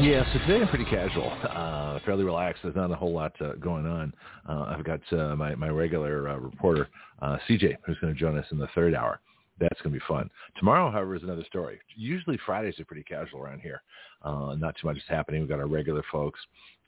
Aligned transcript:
Yeah, 0.00 0.24
so 0.32 0.38
today 0.46 0.62
I'm 0.62 0.68
pretty 0.68 0.84
casual, 0.84 1.28
uh, 1.50 1.98
fairly 2.06 2.22
relaxed. 2.22 2.62
There's 2.62 2.76
not 2.76 2.92
a 2.92 2.94
whole 2.94 3.12
lot 3.12 3.32
uh, 3.40 3.54
going 3.54 3.84
on. 3.84 4.14
Uh, 4.48 4.66
I've 4.68 4.84
got 4.84 5.00
uh, 5.12 5.34
my, 5.34 5.56
my 5.56 5.70
regular 5.70 6.28
uh, 6.28 6.36
reporter, 6.36 6.88
uh, 7.20 7.36
CJ, 7.48 7.78
who's 7.84 7.98
going 8.00 8.14
to 8.14 8.18
join 8.18 8.38
us 8.38 8.46
in 8.52 8.58
the 8.58 8.68
third 8.76 8.94
hour. 8.94 9.18
That's 9.58 9.80
going 9.82 9.92
to 9.92 9.98
be 9.98 10.04
fun. 10.06 10.30
Tomorrow, 10.56 10.92
however, 10.92 11.16
is 11.16 11.24
another 11.24 11.42
story. 11.48 11.80
Usually 11.96 12.38
Fridays 12.46 12.78
are 12.78 12.84
pretty 12.84 13.02
casual 13.02 13.40
around 13.40 13.58
here. 13.58 13.82
Uh, 14.22 14.54
not 14.56 14.76
too 14.80 14.86
much 14.86 14.98
is 14.98 15.02
happening. 15.08 15.40
We've 15.40 15.50
got 15.50 15.58
our 15.58 15.66
regular 15.66 16.04
folks. 16.12 16.38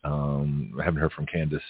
Um, 0.04 0.72
I 0.80 0.84
haven't 0.84 1.00
heard 1.00 1.12
from 1.12 1.26
Candace, 1.26 1.60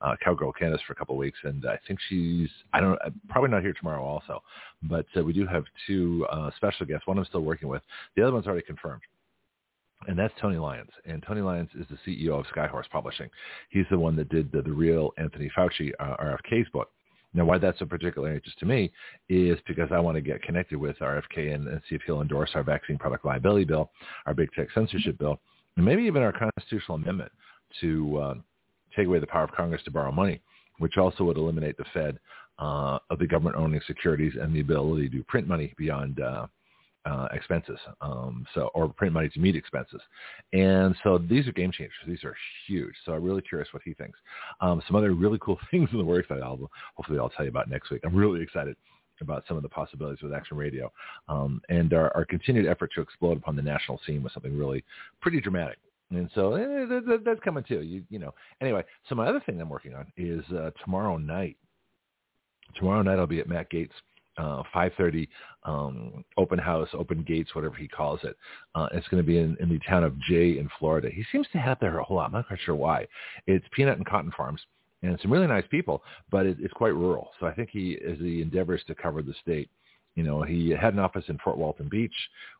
uh, 0.00 0.16
Cowgirl 0.20 0.52
Candace, 0.52 0.80
for 0.84 0.94
a 0.94 0.96
couple 0.96 1.14
of 1.14 1.20
weeks, 1.20 1.38
and 1.44 1.64
I 1.64 1.78
think 1.86 2.00
she's, 2.08 2.50
I 2.72 2.80
don't, 2.80 2.98
uh, 3.04 3.10
probably 3.28 3.50
not 3.50 3.62
here 3.62 3.72
tomorrow 3.72 4.02
also. 4.02 4.42
But 4.82 5.06
uh, 5.16 5.22
we 5.22 5.32
do 5.32 5.46
have 5.46 5.62
two 5.86 6.26
uh, 6.28 6.50
special 6.56 6.86
guests. 6.86 7.06
One 7.06 7.18
I'm 7.18 7.24
still 7.26 7.42
working 7.42 7.68
with. 7.68 7.82
The 8.16 8.22
other 8.24 8.32
one's 8.32 8.48
already 8.48 8.66
confirmed 8.66 9.02
and 10.06 10.18
that's 10.18 10.34
Tony 10.40 10.56
Lyons. 10.56 10.90
And 11.06 11.22
Tony 11.26 11.40
Lyons 11.40 11.70
is 11.78 11.86
the 11.90 11.98
CEO 12.06 12.38
of 12.38 12.46
Skyhorse 12.46 12.88
Publishing. 12.90 13.28
He's 13.70 13.86
the 13.90 13.98
one 13.98 14.16
that 14.16 14.28
did 14.28 14.52
the, 14.52 14.62
the 14.62 14.72
real 14.72 15.10
Anthony 15.18 15.50
Fauci 15.56 15.90
uh, 15.98 16.16
RFK's 16.16 16.68
book. 16.70 16.90
Now, 17.34 17.44
why 17.44 17.58
that's 17.58 17.80
of 17.80 17.90
particular 17.90 18.32
interest 18.32 18.58
to 18.60 18.66
me 18.66 18.90
is 19.28 19.58
because 19.66 19.90
I 19.92 19.98
want 19.98 20.14
to 20.14 20.20
get 20.22 20.42
connected 20.42 20.78
with 20.78 20.98
RFK 20.98 21.54
and, 21.54 21.68
and 21.68 21.80
see 21.88 21.94
if 21.94 22.02
he'll 22.06 22.22
endorse 22.22 22.50
our 22.54 22.62
vaccine 22.62 22.96
product 22.96 23.24
liability 23.24 23.64
bill, 23.64 23.90
our 24.24 24.34
big 24.34 24.50
tech 24.52 24.68
censorship 24.74 25.18
bill, 25.18 25.38
and 25.76 25.84
maybe 25.84 26.04
even 26.04 26.22
our 26.22 26.32
constitutional 26.32 26.96
amendment 26.96 27.30
to 27.80 28.18
uh, 28.18 28.34
take 28.96 29.06
away 29.06 29.18
the 29.18 29.26
power 29.26 29.44
of 29.44 29.52
Congress 29.52 29.82
to 29.84 29.90
borrow 29.90 30.10
money, 30.10 30.40
which 30.78 30.96
also 30.96 31.24
would 31.24 31.36
eliminate 31.36 31.76
the 31.76 31.84
Fed 31.92 32.18
uh, 32.58 32.98
of 33.10 33.18
the 33.18 33.26
government 33.26 33.56
owning 33.56 33.80
securities 33.86 34.32
and 34.40 34.54
the 34.54 34.60
ability 34.60 35.08
to 35.10 35.22
print 35.24 35.46
money 35.46 35.74
beyond 35.76 36.20
uh, 36.20 36.46
uh, 37.04 37.28
expenses, 37.32 37.78
um, 38.00 38.46
so 38.54 38.70
or 38.74 38.88
print 38.88 39.12
money 39.12 39.28
to 39.28 39.40
meet 39.40 39.56
expenses, 39.56 40.00
and 40.52 40.94
so 41.02 41.18
these 41.18 41.46
are 41.46 41.52
game 41.52 41.72
changers. 41.72 41.94
These 42.06 42.24
are 42.24 42.36
huge. 42.66 42.94
So 43.04 43.12
I'm 43.12 43.22
really 43.22 43.42
curious 43.42 43.68
what 43.72 43.82
he 43.84 43.94
thinks. 43.94 44.18
Um, 44.60 44.82
some 44.86 44.96
other 44.96 45.12
really 45.12 45.38
cool 45.40 45.58
things 45.70 45.88
in 45.92 45.98
the 45.98 46.04
works 46.04 46.28
that 46.28 46.42
I'll 46.42 46.70
hopefully 46.96 47.18
I'll 47.18 47.30
tell 47.30 47.44
you 47.44 47.50
about 47.50 47.70
next 47.70 47.90
week. 47.90 48.02
I'm 48.04 48.14
really 48.14 48.42
excited 48.42 48.76
about 49.20 49.44
some 49.48 49.56
of 49.56 49.62
the 49.62 49.68
possibilities 49.68 50.22
with 50.22 50.32
Action 50.32 50.56
Radio, 50.56 50.92
um, 51.28 51.60
and 51.68 51.92
our, 51.92 52.14
our 52.16 52.24
continued 52.24 52.66
effort 52.66 52.90
to 52.94 53.00
explode 53.00 53.36
upon 53.36 53.56
the 53.56 53.62
national 53.62 54.00
scene 54.06 54.22
was 54.22 54.32
something 54.32 54.56
really 54.56 54.84
pretty 55.20 55.40
dramatic. 55.40 55.78
And 56.10 56.30
so 56.34 56.54
eh, 56.54 56.86
that, 56.86 57.04
that, 57.06 57.22
that's 57.24 57.40
coming 57.40 57.64
too. 57.64 57.82
You 57.82 58.02
you 58.08 58.18
know. 58.18 58.34
Anyway, 58.60 58.84
so 59.08 59.14
my 59.14 59.26
other 59.26 59.42
thing 59.44 59.60
I'm 59.60 59.68
working 59.68 59.94
on 59.94 60.06
is 60.16 60.44
uh, 60.52 60.70
tomorrow 60.84 61.16
night. 61.18 61.56
Tomorrow 62.76 63.02
night 63.02 63.18
I'll 63.18 63.26
be 63.26 63.40
at 63.40 63.48
Matt 63.48 63.70
Gaetz 63.70 63.90
uh, 64.38 64.62
5:30 64.74 65.28
um, 65.64 66.24
open 66.36 66.58
house, 66.58 66.88
open 66.94 67.22
gates, 67.22 67.54
whatever 67.54 67.74
he 67.74 67.88
calls 67.88 68.20
it. 68.22 68.36
Uh, 68.74 68.88
it's 68.92 69.08
going 69.08 69.22
to 69.22 69.26
be 69.26 69.38
in, 69.38 69.56
in 69.60 69.68
the 69.68 69.80
town 69.80 70.04
of 70.04 70.18
Jay 70.20 70.58
in 70.58 70.68
Florida. 70.78 71.10
He 71.12 71.24
seems 71.30 71.46
to 71.52 71.58
have 71.58 71.78
there 71.80 71.98
a 71.98 72.04
whole 72.04 72.16
lot. 72.16 72.26
I'm 72.26 72.32
not 72.32 72.48
quite 72.48 72.60
sure 72.64 72.74
why. 72.74 73.06
It's 73.46 73.66
peanut 73.72 73.98
and 73.98 74.06
cotton 74.06 74.32
farms, 74.36 74.60
and 75.02 75.18
some 75.20 75.32
really 75.32 75.46
nice 75.46 75.66
people, 75.70 76.02
but 76.30 76.46
it, 76.46 76.56
it's 76.60 76.74
quite 76.74 76.94
rural. 76.94 77.30
So 77.40 77.46
I 77.46 77.54
think 77.54 77.70
he, 77.70 77.98
as 78.08 78.18
he 78.18 78.40
endeavors 78.40 78.82
to 78.86 78.94
cover 78.94 79.22
the 79.22 79.34
state, 79.42 79.68
you 80.14 80.24
know, 80.24 80.42
he 80.42 80.70
had 80.70 80.94
an 80.94 80.98
office 80.98 81.24
in 81.28 81.38
Fort 81.38 81.58
Walton 81.58 81.88
Beach, 81.88 82.14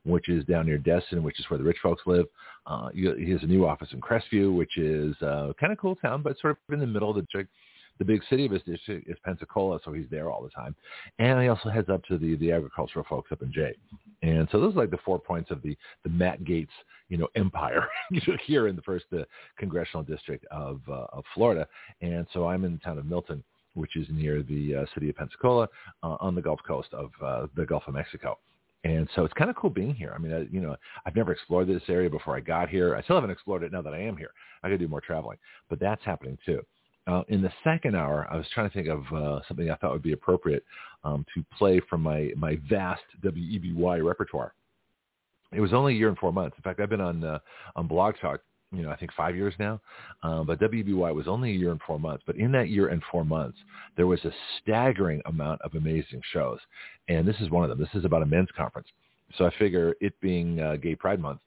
which 0.04 0.28
is 0.28 0.44
down 0.44 0.66
near 0.66 0.78
Destin, 0.78 1.24
which 1.24 1.40
is 1.40 1.50
where 1.50 1.58
the 1.58 1.64
rich 1.64 1.78
folks 1.82 2.02
live. 2.06 2.26
Uh, 2.66 2.90
he 2.90 3.32
has 3.32 3.42
a 3.42 3.46
new 3.46 3.66
office 3.66 3.88
in 3.92 4.00
Crestview, 4.00 4.54
which 4.56 4.78
is 4.78 5.20
uh, 5.22 5.52
kind 5.58 5.72
of 5.72 5.78
cool 5.78 5.96
town, 5.96 6.22
but 6.22 6.38
sort 6.38 6.52
of 6.52 6.74
in 6.74 6.78
the 6.78 6.86
middle 6.86 7.10
of 7.10 7.16
the 7.16 7.22
district 7.22 7.50
the 7.98 8.04
big 8.04 8.22
city 8.30 8.46
of 8.46 8.52
his 8.52 8.62
district 8.62 9.08
is 9.08 9.16
Pensacola, 9.24 9.78
so 9.84 9.92
he's 9.92 10.06
there 10.10 10.30
all 10.30 10.42
the 10.42 10.50
time. 10.50 10.74
And 11.18 11.40
he 11.40 11.48
also 11.48 11.68
heads 11.68 11.88
up 11.88 12.04
to 12.04 12.18
the, 12.18 12.36
the 12.36 12.52
agricultural 12.52 13.04
folks 13.08 13.32
up 13.32 13.42
in 13.42 13.52
Jay. 13.52 13.74
And 14.22 14.48
so 14.50 14.60
those 14.60 14.74
are 14.74 14.78
like 14.78 14.90
the 14.90 14.98
four 15.04 15.18
points 15.18 15.50
of 15.50 15.62
the, 15.62 15.76
the 16.04 16.10
Matt 16.10 16.42
Gaetz, 16.44 16.68
you 17.08 17.16
know, 17.16 17.28
empire 17.34 17.88
here 18.46 18.68
in 18.68 18.76
the 18.76 18.82
first 18.82 19.06
uh, 19.12 19.22
congressional 19.58 20.02
district 20.02 20.44
of, 20.50 20.80
uh, 20.88 21.06
of 21.12 21.24
Florida. 21.34 21.66
And 22.00 22.26
so 22.32 22.48
I'm 22.48 22.64
in 22.64 22.72
the 22.72 22.78
town 22.78 22.98
of 22.98 23.06
Milton, 23.06 23.42
which 23.74 23.96
is 23.96 24.06
near 24.10 24.42
the 24.42 24.76
uh, 24.76 24.84
city 24.94 25.08
of 25.10 25.16
Pensacola 25.16 25.68
uh, 26.02 26.16
on 26.20 26.34
the 26.34 26.42
Gulf 26.42 26.60
Coast 26.66 26.88
of 26.92 27.10
uh, 27.24 27.46
the 27.56 27.66
Gulf 27.66 27.84
of 27.86 27.94
Mexico. 27.94 28.38
And 28.84 29.08
so 29.14 29.24
it's 29.24 29.34
kind 29.34 29.50
of 29.50 29.56
cool 29.56 29.70
being 29.70 29.94
here. 29.94 30.12
I 30.14 30.18
mean, 30.18 30.32
I, 30.32 30.46
you 30.52 30.60
know, 30.60 30.76
I've 31.04 31.16
never 31.16 31.32
explored 31.32 31.66
this 31.66 31.82
area 31.88 32.08
before 32.08 32.36
I 32.36 32.40
got 32.40 32.68
here. 32.68 32.94
I 32.94 33.02
still 33.02 33.16
haven't 33.16 33.30
explored 33.30 33.64
it 33.64 33.72
now 33.72 33.82
that 33.82 33.92
I 33.92 33.98
am 33.98 34.16
here. 34.16 34.30
I 34.62 34.68
to 34.68 34.78
do 34.78 34.88
more 34.88 35.00
traveling, 35.00 35.38
but 35.68 35.80
that's 35.80 36.04
happening 36.04 36.38
too. 36.46 36.62
Uh, 37.08 37.22
in 37.28 37.40
the 37.40 37.52
second 37.64 37.96
hour, 37.96 38.28
I 38.30 38.36
was 38.36 38.46
trying 38.52 38.68
to 38.68 38.74
think 38.74 38.88
of 38.88 39.02
uh, 39.14 39.40
something 39.48 39.70
I 39.70 39.76
thought 39.76 39.92
would 39.92 40.02
be 40.02 40.12
appropriate 40.12 40.62
um, 41.04 41.24
to 41.34 41.44
play 41.56 41.80
from 41.88 42.02
my, 42.02 42.30
my 42.36 42.58
vast 42.68 43.02
WEBY 43.24 44.04
repertoire. 44.04 44.52
It 45.52 45.60
was 45.60 45.72
only 45.72 45.94
a 45.94 45.96
year 45.96 46.08
and 46.08 46.18
four 46.18 46.32
months. 46.32 46.56
In 46.58 46.62
fact, 46.62 46.78
I've 46.80 46.90
been 46.90 47.00
on 47.00 47.24
uh, 47.24 47.38
on 47.74 47.86
Blog 47.86 48.16
Talk, 48.20 48.40
you 48.70 48.82
know, 48.82 48.90
I 48.90 48.96
think 48.96 49.12
five 49.16 49.34
years 49.34 49.54
now. 49.58 49.80
Um, 50.22 50.46
but 50.46 50.60
WBY 50.60 51.14
was 51.14 51.26
only 51.26 51.52
a 51.52 51.54
year 51.54 51.70
and 51.70 51.80
four 51.86 51.98
months. 51.98 52.22
But 52.26 52.36
in 52.36 52.52
that 52.52 52.68
year 52.68 52.88
and 52.88 53.02
four 53.10 53.24
months, 53.24 53.56
there 53.96 54.06
was 54.06 54.22
a 54.26 54.30
staggering 54.60 55.22
amount 55.24 55.62
of 55.62 55.74
amazing 55.74 56.20
shows. 56.34 56.58
And 57.08 57.26
this 57.26 57.36
is 57.40 57.48
one 57.48 57.64
of 57.64 57.70
them. 57.70 57.78
This 57.78 57.98
is 57.98 58.04
about 58.04 58.20
a 58.20 58.26
men's 58.26 58.50
conference. 58.54 58.88
So 59.36 59.46
I 59.46 59.50
figure 59.58 59.94
it 60.02 60.12
being 60.20 60.60
uh, 60.60 60.76
Gay 60.76 60.94
Pride 60.94 61.20
Month, 61.20 61.40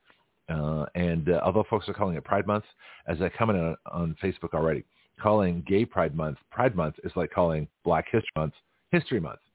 uh, 0.49 0.85
and 0.95 1.29
uh, 1.29 1.41
although 1.43 1.65
folks 1.69 1.87
are 1.87 1.93
calling 1.93 2.15
it 2.15 2.23
Pride 2.23 2.47
Month, 2.47 2.65
as 3.07 3.21
I 3.21 3.29
comment 3.29 3.59
on, 3.59 3.75
on 3.91 4.15
Facebook 4.23 4.53
already, 4.53 4.83
calling 5.21 5.63
Gay 5.67 5.85
Pride 5.85 6.15
Month 6.15 6.37
Pride 6.51 6.75
Month 6.75 6.95
is 7.03 7.11
like 7.15 7.31
calling 7.31 7.67
Black 7.83 8.05
History 8.11 8.31
Month 8.35 8.53
History 8.91 9.19
Month. 9.19 9.39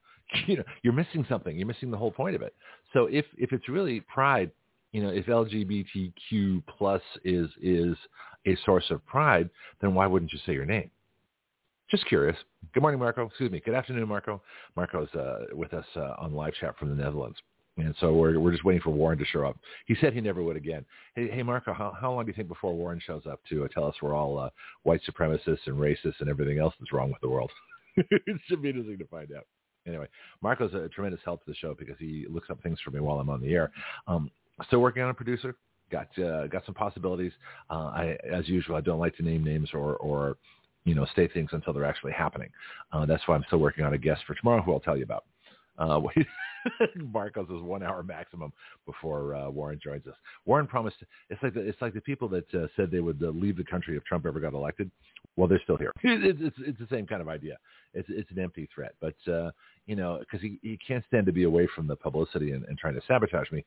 You 0.45 0.57
know, 0.57 0.63
you're 0.83 0.91
missing 0.91 1.25
something. 1.29 1.55
You're 1.55 1.67
missing 1.67 1.89
the 1.89 1.97
whole 1.97 2.11
point 2.11 2.35
of 2.35 2.41
it. 2.41 2.53
So 2.91 3.05
if 3.05 3.25
if 3.37 3.53
it's 3.53 3.69
really 3.69 4.01
pride, 4.01 4.51
you 4.91 5.01
know, 5.01 5.07
if 5.09 5.25
LGBTQ 5.25 6.63
plus 6.67 7.01
is 7.23 7.49
is 7.61 7.95
a 8.45 8.57
source 8.65 8.83
of 8.89 9.05
pride, 9.05 9.49
then 9.79 9.93
why 9.93 10.05
wouldn't 10.05 10.33
you 10.33 10.39
say 10.45 10.51
your 10.51 10.65
name? 10.65 10.91
Just 11.89 12.05
curious. 12.07 12.35
Good 12.73 12.81
morning, 12.81 12.99
Marco. 12.99 13.25
Excuse 13.25 13.51
me. 13.51 13.61
Good 13.63 13.73
afternoon, 13.73 14.09
Marco. 14.09 14.41
Marco's 14.75 15.07
uh, 15.15 15.45
with 15.53 15.73
us 15.73 15.85
uh, 15.95 16.15
on 16.19 16.33
live 16.33 16.53
chat 16.55 16.77
from 16.77 16.89
the 16.89 16.95
Netherlands. 16.95 17.37
And 17.77 17.93
so 17.99 18.13
we're 18.13 18.39
we're 18.39 18.51
just 18.51 18.63
waiting 18.63 18.81
for 18.81 18.89
Warren 18.89 19.19
to 19.19 19.25
show 19.25 19.45
up. 19.45 19.57
He 19.85 19.95
said 20.01 20.13
he 20.13 20.21
never 20.21 20.41
would 20.41 20.57
again. 20.57 20.83
Hey, 21.15 21.29
hey 21.29 21.43
Marco, 21.43 21.73
how, 21.73 21.95
how 21.99 22.11
long 22.11 22.25
do 22.25 22.29
you 22.29 22.35
think 22.35 22.47
before 22.47 22.73
Warren 22.75 22.99
shows 23.05 23.23
up 23.29 23.39
to 23.49 23.65
uh, 23.65 23.67
tell 23.67 23.85
us 23.85 23.95
we're 24.01 24.15
all 24.15 24.39
uh, 24.39 24.49
white 24.83 25.01
supremacists 25.07 25.67
and 25.67 25.75
racists 25.75 26.19
and 26.19 26.29
everything 26.29 26.57
else 26.57 26.73
that's 26.79 26.91
wrong 26.91 27.09
with 27.09 27.21
the 27.21 27.29
world? 27.29 27.51
it 27.97 28.41
should 28.47 28.61
be 28.61 28.69
interesting 28.69 28.97
to 28.97 29.05
find 29.05 29.31
out. 29.31 29.45
Anyway, 29.85 30.07
Marco's 30.41 30.73
a 30.73 30.89
tremendous 30.89 31.21
help 31.23 31.43
to 31.45 31.51
the 31.51 31.55
show 31.55 31.75
because 31.77 31.95
he 31.99 32.25
looks 32.29 32.49
up 32.49 32.61
things 32.61 32.79
for 32.83 32.91
me 32.91 32.99
while 32.99 33.19
I'm 33.19 33.29
on 33.29 33.41
the 33.41 33.53
air. 33.53 33.71
Um, 34.07 34.31
still 34.65 34.79
working 34.79 35.03
on 35.03 35.09
a 35.09 35.13
producer. 35.13 35.55
Got 35.91 36.07
uh, 36.19 36.47
got 36.47 36.65
some 36.65 36.75
possibilities. 36.75 37.31
Uh, 37.69 37.91
I, 37.95 38.17
as 38.29 38.49
usual, 38.49 38.75
I 38.75 38.81
don't 38.81 38.99
like 38.99 39.15
to 39.17 39.23
name 39.23 39.43
names 39.43 39.69
or 39.73 39.95
or 39.97 40.35
you 40.83 40.95
know 40.95 41.05
state 41.13 41.31
things 41.33 41.49
until 41.53 41.71
they're 41.71 41.85
actually 41.85 42.11
happening. 42.11 42.49
Uh, 42.91 43.05
that's 43.05 43.25
why 43.25 43.35
I'm 43.35 43.45
still 43.47 43.59
working 43.59 43.85
on 43.85 43.93
a 43.93 43.97
guest 43.97 44.23
for 44.27 44.33
tomorrow, 44.33 44.61
who 44.61 44.73
I'll 44.73 44.81
tell 44.81 44.97
you 44.97 45.03
about. 45.03 45.23
Uh, 45.77 46.01
Marcos 46.95 47.49
is 47.49 47.61
one 47.61 47.83
hour 47.83 48.03
maximum 48.03 48.51
before 48.85 49.35
uh, 49.35 49.49
Warren 49.49 49.79
joins 49.83 50.07
us. 50.07 50.15
Warren 50.45 50.67
promised. 50.67 50.97
It's 51.29 51.41
like 51.41 51.53
the, 51.53 51.61
it's 51.61 51.81
like 51.81 51.93
the 51.93 52.01
people 52.01 52.27
that 52.29 52.53
uh, 52.53 52.67
said 52.75 52.91
they 52.91 52.99
would 52.99 53.21
uh, 53.23 53.29
leave 53.29 53.57
the 53.57 53.63
country 53.63 53.97
if 53.97 54.03
Trump 54.03 54.25
ever 54.25 54.39
got 54.39 54.53
elected. 54.53 54.91
Well, 55.35 55.47
they're 55.47 55.61
still 55.63 55.77
here. 55.77 55.93
It's, 56.03 56.39
it's, 56.41 56.55
it's 56.59 56.79
the 56.79 56.87
same 56.89 57.05
kind 57.05 57.21
of 57.21 57.29
idea. 57.29 57.57
It's 57.93 58.07
it's 58.09 58.29
an 58.31 58.39
empty 58.39 58.67
threat, 58.73 58.95
but 58.99 59.15
uh, 59.31 59.51
you 59.85 59.95
know, 59.95 60.19
because 60.19 60.41
he, 60.41 60.59
he 60.61 60.77
can't 60.85 61.03
stand 61.07 61.25
to 61.27 61.31
be 61.31 61.43
away 61.43 61.67
from 61.75 61.87
the 61.87 61.95
publicity 61.95 62.51
and, 62.51 62.65
and 62.65 62.77
trying 62.77 62.95
to 62.95 63.01
sabotage 63.07 63.51
me. 63.51 63.63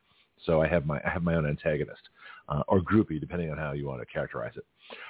So 0.46 0.61
I 0.61 0.69
have 0.69 0.87
my 0.87 1.00
I 1.05 1.11
have 1.11 1.23
my 1.23 1.35
own 1.35 1.46
antagonist 1.46 2.03
uh, 2.49 2.62
or 2.69 2.81
groupie, 2.81 3.20
depending 3.20 3.50
on 3.50 3.58
how 3.58 3.73
you 3.73 3.87
want 3.87 4.00
to 4.00 4.06
characterize 4.06 4.53
it. 4.56 4.64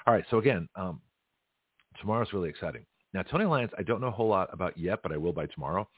All 0.06 0.14
right. 0.14 0.24
So 0.30 0.38
again, 0.38 0.68
um, 0.76 1.00
tomorrow's 2.00 2.32
really 2.32 2.48
exciting. 2.48 2.84
Now, 3.12 3.22
Tony 3.22 3.44
Lyons, 3.44 3.72
I 3.76 3.82
don't 3.82 4.00
know 4.00 4.06
a 4.06 4.12
whole 4.12 4.28
lot 4.28 4.48
about 4.52 4.78
yet, 4.78 5.00
but 5.02 5.12
I 5.12 5.16
will 5.16 5.32
by 5.32 5.46
tomorrow. 5.46 5.88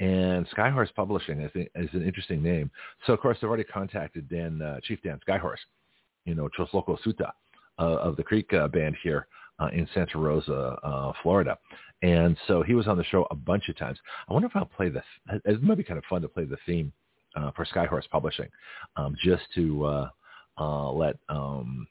And 0.00 0.48
Skyhorse 0.50 0.92
Publishing 0.94 1.40
is, 1.40 1.50
is 1.54 1.88
an 1.92 2.04
interesting 2.04 2.42
name. 2.42 2.70
So, 3.06 3.12
of 3.12 3.20
course, 3.20 3.38
I've 3.40 3.48
already 3.48 3.64
contacted 3.64 4.28
Dan, 4.28 4.60
uh, 4.60 4.80
Chief 4.82 4.98
Dan 5.02 5.20
Skyhorse, 5.26 5.62
you 6.24 6.34
know, 6.34 6.48
Chosloco 6.58 6.98
Suta 7.02 7.32
uh, 7.78 7.82
of 7.82 8.16
the 8.16 8.24
Creek 8.24 8.52
uh, 8.52 8.68
band 8.68 8.96
here 9.02 9.28
uh, 9.58 9.68
in 9.72 9.88
Santa 9.94 10.18
Rosa, 10.18 10.76
uh, 10.82 11.12
Florida. 11.22 11.56
And 12.02 12.36
so 12.46 12.62
he 12.62 12.74
was 12.74 12.88
on 12.88 12.98
the 12.98 13.04
show 13.04 13.26
a 13.30 13.34
bunch 13.34 13.68
of 13.68 13.78
times. 13.78 13.98
I 14.28 14.32
wonder 14.32 14.48
if 14.48 14.56
I'll 14.56 14.66
play 14.66 14.88
this. 14.88 15.04
it 15.44 15.62
might 15.62 15.78
be 15.78 15.84
kind 15.84 15.98
of 15.98 16.04
fun 16.04 16.22
to 16.22 16.28
play 16.28 16.44
the 16.44 16.58
theme 16.66 16.92
uh, 17.36 17.50
for 17.52 17.64
Skyhorse 17.64 18.08
Publishing 18.10 18.48
um, 18.96 19.16
just 19.22 19.42
to 19.54 19.84
uh, 19.84 20.08
uh, 20.58 20.90
let, 20.90 21.16
um, 21.28 21.86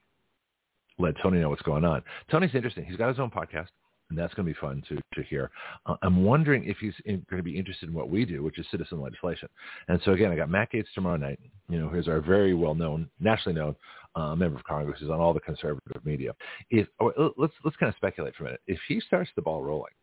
let 0.99 1.15
Tony 1.21 1.39
know 1.39 1.49
what's 1.49 1.61
going 1.63 1.85
on. 1.85 2.03
Tony's 2.29 2.53
interesting. 2.53 2.85
He's 2.85 2.97
got 2.97 3.09
his 3.09 3.19
own 3.19 3.31
podcast. 3.31 3.67
And 4.09 4.17
that's 4.17 4.33
going 4.33 4.47
to 4.47 4.53
be 4.53 4.59
fun 4.59 4.83
to 4.89 4.95
to 5.13 5.23
hear. 5.27 5.49
Uh, 5.85 5.95
I'm 6.01 6.23
wondering 6.23 6.63
if 6.65 6.77
he's 6.77 6.93
in, 7.05 7.25
going 7.29 7.39
to 7.39 7.43
be 7.43 7.57
interested 7.57 7.89
in 7.89 7.95
what 7.95 8.09
we 8.09 8.25
do, 8.25 8.43
which 8.43 8.59
is 8.59 8.65
citizen 8.69 9.01
legislation. 9.01 9.49
And 9.87 9.99
so 10.05 10.11
again, 10.11 10.31
I 10.31 10.35
got 10.35 10.49
Matt 10.49 10.71
Gaetz 10.71 10.85
tomorrow 10.93 11.17
night. 11.17 11.39
You 11.69 11.79
know, 11.79 11.89
here's 11.89 12.07
our 12.07 12.21
very 12.21 12.53
well 12.53 12.75
known, 12.75 13.09
nationally 13.19 13.59
known 13.59 13.75
uh, 14.15 14.35
member 14.35 14.57
of 14.57 14.63
Congress 14.63 14.99
who's 14.99 15.09
on 15.09 15.19
all 15.19 15.33
the 15.33 15.39
conservative 15.39 16.05
media. 16.05 16.33
If 16.69 16.87
or 16.99 17.13
oh, 17.19 17.33
let's 17.37 17.53
let's 17.63 17.77
kind 17.77 17.89
of 17.89 17.95
speculate 17.95 18.35
for 18.35 18.43
a 18.43 18.47
minute. 18.47 18.61
If 18.67 18.79
he 18.87 18.99
starts 18.99 19.29
the 19.35 19.41
ball 19.41 19.63
rolling, 19.63 19.93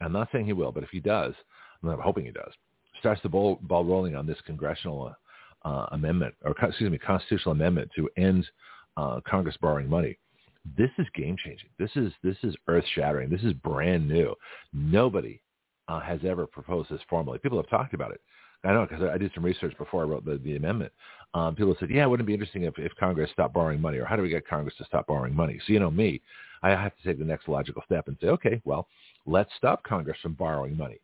I'm 0.00 0.12
not 0.12 0.28
saying 0.32 0.46
he 0.46 0.52
will, 0.52 0.72
but 0.72 0.82
if 0.82 0.90
he 0.90 1.00
does, 1.00 1.34
I'm 1.82 1.98
hoping 2.00 2.24
he 2.24 2.32
does, 2.32 2.52
starts 3.00 3.20
the 3.22 3.28
ball 3.28 3.58
ball 3.62 3.84
rolling 3.84 4.16
on 4.16 4.26
this 4.26 4.38
congressional 4.46 5.14
uh, 5.64 5.86
amendment 5.92 6.34
or 6.44 6.54
excuse 6.62 6.90
me 6.90 6.98
constitutional 6.98 7.52
amendment 7.52 7.90
to 7.96 8.08
end 8.16 8.46
uh, 8.96 9.20
Congress 9.26 9.56
borrowing 9.60 9.88
money 9.88 10.18
this 10.76 10.90
is 10.98 11.06
game 11.14 11.36
changing. 11.44 11.68
This 11.78 11.90
is 11.96 12.12
this 12.22 12.36
is 12.42 12.54
earth 12.68 12.84
shattering. 12.94 13.28
This 13.28 13.42
is 13.42 13.52
brand 13.52 14.08
new. 14.08 14.34
Nobody 14.72 15.40
uh, 15.88 16.00
has 16.00 16.20
ever 16.26 16.46
proposed 16.46 16.90
this 16.90 17.00
formally. 17.08 17.38
People 17.38 17.58
have 17.58 17.68
talked 17.68 17.94
about 17.94 18.12
it. 18.12 18.20
I 18.64 18.72
know 18.72 18.86
because 18.88 19.02
I 19.02 19.18
did 19.18 19.32
some 19.34 19.44
research 19.44 19.76
before 19.76 20.02
I 20.02 20.06
wrote 20.06 20.24
the, 20.24 20.38
the 20.38 20.56
amendment. 20.56 20.92
Um, 21.34 21.56
people 21.56 21.74
said, 21.80 21.90
yeah, 21.90 22.06
wouldn't 22.06 22.26
it 22.26 22.28
be 22.28 22.34
interesting 22.34 22.62
if, 22.62 22.78
if 22.78 22.94
Congress 22.96 23.30
stopped 23.32 23.54
borrowing 23.54 23.80
money 23.80 23.98
or 23.98 24.04
how 24.04 24.16
do 24.16 24.22
we 24.22 24.28
get 24.28 24.46
Congress 24.46 24.74
to 24.78 24.84
stop 24.84 25.06
borrowing 25.06 25.34
money? 25.34 25.58
So, 25.66 25.72
you 25.72 25.80
know, 25.80 25.90
me, 25.90 26.20
I 26.62 26.70
have 26.70 26.96
to 26.96 27.02
take 27.02 27.18
the 27.18 27.24
next 27.24 27.48
logical 27.48 27.82
step 27.84 28.06
and 28.06 28.16
say, 28.20 28.28
okay, 28.28 28.62
well, 28.64 28.86
let's 29.26 29.50
stop 29.56 29.82
Congress 29.82 30.18
from 30.22 30.34
borrowing 30.34 30.76
money. 30.76 31.00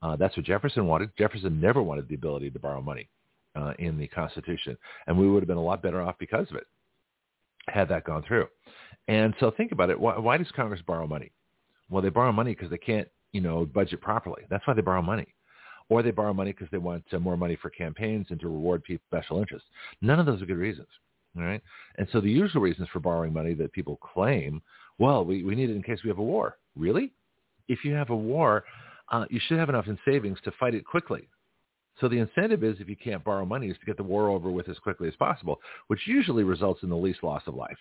Uh, 0.00 0.16
that's 0.16 0.36
what 0.36 0.46
Jefferson 0.46 0.86
wanted. 0.86 1.10
Jefferson 1.18 1.60
never 1.60 1.82
wanted 1.82 2.08
the 2.08 2.14
ability 2.14 2.50
to 2.50 2.58
borrow 2.58 2.80
money 2.80 3.08
uh, 3.56 3.74
in 3.78 3.98
the 3.98 4.08
Constitution, 4.08 4.76
and 5.06 5.18
we 5.18 5.28
would 5.28 5.42
have 5.42 5.48
been 5.48 5.58
a 5.58 5.62
lot 5.62 5.82
better 5.82 6.00
off 6.00 6.16
because 6.18 6.50
of 6.50 6.56
it 6.56 6.66
had 7.68 7.88
that 7.88 8.04
gone 8.04 8.24
through. 8.26 8.46
And 9.08 9.34
so 9.40 9.50
think 9.50 9.72
about 9.72 9.90
it. 9.90 9.98
Why, 9.98 10.18
why 10.18 10.36
does 10.36 10.50
Congress 10.54 10.80
borrow 10.86 11.06
money? 11.06 11.32
Well, 11.90 12.02
they 12.02 12.08
borrow 12.08 12.32
money 12.32 12.54
because 12.54 12.70
they 12.70 12.78
can't, 12.78 13.08
you 13.32 13.40
know, 13.40 13.66
budget 13.66 14.00
properly. 14.00 14.42
That's 14.48 14.66
why 14.66 14.74
they 14.74 14.82
borrow 14.82 15.02
money. 15.02 15.26
Or 15.88 16.02
they 16.02 16.10
borrow 16.10 16.32
money 16.32 16.52
because 16.52 16.68
they 16.70 16.78
want 16.78 17.04
uh, 17.12 17.18
more 17.18 17.36
money 17.36 17.56
for 17.60 17.68
campaigns 17.68 18.26
and 18.30 18.40
to 18.40 18.48
reward 18.48 18.84
people 18.84 19.04
special 19.08 19.38
interests. 19.38 19.68
None 20.00 20.18
of 20.18 20.26
those 20.26 20.40
are 20.40 20.46
good 20.46 20.56
reasons. 20.56 20.88
All 21.36 21.42
right. 21.42 21.62
And 21.96 22.06
so 22.12 22.20
the 22.20 22.30
usual 22.30 22.62
reasons 22.62 22.88
for 22.92 23.00
borrowing 23.00 23.32
money 23.32 23.54
that 23.54 23.72
people 23.72 23.96
claim, 23.96 24.62
well, 24.98 25.24
we, 25.24 25.42
we 25.42 25.54
need 25.54 25.70
it 25.70 25.76
in 25.76 25.82
case 25.82 26.00
we 26.04 26.08
have 26.08 26.18
a 26.18 26.22
war. 26.22 26.58
Really? 26.76 27.12
If 27.68 27.84
you 27.84 27.94
have 27.94 28.10
a 28.10 28.16
war, 28.16 28.64
uh, 29.10 29.24
you 29.30 29.40
should 29.46 29.58
have 29.58 29.68
enough 29.68 29.86
in 29.86 29.98
savings 30.04 30.38
to 30.44 30.52
fight 30.58 30.74
it 30.74 30.84
quickly. 30.84 31.28
So 32.00 32.08
the 32.08 32.18
incentive 32.18 32.64
is 32.64 32.76
if 32.80 32.88
you 32.88 32.96
can't 32.96 33.24
borrow 33.24 33.44
money 33.44 33.68
is 33.68 33.78
to 33.78 33.86
get 33.86 33.96
the 33.96 34.02
war 34.02 34.28
over 34.28 34.50
with 34.50 34.68
as 34.68 34.78
quickly 34.78 35.08
as 35.08 35.16
possible, 35.16 35.60
which 35.88 36.00
usually 36.06 36.44
results 36.44 36.82
in 36.82 36.88
the 36.88 36.96
least 36.96 37.22
loss 37.22 37.42
of 37.46 37.54
life. 37.54 37.76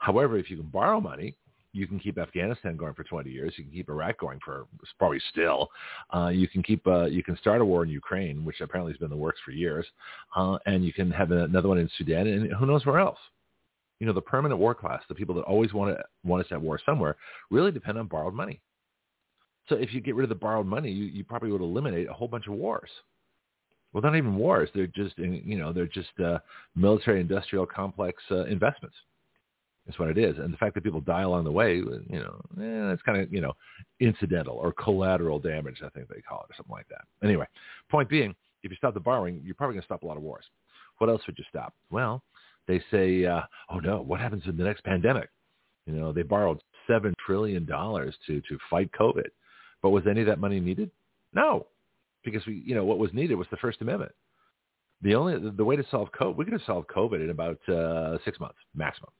However, 0.00 0.36
if 0.38 0.50
you 0.50 0.56
can 0.56 0.66
borrow 0.66 1.00
money, 1.00 1.36
you 1.72 1.86
can 1.86 2.00
keep 2.00 2.18
Afghanistan 2.18 2.76
going 2.76 2.94
for 2.94 3.04
20 3.04 3.30
years. 3.30 3.54
You 3.56 3.64
can 3.64 3.72
keep 3.72 3.88
Iraq 3.88 4.18
going 4.18 4.40
for 4.44 4.66
probably 4.98 5.20
still. 5.30 5.68
Uh, 6.12 6.28
you 6.28 6.48
can 6.48 6.62
keep 6.62 6.84
uh, 6.86 7.04
you 7.04 7.22
can 7.22 7.36
start 7.36 7.60
a 7.60 7.64
war 7.64 7.84
in 7.84 7.90
Ukraine, 7.90 8.44
which 8.44 8.60
apparently 8.60 8.92
has 8.92 8.98
been 8.98 9.06
in 9.06 9.10
the 9.10 9.16
works 9.16 9.38
for 9.44 9.52
years, 9.52 9.86
uh, 10.34 10.58
and 10.66 10.84
you 10.84 10.92
can 10.92 11.10
have 11.10 11.30
another 11.30 11.68
one 11.68 11.78
in 11.78 11.88
Sudan, 11.96 12.26
and 12.26 12.52
who 12.52 12.66
knows 12.66 12.84
where 12.84 12.98
else. 12.98 13.18
You 14.00 14.06
know, 14.06 14.12
the 14.12 14.22
permanent 14.22 14.58
war 14.58 14.74
class, 14.74 15.02
the 15.08 15.14
people 15.14 15.34
that 15.36 15.42
always 15.42 15.72
want 15.72 15.96
to 15.96 16.02
want 16.24 16.44
us 16.44 16.50
at 16.50 16.60
war 16.60 16.80
somewhere, 16.84 17.16
really 17.50 17.70
depend 17.70 17.98
on 17.98 18.06
borrowed 18.06 18.34
money. 18.34 18.60
So 19.68 19.76
if 19.76 19.94
you 19.94 20.00
get 20.00 20.16
rid 20.16 20.24
of 20.24 20.30
the 20.30 20.34
borrowed 20.34 20.66
money, 20.66 20.90
you, 20.90 21.04
you 21.04 21.22
probably 21.22 21.52
would 21.52 21.60
eliminate 21.60 22.08
a 22.08 22.12
whole 22.12 22.26
bunch 22.26 22.46
of 22.48 22.54
wars. 22.54 22.90
Well, 23.92 24.02
not 24.02 24.16
even 24.16 24.36
wars. 24.36 24.70
They're 24.74 24.86
just 24.86 25.18
you 25.18 25.58
know 25.58 25.72
they're 25.72 25.86
just 25.86 26.18
uh, 26.24 26.38
military 26.74 27.20
industrial 27.20 27.66
complex 27.66 28.22
uh, 28.30 28.46
investments. 28.46 28.96
That's 29.86 29.98
what 29.98 30.10
it 30.10 30.18
is. 30.18 30.38
And 30.38 30.52
the 30.52 30.58
fact 30.58 30.74
that 30.74 30.84
people 30.84 31.00
die 31.00 31.22
along 31.22 31.44
the 31.44 31.52
way, 31.52 31.76
you 31.76 32.04
know, 32.10 32.40
eh, 32.58 32.88
that's 32.88 33.02
kind 33.02 33.20
of, 33.20 33.32
you 33.32 33.40
know, 33.40 33.54
incidental 33.98 34.56
or 34.56 34.72
collateral 34.72 35.38
damage, 35.38 35.78
I 35.84 35.88
think 35.88 36.08
they 36.08 36.20
call 36.20 36.42
it, 36.42 36.52
or 36.52 36.56
something 36.56 36.72
like 36.72 36.88
that. 36.88 37.02
Anyway, 37.26 37.46
point 37.90 38.08
being, 38.08 38.34
if 38.62 38.70
you 38.70 38.76
stop 38.76 38.94
the 38.94 39.00
borrowing, 39.00 39.40
you're 39.44 39.54
probably 39.54 39.74
going 39.74 39.82
to 39.82 39.86
stop 39.86 40.02
a 40.02 40.06
lot 40.06 40.16
of 40.16 40.22
wars. 40.22 40.44
What 40.98 41.08
else 41.08 41.22
would 41.26 41.38
you 41.38 41.44
stop? 41.48 41.74
Well, 41.90 42.22
they 42.68 42.80
say, 42.90 43.24
uh, 43.24 43.40
oh 43.70 43.78
no, 43.78 44.02
what 44.02 44.20
happens 44.20 44.42
in 44.46 44.56
the 44.56 44.64
next 44.64 44.84
pandemic? 44.84 45.30
You 45.86 45.94
know, 45.94 46.12
they 46.12 46.22
borrowed 46.22 46.62
$7 46.88 47.12
trillion 47.24 47.66
to, 47.66 48.12
to 48.26 48.58
fight 48.68 48.90
COVID. 48.92 49.28
But 49.82 49.90
was 49.90 50.04
any 50.08 50.20
of 50.20 50.26
that 50.26 50.38
money 50.38 50.60
needed? 50.60 50.90
No, 51.32 51.66
because 52.22 52.44
we, 52.46 52.62
you 52.66 52.74
know, 52.74 52.84
what 52.84 52.98
was 52.98 53.12
needed 53.14 53.36
was 53.36 53.46
the 53.50 53.56
First 53.56 53.80
Amendment. 53.80 54.12
The 55.02 55.14
only, 55.14 55.50
the 55.50 55.64
way 55.64 55.76
to 55.76 55.84
solve 55.90 56.10
COVID, 56.12 56.36
we 56.36 56.44
could 56.44 56.52
have 56.52 56.62
solved 56.66 56.88
COVID 56.88 57.24
in 57.24 57.30
about 57.30 57.58
uh, 57.68 58.18
six 58.24 58.38
months 58.38 58.58
maximum 58.74 59.10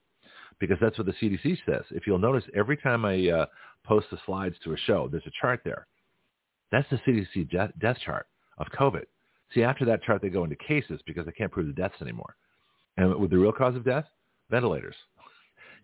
because 0.61 0.77
that's 0.81 0.99
what 0.99 1.07
the 1.07 1.15
CDC 1.15 1.59
says. 1.67 1.83
If 1.91 2.07
you'll 2.07 2.19
notice, 2.19 2.45
every 2.55 2.77
time 2.77 3.05
I 3.05 3.29
uh, 3.29 3.47
post 3.85 4.07
the 4.11 4.19
slides 4.27 4.55
to 4.63 4.75
a 4.75 4.77
show, 4.77 5.09
there's 5.09 5.27
a 5.27 5.33
chart 5.41 5.63
there. 5.65 5.87
That's 6.71 6.89
the 6.91 6.99
CDC 6.99 7.51
death, 7.51 7.71
death 7.81 7.97
chart 8.05 8.27
of 8.59 8.67
COVID. 8.79 9.05
See, 9.55 9.65
after 9.65 9.85
that 9.87 10.03
chart, 10.05 10.23
they 10.23 10.29
go 10.29 10.45
into 10.45 10.57
cases 10.57 11.01
because 11.07 11.27
they 11.27 11.33
can't 11.33 11.51
prove 11.51 11.67
the 11.67 11.73
deaths 11.73 12.01
anymore. 12.01 12.37
And 12.97 13.13
with 13.17 13.31
the 13.31 13.39
real 13.39 13.53
cause 13.53 13.75
of 13.75 13.85
death, 13.85 14.05
ventilators. 14.51 14.95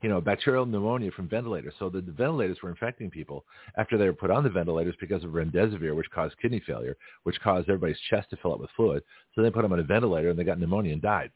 You 0.02 0.11
know, 0.11 0.20
bacterial 0.20 0.67
pneumonia 0.67 1.11
from 1.11 1.26
ventilators. 1.26 1.73
So 1.78 1.88
the, 1.88 2.02
the 2.02 2.12
ventilators 2.12 2.58
were 2.62 2.69
infecting 2.69 3.11
people 3.11 3.46
after 3.78 3.96
they 3.96 4.05
were 4.05 4.12
put 4.12 4.31
on 4.31 4.44
the 4.44 4.50
ventilators 4.50 4.94
because 5.00 5.25
of 5.25 5.31
remdesivir, 5.31 5.96
which 5.96 6.11
caused 6.14 6.37
kidney 6.37 6.61
failure, 6.67 6.99
which 7.23 7.40
caused 7.40 7.70
everybody's 7.70 7.99
chest 8.11 8.28
to 8.28 8.37
fill 8.37 8.52
up 8.52 8.61
with 8.61 8.69
fluid. 8.76 9.02
So 9.34 9.40
they 9.40 9.50
put 9.50 9.62
them 9.62 9.73
on 9.73 9.81
a 9.81 9.84
ventilator 9.84 10.28
and 10.28 10.38
they 10.38 10.44
got 10.44 10.61
pneumonia 10.61 10.93
and 10.93 11.00
died. 11.00 11.31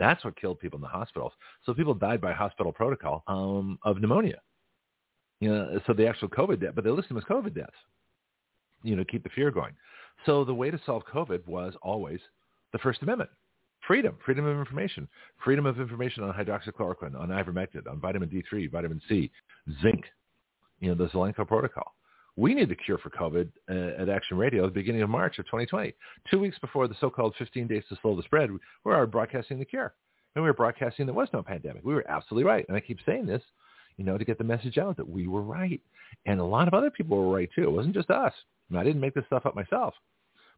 That's 0.00 0.24
what 0.24 0.40
killed 0.40 0.58
people 0.58 0.78
in 0.78 0.82
the 0.82 0.88
hospitals. 0.88 1.32
So 1.66 1.74
people 1.74 1.92
died 1.92 2.22
by 2.22 2.32
hospital 2.32 2.72
protocol 2.72 3.22
um, 3.28 3.78
of 3.84 4.00
pneumonia. 4.00 4.40
You 5.40 5.50
know, 5.50 5.80
so 5.86 5.92
the 5.92 6.08
actual 6.08 6.28
COVID 6.28 6.58
death, 6.58 6.72
but 6.74 6.84
they 6.84 6.90
listed 6.90 7.10
them 7.10 7.18
as 7.18 7.24
COVID 7.24 7.54
deaths. 7.54 7.76
You 8.82 8.96
know, 8.96 9.04
keep 9.04 9.22
the 9.22 9.28
fear 9.34 9.50
going. 9.50 9.74
So 10.24 10.42
the 10.42 10.54
way 10.54 10.70
to 10.70 10.80
solve 10.86 11.02
COVID 11.12 11.46
was 11.46 11.74
always 11.82 12.18
the 12.72 12.78
First 12.78 13.02
Amendment. 13.02 13.28
Freedom, 13.86 14.16
freedom 14.24 14.46
of 14.46 14.58
information, 14.58 15.06
freedom 15.44 15.66
of 15.66 15.78
information 15.78 16.22
on 16.22 16.32
hydroxychloroquine, 16.32 17.18
on 17.18 17.28
ivermectin, 17.28 17.86
on 17.90 18.00
vitamin 18.00 18.30
D3, 18.30 18.70
vitamin 18.70 19.02
C, 19.06 19.30
zinc, 19.82 20.04
you 20.80 20.88
know, 20.88 20.94
the 20.94 21.10
Zelenko 21.10 21.46
protocol. 21.46 21.94
We 22.36 22.54
need 22.54 22.68
the 22.68 22.76
cure 22.76 22.98
for 22.98 23.10
COVID 23.10 23.48
uh, 23.68 24.02
at 24.02 24.08
Action 24.08 24.36
Radio 24.36 24.64
at 24.64 24.72
the 24.72 24.80
beginning 24.80 25.02
of 25.02 25.10
March 25.10 25.38
of 25.38 25.46
2020. 25.46 25.94
Two 26.30 26.38
weeks 26.38 26.58
before 26.58 26.88
the 26.88 26.94
so-called 27.00 27.34
15 27.38 27.66
days 27.66 27.82
to 27.88 27.96
slow 28.00 28.16
the 28.16 28.22
spread, 28.22 28.50
we 28.50 28.58
were 28.84 29.06
broadcasting 29.06 29.58
the 29.58 29.64
cure. 29.64 29.94
And 30.34 30.44
we 30.44 30.48
were 30.48 30.54
broadcasting 30.54 31.06
there 31.06 31.14
was 31.14 31.28
no 31.32 31.42
pandemic. 31.42 31.84
We 31.84 31.94
were 31.94 32.08
absolutely 32.08 32.48
right. 32.48 32.64
And 32.68 32.76
I 32.76 32.80
keep 32.80 32.98
saying 33.04 33.26
this, 33.26 33.42
you 33.96 34.04
know, 34.04 34.16
to 34.16 34.24
get 34.24 34.38
the 34.38 34.44
message 34.44 34.78
out 34.78 34.96
that 34.96 35.08
we 35.08 35.26
were 35.26 35.42
right. 35.42 35.80
And 36.26 36.40
a 36.40 36.44
lot 36.44 36.68
of 36.68 36.74
other 36.74 36.90
people 36.90 37.16
were 37.16 37.34
right 37.34 37.50
too. 37.54 37.64
It 37.64 37.72
wasn't 37.72 37.94
just 37.94 38.10
us. 38.10 38.32
I, 38.72 38.78
I 38.78 38.84
didn't 38.84 39.00
make 39.00 39.14
this 39.14 39.26
stuff 39.26 39.46
up 39.46 39.56
myself, 39.56 39.94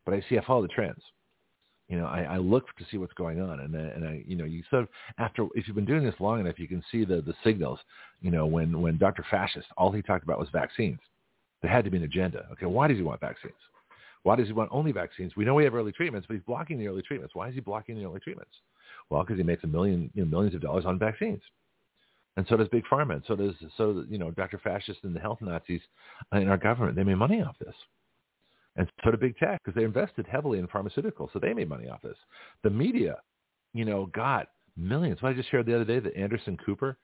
but 0.05 0.14
I 0.14 0.23
see, 0.29 0.38
I 0.38 0.45
follow 0.45 0.62
the 0.62 0.69
trends. 0.69 1.00
You 1.88 1.99
know, 1.99 2.07
I, 2.07 2.23
I 2.23 2.37
look 2.38 2.75
to 2.76 2.87
see 2.91 2.97
what's 2.97 3.12
going 3.14 3.41
on, 3.41 3.61
and 3.61 3.75
and 3.75 4.09
I, 4.09 4.25
you 4.26 4.35
know, 4.35 4.45
you 4.45 4.62
sort 4.71 4.85
of 4.85 4.88
after 5.19 5.47
if 5.55 5.67
you've 5.67 5.76
been 5.76 5.85
doing 5.85 6.05
this 6.05 6.14
long 6.21 6.41
enough, 6.41 6.59
you 6.59 6.67
can 6.67 6.83
see 6.91 7.05
the 7.05 7.21
the 7.21 7.35
signals. 7.45 7.79
You 8.23 8.31
know, 8.31 8.47
when 8.47 8.81
when 8.81 8.97
Dr. 8.97 9.25
Fascist, 9.31 9.67
all 9.76 9.93
he 9.93 10.00
talked 10.00 10.25
about 10.25 10.38
was 10.38 10.49
vaccines. 10.52 11.00
There 11.62 11.71
had 11.71 11.85
to 11.85 11.90
be 11.90 11.97
an 11.97 12.02
agenda. 12.02 12.47
Okay, 12.52 12.66
why 12.66 12.88
does 12.88 12.97
he 12.97 13.02
want 13.02 13.21
vaccines? 13.21 13.54
Why 14.25 14.37
does 14.37 14.47
he 14.47 14.52
want 14.52 14.71
only 14.73 14.92
vaccines? 14.92 15.35
We 15.37 15.45
know 15.45 15.54
we 15.54 15.64
have 15.64 15.75
early 15.75 15.92
treatments, 15.92 16.26
but 16.26 16.35
he's 16.35 16.45
blocking 16.45 16.78
the 16.78 16.88
early 16.88 17.02
treatments. 17.02 17.35
Why 17.35 17.49
is 17.49 17.54
he 17.54 17.61
blocking 17.61 17.97
the 17.97 18.04
early 18.04 18.21
treatments? 18.21 18.52
Well, 19.11 19.23
because 19.23 19.37
he 19.37 19.42
makes 19.42 19.64
a 19.64 19.66
million, 19.66 20.11
you 20.14 20.25
know, 20.25 20.31
millions 20.31 20.54
of 20.54 20.61
dollars 20.61 20.85
on 20.85 20.99
vaccines, 20.99 21.40
and 22.37 22.47
so 22.49 22.57
does 22.57 22.69
big 22.69 22.85
pharma, 22.85 23.14
and 23.14 23.23
so 23.26 23.37
does 23.37 23.54
so 23.76 24.04
you 24.09 24.19
know 24.19 24.31
Dr. 24.31 24.59
Fascist 24.59 25.00
and 25.02 25.14
the 25.14 25.21
health 25.21 25.38
Nazis 25.40 25.81
in 26.33 26.49
our 26.49 26.57
government. 26.57 26.97
They 26.97 27.04
made 27.04 27.16
money 27.16 27.42
off 27.42 27.57
this, 27.59 27.75
and 28.76 28.90
so 29.04 29.11
did 29.11 29.21
big 29.21 29.37
tech 29.38 29.62
because 29.62 29.76
they 29.76 29.85
invested 29.85 30.26
heavily 30.26 30.59
in 30.59 30.66
pharmaceuticals, 30.66 31.33
so 31.33 31.38
they 31.38 31.52
made 31.52 31.69
money 31.69 31.88
off 31.88 32.00
this. 32.02 32.16
The 32.62 32.71
media, 32.71 33.16
you 33.75 33.85
know, 33.85 34.07
got 34.14 34.49
millions. 34.76 35.21
What 35.21 35.31
I 35.31 35.35
just 35.35 35.50
shared 35.50 35.66
the 35.66 35.75
other 35.75 35.85
day 35.85 35.99
that 35.99 36.16
Anderson 36.16 36.57
Cooper 36.64 36.97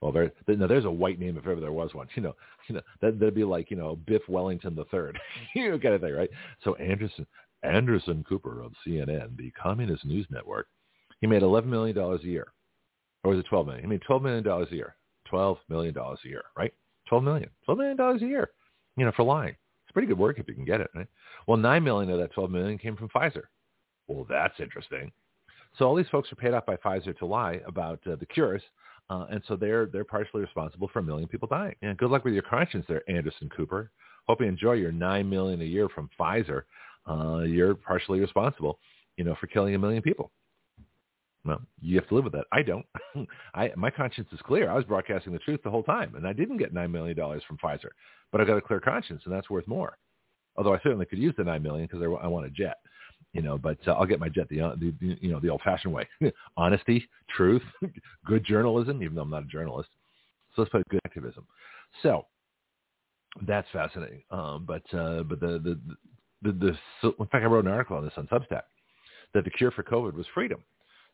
well, 0.00 0.12
there, 0.12 0.32
now 0.48 0.66
there's 0.66 0.86
a 0.86 0.90
white 0.90 1.18
name 1.18 1.36
if 1.36 1.46
ever 1.46 1.60
there 1.60 1.72
was 1.72 1.92
one. 1.94 2.08
You 2.14 2.22
know, 2.22 2.36
you 2.68 2.74
know 2.76 2.82
that 3.02 3.18
that'd 3.18 3.34
be 3.34 3.44
like 3.44 3.70
you 3.70 3.76
know 3.76 3.96
Biff 4.06 4.22
Wellington 4.28 4.74
the 4.74 4.84
third, 4.86 5.18
you 5.54 5.78
kind 5.78 5.94
of 5.94 6.00
thing, 6.00 6.14
right? 6.14 6.30
So 6.64 6.74
Anderson 6.76 7.26
Anderson 7.62 8.24
Cooper 8.28 8.62
of 8.62 8.72
CNN, 8.86 9.36
the 9.36 9.50
communist 9.50 10.04
news 10.04 10.26
network, 10.30 10.66
he 11.20 11.26
made 11.26 11.42
11 11.42 11.68
million 11.68 11.96
dollars 11.96 12.20
a 12.24 12.28
year, 12.28 12.52
or 13.24 13.32
was 13.32 13.40
it 13.40 13.46
12 13.48 13.66
million? 13.66 13.84
He 13.84 13.88
made 13.90 14.02
12 14.02 14.22
million 14.22 14.44
dollars 14.44 14.68
a 14.72 14.76
year. 14.76 14.96
12 15.30 15.58
million 15.68 15.94
dollars 15.94 16.18
a 16.24 16.28
year, 16.28 16.42
right? 16.56 16.74
12 17.08 17.24
million, 17.24 17.50
12 17.64 17.78
million 17.78 17.96
dollars 17.96 18.22
a 18.22 18.26
year, 18.26 18.50
you 18.96 19.04
know, 19.04 19.12
for 19.16 19.22
lying. 19.22 19.54
It's 19.84 19.92
pretty 19.92 20.08
good 20.08 20.18
work 20.18 20.38
if 20.38 20.48
you 20.48 20.54
can 20.54 20.64
get 20.64 20.80
it, 20.80 20.90
right? 20.94 21.06
Well, 21.46 21.56
nine 21.56 21.82
million 21.84 22.10
of 22.10 22.18
that 22.18 22.32
12 22.32 22.50
million 22.50 22.78
came 22.78 22.96
from 22.96 23.08
Pfizer. 23.08 23.44
Well, 24.08 24.26
that's 24.28 24.58
interesting. 24.60 25.10
So 25.78 25.86
all 25.86 25.94
these 25.94 26.08
folks 26.10 26.32
are 26.32 26.36
paid 26.36 26.52
off 26.52 26.66
by 26.66 26.76
Pfizer 26.76 27.16
to 27.18 27.26
lie 27.26 27.60
about 27.66 28.00
uh, 28.06 28.16
the 28.16 28.26
cures 28.26 28.62
uh, 29.10 29.26
and 29.30 29.42
so 29.48 29.56
they're 29.56 29.86
they're 29.86 30.04
partially 30.04 30.40
responsible 30.40 30.88
for 30.92 31.00
a 31.00 31.02
million 31.02 31.28
people 31.28 31.48
dying. 31.48 31.74
And 31.82 31.98
good 31.98 32.10
luck 32.10 32.24
with 32.24 32.32
your 32.32 32.44
conscience 32.44 32.86
there, 32.88 33.02
Anderson 33.10 33.50
Cooper. 33.54 33.90
Hope 34.28 34.40
you 34.40 34.46
enjoy 34.46 34.74
your 34.74 34.92
nine 34.92 35.28
million 35.28 35.60
a 35.60 35.64
year 35.64 35.88
from 35.88 36.08
Pfizer. 36.18 36.62
Uh, 37.08 37.40
you're 37.40 37.74
partially 37.74 38.20
responsible, 38.20 38.78
you 39.16 39.24
know, 39.24 39.34
for 39.40 39.48
killing 39.48 39.74
a 39.74 39.78
million 39.78 40.00
people. 40.00 40.30
Well, 41.44 41.60
you 41.80 41.96
have 41.96 42.08
to 42.08 42.14
live 42.14 42.24
with 42.24 42.34
that. 42.34 42.46
I 42.52 42.62
don't. 42.62 42.86
I 43.54 43.72
my 43.74 43.90
conscience 43.90 44.28
is 44.32 44.38
clear. 44.42 44.70
I 44.70 44.74
was 44.74 44.84
broadcasting 44.84 45.32
the 45.32 45.38
truth 45.40 45.60
the 45.64 45.70
whole 45.70 45.82
time, 45.82 46.14
and 46.14 46.26
I 46.26 46.32
didn't 46.32 46.58
get 46.58 46.72
nine 46.72 46.92
million 46.92 47.16
dollars 47.16 47.42
from 47.48 47.58
Pfizer, 47.58 47.90
but 48.30 48.40
I 48.40 48.44
got 48.44 48.58
a 48.58 48.62
clear 48.62 48.80
conscience, 48.80 49.22
and 49.24 49.34
that's 49.34 49.50
worth 49.50 49.66
more. 49.66 49.98
Although 50.56 50.74
I 50.74 50.80
certainly 50.82 51.06
could 51.06 51.18
use 51.18 51.34
the 51.36 51.44
nine 51.44 51.62
million 51.62 51.88
because 51.90 52.02
I, 52.02 52.24
I 52.24 52.28
want 52.28 52.46
a 52.46 52.50
jet, 52.50 52.76
you 53.32 53.42
know. 53.42 53.58
But 53.58 53.78
uh, 53.86 53.92
I'll 53.92 54.06
get 54.06 54.20
my 54.20 54.28
jet 54.28 54.48
the, 54.48 54.60
uh, 54.60 54.74
the 54.76 54.92
you 55.20 55.30
know 55.30 55.40
the 55.40 55.48
old-fashioned 55.48 55.92
way: 55.92 56.08
honesty, 56.56 57.08
truth, 57.36 57.62
good 58.26 58.44
journalism. 58.44 59.02
Even 59.02 59.14
though 59.14 59.22
I'm 59.22 59.30
not 59.30 59.44
a 59.44 59.46
journalist, 59.46 59.90
so 60.54 60.62
let's 60.62 60.72
put 60.72 60.88
good 60.88 61.00
activism. 61.04 61.46
So 62.02 62.26
that's 63.46 63.68
fascinating. 63.72 64.22
Um, 64.30 64.64
but 64.66 64.82
uh, 64.96 65.22
but 65.22 65.40
the 65.40 65.58
the 65.58 65.80
the, 66.42 66.52
the 66.52 66.78
so, 67.02 67.14
in 67.18 67.26
fact 67.26 67.44
I 67.44 67.46
wrote 67.46 67.64
an 67.64 67.72
article 67.72 67.96
on 67.96 68.04
this 68.04 68.14
on 68.16 68.26
Substack 68.26 68.62
that 69.34 69.44
the 69.44 69.50
cure 69.50 69.70
for 69.70 69.82
COVID 69.82 70.14
was 70.14 70.26
freedom. 70.34 70.62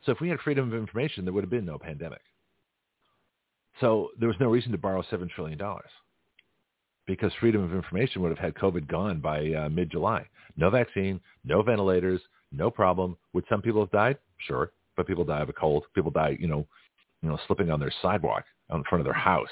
So 0.05 0.13
if 0.13 0.21
we 0.21 0.29
had 0.29 0.39
freedom 0.41 0.73
of 0.73 0.79
information, 0.79 1.25
there 1.25 1.35
would 1.35 1.45
have 1.45 1.51
been 1.51 1.65
no 1.65 1.79
pandemic. 1.79 2.21
So 3.81 4.11
there 4.19 4.29
was 4.29 4.37
no 4.41 4.49
reason 4.49 4.73
to 4.73 4.79
borrow 4.79 5.03
seven 5.11 5.29
trillion 5.29 5.59
dollars 5.59 5.91
because 7.07 7.33
freedom 7.39 7.63
of 7.63 7.73
information 7.73 8.21
would 8.23 8.31
have 8.31 8.39
had 8.39 8.55
COVID 8.55 8.89
gone 8.89 9.21
by 9.21 9.53
uh, 9.53 9.69
mid-July. 9.69 10.27
No 10.57 10.71
vaccine, 10.71 11.21
no 11.45 11.63
ventilators, 11.63 12.21
no 12.53 12.71
problem. 12.71 13.17
Would 13.33 13.45
some 13.49 13.63
people 13.63 13.81
have 13.81 13.91
died? 13.91 14.19
Sure, 14.39 14.73
but 14.97 15.07
people 15.07 15.25
die 15.25 15.41
of 15.41 15.49
a 15.49 15.53
cold. 15.53 15.85
People 15.95 16.11
die, 16.11 16.37
you 16.41 16.49
know, 16.49 16.67
you 17.23 17.29
know, 17.29 17.39
slipping 17.47 17.71
on 17.71 17.81
their 17.81 17.93
sidewalk 18.03 18.45
out 18.71 18.77
in 18.77 18.85
front 18.85 19.01
of 19.01 19.05
their 19.05 19.15
house 19.15 19.49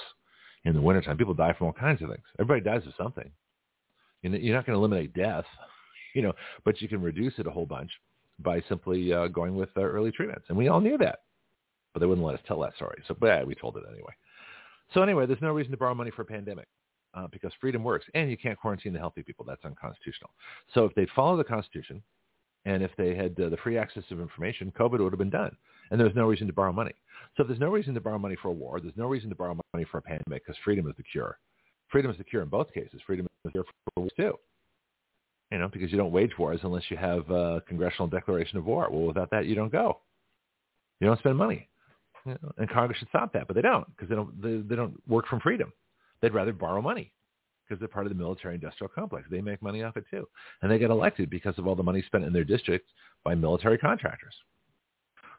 in 0.64 0.74
the 0.74 0.80
wintertime. 0.80 1.16
People 1.16 1.34
die 1.34 1.54
from 1.56 1.68
all 1.68 1.72
kinds 1.72 2.02
of 2.02 2.08
things. 2.08 2.24
Everybody 2.38 2.60
dies 2.60 2.86
of 2.86 2.94
something. 2.96 3.30
You're 4.22 4.54
not 4.54 4.66
going 4.66 4.74
to 4.74 4.80
eliminate 4.80 5.14
death, 5.14 5.44
you 6.14 6.22
know, 6.22 6.32
but 6.64 6.80
you 6.80 6.88
can 6.88 7.02
reduce 7.02 7.34
it 7.38 7.46
a 7.46 7.50
whole 7.50 7.66
bunch 7.66 7.90
by 8.40 8.62
simply 8.68 9.12
uh, 9.12 9.28
going 9.28 9.54
with 9.54 9.68
uh, 9.76 9.82
early 9.82 10.10
treatments. 10.10 10.46
And 10.48 10.56
we 10.58 10.68
all 10.68 10.80
knew 10.80 10.98
that, 10.98 11.20
but 11.92 12.00
they 12.00 12.06
wouldn't 12.06 12.26
let 12.26 12.34
us 12.34 12.40
tell 12.48 12.60
that 12.60 12.74
story. 12.74 13.02
So, 13.06 13.14
but 13.18 13.26
yeah, 13.26 13.44
we 13.44 13.54
told 13.54 13.76
it 13.76 13.84
anyway. 13.88 14.12
So 14.92 15.02
anyway, 15.02 15.26
there's 15.26 15.42
no 15.42 15.52
reason 15.52 15.72
to 15.72 15.76
borrow 15.76 15.94
money 15.94 16.10
for 16.10 16.22
a 16.22 16.26
pandemic 16.26 16.66
uh, 17.14 17.26
because 17.30 17.52
freedom 17.60 17.84
works, 17.84 18.06
and 18.14 18.30
you 18.30 18.36
can't 18.36 18.58
quarantine 18.58 18.92
the 18.92 18.98
healthy 18.98 19.22
people. 19.22 19.44
That's 19.46 19.64
unconstitutional. 19.64 20.30
So 20.74 20.84
if 20.84 20.94
they 20.94 21.06
follow 21.14 21.36
the 21.36 21.44
Constitution, 21.44 22.02
and 22.64 22.82
if 22.82 22.90
they 22.96 23.14
had 23.14 23.38
uh, 23.40 23.48
the 23.50 23.58
free 23.58 23.76
access 23.78 24.04
of 24.10 24.20
information, 24.20 24.72
COVID 24.78 25.00
would 25.00 25.12
have 25.12 25.18
been 25.18 25.30
done, 25.30 25.56
and 25.90 26.00
there's 26.00 26.14
no 26.14 26.26
reason 26.26 26.46
to 26.46 26.52
borrow 26.52 26.72
money. 26.72 26.94
So 27.36 27.42
if 27.42 27.48
there's 27.48 27.60
no 27.60 27.70
reason 27.70 27.94
to 27.94 28.00
borrow 28.00 28.18
money 28.18 28.36
for 28.40 28.48
a 28.48 28.52
war, 28.52 28.80
there's 28.80 28.96
no 28.96 29.06
reason 29.06 29.28
to 29.30 29.36
borrow 29.36 29.58
money 29.72 29.86
for 29.90 29.98
a 29.98 30.02
pandemic 30.02 30.44
because 30.44 30.56
freedom 30.64 30.88
is 30.88 30.94
the 30.96 31.02
cure. 31.02 31.38
Freedom 31.88 32.10
is 32.10 32.18
the 32.18 32.24
cure 32.24 32.42
in 32.42 32.48
both 32.48 32.72
cases. 32.72 33.00
Freedom 33.06 33.26
is 33.26 33.30
the 33.44 33.50
cure 33.50 33.64
for 33.64 34.00
wars 34.00 34.12
too. 34.16 34.34
You 35.50 35.58
know, 35.58 35.68
because 35.68 35.92
you 35.92 35.98
don't 35.98 36.10
wage 36.10 36.32
wars 36.38 36.60
unless 36.62 36.84
you 36.88 36.96
have 36.96 37.30
a 37.30 37.62
congressional 37.68 38.08
declaration 38.08 38.58
of 38.58 38.64
war. 38.64 38.88
Well, 38.90 39.02
without 39.02 39.30
that, 39.30 39.46
you 39.46 39.54
don't 39.54 39.70
go. 39.70 40.00
You 41.00 41.06
don't 41.06 41.18
spend 41.18 41.36
money. 41.36 41.68
You 42.24 42.36
know, 42.42 42.52
and 42.56 42.68
Congress 42.70 42.98
should 42.98 43.08
stop 43.08 43.32
that, 43.34 43.46
but 43.46 43.54
they 43.54 43.62
don't 43.62 43.86
because 43.94 44.08
they 44.08 44.14
don't 44.14 44.40
they, 44.40 44.56
they 44.56 44.74
don't 44.74 44.96
work 45.06 45.28
from 45.28 45.40
freedom. 45.40 45.72
They'd 46.20 46.34
rather 46.34 46.52
borrow 46.52 46.80
money 46.80 47.12
because 47.64 47.78
they're 47.78 47.88
part 47.88 48.06
of 48.06 48.12
the 48.12 48.18
military-industrial 48.18 48.90
complex. 48.94 49.26
They 49.30 49.40
make 49.40 49.62
money 49.62 49.82
off 49.82 49.96
it 49.96 50.04
too, 50.10 50.28
and 50.62 50.70
they 50.70 50.78
get 50.78 50.90
elected 50.90 51.30
because 51.30 51.58
of 51.58 51.66
all 51.66 51.74
the 51.74 51.82
money 51.82 52.02
spent 52.06 52.24
in 52.24 52.32
their 52.32 52.44
districts 52.44 52.90
by 53.24 53.34
military 53.34 53.78
contractors. 53.78 54.34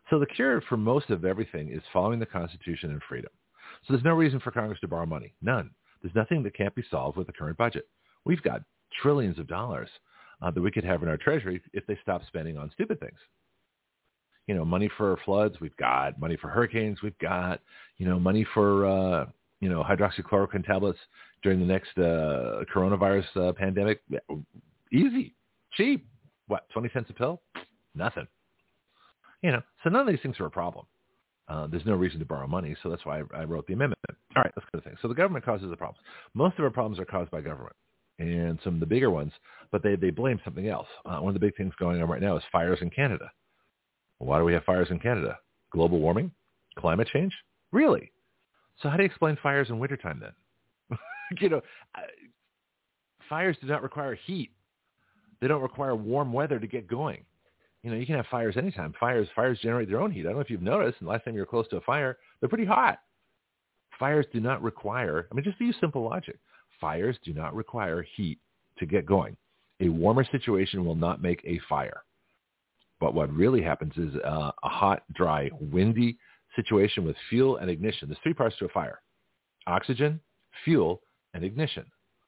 So 0.09 0.19
the 0.19 0.25
cure 0.25 0.61
for 0.61 0.77
most 0.77 1.09
of 1.09 1.25
everything 1.25 1.71
is 1.71 1.81
following 1.91 2.19
the 2.19 2.25
Constitution 2.25 2.91
and 2.91 3.01
freedom. 3.07 3.31
So 3.85 3.93
there's 3.93 4.05
no 4.05 4.13
reason 4.13 4.39
for 4.39 4.51
Congress 4.51 4.79
to 4.81 4.87
borrow 4.87 5.05
money. 5.05 5.33
None. 5.41 5.71
There's 6.01 6.15
nothing 6.15 6.43
that 6.43 6.55
can't 6.55 6.75
be 6.75 6.83
solved 6.89 7.17
with 7.17 7.27
the 7.27 7.33
current 7.33 7.57
budget. 7.57 7.87
We've 8.25 8.41
got 8.41 8.61
trillions 9.01 9.39
of 9.39 9.47
dollars 9.47 9.89
uh, 10.41 10.51
that 10.51 10.61
we 10.61 10.71
could 10.71 10.83
have 10.83 11.01
in 11.03 11.09
our 11.09 11.17
treasury 11.17 11.61
if 11.73 11.85
they 11.87 11.97
stop 12.01 12.21
spending 12.27 12.57
on 12.57 12.71
stupid 12.71 12.99
things. 12.99 13.17
You 14.47 14.53
know, 14.53 14.65
money 14.65 14.89
for 14.97 15.17
floods, 15.25 15.59
we've 15.59 15.75
got 15.77 16.19
money 16.19 16.37
for 16.37 16.49
hurricanes, 16.49 17.01
we've 17.01 17.17
got 17.17 17.61
you 17.97 18.07
know 18.07 18.19
money 18.19 18.45
for 18.53 18.85
uh, 18.85 19.25
you 19.59 19.69
know 19.69 19.83
hydroxychloroquine 19.83 20.65
tablets 20.65 20.99
during 21.43 21.59
the 21.59 21.65
next 21.65 21.97
uh, 21.97 22.63
coronavirus 22.73 23.25
uh, 23.35 23.53
pandemic. 23.53 24.01
Easy, 24.91 25.35
cheap. 25.73 26.05
What 26.47 26.69
twenty 26.69 26.89
cents 26.93 27.09
a 27.09 27.13
pill? 27.13 27.41
Nothing. 27.95 28.27
You 29.41 29.51
know, 29.51 29.61
so 29.83 29.89
none 29.89 30.01
of 30.01 30.07
these 30.07 30.21
things 30.21 30.39
are 30.39 30.45
a 30.45 30.51
problem. 30.51 30.85
Uh, 31.47 31.67
there's 31.67 31.85
no 31.85 31.93
reason 31.93 32.19
to 32.19 32.25
borrow 32.25 32.47
money, 32.47 32.75
so 32.81 32.89
that's 32.89 33.05
why 33.05 33.19
I, 33.19 33.41
I 33.41 33.43
wrote 33.43 33.67
the 33.67 33.73
amendment. 33.73 33.99
All 34.35 34.41
right, 34.41 34.51
let's 34.55 34.67
go 34.71 34.79
to 34.79 34.83
things. 34.83 34.97
So 35.01 35.07
the 35.07 35.13
government 35.13 35.45
causes 35.45 35.69
the 35.69 35.77
problems. 35.77 35.99
Most 36.33 36.57
of 36.57 36.63
our 36.63 36.71
problems 36.71 36.99
are 36.99 37.05
caused 37.05 37.29
by 37.29 37.41
government 37.41 37.75
and 38.17 38.59
some 38.63 38.75
of 38.75 38.79
the 38.79 38.85
bigger 38.85 39.11
ones, 39.11 39.31
but 39.71 39.83
they, 39.83 39.95
they 39.95 40.09
blame 40.09 40.39
something 40.43 40.67
else. 40.67 40.87
Uh, 41.05 41.19
one 41.19 41.35
of 41.35 41.39
the 41.39 41.45
big 41.45 41.55
things 41.55 41.73
going 41.79 42.01
on 42.01 42.09
right 42.09 42.21
now 42.21 42.37
is 42.37 42.43
fires 42.51 42.79
in 42.81 42.89
Canada. 42.89 43.29
Why 44.19 44.39
do 44.39 44.45
we 44.45 44.53
have 44.53 44.63
fires 44.63 44.87
in 44.89 44.99
Canada? 44.99 45.37
Global 45.71 45.99
warming? 45.99 46.31
Climate 46.79 47.09
change? 47.11 47.33
Really? 47.71 48.11
So 48.81 48.89
how 48.89 48.97
do 48.97 49.03
you 49.03 49.07
explain 49.07 49.37
fires 49.41 49.69
in 49.69 49.79
wintertime 49.79 50.19
then? 50.21 50.99
you 51.41 51.49
know, 51.49 51.61
fires 53.29 53.57
do 53.61 53.67
not 53.67 53.83
require 53.83 54.15
heat. 54.15 54.51
They 55.41 55.47
don't 55.47 55.61
require 55.61 55.95
warm 55.95 56.33
weather 56.33 56.59
to 56.59 56.67
get 56.67 56.87
going. 56.87 57.23
You 57.83 57.91
know, 57.91 57.97
you 57.97 58.05
can 58.05 58.15
have 58.15 58.25
fires 58.31 58.57
anytime. 58.57 58.93
Fires 58.99 59.27
fires 59.35 59.59
generate 59.61 59.89
their 59.89 60.01
own 60.01 60.11
heat. 60.11 60.21
I 60.21 60.23
don't 60.23 60.35
know 60.35 60.39
if 60.39 60.49
you've 60.49 60.61
noticed, 60.61 60.97
and 60.99 61.09
last 61.09 61.23
time 61.23 61.35
you 61.35 61.41
were 61.41 61.45
close 61.45 61.67
to 61.69 61.77
a 61.77 61.81
fire, 61.81 62.17
they're 62.39 62.49
pretty 62.49 62.65
hot. 62.65 62.99
Fires 63.99 64.25
do 64.33 64.39
not 64.39 64.61
require, 64.61 65.27
I 65.31 65.35
mean, 65.35 65.43
just 65.43 65.57
to 65.59 65.65
use 65.65 65.75
simple 65.79 66.03
logic. 66.03 66.37
Fires 66.81 67.17
do 67.23 67.33
not 67.33 67.55
require 67.55 68.05
heat 68.15 68.39
to 68.79 68.85
get 68.85 69.05
going. 69.05 69.37
A 69.81 69.89
warmer 69.89 70.25
situation 70.31 70.83
will 70.83 70.95
not 70.95 71.21
make 71.21 71.41
a 71.45 71.59
fire. 71.69 72.03
But 72.99 73.13
what 73.13 73.33
really 73.33 73.61
happens 73.61 73.93
is 73.97 74.15
uh, 74.25 74.51
a 74.63 74.69
hot, 74.69 75.03
dry, 75.13 75.49
windy 75.59 76.17
situation 76.55 77.05
with 77.05 77.15
fuel 77.29 77.57
and 77.57 77.69
ignition. 77.69 78.07
There's 78.07 78.19
three 78.23 78.33
parts 78.33 78.57
to 78.59 78.65
a 78.65 78.69
fire. 78.69 79.01
Oxygen, 79.67 80.19
fuel, 80.63 81.01
and 81.33 81.43
ignition. 81.43 81.85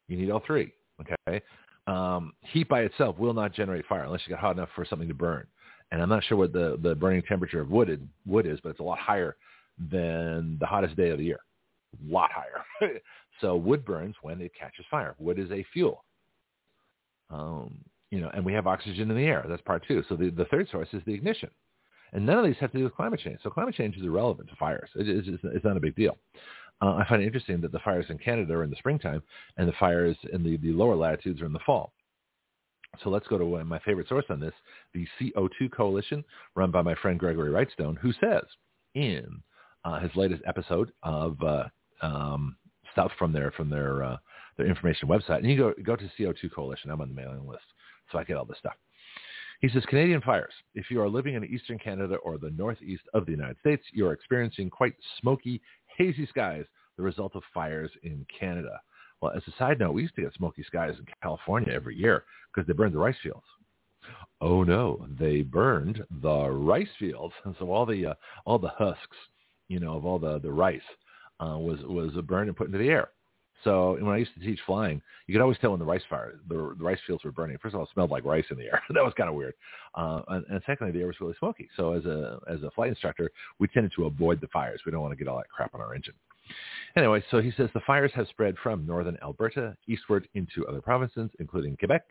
You 0.07 0.17
need 0.17 0.29
all 0.29 0.41
three. 0.45 0.73
Okay. 1.01 1.41
Um, 1.87 2.33
heat 2.41 2.67
by 2.67 2.81
itself 2.81 3.17
will 3.17 3.33
not 3.33 3.53
generate 3.53 3.85
fire 3.85 4.03
unless 4.03 4.21
you 4.25 4.31
get 4.31 4.39
hot 4.39 4.57
enough 4.57 4.69
for 4.75 4.85
something 4.85 5.07
to 5.07 5.13
burn. 5.13 5.47
And 5.91 6.01
I'm 6.01 6.09
not 6.09 6.23
sure 6.25 6.37
what 6.37 6.51
the, 6.51 6.77
the 6.81 6.95
burning 6.95 7.21
temperature 7.21 7.61
of 7.61 7.69
wood 7.69 8.07
wood 8.25 8.45
is, 8.45 8.59
but 8.61 8.69
it's 8.69 8.79
a 8.79 8.83
lot 8.83 8.99
higher 8.99 9.37
than 9.77 10.57
the 10.59 10.65
hottest 10.65 10.97
day 10.97 11.09
of 11.09 11.17
the 11.17 11.23
year. 11.23 11.39
A 11.93 12.11
lot 12.11 12.29
higher. 12.33 12.99
so 13.41 13.55
wood 13.55 13.85
burns 13.85 14.15
when 14.21 14.41
it 14.41 14.51
catches 14.59 14.85
fire. 14.91 15.15
Wood 15.17 15.39
is 15.39 15.51
a 15.51 15.65
fuel. 15.71 16.03
Um, 17.29 17.77
you 18.11 18.19
know, 18.19 18.29
and 18.33 18.43
we 18.43 18.53
have 18.53 18.67
oxygen 18.67 19.09
in 19.09 19.17
the 19.17 19.23
air. 19.23 19.45
That's 19.47 19.61
part 19.61 19.83
two. 19.87 20.03
So 20.09 20.15
the, 20.15 20.29
the 20.29 20.45
third 20.45 20.67
source 20.71 20.87
is 20.93 21.01
the 21.05 21.13
ignition. 21.13 21.49
And 22.13 22.25
none 22.25 22.39
of 22.39 22.45
these 22.45 22.55
have 22.59 22.71
to 22.71 22.77
do 22.77 22.83
with 22.83 22.95
climate 22.95 23.19
change. 23.19 23.39
So 23.43 23.49
climate 23.49 23.75
change 23.75 23.97
is 23.97 24.03
irrelevant 24.03 24.49
to 24.49 24.55
fires. 24.55 24.89
It, 24.95 25.07
it's, 25.07 25.43
it's 25.43 25.65
not 25.65 25.77
a 25.77 25.81
big 25.81 25.95
deal. 25.95 26.17
Uh, 26.81 26.95
I 26.95 27.05
find 27.07 27.21
it 27.21 27.25
interesting 27.25 27.59
that 27.61 27.71
the 27.71 27.79
fires 27.79 28.05
in 28.09 28.17
Canada 28.17 28.53
are 28.53 28.63
in 28.63 28.69
the 28.69 28.75
springtime 28.75 29.23
and 29.57 29.67
the 29.67 29.73
fires 29.79 30.15
in 30.31 30.43
the, 30.43 30.57
the 30.57 30.71
lower 30.71 30.95
latitudes 30.95 31.41
are 31.41 31.45
in 31.45 31.53
the 31.53 31.59
fall. 31.65 31.91
So 33.03 33.09
let's 33.09 33.27
go 33.27 33.37
to 33.37 33.63
my 33.65 33.79
favorite 33.79 34.07
source 34.07 34.25
on 34.29 34.39
this, 34.39 34.53
the 34.93 35.05
CO2 35.19 35.71
Coalition, 35.71 36.23
run 36.55 36.71
by 36.71 36.81
my 36.81 36.95
friend 36.95 37.19
Gregory 37.19 37.51
Wrightstone, 37.51 37.97
who 37.97 38.11
says 38.13 38.43
in 38.95 39.41
uh, 39.85 39.99
his 39.99 40.11
latest 40.15 40.41
episode 40.47 40.91
of 41.03 41.41
uh, 41.43 41.65
um, 42.01 42.55
stuff 42.91 43.11
from 43.19 43.31
their 43.31 43.51
from 43.51 43.69
their 43.69 44.03
uh, 44.03 44.17
their 44.57 44.65
information 44.65 45.07
website, 45.07 45.37
and 45.37 45.49
you 45.49 45.57
go 45.57 45.73
go 45.83 45.95
to 45.95 46.09
CO2 46.19 46.51
Coalition. 46.53 46.89
I'm 46.89 47.01
on 47.01 47.09
the 47.09 47.15
mailing 47.15 47.47
list, 47.47 47.65
so 48.11 48.17
I 48.17 48.23
get 48.23 48.37
all 48.37 48.45
this 48.45 48.57
stuff. 48.57 48.75
He 49.59 49.69
says, 49.69 49.83
Canadian 49.87 50.21
fires. 50.21 50.53
If 50.75 50.91
you 50.91 51.01
are 51.01 51.09
living 51.09 51.35
in 51.35 51.43
eastern 51.45 51.79
Canada 51.79 52.15
or 52.17 52.37
the 52.37 52.51
northeast 52.51 53.03
of 53.13 53.25
the 53.25 53.31
United 53.31 53.57
States, 53.59 53.83
you 53.91 54.05
are 54.07 54.13
experiencing 54.13 54.69
quite 54.69 54.93
smoky, 55.19 55.61
hazy 55.97 56.27
skies, 56.27 56.65
the 56.97 57.03
result 57.03 57.35
of 57.35 57.43
fires 57.53 57.91
in 58.03 58.25
Canada. 58.39 58.79
Well, 59.21 59.31
as 59.35 59.43
a 59.47 59.57
side 59.57 59.79
note, 59.79 59.93
we 59.93 60.03
used 60.03 60.15
to 60.15 60.21
get 60.21 60.33
smoky 60.33 60.63
skies 60.63 60.95
in 60.99 61.05
California 61.23 61.73
every 61.73 61.95
year 61.95 62.23
because 62.53 62.67
they 62.67 62.73
burned 62.73 62.93
the 62.93 62.99
rice 62.99 63.15
fields. 63.23 63.45
Oh 64.41 64.63
no, 64.63 65.07
they 65.19 65.41
burned 65.41 66.03
the 66.21 66.49
rice 66.49 66.87
fields, 66.99 67.33
and 67.43 67.55
so 67.59 67.71
all 67.71 67.85
the 67.85 68.07
uh, 68.07 68.13
all 68.45 68.59
the 68.59 68.69
husks, 68.69 69.17
you 69.67 69.79
know, 69.79 69.95
of 69.95 70.05
all 70.05 70.19
the 70.19 70.39
the 70.39 70.51
rice 70.51 70.81
uh, 71.39 71.57
was 71.57 71.79
was 71.83 72.13
burned 72.25 72.47
and 72.47 72.57
put 72.57 72.67
into 72.67 72.77
the 72.77 72.89
air. 72.89 73.09
So 73.63 73.97
when 73.99 74.13
I 74.13 74.17
used 74.17 74.33
to 74.35 74.39
teach 74.39 74.59
flying, 74.65 75.01
you 75.25 75.33
could 75.33 75.41
always 75.41 75.57
tell 75.59 75.71
when 75.71 75.79
the 75.79 75.85
rice 75.85 76.01
fire, 76.09 76.35
the, 76.47 76.55
the 76.77 76.83
rice 76.83 76.99
fields 77.07 77.23
were 77.23 77.31
burning. 77.31 77.57
First 77.61 77.73
of 77.73 77.79
all, 77.79 77.85
it 77.85 77.89
smelled 77.93 78.11
like 78.11 78.23
rice 78.23 78.45
in 78.51 78.57
the 78.57 78.65
air. 78.65 78.81
that 78.93 79.03
was 79.03 79.13
kind 79.17 79.29
of 79.29 79.35
weird. 79.35 79.53
Uh, 79.95 80.21
and, 80.27 80.45
and 80.49 80.61
secondly, 80.65 80.93
the 80.93 80.99
air 80.99 81.07
was 81.07 81.19
really 81.19 81.35
smoky. 81.39 81.69
So 81.75 81.93
as 81.93 82.05
a 82.05 82.39
as 82.49 82.61
a 82.63 82.71
flight 82.71 82.89
instructor, 82.89 83.31
we 83.59 83.67
tended 83.67 83.91
to 83.95 84.05
avoid 84.05 84.41
the 84.41 84.47
fires. 84.47 84.81
We 84.85 84.91
don't 84.91 85.01
want 85.01 85.11
to 85.11 85.17
get 85.17 85.27
all 85.27 85.37
that 85.37 85.49
crap 85.49 85.73
on 85.73 85.81
our 85.81 85.95
engine. 85.95 86.13
Anyway, 86.95 87.23
so 87.29 87.41
he 87.41 87.51
says 87.57 87.69
the 87.73 87.81
fires 87.85 88.11
have 88.15 88.27
spread 88.29 88.55
from 88.61 88.85
northern 88.85 89.17
Alberta 89.21 89.75
eastward 89.87 90.27
into 90.33 90.65
other 90.67 90.81
provinces, 90.81 91.29
including 91.39 91.75
Quebec, 91.77 92.03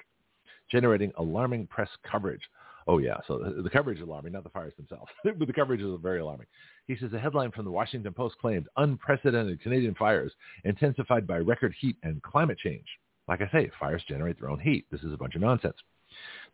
generating 0.71 1.13
alarming 1.17 1.67
press 1.69 1.89
coverage. 2.11 2.43
Oh 2.89 2.99
yeah, 2.99 3.17
so 3.27 3.39
the, 3.39 3.63
the 3.63 3.71
coverage 3.71 3.99
is 3.99 4.05
alarming, 4.05 4.33
not 4.33 4.45
the 4.45 4.51
fires 4.51 4.73
themselves, 4.77 5.11
but 5.25 5.47
the 5.47 5.53
coverage 5.53 5.81
is 5.81 5.99
very 6.01 6.21
alarming. 6.21 6.47
He 6.87 6.97
says 6.97 7.13
a 7.13 7.19
headline 7.19 7.51
from 7.51 7.65
the 7.65 7.71
Washington 7.71 8.13
Post 8.13 8.37
claimed 8.39 8.69
unprecedented 8.77 9.61
Canadian 9.61 9.95
fires 9.95 10.33
intensified 10.65 11.27
by 11.27 11.39
record 11.39 11.75
heat 11.81 11.97
and 12.03 12.23
climate 12.23 12.59
change. 12.59 12.87
Like 13.29 13.41
I 13.41 13.51
say, 13.51 13.71
fires 13.81 14.05
generate 14.09 14.39
their 14.39 14.51
own 14.51 14.61
heat. 14.61 14.87
This 14.93 15.03
is 15.03 15.13
a 15.13 15.17
bunch 15.17 15.35
of 15.35 15.41
nonsense. 15.41 15.77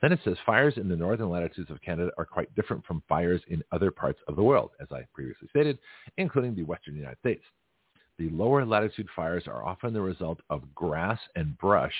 Then 0.00 0.12
it 0.12 0.20
says 0.24 0.36
fires 0.46 0.78
in 0.78 0.88
the 0.88 0.96
northern 0.96 1.28
latitudes 1.28 1.70
of 1.70 1.82
Canada 1.82 2.10
are 2.16 2.24
quite 2.24 2.52
different 2.54 2.84
from 2.86 3.02
fires 3.08 3.42
in 3.48 3.62
other 3.70 3.90
parts 3.90 4.18
of 4.26 4.36
the 4.36 4.42
world, 4.42 4.70
as 4.80 4.88
I 4.90 5.02
previously 5.12 5.48
stated, 5.48 5.78
including 6.16 6.54
the 6.54 6.62
western 6.62 6.96
United 6.96 7.18
States. 7.18 7.44
The 8.18 8.30
lower 8.30 8.64
latitude 8.64 9.08
fires 9.14 9.44
are 9.46 9.64
often 9.64 9.92
the 9.92 10.00
result 10.00 10.40
of 10.48 10.74
grass 10.74 11.18
and 11.36 11.56
brush 11.58 11.94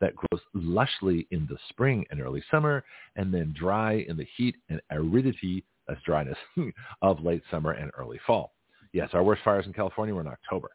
that 0.00 0.14
grows 0.14 0.42
lushly 0.54 1.26
in 1.30 1.46
the 1.48 1.56
spring 1.68 2.04
and 2.10 2.20
early 2.20 2.42
summer 2.50 2.84
and 3.16 3.32
then 3.32 3.54
dry 3.58 4.04
in 4.08 4.16
the 4.16 4.26
heat 4.36 4.56
and 4.68 4.80
aridity, 4.90 5.64
that's 5.88 6.00
dryness, 6.02 6.38
of 7.02 7.20
late 7.24 7.42
summer 7.50 7.72
and 7.72 7.90
early 7.96 8.20
fall. 8.26 8.54
Yes, 8.92 9.10
our 9.12 9.22
worst 9.22 9.42
fires 9.44 9.66
in 9.66 9.72
California 9.72 10.14
were 10.14 10.20
in 10.20 10.26
October. 10.26 10.70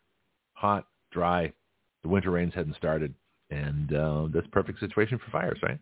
Hot, 0.53 0.85
dry, 1.11 1.51
the 2.03 2.09
winter 2.09 2.31
rains 2.31 2.53
hadn't 2.53 2.75
started, 2.75 3.13
and 3.49 3.93
uh, 3.93 4.27
that's 4.33 4.47
perfect 4.51 4.79
situation 4.79 5.19
for 5.19 5.31
fires, 5.31 5.59
right? 5.63 5.79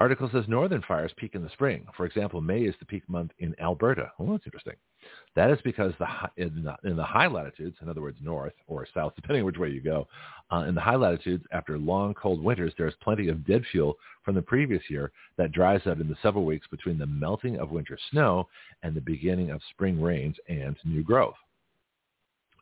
Article 0.00 0.30
says 0.32 0.44
northern 0.48 0.80
fires 0.88 1.12
peak 1.18 1.34
in 1.34 1.42
the 1.42 1.50
spring. 1.50 1.86
For 1.94 2.06
example, 2.06 2.40
May 2.40 2.62
is 2.62 2.74
the 2.80 2.86
peak 2.86 3.06
month 3.06 3.32
in 3.38 3.54
Alberta. 3.60 4.10
Well, 4.18 4.32
that's 4.32 4.46
interesting. 4.46 4.76
That 5.36 5.50
is 5.50 5.58
because 5.62 5.92
the 5.98 6.06
in, 6.38 6.64
the, 6.64 6.88
in 6.88 6.96
the 6.96 7.04
high 7.04 7.26
latitudes, 7.26 7.76
in 7.82 7.88
other 7.90 8.00
words, 8.00 8.16
north 8.22 8.54
or 8.66 8.86
south, 8.94 9.12
depending 9.16 9.44
which 9.44 9.58
way 9.58 9.68
you 9.68 9.82
go, 9.82 10.08
uh, 10.50 10.64
in 10.66 10.74
the 10.74 10.80
high 10.80 10.96
latitudes, 10.96 11.44
after 11.52 11.76
long 11.76 12.14
cold 12.14 12.42
winters, 12.42 12.72
there's 12.78 12.94
plenty 13.02 13.28
of 13.28 13.46
dead 13.46 13.62
fuel 13.70 13.98
from 14.24 14.34
the 14.34 14.40
previous 14.40 14.82
year 14.88 15.12
that 15.36 15.52
dries 15.52 15.86
out 15.86 16.00
in 16.00 16.08
the 16.08 16.16
several 16.22 16.46
weeks 16.46 16.66
between 16.70 16.96
the 16.96 17.06
melting 17.06 17.58
of 17.58 17.70
winter 17.70 17.98
snow 18.10 18.48
and 18.82 18.94
the 18.94 19.02
beginning 19.02 19.50
of 19.50 19.60
spring 19.70 20.00
rains 20.00 20.36
and 20.48 20.76
new 20.82 21.02
growth. 21.02 21.36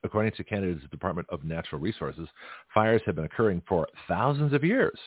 According 0.02 0.32
to 0.32 0.44
Canada's 0.44 0.82
Department 0.90 1.28
of 1.30 1.44
Natural 1.44 1.80
Resources, 1.80 2.28
fires 2.74 3.02
have 3.06 3.14
been 3.14 3.24
occurring 3.24 3.62
for 3.68 3.86
thousands 4.08 4.52
of 4.52 4.64
years. 4.64 4.98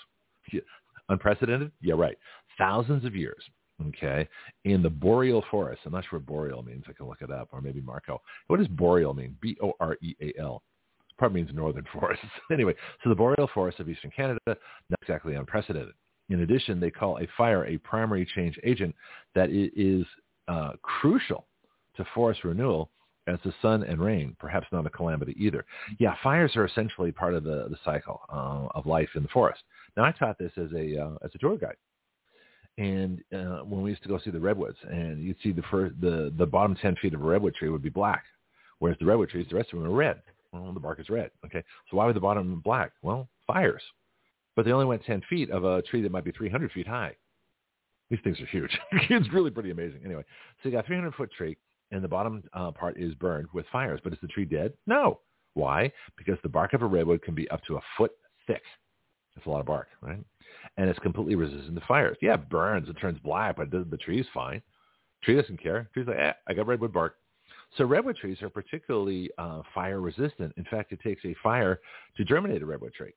Unprecedented? 1.11 1.71
Yeah, 1.81 1.95
right. 1.95 2.17
Thousands 2.57 3.05
of 3.05 3.15
years. 3.15 3.43
Okay. 3.87 4.27
In 4.65 4.81
the 4.81 4.89
boreal 4.89 5.43
forest. 5.51 5.81
I'm 5.85 5.91
not 5.91 6.05
sure 6.09 6.19
what 6.19 6.25
boreal 6.25 6.63
means. 6.63 6.85
I 6.87 6.93
can 6.93 7.07
look 7.07 7.21
it 7.21 7.31
up. 7.31 7.49
Or 7.51 7.61
maybe 7.61 7.81
Marco. 7.81 8.21
What 8.47 8.57
does 8.57 8.67
boreal 8.67 9.13
mean? 9.13 9.35
B-O-R-E-A-L. 9.41 10.63
Probably 11.17 11.41
means 11.41 11.53
northern 11.55 11.85
forests. 11.93 12.25
anyway, 12.51 12.73
so 13.03 13.09
the 13.09 13.15
boreal 13.15 13.49
forest 13.53 13.79
of 13.79 13.89
eastern 13.89 14.11
Canada, 14.11 14.39
not 14.47 14.57
exactly 15.01 15.35
unprecedented. 15.35 15.93
In 16.29 16.41
addition, 16.41 16.79
they 16.79 16.91
call 16.91 17.19
a 17.19 17.27
fire 17.37 17.65
a 17.65 17.77
primary 17.79 18.25
change 18.25 18.57
agent 18.63 18.95
that 19.35 19.49
is 19.49 20.05
uh, 20.47 20.71
crucial 20.81 21.47
to 21.97 22.05
forest 22.15 22.43
renewal 22.45 22.89
as 23.27 23.37
the 23.45 23.53
sun 23.61 23.83
and 23.83 24.01
rain, 24.01 24.35
perhaps 24.39 24.67
not 24.71 24.85
a 24.85 24.89
calamity 24.89 25.35
either. 25.37 25.65
Yeah, 25.99 26.15
fires 26.23 26.55
are 26.55 26.65
essentially 26.65 27.11
part 27.11 27.33
of 27.33 27.43
the, 27.43 27.67
the 27.69 27.77
cycle 27.85 28.21
uh, 28.31 28.67
of 28.73 28.85
life 28.85 29.09
in 29.15 29.23
the 29.23 29.29
forest. 29.29 29.61
Now, 29.95 30.03
I 30.03 30.11
taught 30.11 30.37
this 30.37 30.51
as 30.57 30.71
a 30.73 30.97
uh, 30.97 31.15
as 31.23 31.31
a 31.35 31.37
tour 31.37 31.57
guide, 31.57 31.75
and 32.77 33.21
uh, 33.33 33.59
when 33.59 33.81
we 33.81 33.91
used 33.91 34.03
to 34.03 34.09
go 34.09 34.19
see 34.19 34.31
the 34.31 34.39
redwoods, 34.39 34.77
and 34.89 35.23
you'd 35.23 35.37
see 35.43 35.51
the 35.51 35.63
first 35.69 35.93
the 36.01 36.33
the 36.37 36.45
bottom 36.45 36.75
ten 36.75 36.95
feet 36.95 37.13
of 37.13 37.21
a 37.21 37.25
redwood 37.25 37.55
tree 37.55 37.69
would 37.69 37.83
be 37.83 37.89
black, 37.89 38.23
whereas 38.79 38.97
the 38.99 39.05
redwood 39.05 39.29
trees, 39.29 39.47
the 39.49 39.55
rest 39.55 39.71
of 39.73 39.79
them 39.79 39.87
are 39.87 39.95
red. 39.95 40.21
Well, 40.51 40.73
the 40.73 40.79
bark 40.79 40.99
is 40.99 41.09
red. 41.09 41.31
Okay, 41.45 41.63
so 41.89 41.97
why 41.97 42.05
would 42.05 42.15
the 42.15 42.21
bottom 42.21 42.61
black? 42.63 42.91
Well, 43.01 43.29
fires. 43.45 43.83
But 44.55 44.65
they 44.65 44.71
only 44.71 44.85
went 44.85 45.03
ten 45.05 45.21
feet 45.29 45.49
of 45.49 45.63
a 45.63 45.81
tree 45.83 46.01
that 46.01 46.11
might 46.11 46.25
be 46.25 46.31
300 46.31 46.71
feet 46.71 46.87
high. 46.87 47.15
These 48.09 48.19
things 48.23 48.39
are 48.41 48.45
huge. 48.47 48.77
it's 48.91 49.31
really 49.31 49.51
pretty 49.51 49.71
amazing. 49.71 50.01
Anyway, 50.03 50.25
so 50.61 50.67
you 50.67 50.75
got 50.75 50.83
a 50.83 50.87
300 50.87 51.13
foot 51.15 51.31
tree, 51.31 51.57
and 51.91 52.03
the 52.03 52.07
bottom 52.07 52.43
uh, 52.53 52.71
part 52.71 52.97
is 52.97 53.13
burned 53.15 53.47
with 53.53 53.65
fires. 53.71 53.99
But 54.03 54.13
is 54.13 54.19
the 54.21 54.27
tree 54.27 54.45
dead? 54.45 54.73
No. 54.87 55.19
Why? 55.53 55.91
Because 56.17 56.37
the 56.43 56.49
bark 56.49 56.73
of 56.73 56.81
a 56.81 56.85
redwood 56.85 57.21
can 57.23 57.35
be 57.35 57.49
up 57.49 57.61
to 57.65 57.77
a 57.77 57.81
foot 57.97 58.11
thick. 58.47 58.61
That's 59.35 59.47
a 59.47 59.49
lot 59.49 59.59
of 59.59 59.65
bark, 59.65 59.87
right? 60.01 60.23
And 60.77 60.89
it's 60.89 60.99
completely 60.99 61.35
resistant 61.35 61.75
to 61.75 61.85
fires. 61.87 62.17
Yeah, 62.21 62.35
it 62.35 62.49
burns, 62.49 62.89
it 62.89 62.97
turns 62.99 63.19
black, 63.23 63.57
but 63.57 63.71
the, 63.71 63.97
tree's 63.97 64.25
fine. 64.33 64.61
Tree 65.23 65.35
doesn't 65.35 65.61
care. 65.61 65.89
Tree's 65.93 66.07
like, 66.07 66.17
eh, 66.17 66.33
I 66.47 66.53
got 66.53 66.67
redwood 66.67 66.93
bark. 66.93 67.15
So 67.77 67.85
redwood 67.85 68.17
trees 68.17 68.41
are 68.41 68.49
particularly 68.49 69.29
uh, 69.37 69.61
fire 69.73 70.01
resistant. 70.01 70.53
In 70.57 70.65
fact, 70.65 70.91
it 70.91 70.99
takes 71.01 71.23
a 71.25 71.35
fire 71.41 71.79
to 72.17 72.25
germinate 72.25 72.61
a 72.61 72.65
redwood 72.65 72.93
tree 72.93 73.13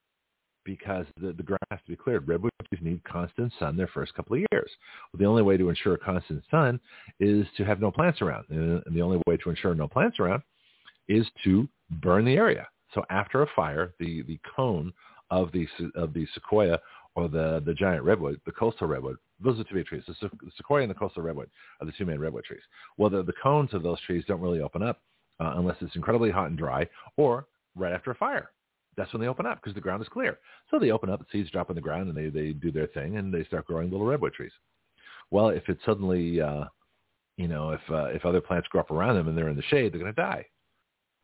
because 0.64 1.06
the, 1.21 1.33
the 1.33 1.42
ground 1.42 1.61
has 1.71 1.80
to 1.80 1.90
be 1.90 1.97
cleared. 1.97 2.26
Redwood 2.26 2.52
trees 2.68 2.83
need 2.83 3.04
constant 3.04 3.52
sun 3.59 3.76
their 3.76 3.88
first 3.88 4.14
couple 4.14 4.35
of 4.35 4.44
years. 4.52 4.71
Well, 5.12 5.18
the 5.18 5.27
only 5.27 5.42
way 5.42 5.57
to 5.57 5.68
ensure 5.68 5.96
constant 5.96 6.42
sun 6.50 6.81
is 7.20 7.46
to 7.57 7.64
have 7.64 7.81
no 7.81 7.90
plants 7.90 8.20
around. 8.22 8.46
And 8.50 8.83
the 8.90 9.03
only 9.03 9.20
way 9.27 9.37
to 9.38 9.50
ensure 9.50 9.74
no 9.74 9.88
plants 9.88 10.18
around 10.18 10.42
is 11.09 11.27
to 11.44 11.68
burn 12.03 12.24
the 12.24 12.35
area. 12.35 12.66
So 12.94 13.05
after 13.11 13.42
a 13.42 13.46
fire, 13.55 13.92
the, 13.98 14.22
the 14.22 14.38
cone 14.57 14.92
of 15.31 15.50
the 15.53 15.66
of 15.96 16.12
the 16.12 16.27
sequoia 16.35 16.79
or 17.16 17.29
the 17.29 17.62
the 17.64 17.74
giant 17.74 18.05
redwood, 18.05 18.40
the 18.46 18.53
coastal 18.53 18.87
redwood. 18.87 19.16
Those 19.42 19.59
are 19.59 19.64
two 19.64 19.74
big 19.74 19.87
trees. 19.87 20.05
The 20.07 20.31
sequoia 20.57 20.83
and 20.83 20.90
the 20.90 20.94
coastal 20.94 21.22
redwood 21.22 21.50
are 21.81 21.87
the 21.87 21.92
two 21.98 22.07
main 22.07 22.18
redwood 22.18 22.44
trees. 22.44 22.62
Well, 22.98 23.11
the, 23.11 23.22
the 23.22 23.33
cones 23.42 23.74
of 23.74 23.83
those 23.83 24.00
trees 24.03 24.24
don't 24.29 24.40
really 24.40 24.61
open 24.61 24.83
up 24.83 25.00
uh, 25.40 25.55
unless 25.57 25.77
it's 25.81 25.96
incredibly 25.96 26.31
hot 26.31 26.48
and 26.48 26.59
dry 26.59 26.88
or 27.16 27.46
right 27.74 27.92
after 27.92 28.12
a 28.12 28.14
fire. 28.14 28.50
That's 28.96 29.12
when 29.12 29.20
they 29.20 29.28
open 29.28 29.46
up 29.46 29.61
because 29.61 29.74
the 29.74 29.80
ground 29.80 30.02
is 30.02 30.09
clear. 30.09 30.38
So 30.70 30.78
they 30.78 30.90
open 30.90 31.11
up, 31.11 31.20
the 31.20 31.26
seeds 31.33 31.50
drop 31.50 31.70
on 31.70 31.76
the 31.76 31.83
ground, 31.83 32.09
and 32.09 32.16
they, 32.16 32.28
they 32.28 32.52
do 32.52 32.70
their 32.70 32.87
thing, 32.88 33.16
and 33.16 33.33
they 33.33 33.44
start 33.44 33.66
growing 33.66 33.90
little 33.90 34.07
redwood 34.07 34.35
trees. 34.35 34.52
Well, 35.30 35.48
if 35.48 35.62
it's 35.68 35.85
suddenly, 35.85 36.40
uh, 36.40 36.64
you 37.37 37.48
know, 37.48 37.70
if 37.70 37.80
uh, 37.90 38.07
if 38.07 38.24
other 38.24 38.40
plants 38.40 38.68
grow 38.68 38.80
up 38.80 38.90
around 38.90 39.16
them 39.16 39.28
and 39.28 39.37
they're 39.37 39.48
in 39.48 39.57
the 39.57 39.62
shade, 39.62 39.92
they're 39.92 40.00
going 40.00 40.14
to 40.14 40.20
die. 40.20 40.46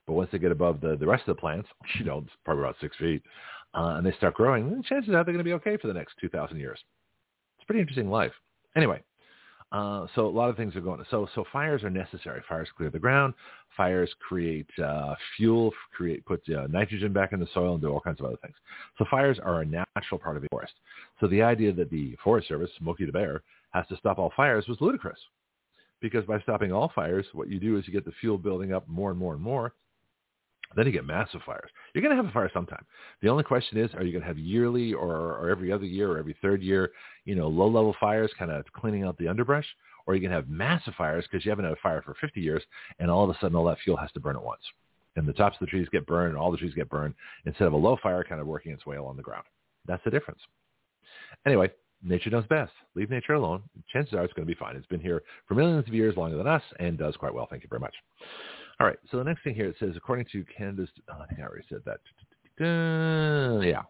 But 0.07 0.15
once 0.15 0.31
they 0.33 0.39
get 0.39 0.51
above 0.51 0.81
the, 0.81 0.97
the 0.97 1.07
rest 1.07 1.29
of 1.29 1.37
the 1.37 1.41
plants, 1.41 1.69
you 1.99 2.05
know, 2.05 2.19
it's 2.19 2.33
probably 2.45 2.65
about 2.65 2.77
six 2.81 2.97
feet, 2.97 3.23
uh, 3.75 3.95
and 3.97 4.07
they 4.07 4.13
start 4.13 4.35
growing, 4.35 4.69
then 4.69 4.83
chances 4.83 5.11
are 5.11 5.25
they're 5.25 5.35
going 5.35 5.39
to 5.39 5.45
be 5.45 5.53
okay 5.53 5.77
for 5.77 5.87
the 5.87 5.95
next 5.95 6.15
2,000 6.21 6.59
years. 6.59 6.81
It's 7.59 7.67
pretty 7.67 7.81
interesting 7.81 8.11
life. 8.11 8.33
Anyway, 8.77 9.03
uh, 9.73 10.07
so 10.15 10.27
a 10.27 10.29
lot 10.29 10.51
of 10.51 10.57
things 10.57 10.75
are 10.75 10.81
going. 10.81 11.05
So 11.11 11.29
so 11.35 11.45
fires 11.53 11.85
are 11.85 11.91
necessary. 11.91 12.43
Fires 12.49 12.69
clear 12.77 12.91
the 12.91 12.99
ground. 12.99 13.35
Fires 13.77 14.11
create 14.27 14.67
uh, 14.85 15.15
fuel, 15.37 15.73
create 15.97 16.25
put 16.27 16.43
uh, 16.49 16.67
nitrogen 16.69 17.13
back 17.13 17.33
in 17.33 17.41
the 17.41 17.47
soil, 17.55 17.75
and 17.75 17.83
do 17.83 17.89
all 17.89 18.01
kinds 18.01 18.21
of 18.21 18.27
other 18.27 18.37
things. 18.43 18.57
So 18.99 19.05
fires 19.11 19.39
are 19.43 19.63
a 19.63 19.65
natural 19.65 20.19
part 20.19 20.37
of 20.37 20.43
the 20.43 20.49
forest. 20.51 20.73
So 21.21 21.29
the 21.29 21.43
idea 21.43 21.73
that 21.73 21.91
the 21.91 22.17
Forest 22.25 22.49
Service, 22.49 22.71
Smokey 22.79 23.07
the 23.07 23.13
Bear, 23.13 23.43
has 23.71 23.87
to 23.89 23.97
stop 23.97 24.19
all 24.19 24.33
fires 24.37 24.67
was 24.67 24.79
ludicrous, 24.81 25.19
because 26.01 26.25
by 26.25 26.41
stopping 26.41 26.73
all 26.73 26.91
fires, 26.95 27.27
what 27.33 27.49
you 27.49 27.61
do 27.61 27.77
is 27.77 27.87
you 27.87 27.93
get 27.93 28.05
the 28.05 28.13
fuel 28.21 28.39
building 28.39 28.73
up 28.73 28.89
more 28.89 29.11
and 29.11 29.19
more 29.19 29.35
and 29.35 29.43
more, 29.43 29.73
then 30.77 30.87
you 30.87 30.93
get 30.93 31.05
massive 31.05 31.41
fires. 31.45 31.71
You're 31.95 32.03
going 32.03 32.17
to 32.17 32.23
have 32.23 32.31
a 32.31 32.33
fire 32.33 32.51
sometime. 32.53 32.85
The 33.23 33.29
only 33.29 33.43
question 33.43 33.79
is, 33.79 33.91
are 33.95 34.05
you 34.05 34.13
going 34.13 34.23
to 34.23 34.29
have 34.29 34.39
yearly 34.39 34.93
or, 34.93 35.15
or 35.15 35.51
every 35.51 35.73
other 35.73 35.85
year 35.85 36.11
or 36.13 36.19
every 36.19 36.37
third 36.41 36.63
year, 36.63 36.93
you 37.25 37.35
know, 37.35 37.49
low-level 37.49 37.97
fires 37.99 38.31
kind 38.39 38.51
of 38.51 38.65
cleaning 38.73 39.05
out 39.05 39.19
the 39.19 39.29
underbrush? 39.29 39.67
Or 40.07 40.15
you 40.15 40.27
to 40.29 40.35
have 40.35 40.49
massive 40.49 40.95
fires 40.97 41.25
because 41.31 41.45
you 41.45 41.51
haven't 41.51 41.67
had 41.67 41.75
a 41.75 41.81
fire 41.83 42.03
for 42.03 42.15
50 42.21 42.41
years 42.41 42.63
and 42.99 43.11
all 43.11 43.25
of 43.25 43.31
a 43.31 43.39
sudden 43.41 43.57
all 43.57 43.67
that 43.67 43.79
fuel 43.85 43.97
has 43.97 44.11
to 44.13 44.21
burn 44.21 44.37
at 44.37 44.43
once? 44.43 44.63
And 45.17 45.27
the 45.27 45.33
tops 45.33 45.57
of 45.57 45.61
the 45.61 45.71
trees 45.71 45.89
get 45.93 46.07
burned 46.07 46.31
and 46.31 46.39
all 46.39 46.51
the 46.51 46.57
trees 46.57 46.75
get 46.75 46.89
burned 46.89 47.15
instead 47.45 47.67
of 47.67 47.73
a 47.73 47.77
low 47.77 47.97
fire 48.03 48.25
kind 48.25 48.41
of 48.41 48.47
working 48.47 48.73
its 48.73 48.87
way 48.87 48.97
along 48.97 49.17
the 49.17 49.23
ground. 49.23 49.45
That's 49.87 50.03
the 50.05 50.11
difference. 50.11 50.41
Anyway, 51.47 51.71
nature 52.03 52.31
knows 52.31 52.47
best. 52.47 52.73
Leave 52.95 53.11
nature 53.11 53.35
alone. 53.35 53.63
Chances 53.93 54.15
are 54.15 54.25
it's 54.25 54.33
going 54.33 54.47
to 54.47 54.53
be 54.53 54.59
fine. 54.59 54.77
It's 54.77 54.87
been 54.87 55.01
here 55.01 55.23
for 55.47 55.55
millions 55.55 55.87
of 55.87 55.95
years 55.95 56.17
longer 56.17 56.37
than 56.37 56.47
us 56.47 56.63
and 56.79 56.99
does 56.99 57.17
quite 57.17 57.35
well. 57.35 57.47
Thank 57.49 57.63
you 57.63 57.69
very 57.69 57.81
much. 57.81 57.95
All 58.81 58.87
right. 58.87 58.99
So 59.11 59.19
the 59.19 59.25
next 59.25 59.45
thing 59.45 59.55
here 59.55 59.69
it 59.69 59.77
says, 59.79 59.93
according 59.95 60.27
to 60.33 60.45
Canada's, 60.57 60.89
oh, 61.11 61.23
I 61.23 61.27
think 61.27 61.41
I 61.41 61.45
already 61.45 61.67
said 61.69 61.83
that. 61.85 62.01
Yeah. 63.65 63.83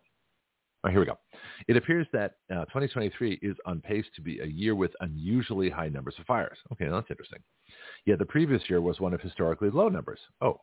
Oh, 0.83 0.88
here 0.88 1.00
we 1.00 1.07
go. 1.07 1.18
It 1.68 1.76
appears 1.76 2.07
that 2.12 2.37
uh, 2.50 2.64
2023 2.66 3.38
is 3.42 3.57
on 3.66 3.81
pace 3.81 4.07
to 4.16 4.22
be 4.22 4.40
a 4.40 4.46
year 4.46 4.74
with 4.74 4.90
unusually 5.00 5.68
high 5.68 5.88
numbers 5.88 6.14
of 6.18 6.26
fires. 6.26 6.57
Okay, 6.72 6.88
that's 6.88 7.11
interesting. 7.11 7.40
Yet 8.07 8.18
the 8.18 8.26
previous 8.26 8.62
year 8.68 8.81
was 8.81 8.98
one 8.98 9.12
of 9.12 9.20
historically 9.20 9.70
low 9.70 9.88
numbers. 9.88 10.18
Oh, 10.40 10.61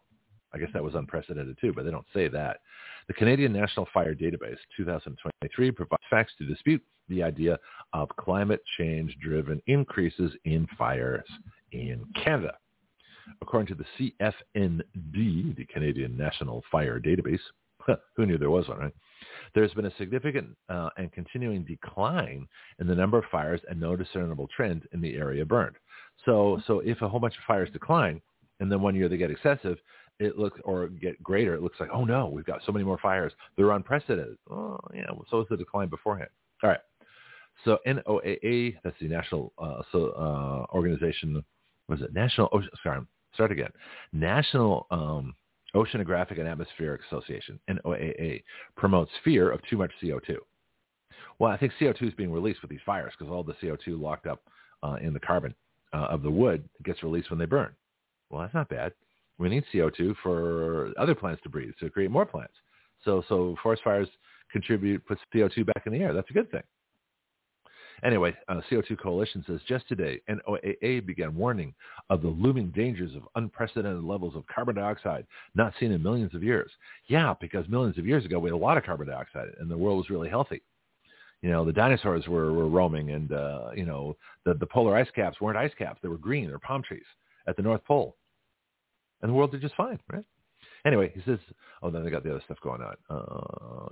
I 0.54 0.58
guess 0.58 0.70
that 0.74 0.84
was 0.84 0.96
unprecedented 0.96 1.58
too, 1.62 1.72
but 1.74 1.86
they 1.86 1.92
don't 1.92 2.06
say 2.14 2.28
that. 2.30 2.62
The 3.08 3.14
Canadian 3.14 3.54
National 3.54 3.88
Fire 3.94 4.16
Database 4.16 4.58
2023 4.76 5.72
provides 5.72 6.04
facts 6.10 6.34
to 6.40 6.46
dispute 6.46 6.82
the 7.10 7.22
idea 7.22 7.60
of 7.94 8.10
climate 8.18 8.62
change-driven 8.78 9.62
increases 9.68 10.32
in 10.46 10.68
fires 10.78 11.28
in 11.72 12.04
Canada. 12.24 12.54
According 13.42 13.76
to 13.76 13.84
the 13.84 14.14
CFND, 14.22 15.56
the 15.56 15.66
Canadian 15.72 16.18
National 16.18 16.64
Fire 16.72 17.00
Database, 17.00 17.40
who 18.16 18.26
knew 18.26 18.38
there 18.38 18.50
was 18.50 18.68
one, 18.68 18.80
right? 18.80 18.94
There's 19.56 19.74
been 19.74 19.86
a 19.86 19.96
significant 19.98 20.56
uh, 20.70 20.90
and 20.98 21.12
continuing 21.12 21.64
decline 21.64 22.48
in 22.80 22.88
the 22.88 22.96
number 22.96 23.18
of 23.18 23.26
fires 23.32 23.62
and 23.70 23.80
no 23.80 23.96
discernible 23.96 24.48
trend 24.56 24.88
in 24.94 25.02
the 25.02 25.16
area 25.16 25.46
burned. 25.46 25.76
So, 26.26 26.62
so 26.68 26.80
if 26.80 27.02
a 27.02 27.08
whole 27.08 27.20
bunch 27.20 27.36
of 27.36 27.44
fires 27.48 27.70
decline 27.72 28.22
and 28.60 28.72
then 28.72 28.82
one 28.82 28.96
year 28.96 29.08
they 29.08 29.18
get 29.18 29.32
excessive, 29.32 29.78
it 30.20 30.38
looks 30.38 30.60
or 30.64 30.88
get 30.88 31.22
greater. 31.22 31.54
It 31.54 31.62
looks 31.62 31.80
like, 31.80 31.90
oh 31.94 32.04
no, 32.04 32.28
we've 32.28 32.46
got 32.46 32.62
so 32.66 32.72
many 32.72 32.84
more 32.84 32.98
fires. 32.98 33.34
They're 33.56 33.72
unprecedented. 33.72 34.38
Oh 34.50 34.80
yeah, 34.94 35.06
so 35.30 35.42
is 35.42 35.48
the 35.50 35.58
decline 35.58 35.90
beforehand. 35.90 36.30
All 36.64 36.70
right. 36.72 36.80
So 37.66 37.80
NOAA, 37.88 38.78
that's 38.84 38.96
the 39.00 39.08
national 39.08 39.54
uh, 39.58 39.82
so, 39.92 40.10
uh, 40.12 40.76
organization. 40.76 41.44
Was 41.88 42.02
it 42.02 42.14
National 42.14 42.50
Ocean? 42.52 42.70
Sorry, 42.84 43.02
Start 43.38 43.52
again. 43.52 43.70
National 44.14 44.88
um, 44.90 45.36
Oceanographic 45.76 46.40
and 46.40 46.48
Atmospheric 46.48 47.02
Association, 47.06 47.60
NOAA, 47.70 48.42
promotes 48.76 49.12
fear 49.24 49.52
of 49.52 49.60
too 49.70 49.78
much 49.78 49.92
CO2. 50.02 50.38
Well, 51.38 51.52
I 51.52 51.58
think 51.58 51.72
CO2 51.80 52.08
is 52.08 52.14
being 52.16 52.32
released 52.32 52.64
with 52.64 52.72
these 52.72 52.80
fires 52.84 53.14
because 53.16 53.32
all 53.32 53.44
the 53.44 53.54
CO2 53.62 54.02
locked 54.02 54.26
up 54.26 54.42
uh, 54.82 54.96
in 55.00 55.14
the 55.14 55.20
carbon 55.20 55.54
uh, 55.94 56.08
of 56.10 56.24
the 56.24 56.32
wood 56.32 56.68
gets 56.84 57.04
released 57.04 57.30
when 57.30 57.38
they 57.38 57.46
burn. 57.46 57.76
Well, 58.32 58.42
that's 58.42 58.56
not 58.56 58.70
bad. 58.70 58.92
We 59.38 59.50
need 59.50 59.66
CO2 59.72 60.16
for 60.24 60.92
other 60.98 61.14
plants 61.14 61.44
to 61.44 61.50
breathe 61.50 61.74
to 61.80 61.92
create 61.92 62.10
more 62.10 62.26
plants. 62.26 62.56
So, 63.06 63.24
so 63.30 63.56
forest 63.62 63.84
fires 63.84 64.10
contribute, 64.52 65.06
put 65.06 65.20
CO2 65.32 65.64
back 65.64 65.84
in 65.86 65.94
the 65.94 66.00
air. 66.00 66.12
That's 66.12 66.32
a 66.32 66.34
good 66.34 66.50
thing. 66.50 66.64
Anyway, 68.04 68.36
uh, 68.48 68.62
CO2 68.70 69.00
Coalition 69.00 69.44
says 69.48 69.60
just 69.68 69.88
today, 69.88 70.22
NOAA 70.30 71.06
began 71.06 71.36
warning 71.36 71.74
of 72.10 72.22
the 72.22 72.28
looming 72.28 72.72
dangers 72.76 73.16
of 73.16 73.24
unprecedented 73.36 74.04
levels 74.04 74.36
of 74.36 74.46
carbon 74.48 74.76
dioxide 74.76 75.26
not 75.56 75.74
seen 75.80 75.92
in 75.92 76.04
millions 76.04 76.36
of 76.36 76.44
years. 76.44 76.72
Yeah, 77.08 77.34
because 77.42 77.68
millions 77.68 77.98
of 77.98 78.06
years 78.06 78.26
ago 78.26 78.40
we 78.40 78.50
had 78.50 78.56
a 78.56 78.58
lot 78.58 78.78
of 78.78 78.84
carbon 78.84 79.08
dioxide 79.08 79.50
and 79.60 79.70
the 79.70 79.78
world 79.78 79.98
was 79.98 80.10
really 80.10 80.30
healthy. 80.30 80.62
You 81.42 81.50
know, 81.50 81.66
the 81.66 81.74
dinosaurs 81.74 82.28
were, 82.28 82.52
were 82.52 82.68
roaming 82.68 83.12
and, 83.12 83.32
uh, 83.32 83.70
you 83.76 83.86
know, 83.86 84.16
the, 84.44 84.56
the 84.56 84.66
polar 84.66 84.96
ice 84.96 85.10
caps 85.16 85.40
weren't 85.40 85.58
ice 85.58 85.74
caps. 85.78 86.00
They 86.02 86.10
were 86.10 86.18
green. 86.18 86.48
They 86.48 86.52
were 86.52 86.60
palm 86.60 86.84
trees 86.84 87.06
at 87.48 87.56
the 87.56 87.62
North 87.62 87.84
Pole. 87.86 88.16
And 89.22 89.30
the 89.30 89.34
world 89.34 89.52
did 89.52 89.62
just 89.62 89.76
fine, 89.76 90.00
right? 90.12 90.26
Anyway, 90.86 91.12
he 91.14 91.22
says, 91.26 91.40
oh, 91.82 91.90
then 91.90 92.04
they 92.04 92.10
got 92.10 92.24
the 92.24 92.30
other 92.30 92.42
stuff 92.46 92.58
going 92.62 92.82
on. 92.82 92.96
Uh, 93.10 93.88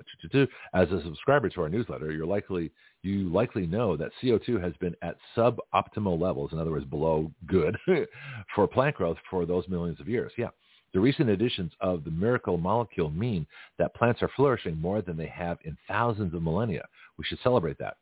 as 0.73 0.89
a 0.91 1.01
subscriber 1.03 1.49
to 1.49 1.61
our 1.61 1.69
newsletter, 1.69 2.11
you're 2.11 2.25
likely 2.25 2.71
you 3.01 3.29
likely 3.29 3.67
know 3.67 3.95
that 3.97 4.11
CO2 4.21 4.61
has 4.61 4.73
been 4.79 4.95
at 5.01 5.17
suboptimal 5.35 6.19
levels, 6.19 6.51
in 6.53 6.59
other 6.59 6.71
words, 6.71 6.85
below 6.85 7.31
good, 7.45 7.77
for 8.55 8.67
plant 8.67 8.95
growth 8.95 9.17
for 9.29 9.45
those 9.45 9.67
millions 9.67 9.99
of 9.99 10.07
years. 10.07 10.31
Yeah. 10.37 10.49
The 10.93 10.99
recent 11.01 11.29
additions 11.29 11.73
of 11.81 12.05
the 12.05 12.11
miracle 12.11 12.57
molecule 12.57 13.09
mean 13.09 13.45
that 13.77 13.93
plants 13.95 14.21
are 14.21 14.31
flourishing 14.35 14.79
more 14.79 15.01
than 15.01 15.17
they 15.17 15.27
have 15.27 15.57
in 15.65 15.77
thousands 15.89 16.33
of 16.33 16.41
millennia. 16.41 16.85
We 17.17 17.25
should 17.25 17.39
celebrate 17.43 17.77
that 17.79 17.97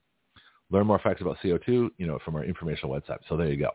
learn 0.73 0.87
more 0.87 0.99
facts 0.99 1.21
about 1.21 1.37
CO2, 1.43 1.91
you 1.97 2.07
know, 2.07 2.17
from 2.25 2.35
our 2.35 2.43
informational 2.43 2.93
website. 2.93 3.19
So 3.29 3.37
there 3.37 3.47
you 3.47 3.57
go. 3.57 3.69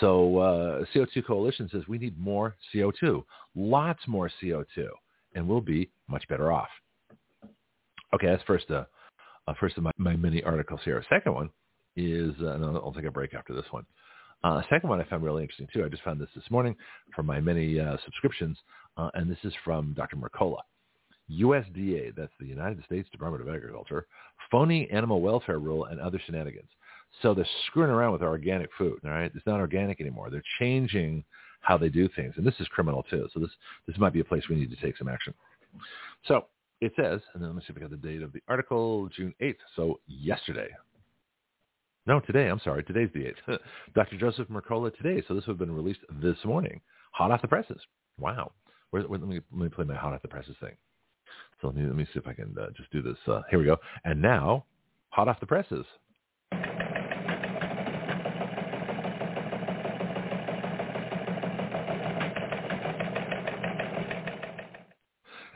So 0.00 0.38
uh, 0.38 0.84
CO2 0.92 1.24
Coalition 1.24 1.68
says 1.72 1.82
we 1.88 1.96
need 1.96 2.18
more 2.18 2.56
CO2, 2.74 3.22
lots 3.54 4.00
more 4.08 4.28
CO2, 4.42 4.88
and 5.34 5.48
we'll 5.48 5.60
be 5.60 5.88
much 6.08 6.26
better 6.28 6.50
off. 6.50 6.68
Okay, 8.12 8.26
that's 8.26 8.42
first. 8.42 8.68
Uh, 8.70 8.84
uh, 9.46 9.54
first 9.58 9.78
of 9.78 9.84
my, 9.84 9.92
my 9.96 10.42
articles 10.44 10.80
here. 10.84 11.02
Second 11.08 11.34
one 11.34 11.50
is, 11.96 12.34
uh, 12.42 12.54
and 12.54 12.64
I'll, 12.64 12.92
take 12.92 13.04
a 13.04 13.10
break 13.10 13.32
after 13.32 13.54
this 13.54 13.64
one. 13.70 13.86
Uh, 14.42 14.62
second 14.68 14.88
one 14.88 15.00
I 15.00 15.04
found 15.04 15.22
really 15.22 15.42
interesting 15.42 15.68
too. 15.72 15.84
I 15.84 15.88
just 15.88 16.02
found 16.02 16.20
this 16.20 16.28
this 16.34 16.50
morning 16.50 16.74
from 17.14 17.26
my 17.26 17.40
many 17.40 17.78
uh, 17.78 17.96
subscriptions, 18.04 18.58
and 19.14 19.30
this 19.30 19.38
is 19.44 19.52
from 19.64 19.94
Dr. 19.94 20.16
Mercola. 20.16 20.58
USDA, 21.30 22.14
that's 22.16 22.32
the 22.40 22.46
United 22.46 22.84
States 22.84 23.08
Department 23.10 23.46
of 23.46 23.54
Agriculture, 23.54 24.06
phony 24.50 24.88
animal 24.90 25.20
welfare 25.20 25.58
rule 25.58 25.86
and 25.86 26.00
other 26.00 26.20
shenanigans. 26.26 26.68
So 27.22 27.34
they're 27.34 27.46
screwing 27.66 27.90
around 27.90 28.12
with 28.12 28.22
organic 28.22 28.70
food, 28.78 29.00
all 29.04 29.10
right? 29.10 29.30
It's 29.34 29.46
not 29.46 29.60
organic 29.60 30.00
anymore. 30.00 30.30
They're 30.30 30.42
changing 30.58 31.24
how 31.60 31.76
they 31.76 31.88
do 31.88 32.08
things. 32.16 32.34
And 32.36 32.46
this 32.46 32.54
is 32.60 32.68
criminal 32.68 33.04
too. 33.10 33.28
So 33.34 33.40
this, 33.40 33.50
this 33.86 33.98
might 33.98 34.12
be 34.12 34.20
a 34.20 34.24
place 34.24 34.44
we 34.48 34.56
need 34.56 34.70
to 34.70 34.80
take 34.80 34.96
some 34.96 35.08
action. 35.08 35.34
So 36.26 36.46
it 36.80 36.92
says, 36.96 37.20
and 37.34 37.42
then 37.42 37.50
let 37.50 37.56
me 37.56 37.62
see 37.62 37.72
if 37.72 37.76
I 37.76 37.80
got 37.80 37.90
the 37.90 37.96
date 37.96 38.22
of 38.22 38.32
the 38.32 38.42
article, 38.48 39.08
June 39.14 39.34
8th. 39.40 39.56
So 39.76 40.00
yesterday. 40.06 40.68
No, 42.06 42.20
today. 42.20 42.48
I'm 42.48 42.60
sorry. 42.60 42.82
Today's 42.82 43.10
the 43.12 43.32
8th. 43.52 43.58
Dr. 43.94 44.16
Joseph 44.16 44.48
Mercola 44.48 44.96
today. 44.96 45.22
So 45.28 45.34
this 45.34 45.46
would 45.46 45.54
have 45.54 45.58
been 45.58 45.74
released 45.74 46.00
this 46.22 46.38
morning. 46.44 46.80
Hot 47.12 47.30
off 47.30 47.42
the 47.42 47.48
presses. 47.48 47.80
Wow. 48.18 48.52
Where, 48.90 49.02
where, 49.02 49.18
let, 49.18 49.28
me, 49.28 49.40
let 49.52 49.62
me 49.62 49.68
play 49.68 49.84
my 49.84 49.94
hot 49.94 50.14
off 50.14 50.22
the 50.22 50.28
presses 50.28 50.56
thing. 50.60 50.76
So 51.60 51.68
let 51.68 51.76
me, 51.76 51.86
let 51.86 51.96
me 51.96 52.04
see 52.04 52.18
if 52.18 52.26
I 52.26 52.32
can 52.32 52.54
uh, 52.60 52.66
just 52.76 52.90
do 52.90 53.02
this. 53.02 53.16
Uh, 53.26 53.42
here 53.50 53.58
we 53.58 53.64
go. 53.64 53.76
And 54.04 54.20
now, 54.20 54.64
hot 55.10 55.28
off 55.28 55.40
the 55.40 55.46
presses. 55.46 55.84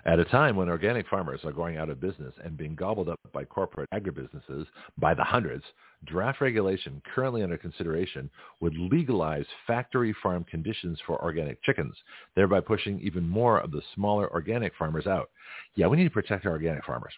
At 0.07 0.21
a 0.21 0.25
time 0.27 0.57
when 0.57 0.69
organic 0.69 1.09
farmers 1.09 1.40
are 1.45 1.53
going 1.53 1.79
out 1.79 1.88
of 1.88 1.99
business 1.99 2.35
and 2.45 2.59
being 2.59 2.75
gobbled 2.75 3.09
up 3.09 3.19
by 3.33 3.45
corporate 3.45 3.88
agribusinesses 3.90 4.67
by 4.99 5.14
the 5.14 5.25
hundreds, 5.25 5.64
draft 6.05 6.43
regulation 6.43 7.01
currently 7.14 7.43
under 7.43 7.57
consideration 7.57 8.29
would 8.61 8.77
legalize 8.77 9.47
factory 9.67 10.14
farm 10.23 10.45
conditions 10.45 11.01
for 11.07 11.23
organic 11.25 11.62
chickens, 11.62 11.97
thereby 12.37 12.61
pushing 12.61 13.01
even 13.01 13.27
more 13.27 13.61
of 13.61 13.71
the 13.71 13.81
smaller 13.95 14.31
organic 14.31 14.75
farmers 14.77 15.07
out. 15.07 15.31
Yeah, 15.75 15.87
we 15.87 15.97
need 15.97 16.05
to 16.05 16.11
protect 16.11 16.45
our 16.45 16.53
organic 16.53 16.85
farmers 16.85 17.14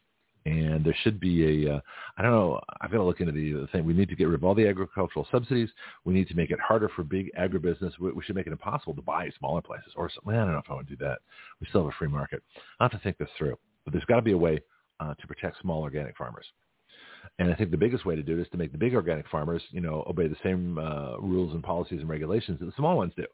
and 0.47 0.85
there 0.85 0.97
should 1.03 1.21
be 1.21 1.67
a 1.67 1.75
uh, 1.75 1.81
I 2.17 2.23
don't 2.23 2.31
know 2.31 2.61
I've 2.81 2.91
got 2.91 2.99
to 2.99 3.05
look 3.05 3.21
into 3.21 3.33
the, 3.33 3.67
thing. 3.73 3.85
We 3.85 3.93
need 3.93 4.09
to 4.09 4.17
get 4.17 4.25
rid 4.25 4.37
of 4.37 4.45
all 4.45 4.55
the 4.55 4.67
agricultural 4.67 5.27
subsidies. 5.31 5.69
We 6.05 6.15
need 6.15 6.29
to 6.29 6.35
make 6.35 6.51
it 6.51 6.61
harder 6.61 6.89
for 6.95 7.03
big 7.03 7.31
agribusiness. 7.39 7.99
We, 8.01 8.13
we 8.13 8.23
should 8.23 8.37
make 8.37 8.47
it 8.47 8.53
impossible 8.53 8.95
to 8.95 9.03
buy 9.03 9.29
smaller 9.39 9.61
places 9.61 9.93
or 9.97 10.09
something 10.09 10.35
I 10.35 10.45
don't 10.45 10.53
know 10.53 10.59
if 10.59 10.71
I 10.71 10.75
want 10.75 10.89
to 10.89 10.97
do 10.97 11.05
that. 11.05 11.19
We 11.61 11.67
still 11.69 11.83
have 11.83 11.93
a 11.93 11.99
free 11.99 12.09
market. 12.09 12.43
I 12.81 12.85
have 12.85 12.93
to 12.93 12.99
think 13.01 13.19
this 13.19 13.29
through 13.37 13.59
but 13.87 13.93
there's 13.93 14.05
got 14.05 14.17
to 14.17 14.23
be 14.23 14.33
a 14.33 14.39
way 14.39 14.61
uh, 15.01 15.15
to 15.15 15.27
protect 15.27 15.61
small 15.63 15.83
organic 15.83 16.17
farmers. 16.17 16.45
And 17.39 17.53
I 17.53 17.57
think 17.57 17.71
the 17.71 17.77
biggest 17.77 18.05
way 18.05 18.17
to 18.17 18.23
do 18.23 18.39
it 18.39 18.43
is 18.43 18.49
to 18.51 18.59
make 18.59 18.73
the 18.73 18.79
big 18.79 18.95
organic 18.95 19.29
farmers 19.29 19.63
you 19.71 19.81
know 19.81 20.05
obey 20.07 20.29
the 20.29 20.37
same 20.43 20.79
uh, 20.79 21.17
rules 21.19 21.55
and 21.55 21.63
policies 21.63 22.01
and 22.01 22.09
regulations 22.09 22.59
that 22.61 22.67
the 22.67 22.73
small 22.77 22.97
ones 22.97 23.13
do 23.17 23.25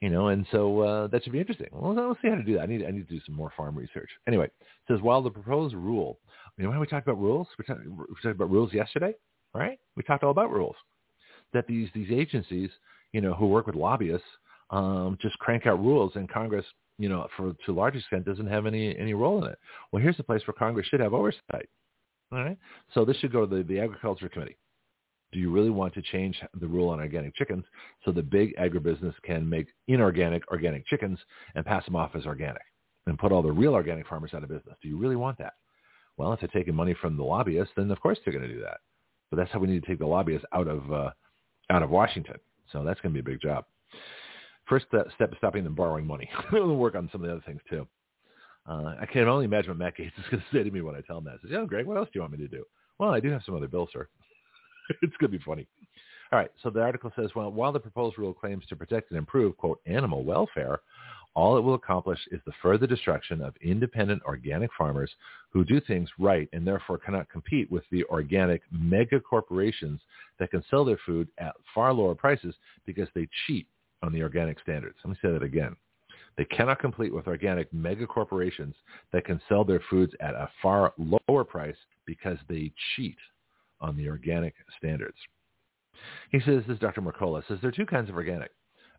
you 0.00 0.10
know, 0.10 0.28
and 0.28 0.46
so 0.52 0.80
uh, 0.80 1.06
that 1.08 1.24
should 1.24 1.32
be 1.32 1.40
interesting. 1.40 1.68
Well, 1.72 1.94
let's 1.94 2.20
see 2.22 2.28
how 2.28 2.36
to 2.36 2.44
do 2.44 2.54
that. 2.54 2.62
I 2.62 2.66
need 2.66 2.84
I 2.84 2.90
need 2.90 3.08
to 3.08 3.14
do 3.14 3.20
some 3.26 3.34
more 3.34 3.52
farm 3.56 3.76
research. 3.76 4.08
Anyway, 4.28 4.44
it 4.46 4.52
says 4.86 5.00
while 5.00 5.22
the 5.22 5.30
proposed 5.30 5.74
rule, 5.74 6.20
you 6.56 6.64
know, 6.64 6.70
when 6.70 6.78
we 6.78 6.86
talked 6.86 7.06
about 7.06 7.20
rules, 7.20 7.48
we 7.58 7.64
talked, 7.64 7.80
we 7.84 8.14
talked 8.22 8.36
about 8.36 8.50
rules 8.50 8.72
yesterday, 8.72 9.14
right? 9.54 9.78
We 9.96 10.04
talked 10.04 10.22
all 10.22 10.30
about 10.30 10.52
rules. 10.52 10.76
That 11.52 11.66
these 11.66 11.88
these 11.94 12.10
agencies, 12.12 12.70
you 13.12 13.20
know, 13.20 13.34
who 13.34 13.48
work 13.48 13.66
with 13.66 13.74
lobbyists, 13.74 14.26
um, 14.70 15.18
just 15.20 15.38
crank 15.40 15.66
out 15.66 15.80
rules, 15.80 16.12
and 16.14 16.28
Congress, 16.28 16.66
you 16.98 17.08
know, 17.08 17.26
for 17.36 17.54
to 17.66 17.72
a 17.72 17.74
large 17.74 17.96
extent, 17.96 18.24
doesn't 18.24 18.46
have 18.46 18.66
any 18.66 18.96
any 18.96 19.14
role 19.14 19.44
in 19.44 19.50
it. 19.50 19.58
Well, 19.90 20.00
here's 20.00 20.20
a 20.20 20.24
place 20.24 20.42
where 20.46 20.54
Congress 20.54 20.86
should 20.86 21.00
have 21.00 21.14
oversight. 21.14 21.68
All 22.30 22.44
right, 22.44 22.58
so 22.92 23.04
this 23.04 23.16
should 23.16 23.32
go 23.32 23.46
to 23.46 23.56
the, 23.56 23.62
the 23.62 23.80
Agriculture 23.80 24.28
Committee 24.28 24.58
do 25.32 25.38
you 25.38 25.50
really 25.50 25.70
want 25.70 25.92
to 25.94 26.02
change 26.02 26.40
the 26.60 26.66
rule 26.66 26.88
on 26.88 27.00
organic 27.00 27.34
chickens 27.34 27.64
so 28.04 28.12
the 28.12 28.22
big 28.22 28.56
agribusiness 28.56 29.14
can 29.22 29.48
make 29.48 29.66
inorganic 29.86 30.42
organic 30.50 30.86
chickens 30.86 31.18
and 31.54 31.66
pass 31.66 31.84
them 31.84 31.96
off 31.96 32.14
as 32.14 32.24
organic 32.24 32.62
and 33.06 33.18
put 33.18 33.32
all 33.32 33.42
the 33.42 33.52
real 33.52 33.74
organic 33.74 34.06
farmers 34.06 34.32
out 34.34 34.42
of 34.42 34.48
business? 34.48 34.76
Do 34.82 34.88
you 34.88 34.96
really 34.96 35.16
want 35.16 35.38
that? 35.38 35.54
Well, 36.16 36.32
if 36.32 36.40
they're 36.40 36.48
taking 36.48 36.74
money 36.74 36.94
from 37.00 37.16
the 37.16 37.22
lobbyists, 37.22 37.72
then 37.76 37.90
of 37.90 38.00
course 38.00 38.18
they're 38.24 38.34
going 38.34 38.48
to 38.48 38.54
do 38.54 38.62
that. 38.62 38.78
But 39.30 39.36
that's 39.36 39.52
how 39.52 39.58
we 39.58 39.68
need 39.68 39.82
to 39.82 39.88
take 39.88 39.98
the 39.98 40.06
lobbyists 40.06 40.46
out 40.52 40.66
of 40.66 40.92
uh, 40.92 41.10
out 41.70 41.82
of 41.82 41.90
Washington. 41.90 42.36
So 42.72 42.82
that's 42.82 43.00
going 43.00 43.14
to 43.14 43.22
be 43.22 43.30
a 43.30 43.32
big 43.32 43.40
job. 43.40 43.64
First 44.66 44.86
uh, 44.92 45.04
step 45.14 45.32
is 45.32 45.38
stopping 45.38 45.64
them 45.64 45.74
borrowing 45.74 46.06
money. 46.06 46.28
we'll 46.52 46.76
work 46.76 46.94
on 46.94 47.08
some 47.12 47.22
of 47.22 47.28
the 47.28 47.34
other 47.34 47.44
things 47.46 47.60
too. 47.68 47.86
Uh, 48.68 48.94
I 49.00 49.06
can 49.06 49.28
only 49.28 49.46
imagine 49.46 49.70
what 49.70 49.78
Matt 49.78 49.96
Gaetz 49.96 50.18
is 50.18 50.24
going 50.30 50.42
to 50.52 50.56
say 50.56 50.62
to 50.62 50.70
me 50.70 50.80
when 50.80 50.94
I 50.94 51.00
tell 51.02 51.18
him 51.18 51.24
that. 51.24 51.38
He 51.42 51.48
says, 51.48 51.52
"Yeah, 51.52 51.64
Greg, 51.66 51.86
what 51.86 51.96
else 51.96 52.08
do 52.12 52.12
you 52.16 52.20
want 52.22 52.32
me 52.32 52.38
to 52.38 52.48
do?" 52.48 52.64
Well, 52.98 53.10
I 53.10 53.20
do 53.20 53.30
have 53.30 53.42
some 53.44 53.54
other 53.54 53.68
bills, 53.68 53.90
sir. 53.92 54.08
it's 55.02 55.16
going 55.16 55.32
to 55.32 55.38
be 55.38 55.44
funny. 55.44 55.66
All 56.32 56.38
right. 56.38 56.50
So 56.62 56.70
the 56.70 56.82
article 56.82 57.12
says, 57.16 57.30
well, 57.34 57.50
while 57.50 57.72
the 57.72 57.80
proposed 57.80 58.18
rule 58.18 58.34
claims 58.34 58.64
to 58.68 58.76
protect 58.76 59.10
and 59.10 59.18
improve, 59.18 59.56
quote, 59.56 59.80
animal 59.86 60.24
welfare, 60.24 60.80
all 61.34 61.56
it 61.56 61.60
will 61.60 61.74
accomplish 61.74 62.18
is 62.32 62.40
the 62.46 62.52
further 62.60 62.86
destruction 62.86 63.40
of 63.42 63.54
independent 63.62 64.22
organic 64.24 64.70
farmers 64.76 65.10
who 65.50 65.64
do 65.64 65.80
things 65.80 66.08
right 66.18 66.48
and 66.52 66.66
therefore 66.66 66.98
cannot 66.98 67.30
compete 67.30 67.70
with 67.70 67.84
the 67.90 68.04
organic 68.04 68.62
mega 68.72 69.20
corporations 69.20 70.00
that 70.38 70.50
can 70.50 70.64
sell 70.68 70.84
their 70.84 70.98
food 71.06 71.28
at 71.38 71.54
far 71.74 71.92
lower 71.92 72.14
prices 72.14 72.54
because 72.86 73.08
they 73.14 73.28
cheat 73.46 73.66
on 74.02 74.12
the 74.12 74.22
organic 74.22 74.58
standards. 74.60 74.96
Let 75.04 75.10
me 75.10 75.16
say 75.22 75.32
that 75.32 75.42
again. 75.42 75.76
They 76.36 76.44
cannot 76.44 76.78
compete 76.78 77.12
with 77.12 77.26
organic 77.26 77.72
mega 77.72 78.06
corporations 78.06 78.74
that 79.12 79.24
can 79.24 79.40
sell 79.48 79.64
their 79.64 79.82
foods 79.90 80.12
at 80.20 80.34
a 80.34 80.48
far 80.62 80.92
lower 80.98 81.44
price 81.44 81.76
because 82.04 82.38
they 82.48 82.72
cheat 82.94 83.16
on 83.80 83.96
the 83.96 84.08
organic 84.08 84.54
standards. 84.76 85.16
He 86.30 86.40
says, 86.40 86.62
this 86.66 86.74
is 86.74 86.80
Dr. 86.80 87.02
Mercola, 87.02 87.42
says 87.48 87.58
there 87.60 87.68
are 87.68 87.72
two 87.72 87.86
kinds 87.86 88.08
of 88.08 88.16
organic. 88.16 88.50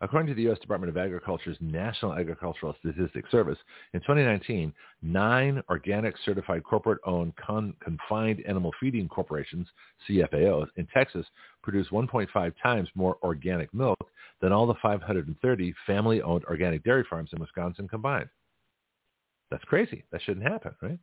According 0.01 0.27
to 0.27 0.33
the 0.33 0.43
U.S. 0.43 0.59
Department 0.59 0.89
of 0.89 0.97
Agriculture's 0.97 1.57
National 1.59 2.13
Agricultural 2.13 2.73
Statistics 2.79 3.29
Service, 3.31 3.57
in 3.93 3.99
2019, 3.99 4.73
nine 5.01 5.61
organic 5.69 6.15
certified 6.23 6.63
corporate-owned 6.63 7.33
con- 7.35 7.73
confined 7.83 8.41
animal 8.47 8.71
feeding 8.79 9.09
corporations, 9.09 9.67
CFAOs, 10.07 10.67
in 10.77 10.87
Texas 10.93 11.25
produced 11.61 11.91
1.5 11.91 12.53
times 12.63 12.87
more 12.95 13.17
organic 13.23 13.73
milk 13.73 13.99
than 14.41 14.53
all 14.53 14.65
the 14.65 14.75
530 14.81 15.73
family-owned 15.85 16.45
organic 16.45 16.81
dairy 16.85 17.03
farms 17.09 17.31
in 17.33 17.39
Wisconsin 17.41 17.89
combined. 17.89 18.29
That's 19.51 19.65
crazy. 19.65 20.05
That 20.11 20.21
shouldn't 20.21 20.47
happen, 20.47 20.75
right? 20.81 20.99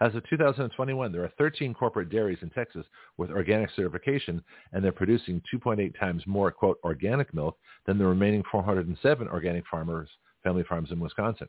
As 0.00 0.14
of 0.14 0.28
2021, 0.28 1.12
there 1.12 1.24
are 1.24 1.32
13 1.38 1.72
corporate 1.72 2.10
dairies 2.10 2.38
in 2.42 2.50
Texas 2.50 2.84
with 3.16 3.30
organic 3.30 3.70
certification, 3.70 4.42
and 4.72 4.84
they're 4.84 4.92
producing 4.92 5.40
2.8 5.52 5.98
times 5.98 6.22
more, 6.26 6.50
quote, 6.50 6.78
organic 6.84 7.32
milk 7.32 7.56
than 7.86 7.98
the 7.98 8.04
remaining 8.04 8.42
407 8.50 9.28
organic 9.28 9.64
farmers, 9.70 10.08
family 10.42 10.64
farms 10.68 10.90
in 10.90 11.00
Wisconsin. 11.00 11.48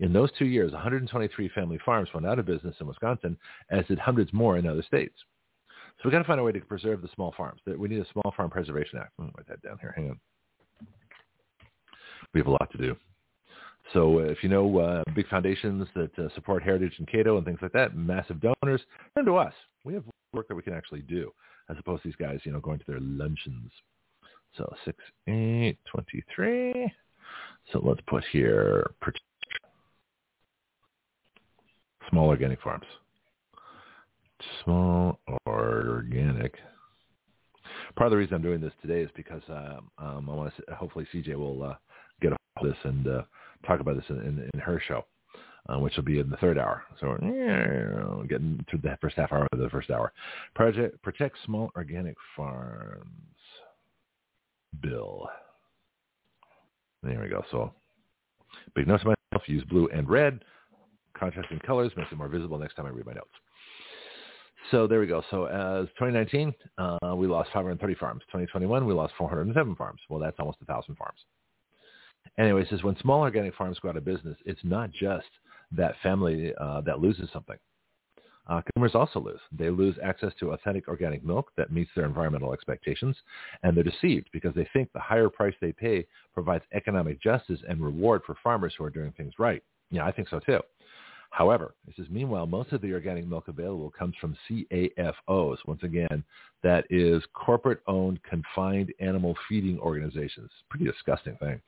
In 0.00 0.12
those 0.12 0.30
two 0.38 0.46
years, 0.46 0.72
123 0.72 1.48
family 1.50 1.78
farms 1.84 2.08
went 2.12 2.26
out 2.26 2.38
of 2.38 2.46
business 2.46 2.76
in 2.80 2.86
Wisconsin, 2.86 3.36
as 3.70 3.86
did 3.86 3.98
hundreds 3.98 4.32
more 4.32 4.58
in 4.58 4.66
other 4.66 4.82
states. 4.82 5.14
So 5.98 6.02
we've 6.04 6.12
got 6.12 6.18
to 6.18 6.24
find 6.24 6.40
a 6.40 6.42
way 6.42 6.52
to 6.52 6.60
preserve 6.60 7.02
the 7.02 7.08
small 7.14 7.34
farms. 7.36 7.60
We 7.66 7.88
need 7.88 8.00
a 8.00 8.12
small 8.12 8.32
farm 8.36 8.50
preservation 8.50 8.98
act. 8.98 9.12
Let 9.18 9.30
write 9.36 9.48
that 9.48 9.62
down 9.62 9.78
here. 9.80 9.92
Hang 9.94 10.10
on. 10.10 10.20
We 12.34 12.40
have 12.40 12.46
a 12.46 12.50
lot 12.50 12.70
to 12.72 12.78
do. 12.78 12.96
So 13.92 14.20
uh, 14.20 14.22
if 14.22 14.38
you 14.42 14.48
know 14.48 14.78
uh, 14.78 15.02
big 15.14 15.28
foundations 15.28 15.86
that 15.94 16.18
uh, 16.18 16.28
support 16.34 16.62
heritage 16.62 16.94
and 16.98 17.06
Cato 17.06 17.36
and 17.36 17.44
things 17.44 17.58
like 17.60 17.72
that, 17.72 17.96
massive 17.96 18.40
donors, 18.40 18.80
send 19.14 19.26
to 19.26 19.36
us. 19.36 19.52
We 19.84 19.94
have 19.94 20.04
work 20.32 20.48
that 20.48 20.54
we 20.54 20.62
can 20.62 20.72
actually 20.72 21.02
do, 21.02 21.30
as 21.68 21.76
opposed 21.78 22.02
to 22.02 22.08
these 22.08 22.16
guys, 22.16 22.40
you 22.44 22.52
know, 22.52 22.60
going 22.60 22.78
to 22.78 22.84
their 22.86 23.00
luncheons. 23.00 23.70
So 24.56 24.72
six, 24.84 24.98
eight, 25.28 25.78
twenty-three. 25.90 26.92
So 27.72 27.80
let's 27.82 28.00
put 28.06 28.24
here 28.32 28.90
small 32.10 32.28
organic 32.28 32.60
farms. 32.62 32.86
Small 34.64 35.18
organic. 35.46 36.54
Part 37.96 38.06
of 38.06 38.10
the 38.10 38.16
reason 38.16 38.34
I'm 38.34 38.42
doing 38.42 38.60
this 38.60 38.72
today 38.80 39.00
is 39.00 39.10
because 39.14 39.42
um, 39.48 39.90
um, 39.98 40.30
I 40.30 40.34
want 40.34 40.52
to. 40.56 40.74
Hopefully, 40.74 41.06
CJ 41.12 41.36
will 41.36 41.62
uh, 41.62 41.74
get 42.20 42.32
a 42.32 42.36
this 42.62 42.76
and 42.84 43.06
uh, 43.06 43.22
talk 43.66 43.80
about 43.80 43.96
this 43.96 44.04
in, 44.08 44.18
in, 44.20 44.50
in 44.52 44.60
her 44.60 44.80
show, 44.86 45.04
uh, 45.68 45.78
which 45.78 45.96
will 45.96 46.04
be 46.04 46.18
in 46.18 46.30
the 46.30 46.36
third 46.38 46.58
hour. 46.58 46.82
So 47.00 47.16
yeah, 47.22 48.26
getting 48.28 48.64
through 48.68 48.80
the 48.82 48.96
first 49.00 49.16
half 49.16 49.32
hour 49.32 49.46
of 49.52 49.58
the 49.58 49.70
first 49.70 49.90
hour. 49.90 50.12
Project 50.54 51.00
protect 51.02 51.36
small 51.44 51.70
organic 51.76 52.16
farms. 52.36 53.06
Bill. 54.80 55.28
There 57.02 57.20
we 57.20 57.28
go. 57.28 57.44
So 57.50 57.72
big 58.74 58.86
notes 58.86 59.04
myself. 59.04 59.48
Use 59.48 59.64
blue 59.64 59.88
and 59.92 60.08
red. 60.08 60.44
Contrasting 61.18 61.60
colors 61.66 61.92
makes 61.96 62.10
it 62.10 62.16
more 62.16 62.28
visible 62.28 62.58
next 62.58 62.74
time 62.74 62.86
I 62.86 62.90
read 62.90 63.06
my 63.06 63.12
notes. 63.12 63.30
So 64.70 64.86
there 64.86 65.00
we 65.00 65.06
go. 65.06 65.22
So 65.30 65.46
as 65.46 65.88
2019, 65.98 66.54
uh, 66.78 67.14
we 67.16 67.26
lost 67.26 67.50
530 67.52 67.94
farms. 67.96 68.22
2021, 68.28 68.86
we 68.86 68.94
lost 68.94 69.12
407 69.18 69.74
farms. 69.76 70.00
Well, 70.08 70.20
that's 70.20 70.36
almost 70.38 70.58
a 70.62 70.64
thousand 70.64 70.96
farms. 70.96 71.18
Anyway, 72.38 72.64
says 72.68 72.82
when 72.82 72.96
small 73.00 73.20
organic 73.20 73.54
farms 73.54 73.78
go 73.80 73.88
out 73.88 73.96
of 73.96 74.04
business, 74.04 74.36
it's 74.46 74.60
not 74.64 74.90
just 74.90 75.26
that 75.70 75.94
family 76.02 76.52
uh, 76.60 76.80
that 76.82 77.00
loses 77.00 77.28
something. 77.32 77.58
Uh, 78.48 78.60
consumers 78.60 78.94
also 78.94 79.20
lose. 79.20 79.40
They 79.56 79.70
lose 79.70 79.94
access 80.02 80.32
to 80.40 80.52
authentic 80.52 80.88
organic 80.88 81.24
milk 81.24 81.52
that 81.56 81.72
meets 81.72 81.90
their 81.94 82.06
environmental 82.06 82.52
expectations, 82.52 83.16
and 83.62 83.76
they're 83.76 83.84
deceived 83.84 84.28
because 84.32 84.54
they 84.54 84.68
think 84.72 84.92
the 84.92 85.00
higher 85.00 85.28
price 85.28 85.54
they 85.60 85.72
pay 85.72 86.06
provides 86.34 86.64
economic 86.72 87.22
justice 87.22 87.60
and 87.68 87.80
reward 87.80 88.22
for 88.26 88.34
farmers 88.42 88.74
who 88.76 88.84
are 88.84 88.90
doing 88.90 89.12
things 89.16 89.34
right. 89.38 89.62
Yeah, 89.90 90.04
I 90.04 90.12
think 90.12 90.28
so 90.28 90.40
too. 90.40 90.60
However, 91.30 91.74
it 91.86 91.94
says, 91.96 92.06
meanwhile, 92.10 92.46
most 92.46 92.72
of 92.72 92.82
the 92.82 92.92
organic 92.92 93.26
milk 93.26 93.48
available 93.48 93.90
comes 93.90 94.14
from 94.20 94.36
CAFOs. 94.50 95.56
Once 95.66 95.82
again, 95.82 96.22
that 96.62 96.84
is 96.90 97.22
corporate-owned 97.32 98.22
confined 98.22 98.92
animal 99.00 99.34
feeding 99.48 99.78
organizations. 99.78 100.50
Pretty 100.68 100.84
disgusting 100.84 101.36
thing. 101.36 101.60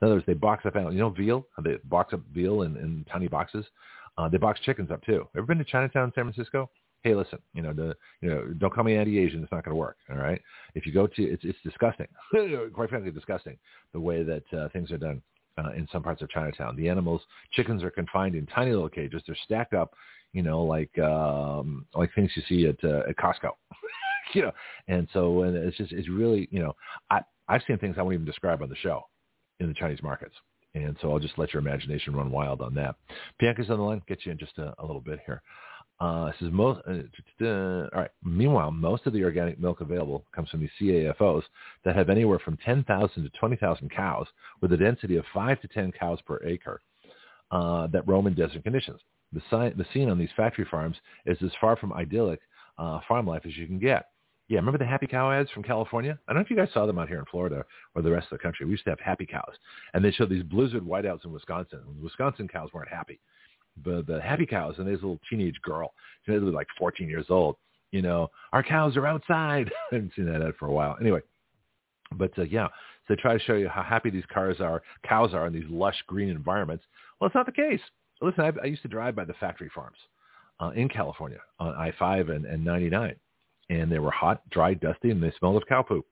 In 0.00 0.06
other 0.06 0.16
words, 0.16 0.26
they 0.26 0.34
box 0.34 0.66
up 0.66 0.76
animals. 0.76 0.94
You 0.94 1.00
know 1.00 1.10
veal? 1.10 1.46
They 1.62 1.76
box 1.84 2.14
up 2.14 2.20
veal 2.32 2.62
in, 2.62 2.76
in 2.76 3.04
tiny 3.10 3.28
boxes. 3.28 3.64
Uh, 4.16 4.28
they 4.28 4.38
box 4.38 4.60
chickens 4.60 4.90
up 4.90 5.04
too. 5.04 5.28
Ever 5.36 5.46
been 5.46 5.58
to 5.58 5.64
Chinatown, 5.64 6.12
San 6.14 6.24
Francisco? 6.24 6.68
Hey, 7.02 7.14
listen, 7.14 7.38
you 7.54 7.62
know, 7.62 7.72
the, 7.72 7.94
you 8.20 8.28
know, 8.28 8.44
don't 8.58 8.74
call 8.74 8.82
me 8.82 8.96
anti-Asian. 8.96 9.40
It's 9.42 9.52
not 9.52 9.64
going 9.64 9.72
to 9.72 9.78
work. 9.78 9.96
All 10.10 10.16
right. 10.16 10.40
If 10.74 10.84
you 10.84 10.92
go 10.92 11.06
to, 11.06 11.22
it's 11.22 11.44
it's 11.44 11.58
disgusting. 11.62 12.08
Quite 12.74 12.90
frankly, 12.90 13.12
disgusting 13.12 13.56
the 13.92 14.00
way 14.00 14.24
that 14.24 14.42
uh, 14.52 14.68
things 14.70 14.90
are 14.90 14.98
done 14.98 15.22
uh, 15.56 15.70
in 15.76 15.88
some 15.92 16.02
parts 16.02 16.22
of 16.22 16.30
Chinatown. 16.30 16.76
The 16.76 16.88
animals, 16.88 17.22
chickens 17.52 17.84
are 17.84 17.90
confined 17.90 18.34
in 18.34 18.46
tiny 18.46 18.72
little 18.72 18.88
cages. 18.88 19.22
They're 19.26 19.36
stacked 19.44 19.74
up, 19.74 19.94
you 20.32 20.42
know, 20.42 20.64
like 20.64 20.96
um, 20.98 21.86
like 21.94 22.10
things 22.14 22.32
you 22.34 22.42
see 22.48 22.66
at 22.66 22.82
uh, 22.82 23.08
at 23.08 23.16
Costco. 23.16 23.50
you 24.34 24.42
know, 24.42 24.52
and 24.88 25.08
so 25.12 25.42
and 25.42 25.56
it's 25.56 25.76
just 25.76 25.92
it's 25.92 26.08
really 26.08 26.48
you 26.50 26.60
know 26.60 26.74
I 27.10 27.20
I've 27.48 27.62
seen 27.66 27.78
things 27.78 27.94
I 27.98 28.02
won't 28.02 28.14
even 28.14 28.26
describe 28.26 28.62
on 28.62 28.68
the 28.68 28.76
show 28.76 29.04
in 29.60 29.68
the 29.68 29.74
Chinese 29.74 30.02
markets. 30.02 30.34
And 30.74 30.96
so 31.00 31.10
I'll 31.10 31.18
just 31.18 31.38
let 31.38 31.52
your 31.52 31.60
imagination 31.60 32.14
run 32.14 32.30
wild 32.30 32.60
on 32.60 32.74
that. 32.74 32.96
Bianca's 33.40 33.70
on 33.70 33.78
the 33.78 33.82
line. 33.82 34.02
Get 34.06 34.24
you 34.24 34.32
in 34.32 34.38
just 34.38 34.58
a, 34.58 34.74
a 34.78 34.86
little 34.86 35.00
bit 35.00 35.20
here. 35.24 35.42
Uh, 36.00 36.30
says 36.38 36.50
most. 36.52 36.80
Uh, 36.86 37.44
all 37.44 37.88
right. 37.92 38.10
Meanwhile, 38.22 38.70
most 38.70 39.06
of 39.06 39.12
the 39.12 39.24
organic 39.24 39.58
milk 39.58 39.80
available 39.80 40.24
comes 40.34 40.48
from 40.50 40.60
these 40.60 40.70
CAFOs 40.80 41.42
that 41.84 41.96
have 41.96 42.08
anywhere 42.08 42.38
from 42.38 42.56
10,000 42.64 43.22
to 43.22 43.30
20,000 43.30 43.90
cows, 43.90 44.26
with 44.60 44.72
a 44.72 44.76
density 44.76 45.16
of 45.16 45.24
five 45.34 45.60
to 45.62 45.68
10 45.68 45.92
cows 45.98 46.20
per 46.24 46.40
acre, 46.44 46.80
uh, 47.50 47.88
that 47.88 48.06
roam 48.06 48.26
in 48.26 48.34
desert 48.34 48.62
conditions. 48.62 49.00
The, 49.32 49.40
the 49.76 49.86
scene 49.92 50.08
on 50.08 50.18
these 50.18 50.30
factory 50.36 50.66
farms 50.70 50.96
is 51.26 51.36
as 51.42 51.50
far 51.60 51.76
from 51.76 51.92
idyllic 51.92 52.40
uh, 52.78 53.00
farm 53.08 53.26
life 53.26 53.42
as 53.44 53.56
you 53.56 53.66
can 53.66 53.78
get. 53.78 54.10
Yeah, 54.48 54.56
remember 54.58 54.78
the 54.78 54.86
happy 54.86 55.06
cow 55.06 55.30
ads 55.30 55.50
from 55.50 55.62
California? 55.62 56.18
I 56.26 56.32
don't 56.32 56.40
know 56.40 56.44
if 56.44 56.50
you 56.50 56.56
guys 56.56 56.70
saw 56.72 56.86
them 56.86 56.98
out 56.98 57.08
here 57.08 57.18
in 57.18 57.26
Florida 57.30 57.64
or 57.94 58.00
the 58.00 58.10
rest 58.10 58.28
of 58.32 58.38
the 58.38 58.42
country. 58.42 58.64
We 58.64 58.72
used 58.72 58.84
to 58.84 58.90
have 58.90 59.00
happy 59.00 59.26
cows, 59.26 59.54
and 59.92 60.02
they 60.02 60.10
showed 60.10 60.30
these 60.30 60.42
blizzard 60.42 60.82
whiteouts 60.82 61.26
in 61.26 61.32
Wisconsin. 61.32 61.80
The 61.98 62.02
Wisconsin 62.02 62.48
cows 62.48 62.70
weren't 62.72 62.88
happy, 62.88 63.20
but 63.84 64.06
the 64.06 64.22
happy 64.22 64.46
cows 64.46 64.76
and 64.78 64.86
this 64.86 64.94
little 64.94 65.20
teenage 65.28 65.60
girl, 65.62 65.92
she 66.24 66.32
was 66.32 66.54
like 66.54 66.66
14 66.78 67.08
years 67.08 67.26
old. 67.28 67.56
You 67.92 68.00
know, 68.00 68.28
our 68.52 68.62
cows 68.62 68.96
are 68.96 69.06
outside. 69.06 69.70
I 69.92 69.96
haven't 69.96 70.12
seen 70.16 70.26
that 70.26 70.40
ad 70.40 70.54
for 70.58 70.66
a 70.66 70.72
while. 70.72 70.96
Anyway, 70.98 71.20
but 72.12 72.36
uh, 72.38 72.42
yeah, 72.42 72.68
so 72.68 73.14
they 73.14 73.16
try 73.16 73.34
to 73.34 73.44
show 73.44 73.54
you 73.54 73.68
how 73.68 73.82
happy 73.82 74.08
these 74.08 74.24
cars 74.32 74.60
are, 74.60 74.82
cows 75.06 75.34
are 75.34 75.46
in 75.46 75.52
these 75.52 75.68
lush 75.68 75.96
green 76.06 76.30
environments. 76.30 76.84
Well, 77.20 77.26
it's 77.26 77.34
not 77.34 77.44
the 77.44 77.52
case. 77.52 77.80
Listen, 78.22 78.44
I, 78.44 78.52
I 78.62 78.66
used 78.66 78.82
to 78.82 78.88
drive 78.88 79.14
by 79.14 79.26
the 79.26 79.34
factory 79.34 79.70
farms 79.74 79.98
uh, 80.58 80.70
in 80.70 80.88
California 80.88 81.38
on 81.60 81.74
I-5 81.74 82.34
and, 82.34 82.46
and 82.46 82.64
99 82.64 83.14
and 83.70 83.90
they 83.90 83.98
were 83.98 84.10
hot, 84.10 84.48
dry, 84.50 84.74
dusty, 84.74 85.10
and 85.10 85.22
they 85.22 85.32
smelled 85.38 85.56
of 85.56 85.68
cow 85.68 85.82
poop 85.82 86.06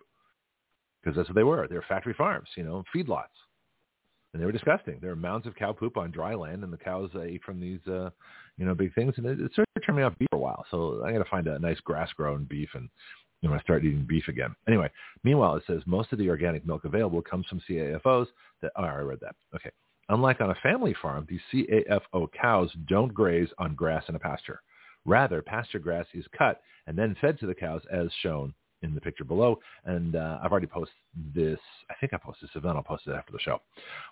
because 1.03 1.16
that's 1.16 1.29
what 1.29 1.37
they 1.37 1.45
were. 1.45 1.66
They 1.69 1.77
were 1.77 1.85
factory 1.88 2.14
farms, 2.14 2.49
you 2.57 2.64
know, 2.64 2.85
feedlots, 2.95 3.37
and 4.33 4.40
they 4.40 4.47
were 4.47 4.53
disgusting. 4.53 4.99
There 5.01 5.11
were 5.11 5.16
mounds 5.16 5.47
of 5.47 5.55
cow 5.55 5.73
poop 5.73 5.97
on 5.97 6.11
dry 6.11 6.35
land, 6.35 6.64
and 6.64 6.73
the 6.73 6.79
cows 6.79 7.11
ate 7.21 7.42
from 7.42 7.61
these, 7.61 7.81
uh, 7.87 8.11
you 8.59 8.64
know, 8.66 8.75
big 8.75 8.95
things, 8.95 9.14
and 9.16 9.27
it, 9.27 9.40
it 9.40 9.53
started 9.53 9.66
turning 9.85 10.05
off 10.05 10.19
beef 10.19 10.29
for 10.31 10.37
a 10.37 10.40
while. 10.40 10.64
So 10.71 11.03
I 11.05 11.12
got 11.12 11.19
to 11.19 11.31
find 11.31 11.47
a 11.47 11.59
nice 11.59 11.81
grass-grown 11.81 12.45
beef 12.45 12.71
and 12.75 12.88
you 13.42 13.51
know, 13.51 13.59
start 13.61 13.85
eating 13.85 14.07
beef 14.09 14.29
again. 14.29 14.55
Anyway, 14.66 14.90
meanwhile, 15.25 15.57
it 15.57 15.62
says 15.66 15.83
most 15.87 16.12
of 16.12 16.19
the 16.19 16.29
organic 16.29 16.66
milk 16.66 16.85
available 16.85 17.23
comes 17.23 17.47
from 17.47 17.61
CAFOs. 17.69 18.27
That 18.62 18.73
oh, 18.77 18.83
I 18.83 18.99
read 18.99 19.19
that. 19.21 19.35
Okay. 19.55 19.71
Unlike 20.09 20.40
on 20.40 20.51
a 20.51 20.55
family 20.62 20.95
farm, 21.01 21.27
these 21.29 21.40
CAFO 21.53 22.29
cows 22.40 22.71
don't 22.88 23.12
graze 23.12 23.49
on 23.59 23.75
grass 23.75 24.05
in 24.09 24.14
a 24.14 24.19
pasture. 24.19 24.61
Rather, 25.07 25.40
pasture 25.40 25.79
grass 25.79 26.07
is 26.12 26.25
cut 26.37 26.61
and 26.87 26.99
then 26.99 27.16
fed 27.21 27.38
to 27.40 27.47
the 27.47 27.55
cows 27.55 27.83
as 27.90 28.09
shown 28.23 28.53
in 28.83 28.95
the 28.95 29.01
picture 29.01 29.25
below. 29.25 29.59
And 29.85 30.16
uh, 30.16 30.38
I've 30.42 30.51
already 30.51 30.66
posted 30.66 30.95
this. 31.35 31.59
I 31.90 31.95
think 32.01 32.12
I 32.12 32.19
posted 32.19 32.49
this 32.49 32.57
event. 32.57 32.77
I'll 32.77 32.83
post 32.83 33.07
it 33.07 33.12
after 33.12 33.33
the 33.33 33.38
show. 33.38 33.61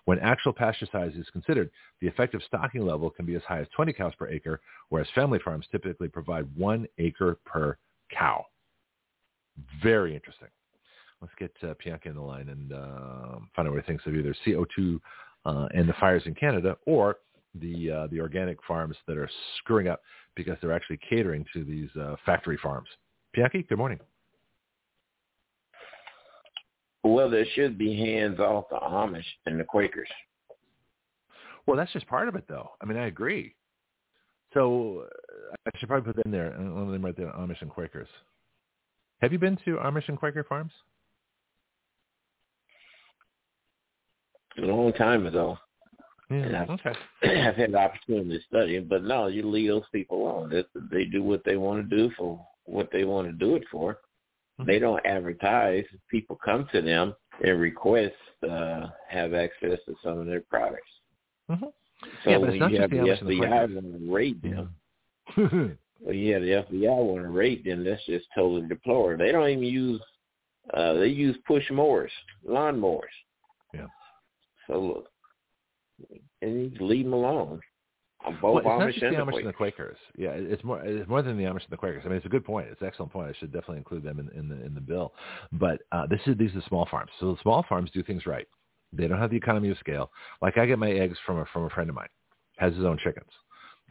When 0.05 0.19
actual 0.19 0.53
pasture 0.53 0.87
size 0.91 1.13
is 1.15 1.27
considered, 1.31 1.69
the 2.01 2.07
effective 2.07 2.41
stocking 2.47 2.85
level 2.85 3.09
can 3.09 3.25
be 3.25 3.35
as 3.35 3.43
high 3.43 3.59
as 3.59 3.67
20 3.75 3.93
cows 3.93 4.13
per 4.17 4.27
acre, 4.27 4.61
whereas 4.89 5.07
family 5.13 5.39
farms 5.43 5.67
typically 5.71 6.07
provide 6.07 6.47
one 6.55 6.87
acre 6.97 7.37
per 7.45 7.77
cow. 8.11 8.45
Very 9.83 10.15
interesting. 10.15 10.49
Let's 11.21 11.33
get 11.39 11.51
uh, 11.63 11.73
in 12.03 12.15
the 12.15 12.21
line 12.21 12.49
and 12.49 12.73
uh, 12.73 13.39
find 13.55 13.67
out 13.67 13.73
what 13.73 13.83
he 13.83 13.87
thinks 13.87 14.05
of 14.05 14.15
either 14.15 14.35
CO2 14.45 14.99
uh, 15.45 15.67
and 15.73 15.87
the 15.87 15.93
fires 15.93 16.23
in 16.25 16.35
Canada 16.35 16.77
or 16.85 17.17
the 17.61 17.91
uh, 17.91 18.07
the 18.07 18.19
organic 18.19 18.57
farms 18.67 18.95
that 19.07 19.17
are 19.17 19.29
screwing 19.57 19.87
up 19.87 20.01
because 20.35 20.57
they're 20.61 20.73
actually 20.73 20.99
catering 21.09 21.45
to 21.53 21.63
these 21.63 21.89
uh, 21.99 22.15
factory 22.25 22.57
farms. 22.61 22.87
Bianca, 23.33 23.61
good 23.63 23.77
morning. 23.77 23.99
Well, 27.03 27.29
there 27.29 27.45
should 27.53 27.77
be 27.77 27.95
hands 27.95 28.39
off 28.39 28.65
the 28.69 28.77
Amish 28.77 29.25
and 29.45 29.59
the 29.59 29.63
Quakers. 29.63 30.09
Well, 31.67 31.77
that's 31.77 31.93
just 31.93 32.07
part 32.07 32.27
of 32.27 32.35
it, 32.35 32.45
though. 32.47 32.71
I 32.81 32.85
mean, 32.85 32.97
I 32.97 33.07
agree. 33.07 33.55
So 34.53 35.05
uh, 35.05 35.55
I 35.67 35.77
should 35.77 35.89
probably 35.89 36.13
put 36.13 36.25
in 36.25 36.31
there, 36.31 36.51
one 36.51 36.83
of 36.83 36.91
them 36.91 37.05
right 37.05 37.15
there, 37.15 37.31
Amish 37.33 37.61
and 37.61 37.69
Quakers. 37.69 38.07
Have 39.21 39.31
you 39.31 39.39
been 39.39 39.57
to 39.65 39.75
Amish 39.77 40.07
and 40.07 40.17
Quaker 40.17 40.43
farms? 40.43 40.71
A 44.57 44.61
long 44.61 44.93
time 44.93 45.25
ago. 45.25 45.57
Yeah, 46.29 46.63
I've, 46.63 46.69
okay. 46.69 46.93
I've 47.23 47.55
had 47.55 47.71
the 47.71 47.77
opportunity 47.77 48.37
to 48.37 48.43
study 48.45 48.75
it, 48.77 48.89
but 48.89 49.03
no, 49.03 49.27
you 49.27 49.47
leave 49.47 49.69
those 49.69 49.83
people 49.91 50.21
alone. 50.21 50.49
They, 50.49 50.63
they 50.91 51.05
do 51.05 51.23
what 51.23 51.43
they 51.45 51.57
want 51.57 51.87
to 51.87 51.95
do 51.95 52.11
for 52.17 52.45
what 52.65 52.89
they 52.91 53.03
want 53.03 53.27
to 53.27 53.33
do 53.33 53.55
it 53.55 53.63
for. 53.71 53.99
Mm-hmm. 54.59 54.69
They 54.69 54.79
don't 54.79 55.05
advertise. 55.05 55.85
People 56.09 56.39
come 56.43 56.67
to 56.71 56.81
them 56.81 57.13
and 57.43 57.59
request 57.59 58.15
uh, 58.49 58.87
have 59.09 59.33
access 59.33 59.79
to 59.85 59.95
some 60.03 60.19
of 60.19 60.25
their 60.25 60.41
products. 60.41 60.89
Mm-hmm. 61.49 61.65
So 62.23 62.29
yeah, 62.29 62.37
but 62.39 62.49
it's 62.49 62.59
not 62.59 62.71
you 62.71 62.77
just 62.77 62.81
have 62.81 62.89
the, 62.91 62.97
the 62.97 63.25
the 63.25 63.45
FBI 63.45 63.75
want 63.75 63.99
to 63.99 64.13
raid 64.13 64.41
them. 64.41 64.75
Yeah. 65.37 65.47
well, 66.01 66.13
yeah, 66.13 66.39
the 66.39 66.65
FBI 66.69 67.05
want 67.05 67.23
to 67.23 67.29
raid 67.29 67.65
them. 67.65 67.83
That's 67.83 68.05
just 68.05 68.25
totally 68.35 68.67
deplorable. 68.67 69.23
They 69.23 69.31
don't 69.31 69.49
even 69.49 69.63
use. 69.63 70.01
Uh, 70.73 70.93
they 70.93 71.07
use 71.07 71.37
push 71.45 71.63
mowers, 71.69 72.11
lawn 72.43 72.79
mowers. 72.79 73.11
Yeah. 73.73 73.85
So 74.67 74.81
look, 74.81 75.07
and 76.41 76.73
you 76.73 76.85
leave 76.85 77.05
them 77.05 77.13
alone. 77.13 77.61
Both 78.41 78.41
well, 78.41 78.57
it's 78.57 78.67
Amish 78.67 78.79
not 78.79 78.89
just 78.89 79.01
the 79.01 79.07
Amish 79.07 79.37
and 79.37 79.47
the 79.47 79.53
Quakers. 79.53 79.97
Yeah, 80.17 80.31
it's 80.31 80.63
more 80.63 80.81
it's 80.83 81.07
more 81.07 81.21
than 81.21 81.37
the 81.37 81.43
Amish 81.43 81.63
and 81.63 81.69
the 81.69 81.77
Quakers. 81.77 82.03
I 82.05 82.07
mean, 82.07 82.17
it's 82.17 82.25
a 82.25 82.29
good 82.29 82.45
point. 82.45 82.67
It's 82.71 82.81
an 82.81 82.87
excellent 82.87 83.13
point. 83.13 83.29
I 83.29 83.39
should 83.39 83.51
definitely 83.51 83.77
include 83.77 84.03
them 84.03 84.19
in, 84.19 84.29
in 84.37 84.49
the 84.49 84.65
in 84.65 84.73
the 84.73 84.81
bill. 84.81 85.13
But 85.51 85.81
uh, 85.91 86.07
this 86.07 86.19
is 86.25 86.35
these 86.37 86.55
are 86.55 86.63
small 86.67 86.87
farms. 86.89 87.11
So 87.19 87.33
the 87.33 87.41
small 87.41 87.63
farms 87.69 87.91
do 87.93 88.01
things 88.01 88.25
right. 88.25 88.47
They 88.93 89.07
don't 89.07 89.19
have 89.19 89.29
the 89.29 89.37
economy 89.37 89.69
of 89.69 89.77
scale. 89.77 90.11
Like 90.41 90.57
I 90.57 90.65
get 90.65 90.79
my 90.79 90.91
eggs 90.91 91.17
from 91.25 91.37
a 91.37 91.45
from 91.53 91.65
a 91.65 91.69
friend 91.69 91.89
of 91.89 91.95
mine, 91.95 92.09
has 92.57 92.73
his 92.73 92.85
own 92.85 92.97
chickens. 93.03 93.29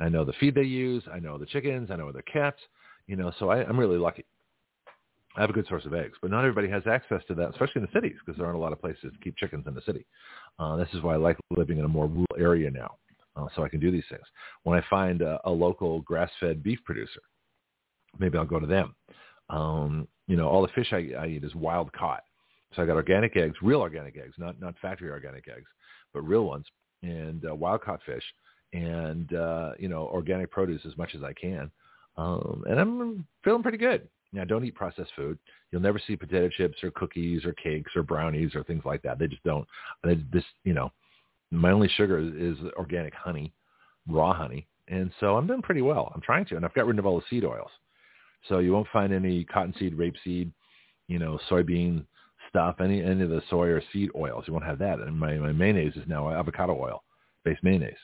I 0.00 0.08
know 0.08 0.24
the 0.24 0.32
feed 0.40 0.56
they 0.56 0.62
use. 0.62 1.04
I 1.12 1.20
know 1.20 1.38
the 1.38 1.46
chickens. 1.46 1.90
I 1.90 1.96
know 1.96 2.04
where 2.04 2.12
they're 2.12 2.22
kept. 2.22 2.60
You 3.06 3.16
know, 3.16 3.30
so 3.38 3.50
I, 3.50 3.64
I'm 3.64 3.78
really 3.78 3.98
lucky. 3.98 4.24
I 5.36 5.40
have 5.40 5.50
a 5.50 5.54
good 5.54 5.66
source 5.66 5.84
of 5.84 5.94
eggs, 5.94 6.16
but 6.22 6.30
not 6.30 6.44
everybody 6.44 6.68
has 6.68 6.86
access 6.86 7.22
to 7.28 7.34
that, 7.34 7.50
especially 7.50 7.82
in 7.82 7.82
the 7.82 8.00
cities, 8.00 8.16
because 8.24 8.38
there 8.38 8.46
aren't 8.46 8.58
a 8.58 8.62
lot 8.62 8.72
of 8.72 8.80
places 8.80 9.12
to 9.12 9.18
keep 9.22 9.36
chickens 9.36 9.66
in 9.66 9.74
the 9.74 9.82
city. 9.82 10.06
Uh, 10.58 10.76
this 10.76 10.88
is 10.94 11.02
why 11.02 11.14
I 11.14 11.16
like 11.16 11.36
living 11.50 11.78
in 11.78 11.84
a 11.84 11.88
more 11.88 12.06
rural 12.06 12.26
area 12.38 12.70
now 12.70 12.96
uh, 13.36 13.46
so 13.54 13.64
I 13.64 13.68
can 13.68 13.80
do 13.80 13.90
these 13.90 14.04
things. 14.08 14.24
When 14.62 14.78
I 14.78 14.84
find 14.88 15.22
a, 15.22 15.40
a 15.44 15.50
local 15.50 16.00
grass-fed 16.02 16.62
beef 16.62 16.78
producer, 16.84 17.20
maybe 18.18 18.38
I'll 18.38 18.44
go 18.44 18.60
to 18.60 18.66
them. 18.66 18.94
Um, 19.50 20.08
you 20.26 20.36
know, 20.36 20.48
all 20.48 20.62
the 20.62 20.68
fish 20.68 20.92
I, 20.92 21.10
I 21.18 21.26
eat 21.26 21.44
is 21.44 21.54
wild 21.54 21.92
caught. 21.92 22.22
So 22.74 22.82
I 22.82 22.86
got 22.86 22.96
organic 22.96 23.36
eggs, 23.36 23.56
real 23.62 23.80
organic 23.80 24.16
eggs, 24.16 24.34
not 24.36 24.60
not 24.60 24.74
factory 24.80 25.10
organic 25.10 25.46
eggs, 25.48 25.68
but 26.12 26.22
real 26.22 26.44
ones, 26.44 26.66
and 27.02 27.44
uh, 27.48 27.54
wild 27.54 27.82
caught 27.82 28.00
fish, 28.04 28.24
and 28.72 29.32
uh, 29.32 29.72
you 29.78 29.88
know, 29.88 30.08
organic 30.12 30.50
produce 30.50 30.82
as 30.84 30.96
much 30.96 31.14
as 31.14 31.22
I 31.22 31.32
can. 31.34 31.70
Um, 32.16 32.64
and 32.68 32.80
I'm 32.80 33.26
feeling 33.44 33.62
pretty 33.62 33.78
good. 33.78 34.08
Now, 34.34 34.44
don't 34.44 34.64
eat 34.64 34.74
processed 34.74 35.12
food. 35.14 35.38
You'll 35.70 35.80
never 35.80 36.00
see 36.04 36.16
potato 36.16 36.48
chips 36.48 36.82
or 36.82 36.90
cookies 36.90 37.44
or 37.44 37.52
cakes 37.52 37.92
or 37.94 38.02
brownies 38.02 38.54
or 38.54 38.64
things 38.64 38.82
like 38.84 39.00
that. 39.02 39.18
They 39.18 39.28
just 39.28 39.44
don't. 39.44 39.66
They 40.02 40.16
just, 40.32 40.46
you 40.64 40.74
know, 40.74 40.90
my 41.52 41.70
only 41.70 41.88
sugar 41.88 42.18
is, 42.18 42.56
organic 42.76 43.14
honey, 43.14 43.52
raw 44.08 44.34
honey. 44.34 44.66
And 44.88 45.12
so 45.20 45.36
I'm 45.36 45.46
doing 45.46 45.62
pretty 45.62 45.82
well. 45.82 46.10
I'm 46.14 46.20
trying 46.20 46.44
to. 46.46 46.56
And 46.56 46.64
I've 46.64 46.74
got 46.74 46.86
rid 46.86 46.98
of 46.98 47.06
all 47.06 47.18
the 47.18 47.26
seed 47.30 47.44
oils. 47.44 47.70
So 48.48 48.58
you 48.58 48.72
won't 48.72 48.88
find 48.92 49.14
any 49.14 49.44
cottonseed, 49.44 49.96
rapeseed, 49.96 50.50
you 51.06 51.18
know, 51.18 51.38
soybean 51.48 52.04
stuff, 52.48 52.76
any 52.80 53.02
any 53.02 53.22
of 53.22 53.30
the 53.30 53.42
soy 53.48 53.68
or 53.68 53.82
seed 53.92 54.10
oils. 54.16 54.44
You 54.46 54.52
won't 54.52 54.66
have 54.66 54.78
that. 54.80 54.98
And 54.98 55.18
my, 55.18 55.36
my 55.36 55.52
mayonnaise 55.52 55.94
is 55.96 56.06
now 56.06 56.28
avocado 56.28 56.76
oil 56.78 57.04
based 57.44 57.62
mayonnaise. 57.62 57.96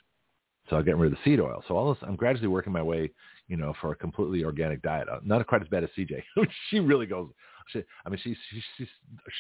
So 0.71 0.77
I'm 0.77 0.85
getting 0.85 1.01
rid 1.01 1.13
of 1.13 1.19
the 1.19 1.31
seed 1.31 1.41
oil. 1.41 1.63
So 1.67 1.77
all 1.77 1.93
this, 1.93 2.03
I'm 2.07 2.15
gradually 2.15 2.47
working 2.47 2.73
my 2.73 2.83
way, 2.83 3.11
you 3.49 3.57
know, 3.57 3.75
for 3.81 3.91
a 3.91 3.97
completely 3.97 4.45
organic 4.45 4.81
diet. 4.83 5.09
Uh, 5.09 5.19
not 5.25 5.45
quite 5.49 5.63
as 5.63 5.69
bad 5.69 5.83
as 5.83 5.91
CJ. 5.99 6.23
she 6.71 6.79
really 6.79 7.07
goes. 7.07 7.29
She, 7.69 7.83
I 8.07 8.09
mean, 8.09 8.21
she 8.23 8.37
she 8.51 8.63
she 8.79 8.89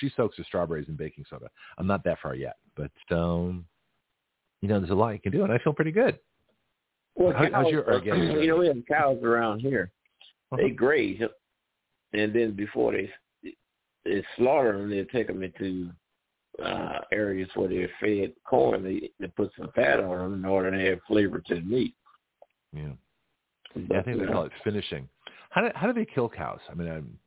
she 0.00 0.12
soaks 0.16 0.36
her 0.36 0.44
strawberries 0.44 0.88
in 0.88 0.96
baking 0.96 1.24
soda. 1.30 1.46
I'm 1.78 1.86
not 1.86 2.04
that 2.04 2.18
far 2.20 2.34
yet, 2.34 2.56
but 2.76 2.90
um, 3.16 3.64
you 4.60 4.68
know, 4.68 4.78
there's 4.80 4.90
a 4.90 4.94
lot 4.94 5.10
you 5.10 5.20
can 5.20 5.32
do, 5.32 5.44
and 5.44 5.52
I 5.52 5.58
feel 5.58 5.72
pretty 5.72 5.92
good. 5.92 6.18
Well, 7.14 7.32
How, 7.32 7.44
cows, 7.44 7.52
how's 7.52 7.72
your 7.72 7.92
organic? 7.92 8.40
You 8.40 8.48
know, 8.48 8.56
we 8.56 8.68
have 8.68 8.76
cows 8.86 9.22
around 9.22 9.60
here. 9.60 9.92
Uh-huh. 10.52 10.62
They 10.62 10.70
graze, 10.70 11.20
and 12.12 12.34
then 12.34 12.52
before 12.52 12.92
they 12.92 13.10
they 14.04 14.24
slaughter 14.36 14.78
them, 14.78 14.90
they 14.90 15.04
take 15.04 15.28
them 15.28 15.42
into 15.42 15.90
uh, 16.64 17.00
areas 17.12 17.48
where 17.54 17.68
they're 17.68 17.90
fed 18.00 18.32
corn. 18.44 18.82
They 18.82 19.10
they 19.18 19.28
put 19.28 19.50
some 19.58 19.70
fat 19.74 20.00
on 20.00 20.18
them 20.18 20.34
in 20.34 20.44
order 20.44 20.70
to 20.70 20.92
add 20.92 21.00
flavor 21.06 21.40
to 21.46 21.54
the 21.54 21.60
meat. 21.60 21.94
Yeah, 22.72 22.92
But, 23.74 23.96
I 23.96 24.02
think 24.02 24.20
they 24.20 24.26
call 24.26 24.44
it 24.44 24.52
finishing. 24.62 25.08
How 25.50 25.62
do 25.62 25.70
how 25.74 25.86
do 25.86 25.92
they 25.92 26.06
kill 26.06 26.28
cows? 26.28 26.60
I 26.70 26.74
mean, 26.74 26.88
I'm 26.88 27.18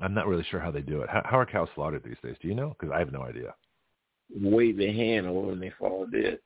I'm 0.00 0.14
not 0.14 0.26
really 0.26 0.46
sure 0.50 0.60
how 0.60 0.70
they 0.70 0.82
do 0.82 1.02
it. 1.02 1.08
How, 1.08 1.22
how 1.24 1.38
are 1.38 1.46
cows 1.46 1.68
slaughtered 1.74 2.02
these 2.04 2.16
days? 2.22 2.36
Do 2.42 2.48
you 2.48 2.54
know? 2.54 2.76
Because 2.78 2.92
I 2.94 2.98
have 2.98 3.12
no 3.12 3.22
idea. 3.22 3.54
wave 4.34 4.76
their 4.76 4.92
hand 4.92 5.26
over 5.26 5.52
and 5.52 5.62
they 5.62 5.72
fall 5.78 6.06
dead. 6.06 6.38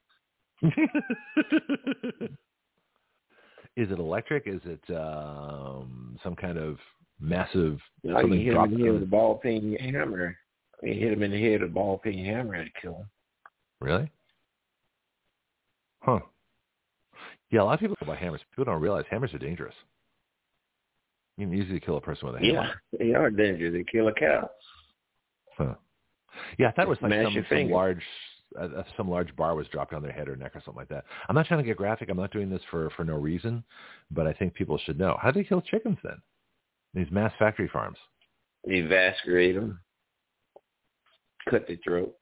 Is 3.77 3.93
it 3.93 3.99
electric? 3.99 4.49
Is 4.49 4.61
it 4.65 4.83
um, 4.95 6.19
some 6.25 6.35
kind 6.35 6.59
of 6.59 6.79
massive 7.21 7.79
know, 8.03 8.17
you 8.17 8.23
something 8.23 8.45
hit 8.45 8.55
them 8.55 8.75
the 8.75 8.91
with 8.91 9.03
a 9.03 9.07
ball 9.07 9.37
peen 9.37 9.77
hammer. 9.79 10.37
You 10.83 10.95
hit 10.95 11.13
him 11.13 11.23
in 11.23 11.31
the 11.33 11.43
head 11.43 11.61
with 11.61 11.71
a 11.71 11.73
ball 11.73 11.99
peen 11.99 12.25
hammer 12.25 12.55
and 12.55 12.71
kill 12.81 12.95
him. 12.95 13.11
Really? 13.81 14.11
Huh. 16.01 16.21
Yeah, 17.51 17.63
a 17.63 17.65
lot 17.65 17.75
of 17.75 17.81
people 17.81 17.97
go 17.99 18.07
by 18.07 18.17
hammers. 18.17 18.41
People 18.51 18.73
don't 18.73 18.81
realize 18.81 19.05
hammers 19.11 19.33
are 19.35 19.39
dangerous. 19.39 19.75
You 21.37 21.47
can 21.47 21.57
easily 21.57 21.81
kill 21.81 21.97
a 21.97 22.01
person 22.01 22.29
with 22.29 22.37
a 22.37 22.45
hammer. 22.45 22.71
Yeah, 22.93 22.99
they 22.99 23.15
are 23.15 23.31
dangerous. 23.31 23.73
They 23.73 23.85
kill 23.91 24.09
a 24.09 24.13
cow. 24.13 24.51
Huh. 25.57 25.75
Yeah, 26.59 26.69
I 26.69 26.73
thought 26.73 26.83
it 26.83 26.89
was 26.89 26.99
like 27.01 27.13
some, 27.13 27.47
some 27.49 27.71
large 27.71 28.03
uh, 28.59 28.65
uh, 28.65 28.83
some 28.97 29.11
large 29.11 29.35
bar 29.37 29.55
was 29.55 29.67
dropped 29.69 29.93
on 29.93 30.03
their 30.03 30.13
head 30.13 30.29
or 30.29 30.37
neck 30.37 30.53
or 30.55 30.63
something 30.65 30.79
like 30.79 30.89
that. 30.89 31.05
I'm 31.29 31.35
not 31.35 31.47
trying 31.47 31.61
to 31.61 31.67
get 31.67 31.77
graphic. 31.77 32.09
I'm 32.09 32.17
not 32.17 32.33
doing 32.33 32.49
this 32.49 32.63
for 32.71 32.91
for 32.91 33.05
no 33.05 33.15
reason, 33.15 33.63
but 34.11 34.27
I 34.27 34.33
think 34.33 34.55
people 34.55 34.79
should 34.79 34.99
know. 34.99 35.17
How 35.21 35.31
do 35.31 35.41
they 35.43 35.49
kill 35.49 35.61
chickens 35.61 35.99
then? 36.03 36.21
These 36.95 37.11
mass 37.11 37.33
factory 37.39 37.69
farms. 37.73 37.99
They 38.65 38.77
evacuate 38.77 39.55
them, 39.57 39.81
cut 41.51 41.67
their 41.67 41.77
throat, 41.85 42.15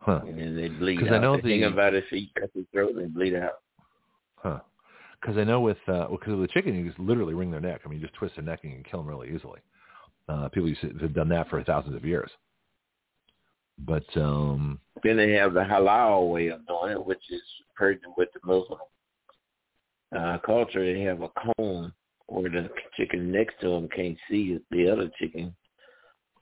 Huh. 0.00 0.20
and 0.26 0.38
then 0.38 0.56
they 0.56 0.68
bleed 0.68 0.98
'Cause 1.00 1.08
out. 1.08 1.14
I 1.14 1.18
know 1.18 1.36
the- 1.36 1.50
hang 1.50 1.60
them 1.60 1.76
by 1.76 1.90
their 1.90 2.02
feet, 2.02 2.32
cut 2.34 2.52
their 2.54 2.64
throat, 2.72 2.90
and 2.96 3.00
they 3.00 3.06
bleed 3.06 3.34
out. 3.34 3.60
Huh. 4.36 4.60
Because 5.20 5.36
I 5.36 5.44
know 5.44 5.60
with 5.60 5.76
uh, 5.88 6.06
because 6.08 6.28
with 6.34 6.40
the 6.40 6.48
chicken, 6.48 6.74
you 6.74 6.86
just 6.86 6.98
literally 6.98 7.34
wring 7.34 7.50
their 7.50 7.60
neck. 7.60 7.82
I 7.84 7.88
mean, 7.88 8.00
you 8.00 8.06
just 8.06 8.16
twist 8.18 8.36
their 8.36 8.44
neck 8.44 8.60
and 8.62 8.72
you 8.72 8.78
can 8.78 8.90
kill 8.90 9.00
them 9.00 9.08
really 9.08 9.34
easily. 9.34 9.60
Uh, 10.28 10.48
people 10.48 10.68
used 10.68 10.80
to, 10.80 10.96
have 10.98 11.12
done 11.12 11.28
that 11.28 11.48
for 11.50 11.62
thousands 11.62 11.94
of 11.96 12.04
years. 12.04 12.30
But 13.80 14.04
um, 14.16 14.80
Then 15.02 15.16
they 15.16 15.32
have 15.32 15.52
the 15.54 15.60
halal 15.60 16.30
way 16.30 16.48
of 16.48 16.66
doing 16.66 16.92
it, 16.92 17.04
which 17.04 17.22
is 17.30 17.42
pertinent 17.74 18.14
with 18.16 18.28
the 18.32 18.40
Muslim 18.44 18.78
uh, 20.16 20.38
culture. 20.38 20.84
They 20.92 21.00
have 21.02 21.22
a 21.22 21.30
cone 21.56 21.92
where 22.26 22.50
the 22.50 22.70
chicken 22.96 23.30
next 23.32 23.60
to 23.60 23.68
them 23.70 23.88
can't 23.88 24.16
see 24.30 24.58
the 24.70 24.88
other 24.90 25.10
chicken. 25.18 25.54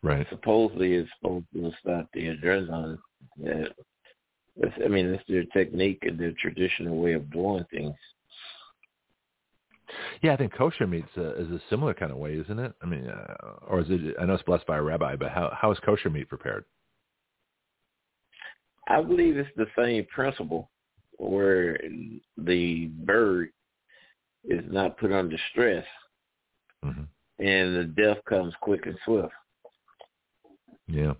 Right, 0.02 0.26
Supposedly, 0.30 0.94
it's 0.94 1.10
supposed 1.20 1.46
to 1.54 1.72
stop 1.80 2.08
the 2.12 2.28
adrenaline. 2.28 2.98
Yeah. 3.36 3.64
I 4.84 4.88
mean, 4.88 5.06
it's 5.06 5.22
their 5.28 5.44
technique 5.44 6.00
and 6.02 6.18
their 6.18 6.32
traditional 6.32 6.98
way 7.00 7.12
of 7.12 7.30
doing 7.30 7.64
things. 7.70 7.94
yeah, 10.22 10.32
I 10.32 10.36
think 10.36 10.52
kosher 10.54 10.86
meat's 10.86 11.16
a, 11.16 11.40
is 11.40 11.48
a 11.50 11.60
similar 11.70 11.94
kind 11.94 12.10
of 12.10 12.18
way, 12.18 12.34
isn't 12.34 12.58
it? 12.58 12.72
I 12.82 12.86
mean, 12.86 13.06
uh, 13.08 13.34
or 13.68 13.80
is 13.80 13.86
it? 13.88 14.16
I 14.20 14.24
know 14.24 14.34
it's 14.34 14.42
blessed 14.42 14.66
by 14.66 14.76
a 14.78 14.82
rabbi, 14.82 15.16
but 15.16 15.30
how 15.30 15.52
how 15.58 15.70
is 15.70 15.78
kosher 15.84 16.10
meat 16.10 16.28
prepared? 16.28 16.64
I 18.88 19.00
believe 19.02 19.36
it's 19.36 19.48
the 19.56 19.66
same 19.76 20.06
principle 20.06 20.70
where 21.18 21.78
the 22.36 22.86
bird 23.04 23.50
is 24.44 24.64
not 24.70 24.98
put 24.98 25.12
under 25.12 25.36
stress 25.50 25.84
hmm 26.82 27.02
and 27.40 27.76
the 27.76 27.84
death 27.84 28.18
comes 28.28 28.52
quick 28.60 28.86
and 28.86 28.98
swift. 29.04 29.32
Yeah, 30.90 31.12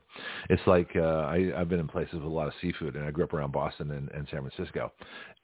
it's 0.49 0.63
like 0.67 0.89
uh, 0.97 1.01
I, 1.01 1.53
I've 1.55 1.69
been 1.69 1.79
in 1.79 1.89
places 1.89 2.15
with 2.15 2.23
a 2.23 2.29
lot 2.29 2.47
of 2.49 2.55
seafood, 2.61 2.97
and 2.97 3.05
I 3.05 3.11
grew 3.11 3.25
up 3.25 3.35
around 3.35 3.53
Boston 3.53 3.91
and, 3.91 4.09
and 4.13 4.27
San 4.31 4.41
Francisco. 4.41 4.91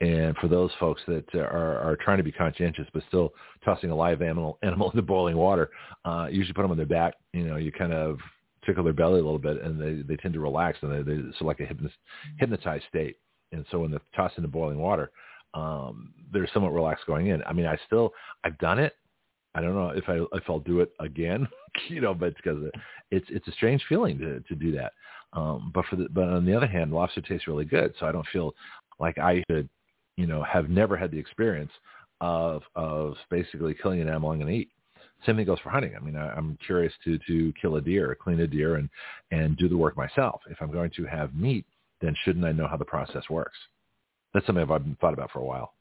And 0.01 0.35
for 0.39 0.49
those 0.49 0.71
folks 0.81 1.03
that 1.07 1.27
are, 1.35 1.79
are 1.79 1.97
trying 1.97 2.17
to 2.17 2.23
be 2.23 2.33
conscientious 2.33 2.87
but 2.95 3.03
still 3.09 3.35
tossing 3.63 3.91
a 3.91 3.95
live 3.95 4.23
animal 4.23 4.59
animal 4.63 4.91
into 4.91 5.03
boiling 5.03 5.37
water, 5.37 5.71
uh, 6.07 6.29
usually 6.31 6.55
put 6.55 6.63
them 6.63 6.71
on 6.71 6.79
their 6.79 6.87
back. 6.87 7.15
You 7.35 7.45
know, 7.45 7.57
you 7.57 7.71
kind 7.71 7.93
of 7.93 8.19
tickle 8.65 8.83
their 8.83 8.95
belly 8.95 9.21
a 9.21 9.25
little 9.25 9.39
bit, 9.39 9.63
and 9.63 9.79
they 9.79 10.03
they 10.03 10.17
tend 10.17 10.33
to 10.35 10.41
relax, 10.41 10.79
and 10.81 10.91
they 10.91 11.03
they 11.03 11.21
it's 11.21 11.41
like 11.43 11.61
a 11.61 11.65
hypnos, 11.65 11.93
hypnotized 12.39 12.85
state. 12.89 13.17
And 13.53 13.67
so 13.71 13.81
when 13.81 13.91
they're 13.91 14.01
tossed 14.17 14.39
into 14.39 14.49
boiling 14.49 14.79
water, 14.79 15.11
um, 15.53 16.15
they're 16.33 16.49
somewhat 16.55 16.73
relaxed 16.73 17.07
going 17.07 17.27
in. 17.27 17.43
I 17.45 17.53
mean, 17.53 17.67
I 17.67 17.77
still 17.87 18.15
I've 18.43 18.59
done 18.59 18.79
it. 18.79 18.97
I 19.55 19.61
don't 19.61 19.75
know 19.75 19.91
if 19.91 20.09
I 20.09 20.17
if 20.37 20.45
I'll 20.49 20.61
do 20.61 20.81
it 20.81 20.93
again, 21.01 21.47
you 21.89 22.01
know, 22.01 22.15
but 22.15 22.37
because 22.37 22.59
it's 23.11 23.27
it's 23.29 23.49
a 23.49 23.53
strange 23.53 23.85
feeling 23.89 24.19
to 24.19 24.41
to 24.41 24.55
do 24.55 24.73
that. 24.73 24.93
Um, 25.33 25.71
but 25.75 25.85
for 25.87 25.97
the 25.97 26.09
but 26.11 26.29
on 26.29 26.45
the 26.45 26.57
other 26.57 26.67
hand, 26.67 26.93
lobster 26.93 27.21
tastes 27.21 27.49
really 27.49 27.65
good, 27.65 27.95
so 27.99 28.07
I 28.07 28.13
don't 28.13 28.27
feel 28.33 28.55
like 29.01 29.19
I 29.19 29.43
should, 29.51 29.69
you 30.17 30.27
know, 30.27 30.43
have 30.43 30.69
never 30.69 30.97
had 30.97 31.11
the 31.11 31.19
experience 31.19 31.73
of 32.21 32.63
of 32.75 33.15
basically 33.31 33.75
killing 33.81 34.01
an 34.01 34.09
animal 34.09 34.31
I'm 34.31 34.39
going 34.39 34.53
to 34.53 34.59
eat. 34.59 34.71
Same 35.27 35.37
thing 35.37 35.47
goes 35.47 35.61
for 35.61 35.71
hunting. 35.71 35.95
I 35.97 36.01
mean, 36.01 36.17
I, 36.17 36.31
I'm 36.33 36.59
curious 36.65 36.93
to 37.05 37.19
to 37.27 37.53
kill 37.61 37.77
a 37.77 37.81
deer, 37.81 38.11
or 38.11 38.15
clean 38.15 38.41
a 38.41 38.47
deer, 38.47 38.77
and 38.77 38.89
and 39.31 39.57
do 39.57 39.69
the 39.69 39.77
work 39.77 39.97
myself. 39.97 40.41
If 40.51 40.61
I'm 40.61 40.73
going 40.73 40.91
to 40.97 41.05
have 41.05 41.35
meat, 41.35 41.65
then 42.01 42.15
shouldn't 42.25 42.45
I 42.45 42.53
know 42.53 42.69
how 42.69 42.77
the 42.77 42.85
process 42.85 43.23
works? 43.31 43.57
That's 44.33 44.47
something 44.47 44.69
I've 44.69 44.83
been 44.83 44.97
thought 45.01 45.15
about 45.15 45.31
for 45.31 45.39
a 45.39 45.45
while. 45.45 45.75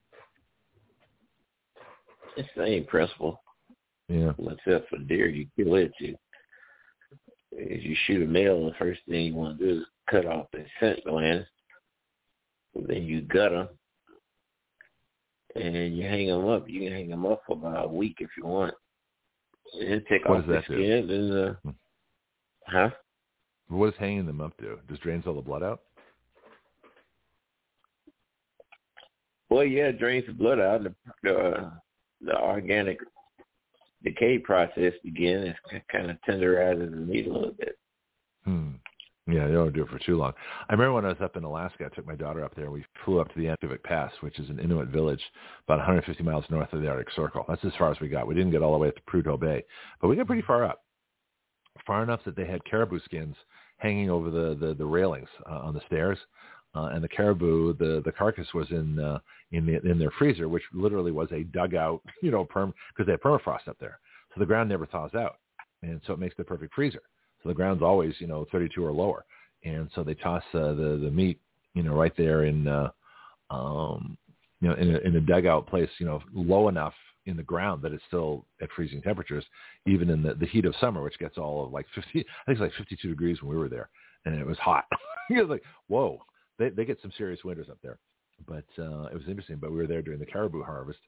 It's 2.38 2.50
the 2.56 2.66
same 2.66 2.86
Yeah. 4.10 4.34
Except 4.52 4.90
for 4.90 4.98
deer, 5.00 5.28
you 5.30 5.48
kill 5.56 5.76
it. 5.76 5.92
You, 6.00 6.16
if 7.52 7.84
you 7.84 7.96
shoot 8.06 8.24
a 8.24 8.26
male, 8.26 8.66
the 8.66 8.74
first 8.78 9.02
thing 9.08 9.26
you 9.28 9.36
want 9.36 9.60
to 9.60 9.66
do 9.66 9.80
is 9.82 9.86
cut 10.10 10.26
off 10.26 10.48
the 10.52 10.66
scent 10.80 11.00
glands. 11.06 11.48
Then 12.76 13.04
you 13.04 13.22
gut 13.22 13.52
them, 13.52 13.70
and 15.56 15.96
you 15.96 16.04
hang 16.04 16.28
them 16.28 16.48
up. 16.48 16.68
You 16.68 16.82
can 16.82 16.92
hang 16.92 17.10
them 17.10 17.26
up 17.26 17.42
for 17.46 17.54
about 17.56 17.86
a 17.86 17.88
week 17.88 18.18
if 18.20 18.30
you 18.38 18.46
want. 18.46 18.74
And 19.80 20.04
take 20.10 20.26
What 20.28 20.40
off 20.40 20.48
the 20.48 20.64
do? 20.68 20.74
skin. 20.76 21.10
And 21.10 21.34
uh, 21.34 21.54
Hmm. 21.64 21.70
huh? 22.68 22.90
What 23.70 23.92
does 23.92 24.00
hanging 24.00 24.26
them 24.26 24.42
up 24.42 24.54
do? 24.60 24.80
Just 24.90 25.02
drains 25.04 25.26
all 25.26 25.36
the 25.36 25.42
blood 25.42 25.64
out? 25.64 25.82
Well, 29.50 29.64
yeah, 29.64 29.86
it 29.86 30.00
drains 30.00 30.26
the 30.26 30.34
blood 30.34 30.60
out. 30.60 30.84
The 30.84 30.94
the, 31.22 31.72
the 32.22 32.38
organic 32.40 33.00
decay 34.04 34.40
process 34.40 34.94
begins. 35.04 35.56
It 35.72 35.84
kind 35.92 36.10
of 36.10 36.18
tenderizes 36.28 36.92
the 36.92 36.98
meat 36.98 37.28
a 37.28 37.34
little 37.34 37.54
bit. 37.58 37.78
Hmm. 38.46 38.72
Yeah, 39.26 39.48
they 39.48 39.54
don't 39.54 39.74
do 39.74 39.84
it 39.84 39.90
for 39.90 40.00
too 40.00 40.18
long. 40.18 40.34
I 40.68 40.74
remember 40.74 40.94
when 40.94 41.06
I 41.06 41.10
was 41.10 41.22
up 41.22 41.38
in 41.38 41.46
Alaska, 41.46 41.86
I 41.86 41.96
took 41.96 42.06
my 42.06 42.16
daughter 42.16 42.44
up 42.44 42.56
there. 42.56 42.72
We 42.72 42.84
flew 43.06 43.22
up 43.22 43.34
to 43.34 43.40
the 43.40 43.46
Anuvik 43.46 43.82
Pass, 43.84 44.12
which 44.20 44.38
is 44.38 44.50
an 44.50 44.60
Inuit 44.60 44.90
village 44.90 45.22
about 45.66 45.78
150 45.78 46.22
miles 46.24 46.44
north 46.50 46.74
of 46.74 46.82
the 46.82 46.90
Arctic 46.90 47.10
Circle. 47.16 47.46
That's 47.48 47.64
as 47.64 47.72
far 47.78 47.90
as 47.90 48.00
we 48.02 48.10
got. 48.10 48.28
We 48.28 48.36
didn't 48.36 48.52
get 48.52 48.62
all 48.62 48.74
the 48.74 48.80
way 48.80 48.90
up 48.90 48.96
to 48.96 49.02
Prudhoe 49.04 49.40
Bay, 49.40 49.64
but 50.02 50.10
we 50.10 50.18
got 50.18 50.28
pretty 50.28 50.42
far 50.42 50.66
up, 50.66 50.84
far 51.88 52.04
enough 52.04 52.20
that 52.26 52.36
they 52.36 52.46
had 52.46 52.66
caribou 52.66 53.00
skins 53.06 53.36
hanging 53.78 54.10
over 54.10 54.30
the 54.30 54.56
the, 54.60 54.74
the 54.74 54.86
railings 54.86 55.30
uh, 55.50 55.60
on 55.60 55.74
the 55.74 55.82
stairs. 55.88 56.18
Uh, 56.76 56.90
and 56.94 57.04
the 57.04 57.10
caribou, 57.10 57.74
the 57.74 58.02
the 58.04 58.12
carcass 58.12 58.48
was 58.54 58.70
in 58.72 59.00
uh, 59.00 59.20
in 59.52 59.66
the, 59.66 59.80
in 59.90 60.00
their 60.00 60.12
freezer, 60.18 60.50
which 60.50 60.64
literally 60.74 61.12
was 61.12 61.32
a 61.32 61.44
dugout, 61.46 62.02
you 62.24 62.32
know, 62.32 62.44
perm 62.44 62.74
because 62.90 63.06
they 63.06 63.14
have 63.14 63.22
permafrost 63.22 63.68
up 63.68 63.78
there, 63.80 64.00
so 64.34 64.40
the 64.40 64.46
ground 64.46 64.70
never 64.70 64.86
thaws 64.86 65.14
out, 65.14 65.38
and 65.82 66.02
so 66.06 66.14
it 66.14 66.20
makes 66.20 66.36
the 66.38 66.44
perfect 66.44 66.74
freezer. 66.74 67.02
So 67.44 67.50
the 67.50 67.56
ground's 67.56 67.84
always, 67.84 68.14
you 68.20 68.28
know, 68.28 68.48
32 68.52 68.84
or 68.84 68.92
lower. 68.92 69.26
And 69.66 69.90
so 69.94 70.04
they 70.04 70.14
toss 70.16 70.44
uh, 70.54 70.74
the 70.74 71.00
the 71.02 71.12
meat, 71.12 71.40
you 71.74 71.84
know, 71.84 71.94
right 71.94 72.16
there 72.18 72.46
in, 72.46 72.68
uh, 72.68 72.90
um, 73.50 74.18
you 74.62 74.70
know, 74.70 74.76
in 74.76 74.96
a, 74.96 75.00
in 75.00 75.16
a 75.16 75.22
dugout 75.22 75.68
place, 75.68 75.90
you 76.00 76.06
know, 76.06 76.22
low 76.34 76.70
enough 76.70 76.94
in 77.26 77.38
the 77.38 77.44
ground 77.44 77.82
that 77.82 77.94
it's 77.94 78.04
still 78.08 78.46
at 78.62 78.70
freezing 78.76 79.02
temperatures, 79.02 79.46
even 79.86 80.10
in 80.10 80.22
the, 80.22 80.34
the 80.34 80.46
heat 80.46 80.66
of 80.66 80.76
summer, 80.82 81.02
which 81.02 81.18
gets 81.20 81.38
all 81.38 81.66
of 81.66 81.72
like 81.72 81.86
50, 81.96 82.10
I 82.10 82.16
think 82.20 82.26
it's 82.48 82.60
like 82.60 82.74
52 82.78 83.08
degrees 83.08 83.42
when 83.42 83.52
we 83.52 83.58
were 83.58 83.70
there, 83.70 83.90
and 84.26 84.36
it 84.36 84.46
was 84.46 84.58
hot. 84.58 84.86
it 85.30 85.40
was 85.40 85.50
like, 85.50 85.64
whoa, 85.88 86.22
they 86.60 86.70
they 86.70 86.86
get 86.86 87.00
some 87.02 87.12
serious 87.18 87.44
winters 87.44 87.70
up 87.70 87.78
there. 87.82 88.00
But 88.48 88.66
uh, 88.78 89.06
it 89.06 89.14
was 89.14 89.28
interesting. 89.28 89.58
But 89.58 89.72
we 89.72 89.78
were 89.78 89.88
there 89.88 90.02
during 90.02 90.20
the 90.20 90.26
caribou 90.26 90.64
harvest, 90.64 91.00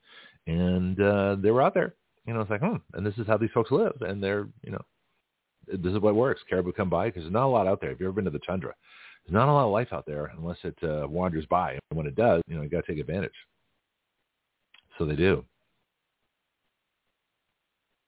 and 0.47 0.99
uh, 1.01 1.35
they 1.39 1.51
were 1.51 1.61
out 1.61 1.73
there. 1.73 1.95
You 2.25 2.33
know, 2.33 2.41
it's 2.41 2.49
like, 2.49 2.61
hmm, 2.61 2.77
and 2.93 3.05
this 3.05 3.17
is 3.17 3.27
how 3.27 3.37
these 3.37 3.51
folks 3.53 3.71
live, 3.71 4.01
and 4.01 4.23
they're, 4.23 4.47
you 4.63 4.71
know, 4.71 4.81
this 5.67 5.93
is 5.93 5.99
what 5.99 6.15
works. 6.15 6.41
Caribou 6.49 6.71
come 6.71 6.89
by 6.89 7.07
because 7.07 7.23
there's 7.23 7.33
not 7.33 7.45
a 7.45 7.47
lot 7.47 7.67
out 7.67 7.81
there. 7.81 7.91
If 7.91 7.99
you've 7.99 8.07
ever 8.07 8.15
been 8.15 8.25
to 8.25 8.31
the 8.31 8.39
tundra, 8.39 8.73
there's 9.25 9.33
not 9.33 9.49
a 9.49 9.53
lot 9.53 9.65
of 9.65 9.71
life 9.71 9.89
out 9.91 10.05
there 10.05 10.31
unless 10.37 10.57
it 10.63 10.77
uh, 10.83 11.07
wanders 11.07 11.45
by. 11.47 11.71
And 11.71 11.97
when 11.97 12.07
it 12.07 12.15
does, 12.15 12.41
you 12.47 12.55
know, 12.55 12.63
you 12.63 12.69
got 12.69 12.85
to 12.85 12.91
take 12.91 12.99
advantage. 12.99 13.33
So 14.97 15.05
they 15.05 15.15
do. 15.15 15.45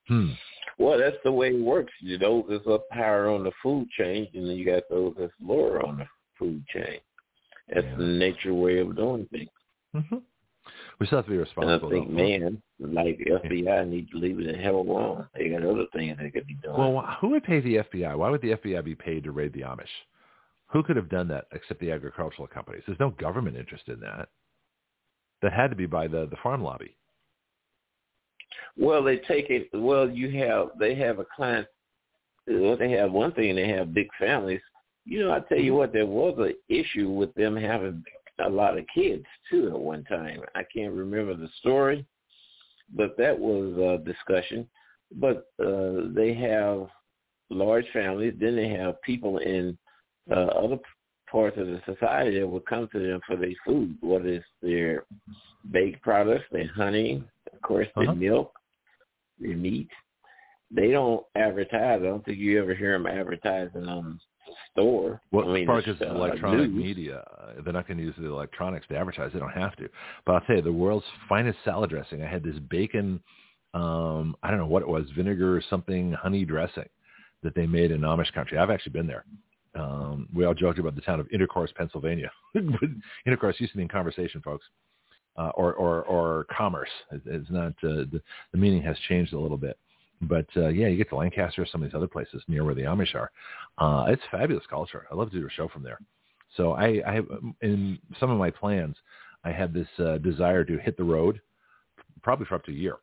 Hmm. 0.08 0.32
Well, 0.80 0.98
that's 0.98 1.18
the 1.24 1.32
way 1.32 1.50
it 1.50 1.62
works. 1.62 1.94
You 2.02 2.18
know, 2.18 2.46
there's 2.48 2.66
up 2.68 2.86
higher 2.92 3.30
on 3.30 3.44
the 3.44 3.52
food 3.62 3.90
chain, 3.98 4.28
and 4.34 4.48
then 4.48 4.56
you 4.56 4.66
got 4.66 4.84
those 4.90 5.16
that's 5.18 5.34
lower 5.44 5.86
on 5.86 5.98
the 5.98 6.06
food 6.40 6.64
chain. 6.68 7.00
That's 7.74 7.86
yeah. 7.86 7.96
the 7.98 8.04
nature 8.04 8.54
way 8.54 8.80
of 8.80 8.96
doing 8.96 9.28
things. 9.32 9.50
Mm-hmm. 9.96 10.18
We 11.00 11.06
still 11.06 11.20
have 11.20 11.26
to 11.26 11.32
be 11.32 11.38
responsible. 11.38 11.90
And 11.90 11.98
I 11.98 12.00
think, 12.00 12.12
man, 12.12 12.62
like 12.80 13.18
the 13.20 13.32
FBI 13.32 13.64
yeah. 13.64 13.84
need 13.84 14.10
to 14.12 14.18
leave 14.18 14.40
it 14.40 14.52
the 14.52 14.58
hell 14.58 14.78
alone. 14.78 15.28
They 15.36 15.50
got 15.50 15.64
other 15.64 15.86
things 15.94 16.18
they 16.20 16.32
could 16.32 16.48
be 16.48 16.56
doing. 16.56 16.78
Well, 16.78 17.18
who 17.22 17.30
would 17.30 17.44
pay 17.44 17.60
the 17.60 17.78
FBI? 17.78 18.18
Why 18.18 18.30
would 18.30 18.42
the 18.42 18.52
FBI 18.52 18.84
be 18.84 18.96
paid 18.96 19.24
to 19.26 19.32
raid 19.32 19.54
the 19.54 19.62
Amish? 19.62 19.86
Who 20.68 20.84
could 20.84 20.96
have 20.96 21.10
done 21.10 21.28
that 21.30 21.46
except 21.54 21.80
the 21.80 21.92
agricultural 21.92 22.48
companies? 22.48 22.84
There's 22.86 23.00
no 23.00 23.12
government 23.12 23.58
interest 23.58 23.88
in 23.88 24.00
that. 24.02 24.30
That 25.42 25.54
had 25.54 25.70
to 25.70 25.76
be 25.76 25.86
by 25.86 26.08
the 26.08 26.26
the 26.26 26.38
farm 26.42 26.64
lobby. 26.64 26.96
Well, 28.76 29.04
they 29.04 29.18
take 29.18 29.50
it. 29.50 29.70
Well, 29.74 30.10
you 30.10 30.32
have 30.44 30.70
they 30.80 30.96
have 30.96 31.20
a 31.20 31.26
client. 31.36 31.68
Well, 32.48 32.76
they 32.76 32.92
have 32.92 33.12
one 33.12 33.34
thing. 33.34 33.56
They 33.56 33.68
have 33.70 33.94
big 33.94 34.08
families. 34.20 34.62
You 35.08 35.22
know, 35.22 35.32
I 35.32 35.40
tell 35.40 35.58
you 35.58 35.72
mm-hmm. 35.72 35.78
what, 35.78 35.94
there 35.94 36.06
was 36.06 36.36
an 36.38 36.54
issue 36.68 37.10
with 37.10 37.34
them 37.36 37.56
having 37.56 38.04
a 38.46 38.50
lot 38.50 38.78
of 38.78 38.86
kids 38.94 39.26
too 39.50 39.70
at 39.70 39.80
one 39.80 40.04
time. 40.04 40.42
I 40.54 40.64
can't 40.64 40.94
remember 40.94 41.36
the 41.36 41.50
story, 41.60 42.06
but 42.94 43.18
that 43.18 43.38
was 43.38 43.78
a 43.78 44.04
discussion. 44.04 44.68
But 45.16 45.50
uh, 45.64 46.10
they 46.14 46.34
have 46.34 46.88
large 47.50 47.86
families. 47.94 48.34
Then 48.40 48.58
they 48.58 48.68
have 48.70 49.02
people 49.02 49.38
in 49.38 49.78
uh, 50.30 50.48
other 50.48 50.78
parts 51.32 51.58
of 51.58 51.68
the 51.68 51.82
society 51.86 52.40
that 52.40 52.48
will 52.48 52.60
come 52.60 52.90
to 52.92 53.00
them 53.00 53.22
for 53.26 53.38
their 53.38 53.54
food, 53.66 53.98
whether 54.02 54.28
it's 54.28 54.46
their 54.62 55.06
baked 55.72 56.02
products, 56.02 56.46
their 56.52 56.70
honey, 56.76 57.24
of 57.54 57.62
course, 57.62 57.88
their 57.96 58.10
uh-huh. 58.10 58.16
milk, 58.16 58.54
their 59.40 59.56
meat. 59.56 59.90
They 60.70 60.92
don't 60.92 61.26
advertise. 61.36 62.02
I 62.02 62.06
don't 62.06 62.26
think 62.26 62.40
you 62.40 62.62
ever 62.62 62.76
hear 62.76 62.92
them 62.92 63.08
advertising 63.08 63.88
on 63.88 64.20
store. 64.72 65.22
Well, 65.32 65.50
I 65.50 65.54
mean, 65.54 65.66
because 65.66 66.02
uh, 66.02 66.14
electronic 66.14 66.72
media, 66.72 67.24
they're 67.64 67.74
not 67.74 67.88
going 67.88 67.98
to 67.98 68.04
use 68.04 68.16
the 68.18 68.28
electronics 68.28 68.88
to 68.88 68.98
advertise. 68.98 69.32
They 69.34 69.40
don't 69.40 69.50
have 69.52 69.76
to. 69.78 69.90
But 70.26 70.34
I'll 70.34 70.42
tell 70.42 70.58
you, 70.58 70.62
the 70.62 70.72
world's 70.72 71.06
finest 71.28 71.58
salad 71.64 71.90
dressing. 71.90 72.24
I 72.24 72.28
had 72.28 72.44
this 72.44 72.58
bacon, 72.70 73.22
um, 73.74 74.36
I 74.44 74.50
don't 74.50 74.60
know 74.60 74.68
what 74.68 74.82
it 74.82 74.88
was, 74.88 75.06
vinegar 75.16 75.56
or 75.56 75.64
something, 75.70 76.14
honey 76.14 76.46
dressing 76.46 76.90
that 77.44 77.56
they 77.56 77.66
made 77.66 77.92
in 77.92 78.02
Amish 78.02 78.32
country. 78.34 78.58
I've 78.58 78.70
actually 78.70 78.94
been 78.94 79.08
there. 79.08 79.26
Um, 79.76 80.28
we 80.34 80.46
all 80.46 80.54
joked 80.54 80.80
about 80.80 80.96
the 80.96 81.02
town 81.02 81.20
of 81.20 81.28
Intercourse, 81.32 81.72
Pennsylvania. 81.76 82.32
Intercourse 83.26 83.56
used 83.60 83.74
to 83.74 83.78
mean 83.78 83.88
conversation, 83.88 84.42
folks. 84.42 84.66
Uh, 85.38 85.52
or, 85.54 85.76
or, 85.76 86.02
or 86.06 86.48
commerce. 86.50 86.90
It's 87.12 87.52
not, 87.52 87.68
uh, 87.84 88.10
the, 88.12 88.20
the 88.54 88.58
meaning 88.58 88.82
has 88.82 88.98
changed 89.08 89.34
a 89.34 89.40
little 89.40 89.56
bit. 89.56 89.78
But 90.22 90.48
uh, 90.56 90.70
yeah, 90.70 90.88
you 90.88 90.98
get 90.98 91.10
to 91.10 91.16
Lancaster, 91.16 91.66
some 91.72 91.84
of 91.84 91.90
these 91.90 91.96
other 91.96 92.08
places 92.08 92.42
near 92.48 92.64
where 92.64 92.76
the 92.76 92.82
Amish 92.82 93.16
are. 93.16 93.32
Uh, 93.78 94.06
it's 94.10 94.22
fabulous 94.32 94.66
culture. 94.70 95.06
I 95.12 95.16
love 95.16 95.32
to 95.32 95.40
do 95.40 95.46
a 95.46 95.52
show 95.52 95.68
from 95.68 95.84
there. 95.84 96.00
So 96.56 96.72
I, 96.72 97.02
I 97.06 97.14
have 97.14 97.26
in 97.62 98.00
some 98.20 98.32
of 98.32 98.40
my 98.40 98.50
plans, 98.50 98.96
I 99.44 99.52
had 99.52 99.74
this 99.74 99.88
uh, 100.00 100.18
desire 100.18 100.64
to 100.64 100.78
hit 100.78 100.98
the 100.98 101.04
road, 101.04 101.40
probably 102.24 102.46
for 102.46 102.56
up 102.56 102.66
to 102.66 102.72
a 102.72 102.76
year, 102.76 102.98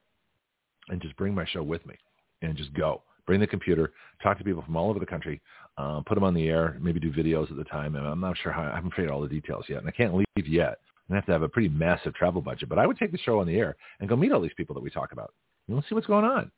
and 0.89 1.01
just 1.01 1.17
bring 1.17 1.35
my 1.35 1.47
show 1.47 1.63
with 1.63 1.85
me 1.87 1.95
and 2.43 2.57
just 2.57 2.73
go. 2.75 3.03
Bring 3.27 3.41
the 3.41 3.47
computer, 3.47 3.93
talk 4.23 4.37
to 4.39 4.45
people 4.45 4.63
from 4.63 4.77
all 4.77 4.91
over 4.91 4.99
the 4.99 5.07
country, 5.07 5.41
uh, 5.79 6.01
put 6.01 6.15
them 6.15 6.25
on 6.25 6.35
the 6.35 6.49
air, 6.49 6.77
maybe 6.81 7.01
do 7.01 7.11
videos 7.11 7.51
at 7.51 7.57
the 7.57 7.65
time. 7.65 7.95
And 7.95 8.07
I'm 8.07 8.21
not 8.21 8.37
sure 8.43 8.53
how, 8.53 8.63
I 8.63 8.75
haven't 8.75 8.91
figured 8.91 9.11
all 9.11 9.23
the 9.23 9.29
details 9.29 9.65
yet. 9.69 9.79
And 9.79 9.89
I 9.89 9.93
can't 9.93 10.15
leave 10.15 10.49
yet. 10.49 10.79
I 11.11 11.15
have 11.15 11.27
to 11.27 11.33
have 11.33 11.43
a 11.43 11.49
pretty 11.49 11.69
massive 11.69 12.15
travel 12.15 12.43
budget. 12.43 12.69
But 12.69 12.79
I 12.79 12.87
would 12.87 12.99
take 12.99 13.13
the 13.13 13.19
show 13.19 13.41
on 13.41 13.47
the 13.47 13.57
air 13.57 13.77
and 14.01 14.09
go 14.09 14.17
meet 14.17 14.33
all 14.33 14.41
these 14.41 14.53
people 14.57 14.75
that 14.75 14.83
we 14.83 14.91
talk 14.91 15.13
about. 15.13 15.33
And 15.69 15.77
let's 15.77 15.89
see 15.89 15.95
what's 15.95 16.07
going 16.07 16.25
on. 16.25 16.51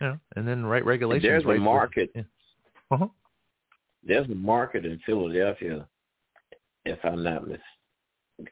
Yeah, 0.00 0.16
and 0.36 0.48
then 0.48 0.64
write 0.64 0.84
regulations. 0.84 1.22
There's 1.22 1.44
right 1.44 1.58
a 1.58 1.60
market. 1.60 2.10
Yeah. 2.14 2.22
Uh-huh. 2.90 3.08
There's 4.02 4.28
a 4.30 4.34
market 4.34 4.84
in 4.86 4.98
Philadelphia, 5.04 5.86
if 6.84 6.98
I'm 7.04 7.22
not 7.22 7.46
mis, 7.46 7.60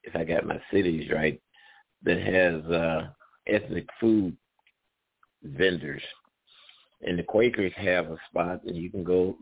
if 0.05 0.15
I 0.15 0.25
got 0.25 0.47
my 0.47 0.61
cities 0.71 1.11
right, 1.11 1.41
that 2.03 2.21
has 2.21 2.65
uh, 2.71 3.09
ethnic 3.47 3.87
food 3.99 4.37
vendors, 5.43 6.03
and 7.03 7.19
the 7.19 7.23
Quakers 7.23 7.73
have 7.77 8.11
a 8.11 8.19
spot, 8.29 8.61
and 8.65 8.77
you 8.77 8.91
can 8.91 9.05
go 9.05 9.37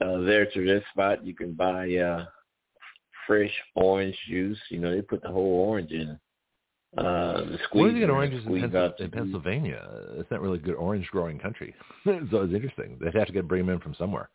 uh, 0.00 0.18
there 0.18 0.46
to 0.46 0.64
this 0.64 0.82
spot. 0.92 1.24
You 1.24 1.34
can 1.34 1.52
buy 1.52 1.94
uh, 1.96 2.26
fresh 3.26 3.52
orange 3.76 4.16
juice. 4.28 4.58
You 4.68 4.80
know, 4.80 4.90
they 4.90 5.02
put 5.02 5.22
the 5.22 5.28
whole 5.28 5.60
orange 5.68 5.92
in 5.92 6.18
uh, 6.96 7.42
Where 7.72 7.90
do 7.90 7.96
you 7.96 8.00
get 8.00 8.10
oranges 8.10 8.46
in, 8.46 8.70
Pens- 8.70 8.92
in 8.98 9.10
Pennsylvania? 9.10 9.86
It's 10.12 10.30
not 10.30 10.40
really 10.40 10.58
a 10.58 10.62
good 10.62 10.74
orange 10.74 11.06
growing 11.08 11.38
country. 11.38 11.74
so 12.04 12.42
it's 12.42 12.54
interesting. 12.54 12.98
They'd 13.00 13.14
have 13.14 13.26
to 13.26 13.32
get 13.32 13.46
bring 13.46 13.66
them 13.66 13.74
in 13.74 13.80
from 13.80 13.94
somewhere 13.94 14.30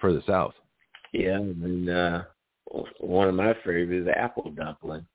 further 0.00 0.22
south. 0.26 0.54
Yeah, 1.12 1.36
and 1.36 1.90
uh, 1.90 2.22
one 3.00 3.28
of 3.28 3.34
my 3.34 3.54
favorites 3.64 4.06
is 4.06 4.08
apple 4.16 4.50
dumpling. 4.52 5.06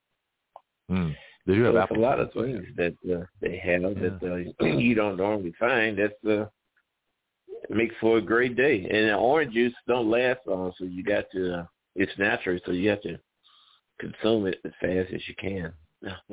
Mm. 0.92 1.16
They 1.48 1.56
do 1.56 1.64
have 1.64 1.74
so 1.74 1.80
apple 1.80 1.98
a 1.98 2.00
lot 2.00 2.20
of 2.20 2.32
things 2.34 2.66
that 2.76 2.96
uh, 3.12 3.26
they 3.42 3.58
have 3.58 3.82
yeah. 3.82 4.10
that 4.20 4.54
uh, 4.62 4.66
you 4.78 4.96
don't 4.96 5.18
normally 5.18 5.54
find. 5.60 5.98
That's 5.98 6.14
uh, 6.30 6.46
makes 7.70 7.96
for 8.00 8.18
a 8.18 8.22
great 8.22 8.56
day. 8.56 8.88
And 8.90 9.10
the 9.10 9.16
orange 9.16 9.54
juice 9.54 9.74
don't 9.88 10.10
last 10.10 10.42
long, 10.46 10.72
so 10.78 10.86
you 10.86 11.04
got 11.04 11.26
to. 11.32 11.60
Uh, 11.60 11.66
it's 11.96 12.12
natural, 12.18 12.60
so 12.66 12.74
you 12.74 12.90
have 12.90 13.02
to 13.04 13.18
consume 14.00 14.48
it 14.48 14.60
as 14.66 14.72
fast 14.82 15.14
as 15.14 15.22
you 15.28 15.36
can. 15.40 15.72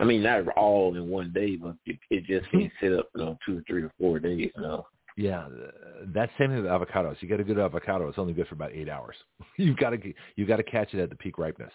I 0.00 0.04
mean, 0.04 0.22
not 0.22 0.48
all 0.56 0.94
in 0.96 1.08
one 1.08 1.32
day, 1.32 1.56
but 1.56 1.76
it, 1.86 1.98
it 2.10 2.24
just 2.24 2.50
can't 2.50 2.72
hmm. 2.80 2.86
sit 2.86 2.98
up, 2.98 3.08
you 3.14 3.24
know, 3.24 3.38
two 3.46 3.58
or 3.58 3.62
three 3.66 3.82
or 3.82 3.92
four 3.98 4.18
days. 4.18 4.50
You 4.56 4.62
know. 4.62 4.86
Yeah, 5.16 5.46
that's 6.14 6.32
same 6.38 6.48
thing 6.48 6.62
with 6.62 6.70
avocados. 6.70 7.16
You 7.20 7.28
get 7.28 7.40
a 7.40 7.44
good 7.44 7.58
avocado; 7.58 8.08
it's 8.08 8.18
only 8.18 8.32
good 8.32 8.48
for 8.48 8.54
about 8.54 8.72
eight 8.72 8.88
hours. 8.88 9.16
you've 9.56 9.76
got 9.76 9.90
to 9.90 10.14
you've 10.36 10.48
got 10.48 10.56
to 10.56 10.62
catch 10.62 10.94
it 10.94 11.00
at 11.00 11.10
the 11.10 11.16
peak 11.16 11.38
ripeness. 11.38 11.72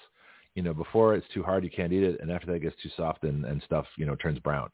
You 0.56 0.64
know, 0.64 0.74
before 0.74 1.14
it's 1.14 1.28
too 1.34 1.44
hard, 1.44 1.64
you 1.64 1.70
can't 1.70 1.94
eat 1.94 2.04
it, 2.04 2.20
and 2.20 2.32
after 2.32 2.48
that 2.48 2.54
it 2.54 2.62
gets 2.62 2.76
too 2.82 2.90
soft 2.98 3.24
and 3.24 3.46
and 3.46 3.62
stuff, 3.64 3.86
you 3.98 4.06
know, 4.06 4.16
turns 4.16 4.40
brown. 4.40 4.70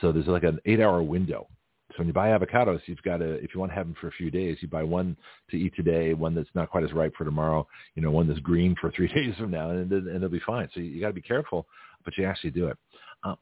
So 0.00 0.12
there's 0.12 0.26
like 0.26 0.44
an 0.44 0.58
eight-hour 0.64 1.02
window. 1.02 1.48
So 1.90 1.98
when 1.98 2.08
you 2.08 2.12
buy 2.12 2.28
avocados, 2.28 2.80
you've 2.86 3.02
got 3.02 3.18
to, 3.18 3.34
if 3.34 3.54
you 3.54 3.60
want 3.60 3.70
to 3.70 3.76
have 3.76 3.86
them 3.86 3.94
for 4.00 4.08
a 4.08 4.12
few 4.12 4.28
days, 4.28 4.56
you 4.60 4.66
buy 4.66 4.82
one 4.82 5.16
to 5.50 5.56
eat 5.56 5.74
today, 5.76 6.12
one 6.12 6.34
that's 6.34 6.48
not 6.54 6.68
quite 6.68 6.82
as 6.82 6.92
ripe 6.92 7.14
for 7.16 7.24
tomorrow, 7.24 7.68
you 7.94 8.02
know, 8.02 8.10
one 8.10 8.26
that's 8.26 8.40
green 8.40 8.74
for 8.80 8.90
three 8.96 9.06
days 9.06 9.34
from 9.36 9.52
now, 9.52 9.70
and, 9.70 9.92
and 9.92 10.08
it'll 10.08 10.28
be 10.28 10.40
fine. 10.44 10.68
So 10.74 10.80
you, 10.80 10.86
you 10.86 11.00
got 11.00 11.08
to 11.08 11.12
be 11.12 11.22
careful 11.22 11.66
but 12.04 12.16
you 12.16 12.24
actually 12.24 12.50
do 12.50 12.68
it. 12.68 12.76
Uh, 13.24 13.34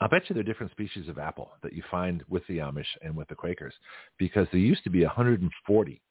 I 0.00 0.06
bet 0.06 0.22
you 0.28 0.34
there 0.34 0.40
are 0.40 0.44
different 0.44 0.72
species 0.72 1.08
of 1.08 1.18
apple 1.18 1.50
that 1.62 1.72
you 1.72 1.82
find 1.90 2.22
with 2.28 2.46
the 2.46 2.58
Amish 2.58 2.86
and 3.02 3.16
with 3.16 3.28
the 3.28 3.34
Quakers 3.34 3.74
because 4.18 4.46
there 4.52 4.60
used 4.60 4.84
to 4.84 4.90
be 4.90 5.04
140 5.04 6.02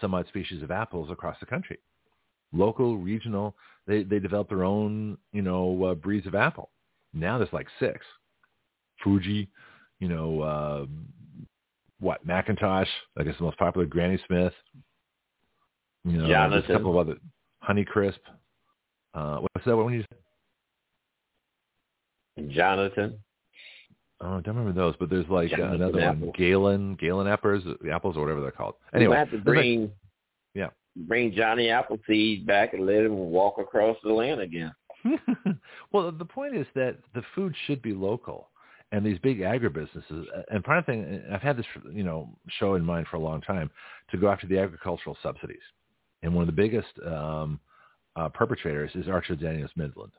some 0.00 0.14
odd 0.14 0.26
species 0.28 0.62
of 0.62 0.70
apples 0.70 1.10
across 1.10 1.36
the 1.40 1.46
country. 1.46 1.78
Local, 2.52 2.96
regional, 2.96 3.54
they, 3.86 4.02
they 4.04 4.18
developed 4.18 4.50
their 4.50 4.64
own, 4.64 5.18
you 5.32 5.42
know, 5.42 5.84
uh, 5.84 5.94
breeds 5.94 6.26
of 6.26 6.34
apple. 6.34 6.70
Now 7.12 7.38
there's 7.38 7.52
like 7.52 7.66
six. 7.78 8.04
Fuji, 9.02 9.48
you 10.00 10.08
know, 10.08 10.40
uh, 10.40 10.86
what 12.00 12.26
McIntosh, 12.26 12.86
I 13.18 13.22
guess 13.22 13.34
the 13.38 13.44
most 13.44 13.58
popular, 13.58 13.86
Granny 13.86 14.18
Smith. 14.26 14.52
You 16.04 16.18
know, 16.18 16.28
Jonathan. 16.28 16.70
a 16.70 16.78
couple 16.78 16.98
of 16.98 17.08
other 17.08 17.18
Honeycrisp. 17.68 18.18
Uh, 19.14 19.38
what's 19.38 19.66
that 19.66 19.76
one 19.76 19.92
you 19.92 20.04
said? 20.08 20.18
Jonathan. 22.50 23.18
Oh, 24.20 24.38
I 24.38 24.40
don't 24.40 24.56
remember 24.56 24.72
those, 24.72 24.94
but 24.98 25.10
there's 25.10 25.28
like 25.28 25.52
uh, 25.52 25.62
another 25.62 26.00
Apple. 26.00 26.26
one, 26.26 26.32
Galen, 26.36 26.96
Galen 26.96 27.28
apples, 27.28 27.62
apples 27.90 28.16
or 28.16 28.22
whatever 28.22 28.40
they're 28.40 28.50
called. 28.50 28.74
Anyway, 28.92 29.12
we 29.12 29.16
have 29.16 29.30
to 29.30 29.38
bring, 29.38 29.82
like, 29.82 29.90
yeah, 30.54 30.68
bring 30.96 31.32
Johnny 31.32 31.70
Appleseed 31.70 32.44
back 32.44 32.74
and 32.74 32.84
let 32.84 33.04
him 33.04 33.16
walk 33.16 33.58
across 33.58 33.96
the 34.02 34.12
land 34.12 34.40
again. 34.40 34.72
well, 35.92 36.10
the 36.10 36.24
point 36.24 36.56
is 36.56 36.66
that 36.74 36.96
the 37.14 37.22
food 37.36 37.54
should 37.66 37.80
be 37.80 37.92
local, 37.92 38.48
and 38.90 39.06
these 39.06 39.18
big 39.20 39.38
agribusinesses. 39.38 40.24
And 40.50 40.64
part 40.64 40.78
of 40.78 40.86
the 40.86 40.92
thing, 40.92 41.22
I've 41.32 41.42
had 41.42 41.56
this 41.56 41.66
you 41.92 42.02
know 42.02 42.28
show 42.58 42.74
in 42.74 42.84
mind 42.84 43.06
for 43.08 43.18
a 43.18 43.20
long 43.20 43.40
time 43.40 43.70
to 44.10 44.16
go 44.16 44.28
after 44.28 44.48
the 44.48 44.58
agricultural 44.58 45.16
subsidies, 45.22 45.62
and 46.22 46.34
one 46.34 46.42
of 46.42 46.46
the 46.46 46.60
biggest 46.60 46.88
um, 47.06 47.60
uh, 48.16 48.28
perpetrators 48.30 48.90
is 48.96 49.06
Archer 49.06 49.36
Daniels 49.36 49.70
Midland. 49.76 50.12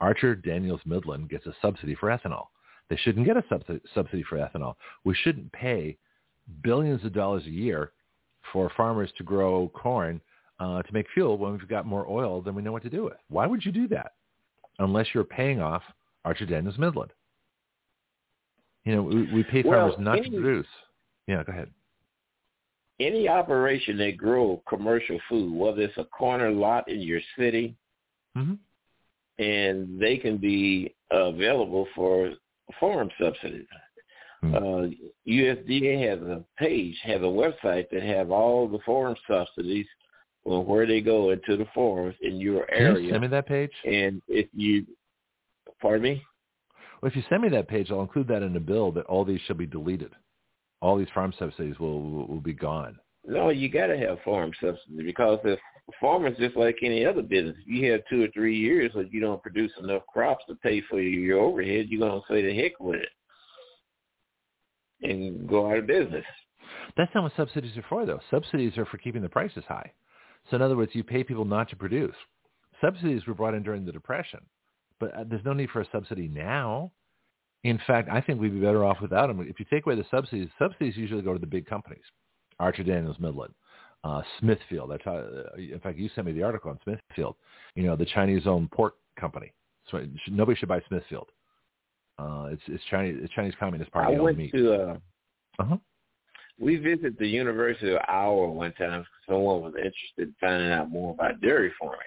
Archer 0.00 0.34
Daniels 0.34 0.80
Midland 0.84 1.28
gets 1.28 1.46
a 1.46 1.54
subsidy 1.60 1.94
for 1.94 2.08
ethanol. 2.08 2.46
They 2.88 2.96
shouldn't 2.96 3.26
get 3.26 3.36
a 3.36 3.44
subsidy 3.94 4.24
for 4.28 4.38
ethanol. 4.38 4.74
We 5.04 5.14
shouldn't 5.14 5.52
pay 5.52 5.96
billions 6.62 7.04
of 7.04 7.12
dollars 7.12 7.44
a 7.46 7.50
year 7.50 7.92
for 8.52 8.70
farmers 8.76 9.12
to 9.18 9.22
grow 9.22 9.68
corn 9.68 10.20
uh, 10.58 10.82
to 10.82 10.92
make 10.92 11.06
fuel 11.14 11.38
when 11.38 11.52
we've 11.52 11.68
got 11.68 11.86
more 11.86 12.06
oil 12.08 12.42
than 12.42 12.54
we 12.54 12.62
know 12.62 12.72
what 12.72 12.82
to 12.82 12.90
do 12.90 13.04
with. 13.04 13.16
Why 13.28 13.46
would 13.46 13.64
you 13.64 13.72
do 13.72 13.86
that? 13.88 14.12
Unless 14.78 15.08
you're 15.14 15.24
paying 15.24 15.60
off 15.60 15.82
Archer 16.24 16.46
Daniels 16.46 16.78
Midland. 16.78 17.12
You 18.84 18.96
know, 18.96 19.02
we, 19.02 19.32
we 19.32 19.42
pay 19.44 19.62
farmers 19.62 19.94
well, 19.96 20.04
not 20.04 20.18
any, 20.18 20.30
to 20.30 20.40
produce. 20.40 20.66
Yeah, 21.26 21.44
go 21.44 21.52
ahead. 21.52 21.70
Any 22.98 23.28
operation 23.28 23.96
that 23.98 24.16
grow 24.16 24.62
commercial 24.68 25.18
food, 25.28 25.54
whether 25.54 25.82
it's 25.82 25.96
a 25.96 26.04
corner 26.04 26.50
lot 26.50 26.88
in 26.88 27.00
your 27.00 27.20
city, 27.38 27.76
mm-hmm. 28.36 28.54
And 29.40 29.98
they 29.98 30.18
can 30.18 30.36
be 30.36 30.94
available 31.10 31.88
for 31.94 32.32
farm 32.78 33.08
subsidies. 33.20 33.66
Hmm. 34.42 34.54
Uh, 34.54 34.86
USDA 35.26 36.08
has 36.08 36.20
a 36.20 36.44
page, 36.58 36.96
has 37.04 37.20
a 37.20 37.24
website 37.24 37.86
that 37.90 38.02
have 38.02 38.30
all 38.30 38.68
the 38.68 38.78
farm 38.84 39.16
subsidies 39.28 39.86
on 40.44 40.66
where 40.66 40.86
they 40.86 41.00
go 41.00 41.30
into 41.30 41.56
the 41.56 41.66
farms 41.74 42.14
in 42.20 42.38
your 42.38 42.70
area. 42.70 42.94
Can 42.94 43.04
you 43.04 43.10
send 43.10 43.22
me 43.22 43.28
that 43.28 43.46
page? 43.46 43.72
And 43.84 44.22
if 44.28 44.46
you, 44.54 44.86
pardon 45.80 46.02
me? 46.02 46.22
Well, 47.00 47.10
if 47.10 47.16
you 47.16 47.22
send 47.28 47.42
me 47.42 47.48
that 47.50 47.68
page, 47.68 47.90
I'll 47.90 48.02
include 48.02 48.28
that 48.28 48.42
in 48.42 48.52
the 48.52 48.60
bill 48.60 48.92
that 48.92 49.06
all 49.06 49.24
these 49.24 49.40
shall 49.46 49.56
be 49.56 49.66
deleted. 49.66 50.12
All 50.82 50.96
these 50.96 51.08
farm 51.14 51.32
subsidies 51.38 51.78
will 51.78 52.02
will, 52.02 52.26
will 52.26 52.40
be 52.40 52.54
gone. 52.54 52.98
No, 53.26 53.50
you 53.50 53.68
got 53.70 53.88
to 53.88 53.98
have 53.98 54.18
farm 54.24 54.50
subsidies 54.62 55.02
because 55.04 55.38
if 55.44 55.58
farmers 56.00 56.36
just 56.38 56.56
like 56.56 56.76
any 56.82 57.04
other 57.04 57.22
business, 57.22 57.56
if 57.60 57.66
you 57.66 57.90
have 57.92 58.02
two 58.10 58.24
or 58.24 58.28
three 58.28 58.56
years 58.56 58.92
that 58.94 59.12
you 59.12 59.20
don't 59.20 59.42
produce 59.42 59.72
enough 59.82 60.02
crops 60.06 60.44
to 60.48 60.54
pay 60.56 60.82
for 60.82 61.00
your 61.00 61.40
overhead, 61.40 61.86
you're 61.88 62.08
to 62.08 62.20
say 62.28 62.42
the 62.42 62.54
heck 62.54 62.78
with 62.80 63.00
it 63.00 63.08
and 65.02 65.48
go 65.48 65.70
out 65.70 65.78
of 65.78 65.86
business. 65.86 66.24
That's 66.96 67.10
not 67.14 67.24
what 67.24 67.32
subsidies 67.36 67.76
are 67.76 67.84
for, 67.88 68.06
though. 68.06 68.20
Subsidies 68.30 68.76
are 68.76 68.86
for 68.86 68.98
keeping 68.98 69.22
the 69.22 69.28
prices 69.28 69.64
high. 69.66 69.92
So 70.48 70.56
in 70.56 70.62
other 70.62 70.76
words, 70.76 70.92
you 70.94 71.04
pay 71.04 71.24
people 71.24 71.44
not 71.44 71.68
to 71.70 71.76
produce. 71.76 72.14
Subsidies 72.80 73.26
were 73.26 73.34
brought 73.34 73.54
in 73.54 73.62
during 73.62 73.84
the 73.84 73.92
Depression, 73.92 74.40
but 74.98 75.14
uh, 75.14 75.24
there's 75.28 75.44
no 75.44 75.52
need 75.52 75.70
for 75.70 75.80
a 75.80 75.88
subsidy 75.92 76.28
now. 76.28 76.90
In 77.62 77.78
fact, 77.86 78.08
I 78.10 78.20
think 78.20 78.40
we'd 78.40 78.54
be 78.54 78.60
better 78.60 78.84
off 78.84 79.02
without 79.02 79.26
them. 79.26 79.46
If 79.48 79.60
you 79.60 79.66
take 79.70 79.84
away 79.84 79.94
the 79.94 80.06
subsidies, 80.10 80.48
subsidies 80.58 80.96
usually 80.96 81.22
go 81.22 81.34
to 81.34 81.38
the 81.38 81.46
big 81.46 81.66
companies, 81.66 82.02
Archer 82.58 82.82
Daniels 82.82 83.18
Midland, 83.20 83.52
uh, 84.04 84.22
Smithfield. 84.38 84.90
That's 84.90 85.04
how, 85.04 85.16
uh, 85.16 85.56
in 85.56 85.80
fact, 85.82 85.98
you 85.98 86.08
sent 86.14 86.26
me 86.26 86.32
the 86.32 86.42
article 86.42 86.70
on 86.70 86.78
Smithfield. 86.84 87.36
You 87.74 87.84
know, 87.84 87.96
the 87.96 88.06
Chinese-owned 88.06 88.70
pork 88.70 88.94
company. 89.18 89.52
So 89.90 90.04
nobody 90.28 90.58
should 90.58 90.68
buy 90.68 90.80
Smithfield. 90.88 91.28
Uh, 92.18 92.48
it's 92.50 92.62
it's 92.66 92.84
Chinese 92.90 93.18
it's 93.22 93.32
Chinese 93.32 93.54
Communist 93.58 93.90
Party. 93.92 94.16
I 94.16 94.20
went 94.20 94.36
meat. 94.36 94.52
to. 94.52 94.72
Uh, 94.72 94.96
uh-huh. 95.58 95.76
We 96.58 96.76
visited 96.76 97.16
the 97.18 97.26
University 97.26 97.92
of 97.92 98.00
Iowa 98.06 98.50
one 98.50 98.72
time. 98.74 99.00
Because 99.00 99.06
someone 99.26 99.62
was 99.62 99.74
interested 99.76 100.18
in 100.18 100.34
finding 100.40 100.70
out 100.70 100.90
more 100.90 101.14
about 101.14 101.40
dairy 101.40 101.72
farming 101.80 101.98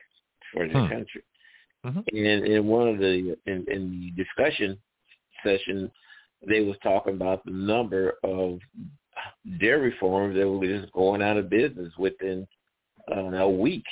for 0.52 0.68
the 0.68 0.74
hmm. 0.74 0.88
country. 0.88 1.24
Mm-hmm. 1.86 2.00
And 2.16 2.46
in 2.46 2.68
one 2.68 2.88
of 2.88 3.00
the 3.00 3.36
in, 3.46 3.66
in 3.70 4.14
the 4.16 4.24
discussion 4.24 4.78
session, 5.44 5.91
they 6.48 6.62
was 6.62 6.78
talking 6.84 7.16
about 7.16 7.44
the 7.46 7.52
number 7.52 8.14
of 8.24 8.60
dairy 9.59 9.93
farms 9.99 10.36
that 10.38 10.49
were 10.49 10.65
just 10.65 10.91
going 10.93 11.21
out 11.21 11.38
of 11.38 11.49
business 11.49 11.91
within 11.97 12.47
uh, 13.15 13.36
a 13.38 13.49
week. 13.49 13.86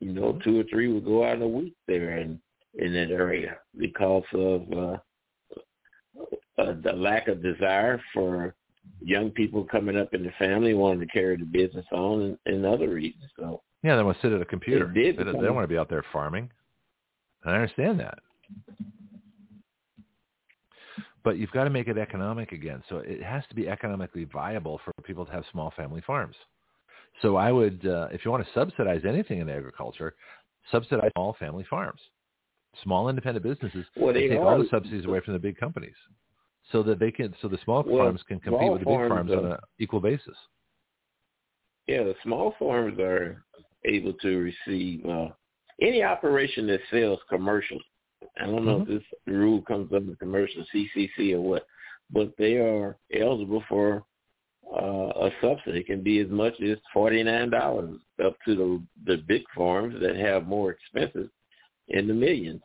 You 0.00 0.12
know, 0.12 0.38
two 0.44 0.60
or 0.60 0.64
three 0.64 0.92
would 0.92 1.04
go 1.04 1.24
out 1.24 1.36
in 1.36 1.42
a 1.42 1.48
week 1.48 1.74
there 1.86 2.18
in 2.18 2.40
in 2.74 2.92
that 2.92 3.10
area 3.10 3.56
because 3.78 4.24
of 4.34 4.72
uh, 4.72 4.96
uh, 6.58 6.74
the 6.82 6.92
lack 6.92 7.28
of 7.28 7.42
desire 7.42 8.00
for 8.12 8.54
young 9.00 9.30
people 9.30 9.64
coming 9.64 9.96
up 9.96 10.12
in 10.14 10.22
the 10.22 10.32
family 10.38 10.74
wanting 10.74 11.00
to 11.00 11.06
carry 11.06 11.36
the 11.36 11.44
business 11.44 11.86
on 11.92 12.22
and, 12.22 12.38
and 12.46 12.66
other 12.66 12.90
reasons. 12.90 13.30
So 13.38 13.62
yeah, 13.82 13.96
they 13.96 14.02
want 14.02 14.20
to 14.20 14.26
sit 14.26 14.32
at 14.32 14.42
a 14.42 14.46
computer. 14.46 14.90
They, 14.94 15.12
they, 15.12 15.24
don't, 15.24 15.40
they 15.40 15.46
don't 15.46 15.54
want 15.54 15.64
to 15.64 15.72
be 15.72 15.78
out 15.78 15.88
there 15.88 16.04
farming. 16.12 16.50
I 17.44 17.54
understand 17.54 18.00
that. 18.00 18.18
But 21.26 21.38
you've 21.38 21.50
got 21.50 21.64
to 21.64 21.70
make 21.70 21.88
it 21.88 21.98
economic 21.98 22.52
again. 22.52 22.84
So 22.88 22.98
it 22.98 23.20
has 23.20 23.42
to 23.48 23.56
be 23.56 23.68
economically 23.68 24.28
viable 24.32 24.80
for 24.84 24.92
people 25.02 25.26
to 25.26 25.32
have 25.32 25.42
small 25.50 25.72
family 25.76 26.00
farms. 26.06 26.36
So 27.20 27.34
I 27.34 27.50
would, 27.50 27.84
uh, 27.84 28.06
if 28.12 28.24
you 28.24 28.30
want 28.30 28.46
to 28.46 28.52
subsidize 28.54 29.02
anything 29.04 29.40
in 29.40 29.50
agriculture, 29.50 30.14
subsidize 30.70 31.10
small 31.16 31.34
family 31.40 31.66
farms. 31.68 31.98
Small 32.84 33.08
independent 33.08 33.42
businesses 33.44 33.84
well, 33.96 34.14
take 34.14 34.30
are. 34.30 34.38
all 34.38 34.56
the 34.56 34.68
subsidies 34.70 35.04
away 35.04 35.18
from 35.18 35.32
the 35.32 35.40
big 35.40 35.56
companies 35.56 35.96
so 36.70 36.84
that 36.84 37.00
they 37.00 37.10
can, 37.10 37.34
so 37.42 37.48
the 37.48 37.58
small 37.64 37.82
well, 37.84 38.04
farms 38.04 38.20
can 38.28 38.38
compete 38.38 38.70
with 38.70 38.82
the 38.82 38.86
big 38.86 39.08
farms 39.08 39.32
on 39.32 39.46
an 39.46 39.58
equal 39.80 39.98
basis. 39.98 40.36
Yeah, 41.88 42.04
the 42.04 42.14
small 42.22 42.54
farms 42.56 43.00
are 43.00 43.44
able 43.84 44.12
to 44.12 44.52
receive 44.68 45.04
uh, 45.04 45.30
any 45.82 46.04
operation 46.04 46.68
that 46.68 46.78
sells 46.88 47.18
commercial. 47.28 47.80
I 48.40 48.46
don't 48.46 48.64
know 48.64 48.80
mm-hmm. 48.80 48.92
if 48.92 49.00
this 49.00 49.08
rule 49.26 49.62
comes 49.62 49.92
under 49.92 50.14
commercial 50.16 50.64
CCC 50.74 51.34
or 51.34 51.40
what, 51.40 51.66
but 52.10 52.32
they 52.38 52.54
are 52.54 52.96
eligible 53.14 53.62
for 53.68 54.04
uh, 54.74 55.26
a 55.26 55.30
subsidy. 55.40 55.80
It 55.80 55.86
can 55.86 56.02
be 56.02 56.18
as 56.20 56.28
much 56.28 56.54
as 56.60 56.78
forty 56.92 57.22
nine 57.22 57.50
dollars 57.50 57.96
up 58.24 58.36
to 58.46 58.54
the 58.54 58.82
the 59.12 59.22
big 59.26 59.42
farms 59.56 59.96
that 60.00 60.16
have 60.16 60.46
more 60.46 60.70
expenses 60.70 61.30
in 61.88 62.06
the 62.06 62.14
millions. 62.14 62.62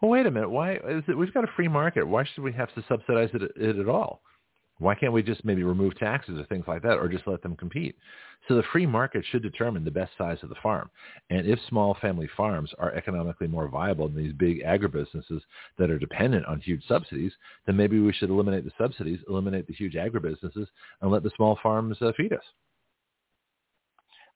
Well, 0.00 0.10
wait 0.10 0.26
a 0.26 0.30
minute. 0.30 0.50
Why 0.50 0.74
is 0.74 1.04
it? 1.08 1.16
We've 1.16 1.32
got 1.32 1.44
a 1.44 1.52
free 1.56 1.68
market. 1.68 2.06
Why 2.06 2.24
should 2.24 2.42
we 2.42 2.52
have 2.52 2.74
to 2.74 2.84
subsidize 2.88 3.30
it, 3.34 3.42
it 3.56 3.78
at 3.78 3.88
all? 3.88 4.22
Why 4.80 4.94
can't 4.94 5.12
we 5.12 5.22
just 5.22 5.44
maybe 5.44 5.62
remove 5.62 5.96
taxes 5.98 6.38
or 6.38 6.44
things 6.46 6.64
like 6.66 6.82
that, 6.82 6.98
or 6.98 7.08
just 7.08 7.26
let 7.26 7.42
them 7.42 7.54
compete? 7.54 7.96
So 8.48 8.56
the 8.56 8.62
free 8.72 8.86
market 8.86 9.24
should 9.30 9.42
determine 9.42 9.84
the 9.84 9.90
best 9.90 10.12
size 10.16 10.38
of 10.42 10.48
the 10.48 10.54
farm. 10.62 10.90
And 11.28 11.46
if 11.46 11.58
small 11.68 11.96
family 12.00 12.28
farms 12.36 12.72
are 12.78 12.94
economically 12.94 13.46
more 13.46 13.68
viable 13.68 14.08
than 14.08 14.16
these 14.16 14.32
big 14.32 14.64
agribusinesses 14.64 15.42
that 15.78 15.90
are 15.90 15.98
dependent 15.98 16.46
on 16.46 16.60
huge 16.60 16.82
subsidies, 16.88 17.32
then 17.66 17.76
maybe 17.76 18.00
we 18.00 18.12
should 18.14 18.30
eliminate 18.30 18.64
the 18.64 18.72
subsidies, 18.78 19.20
eliminate 19.28 19.66
the 19.66 19.74
huge 19.74 19.94
agribusinesses, 19.94 20.66
and 21.02 21.10
let 21.10 21.22
the 21.22 21.30
small 21.36 21.58
farms 21.62 21.98
uh, 22.00 22.12
feed 22.16 22.32
us. 22.32 22.42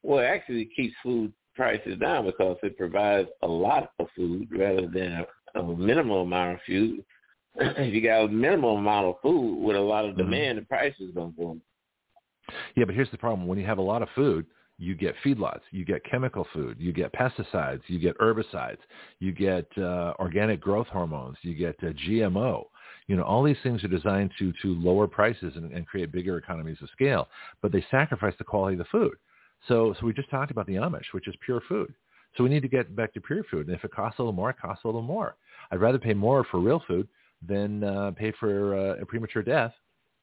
Well, 0.02 0.22
actually, 0.22 0.62
it 0.62 0.76
keeps 0.76 0.94
food 1.02 1.32
prices 1.56 1.98
down 1.98 2.26
because 2.26 2.58
it 2.62 2.76
provides 2.76 3.30
a 3.42 3.46
lot 3.46 3.92
of 3.98 4.06
food 4.14 4.48
rather 4.50 4.86
than 4.86 5.24
a, 5.54 5.60
a 5.60 5.76
minimal 5.76 6.22
amount 6.22 6.56
of 6.56 6.60
food 6.66 7.02
if 7.56 7.94
you 7.94 8.00
got 8.02 8.24
a 8.24 8.28
minimum 8.28 8.78
amount 8.78 9.06
of 9.06 9.14
food 9.22 9.62
with 9.62 9.76
a 9.76 9.80
lot 9.80 10.04
of 10.04 10.12
Mm-hmm. 10.12 10.30
demand, 10.30 10.58
mm-hmm. 10.58 10.60
the 10.60 10.66
price 10.66 10.94
is 11.00 11.10
going 11.14 11.32
to 11.34 11.40
go. 11.40 11.56
Yeah, 12.76 12.84
but 12.84 12.94
here's 12.94 13.10
the 13.10 13.18
problem: 13.18 13.46
when 13.46 13.58
you 13.58 13.66
have 13.66 13.78
a 13.78 13.82
lot 13.82 14.02
of 14.02 14.08
food, 14.14 14.46
you 14.78 14.94
get 14.94 15.14
feedlots, 15.24 15.60
you 15.70 15.84
get 15.84 16.04
chemical 16.04 16.46
food, 16.52 16.76
you 16.78 16.92
get 16.92 17.12
pesticides, 17.12 17.80
you 17.86 17.98
get 17.98 18.18
herbicides, 18.18 18.78
you 19.20 19.32
get 19.32 19.66
uh, 19.78 20.14
organic 20.18 20.60
growth 20.60 20.88
hormones, 20.88 21.36
you 21.42 21.54
get 21.54 21.76
uh, 21.82 21.92
GMO. 22.06 22.64
You 23.06 23.16
know, 23.16 23.22
all 23.22 23.42
these 23.42 23.56
things 23.62 23.84
are 23.84 23.88
designed 23.88 24.30
to 24.38 24.52
to 24.62 24.74
lower 24.74 25.06
prices 25.06 25.52
and, 25.56 25.72
and 25.72 25.86
create 25.86 26.12
bigger 26.12 26.36
economies 26.38 26.78
of 26.82 26.88
scale, 26.90 27.28
but 27.62 27.72
they 27.72 27.84
sacrifice 27.90 28.34
the 28.38 28.44
quality 28.44 28.74
of 28.74 28.78
the 28.78 28.84
food. 28.90 29.14
So, 29.68 29.94
so 29.98 30.06
we 30.06 30.12
just 30.12 30.30
talked 30.30 30.50
about 30.50 30.66
the 30.66 30.74
Amish, 30.74 31.12
which 31.12 31.28
is 31.28 31.34
pure 31.44 31.62
food. 31.68 31.94
So 32.36 32.42
we 32.44 32.50
need 32.50 32.62
to 32.62 32.68
get 32.68 32.94
back 32.96 33.14
to 33.14 33.20
pure 33.20 33.44
food, 33.44 33.68
and 33.68 33.76
if 33.76 33.84
it 33.84 33.92
costs 33.92 34.18
a 34.18 34.22
little 34.22 34.32
more, 34.32 34.50
it 34.50 34.58
costs 34.60 34.84
a 34.84 34.88
little 34.88 35.02
more. 35.02 35.36
I'd 35.70 35.80
rather 35.80 35.98
pay 35.98 36.14
more 36.14 36.44
for 36.50 36.60
real 36.60 36.82
food 36.86 37.08
than 37.46 37.84
uh, 37.84 38.10
pay 38.12 38.32
for 38.40 38.74
uh, 38.76 39.02
a 39.02 39.06
premature 39.06 39.42
death, 39.42 39.72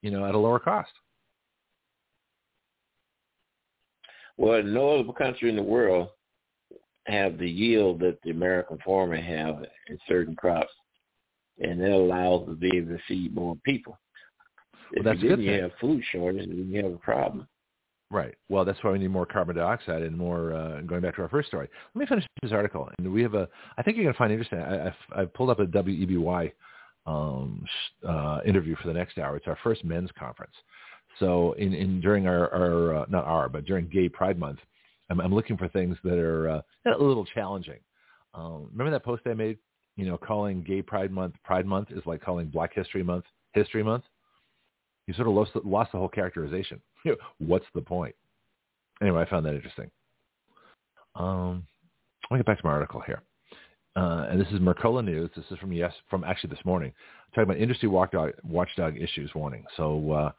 you 0.02 0.12
know, 0.12 0.26
at 0.26 0.36
a 0.36 0.38
lower 0.38 0.60
cost. 0.60 0.92
Well, 4.38 4.64
no 4.64 5.00
other 5.00 5.14
country 5.14 5.50
in 5.50 5.56
the 5.56 5.64
world 5.64 6.10
have 7.08 7.38
the 7.38 7.50
yield 7.50 8.00
that 8.00 8.20
the 8.24 8.32
American 8.32 8.78
farmer 8.84 9.16
have 9.16 9.64
in 9.88 9.98
certain 10.08 10.36
crops. 10.36 10.74
and 11.60 11.80
that 11.80 11.92
allows 11.92 12.46
to 12.48 12.56
be 12.56 12.78
able 12.78 12.96
to 12.96 13.04
feed 13.08 13.36
more 13.36 13.56
people. 13.66 13.98
If 14.92 15.06
well, 15.06 15.14
that's 15.14 15.24
you 15.24 15.30
didn't, 15.30 15.46
you 15.46 15.62
have 15.62 15.72
food 15.80 16.04
shortage, 16.12 16.48
then 16.48 16.70
you 16.70 16.84
have 16.84 16.94
a 16.94 16.98
problem. 16.98 17.48
Right. 18.10 18.36
Well, 18.50 18.66
that's 18.66 18.84
why 18.84 18.92
we 18.92 19.00
need 19.00 19.08
more 19.08 19.26
carbon 19.26 19.56
dioxide 19.56 20.02
and 20.02 20.18
more. 20.18 20.54
Uh, 20.54 20.82
going 20.82 21.02
back 21.02 21.16
to 21.16 21.22
our 21.22 21.30
first 21.30 21.48
story, 21.48 21.70
let 21.96 22.00
me 22.00 22.06
finish 22.06 22.26
this 22.42 22.52
article. 22.52 22.90
And 22.98 23.14
we 23.14 23.22
have 23.22 23.36
a. 23.36 23.48
I 23.78 23.84
think 23.84 23.96
you're 23.96 24.04
going 24.04 24.14
to 24.14 24.18
find 24.18 24.32
interesting. 24.34 24.60
I, 24.60 24.88
I've, 24.88 24.94
I've 25.16 25.34
pulled 25.34 25.50
up 25.50 25.60
a 25.60 25.66
WEBY 25.66 26.52
um, 27.06 27.66
uh, 28.08 28.40
interview 28.46 28.76
for 28.82 28.88
the 28.88 28.94
next 28.94 29.18
hour. 29.18 29.36
It's 29.38 29.48
our 29.48 29.58
first 29.64 29.84
men's 29.84 30.10
conference. 30.18 30.54
So 31.20 31.54
in, 31.54 31.74
in 31.74 32.02
during 32.02 32.28
our, 32.28 32.54
our 32.54 32.96
uh, 32.98 33.06
not 33.10 33.26
our, 33.26 33.50
but 33.50 33.66
during 33.66 33.88
Gay 33.88 34.10
Pride 34.10 34.40
Month, 34.40 34.60
I'm, 35.10 35.20
I'm 35.20 35.34
looking 35.34 35.58
for 35.58 35.68
things 35.68 35.98
that 36.04 36.18
are 36.18 36.50
uh, 36.50 36.62
a 36.86 37.04
little 37.04 37.26
challenging. 37.26 37.80
Um, 38.34 38.70
remember 38.72 38.92
that 38.92 39.04
post 39.04 39.24
I 39.26 39.34
made? 39.34 39.58
You 39.98 40.06
know, 40.06 40.18
calling 40.18 40.64
Gay 40.64 40.82
Pride 40.82 41.12
Month 41.12 41.36
Pride 41.44 41.66
Month 41.66 41.92
is 41.92 42.02
like 42.06 42.22
calling 42.22 42.48
Black 42.48 42.74
History 42.74 43.04
Month 43.04 43.26
History 43.54 43.84
Month. 43.84 44.06
You 45.08 45.14
sort 45.16 45.28
of 45.28 45.34
lost, 45.34 45.52
lost 45.66 45.92
the 45.92 45.98
whole 45.98 46.08
characterization. 46.08 46.82
What's 47.40 47.66
the 47.76 47.82
point? 47.82 48.16
Anyway, 49.02 49.22
I 49.22 49.30
found 49.30 49.46
that 49.46 49.56
interesting. 49.56 49.92
Um, 51.16 51.68
let 52.30 52.38
me 52.38 52.40
get 52.40 52.46
back 52.46 52.60
to 52.62 52.66
my 52.66 52.72
article 52.72 53.02
here. 53.06 53.22
Uh, 53.96 54.28
and 54.30 54.40
this 54.40 54.48
is 54.50 54.60
Mercola 54.60 55.04
News. 55.04 55.30
This 55.36 55.46
is 55.52 55.58
from 55.58 55.74
yes, 55.74 55.94
from 56.10 56.24
actually 56.24 56.52
this 56.52 56.64
morning, 56.64 56.94
talking 57.32 57.44
about 57.44 57.58
industry 57.58 57.90
watchdog, 57.90 58.32
watchdog 58.44 58.96
issues 58.98 59.30
warning. 59.36 59.66
So 59.76 60.12
uh, 60.12 60.32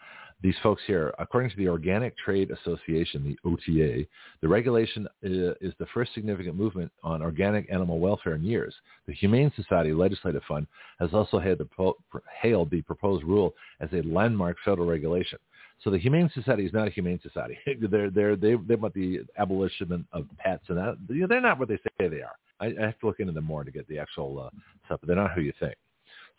these 0.43 0.55
folks 0.63 0.81
here, 0.87 1.15
according 1.19 1.51
to 1.51 1.57
the 1.57 1.69
Organic 1.69 2.17
Trade 2.17 2.51
Association, 2.51 3.23
the 3.23 3.49
OTA, 3.49 4.07
the 4.41 4.49
regulation 4.49 5.07
uh, 5.07 5.53
is 5.61 5.75
the 5.79 5.87
first 5.93 6.15
significant 6.15 6.57
movement 6.57 6.91
on 7.03 7.21
organic 7.21 7.71
animal 7.71 7.99
welfare 7.99 8.35
in 8.35 8.43
years. 8.43 8.75
The 9.07 9.13
Humane 9.13 9.53
Society 9.55 9.93
Legislative 9.93 10.43
Fund 10.49 10.67
has 10.99 11.11
also 11.13 11.39
the, 11.39 11.93
hailed 12.41 12.71
the 12.71 12.81
proposed 12.83 13.23
rule 13.25 13.55
as 13.81 13.91
a 13.93 14.01
landmark 14.03 14.57
federal 14.65 14.89
regulation. 14.89 15.39
So 15.85 15.91
the 15.91 15.99
Humane 15.99 16.31
Society 16.33 16.65
is 16.65 16.73
not 16.73 16.89
a 16.89 16.91
humane 16.91 17.21
society. 17.23 17.59
they're 17.91 18.11
they're 18.11 18.37
they 18.37 18.55
they 18.55 18.77
want 18.77 18.95
the 18.95 19.21
abolition 19.37 20.07
of 20.13 20.27
pets, 20.39 20.65
and 20.69 20.79
that 20.79 20.97
they're 21.09 21.41
not 21.41 21.59
what 21.59 21.69
they 21.69 21.77
say 21.77 22.09
they 22.09 22.23
are. 22.23 22.37
I, 22.63 22.67
I 22.81 22.87
have 22.87 22.99
to 23.01 23.07
look 23.07 23.21
into 23.21 23.33
them 23.33 23.45
more 23.45 23.65
to 23.65 23.71
get 23.71 23.87
the 23.89 23.99
actual 23.99 24.41
uh, 24.41 24.51
stuff. 24.87 25.01
But 25.01 25.09
they're 25.09 25.17
not 25.17 25.33
who 25.33 25.43
you 25.43 25.53
think. 25.61 25.75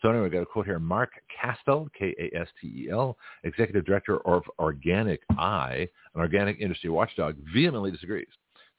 So 0.02 0.10
anyway, 0.10 0.24
we 0.24 0.30
got 0.30 0.42
a 0.42 0.46
quote 0.46 0.66
here. 0.66 0.78
Mark 0.78 1.10
Kastel, 1.32 1.88
K-A-S-T-E-L, 1.98 3.16
Executive 3.44 3.86
Director 3.86 4.18
of 4.26 4.42
Organic 4.58 5.20
Eye, 5.38 5.88
an 6.14 6.20
organic 6.20 6.60
industry 6.60 6.90
watchdog, 6.90 7.36
vehemently 7.54 7.90
disagrees, 7.90 8.26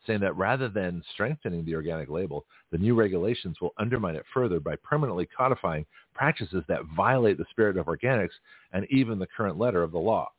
saying 0.05 0.19
that 0.19 0.35
rather 0.35 0.69
than 0.69 1.01
strengthening 1.13 1.65
the 1.65 1.73
organic 1.73 2.09
label, 2.09 2.45
the 2.71 2.77
new 2.77 2.93
regulations 2.93 3.57
will 3.59 3.73
undermine 3.79 4.15
it 4.15 4.25
further 4.33 4.59
by 4.59 4.75
permanently 4.83 5.27
codifying 5.35 5.85
practices 6.13 6.63
that 6.67 6.81
violate 6.95 7.37
the 7.37 7.45
spirit 7.49 7.77
of 7.77 7.87
organics 7.87 8.29
and 8.73 8.85
even 8.91 9.17
the 9.17 9.27
current 9.35 9.57
letter 9.57 9.81
of 9.81 9.91
the 9.91 9.97
law. 9.97 10.29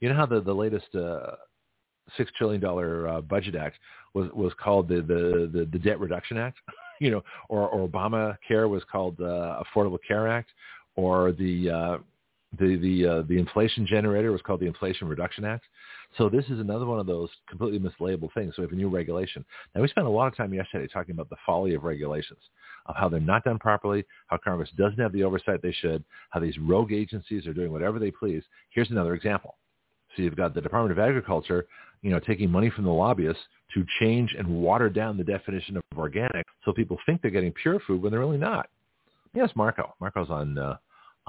You 0.00 0.08
know 0.08 0.16
how 0.16 0.26
the 0.26 0.40
the 0.40 0.54
latest 0.54 0.94
uh, 0.94 1.36
six 2.16 2.30
trillion 2.36 2.60
dollar 2.60 3.08
uh, 3.08 3.20
budget 3.20 3.54
act 3.54 3.76
was 4.14 4.30
was 4.32 4.52
called 4.62 4.88
the 4.88 4.96
the 4.96 5.50
the, 5.52 5.68
the 5.72 5.78
Debt 5.78 6.00
Reduction 6.00 6.36
Act, 6.36 6.58
you 7.00 7.10
know, 7.10 7.22
or, 7.48 7.68
or 7.68 7.88
Obamacare 7.88 8.68
was 8.68 8.82
called 8.90 9.20
uh, 9.20 9.62
Affordable 9.62 9.98
Care 10.06 10.28
Act, 10.28 10.50
or 10.96 11.32
the 11.32 11.70
uh, 11.70 11.98
the 12.58 12.76
the 12.76 13.06
uh, 13.06 13.22
the 13.28 13.38
inflation 13.38 13.86
generator 13.86 14.32
was 14.32 14.42
called 14.42 14.60
the 14.60 14.66
Inflation 14.66 15.08
Reduction 15.08 15.44
Act. 15.44 15.64
So 16.18 16.28
this 16.28 16.44
is 16.50 16.60
another 16.60 16.84
one 16.84 17.00
of 17.00 17.06
those 17.06 17.30
completely 17.48 17.78
mislabeled 17.78 18.34
things. 18.34 18.54
So 18.54 18.62
we 18.62 18.66
have 18.66 18.72
a 18.72 18.76
new 18.76 18.90
regulation. 18.90 19.44
Now 19.74 19.80
we 19.80 19.88
spent 19.88 20.06
a 20.06 20.10
lot 20.10 20.26
of 20.26 20.36
time 20.36 20.52
yesterday 20.52 20.86
talking 20.92 21.14
about 21.14 21.30
the 21.30 21.36
folly 21.46 21.74
of 21.74 21.84
regulations, 21.84 22.40
of 22.84 22.96
how 22.96 23.08
they're 23.08 23.20
not 23.20 23.44
done 23.44 23.58
properly, 23.58 24.04
how 24.26 24.36
Congress 24.36 24.68
doesn't 24.76 24.98
have 24.98 25.12
the 25.12 25.22
oversight 25.24 25.62
they 25.62 25.72
should, 25.72 26.04
how 26.28 26.40
these 26.40 26.58
rogue 26.58 26.92
agencies 26.92 27.46
are 27.46 27.54
doing 27.54 27.72
whatever 27.72 27.98
they 27.98 28.10
please. 28.10 28.42
Here's 28.70 28.90
another 28.90 29.14
example. 29.14 29.56
So 30.14 30.22
you've 30.22 30.36
got 30.36 30.54
the 30.54 30.60
Department 30.60 30.92
of 30.92 30.98
Agriculture, 30.98 31.66
you 32.02 32.10
know, 32.10 32.20
taking 32.20 32.50
money 32.50 32.70
from 32.70 32.84
the 32.84 32.90
lobbyists 32.90 33.42
to 33.74 33.84
change 34.00 34.34
and 34.36 34.46
water 34.46 34.88
down 34.88 35.16
the 35.16 35.24
definition 35.24 35.76
of 35.76 35.82
organic 35.96 36.46
so 36.64 36.72
people 36.72 36.98
think 37.06 37.22
they're 37.22 37.30
getting 37.30 37.52
pure 37.52 37.80
food 37.86 38.02
when 38.02 38.10
they're 38.10 38.20
really 38.20 38.38
not. 38.38 38.68
Yes, 39.34 39.50
Marco. 39.54 39.94
Marco's 40.00 40.28
on 40.28 40.58
uh, 40.58 40.76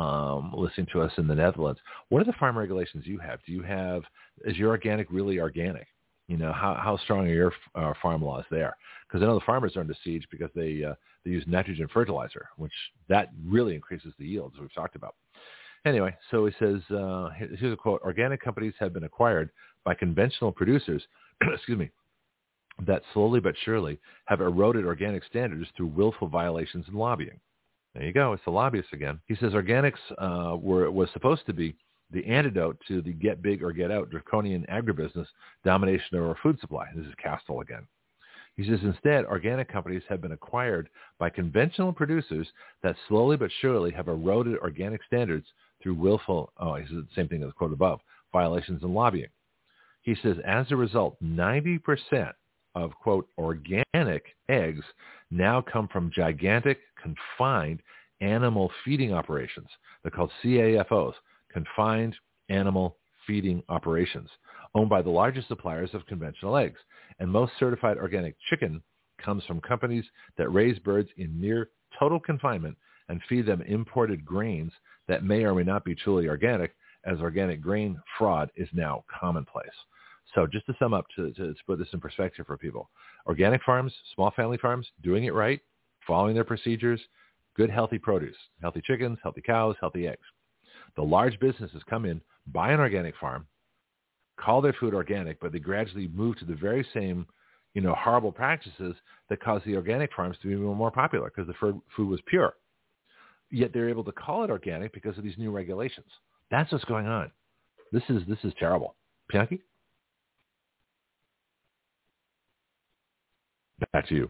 um, 0.01 0.53
listening 0.55 0.87
to 0.91 1.01
us 1.01 1.11
in 1.17 1.27
the 1.27 1.35
Netherlands. 1.35 1.79
What 2.09 2.21
are 2.21 2.25
the 2.25 2.33
farm 2.33 2.57
regulations 2.57 3.05
you 3.05 3.19
have? 3.19 3.39
Do 3.45 3.53
you 3.53 3.61
have, 3.61 4.03
is 4.45 4.57
your 4.57 4.69
organic 4.69 5.07
really 5.09 5.39
organic? 5.39 5.87
You 6.27 6.37
know, 6.37 6.51
how, 6.51 6.77
how 6.81 6.97
strong 6.97 7.27
are 7.27 7.33
your 7.33 7.53
uh, 7.75 7.93
farm 8.01 8.23
laws 8.23 8.45
there? 8.49 8.75
Because 9.07 9.23
I 9.23 9.27
know 9.27 9.35
the 9.35 9.45
farmers 9.45 9.75
are 9.77 9.81
under 9.81 9.95
siege 10.03 10.25
because 10.31 10.49
they, 10.55 10.83
uh, 10.83 10.95
they 11.23 11.31
use 11.31 11.43
nitrogen 11.47 11.87
fertilizer, 11.93 12.49
which 12.57 12.71
that 13.07 13.29
really 13.45 13.75
increases 13.75 14.13
the 14.17 14.25
yields 14.25 14.55
we've 14.59 14.73
talked 14.73 14.95
about. 14.95 15.15
Anyway, 15.85 16.15
so 16.31 16.45
he 16.45 16.53
says, 16.59 16.79
uh, 16.95 17.29
here's 17.37 17.73
a 17.73 17.75
quote, 17.75 18.01
organic 18.03 18.41
companies 18.41 18.73
have 18.79 18.93
been 18.93 19.03
acquired 19.03 19.49
by 19.85 19.93
conventional 19.93 20.51
producers, 20.51 21.03
excuse 21.53 21.77
me, 21.77 21.89
that 22.85 23.03
slowly 23.13 23.39
but 23.39 23.55
surely 23.63 23.99
have 24.25 24.41
eroded 24.41 24.85
organic 24.85 25.23
standards 25.25 25.67
through 25.75 25.87
willful 25.87 26.27
violations 26.27 26.85
and 26.87 26.97
lobbying. 26.97 27.39
There 27.93 28.03
you 28.03 28.13
go. 28.13 28.33
It's 28.33 28.43
the 28.45 28.51
lobbyists 28.51 28.93
again. 28.93 29.19
He 29.27 29.35
says 29.35 29.53
organics 29.53 29.93
uh, 30.17 30.57
were 30.57 30.89
was 30.89 31.09
supposed 31.13 31.45
to 31.45 31.53
be 31.53 31.75
the 32.11 32.25
antidote 32.25 32.77
to 32.87 33.01
the 33.01 33.13
get 33.13 33.41
big 33.41 33.63
or 33.63 33.71
get 33.71 33.91
out 33.91 34.09
draconian 34.09 34.65
agribusiness 34.71 35.27
domination 35.63 36.17
of 36.17 36.23
our 36.23 36.37
food 36.41 36.59
supply. 36.59 36.85
This 36.95 37.05
is 37.05 37.13
Kastel 37.23 37.61
again. 37.61 37.87
He 38.55 38.67
says 38.67 38.79
instead, 38.83 39.25
organic 39.25 39.71
companies 39.71 40.03
have 40.09 40.21
been 40.21 40.31
acquired 40.31 40.89
by 41.17 41.29
conventional 41.29 41.91
producers 41.91 42.47
that 42.83 42.95
slowly 43.07 43.35
but 43.35 43.51
surely 43.61 43.91
have 43.91 44.07
eroded 44.07 44.57
organic 44.59 45.03
standards 45.03 45.47
through 45.81 45.95
willful, 45.95 46.51
oh, 46.57 46.75
he 46.75 46.85
says 46.85 46.97
the 46.97 47.15
same 47.15 47.27
thing 47.27 47.41
as 47.41 47.49
the 47.49 47.53
quote 47.53 47.73
above, 47.73 47.99
violations 48.31 48.83
and 48.83 48.93
lobbying. 48.93 49.29
He 50.03 50.15
says, 50.21 50.37
as 50.45 50.71
a 50.71 50.75
result, 50.75 51.17
90% 51.23 52.31
of, 52.75 52.91
quote, 53.01 53.27
organic 53.37 54.25
eggs 54.49 54.83
now 55.31 55.61
come 55.61 55.87
from 55.87 56.11
gigantic, 56.13 56.79
confined 57.01 57.81
animal 58.21 58.71
feeding 58.85 59.13
operations. 59.13 59.67
They're 60.01 60.11
called 60.11 60.31
CAFOs, 60.43 61.13
confined 61.51 62.15
animal 62.49 62.97
feeding 63.25 63.63
operations, 63.69 64.29
owned 64.75 64.89
by 64.89 65.01
the 65.01 65.09
largest 65.09 65.47
suppliers 65.47 65.89
of 65.93 66.05
conventional 66.05 66.57
eggs. 66.57 66.79
And 67.19 67.31
most 67.31 67.53
certified 67.59 67.97
organic 67.97 68.35
chicken 68.49 68.83
comes 69.23 69.43
from 69.45 69.61
companies 69.61 70.05
that 70.37 70.49
raise 70.49 70.79
birds 70.79 71.09
in 71.17 71.39
near 71.39 71.69
total 71.97 72.19
confinement 72.19 72.77
and 73.07 73.21
feed 73.29 73.45
them 73.45 73.61
imported 73.61 74.25
grains 74.25 74.71
that 75.07 75.23
may 75.23 75.43
or 75.43 75.53
may 75.55 75.63
not 75.63 75.85
be 75.85 75.95
truly 75.95 76.27
organic, 76.27 76.73
as 77.05 77.19
organic 77.19 77.61
grain 77.61 77.99
fraud 78.17 78.49
is 78.55 78.69
now 78.73 79.03
commonplace. 79.19 79.67
So 80.33 80.47
just 80.47 80.65
to 80.67 80.75
sum 80.79 80.93
up, 80.93 81.05
to, 81.15 81.31
to, 81.33 81.53
put 81.67 81.79
this 81.79 81.87
in 81.93 81.99
perspective 81.99 82.47
for 82.47 82.57
people, 82.57 82.89
organic 83.27 83.61
farms, 83.63 83.93
small 84.15 84.31
family 84.31 84.57
farms, 84.57 84.87
doing 85.03 85.25
it 85.25 85.33
right, 85.33 85.59
following 86.07 86.33
their 86.33 86.43
procedures, 86.43 86.99
good 87.55 87.69
healthy 87.69 87.99
produce, 87.99 88.37
healthy 88.61 88.81
chickens, 88.85 89.19
healthy 89.21 89.41
cows, 89.41 89.75
healthy 89.79 90.07
eggs. 90.07 90.25
The 90.95 91.03
large 91.03 91.39
businesses 91.39 91.81
come 91.89 92.05
in, 92.05 92.21
buy 92.47 92.71
an 92.71 92.79
organic 92.79 93.15
farm, 93.17 93.47
call 94.39 94.61
their 94.61 94.73
food 94.73 94.93
organic, 94.93 95.39
but 95.39 95.51
they 95.51 95.59
gradually 95.59 96.07
move 96.07 96.37
to 96.39 96.45
the 96.45 96.55
very 96.55 96.85
same, 96.93 97.27
you 97.73 97.81
know, 97.81 97.95
horrible 97.95 98.31
practices 98.31 98.95
that 99.29 99.43
caused 99.43 99.65
the 99.65 99.75
organic 99.75 100.11
farms 100.13 100.37
to 100.41 100.47
be 100.47 100.55
more 100.55 100.91
popular 100.91 101.31
because 101.33 101.47
the 101.47 101.81
food 101.95 102.07
was 102.07 102.19
pure 102.27 102.55
yet 103.53 103.71
they're 103.71 103.89
able 103.89 104.03
to 104.03 104.11
call 104.11 104.43
it 104.43 104.49
organic 104.49 104.91
because 104.93 105.17
of 105.17 105.23
these 105.23 105.37
new 105.37 105.51
regulations. 105.51 106.07
That's 106.53 106.71
what's 106.71 106.85
going 106.85 107.07
on. 107.07 107.31
This 107.91 108.03
is 108.09 108.21
this 108.27 108.37
is 108.43 108.53
terrible. 108.59 108.95
Bianca? 109.27 109.55
Back 113.91 114.07
to 114.09 114.13
you. 114.13 114.29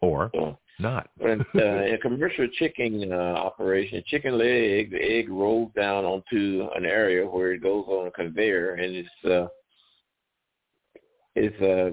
Or 0.00 0.32
not. 0.80 1.10
and, 1.20 1.42
uh, 1.54 1.94
a 1.94 1.98
commercial 1.98 2.48
chicken 2.58 3.12
uh, 3.12 3.14
operation, 3.14 4.02
chicken 4.08 4.36
leg, 4.36 4.90
the 4.90 5.00
egg 5.00 5.28
rolls 5.28 5.70
down 5.76 6.04
onto 6.04 6.66
an 6.74 6.84
area 6.84 7.24
where 7.24 7.52
it 7.52 7.62
goes 7.62 7.84
on 7.86 8.08
a 8.08 8.10
conveyor 8.10 8.74
and 8.74 8.96
it's 8.96 9.24
uh, 9.24 9.46
it's 11.36 11.62
uh, 11.62 11.90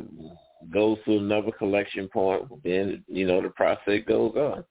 goes 0.73 0.97
to 1.05 1.19
another 1.19 1.51
collection 1.51 2.07
point. 2.07 2.45
Then 2.63 3.03
you 3.07 3.27
know 3.27 3.39
the 3.39 3.49
process 3.49 3.99
goes 4.07 4.33
on 4.35 4.63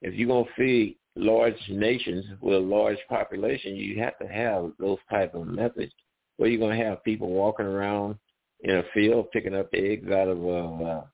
if 0.00 0.14
you're 0.14 0.28
going 0.28 0.46
to 0.46 0.50
feed 0.56 0.96
large 1.16 1.58
nations 1.68 2.24
with 2.40 2.54
a 2.54 2.58
large 2.58 2.98
population, 3.08 3.76
you 3.76 4.00
have 4.00 4.18
to 4.18 4.26
have 4.26 4.72
those 4.78 4.98
type 5.10 5.34
of 5.34 5.46
methods 5.46 5.92
where 6.36 6.48
you're 6.48 6.58
going 6.58 6.78
to 6.78 6.84
have 6.84 7.04
people 7.04 7.28
walking 7.28 7.66
around 7.66 8.16
in 8.60 8.78
a 8.78 8.82
field 8.92 9.30
picking 9.32 9.54
up 9.54 9.68
eggs 9.72 10.10
out 10.10 10.28
of 10.28 10.44
uh, 10.44 10.84
uh 10.84 11.04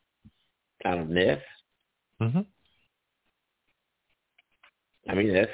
out 0.86 0.98
of 0.98 1.08
nests. 1.08 1.44
Mm-hmm. 2.22 2.40
I 5.08 5.14
mean, 5.14 5.34
that's. 5.34 5.50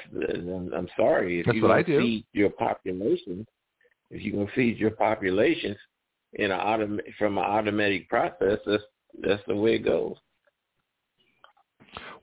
I'm, 0.73 0.87
sorry 0.95 1.39
if 1.39 1.45
that's 1.45 1.55
you're 1.55 1.67
going 1.67 1.85
to 1.85 1.99
feed 1.99 2.25
your 2.33 2.49
population, 2.49 3.45
if 4.11 4.21
you're 4.21 4.35
going 4.35 4.47
to 4.47 4.53
feed 4.53 4.77
your 4.77 4.91
populations 4.91 5.77
in 6.33 6.51
an 6.51 6.59
autom- 6.59 7.01
from 7.17 7.37
an 7.37 7.43
automatic 7.43 8.07
process, 8.09 8.59
that's 8.65 8.83
that's 9.21 9.41
the 9.47 9.55
way 9.55 9.75
it 9.75 9.85
goes. 9.85 10.15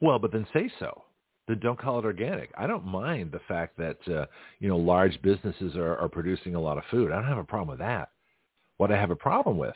Well, 0.01 0.19
but 0.19 0.33
then 0.33 0.47
say 0.53 0.71
so. 0.79 1.04
Then 1.47 1.59
don't 1.61 1.79
call 1.79 1.99
it 1.99 2.05
organic. 2.05 2.51
I 2.57 2.67
don't 2.67 2.87
mind 2.87 3.33
the 3.33 3.41
fact 3.47 3.77
that 3.79 3.99
uh, 4.09 4.27
you 4.61 4.69
know 4.69 4.77
large 4.77 5.21
businesses 5.23 5.77
are, 5.77 5.97
are 5.97 6.09
producing 6.09 6.55
a 6.55 6.61
lot 6.61 6.79
of 6.79 6.85
food. 6.91 7.13
I 7.13 7.17
don't 7.17 7.29
have 7.29 7.39
a 7.39 7.45
problem 7.45 7.69
with 7.69 7.81
that. 7.81 8.11
What 8.79 8.91
I 8.91 8.97
have 8.97 9.11
a 9.11 9.17
problem 9.17 9.59
with 9.59 9.75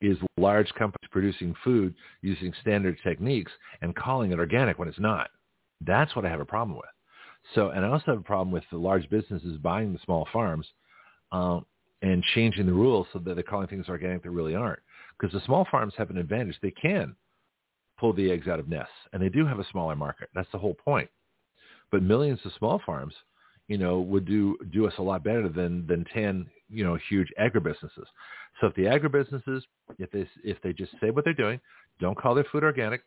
is 0.00 0.16
large 0.36 0.72
companies 0.74 1.08
producing 1.10 1.54
food 1.64 1.94
using 2.22 2.52
standard 2.60 2.96
techniques 3.02 3.52
and 3.82 3.96
calling 3.96 4.32
it 4.32 4.38
organic 4.38 4.78
when 4.78 4.88
it's 4.88 5.00
not. 5.00 5.30
That's 5.80 6.14
what 6.14 6.24
I 6.24 6.28
have 6.28 6.40
a 6.40 6.44
problem 6.44 6.76
with. 6.76 6.86
So, 7.54 7.70
and 7.70 7.84
I 7.84 7.88
also 7.88 8.04
have 8.08 8.18
a 8.18 8.22
problem 8.22 8.52
with 8.52 8.64
the 8.70 8.78
large 8.78 9.08
businesses 9.10 9.58
buying 9.58 9.92
the 9.92 9.98
small 10.04 10.28
farms 10.32 10.66
um, 11.32 11.66
and 12.02 12.22
changing 12.34 12.66
the 12.66 12.72
rules 12.72 13.06
so 13.12 13.18
that 13.18 13.34
they're 13.34 13.42
calling 13.42 13.68
things 13.68 13.88
organic 13.88 14.22
that 14.22 14.30
really 14.30 14.54
aren't. 14.54 14.80
Because 15.18 15.32
the 15.32 15.44
small 15.46 15.66
farms 15.70 15.94
have 15.98 16.10
an 16.10 16.18
advantage. 16.18 16.56
They 16.62 16.70
can 16.70 17.16
pull 17.98 18.12
the 18.12 18.30
eggs 18.30 18.48
out 18.48 18.60
of 18.60 18.68
nests, 18.68 18.92
and 19.12 19.22
they 19.22 19.28
do 19.28 19.46
have 19.46 19.58
a 19.58 19.66
smaller 19.70 19.96
market. 19.96 20.28
That's 20.34 20.50
the 20.52 20.58
whole 20.58 20.74
point. 20.74 21.08
But 21.90 22.02
millions 22.02 22.40
of 22.44 22.52
small 22.58 22.80
farms, 22.84 23.14
you 23.66 23.78
know, 23.78 24.00
would 24.00 24.26
do 24.26 24.56
do 24.72 24.86
us 24.86 24.94
a 24.98 25.02
lot 25.02 25.24
better 25.24 25.48
than 25.48 25.86
than 25.86 26.04
ten, 26.12 26.46
you 26.68 26.84
know, 26.84 26.98
huge 27.08 27.28
agribusinesses. 27.40 28.06
So 28.60 28.66
if 28.68 28.74
the 28.74 28.84
agribusinesses, 28.84 29.62
if 29.98 30.10
they 30.10 30.28
if 30.44 30.60
they 30.62 30.72
just 30.72 30.92
say 31.00 31.10
what 31.10 31.24
they're 31.24 31.34
doing, 31.34 31.60
don't 32.00 32.16
call 32.16 32.34
their 32.34 32.46
food 32.50 32.64
organic, 32.64 33.02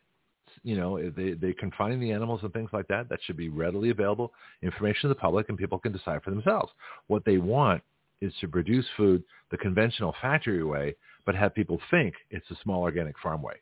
you 0.63 0.75
know, 0.75 0.99
they 1.11 1.33
they 1.33 1.53
confining 1.53 1.99
the 1.99 2.11
animals 2.11 2.41
and 2.43 2.53
things 2.53 2.69
like 2.73 2.87
that, 2.87 3.09
that 3.09 3.19
should 3.23 3.37
be 3.37 3.49
readily 3.49 3.89
available 3.89 4.33
information 4.61 5.03
to 5.03 5.07
the 5.09 5.15
public, 5.15 5.49
and 5.49 5.57
people 5.57 5.79
can 5.79 5.91
decide 5.91 6.21
for 6.23 6.31
themselves. 6.31 6.71
What 7.07 7.25
they 7.25 7.37
want 7.37 7.81
is 8.21 8.33
to 8.41 8.47
produce 8.47 8.85
food 8.97 9.23
the 9.49 9.57
conventional 9.57 10.15
factory 10.21 10.63
way, 10.63 10.95
but 11.25 11.35
have 11.35 11.55
people 11.55 11.79
think 11.89 12.13
it's 12.29 12.49
a 12.51 12.57
small 12.63 12.81
organic 12.81 13.17
farm 13.19 13.41
way. 13.41 13.55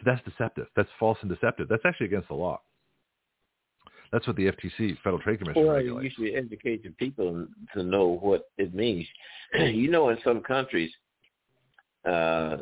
So 0.00 0.10
that's 0.10 0.22
deceptive. 0.24 0.66
That's 0.76 0.88
false 0.98 1.18
and 1.20 1.30
deceptive. 1.30 1.68
That's 1.68 1.82
actually 1.84 2.06
against 2.06 2.28
the 2.28 2.34
law. 2.34 2.60
That's 4.12 4.26
what 4.26 4.36
the 4.36 4.46
FTC, 4.46 4.96
Federal 5.04 5.20
Trade 5.20 5.38
Commission, 5.38 5.64
well, 5.64 5.76
regulates. 5.76 6.16
you 6.18 6.32
should 6.32 6.36
educate 6.36 6.82
the 6.82 6.90
people 6.90 7.46
to 7.74 7.82
know 7.82 8.18
what 8.20 8.50
it 8.58 8.74
means. 8.74 9.06
you 9.54 9.90
know, 9.90 10.08
in 10.08 10.18
some 10.24 10.40
countries, 10.40 10.90
uh, 12.08 12.56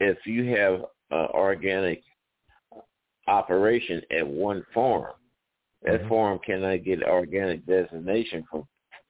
if 0.00 0.18
you 0.24 0.44
have 0.56 0.84
uh, 1.10 1.26
organic 1.34 2.02
operation 3.26 4.00
at 4.16 4.26
one 4.26 4.64
farm, 4.72 5.12
that 5.82 6.00
mm-hmm. 6.00 6.08
farm 6.08 6.38
cannot 6.44 6.84
get 6.84 7.02
organic 7.02 7.66
designation 7.66 8.44
for 8.50 8.66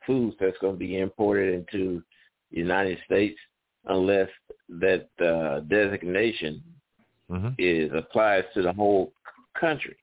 foods 0.07 0.35
that's 0.41 0.59
going 0.61 0.75
to 0.75 0.79
be 0.79 0.99
imported 0.99 1.55
into 1.55 2.03
the 2.51 2.59
United 2.59 2.99
States 3.05 3.39
unless 3.87 4.29
that 4.69 5.09
uh, 5.25 5.61
designation 5.61 6.63
mm-hmm. 7.31 7.49
is 7.59 7.91
applies 7.95 8.45
to 8.55 8.63
the 8.63 8.73
whole 8.73 9.13
country. 9.59 9.97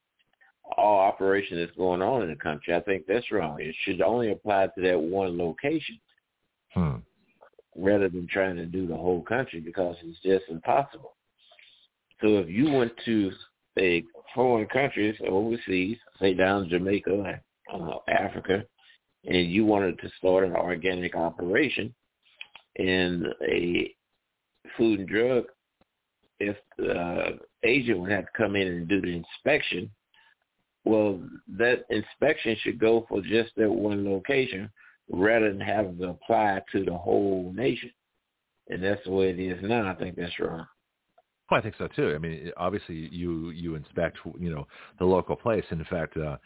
All 0.78 1.00
operation 1.00 1.60
that's 1.60 1.76
going 1.76 2.02
on 2.02 2.24
in 2.24 2.30
the 2.30 2.36
country. 2.36 2.74
I 2.74 2.80
think 2.82 3.06
that's 3.08 3.32
wrong. 3.32 3.58
It 3.60 3.76
should 3.84 4.02
only 4.02 4.32
apply 4.32 4.68
to 4.68 4.82
that 4.82 5.00
one 5.00 5.38
location. 5.38 6.00
Hmm. 6.74 6.96
Rather 7.78 8.10
than 8.10 8.28
trying 8.28 8.58
to 8.58 8.66
do 8.66 8.88
the 8.88 8.96
whole 8.96 9.22
country 9.22 9.60
because 9.60 9.96
it's 10.04 10.20
just 10.22 10.50
impossible. 10.50 11.16
So 12.22 12.38
if 12.38 12.50
you 12.50 12.72
went 12.72 12.92
to 13.06 13.32
a 13.80 14.04
foreign 14.36 14.68
countries 14.68 15.16
overseas, 15.28 15.98
say 16.20 16.34
down 16.34 16.70
Jamaica, 16.70 17.40
uh, 17.74 17.98
Africa, 18.10 18.64
and 19.26 19.52
you 19.52 19.66
wanted 19.66 20.00
to 20.00 20.10
start 20.18 20.44
an 20.44 20.56
organic 20.56 21.16
operation 21.16 21.94
in 22.76 23.26
a 23.48 23.94
food 24.78 25.00
and 25.00 25.10
drug, 25.10 25.46
if 26.42 26.58
the 26.78 27.39
agent 27.64 28.00
would 28.00 28.12
have 28.12 28.26
to 28.26 28.32
come 28.38 28.56
in 28.56 28.68
and 28.68 28.88
do 28.88 29.02
the 29.02 29.16
inspection, 29.16 29.89
well, 30.84 31.22
that 31.58 31.86
inspection 31.89 32.56
should 32.62 32.80
go 32.80 33.06
for 33.08 33.22
just 33.22 33.52
that 33.58 33.70
one 33.70 34.04
location 34.06 34.70
rather 35.10 35.52
than 35.52 35.62
having 35.62 35.98
to 36.00 36.10
apply 36.10 36.62
to 36.72 36.84
the 36.84 36.94
whole 36.94 37.54
nation. 37.56 37.92
And 38.70 38.84
that's 38.84 39.04
the 39.06 39.12
way 39.12 39.30
it 39.30 39.39
is 39.39 39.60
now. 39.62 39.89
I 39.89 39.96
think 39.96 40.16
that's 40.16 40.39
wrong. 40.39 40.66
I 41.52 41.60
think 41.60 41.76
so 41.78 41.88
too. 41.88 42.14
I 42.16 42.18
mean, 42.18 42.52
obviously, 42.56 42.96
you 42.96 43.50
you 43.50 43.76
inspect, 43.76 44.18
you 44.39 44.50
know, 44.50 44.66
the 45.00 45.06
local 45.06 45.36
place. 45.36 45.66
In 45.70 45.84
fact, 45.86 46.16
uh, 46.16 46.38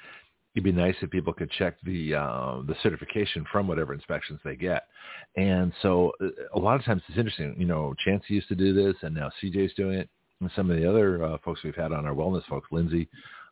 it'd 0.56 0.64
be 0.64 0.72
nice 0.72 0.96
if 1.02 1.12
people 1.12 1.34
could 1.34 1.52
check 1.52 1.76
the 1.84 2.16
uh, 2.16 2.62
the 2.66 2.76
certification 2.82 3.46
from 3.52 3.68
whatever 3.68 3.94
inspections 3.94 4.40
they 4.44 4.56
get. 4.56 4.88
And 5.36 5.74
so, 5.82 6.14
uh, 6.22 6.28
a 6.56 6.60
lot 6.60 6.80
of 6.80 6.86
times 6.86 7.02
it's 7.08 7.18
interesting. 7.18 7.56
You 7.58 7.66
know, 7.66 7.94
Chance 8.04 8.24
used 8.28 8.48
to 8.48 8.56
do 8.56 8.74
this, 8.74 8.96
and 9.02 9.14
now 9.14 9.30
CJ's 9.44 9.74
doing 9.76 10.00
it. 10.00 10.10
And 10.42 10.50
some 10.56 10.72
of 10.72 10.78
the 10.78 10.90
other 10.90 11.24
uh, 11.24 11.38
folks 11.44 11.62
we've 11.64 11.76
had 11.76 11.92
on 11.92 12.06
our 12.06 12.14
wellness 12.14 12.46
folks, 12.46 12.68
Lindsay, 12.72 13.08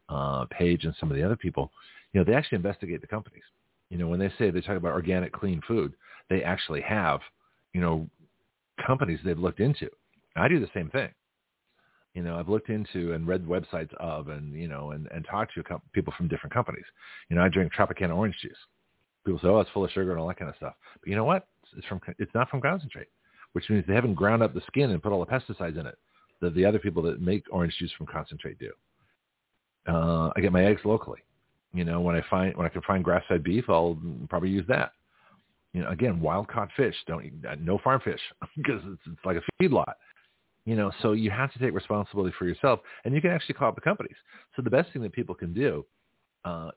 uh, 0.10 0.46
Paige, 0.52 0.86
and 0.86 0.96
some 1.00 1.12
of 1.12 1.18
the 1.18 1.24
other 1.24 1.38
people, 1.38 1.72
you 2.12 2.20
know, 2.20 2.26
they 2.26 2.36
actually 2.38 2.58
investigate 2.58 3.02
the 3.02 3.08
companies. 3.08 3.44
You 3.90 3.98
know, 3.98 4.08
when 4.08 4.20
they 4.20 4.32
say 4.38 4.50
they 4.50 4.62
talk 4.62 4.78
about 4.78 4.94
organic, 4.94 5.32
clean 5.32 5.62
food, 5.68 5.94
they 6.30 6.44
actually 6.44 6.82
have, 6.82 7.20
you 7.74 7.82
know, 7.82 8.08
companies 8.86 9.20
they've 9.24 9.38
looked 9.38 9.60
into. 9.60 9.90
I 10.36 10.48
do 10.48 10.60
the 10.60 10.70
same 10.74 10.90
thing 10.90 11.10
you 12.14 12.22
know, 12.22 12.38
I've 12.38 12.50
looked 12.50 12.70
into 12.70 13.14
and 13.14 13.28
read 13.28 13.46
websites 13.46 13.94
of 13.96 14.28
and, 14.28 14.54
you 14.54 14.68
know, 14.68 14.92
and, 14.92 15.08
and 15.12 15.26
talked 15.26 15.54
to 15.56 15.64
people 15.94 16.14
from 16.16 16.28
different 16.28 16.54
companies. 16.54 16.86
You 17.30 17.36
know, 17.36 17.44
I 17.44 17.50
drink 17.50 17.72
Tropicana 17.74 18.16
orange 18.16 18.36
juice. 18.42 18.58
People 19.26 19.40
say, 19.40 19.48
oh, 19.48 19.60
it's 19.60 19.70
full 19.72 19.86
of 19.86 19.92
sugar 19.92 20.12
and 20.12 20.20
all 20.20 20.28
that 20.28 20.38
kind 20.38 20.50
of 20.50 20.56
stuff. 20.56 20.74
But 21.00 21.10
you 21.10 21.16
know 21.16 21.24
what? 21.24 21.48
It's 21.76 21.88
from, 21.88 22.02
it's 22.20 22.34
not 22.36 22.50
from 22.50 22.62
concentrate, 22.62 23.08
which 23.54 23.70
means 23.70 23.84
they 23.88 23.96
haven't 23.96 24.14
ground 24.14 24.44
up 24.44 24.54
the 24.54 24.62
skin 24.68 24.92
and 24.92 25.02
put 25.02 25.12
all 25.12 25.26
the 25.26 25.32
pesticides 25.32 25.80
in 25.80 25.88
it 25.88 25.98
that 26.42 26.54
the 26.56 26.66
other 26.66 26.80
people 26.80 27.02
that 27.04 27.22
make 27.22 27.46
orange 27.52 27.76
juice 27.80 27.92
from 27.98 28.06
concentrate 28.06 28.60
do. 28.60 28.72
Uh, 29.88 30.30
I 30.36 30.42
get 30.42 30.52
my 30.52 30.66
eggs 30.66 30.82
locally. 30.86 31.20
You 31.74 31.84
know, 31.84 32.02
when 32.02 32.16
I 32.16 32.22
find, 32.30 32.56
when 32.56 32.68
I 32.68 32.70
can 32.70 32.84
find 32.84 33.04
grass-fed 33.04 33.44
beef, 33.44 33.66
I'll 33.70 33.98
probably 34.30 34.50
use 34.50 34.66
that. 34.68 34.92
You 35.74 35.82
know, 35.82 35.90
again, 35.90 36.20
wild-caught 36.20 36.70
fish, 36.78 36.96
don't, 37.08 37.44
no 37.60 37.80
farm 37.80 38.00
fish 38.04 38.20
because 38.58 38.82
it's, 38.86 39.02
it's 39.08 39.26
like 39.26 39.38
a 39.38 39.64
feedlot. 39.64 39.94
You 40.66 40.76
know, 40.76 40.92
so 41.02 41.12
you 41.12 41.30
have 41.30 41.52
to 41.54 41.60
take 41.60 41.74
responsibility 41.74 42.34
for 42.40 42.48
yourself, 42.48 42.80
and 43.04 43.14
you 43.14 43.22
can 43.22 43.32
actually 43.32 43.56
call 43.56 43.70
up 43.70 43.76
the 43.76 43.82
companies. 43.82 44.16
So 44.56 44.62
the 44.62 44.70
best 44.70 44.94
thing 44.94 45.02
that 45.02 45.12
people 45.12 45.36
can 45.36 45.54
do, 45.54 45.86
uh, 46.46 46.72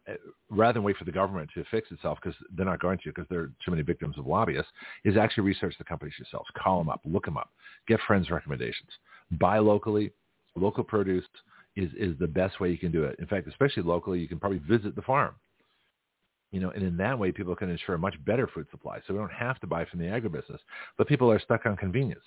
rather 0.51 0.75
than 0.75 0.83
wait 0.83 0.97
for 0.97 1.05
the 1.05 1.13
government 1.13 1.51
to 1.55 1.65
fix 1.71 1.91
itself, 1.93 2.19
because 2.21 2.37
they're 2.57 2.67
not 2.67 2.81
going 2.81 2.99
to, 2.99 3.11
because 3.11 3.27
there 3.31 3.41
are 3.41 3.53
too 3.65 3.71
many 3.71 3.83
victims 3.83 4.19
of 4.19 4.27
lobbyists, 4.27 4.71
is 5.05 5.17
actually 5.17 5.45
research 5.45 5.75
the 5.79 5.85
companies 5.85 6.15
yourselves. 6.19 6.49
Call 6.57 6.79
them 6.79 6.89
up, 6.89 7.01
look 7.05 7.25
them 7.25 7.37
up, 7.37 7.51
get 7.87 8.01
friends' 8.07 8.31
recommendations, 8.31 8.91
buy 9.33 9.59
locally. 9.59 10.13
Local 10.57 10.83
produce 10.83 11.25
is 11.77 11.91
is 11.99 12.19
the 12.19 12.27
best 12.27 12.59
way 12.61 12.71
you 12.71 12.79
can 12.79 12.91
do 12.91 13.05
it. 13.05 13.17
In 13.19 13.27
fact, 13.27 13.47
especially 13.47 13.83
locally, 13.83 14.19
you 14.19 14.27
can 14.27 14.41
probably 14.41 14.59
visit 14.59 14.97
the 14.97 15.03
farm 15.03 15.35
you 16.53 16.61
know, 16.61 16.71
and 16.71 16.83
in 16.83 16.97
that 16.97 17.19
way, 17.19 17.33
people 17.33 17.57
can 17.57 17.69
ensure 17.69 17.97
a 17.97 17.99
much 17.99 18.15
better 18.25 18.47
food 18.47 18.67
supply. 18.71 18.99
So 19.07 19.13
we 19.13 19.19
don't 19.19 19.33
have 19.33 19.59
to 19.61 19.67
buy 19.67 19.85
from 19.85 19.99
the 19.99 20.07
agribusiness, 20.07 20.61
but 20.97 21.09
people 21.09 21.31
are 21.31 21.41
stuck 21.41 21.67
on 21.67 21.77
convenience 21.77 22.23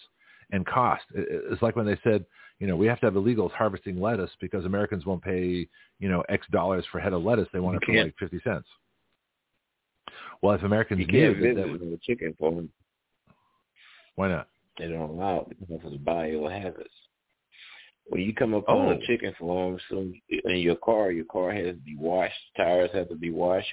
and 0.52 0.66
cost. 0.66 1.04
It's 1.14 1.62
like 1.62 1.76
when 1.76 1.86
they 1.86 1.98
said, 2.04 2.26
you 2.60 2.68
know, 2.68 2.76
we 2.76 2.88
have 2.88 3.00
to 3.00 3.06
have 3.06 3.14
illegals 3.14 3.52
harvesting 3.52 4.00
lettuce 4.00 4.32
because 4.42 4.66
Americans 4.66 5.06
won't 5.06 5.24
pay, 5.24 5.68
you 6.00 6.10
know, 6.10 6.24
X 6.30 6.46
dollars 6.52 6.86
for 6.92 7.00
a 7.00 7.02
head 7.02 7.14
of 7.14 7.24
lettuce. 7.24 7.48
They 7.54 7.60
want 7.60 7.78
it 7.78 7.84
for 7.86 8.04
like 8.04 8.16
50 8.20 8.42
cents. 8.44 8.68
Well, 10.42 10.56
if 10.56 10.64
Americans 10.64 11.00
you 11.00 11.08
can't 11.08 11.40
that, 11.42 11.56
that 11.56 11.70
was, 11.70 12.00
chicken 12.02 12.36
farm. 12.40 12.70
Why 14.16 14.30
not? 14.30 14.48
They 14.78 14.88
don't 14.88 15.10
allow 15.10 15.48
it 15.50 15.60
because 15.60 15.86
of 15.86 15.92
the 15.92 15.98
biohazards. 15.98 16.86
When 18.08 18.22
you 18.22 18.34
come 18.34 18.54
up 18.54 18.66
oh. 18.68 18.80
on 18.80 18.94
a 18.94 18.96
oh. 18.96 19.00
chicken 19.06 19.34
farm, 19.40 19.78
so 19.90 20.12
in 20.30 20.58
your 20.58 20.78
car, 20.78 21.12
your 21.12 21.26
car 21.26 21.52
has 21.52 21.76
to 21.76 21.82
be 21.82 21.96
washed. 21.96 22.34
Tires 22.58 22.90
have 22.94 23.10
to 23.10 23.16
be 23.16 23.30
washed. 23.30 23.68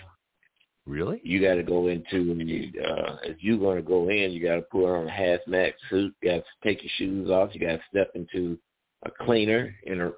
Really? 0.87 1.21
You 1.25 1.43
got 1.43 1.55
to 1.55 1.65
go 1.65 1.89
into 1.89 2.31
uh, 2.31 3.17
if 3.25 3.39
you're 3.41 3.59
going 3.59 3.77
to 3.77 3.83
go 3.83 4.09
in, 4.09 4.31
you 4.31 4.41
got 4.41 4.57
to 4.57 4.63
put 4.63 4.87
on 4.87 5.09
a 5.09 5.11
hazmat 5.11 5.73
suit. 5.91 6.15
You 6.23 6.31
got 6.31 6.37
to 6.37 6.45
take 6.63 6.83
your 6.83 6.93
shoes 6.97 7.29
off. 7.29 7.51
You 7.53 7.61
got 7.61 7.73
to 7.73 7.81
step 7.91 8.13
into 8.15 8.57
a 9.05 9.11
cleaner 9.25 9.75
in 9.83 10.01
a, 10.01 10.13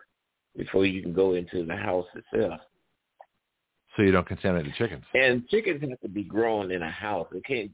before 0.57 0.85
you 0.85 1.03
can 1.03 1.15
go 1.15 1.35
into 1.35 1.65
the 1.65 1.75
house 1.75 2.07
itself. 2.15 2.61
So 3.97 4.03
you 4.03 4.13
don't 4.13 4.29
contaminate 4.29 4.67
the 4.67 4.73
chickens. 4.77 5.05
And 5.15 5.49
chickens 5.49 5.81
have 5.89 6.01
to 6.01 6.09
be 6.09 6.23
grown 6.23 6.71
in 6.71 6.83
a 6.83 6.91
house. 6.91 7.29
It 7.33 7.45
can't. 7.47 7.71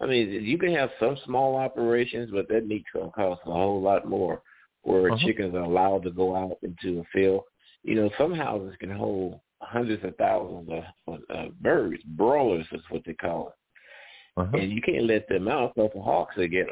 I 0.00 0.06
mean, 0.06 0.30
you 0.44 0.56
can 0.56 0.72
have 0.74 0.90
some 1.00 1.18
small 1.24 1.56
operations, 1.56 2.30
but 2.32 2.48
that 2.48 2.66
meat's 2.66 2.84
to 2.94 3.10
cost 3.14 3.40
a 3.44 3.52
whole 3.52 3.82
lot 3.82 4.08
more. 4.08 4.40
Where 4.82 5.10
uh-huh. 5.10 5.26
chickens 5.26 5.54
are 5.54 5.64
allowed 5.64 6.04
to 6.04 6.12
go 6.12 6.36
out 6.36 6.58
into 6.62 7.00
a 7.00 7.04
field. 7.12 7.42
You 7.82 7.96
know, 7.96 8.10
some 8.16 8.32
houses 8.32 8.76
can 8.78 8.90
hold 8.90 9.40
hundreds 9.60 10.04
of 10.04 10.16
thousands 10.16 10.70
of 11.06 11.18
uh, 11.34 11.46
birds. 11.60 12.02
broilers 12.04 12.66
is 12.72 12.82
what 12.90 13.02
they 13.06 13.14
call 13.14 13.48
it. 13.48 14.40
Uh-huh. 14.40 14.58
And 14.58 14.70
you 14.70 14.82
can't 14.82 15.04
let 15.04 15.28
them 15.28 15.48
out 15.48 15.74
because 15.74 15.90
the 15.94 16.02
hawks 16.02 16.36
will 16.36 16.48
get 16.48 16.66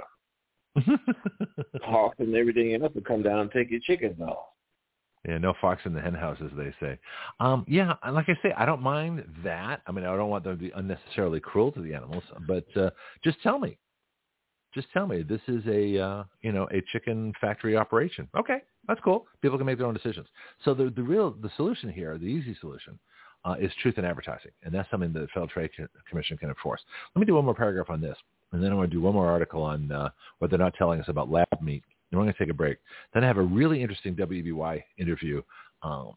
them. 0.87 0.99
hawks 1.82 2.16
and 2.18 2.35
everything 2.35 2.74
else 2.74 2.95
will 2.95 3.03
come 3.03 3.22
down 3.22 3.41
and 3.41 3.51
take 3.51 3.70
your 3.70 3.80
chickens 3.80 4.20
off. 4.20 4.47
Yeah, 5.26 5.39
no 5.39 5.55
fox 5.59 5.80
in 5.87 5.95
the 5.95 6.03
hen 6.03 6.12
house, 6.12 6.37
as 6.45 6.51
they 6.57 6.74
say. 6.80 6.99
Um, 7.41 7.64
yeah, 7.66 7.95
like 8.12 8.28
I 8.28 8.35
say, 8.43 8.53
I 8.57 8.66
don't 8.66 8.82
mind 8.82 9.24
that. 9.43 9.80
I 9.87 9.93
mean, 9.93 10.05
I 10.05 10.14
don't 10.14 10.28
want 10.28 10.45
them 10.45 10.59
to 10.59 10.62
be 10.62 10.70
unnecessarily 10.72 11.41
cruel 11.41 11.72
to 11.72 11.80
the 11.80 11.95
animals, 11.95 12.24
but 12.47 12.66
uh, 12.76 12.91
just 13.22 13.41
tell 13.43 13.59
me, 13.59 13.78
just 14.74 14.89
tell 14.93 15.07
me 15.07 15.22
this 15.22 15.41
is 15.49 15.62
a 15.66 15.99
uh, 15.99 16.24
you 16.43 16.53
know 16.53 16.68
a 16.72 16.82
chicken 16.93 17.32
factory 17.41 17.74
operation. 17.74 18.28
Okay, 18.39 18.59
that's 18.89 19.01
cool. 19.01 19.26
People 19.43 19.59
can 19.59 19.66
make 19.66 19.78
their 19.78 19.87
own 19.87 19.95
decisions. 19.95 20.26
So 20.64 20.74
the 20.74 20.91
the 20.91 21.03
real 21.03 21.30
the 21.30 21.51
solution 21.57 21.91
here, 21.91 22.18
the 22.18 22.26
easy 22.26 22.57
solution, 22.61 22.99
uh, 23.45 23.55
is 23.61 23.70
truth 23.82 23.99
in 23.99 24.05
advertising, 24.05 24.51
and 24.62 24.74
that's 24.74 24.91
something 24.91 25.12
that 25.12 25.20
the 25.20 25.28
Federal 25.28 25.49
Trade 25.49 25.70
Commission 26.09 26.37
can 26.37 26.49
enforce. 26.49 26.80
Let 27.14 27.20
me 27.20 27.26
do 27.26 27.35
one 27.35 27.45
more 27.45 27.55
paragraph 27.55 27.91
on 27.91 28.01
this, 28.01 28.16
and 28.53 28.62
then 28.62 28.70
I'm 28.70 28.76
going 28.76 28.91
to 28.91 28.97
do 28.97 29.03
one 29.03 29.14
more 29.14 29.30
article 29.30 29.62
on 29.62 29.91
uh, 29.91 30.11
what 30.39 30.51
they're 30.51 30.59
not 30.59 30.74
telling 30.74 31.01
us 31.01 31.09
about 31.09 31.30
lab 31.30 31.47
meat. 31.61 31.82
And 32.11 32.20
we're 32.20 32.24
going 32.24 32.35
to 32.35 32.39
take 32.39 32.51
a 32.51 32.55
break. 32.55 32.78
Then 33.12 33.24
I 33.24 33.26
have 33.26 33.39
a 33.39 33.43
really 33.43 33.82
interesting 33.82 34.14
WEBY 34.14 34.82
interview. 34.99 35.43
Um, 35.82 36.12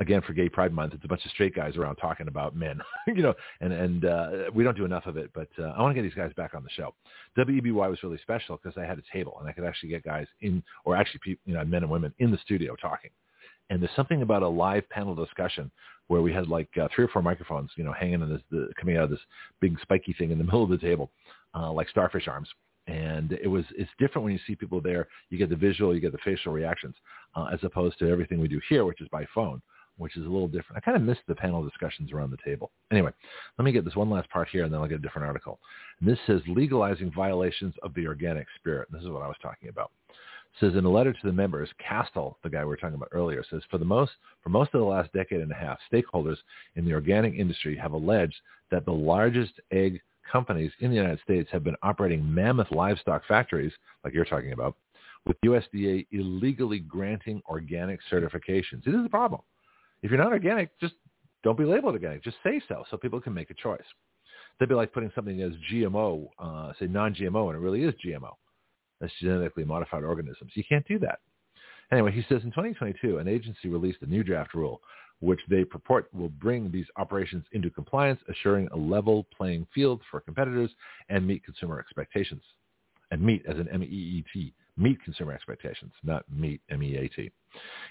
again 0.00 0.22
for 0.22 0.32
Gay 0.32 0.48
Pride 0.48 0.72
Month, 0.72 0.94
it's 0.94 1.04
a 1.04 1.08
bunch 1.08 1.24
of 1.24 1.30
straight 1.30 1.54
guys 1.54 1.76
around 1.76 1.96
talking 1.96 2.26
about 2.26 2.56
men, 2.56 2.80
you 3.06 3.22
know, 3.22 3.34
and 3.60 3.72
and 3.72 4.04
uh, 4.04 4.30
we 4.52 4.64
don't 4.64 4.76
do 4.76 4.84
enough 4.84 5.06
of 5.06 5.16
it. 5.16 5.30
But 5.34 5.48
uh, 5.58 5.68
I 5.76 5.82
want 5.82 5.94
to 5.94 6.02
get 6.02 6.08
these 6.08 6.16
guys 6.16 6.32
back 6.36 6.54
on 6.54 6.64
the 6.64 6.70
show. 6.70 6.94
WEBY 7.38 7.72
was 7.72 8.02
really 8.02 8.18
special 8.22 8.58
because 8.60 8.76
I 8.76 8.84
had 8.84 8.98
a 8.98 9.02
table 9.12 9.36
and 9.38 9.48
I 9.48 9.52
could 9.52 9.64
actually 9.64 9.90
get 9.90 10.02
guys 10.02 10.26
in, 10.40 10.62
or 10.84 10.96
actually 10.96 11.20
people, 11.22 11.42
you 11.46 11.54
know, 11.54 11.64
men 11.64 11.82
and 11.82 11.92
women 11.92 12.12
in 12.18 12.30
the 12.30 12.38
studio 12.38 12.74
talking. 12.76 13.10
And 13.68 13.80
there's 13.80 13.94
something 13.94 14.22
about 14.22 14.42
a 14.42 14.48
live 14.48 14.88
panel 14.90 15.14
discussion 15.14 15.70
where 16.08 16.22
we 16.22 16.32
had 16.32 16.48
like 16.48 16.68
uh, 16.80 16.88
three 16.94 17.04
or 17.04 17.08
four 17.08 17.22
microphones, 17.22 17.70
you 17.76 17.84
know, 17.84 17.92
hanging 17.92 18.20
in 18.20 18.28
this, 18.28 18.42
the, 18.50 18.68
coming 18.78 18.96
out 18.96 19.04
of 19.04 19.10
this 19.10 19.20
big 19.60 19.78
spiky 19.80 20.12
thing 20.12 20.32
in 20.32 20.38
the 20.38 20.44
middle 20.50 20.64
of 20.64 20.70
the 20.70 20.78
table, 20.78 21.10
uh, 21.54 21.70
like 21.70 21.88
starfish 21.88 22.26
arms. 22.26 22.48
And 22.88 23.32
it 23.32 23.46
was, 23.46 23.64
it's 23.78 23.90
different 24.00 24.24
when 24.24 24.32
you 24.32 24.40
see 24.44 24.56
people 24.56 24.80
there. 24.80 25.06
You 25.28 25.38
get 25.38 25.50
the 25.50 25.56
visual, 25.56 25.94
you 25.94 26.00
get 26.00 26.10
the 26.10 26.18
facial 26.24 26.52
reactions, 26.52 26.96
uh, 27.36 27.46
as 27.52 27.60
opposed 27.62 27.98
to 28.00 28.10
everything 28.10 28.40
we 28.40 28.48
do 28.48 28.60
here, 28.68 28.84
which 28.84 29.00
is 29.00 29.06
by 29.12 29.24
phone, 29.32 29.62
which 30.00 30.16
is 30.16 30.24
a 30.24 30.28
little 30.28 30.48
different. 30.48 30.76
I 30.76 30.80
kind 30.80 30.96
of 30.96 31.02
missed 31.02 31.20
the 31.28 31.34
panel 31.34 31.62
discussions 31.62 32.10
around 32.10 32.30
the 32.30 32.38
table. 32.44 32.70
Anyway, 32.90 33.12
let 33.58 33.64
me 33.64 33.72
get 33.72 33.84
this 33.84 33.96
one 33.96 34.10
last 34.10 34.30
part 34.30 34.48
here, 34.48 34.64
and 34.64 34.72
then 34.72 34.80
I'll 34.80 34.88
get 34.88 34.98
a 34.98 35.02
different 35.02 35.28
article. 35.28 35.60
And 36.00 36.08
this 36.08 36.18
says 36.26 36.40
legalizing 36.46 37.12
violations 37.12 37.74
of 37.82 37.92
the 37.94 38.06
organic 38.06 38.46
spirit. 38.58 38.88
This 38.90 39.02
is 39.02 39.10
what 39.10 39.22
I 39.22 39.28
was 39.28 39.36
talking 39.42 39.68
about 39.68 39.90
It 40.08 40.16
says 40.58 40.74
in 40.74 40.86
a 40.86 40.90
letter 40.90 41.12
to 41.12 41.18
the 41.22 41.32
members, 41.32 41.68
Kastel, 41.78 42.36
the 42.42 42.50
guy 42.50 42.60
we 42.60 42.68
were 42.68 42.76
talking 42.76 42.96
about 42.96 43.10
earlier, 43.12 43.44
says 43.50 43.62
for 43.70 43.78
the 43.78 43.84
most 43.84 44.12
for 44.42 44.48
most 44.48 44.74
of 44.74 44.80
the 44.80 44.86
last 44.86 45.12
decade 45.12 45.40
and 45.40 45.52
a 45.52 45.54
half, 45.54 45.78
stakeholders 45.92 46.38
in 46.76 46.84
the 46.84 46.94
organic 46.94 47.34
industry 47.34 47.76
have 47.76 47.92
alleged 47.92 48.36
that 48.70 48.86
the 48.86 48.92
largest 48.92 49.52
egg 49.70 50.00
companies 50.30 50.72
in 50.80 50.90
the 50.90 50.96
United 50.96 51.20
States 51.20 51.50
have 51.52 51.64
been 51.64 51.76
operating 51.82 52.32
mammoth 52.32 52.70
livestock 52.70 53.22
factories, 53.26 53.72
like 54.04 54.14
you're 54.14 54.24
talking 54.24 54.52
about, 54.52 54.76
with 55.26 55.36
USDA 55.44 56.06
illegally 56.12 56.78
granting 56.78 57.42
organic 57.48 58.00
certifications. 58.10 58.82
This 58.84 58.94
is 58.94 59.04
a 59.04 59.10
problem. 59.10 59.42
If 60.02 60.10
you're 60.10 60.22
not 60.22 60.32
organic, 60.32 60.78
just 60.80 60.94
don't 61.42 61.58
be 61.58 61.64
labeled 61.64 61.94
organic. 61.94 62.22
Just 62.22 62.36
say 62.44 62.60
so, 62.68 62.84
so 62.90 62.96
people 62.96 63.20
can 63.20 63.34
make 63.34 63.50
a 63.50 63.54
choice. 63.54 63.80
They'd 64.58 64.68
be 64.68 64.74
like 64.74 64.92
putting 64.92 65.12
something 65.14 65.40
as 65.42 65.52
GMO, 65.72 66.28
uh, 66.38 66.72
say 66.78 66.86
non-GMO, 66.86 67.48
and 67.48 67.56
it 67.56 67.60
really 67.60 67.82
is 67.82 67.94
GMO. 68.04 68.32
That's 69.00 69.12
genetically 69.20 69.64
modified 69.64 70.04
organisms. 70.04 70.52
You 70.54 70.64
can't 70.68 70.86
do 70.86 70.98
that. 70.98 71.20
Anyway, 71.92 72.12
he 72.12 72.22
says 72.22 72.42
in 72.44 72.50
2022, 72.50 73.18
an 73.18 73.26
agency 73.26 73.68
released 73.68 74.02
a 74.02 74.06
new 74.06 74.22
draft 74.22 74.54
rule 74.54 74.80
which 75.20 75.40
they 75.48 75.64
purport 75.64 76.08
will 76.14 76.30
bring 76.30 76.70
these 76.70 76.86
operations 76.96 77.44
into 77.52 77.70
compliance, 77.70 78.18
assuring 78.28 78.68
a 78.72 78.76
level 78.76 79.26
playing 79.36 79.66
field 79.74 80.00
for 80.10 80.20
competitors 80.20 80.70
and 81.08 81.26
meet 81.26 81.44
consumer 81.44 81.78
expectations. 81.78 82.42
And 83.10 83.20
meet 83.22 83.44
as 83.46 83.58
an 83.58 83.68
M-E-E-T, 83.72 84.54
meet 84.76 85.02
consumer 85.02 85.32
expectations, 85.32 85.92
not 86.04 86.24
meet, 86.32 86.60
M-E-A-T. 86.70 87.30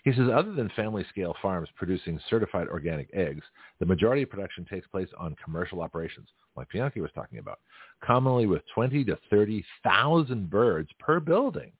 He 0.05 0.13
says 0.13 0.29
other 0.33 0.53
than 0.53 0.69
family-scale 0.75 1.35
farms 1.41 1.67
producing 1.75 2.19
certified 2.29 2.67
organic 2.69 3.09
eggs, 3.13 3.43
the 3.79 3.85
majority 3.85 4.23
of 4.23 4.29
production 4.29 4.65
takes 4.65 4.87
place 4.87 5.09
on 5.17 5.35
commercial 5.43 5.81
operations, 5.81 6.29
like 6.55 6.69
Bianca 6.69 7.01
was 7.01 7.11
talking 7.13 7.39
about, 7.39 7.59
commonly 8.03 8.45
with 8.45 8.61
20 8.73 9.03
to 9.05 9.17
30,000 9.29 10.49
birds 10.49 10.89
per 10.99 11.19
building, 11.19 11.73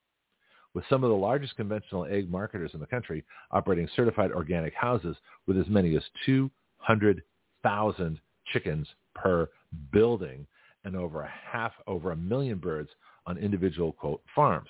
with 0.73 0.83
some 0.89 1.03
of 1.03 1.09
the 1.09 1.15
largest 1.15 1.55
conventional 1.55 2.05
egg 2.05 2.29
marketers 2.29 2.71
in 2.73 2.79
the 2.79 2.85
country 2.85 3.25
operating 3.51 3.87
certified 3.95 4.31
organic 4.31 4.73
houses 4.73 5.15
with 5.47 5.57
as 5.57 5.67
many 5.67 5.95
as 5.95 6.03
200,000 6.25 8.19
chickens 8.51 8.87
per 9.15 9.49
building 9.91 10.45
and 10.85 10.95
over 10.95 11.21
a 11.21 11.31
half, 11.51 11.73
over 11.87 12.11
a 12.11 12.15
million 12.15 12.57
birds 12.57 12.89
on 13.29 13.37
individual, 13.37 13.93
quote, 13.93 14.21
farms. 14.35 14.69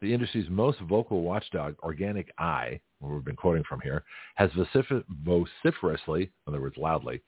The 0.00 0.12
industry's 0.12 0.50
most 0.50 0.80
vocal 0.80 1.22
watchdog, 1.22 1.76
Organic 1.82 2.32
Eye, 2.36 2.80
where 2.98 3.14
we've 3.14 3.24
been 3.24 3.36
quoting 3.36 3.62
from 3.68 3.80
here, 3.80 4.02
has 4.34 4.50
vociferously, 4.52 6.22
in 6.22 6.30
other 6.48 6.60
words, 6.60 6.76
loudly, 6.76 7.22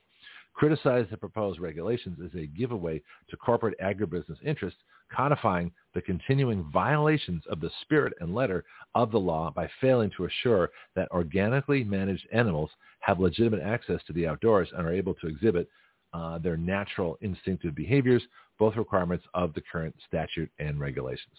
criticized 0.53 1.11
the 1.11 1.17
proposed 1.17 1.61
regulations 1.61 2.19
as 2.25 2.35
a 2.39 2.47
giveaway 2.47 3.01
to 3.29 3.37
corporate 3.37 3.79
agribusiness 3.81 4.43
interests, 4.45 4.81
codifying 5.15 5.71
the 5.95 6.03
continuing 6.03 6.65
violations 6.73 7.45
of 7.49 7.61
the 7.61 7.71
spirit 7.83 8.13
and 8.21 8.35
letter 8.35 8.65
of 8.97 9.13
the 9.13 9.19
law 9.19 9.53
by 9.55 9.69
failing 9.81 10.11
to 10.17 10.25
assure 10.25 10.71
that 10.97 11.11
organically 11.13 11.85
managed 11.85 12.27
animals 12.33 12.71
have 13.01 13.21
legitimate 13.21 13.63
access 13.63 14.01
to 14.07 14.13
the 14.13 14.27
outdoors 14.27 14.69
and 14.77 14.87
are 14.87 14.93
able 14.93 15.15
to 15.15 15.29
exhibit 15.29 15.69
uh, 16.15 16.39
their 16.39 16.57
natural 16.57 17.19
instinctive 17.21 17.75
behaviors, 17.75 18.23
both 18.59 18.77
requirements 18.77 19.25
of 19.35 19.53
the 19.55 19.61
current 19.61 19.95
statute 20.07 20.51
and 20.59 20.81
regulations. 20.81 21.37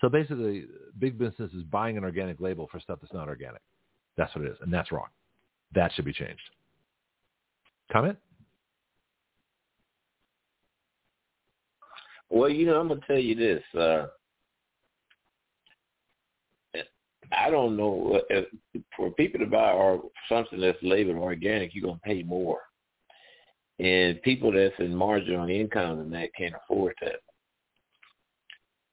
So 0.00 0.08
basically, 0.08 0.66
big 0.98 1.16
business 1.16 1.52
is 1.52 1.62
buying 1.62 1.96
an 1.96 2.04
organic 2.04 2.40
label 2.40 2.68
for 2.70 2.80
stuff 2.80 2.98
that's 3.00 3.14
not 3.14 3.28
organic. 3.28 3.62
That's 4.16 4.34
what 4.34 4.44
it 4.44 4.50
is, 4.50 4.58
and 4.60 4.72
that's 4.72 4.92
wrong. 4.92 5.06
That 5.74 5.92
should 5.94 6.04
be 6.04 6.12
changed. 6.12 6.42
Comment? 7.92 8.18
Well, 12.28 12.50
you 12.50 12.66
know, 12.66 12.80
I'm 12.80 12.88
gonna 12.88 13.00
tell 13.06 13.18
you 13.18 13.36
this. 13.36 13.62
Uh, 13.78 14.06
I 17.32 17.50
don't 17.50 17.76
know 17.76 18.20
if, 18.28 18.46
for 18.96 19.10
people 19.12 19.40
to 19.40 19.46
buy 19.46 19.70
or 19.70 20.02
something 20.28 20.60
that's 20.60 20.78
labeled 20.82 21.16
organic, 21.16 21.74
you're 21.74 21.86
gonna 21.86 22.00
pay 22.04 22.22
more, 22.22 22.60
and 23.78 24.20
people 24.22 24.52
that's 24.52 24.74
in 24.78 24.94
marginal 24.94 25.48
income 25.48 26.00
and 26.00 26.12
that 26.12 26.34
can't 26.36 26.54
afford 26.54 26.94
that. 27.02 27.20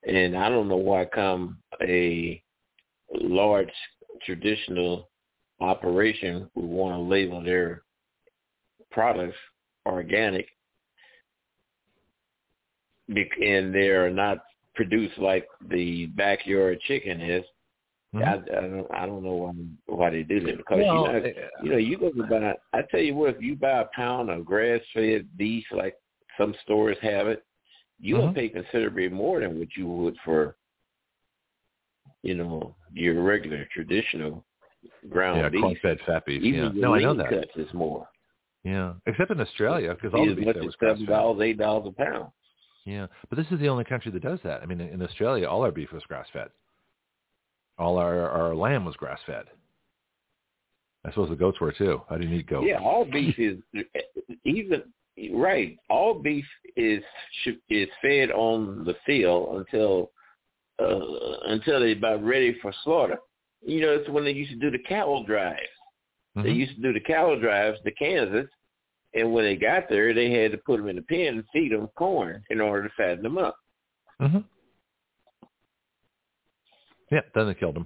And 0.06 0.36
I 0.36 0.50
don't 0.50 0.68
know 0.68 0.78
why 0.78 1.06
come 1.06 1.58
a 1.82 2.42
large 3.22 3.72
traditional 4.26 5.10
operation 5.62 6.50
would 6.56 6.66
want 6.66 6.96
to 6.96 7.02
label 7.02 7.42
their 7.42 7.84
products 8.92 9.38
organic 9.86 10.48
and 13.10 13.74
they're 13.74 14.10
not 14.10 14.40
produced 14.76 15.18
like 15.18 15.48
the 15.70 16.08
backyard 16.08 16.80
chicken 16.88 17.22
is. 17.22 17.44
Mm-hmm. 18.14 18.24
I, 18.24 18.58
I 18.58 18.62
don't 18.62 18.92
I 18.94 19.06
don't 19.06 19.24
know 19.24 19.34
why 19.34 19.96
why 19.96 20.10
they 20.12 20.24
do 20.24 20.40
that 20.42 20.58
because 20.58 20.80
well, 20.80 21.08
you 21.08 21.22
know 21.22 21.34
you 21.64 21.72
know 21.72 21.78
you 21.78 21.98
go 21.98 22.12
to 22.12 22.24
buy 22.24 22.54
I 22.72 22.84
tell 22.92 23.00
you 23.00 23.16
what 23.16 23.36
if 23.36 23.42
you 23.42 23.56
buy 23.56 23.82
a 23.82 23.86
pound 23.96 24.30
of 24.30 24.46
grass 24.46 24.82
fed 24.94 25.28
beef 25.36 25.66
like 25.72 25.96
some 26.38 26.54
stores 26.64 26.98
have 27.02 27.28
it 27.28 27.44
you 28.00 28.16
mm-hmm. 28.16 28.36
pay 28.36 28.50
considerably 28.50 29.10
more 29.10 29.40
than 29.40 29.58
what 29.58 29.70
you 29.76 29.88
would 29.88 30.16
for 30.24 30.56
you 32.22 32.36
know 32.36 32.76
your 32.94 33.24
regular 33.24 33.68
traditional 33.74 34.44
ground 35.10 35.40
yeah, 35.40 35.50
beef. 35.50 35.62
corn 35.62 35.78
fed 35.82 35.98
fat 36.06 36.26
beef. 36.26 36.42
Even 36.42 36.76
yeah. 36.76 36.82
no, 36.82 36.96
I 36.96 37.02
know 37.02 37.16
that. 37.16 37.30
cuts 37.30 37.52
is 37.56 37.74
more. 37.74 38.08
Yeah, 38.64 38.94
except 39.06 39.32
in 39.32 39.42
Australia 39.42 39.94
because 39.94 40.14
all 40.14 40.26
the 40.26 40.36
beef 40.36 40.54
there 40.54 40.64
was 40.64 40.76
seven 40.80 41.06
dollars, 41.06 41.42
eight 41.42 41.58
dollars 41.58 41.88
a 41.88 42.04
pound. 42.04 42.32
Yeah, 42.86 43.08
but 43.30 43.38
this 43.38 43.48
is 43.52 43.60
the 43.60 43.70
only 43.70 43.84
country 43.84 44.12
that 44.12 44.24
does 44.24 44.40
that. 44.44 44.62
I 44.62 44.66
mean, 44.66 44.82
in 44.82 45.02
Australia, 45.02 45.48
all 45.48 45.64
our 45.64 45.72
beef 45.72 45.92
was 45.92 46.04
grass 46.04 46.28
fed. 46.34 46.50
All 47.78 47.98
our 47.98 48.30
our 48.30 48.56
lamb 48.56 48.86
was 48.86 48.96
grass 48.96 49.20
fed. 49.26 49.46
I 51.06 51.10
suppose 51.10 51.30
the 51.30 51.36
goats 51.36 51.60
were 51.60 51.72
too. 51.72 52.02
I 52.10 52.18
didn't 52.18 52.34
eat 52.34 52.48
goat. 52.48 52.66
Yeah, 52.66 52.80
all 52.80 53.04
beef 53.06 53.38
is 53.38 53.58
even 54.46 54.84
right. 55.34 55.78
All 55.90 56.14
beef 56.14 56.46
is 56.76 57.04
is 57.70 57.90
fed 58.02 58.32
on 58.32 58.86
the 58.86 58.96
field 59.06 59.58
until 59.58 60.12
uh, 60.80 61.40
until 61.48 61.80
they're 61.80 61.92
about 61.92 62.24
ready 62.24 62.58
for 62.62 62.74
slaughter. 62.84 63.18
You 63.66 63.82
know, 63.82 63.92
it's 63.92 64.10
when 64.10 64.24
they 64.24 64.32
used 64.32 64.52
to 64.52 64.58
do 64.58 64.72
the 64.72 64.84
cattle 64.84 65.24
drives. 65.24 65.60
Mm-hmm. 66.38 66.48
They 66.48 66.54
used 66.54 66.76
to 66.76 66.82
do 66.82 66.94
the 66.94 67.00
cattle 67.00 67.40
drives 67.40 67.80
to 67.84 67.92
Kansas, 67.92 68.48
and 69.14 69.34
when 69.34 69.46
they 69.46 69.56
got 69.56 69.90
there, 69.90 70.14
they 70.14 70.32
had 70.32 70.52
to 70.52 70.58
put 70.58 70.78
them 70.78 70.90
in 70.90 70.96
the 70.96 71.02
pen 71.04 71.36
and 71.36 71.44
feed 71.52 71.72
them 71.72 71.88
corn 71.96 72.44
in 72.50 72.62
order 72.62 72.88
to 72.88 72.94
fatten 72.96 73.24
them 73.24 73.38
up. 73.38 73.58
Mm-hmm. 74.22 74.40
Yeah, 77.14 77.22
then 77.36 77.48
they 77.48 77.54
killed 77.54 77.76
them. 77.76 77.86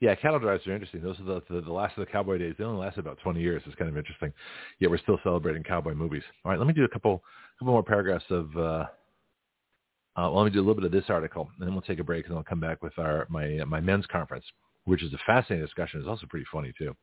Yeah, 0.00 0.14
cattle 0.14 0.38
drives 0.38 0.66
are 0.66 0.74
interesting. 0.74 1.00
Those 1.00 1.18
are 1.20 1.24
the, 1.24 1.42
the, 1.48 1.60
the 1.62 1.72
last 1.72 1.96
of 1.96 2.04
the 2.04 2.10
cowboy 2.10 2.36
days. 2.36 2.54
They 2.58 2.64
only 2.64 2.80
lasted 2.80 3.00
about 3.00 3.18
20 3.22 3.40
years. 3.40 3.62
It's 3.64 3.76
kind 3.76 3.88
of 3.88 3.96
interesting. 3.96 4.30
Yet 4.78 4.90
we're 4.90 4.98
still 4.98 5.18
celebrating 5.22 5.62
cowboy 5.62 5.94
movies. 5.94 6.24
All 6.44 6.50
right, 6.50 6.58
let 6.58 6.66
me 6.66 6.74
do 6.74 6.84
a 6.84 6.88
couple 6.88 7.22
couple 7.58 7.72
more 7.72 7.82
paragraphs 7.82 8.24
of. 8.28 8.54
Uh, 8.56 8.84
uh, 10.14 10.28
well, 10.28 10.42
let 10.42 10.44
me 10.44 10.50
do 10.50 10.58
a 10.58 10.66
little 10.66 10.74
bit 10.74 10.84
of 10.84 10.92
this 10.92 11.08
article, 11.08 11.48
and 11.58 11.66
then 11.66 11.74
we'll 11.74 11.80
take 11.80 11.98
a 11.98 12.04
break, 12.04 12.26
and 12.26 12.32
then 12.32 12.36
I'll 12.36 12.44
come 12.44 12.60
back 12.60 12.82
with 12.82 12.98
our 12.98 13.26
my 13.30 13.62
my 13.64 13.80
men's 13.80 14.04
conference 14.06 14.44
which 14.84 15.02
is 15.02 15.12
a 15.12 15.18
fascinating 15.24 15.64
discussion. 15.64 16.00
It's 16.00 16.08
also 16.08 16.26
pretty 16.26 16.46
funny 16.52 16.72
too. 16.76 16.96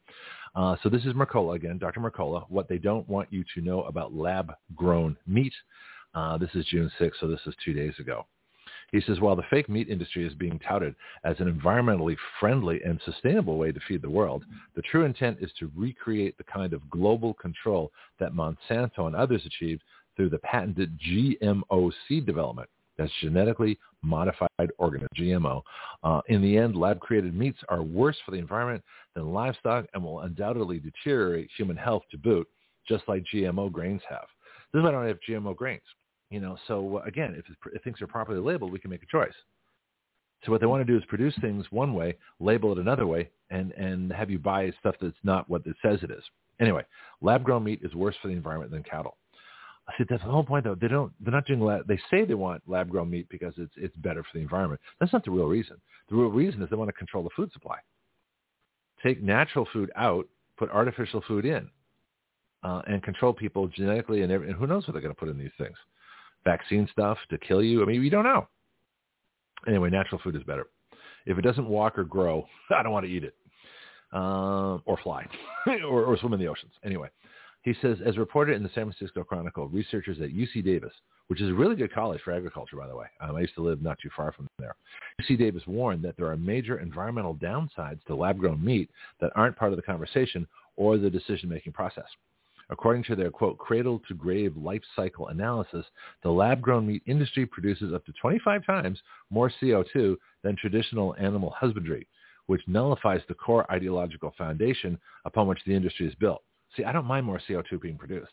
Uh, 0.56 0.76
so 0.84 0.90
this 0.90 1.06
is 1.06 1.14
Mercola 1.14 1.56
again, 1.56 1.78
Dr. 1.78 2.02
Mercola. 2.02 2.44
What 2.50 2.68
they 2.68 2.78
don't 2.78 3.08
want 3.08 3.32
you 3.32 3.44
to 3.56 3.62
know 3.62 3.84
about 3.84 4.14
lab-grown 4.14 5.16
meat. 5.26 5.54
Uh, 6.14 6.38
this 6.38 6.50
is 6.56 6.66
June 6.66 6.92
6th, 7.00 7.14
so 7.20 7.28
this 7.28 7.40
is 7.46 7.56
two 7.64 7.74
days 7.74 7.94
ago. 8.00 8.26
He 8.92 9.02
says, 9.02 9.20
while 9.20 9.36
the 9.36 9.44
fake 9.50 9.70
meat 9.70 9.90
industry 9.90 10.26
is 10.26 10.34
being 10.34 10.60
touted 10.60 10.96
as 11.24 11.40
an 11.40 11.52
environmentally 11.52 12.18
friendly 12.40 12.82
and 12.84 13.00
sustainable 13.06 13.58
way 13.58 13.72
to 13.72 13.80
feed 13.88 14.02
the 14.02 14.10
world, 14.10 14.46
the 14.76 14.82
true 14.82 15.06
intent 15.06 15.38
is 15.42 15.52
to 15.60 15.72
recreate 15.76 16.38
the 16.38 16.44
kind 16.44 16.74
of 16.74 16.90
global 16.90 17.34
control 17.36 17.92
that 18.20 18.34
Monsanto 18.34 19.08
and 19.08 19.16
others 19.16 19.46
achieved 19.46 19.84
through 20.16 20.30
the 20.30 20.40
patented 20.40 21.00
GMO 21.00 21.92
seed 22.08 22.26
development. 22.26 22.70
That's 22.98 23.12
genetically 23.22 23.80
modified 24.02 24.72
organism, 24.78 25.08
GMO. 25.18 25.62
Uh, 26.04 26.22
in 26.28 26.42
the 26.42 26.58
end, 26.58 26.76
lab-created 26.76 27.34
meats 27.34 27.60
are 27.70 27.82
worse 27.82 28.18
for 28.26 28.32
the 28.32 28.38
environment 28.38 28.84
than 29.16 29.32
livestock 29.32 29.86
and 29.94 30.04
will 30.04 30.22
undoubtedly 30.22 30.80
deteriorate 30.80 31.50
human 31.56 31.78
health 31.78 32.04
to 32.12 32.18
boot, 32.18 32.48
just 32.88 33.04
like 33.08 33.24
GMO 33.34 33.72
grains 33.72 34.02
have. 34.10 34.28
This 34.74 34.80
is 34.80 34.84
why 34.84 34.90
I 34.90 34.92
don't 34.92 35.08
have 35.08 35.20
GMO 35.28 35.56
grains. 35.56 35.82
You 36.30 36.40
know, 36.40 36.58
so 36.68 37.02
again, 37.06 37.36
if, 37.38 37.46
if 37.74 37.82
things 37.84 38.02
are 38.02 38.08
properly 38.08 38.40
labeled, 38.40 38.72
we 38.72 38.80
can 38.80 38.92
make 38.92 39.04
a 39.04 39.08
choice. 39.08 39.34
So 40.46 40.52
what 40.52 40.62
they 40.62 40.68
want 40.68 40.86
to 40.86 40.92
do 40.92 40.98
is 40.98 41.04
produce 41.06 41.34
things 41.42 41.66
one 41.70 41.94
way, 41.94 42.16
label 42.40 42.72
it 42.72 42.78
another 42.78 43.06
way, 43.06 43.30
and, 43.50 43.72
and 43.74 44.12
have 44.14 44.30
you 44.30 44.40
buy 44.40 44.72
stuff 44.80 44.96
that's 45.02 45.16
not 45.24 45.50
what 45.50 45.66
it 45.66 45.76
says 45.82 46.00
it 46.02 46.12
is. 46.12 46.24
Anyway, 46.62 46.84
lab-grown 47.22 47.64
meat 47.64 47.80
is 47.84 47.94
worse 47.94 48.16
for 48.22 48.28
the 48.28 48.34
environment 48.34 48.72
than 48.72 48.84
cattle. 48.84 49.18
I 49.88 49.94
said 49.98 50.08
that's 50.08 50.24
the 50.24 50.30
whole 50.30 50.44
point 50.44 50.66
though. 50.66 50.76
They 50.76 50.88
don't. 50.88 51.12
They're 51.20 51.34
not 51.34 51.48
doing 51.48 51.62
lab. 51.62 51.88
They 51.88 52.00
say 52.12 52.24
they 52.24 52.36
want 52.36 52.62
lab-grown 52.68 53.10
meat 53.10 53.28
because 53.28 53.56
it's 53.58 53.74
it's 53.76 53.96
better 53.98 54.22
for 54.22 54.30
the 54.36 54.40
environment. 54.40 54.80
That's 55.00 55.12
not 55.12 55.26
the 55.26 55.32
real 55.32 55.48
reason. 55.48 55.78
The 56.10 56.16
real 56.16 56.30
reason 56.30 56.62
is 56.62 56.70
they 56.70 56.76
want 56.76 56.90
to 56.90 56.94
control 56.94 57.24
the 57.24 57.32
food 57.36 57.52
supply. 57.54 57.78
Take 59.02 59.24
natural 59.24 59.68
food 59.74 59.90
out, 59.96 60.28
put 60.58 60.70
artificial 60.70 61.24
food 61.28 61.44
in, 61.44 61.68
uh, 62.62 62.84
and 62.88 63.02
control 63.02 63.34
people 63.34 63.68
genetically 63.68 64.22
and, 64.22 64.32
every, 64.32 64.50
and 64.50 64.56
who 64.56 64.68
knows 64.68 64.86
what 64.86 64.94
they're 64.94 65.02
going 65.02 65.16
to 65.16 65.20
put 65.20 65.30
in 65.30 65.40
these 65.40 65.50
things 65.58 65.78
vaccine 66.50 66.88
stuff 66.92 67.18
to 67.30 67.38
kill 67.38 67.62
you. 67.62 67.84
I 67.84 67.86
mean, 67.86 68.02
we 68.02 68.10
don't 68.10 68.24
know. 68.24 68.48
Anyway, 69.68 69.90
natural 69.90 70.20
food 70.24 70.36
is 70.36 70.44
better. 70.44 70.68
If 71.26 71.38
it 71.38 71.42
doesn't 71.42 71.68
walk 71.68 71.98
or 71.98 72.04
grow, 72.04 72.46
I 72.76 72.82
don't 72.82 72.92
want 72.92 73.06
to 73.06 73.12
eat 73.12 73.24
it. 73.24 73.36
Uh, 74.12 74.80
or 74.86 74.98
fly 75.04 75.28
or, 75.68 76.04
or 76.04 76.18
swim 76.18 76.34
in 76.34 76.40
the 76.40 76.48
oceans. 76.48 76.72
Anyway, 76.84 77.08
he 77.62 77.76
says, 77.80 77.98
as 78.04 78.18
reported 78.18 78.56
in 78.56 78.64
the 78.64 78.70
San 78.74 78.92
Francisco 78.92 79.24
Chronicle, 79.24 79.68
researchers 79.68 80.20
at 80.20 80.30
UC 80.32 80.66
Davis, 80.66 80.94
which 81.28 81.42
is 81.42 81.50
a 81.50 81.54
really 81.54 81.76
good 81.76 81.94
college 81.94 82.20
for 82.26 82.32
agriculture, 82.32 82.76
by 82.76 82.88
the 82.88 82.96
way. 82.96 83.06
Um, 83.22 83.36
I 83.36 83.42
used 83.42 83.54
to 83.54 83.62
live 83.62 83.84
not 83.84 84.00
too 84.02 84.10
far 84.18 84.32
from 84.32 84.48
there. 84.58 84.76
UC 85.22 85.38
Davis 85.38 85.62
warned 85.68 86.04
that 86.04 86.18
there 86.18 86.26
are 86.26 86.38
major 86.38 86.80
environmental 86.80 87.36
downsides 87.36 88.04
to 88.06 88.16
lab-grown 88.16 88.66
meat 88.66 88.90
that 89.22 89.32
aren't 89.36 89.56
part 89.56 89.72
of 89.72 89.78
the 89.78 89.84
conversation 89.84 90.48
or 90.76 90.98
the 90.98 91.10
decision-making 91.12 91.74
process. 91.74 92.08
According 92.72 93.04
to 93.06 93.16
their, 93.16 93.32
quote, 93.32 93.58
cradle-to-grave 93.58 94.56
life 94.56 94.84
cycle 94.96 95.30
analysis, 95.30 95.86
the 96.22 96.30
lab-grown 96.30 96.86
meat 96.86 97.02
industry 97.08 97.46
produces 97.46 97.94
up 97.94 98.06
to 98.06 98.14
25 98.22 98.66
times 98.66 99.02
more 99.32 99.52
CO2 99.62 100.16
than 100.44 100.56
traditional 100.56 101.16
animal 101.20 101.54
husbandry, 101.58 102.08
which 102.46 102.62
nullifies 102.68 103.22
the 103.28 103.34
core 103.34 103.70
ideological 103.72 104.34
foundation 104.38 105.00
upon 105.26 105.48
which 105.48 105.60
the 105.66 105.74
industry 105.74 106.08
is 106.08 106.16
built. 106.16 106.44
See, 106.78 106.84
I 106.84 106.92
don't 106.92 107.06
mind 107.06 107.26
more 107.26 107.42
CO2 107.50 107.82
being 107.82 107.98
produced. 107.98 108.32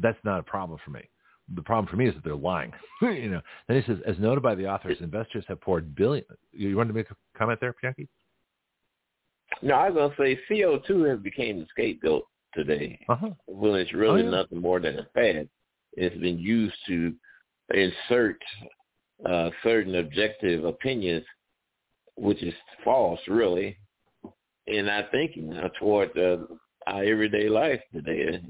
That's 0.00 0.18
not 0.24 0.40
a 0.40 0.44
problem 0.44 0.80
for 0.84 0.90
me. 0.90 1.08
The 1.54 1.62
problem 1.62 1.86
for 1.88 1.96
me 1.96 2.08
is 2.08 2.14
that 2.14 2.24
they're 2.24 2.34
lying. 2.34 2.72
you 3.02 3.30
know. 3.30 3.40
Then 3.68 3.80
he 3.80 3.86
says, 3.86 3.98
as 4.06 4.18
noted 4.18 4.42
by 4.42 4.56
the 4.56 4.66
authors, 4.66 4.96
investors 5.00 5.44
have 5.46 5.60
poured 5.60 5.94
billion. 5.94 6.24
You 6.52 6.76
wanted 6.76 6.88
to 6.88 6.94
make 6.94 7.10
a 7.10 7.38
comment 7.38 7.60
there, 7.60 7.74
Bianca? 7.80 8.02
No, 9.62 9.74
I 9.74 9.90
was 9.90 10.10
to 10.16 10.22
say 10.22 10.38
CO2 10.50 11.08
has 11.10 11.20
become 11.20 11.60
the 11.60 11.66
scapegoat 11.70 12.24
today. 12.54 12.98
Uh-huh. 13.08 13.30
Well, 13.46 13.74
it's 13.74 13.92
really 13.92 14.22
oh, 14.22 14.24
yeah. 14.24 14.30
nothing 14.30 14.60
more 14.60 14.80
than 14.80 14.98
a 14.98 15.06
fad. 15.14 15.48
It's 15.94 16.16
been 16.16 16.38
used 16.38 16.74
to 16.88 17.14
insert 17.72 18.38
uh, 19.28 19.50
certain 19.62 19.96
objective 19.96 20.64
opinions, 20.64 21.24
which 22.16 22.42
is 22.42 22.54
false, 22.84 23.20
really, 23.28 23.76
in 24.66 24.88
our 24.88 25.04
thinking 25.10 25.52
uh, 25.52 25.68
toward 25.78 26.16
uh, 26.18 26.38
our 26.86 27.04
everyday 27.04 27.48
life 27.48 27.80
today. 27.92 28.40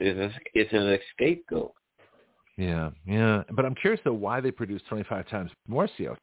It's, 0.00 0.18
a, 0.18 0.30
it's 0.54 0.72
an 0.72 0.98
scapegoat. 1.14 1.72
Yeah, 2.56 2.90
yeah. 3.06 3.42
But 3.52 3.64
I'm 3.64 3.74
curious, 3.76 4.00
though, 4.04 4.12
why 4.12 4.40
they 4.40 4.50
produce 4.50 4.82
25 4.88 5.28
times 5.28 5.50
more 5.66 5.88
CO2. 5.98 6.16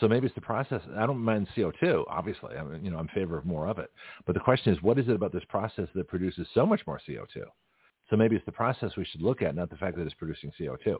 So 0.00 0.06
maybe 0.06 0.26
it's 0.26 0.34
the 0.34 0.40
process. 0.40 0.80
I 0.96 1.06
don't 1.06 1.18
mind 1.18 1.48
CO2, 1.56 2.04
obviously. 2.08 2.56
I 2.56 2.62
mean, 2.62 2.84
you 2.84 2.90
know, 2.90 2.98
I'm 2.98 3.08
in 3.08 3.14
favor 3.14 3.36
of 3.36 3.44
more 3.44 3.66
of 3.66 3.78
it. 3.78 3.90
But 4.26 4.34
the 4.34 4.40
question 4.40 4.72
is, 4.72 4.82
what 4.82 4.98
is 4.98 5.08
it 5.08 5.14
about 5.14 5.32
this 5.32 5.44
process 5.48 5.88
that 5.94 6.08
produces 6.08 6.46
so 6.54 6.64
much 6.64 6.80
more 6.86 7.00
CO2? 7.08 7.42
So 8.10 8.16
maybe 8.16 8.36
it's 8.36 8.46
the 8.46 8.52
process 8.52 8.92
we 8.96 9.04
should 9.04 9.22
look 9.22 9.42
at, 9.42 9.54
not 9.54 9.70
the 9.70 9.76
fact 9.76 9.96
that 9.96 10.04
it's 10.04 10.14
producing 10.14 10.52
CO2. 10.58 10.96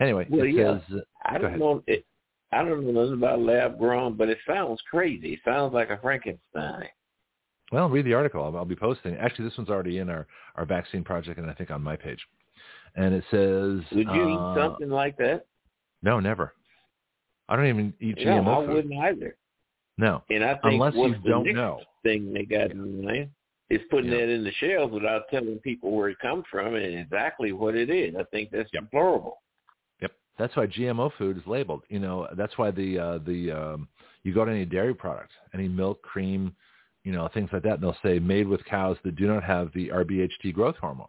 Anyway, 0.00 0.26
well, 0.30 0.46
yeah. 0.46 0.80
Says, 0.88 0.98
uh, 0.98 1.00
I 1.24 1.38
don't 1.38 1.58
know. 1.58 1.82
It, 1.86 2.04
I 2.52 2.64
don't 2.64 2.84
know 2.84 3.02
nothing 3.02 3.14
about 3.14 3.40
lab 3.40 3.78
grown, 3.78 4.16
but 4.16 4.28
it 4.28 4.38
sounds 4.46 4.80
crazy. 4.90 5.34
It 5.34 5.40
sounds 5.44 5.74
like 5.74 5.90
a 5.90 5.98
Frankenstein. 5.98 6.88
Well, 7.72 7.88
read 7.88 8.04
the 8.04 8.14
article. 8.14 8.44
I'll, 8.44 8.56
I'll 8.56 8.64
be 8.64 8.76
posting. 8.76 9.16
Actually, 9.16 9.48
this 9.48 9.58
one's 9.58 9.70
already 9.70 9.98
in 9.98 10.08
our, 10.08 10.26
our 10.54 10.64
vaccine 10.64 11.02
project, 11.02 11.38
and 11.38 11.50
I 11.50 11.54
think 11.54 11.70
on 11.70 11.82
my 11.82 11.96
page. 11.96 12.20
And 12.96 13.14
it 13.14 13.24
says, 13.30 13.80
"Would 13.96 14.06
you 14.14 14.22
uh, 14.22 14.54
eat 14.54 14.60
something 14.60 14.90
like 14.90 15.16
that?" 15.18 15.46
No, 16.02 16.20
never. 16.20 16.54
I 17.48 17.56
don't 17.56 17.66
even 17.66 17.94
eat 18.00 18.16
GMO 18.16 18.44
no, 18.44 18.50
I 18.52 18.58
wouldn't 18.74 18.94
either. 18.94 19.36
No, 19.96 20.22
and 20.30 20.44
I 20.44 20.54
think 20.54 20.74
unless 20.74 20.94
you 20.94 21.14
don't 21.26 21.52
know. 21.52 21.80
Thing 22.02 22.32
they 22.32 22.44
got 22.44 22.70
in 22.70 23.04
mind 23.04 23.30
is 23.70 23.80
putting 23.90 24.10
yeah. 24.10 24.18
that 24.18 24.28
in 24.28 24.44
the 24.44 24.52
shelves 24.52 24.92
without 24.92 25.22
telling 25.30 25.58
people 25.58 25.92
where 25.92 26.08
it 26.10 26.18
comes 26.20 26.44
from 26.50 26.74
and 26.74 26.98
exactly 26.98 27.52
what 27.52 27.74
it 27.74 27.88
is. 27.88 28.14
I 28.18 28.24
think 28.24 28.50
that's 28.50 28.68
yep. 28.72 28.84
deplorable. 28.84 29.38
Yep, 30.02 30.12
that's 30.38 30.56
why 30.56 30.66
GMO 30.66 31.10
food 31.16 31.38
is 31.38 31.46
labeled. 31.46 31.82
You 31.88 32.00
know, 32.00 32.28
that's 32.36 32.58
why 32.58 32.70
the 32.70 32.98
uh, 32.98 33.18
the 33.24 33.52
um, 33.52 33.88
you 34.22 34.34
go 34.34 34.44
to 34.44 34.50
any 34.50 34.64
dairy 34.64 34.94
product, 34.94 35.32
any 35.54 35.68
milk, 35.68 36.02
cream, 36.02 36.54
you 37.04 37.12
know, 37.12 37.28
things 37.32 37.50
like 37.52 37.62
that, 37.62 37.74
and 37.74 37.82
they'll 37.82 37.96
say 38.02 38.18
made 38.18 38.48
with 38.48 38.64
cows 38.64 38.96
that 39.04 39.16
do 39.16 39.26
not 39.26 39.44
have 39.44 39.70
the 39.74 39.88
RBGH 39.88 40.52
growth 40.54 40.76
hormone. 40.80 41.06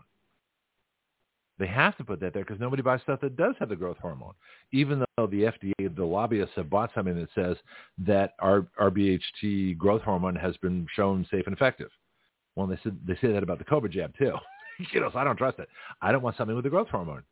They 1.57 1.67
have 1.67 1.95
to 1.97 2.03
put 2.03 2.19
that 2.19 2.33
there 2.33 2.43
because 2.43 2.59
nobody 2.59 2.81
buys 2.81 3.01
stuff 3.01 3.21
that 3.21 3.37
does 3.37 3.55
have 3.59 3.69
the 3.69 3.75
growth 3.75 3.97
hormone. 4.01 4.33
Even 4.73 4.99
though 4.99 5.27
the 5.27 5.43
FDA, 5.43 5.95
the 5.95 6.03
lobbyists 6.03 6.55
have 6.55 6.69
bought 6.69 6.91
something 6.93 7.15
that 7.15 7.29
says 7.33 7.55
that 7.99 8.33
our 8.39 8.67
RBGH 8.79 9.77
growth 9.77 10.01
hormone 10.01 10.35
has 10.35 10.57
been 10.57 10.85
shown 10.95 11.25
safe 11.31 11.47
and 11.47 11.55
effective. 11.55 11.89
Well, 12.55 12.67
they 12.67 12.79
said 12.83 12.97
they 13.05 13.15
say 13.15 13.31
that 13.31 13.43
about 13.43 13.59
the 13.59 13.65
COVID 13.65 13.91
jab 13.91 14.17
too. 14.17 14.33
you 14.91 14.99
know, 14.99 15.09
so 15.11 15.19
I 15.19 15.23
don't 15.23 15.37
trust 15.37 15.59
it. 15.59 15.69
I 16.01 16.11
don't 16.11 16.21
want 16.21 16.37
something 16.37 16.55
with 16.55 16.65
the 16.65 16.69
growth 16.69 16.89
hormone. 16.89 17.23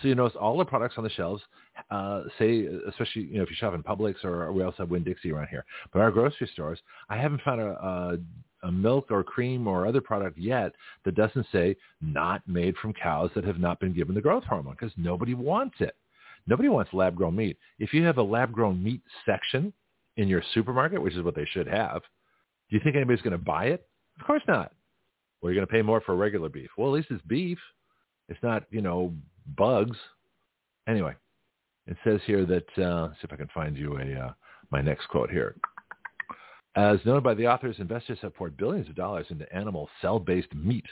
So 0.00 0.08
you 0.08 0.14
notice 0.14 0.36
all 0.40 0.56
the 0.56 0.64
products 0.64 0.94
on 0.96 1.04
the 1.04 1.10
shelves, 1.10 1.42
uh, 1.90 2.22
say, 2.38 2.66
especially 2.88 3.22
you 3.22 3.36
know 3.36 3.42
if 3.42 3.50
you 3.50 3.56
shop 3.56 3.74
in 3.74 3.82
Publix 3.82 4.24
or 4.24 4.50
we 4.52 4.62
also 4.62 4.78
have 4.78 4.90
Winn-Dixie 4.90 5.30
around 5.30 5.48
here, 5.48 5.64
but 5.92 6.00
our 6.00 6.10
grocery 6.10 6.48
stores, 6.52 6.80
I 7.08 7.16
haven't 7.16 7.42
found 7.42 7.60
a, 7.60 7.70
a 7.70 8.18
a 8.62 8.72
milk 8.72 9.10
or 9.10 9.24
cream 9.24 9.66
or 9.66 9.86
other 9.86 10.00
product 10.00 10.38
yet 10.38 10.72
that 11.04 11.14
doesn't 11.14 11.46
say 11.52 11.76
not 12.00 12.42
made 12.46 12.76
from 12.76 12.92
cows 12.92 13.30
that 13.34 13.44
have 13.44 13.58
not 13.58 13.80
been 13.80 13.92
given 13.92 14.14
the 14.14 14.20
growth 14.20 14.44
hormone 14.44 14.76
because 14.78 14.92
nobody 14.96 15.34
wants 15.34 15.76
it. 15.80 15.96
Nobody 16.46 16.68
wants 16.68 16.92
lab-grown 16.92 17.36
meat. 17.36 17.56
If 17.78 17.92
you 17.92 18.04
have 18.04 18.18
a 18.18 18.22
lab-grown 18.22 18.82
meat 18.82 19.00
section 19.24 19.72
in 20.16 20.28
your 20.28 20.42
supermarket, 20.54 21.00
which 21.00 21.14
is 21.14 21.22
what 21.22 21.36
they 21.36 21.46
should 21.52 21.66
have, 21.66 22.02
do 22.70 22.76
you 22.76 22.80
think 22.82 22.96
anybody's 22.96 23.22
going 23.22 23.32
to 23.32 23.38
buy 23.38 23.66
it? 23.66 23.86
Of 24.18 24.26
course 24.26 24.42
not. 24.48 24.72
Well, 25.40 25.52
you're 25.52 25.60
going 25.60 25.66
to 25.66 25.72
pay 25.72 25.82
more 25.82 26.00
for 26.00 26.14
regular 26.16 26.48
beef. 26.48 26.70
Well, 26.76 26.88
at 26.88 26.94
least 26.94 27.08
it's 27.10 27.22
beef. 27.26 27.58
It's 28.28 28.42
not, 28.42 28.64
you 28.70 28.80
know, 28.80 29.12
bugs. 29.56 29.96
Anyway, 30.88 31.14
it 31.86 31.96
says 32.04 32.20
here 32.26 32.46
that, 32.46 32.82
uh, 32.82 33.10
see 33.12 33.20
if 33.24 33.32
I 33.32 33.36
can 33.36 33.48
find 33.54 33.76
you 33.76 33.98
a, 33.98 34.26
uh, 34.26 34.32
my 34.70 34.80
next 34.80 35.08
quote 35.08 35.30
here. 35.30 35.56
As 36.74 36.98
noted 37.04 37.22
by 37.22 37.34
the 37.34 37.46
authors, 37.46 37.76
investors 37.78 38.18
have 38.22 38.34
poured 38.34 38.56
billions 38.56 38.88
of 38.88 38.94
dollars 38.94 39.26
into 39.28 39.52
animal 39.54 39.90
cell-based 40.00 40.54
meat, 40.54 40.86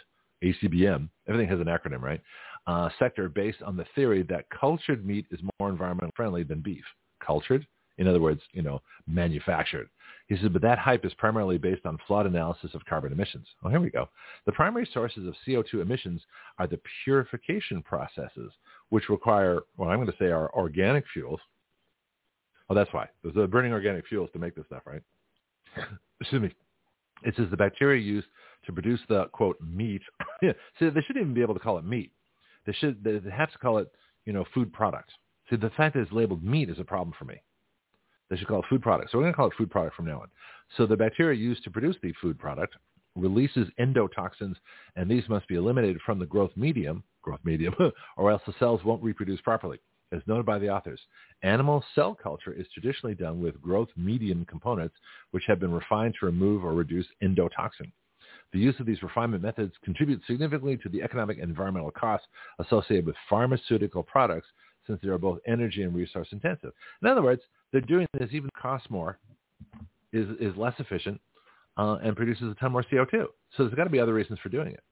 ACBM, 0.44 1.08
everything 1.26 1.48
has 1.48 1.60
an 1.60 1.66
acronym, 1.66 2.02
right, 2.02 2.20
uh, 2.66 2.90
sector 2.98 3.28
based 3.28 3.62
on 3.62 3.76
the 3.76 3.86
theory 3.94 4.22
that 4.24 4.44
cultured 4.50 5.06
meat 5.06 5.26
is 5.30 5.40
more 5.58 5.72
environmentally 5.72 6.14
friendly 6.14 6.42
than 6.42 6.60
beef. 6.60 6.84
Cultured? 7.24 7.66
In 7.98 8.06
other 8.06 8.20
words, 8.20 8.40
you 8.52 8.62
know, 8.62 8.80
manufactured. 9.06 9.88
He 10.28 10.36
says, 10.36 10.48
but 10.52 10.62
that 10.62 10.78
hype 10.78 11.04
is 11.04 11.12
primarily 11.14 11.58
based 11.58 11.84
on 11.84 11.98
flawed 12.06 12.26
analysis 12.26 12.70
of 12.74 12.84
carbon 12.84 13.12
emissions. 13.12 13.46
Oh, 13.64 13.68
here 13.68 13.80
we 13.80 13.90
go. 13.90 14.08
The 14.46 14.52
primary 14.52 14.88
sources 14.92 15.26
of 15.26 15.34
CO2 15.46 15.82
emissions 15.82 16.22
are 16.58 16.66
the 16.66 16.80
purification 17.04 17.82
processes, 17.82 18.52
which 18.90 19.08
require, 19.08 19.60
well, 19.76 19.90
I'm 19.90 19.96
going 19.96 20.06
to 20.06 20.16
say 20.18 20.26
are 20.26 20.54
organic 20.54 21.04
fuels. 21.12 21.40
Oh, 22.68 22.74
that's 22.74 22.92
why. 22.92 23.08
There's 23.22 23.50
burning 23.50 23.72
organic 23.72 24.06
fuels 24.06 24.30
to 24.32 24.38
make 24.38 24.54
this 24.54 24.66
stuff, 24.66 24.82
right? 24.86 25.02
Excuse 26.20 26.42
me, 26.42 26.54
it 27.22 27.34
says 27.36 27.46
the 27.50 27.56
bacteria 27.56 28.00
used 28.00 28.28
to 28.66 28.72
produce 28.72 29.00
the 29.08 29.26
quote 29.32 29.56
meat. 29.60 30.02
See, 30.40 30.50
they 30.80 31.00
shouldn't 31.00 31.22
even 31.22 31.34
be 31.34 31.42
able 31.42 31.54
to 31.54 31.60
call 31.60 31.78
it 31.78 31.84
meat. 31.84 32.12
They 32.66 32.72
should 32.72 33.02
they 33.02 33.20
have 33.30 33.52
to 33.52 33.58
call 33.58 33.78
it 33.78 33.90
you 34.26 34.32
know 34.32 34.44
food 34.54 34.72
product. 34.72 35.10
See, 35.48 35.56
the 35.56 35.70
fact 35.70 35.94
that 35.94 36.00
it's 36.00 36.12
labeled 36.12 36.44
meat 36.44 36.70
is 36.70 36.78
a 36.78 36.84
problem 36.84 37.14
for 37.18 37.24
me. 37.24 37.42
They 38.28 38.36
should 38.36 38.46
call 38.46 38.60
it 38.60 38.66
food 38.70 38.82
product. 38.82 39.10
So 39.10 39.18
we're 39.18 39.24
going 39.24 39.32
to 39.32 39.36
call 39.36 39.48
it 39.48 39.54
food 39.58 39.70
product 39.70 39.96
from 39.96 40.06
now 40.06 40.20
on. 40.20 40.28
So 40.76 40.86
the 40.86 40.96
bacteria 40.96 41.36
used 41.36 41.64
to 41.64 41.70
produce 41.70 41.96
the 42.00 42.14
food 42.22 42.38
product 42.38 42.76
releases 43.16 43.66
endotoxins, 43.80 44.54
and 44.94 45.10
these 45.10 45.28
must 45.28 45.48
be 45.48 45.56
eliminated 45.56 46.00
from 46.06 46.20
the 46.20 46.26
growth 46.26 46.52
medium, 46.56 47.02
growth 47.22 47.40
medium, 47.42 47.74
or 48.16 48.30
else 48.30 48.42
the 48.46 48.54
cells 48.60 48.84
won't 48.84 49.02
reproduce 49.02 49.40
properly. 49.40 49.78
As 50.12 50.22
noted 50.26 50.44
by 50.44 50.58
the 50.58 50.68
authors, 50.68 51.00
animal 51.42 51.84
cell 51.94 52.16
culture 52.20 52.52
is 52.52 52.66
traditionally 52.74 53.14
done 53.14 53.40
with 53.40 53.62
growth 53.62 53.88
medium 53.96 54.44
components, 54.44 54.96
which 55.30 55.44
have 55.46 55.60
been 55.60 55.72
refined 55.72 56.14
to 56.18 56.26
remove 56.26 56.64
or 56.64 56.72
reduce 56.72 57.06
endotoxin. 57.22 57.92
The 58.52 58.58
use 58.58 58.74
of 58.80 58.86
these 58.86 59.02
refinement 59.02 59.42
methods 59.42 59.72
contributes 59.84 60.26
significantly 60.26 60.76
to 60.78 60.88
the 60.88 61.02
economic 61.02 61.38
and 61.38 61.48
environmental 61.48 61.92
costs 61.92 62.26
associated 62.58 63.06
with 63.06 63.14
pharmaceutical 63.28 64.02
products 64.02 64.48
since 64.86 64.98
they 65.02 65.08
are 65.08 65.18
both 65.18 65.38
energy 65.46 65.82
and 65.82 65.94
resource 65.94 66.28
intensive. 66.32 66.72
In 67.02 67.08
other 67.08 67.22
words, 67.22 67.42
they're 67.70 67.80
doing 67.80 68.06
this 68.18 68.30
even 68.32 68.50
costs 68.60 68.90
more, 68.90 69.18
is, 70.12 70.28
is 70.40 70.56
less 70.56 70.74
efficient, 70.78 71.20
uh, 71.76 71.98
and 72.02 72.16
produces 72.16 72.50
a 72.50 72.54
ton 72.56 72.72
more 72.72 72.84
CO2. 72.84 73.26
So 73.56 73.64
there's 73.64 73.74
got 73.74 73.84
to 73.84 73.90
be 73.90 74.00
other 74.00 74.14
reasons 74.14 74.40
for 74.42 74.48
doing 74.48 74.72
it. 74.72 74.82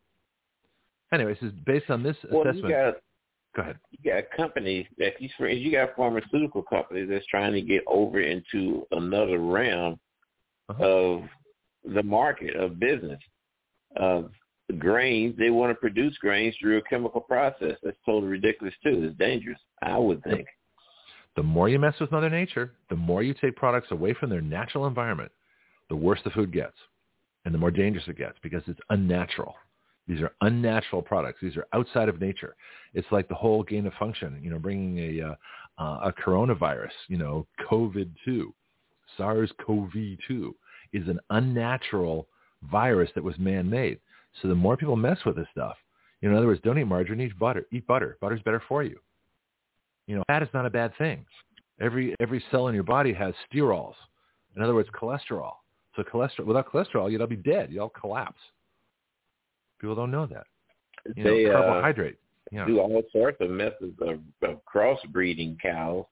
Anyway, 1.12 1.34
this 1.34 1.50
is 1.50 1.58
based 1.66 1.90
on 1.90 2.02
this 2.02 2.16
well, 2.30 2.42
assessment. 2.42 2.68
You 2.68 2.70
got, 2.70 2.94
go 3.58 3.62
ahead. 3.62 3.78
You 3.90 4.12
got 4.12 4.24
companies 4.36 4.86
that 4.98 5.20
you, 5.20 5.28
you 5.46 5.72
got 5.72 5.96
pharmaceutical 5.96 6.62
companies 6.62 7.08
that's 7.10 7.26
trying 7.26 7.52
to 7.52 7.60
get 7.60 7.82
over 7.86 8.20
into 8.20 8.86
another 8.92 9.38
realm 9.38 9.98
uh-huh. 10.68 10.84
of 10.84 11.22
the 11.94 12.02
market 12.02 12.54
of 12.56 12.78
business 12.78 13.20
of 13.96 14.30
grains. 14.78 15.34
They 15.38 15.50
want 15.50 15.70
to 15.70 15.74
produce 15.74 16.16
grains 16.18 16.54
through 16.60 16.78
a 16.78 16.82
chemical 16.82 17.20
process. 17.20 17.76
That's 17.82 17.96
totally 18.06 18.28
ridiculous 18.28 18.74
too. 18.82 19.04
It's 19.04 19.18
dangerous. 19.18 19.58
I 19.82 19.98
would 19.98 20.22
think. 20.22 20.46
The 21.36 21.42
more 21.42 21.68
you 21.68 21.78
mess 21.78 21.94
with 22.00 22.10
Mother 22.10 22.30
Nature, 22.30 22.72
the 22.90 22.96
more 22.96 23.22
you 23.22 23.34
take 23.34 23.56
products 23.56 23.88
away 23.90 24.14
from 24.14 24.30
their 24.30 24.40
natural 24.40 24.86
environment, 24.86 25.30
the 25.88 25.96
worse 25.96 26.20
the 26.24 26.30
food 26.30 26.52
gets, 26.52 26.76
and 27.44 27.54
the 27.54 27.58
more 27.58 27.70
dangerous 27.70 28.04
it 28.08 28.18
gets 28.18 28.36
because 28.42 28.62
it's 28.66 28.80
unnatural. 28.90 29.54
These 30.08 30.20
are 30.20 30.32
unnatural 30.40 31.02
products. 31.02 31.38
These 31.42 31.56
are 31.56 31.66
outside 31.74 32.08
of 32.08 32.20
nature. 32.20 32.56
It's 32.94 33.06
like 33.12 33.28
the 33.28 33.34
whole 33.34 33.62
gain 33.62 33.86
of 33.86 33.92
function, 33.94 34.40
you 34.42 34.50
know, 34.50 34.58
bringing 34.58 34.98
a 34.98 35.28
uh, 35.28 35.34
uh, 35.78 36.08
a 36.08 36.12
coronavirus, 36.12 36.90
you 37.06 37.18
know, 37.18 37.46
COVID-2, 37.70 38.46
SARS-CoV-2 39.16 40.52
is 40.92 41.06
an 41.06 41.20
unnatural 41.30 42.26
virus 42.70 43.10
that 43.14 43.22
was 43.22 43.38
man-made. 43.38 44.00
So 44.42 44.48
the 44.48 44.56
more 44.56 44.76
people 44.76 44.96
mess 44.96 45.18
with 45.24 45.36
this 45.36 45.46
stuff, 45.52 45.76
you 46.20 46.28
know, 46.28 46.34
in 46.34 46.38
other 46.38 46.48
words, 46.48 46.60
don't 46.64 46.78
eat 46.78 46.84
margarine, 46.84 47.20
eat 47.20 47.38
butter. 47.38 47.66
Eat 47.70 47.86
butter. 47.86 48.16
Butter's 48.20 48.42
better 48.42 48.62
for 48.66 48.82
you. 48.82 48.98
You 50.06 50.16
know, 50.16 50.24
fat 50.26 50.42
is 50.42 50.48
not 50.52 50.66
a 50.66 50.70
bad 50.70 50.92
thing. 50.98 51.24
Every 51.80 52.16
every 52.18 52.42
cell 52.50 52.66
in 52.68 52.74
your 52.74 52.82
body 52.82 53.12
has 53.12 53.34
sterols. 53.52 53.94
In 54.56 54.62
other 54.62 54.74
words, 54.74 54.88
cholesterol. 54.90 55.52
So 55.94 56.02
cholesterol 56.02 56.46
without 56.46 56.72
cholesterol, 56.72 57.10
you'll 57.10 57.26
be 57.26 57.36
dead. 57.36 57.70
You'll 57.70 57.90
collapse. 57.90 58.40
People 59.80 59.94
don't 59.94 60.10
know 60.10 60.26
that. 60.26 60.46
You 61.16 61.24
they 61.24 61.44
know, 61.44 61.52
carbohydrate. 61.52 62.14
Uh, 62.14 62.18
yeah. 62.50 62.66
do 62.66 62.80
all 62.80 63.02
sorts 63.12 63.38
of 63.40 63.50
methods 63.50 63.96
of, 64.00 64.20
of 64.42 64.60
crossbreeding 64.64 65.60
cows. 65.60 66.04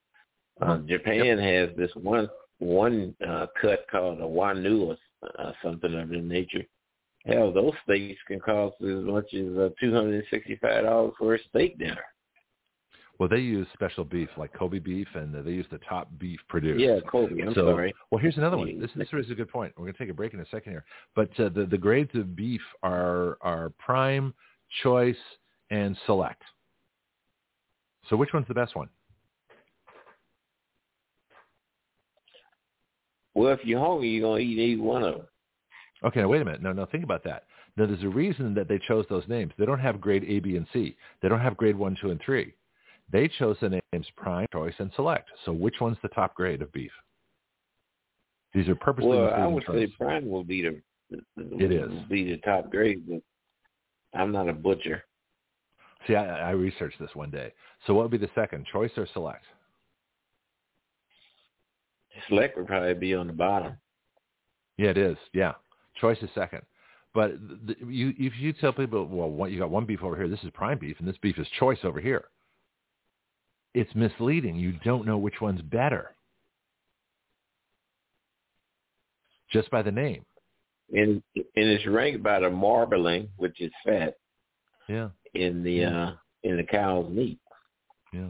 Uh, 0.61 0.65
uh-huh. 0.65 0.79
Japan 0.87 1.39
yep. 1.39 1.39
has 1.39 1.77
this 1.77 1.91
one 1.95 2.29
one 2.59 3.15
uh, 3.27 3.47
cut 3.61 3.87
called 3.91 4.19
a 4.21 4.25
Wanu 4.25 4.89
or 4.89 4.97
uh, 5.39 5.53
something 5.63 5.95
of 5.95 6.09
that 6.09 6.25
nature. 6.25 6.65
Hell, 7.27 7.53
those 7.53 7.73
steaks 7.85 8.21
can 8.29 8.41
cost 8.41 8.77
as 8.81 9.05
much 9.05 9.35
as 9.35 9.57
uh, 9.57 9.69
two 9.81 9.93
hundred 9.93 10.15
and 10.15 10.25
sixty-five 10.31 10.85
dollars 10.85 11.13
for 11.19 11.35
a 11.35 11.39
steak 11.51 11.79
dinner. 11.79 12.05
Well, 13.19 13.29
they 13.29 13.39
use 13.39 13.67
special 13.73 14.05
beef 14.05 14.29
like 14.37 14.53
Kobe 14.53 14.79
beef, 14.79 15.09
and 15.15 15.35
they 15.35 15.51
use 15.51 15.67
the 15.71 15.79
top 15.89 16.09
beef 16.19 16.39
produced. 16.49 16.81
Yeah, 16.81 16.99
Kobe. 17.11 17.41
I'm 17.41 17.55
so, 17.55 17.73
sorry. 17.73 17.95
Well, 18.11 18.21
here's 18.21 18.37
another 18.37 18.59
one. 18.59 18.79
This, 18.79 18.91
this 18.95 19.09
is 19.13 19.31
a 19.31 19.35
good 19.35 19.49
point. 19.49 19.73
We're 19.77 19.85
going 19.85 19.95
to 19.95 19.99
take 19.99 20.11
a 20.11 20.15
break 20.15 20.35
in 20.35 20.41
a 20.41 20.47
second 20.51 20.73
here. 20.73 20.85
But 21.15 21.31
uh, 21.41 21.49
the 21.49 21.67
the 21.71 21.79
grades 21.79 22.15
of 22.15 22.37
beef 22.37 22.61
are 22.83 23.39
are 23.41 23.73
prime, 23.79 24.35
choice, 24.83 25.17
and 25.71 25.97
select. 26.05 26.43
So 28.11 28.17
which 28.17 28.31
one's 28.35 28.49
the 28.49 28.55
best 28.55 28.77
one? 28.77 28.89
Well, 33.35 33.53
if 33.53 33.61
you're 33.65 33.81
hungry, 33.81 34.09
you're 34.09 34.29
gonna 34.29 34.41
eat 34.41 34.59
either 34.59 34.83
one 34.83 35.03
of 35.03 35.15
them. 35.15 35.27
Okay, 36.05 36.21
now 36.21 36.29
wait 36.29 36.43
a 36.43 36.45
minute. 36.45 36.63
No, 36.63 36.73
no, 36.73 36.87
think 36.87 37.05
about 37.05 37.25
that. 37.25 37.45
Now, 37.77 37.87
there's 37.87 38.03
a 38.03 38.09
reason 38.09 38.55
that 38.55 38.69
they 38.69 38.79
chose 38.89 39.05
those 39.11 39.25
names. 39.29 39.53
They 39.59 39.67
don't 39.67 39.79
have 39.79 40.01
grade 40.01 40.25
A, 40.27 40.41
B, 40.41 40.57
and 40.57 40.67
C. 40.73 40.97
They 41.21 41.29
don't 41.29 41.41
have 41.41 41.57
grade 41.57 41.77
one, 41.77 41.97
two, 42.01 42.11
and 42.11 42.21
three. 42.25 42.55
They 43.13 43.29
chose 43.29 43.57
the 43.61 43.81
names 43.93 44.07
Prime, 44.17 44.47
Choice, 44.53 44.75
and 44.79 44.91
Select. 44.97 45.29
So 45.45 45.53
which 45.53 45.77
one's 45.81 45.99
the 46.03 46.09
top 46.09 46.35
grade 46.35 46.63
of 46.63 46.73
beef? 46.73 46.91
These 48.53 48.69
are 48.69 48.75
purposely. 48.75 49.11
Well, 49.11 49.33
I 49.33 49.47
would 49.47 49.65
say 49.73 49.87
Prime 49.87 50.29
will 50.29 50.45
be 50.45 50.63
the. 50.63 50.81
It 51.37 51.71
is. 51.71 51.91
Be 52.09 52.25
the 52.25 52.39
top 52.39 52.71
grade, 52.71 53.05
but 53.09 53.23
I'm 54.19 54.33
not 54.33 54.49
a 54.49 54.53
butcher. 54.53 55.05
See, 56.07 56.17
I, 56.17 56.49
I 56.49 56.51
researched 56.51 56.99
this 56.99 57.15
one 57.15 57.31
day. 57.31 57.53
So 57.87 57.95
what 57.95 58.03
would 58.03 58.11
be 58.11 58.27
the 58.27 58.33
second, 58.35 58.67
Choice 58.73 58.91
or 58.97 59.07
Select? 59.13 59.45
Select 62.29 62.57
would 62.57 62.67
probably 62.67 62.95
be 62.95 63.15
on 63.15 63.29
the 63.29 63.33
bottom. 63.33 63.75
Yeah, 64.79 64.91
it 64.91 64.99
is. 64.99 65.17
Yeah, 65.33 65.53
Choice 66.01 66.19
is 66.23 66.31
second. 66.35 66.63
But 67.15 67.39
the, 67.67 67.77
you, 67.87 68.15
if 68.19 68.35
you 68.39 68.53
tell 68.53 68.73
people, 68.73 69.07
well, 69.07 69.31
what, 69.31 69.51
you 69.51 69.59
got 69.59 69.71
one 69.71 69.87
beef 69.87 70.03
over 70.03 70.17
here, 70.17 70.29
this 70.29 70.43
is 70.43 70.51
prime 70.51 70.79
beef, 70.79 70.97
and 70.99 71.09
this 71.09 71.17
beef 71.23 71.39
is 71.39 71.47
choice 71.59 71.79
over 71.85 72.01
here 72.01 72.27
it's 73.77 73.95
misleading. 73.95 74.57
You 74.57 74.73
don't 74.85 75.07
know 75.07 75.19
which 75.19 75.41
one's 75.41 75.61
better 75.61 76.15
just 79.53 79.71
by 79.71 79.83
the 79.83 79.93
name. 79.93 80.25
And 80.93 81.23
and 81.35 81.45
it's 81.55 81.87
ranked 81.87 82.23
by 82.23 82.41
the 82.41 82.49
marbling, 82.49 83.29
which 83.37 83.61
is 83.61 83.71
fat. 83.85 84.15
Yeah. 84.89 85.11
In 85.35 85.63
the 85.63 85.73
yeah. 85.73 86.05
uh 86.05 86.13
in 86.43 86.57
the 86.57 86.63
cow's 86.63 87.11
meat. 87.11 87.39
Yeah. 88.13 88.29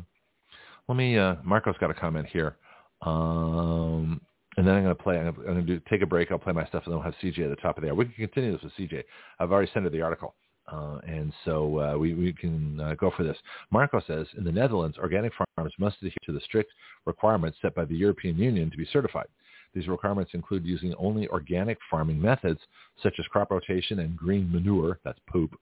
Let 0.89 0.97
me. 0.97 1.17
uh 1.17 1.37
Marco's 1.45 1.77
got 1.79 1.91
a 1.91 1.95
comment 1.95 2.27
here. 2.27 2.57
Um 3.03 4.21
and 4.57 4.67
then 4.67 4.75
I'm 4.75 4.85
going 4.85 4.97
to 4.97 5.03
play. 5.03 5.19
I'm 5.19 5.35
going 5.35 5.57
to 5.57 5.63
do, 5.63 5.81
take 5.91 6.01
a 6.01 6.07
break. 6.07 6.33
I'll 6.33 6.39
play 6.39 6.55
my 6.55 6.65
stuff, 6.65 6.85
and 6.87 6.93
then 6.93 6.99
we'll 6.99 7.05
have 7.05 7.15
CJ 7.23 7.45
at 7.45 7.51
the 7.51 7.57
top 7.57 7.77
of 7.77 7.83
the 7.83 7.91
hour. 7.91 7.95
We 7.95 8.07
can 8.07 8.15
continue 8.15 8.53
this 8.53 8.63
with 8.63 8.73
CJ. 8.73 9.05
I've 9.39 9.53
already 9.53 9.71
sent 9.75 9.85
her 9.85 9.91
the 9.91 10.01
article. 10.01 10.35
Uh, 10.69 10.99
and 11.07 11.33
so 11.45 11.79
uh, 11.79 11.99
we, 11.99 12.15
we 12.15 12.33
can 12.33 12.81
uh, 12.81 12.95
go 12.95 13.13
for 13.17 13.23
this. 13.23 13.37
Marco 13.71 14.01
says, 14.07 14.27
in 14.37 14.45
the 14.45 14.53
Netherlands, 14.53 14.99
organic 14.99 15.33
farms 15.57 15.73
must 15.79 15.97
adhere 15.99 16.13
to 16.25 16.33
the 16.33 16.41
strict 16.41 16.73
requirements 17.05 17.59
set 17.63 17.75
by 17.75 17.85
the 17.85 17.95
European 17.95 18.37
Union 18.37 18.71
to 18.71 18.77
be 18.77 18.87
certified. 18.93 19.29
These 19.75 19.89
requirements 19.89 20.33
include 20.35 20.65
using 20.65 20.95
only 20.99 21.29
organic 21.29 21.79
farming 21.91 22.21
methods, 22.21 22.61
such 23.03 23.15
as 23.19 23.27
crop 23.27 23.51
rotation 23.51 24.01
and 24.01 24.17
green 24.17 24.51
manure, 24.51 24.99
that's 25.05 25.19
poop, 25.31 25.55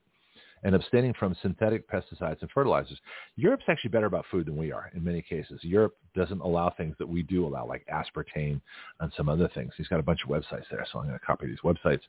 and 0.62 0.74
abstaining 0.74 1.12
from 1.14 1.36
synthetic 1.42 1.90
pesticides 1.90 2.40
and 2.40 2.50
fertilizers. 2.50 2.98
Europe's 3.36 3.64
actually 3.68 3.90
better 3.90 4.07
about 4.07 4.24
food 4.30 4.46
than 4.46 4.57
we 4.57 4.72
are 4.72 4.90
in 4.94 5.05
many 5.05 5.20
cases. 5.20 5.59
Europe 5.62 5.96
doesn't 6.14 6.40
allow 6.40 6.70
things 6.70 6.94
that 6.98 7.09
we 7.09 7.22
do 7.22 7.46
allow, 7.46 7.66
like 7.66 7.86
aspartame 7.92 8.61
and 9.00 9.12
some 9.16 9.28
other 9.28 9.50
things. 9.55 9.72
He's 9.76 9.88
got 9.88 10.00
a 10.00 10.05
bunch 10.05 10.20
of 10.22 10.30
websites 10.30 10.64
there, 10.70 10.86
so 10.90 11.00
I'm 11.00 11.09
going 11.09 11.18
to 11.18 11.26
copy 11.26 11.46
these 11.46 11.59
websites 11.64 12.02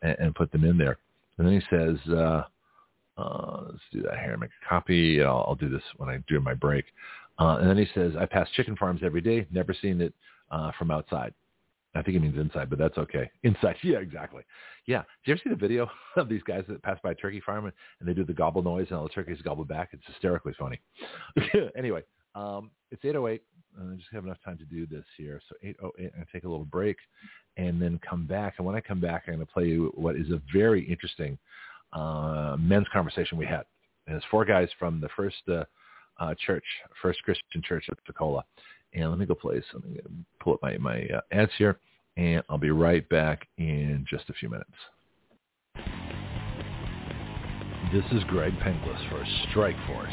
and, 0.00 0.16
and 0.18 0.34
put 0.34 0.50
them 0.52 0.64
in 0.64 0.78
there. 0.78 0.96
And 1.38 1.46
then 1.46 1.54
he 1.60 1.76
says, 1.76 1.96
uh, 2.12 2.42
uh, 3.16 3.64
let's 3.70 3.82
do 3.92 4.02
that 4.02 4.18
here. 4.18 4.36
Make 4.36 4.50
a 4.64 4.68
copy. 4.68 5.22
I'll, 5.22 5.44
I'll 5.48 5.54
do 5.54 5.68
this 5.68 5.82
when 5.96 6.08
I 6.08 6.18
do 6.28 6.40
my 6.40 6.54
break. 6.54 6.84
Uh, 7.38 7.58
and 7.60 7.70
then 7.70 7.78
he 7.78 7.86
says, 7.94 8.12
I 8.18 8.26
pass 8.26 8.48
chicken 8.56 8.76
farms 8.76 9.00
every 9.04 9.20
day. 9.20 9.46
Never 9.50 9.74
seen 9.74 10.00
it 10.00 10.12
uh, 10.50 10.72
from 10.78 10.90
outside. 10.90 11.32
I 11.94 12.02
think 12.02 12.14
he 12.14 12.18
means 12.18 12.38
inside, 12.38 12.70
but 12.70 12.78
that's 12.78 12.98
okay. 12.98 13.30
Inside. 13.42 13.76
Yeah, 13.82 13.98
exactly. 13.98 14.42
Yeah. 14.86 15.02
Did 15.24 15.30
you 15.30 15.32
ever 15.34 15.40
see 15.44 15.50
the 15.50 15.56
video 15.56 15.88
of 16.16 16.28
these 16.28 16.42
guys 16.42 16.64
that 16.68 16.82
pass 16.82 16.98
by 17.02 17.12
a 17.12 17.14
turkey 17.14 17.40
farm 17.44 17.64
and, 17.64 17.74
and 18.00 18.08
they 18.08 18.14
do 18.14 18.24
the 18.24 18.32
gobble 18.32 18.62
noise 18.62 18.86
and 18.90 18.98
all 18.98 19.04
the 19.04 19.08
turkeys 19.10 19.40
gobble 19.42 19.64
back? 19.64 19.90
It's 19.92 20.06
hysterically 20.06 20.52
funny. 20.58 20.80
anyway, 21.76 22.02
um, 22.34 22.70
it's 22.90 23.02
8.08. 23.02 23.40
I 23.78 23.94
just 23.96 24.08
have 24.12 24.24
enough 24.24 24.38
time 24.44 24.58
to 24.58 24.64
do 24.64 24.86
this 24.86 25.04
here. 25.16 25.40
So 25.48 25.54
8.08, 25.64 26.10
I'm 26.16 26.26
take 26.32 26.44
a 26.44 26.48
little 26.48 26.64
break 26.64 26.96
and 27.56 27.80
then 27.80 28.00
come 28.08 28.26
back. 28.26 28.54
And 28.58 28.66
when 28.66 28.74
I 28.74 28.80
come 28.80 29.00
back, 29.00 29.24
I'm 29.26 29.34
going 29.34 29.46
to 29.46 29.52
play 29.52 29.66
you 29.66 29.92
what 29.94 30.16
is 30.16 30.30
a 30.30 30.40
very 30.52 30.88
interesting 30.88 31.38
uh, 31.92 32.56
men's 32.58 32.86
conversation 32.92 33.38
we 33.38 33.46
had. 33.46 33.64
And 34.06 34.16
it's 34.16 34.26
four 34.30 34.44
guys 34.44 34.68
from 34.78 35.00
the 35.00 35.08
first 35.16 35.36
uh, 35.48 35.64
uh, 36.18 36.34
church, 36.44 36.64
First 37.02 37.22
Christian 37.22 37.62
Church 37.62 37.84
of 37.90 37.98
Pensacola. 37.98 38.44
And 38.94 39.10
let 39.10 39.18
me 39.18 39.26
go 39.26 39.34
play 39.34 39.62
some. 39.70 39.82
I'm 39.84 39.92
going 39.92 40.04
to 40.04 40.10
pull 40.40 40.54
up 40.54 40.62
my, 40.62 40.78
my 40.78 41.06
uh, 41.14 41.20
ads 41.30 41.52
here, 41.58 41.78
and 42.16 42.42
I'll 42.48 42.58
be 42.58 42.70
right 42.70 43.06
back 43.08 43.46
in 43.58 44.06
just 44.08 44.30
a 44.30 44.32
few 44.32 44.48
minutes. 44.48 44.70
This 47.92 48.04
is 48.12 48.24
Greg 48.24 48.52
Penglis 48.60 49.10
for 49.10 49.24
Strike 49.50 49.76
Force, 49.86 50.12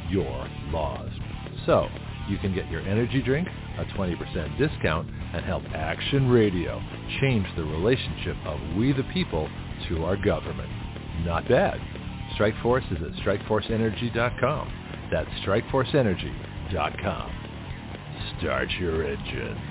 Your 0.11 0.47
Laws. 0.71 1.09
So, 1.65 1.87
you 2.29 2.37
can 2.37 2.53
get 2.53 2.69
your 2.69 2.81
energy 2.81 3.21
drink 3.21 3.47
a 3.77 3.85
20% 3.85 4.57
discount 4.57 5.09
and 5.33 5.43
help 5.45 5.63
Action 5.73 6.29
Radio 6.29 6.81
change 7.19 7.47
the 7.55 7.63
relationship 7.63 8.35
of 8.45 8.59
we 8.75 8.91
the 8.93 9.03
people 9.13 9.49
to 9.89 10.03
our 10.03 10.17
government. 10.17 10.69
Not 11.25 11.47
bad. 11.47 11.79
Strikeforce 12.37 12.85
is 12.91 13.01
at 13.01 13.11
strikeforceenergy.com. 13.23 15.09
That's 15.11 15.29
strikeforceenergy.com. 15.45 17.31
Start 18.39 18.69
your 18.79 19.05
engines. 19.05 19.70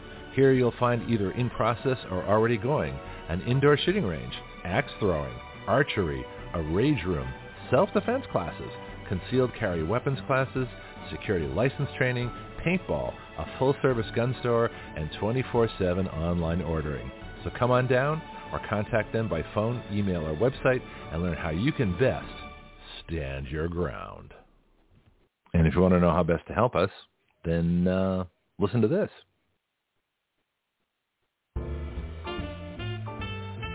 Here 0.33 0.53
you'll 0.53 0.73
find 0.79 1.09
either 1.09 1.31
in 1.31 1.49
process 1.49 1.97
or 2.09 2.23
already 2.23 2.57
going 2.57 2.97
an 3.29 3.41
indoor 3.41 3.77
shooting 3.77 4.05
range, 4.05 4.33
axe 4.63 4.91
throwing, 4.99 5.33
archery, 5.67 6.25
a 6.53 6.61
rage 6.61 7.03
room, 7.05 7.27
self-defense 7.69 8.25
classes, 8.31 8.71
concealed 9.07 9.51
carry 9.59 9.83
weapons 9.83 10.19
classes, 10.27 10.67
security 11.09 11.47
license 11.47 11.89
training, 11.97 12.31
paintball, 12.65 13.13
a 13.39 13.45
full-service 13.57 14.07
gun 14.15 14.35
store, 14.39 14.69
and 14.95 15.09
24-7 15.21 16.13
online 16.17 16.61
ordering. 16.61 17.11
So 17.43 17.51
come 17.57 17.71
on 17.71 17.87
down 17.87 18.21
or 18.51 18.61
contact 18.69 19.13
them 19.13 19.27
by 19.27 19.43
phone, 19.53 19.81
email, 19.91 20.25
or 20.25 20.35
website 20.35 20.81
and 21.11 21.21
learn 21.21 21.37
how 21.37 21.49
you 21.49 21.71
can 21.71 21.97
best 21.97 22.25
stand 23.05 23.47
your 23.47 23.67
ground. 23.67 24.33
And 25.53 25.67
if 25.67 25.75
you 25.75 25.81
want 25.81 25.93
to 25.93 25.99
know 25.99 26.11
how 26.11 26.23
best 26.23 26.45
to 26.47 26.53
help 26.53 26.75
us, 26.75 26.89
then 27.43 27.87
uh, 27.87 28.25
listen 28.59 28.81
to 28.81 28.87
this. 28.87 29.09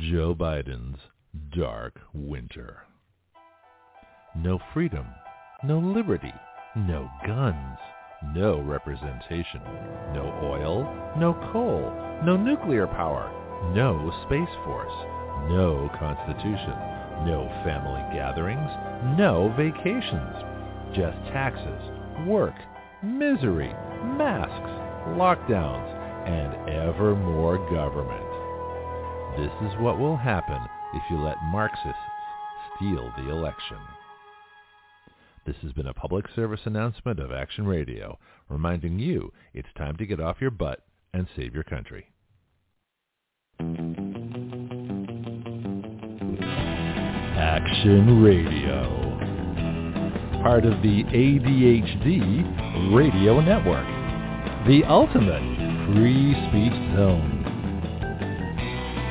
Joe 0.00 0.34
Biden's 0.34 0.98
dark 1.56 2.00
winter. 2.12 2.78
No 4.36 4.58
freedom, 4.72 5.06
no 5.62 5.78
liberty, 5.78 6.32
no 6.74 7.08
guns, 7.24 7.78
no 8.34 8.60
representation, 8.60 9.60
no 10.12 10.36
oil, 10.42 10.82
no 11.16 11.34
coal, 11.52 11.92
no 12.24 12.36
nuclear 12.36 12.88
power, 12.88 13.30
no 13.72 14.10
space 14.26 14.54
force, 14.64 14.92
no 15.48 15.88
constitution, 15.96 16.74
no 17.24 17.48
family 17.64 18.02
gatherings, 18.12 18.70
no 19.16 19.54
vacations, 19.56 20.34
just 20.96 21.16
taxes, 21.32 22.26
work, 22.26 22.54
misery, 23.04 23.72
masks, 24.18 24.70
lockdowns, 25.14 25.88
and 26.26 26.68
ever 26.68 27.14
more 27.14 27.58
government. 27.70 28.23
This 29.36 29.50
is 29.62 29.78
what 29.80 29.98
will 29.98 30.16
happen 30.16 30.60
if 30.94 31.02
you 31.10 31.18
let 31.18 31.36
Marxists 31.46 31.98
steal 32.76 33.12
the 33.16 33.30
election. 33.30 33.78
This 35.44 35.56
has 35.62 35.72
been 35.72 35.88
a 35.88 35.92
public 35.92 36.26
service 36.36 36.60
announcement 36.66 37.18
of 37.18 37.32
Action 37.32 37.66
Radio, 37.66 38.16
reminding 38.48 39.00
you 39.00 39.32
it's 39.52 39.68
time 39.76 39.96
to 39.96 40.06
get 40.06 40.20
off 40.20 40.40
your 40.40 40.52
butt 40.52 40.86
and 41.12 41.26
save 41.34 41.52
your 41.52 41.64
country. 41.64 42.06
Action 47.36 48.22
Radio, 48.22 48.82
part 50.42 50.64
of 50.64 50.80
the 50.80 51.02
ADHD 51.04 52.94
Radio 52.94 53.40
Network, 53.40 53.86
the 54.68 54.84
ultimate 54.88 55.42
free 55.92 56.34
speech 56.48 56.96
zone. 56.96 57.53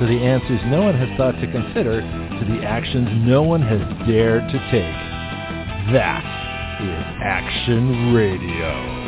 to 0.00 0.06
the 0.06 0.18
answers 0.18 0.60
no 0.66 0.82
one 0.82 0.94
has 0.94 1.08
thought 1.16 1.38
to 1.40 1.46
consider, 1.46 2.00
to 2.00 2.44
the 2.48 2.66
actions 2.66 3.08
no 3.26 3.42
one 3.42 3.62
has 3.62 3.80
dared 4.08 4.42
to 4.50 4.58
take. 4.70 5.92
That 5.92 6.24
is 6.80 7.04
Action 7.22 8.12
Radio. 8.12 9.03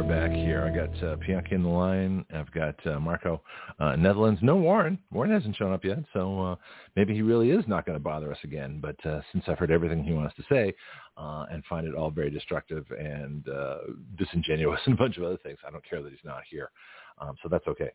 Are 0.00 0.08
back 0.08 0.30
here. 0.30 0.62
I 0.62 0.74
got 0.74 1.04
uh, 1.04 1.16
Bianca 1.16 1.54
in 1.54 1.62
the 1.62 1.68
line. 1.68 2.24
I've 2.34 2.50
got 2.52 2.74
uh, 2.86 2.98
Marco, 2.98 3.42
uh, 3.78 3.96
Netherlands. 3.96 4.40
No 4.42 4.56
Warren. 4.56 4.98
Warren 5.12 5.30
hasn't 5.30 5.56
shown 5.56 5.74
up 5.74 5.84
yet, 5.84 5.98
so 6.14 6.40
uh, 6.40 6.56
maybe 6.96 7.12
he 7.12 7.20
really 7.20 7.50
is 7.50 7.62
not 7.68 7.84
going 7.84 7.98
to 7.98 8.02
bother 8.02 8.32
us 8.32 8.38
again. 8.42 8.80
But 8.80 8.96
uh, 9.04 9.20
since 9.30 9.44
I've 9.46 9.58
heard 9.58 9.70
everything 9.70 10.02
he 10.02 10.14
wants 10.14 10.34
to 10.36 10.42
say, 10.50 10.74
uh, 11.18 11.44
and 11.52 11.62
find 11.66 11.86
it 11.86 11.94
all 11.94 12.10
very 12.10 12.30
destructive 12.30 12.86
and 12.98 13.46
uh, 13.46 13.76
disingenuous 14.16 14.80
and 14.86 14.94
a 14.94 14.96
bunch 14.96 15.18
of 15.18 15.24
other 15.24 15.36
things. 15.36 15.58
I 15.68 15.70
don't 15.70 15.84
care 15.84 16.00
that 16.00 16.10
he's 16.10 16.18
not 16.24 16.44
here. 16.48 16.70
Um, 17.18 17.36
so 17.42 17.50
that's 17.50 17.66
okay. 17.66 17.90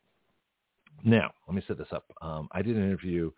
Now, 1.04 1.32
let 1.48 1.56
me 1.56 1.64
set 1.68 1.80
this 1.80 1.88
up. 1.92 2.06
Um, 2.22 2.50
I 2.52 2.62
did 2.62 2.78
an 2.78 2.84
interview 2.84 3.32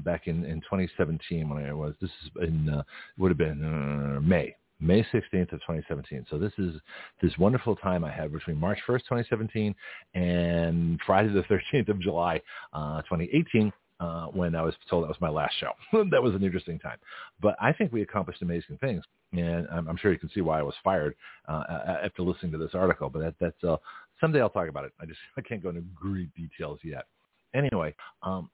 back 0.00 0.28
in, 0.28 0.46
in 0.46 0.62
2017 0.62 1.46
when 1.46 1.62
I 1.62 1.74
was, 1.74 1.94
this 2.00 2.10
is 2.24 2.30
in, 2.40 2.82
would 3.18 3.28
have 3.28 3.38
been 3.38 4.26
May, 4.26 4.56
May 4.84 5.02
16th 5.04 5.52
of 5.52 5.60
2017. 5.60 6.26
So 6.30 6.38
this 6.38 6.52
is 6.58 6.74
this 7.22 7.32
wonderful 7.38 7.74
time 7.76 8.04
I 8.04 8.12
had 8.12 8.32
between 8.32 8.58
March 8.58 8.78
1st, 8.86 9.00
2017 9.00 9.74
and 10.14 11.00
Friday 11.06 11.30
the 11.30 11.42
13th 11.42 11.88
of 11.88 12.00
July, 12.00 12.40
uh, 12.72 13.00
2018 13.02 13.72
uh, 14.00 14.26
when 14.26 14.54
I 14.54 14.62
was 14.62 14.74
told 14.90 15.04
that 15.04 15.08
was 15.08 15.20
my 15.20 15.30
last 15.30 15.54
show. 15.58 15.70
that 16.10 16.22
was 16.22 16.34
an 16.34 16.42
interesting 16.42 16.78
time. 16.78 16.98
But 17.40 17.56
I 17.60 17.72
think 17.72 17.92
we 17.92 18.02
accomplished 18.02 18.42
amazing 18.42 18.78
things. 18.78 19.02
And 19.32 19.66
I'm, 19.72 19.88
I'm 19.88 19.96
sure 19.96 20.12
you 20.12 20.18
can 20.18 20.30
see 20.30 20.42
why 20.42 20.58
I 20.58 20.62
was 20.62 20.74
fired 20.84 21.14
uh, 21.48 21.62
after 22.04 22.22
listening 22.22 22.52
to 22.52 22.58
this 22.58 22.74
article. 22.74 23.08
But 23.08 23.20
that, 23.20 23.34
that's 23.40 23.64
uh, 23.64 23.76
someday 24.20 24.40
I'll 24.40 24.50
talk 24.50 24.68
about 24.68 24.84
it. 24.84 24.92
I 25.00 25.06
just 25.06 25.18
I 25.38 25.40
can't 25.40 25.62
go 25.62 25.70
into 25.70 25.82
great 25.94 26.34
details 26.34 26.80
yet. 26.82 27.06
Anyway, 27.54 27.94
um, 28.22 28.50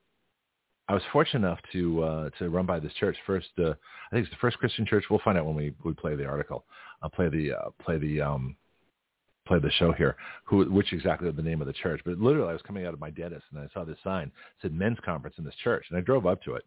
I 0.91 0.93
was 0.93 1.03
fortunate 1.13 1.47
enough 1.47 1.59
to 1.71 2.03
uh, 2.03 2.29
to 2.37 2.49
run 2.49 2.65
by 2.65 2.77
this 2.77 2.91
church 2.99 3.15
first. 3.25 3.47
Uh, 3.57 3.69
I 3.69 4.11
think 4.11 4.25
it's 4.25 4.29
the 4.29 4.41
first 4.41 4.57
Christian 4.57 4.85
church. 4.85 5.05
We'll 5.09 5.21
find 5.23 5.37
out 5.37 5.45
when 5.45 5.55
we 5.55 5.73
we 5.85 5.93
play 5.93 6.17
the 6.17 6.25
article. 6.25 6.65
I'll 7.01 7.09
play 7.09 7.29
the 7.29 7.53
uh, 7.53 7.69
play 7.81 7.97
the 7.97 8.19
um, 8.19 8.57
play 9.47 9.59
the 9.59 9.71
show 9.71 9.93
here, 9.93 10.17
who, 10.43 10.69
which 10.69 10.91
exactly 10.91 11.31
the 11.31 11.41
name 11.41 11.61
of 11.61 11.67
the 11.67 11.73
church. 11.73 12.01
But 12.03 12.19
literally, 12.19 12.49
I 12.49 12.53
was 12.53 12.61
coming 12.63 12.85
out 12.85 12.93
of 12.93 12.99
my 12.99 13.09
dentist 13.09 13.45
and 13.53 13.61
I 13.61 13.69
saw 13.73 13.85
this 13.85 13.99
sign 14.03 14.27
it 14.27 14.33
said 14.61 14.73
men's 14.73 14.97
conference 15.05 15.37
in 15.37 15.45
this 15.45 15.55
church, 15.63 15.85
and 15.89 15.97
I 15.97 16.01
drove 16.01 16.25
up 16.25 16.43
to 16.43 16.55
it, 16.55 16.65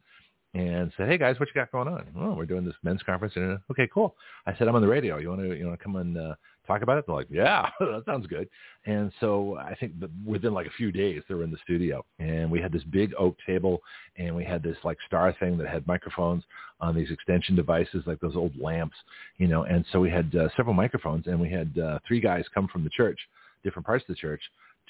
and 0.54 0.90
said, 0.96 1.06
"Hey 1.06 1.18
guys, 1.18 1.38
what 1.38 1.50
you 1.50 1.54
got 1.54 1.70
going 1.70 1.88
on?" 1.88 2.06
Oh, 2.18 2.32
we're 2.32 2.46
doing 2.46 2.64
this 2.64 2.74
men's 2.82 3.02
conference. 3.02 3.34
And 3.36 3.58
okay, 3.72 3.90
cool. 3.92 4.16
I 4.46 4.56
said, 4.56 4.68
"I'm 4.68 4.74
on 4.74 4.80
the 4.80 4.88
radio. 4.88 5.18
You 5.18 5.28
want 5.28 5.42
to 5.42 5.54
you 5.54 5.66
want 5.66 5.78
to 5.78 5.84
come 5.84 5.96
and 5.96 6.16
uh, 6.16 6.34
talk 6.66 6.82
about 6.82 6.98
it?" 6.98 7.04
They're 7.06 7.14
like, 7.14 7.28
"Yeah, 7.30 7.68
that 7.80 8.02
sounds 8.06 8.26
good." 8.26 8.48
And 8.86 9.12
so 9.20 9.56
I 9.58 9.74
think 9.74 9.92
within 10.24 10.52
like 10.54 10.66
a 10.66 10.76
few 10.76 10.92
days, 10.92 11.22
they 11.28 11.34
were 11.34 11.44
in 11.44 11.50
the 11.50 11.58
studio, 11.62 12.04
and 12.18 12.50
we 12.50 12.60
had 12.60 12.72
this 12.72 12.84
big 12.84 13.12
oak 13.18 13.36
table, 13.46 13.80
and 14.16 14.34
we 14.34 14.44
had 14.44 14.62
this 14.62 14.76
like 14.84 14.98
star 15.06 15.34
thing 15.40 15.56
that 15.58 15.68
had 15.68 15.86
microphones 15.86 16.44
on 16.80 16.94
these 16.94 17.10
extension 17.10 17.56
devices, 17.56 18.02
like 18.06 18.20
those 18.20 18.36
old 18.36 18.52
lamps, 18.60 18.96
you 19.38 19.46
know. 19.46 19.64
And 19.64 19.84
so 19.92 20.00
we 20.00 20.10
had 20.10 20.34
uh, 20.34 20.48
several 20.56 20.74
microphones, 20.74 21.26
and 21.26 21.40
we 21.40 21.50
had 21.50 21.78
uh, 21.78 21.98
three 22.06 22.20
guys 22.20 22.44
come 22.52 22.68
from 22.68 22.84
the 22.84 22.90
church, 22.90 23.18
different 23.62 23.86
parts 23.86 24.04
of 24.08 24.14
the 24.14 24.20
church, 24.20 24.42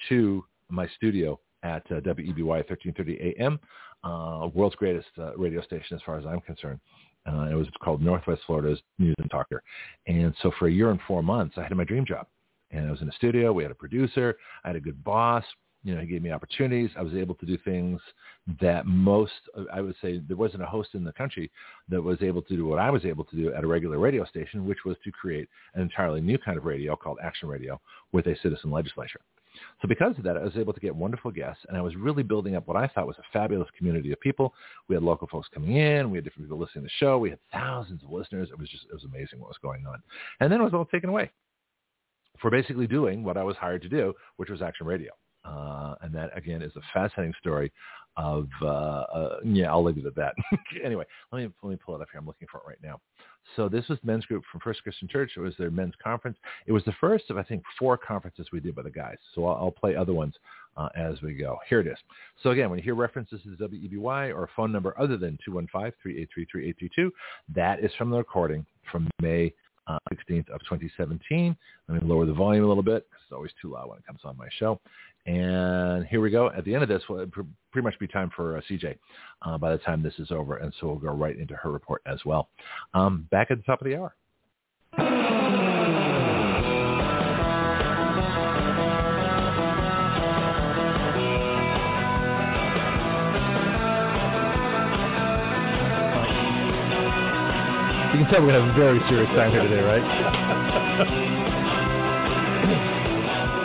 to 0.08 0.44
my 0.68 0.88
studio 0.96 1.38
at 1.62 1.82
uh, 1.90 2.00
WEBY 2.00 2.42
1330 2.42 3.34
AM, 3.38 3.58
uh, 4.04 4.48
world's 4.54 4.76
greatest 4.76 5.08
uh, 5.18 5.34
radio 5.36 5.62
station 5.62 5.96
as 5.96 6.02
far 6.04 6.18
as 6.18 6.26
I'm 6.26 6.40
concerned. 6.40 6.80
Uh, 7.26 7.48
it 7.50 7.54
was 7.54 7.66
called 7.82 8.02
Northwest 8.02 8.42
Florida's 8.46 8.80
News 8.98 9.14
and 9.18 9.30
Talker. 9.30 9.62
And 10.06 10.34
so 10.42 10.52
for 10.58 10.68
a 10.68 10.72
year 10.72 10.90
and 10.90 11.00
four 11.06 11.22
months, 11.22 11.56
I 11.56 11.62
had 11.62 11.74
my 11.76 11.84
dream 11.84 12.04
job. 12.04 12.26
And 12.70 12.86
I 12.88 12.90
was 12.90 13.02
in 13.02 13.08
a 13.08 13.12
studio. 13.12 13.52
We 13.52 13.62
had 13.62 13.72
a 13.72 13.76
producer. 13.76 14.36
I 14.64 14.68
had 14.68 14.76
a 14.76 14.80
good 14.80 15.02
boss. 15.04 15.44
You 15.84 15.94
know, 15.94 16.00
he 16.00 16.06
gave 16.06 16.22
me 16.22 16.32
opportunities. 16.32 16.90
I 16.96 17.02
was 17.02 17.14
able 17.14 17.34
to 17.36 17.46
do 17.46 17.58
things 17.58 18.00
that 18.60 18.86
most, 18.86 19.32
I 19.72 19.82
would 19.82 19.94
say, 20.00 20.18
there 20.26 20.36
wasn't 20.36 20.62
a 20.62 20.66
host 20.66 20.90
in 20.94 21.04
the 21.04 21.12
country 21.12 21.50
that 21.90 22.00
was 22.00 22.22
able 22.22 22.40
to 22.42 22.56
do 22.56 22.66
what 22.66 22.78
I 22.78 22.90
was 22.90 23.04
able 23.04 23.24
to 23.24 23.36
do 23.36 23.52
at 23.52 23.64
a 23.64 23.66
regular 23.66 23.98
radio 23.98 24.24
station, 24.24 24.66
which 24.66 24.84
was 24.86 24.96
to 25.04 25.12
create 25.12 25.48
an 25.74 25.82
entirely 25.82 26.22
new 26.22 26.38
kind 26.38 26.56
of 26.56 26.64
radio 26.64 26.96
called 26.96 27.18
action 27.22 27.48
radio 27.48 27.78
with 28.12 28.26
a 28.26 28.36
citizen 28.42 28.70
legislature. 28.70 29.20
So 29.82 29.88
because 29.88 30.16
of 30.18 30.24
that, 30.24 30.36
I 30.36 30.42
was 30.42 30.56
able 30.56 30.72
to 30.72 30.80
get 30.80 30.94
wonderful 30.94 31.30
guests, 31.30 31.64
and 31.68 31.76
I 31.76 31.80
was 31.80 31.94
really 31.96 32.22
building 32.22 32.56
up 32.56 32.66
what 32.66 32.76
I 32.76 32.86
thought 32.88 33.06
was 33.06 33.18
a 33.18 33.32
fabulous 33.32 33.68
community 33.76 34.12
of 34.12 34.20
people. 34.20 34.54
We 34.88 34.96
had 34.96 35.02
local 35.02 35.28
folks 35.28 35.48
coming 35.52 35.76
in. 35.76 36.10
We 36.10 36.18
had 36.18 36.24
different 36.24 36.48
people 36.48 36.58
listening 36.58 36.84
to 36.84 36.88
the 36.88 37.04
show. 37.04 37.18
We 37.18 37.30
had 37.30 37.38
thousands 37.52 38.02
of 38.02 38.10
listeners. 38.10 38.48
It 38.50 38.58
was 38.58 38.68
just, 38.68 38.84
it 38.84 38.94
was 38.94 39.04
amazing 39.04 39.40
what 39.40 39.48
was 39.48 39.58
going 39.62 39.86
on. 39.86 40.02
And 40.40 40.50
then 40.50 40.60
it 40.60 40.64
was 40.64 40.74
all 40.74 40.86
taken 40.86 41.08
away 41.08 41.30
for 42.40 42.50
basically 42.50 42.86
doing 42.86 43.22
what 43.22 43.36
I 43.36 43.44
was 43.44 43.56
hired 43.56 43.82
to 43.82 43.88
do, 43.88 44.12
which 44.36 44.50
was 44.50 44.62
action 44.62 44.86
radio. 44.86 45.12
Uh, 45.44 45.94
and 46.00 46.14
that 46.14 46.30
again 46.36 46.62
is 46.62 46.72
a 46.76 46.80
fascinating 46.92 47.34
story 47.38 47.70
of 48.16 48.48
uh, 48.62 48.66
uh, 48.66 49.36
yeah 49.44 49.70
I'll 49.70 49.84
leave 49.84 49.98
it 49.98 50.06
at 50.06 50.14
that. 50.16 50.34
anyway, 50.84 51.04
let 51.32 51.42
me 51.42 51.50
let 51.62 51.70
me 51.70 51.76
pull 51.76 51.96
it 51.96 52.02
up 52.02 52.08
here. 52.12 52.20
I'm 52.20 52.26
looking 52.26 52.48
for 52.50 52.58
it 52.58 52.64
right 52.66 52.78
now. 52.82 53.00
So 53.56 53.68
this 53.68 53.86
was 53.88 53.98
men's 54.02 54.24
group 54.24 54.42
from 54.50 54.60
First 54.60 54.82
Christian 54.82 55.06
Church. 55.06 55.32
It 55.36 55.40
was 55.40 55.54
their 55.58 55.70
men's 55.70 55.94
conference. 56.02 56.38
It 56.66 56.72
was 56.72 56.84
the 56.84 56.94
first 57.00 57.30
of 57.30 57.36
I 57.36 57.42
think 57.42 57.62
four 57.78 57.96
conferences 57.96 58.48
we 58.52 58.60
did 58.60 58.74
by 58.74 58.82
the 58.82 58.90
guys. 58.90 59.16
So 59.34 59.46
I'll, 59.46 59.64
I'll 59.64 59.70
play 59.70 59.94
other 59.96 60.14
ones 60.14 60.34
uh, 60.76 60.88
as 60.96 61.20
we 61.22 61.34
go. 61.34 61.58
Here 61.68 61.80
it 61.80 61.86
is. 61.86 61.98
So 62.42 62.50
again, 62.50 62.70
when 62.70 62.78
you 62.78 62.82
hear 62.84 62.94
references 62.94 63.40
to 63.42 63.68
WEBY 63.68 64.34
or 64.34 64.44
a 64.44 64.48
phone 64.56 64.72
number 64.72 64.94
other 64.98 65.16
than 65.16 65.38
215-383-3822, 65.48 67.10
that 67.54 67.80
is 67.80 67.92
from 67.96 68.10
the 68.10 68.16
recording 68.18 68.64
from 68.90 69.08
May 69.20 69.52
uh, 69.86 69.98
16th 70.12 70.48
of 70.50 70.60
2017. 70.60 71.56
Let 71.88 72.02
me 72.02 72.08
lower 72.08 72.26
the 72.26 72.32
volume 72.32 72.64
a 72.64 72.68
little 72.68 72.82
bit 72.82 73.06
because 73.08 73.22
it's 73.24 73.32
always 73.32 73.52
too 73.60 73.72
loud 73.72 73.88
when 73.88 73.98
it 73.98 74.06
comes 74.06 74.20
on 74.24 74.36
my 74.36 74.48
show. 74.58 74.80
And 75.26 76.06
here 76.06 76.20
we 76.20 76.30
go. 76.30 76.50
At 76.50 76.64
the 76.64 76.74
end 76.74 76.82
of 76.82 76.88
this, 76.88 77.02
will 77.08 77.26
pretty 77.26 77.84
much 77.84 77.98
be 77.98 78.06
time 78.06 78.30
for 78.34 78.58
uh, 78.58 78.60
CJ 78.70 78.96
uh, 79.42 79.58
by 79.58 79.72
the 79.72 79.78
time 79.78 80.02
this 80.02 80.14
is 80.18 80.30
over. 80.30 80.56
And 80.58 80.72
so 80.80 80.88
we'll 80.88 80.96
go 80.96 81.12
right 81.12 81.38
into 81.38 81.54
her 81.54 81.70
report 81.70 82.02
as 82.06 82.18
well. 82.26 82.48
Um, 82.92 83.26
back 83.30 83.50
at 83.50 83.56
the 83.56 83.62
top 83.62 83.80
of 83.80 83.86
the 83.86 83.96
hour. 83.96 84.14
You 98.14 98.20
can 98.22 98.30
tell 98.30 98.46
we're 98.46 98.52
going 98.52 98.62
to 98.62 98.72
have 98.72 98.76
a 98.76 98.78
very 98.78 99.00
serious 99.08 99.26
time 99.34 99.50
here 99.50 99.62
today, 99.64 99.82
right? 99.82 101.30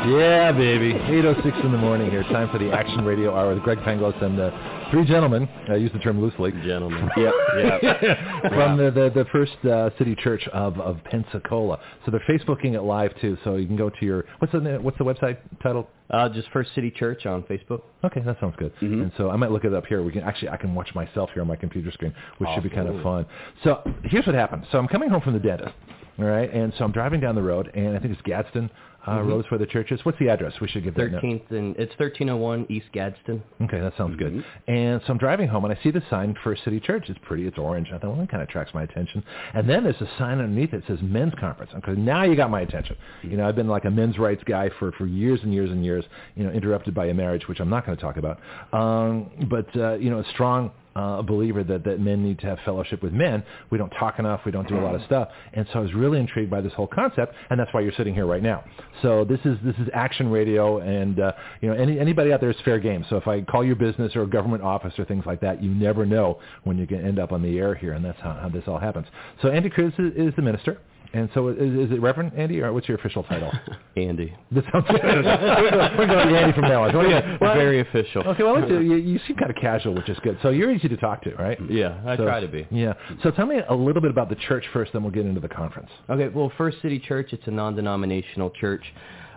Yeah, 0.10 0.52
baby. 0.54 0.94
8.06 0.94 1.66
in 1.66 1.72
the 1.72 1.78
morning 1.78 2.10
here. 2.10 2.24
Time 2.24 2.50
for 2.50 2.58
the 2.58 2.72
Action 2.72 3.06
Radio 3.06 3.36
Hour 3.36 3.54
with 3.54 3.62
Greg 3.62 3.78
Penglis 3.80 4.20
and 4.24 4.40
uh, 4.40 4.50
three 4.92 5.06
gentlemen. 5.06 5.48
I 5.70 5.76
use 5.76 5.92
the 5.92 6.00
term 6.00 6.22
loosely. 6.22 6.52
Gentlemen. 6.64 7.10
Yep, 7.18 7.34
yep. 7.82 8.18
From 8.54 8.78
the, 8.78 8.92
the, 8.92 9.12
the 9.14 9.26
First 9.32 9.54
uh, 9.66 9.90
City 9.98 10.16
Church 10.16 10.48
of, 10.54 10.80
of 10.80 11.04
Pensacola. 11.06 11.80
So 12.06 12.12
they're 12.12 12.22
Facebooking 12.22 12.76
it 12.76 12.82
live, 12.82 13.12
too. 13.20 13.38
So 13.44 13.56
you 13.56 13.68
can 13.68 13.76
go 13.76 13.90
to 13.90 14.06
your, 14.06 14.26
what's 14.40 14.54
the, 14.54 14.80
what's 14.82 14.98
the 14.98 15.04
website 15.04 15.38
title? 15.62 15.90
Uh, 16.10 16.30
just 16.30 16.50
First 16.52 16.74
City 16.76 16.92
Church 16.92 17.26
on 17.26 17.44
Facebook. 17.44 17.82
Okay, 18.04 18.22
that 18.22 18.38
sounds 18.40 18.56
good. 18.58 18.74
Mm-hmm. 18.78 19.02
And 19.02 19.12
so 19.18 19.30
I 19.30 19.36
might 19.36 19.52
look 19.52 19.66
it 19.66 19.74
up 19.74 19.86
here. 19.86 20.02
We 20.02 20.12
can 20.12 20.24
actually 20.24 20.50
I 20.50 20.58
can 20.58 20.74
watch 20.74 20.90
myself 20.96 21.30
here 21.34 21.42
on 21.42 21.48
my 21.48 21.56
computer 21.56 21.92
screen, 21.92 22.14
which 22.38 22.50
should 22.56 22.64
be 22.64 22.70
kind 22.70 22.88
of 22.88 23.02
fun. 23.04 23.26
So 23.64 23.82
here's 24.06 24.26
what 24.26 24.36
happened. 24.36 24.66
So 24.72 24.80
I'm 24.80 24.88
coming 24.88 25.10
home 25.10 25.22
from 25.22 25.34
the 25.34 25.40
dentist, 25.40 25.74
all 26.18 26.26
right, 26.26 26.52
and 26.52 26.74
so 26.78 26.86
I'm 26.86 26.92
driving 26.92 27.20
down 27.20 27.36
the 27.36 27.44
road, 27.44 27.72
and 27.76 27.96
I 27.96 28.00
think 28.00 28.14
it's 28.14 28.22
Gadsden 28.24 28.70
uh, 29.06 29.12
mm-hmm. 29.12 29.30
roads 29.30 29.50
where 29.50 29.58
the 29.58 29.66
church 29.66 29.92
is. 29.92 30.00
What's 30.04 30.20
the 30.20 30.30
address? 30.30 30.54
We 30.62 30.68
should 30.68 30.84
give 30.84 30.96
that. 30.96 31.12
Thirteenth 31.12 31.44
and 31.52 31.76
it's 31.78 31.94
thirteen 31.98 32.30
oh 32.30 32.38
one 32.38 32.66
East 32.70 32.88
Gadsden. 32.94 33.42
Okay, 33.62 33.80
that 33.80 33.94
sounds 33.98 34.20
mm-hmm. 34.20 34.38
good. 34.38 34.46
And 34.68 35.02
so 35.06 35.14
I'm 35.14 35.18
driving 35.18 35.48
home 35.48 35.66
and 35.66 35.74
I 35.74 35.82
see 35.82 35.92
the 35.92 36.04
sign 36.10 36.36
First 36.44 36.64
City 36.64 36.80
Church. 36.80 37.06
It's 37.08 37.20
pretty. 37.24 37.48
It's 37.48 37.58
orange. 37.58 37.88
I 37.94 37.98
thought, 37.98 38.12
well, 38.12 38.20
that 38.20 38.30
kind 38.30 38.44
of 38.44 38.50
attracts 38.50 38.74
my 38.74 38.84
attention. 38.84 39.24
And 39.54 39.70
then 39.70 39.84
there's 39.84 40.02
a 40.02 40.10
sign 40.18 40.40
underneath 40.40 40.74
it 40.74 40.86
that 40.86 40.88
says 40.88 41.00
Men's 41.02 41.34
Conference. 41.40 41.72
Okay, 41.78 41.94
now 41.94 42.24
you 42.24 42.36
got 42.36 42.50
my 42.50 42.62
attention. 42.62 42.96
You 43.24 43.38
know, 43.38 43.48
I've 43.48 43.56
been 43.56 43.68
like 43.68 43.86
a 43.86 43.92
men's 43.92 44.18
rights 44.18 44.44
guy 44.46 44.70
for 44.80 44.92
for 44.94 45.06
years 45.06 45.40
and 45.44 45.54
years 45.54 45.72
and 45.72 45.84
years. 45.84 46.06
You 46.36 46.44
know, 46.44 46.52
interrupted 46.52 46.94
by 46.94 47.08
a 47.08 47.14
marriage, 47.14 47.48
which 47.48 47.60
I'm 47.60 47.70
not 47.70 47.86
going 47.86 47.98
to 47.98 48.02
talk 48.02 48.18
about. 48.18 48.40
Um, 48.74 49.30
but 49.50 49.76
uh, 49.76 49.94
you 49.94 50.10
know, 50.10 50.20
a 50.20 50.26
strong 50.34 50.72
uh, 51.00 51.20
a 51.20 51.24
believer 51.24 51.64
that, 51.64 51.84
that 51.86 52.00
men 52.00 52.24
need 52.24 52.40
to 52.40 52.46
have 52.46 52.58
fellowship 52.66 53.02
with 53.02 53.14
men. 53.14 53.42
We 53.70 53.78
don't 53.78 53.90
talk 53.92 54.20
enough. 54.20 54.42
We 54.46 54.52
don't 54.52 54.68
do 54.68 54.78
a 54.78 54.84
lot 54.84 54.96
of 54.96 55.02
stuff. 55.04 55.30
And 55.54 55.66
so 55.72 55.80
I 55.80 55.82
was 55.82 55.94
really 55.94 56.20
intrigued 56.20 56.52
by 56.52 56.60
this 56.60 56.74
whole 56.74 56.88
concept, 56.88 57.34
and 57.50 57.60
that's 57.60 57.74
why 57.74 57.82
you're 57.82 57.94
sitting 57.94 58.14
here 58.14 58.26
right 58.26 58.44
now. 58.44 58.66
So 59.02 59.24
this 59.24 59.40
is 59.46 59.58
this 59.64 59.76
is 59.78 59.88
action 59.94 60.30
radio, 60.30 60.80
and 60.80 61.20
uh, 61.20 61.32
you 61.62 61.70
know 61.70 61.76
any, 61.76 62.00
anybody 62.00 62.34
out 62.34 62.42
there 62.42 62.50
is 62.50 62.58
fair 62.66 62.80
game. 62.80 63.06
So 63.10 63.16
if 63.16 63.28
I 63.28 63.42
call 63.42 63.64
your 63.64 63.78
business 63.78 64.16
or 64.16 64.24
a 64.24 64.28
government 64.28 64.64
office 64.64 64.94
or 64.98 65.06
things 65.06 65.26
like 65.26 65.40
that, 65.42 65.64
you 65.64 65.74
never 65.74 66.06
know 66.06 66.40
when 66.64 66.78
you're 66.78 66.88
going 66.88 67.02
to 67.02 67.08
end 67.08 67.20
up 67.20 67.32
on 67.32 67.42
the 67.42 67.58
air 67.58 67.76
here, 67.76 67.94
and 67.94 68.04
that's 68.04 68.20
how, 68.20 68.34
how 68.34 68.50
this 68.50 68.64
all 68.68 68.80
happens. 68.80 69.08
So 69.42 69.50
Andy 69.50 69.70
Cruz 69.70 69.94
is, 69.98 70.12
is 70.16 70.34
the 70.36 70.42
minister. 70.42 70.80
And 71.14 71.30
so 71.34 71.48
is, 71.50 71.58
is 71.58 71.92
it 71.92 72.02
Reverend 72.02 72.34
Andy, 72.38 72.62
or 72.62 72.72
what's 72.72 72.88
your 72.88 72.98
official 72.98 73.24
title? 73.24 73.52
Andy. 73.98 74.36
This 74.52 74.64
sounds 74.72 74.86
good. 74.88 75.02
We're 75.04 76.08
going 76.08 76.20
to 76.20 76.28
be 76.28 76.38
Andy 76.38 76.54
from 76.54 76.64
now 76.64 76.84
on. 76.84 76.92
So, 76.92 77.02
yeah, 77.02 77.38
well, 77.42 77.56
very 77.56 77.80
official. 77.80 78.22
Okay, 78.28 78.44
well, 78.44 78.70
you, 78.70 78.96
you 78.96 79.20
seem 79.28 79.36
kind 79.36 79.50
of 79.50 79.58
casual, 79.60 79.96
which 79.96 80.08
is 80.08 80.18
good. 80.22 80.38
So 80.44 80.50
you're 80.50 80.72
easy 80.72 80.88
to 80.88 80.98
talk 80.98 81.24
to, 81.24 81.34
right? 81.36 81.58
Yeah, 81.70 82.00
I 82.06 82.16
so, 82.16 82.26
try 82.26 82.40
to 82.40 82.48
be. 82.48 82.68
Yeah. 82.70 82.94
So 83.24 83.32
tell 83.32 83.48
me 83.48 83.60
a 83.68 83.74
little 83.74 84.02
bit 84.02 84.12
about 84.12 84.30
the 84.30 84.36
church 84.36 84.66
first, 84.72 84.94
then 84.94 85.02
we'll 85.02 85.12
get 85.12 85.26
into 85.26 85.42
the 85.42 85.50
conference. 85.50 85.90
Okay, 86.10 86.28
well, 86.28 86.52
First 86.58 86.78
City 86.82 87.00
Church, 87.00 87.30
it's 87.32 87.48
a 87.48 87.52
non-denominational 87.52 88.52
church. 88.52 88.84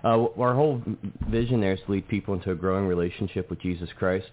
Uh, 0.05 0.27
our 0.39 0.55
whole 0.55 0.83
vision 1.29 1.61
there 1.61 1.73
is 1.73 1.81
to 1.87 1.93
lead 1.93 2.07
people 2.09 2.35
into 2.35 2.51
a 2.51 2.55
growing 2.55 2.87
relationship 2.87 3.49
with 3.49 3.61
Jesus 3.61 3.89
Christ. 3.99 4.31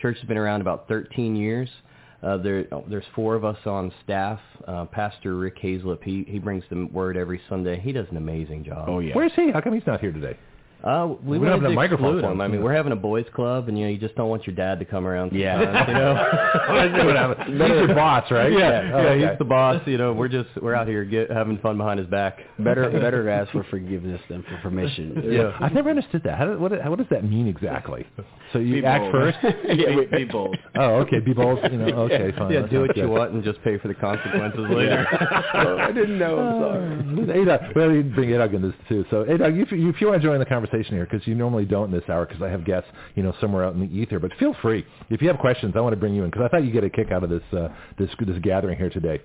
Church 0.00 0.18
has 0.18 0.26
been 0.26 0.38
around 0.38 0.60
about 0.60 0.88
13 0.88 1.36
years. 1.36 1.70
Uh, 2.22 2.36
there, 2.36 2.66
there's 2.88 3.04
four 3.14 3.34
of 3.34 3.44
us 3.44 3.58
on 3.66 3.92
staff. 4.04 4.38
Uh, 4.66 4.84
Pastor 4.84 5.36
Rick 5.36 5.60
Hazlip, 5.60 6.02
he, 6.04 6.24
he 6.28 6.38
brings 6.38 6.62
the 6.70 6.84
word 6.92 7.16
every 7.16 7.40
Sunday. 7.48 7.80
He 7.80 7.90
does 7.92 8.06
an 8.10 8.16
amazing 8.16 8.64
job. 8.64 8.88
Oh, 8.88 9.00
yeah. 9.00 9.14
Where's 9.14 9.32
he? 9.34 9.50
How 9.50 9.60
come 9.60 9.74
he's 9.74 9.86
not 9.86 10.00
here 10.00 10.12
today? 10.12 10.36
Uh, 10.84 11.14
we 11.24 11.38
we 11.38 11.48
wanted 11.48 11.74
to 11.74 11.80
exclude 11.80 12.24
him. 12.24 12.40
I 12.40 12.48
mean, 12.48 12.62
we're 12.62 12.74
having 12.74 12.92
a 12.92 12.96
boys' 12.96 13.26
club, 13.34 13.68
and 13.68 13.78
you 13.78 13.84
know, 13.84 13.90
you 13.90 13.98
just 13.98 14.16
don't 14.16 14.28
want 14.28 14.46
your 14.46 14.56
dad 14.56 14.80
to 14.80 14.84
come 14.84 15.06
around. 15.06 15.32
Yeah, 15.32 15.86
you 15.86 15.94
know. 15.94 17.34
he's 17.46 17.86
your 17.86 17.94
boss, 17.94 18.28
right? 18.30 18.50
Yeah, 18.52 18.58
yeah, 18.58 18.90
oh, 18.92 18.98
okay. 18.98 19.28
he's 19.28 19.38
the 19.38 19.44
boss. 19.44 19.80
You 19.86 19.98
know, 19.98 20.12
we're 20.12 20.28
just 20.28 20.48
we're 20.60 20.74
out 20.74 20.88
here 20.88 21.04
get, 21.04 21.30
having 21.30 21.58
fun 21.58 21.78
behind 21.78 22.00
his 22.00 22.08
back. 22.08 22.38
Better 22.58 22.90
better 22.90 23.28
ask 23.28 23.52
for 23.52 23.62
forgiveness 23.64 24.20
than 24.28 24.42
for 24.42 24.56
permission. 24.58 25.22
Yeah, 25.24 25.56
I've 25.60 25.72
never 25.72 25.90
understood 25.90 26.22
that. 26.24 26.36
How, 26.36 26.46
do, 26.46 26.58
what, 26.58 26.72
what 26.72 26.98
does 26.98 27.08
that 27.10 27.24
mean 27.24 27.46
exactly? 27.46 28.04
So 28.52 28.58
you 28.58 28.80
be 28.82 28.86
act 28.86 29.02
bold. 29.04 29.12
first. 29.12 29.38
yeah, 29.68 29.94
be, 30.10 30.24
be 30.24 30.24
bold. 30.24 30.56
Oh, 30.74 30.96
okay, 30.96 31.20
be 31.20 31.32
bold. 31.32 31.60
You 31.70 31.78
know, 31.78 31.86
okay, 32.10 32.32
fine. 32.36 32.52
Yeah, 32.52 32.62
that 32.62 32.70
do 32.70 32.80
what 32.80 32.88
sounds 32.88 32.96
you 32.96 33.02
good. 33.04 33.10
want 33.10 33.32
and 33.32 33.44
just 33.44 33.62
pay 33.62 33.78
for 33.78 33.86
the 33.86 33.94
consequences 33.94 34.66
later. 34.68 35.06
oh, 35.54 35.78
I 35.78 35.92
didn't 35.92 36.18
know. 36.18 36.38
I'm 36.38 37.26
sorry. 37.26 37.44
Adog, 37.44 37.76
well, 37.76 37.92
you 37.92 38.02
bring 38.02 38.30
Adog 38.30 38.54
in 38.54 38.62
this 38.62 38.74
too. 38.88 39.04
So, 39.10 39.24
Adog, 39.24 39.62
if, 39.62 39.70
you- 39.70 39.88
if 39.88 40.00
you 40.00 40.08
want 40.08 40.20
to 40.20 40.28
join 40.28 40.38
the 40.40 40.44
conversation 40.44 40.71
here, 40.72 41.06
because 41.10 41.26
you 41.26 41.34
normally 41.34 41.64
don't 41.64 41.86
in 41.86 41.90
this 42.00 42.08
hour, 42.08 42.26
because 42.26 42.42
I 42.42 42.48
have 42.48 42.64
guests, 42.64 42.88
you 43.14 43.22
know, 43.22 43.34
somewhere 43.40 43.64
out 43.64 43.74
in 43.74 43.80
the 43.80 43.94
ether. 43.96 44.18
But 44.18 44.32
feel 44.38 44.54
free 44.62 44.84
if 45.10 45.20
you 45.22 45.28
have 45.28 45.38
questions. 45.38 45.74
I 45.76 45.80
want 45.80 45.92
to 45.92 45.96
bring 46.00 46.14
you 46.14 46.24
in 46.24 46.30
because 46.30 46.42
I 46.44 46.48
thought 46.48 46.64
you 46.64 46.72
get 46.72 46.84
a 46.84 46.90
kick 46.90 47.10
out 47.12 47.22
of 47.24 47.30
this 47.30 47.42
uh, 47.52 47.68
this 47.98 48.10
this 48.26 48.38
gathering 48.42 48.78
here 48.78 48.90
today. 48.90 49.20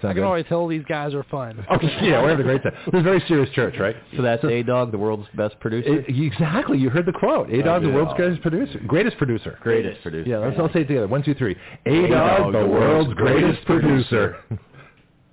Sound 0.00 0.10
I 0.10 0.14
can 0.14 0.22
good? 0.22 0.26
always 0.26 0.46
tell 0.48 0.68
these 0.68 0.84
guys 0.88 1.12
are 1.12 1.24
fun. 1.24 1.66
Okay, 1.72 1.88
yeah, 2.02 2.22
we're 2.22 2.30
having 2.30 2.46
a 2.46 2.48
great 2.48 2.62
time. 2.62 2.72
This 2.86 2.94
is 2.94 3.00
a 3.00 3.02
very 3.02 3.22
serious 3.26 3.50
church, 3.52 3.74
right? 3.80 3.96
so 4.16 4.22
that's 4.22 4.44
A 4.44 4.62
Dog, 4.62 4.92
the 4.92 4.98
world's 4.98 5.26
best 5.36 5.58
producer. 5.58 6.00
It- 6.00 6.08
exactly. 6.08 6.78
You 6.78 6.88
heard 6.88 7.04
the 7.06 7.12
quote. 7.12 7.50
A 7.50 7.62
Dog, 7.62 7.82
the 7.82 7.88
yeah. 7.88 7.94
world's 7.94 8.14
greatest 8.14 8.40
producer. 8.42 8.78
Greatest 8.86 9.16
producer. 9.18 9.58
Greatest 9.60 10.00
producer. 10.02 10.28
Yeah, 10.28 10.38
let's 10.38 10.58
all 10.58 10.68
say 10.72 10.82
it 10.82 10.88
together. 10.88 11.08
One, 11.08 11.24
two, 11.24 11.34
three. 11.34 11.56
A 11.86 12.06
Dog, 12.08 12.52
the 12.52 12.64
world's 12.66 13.12
greatest 13.14 13.64
producer. 13.66 14.36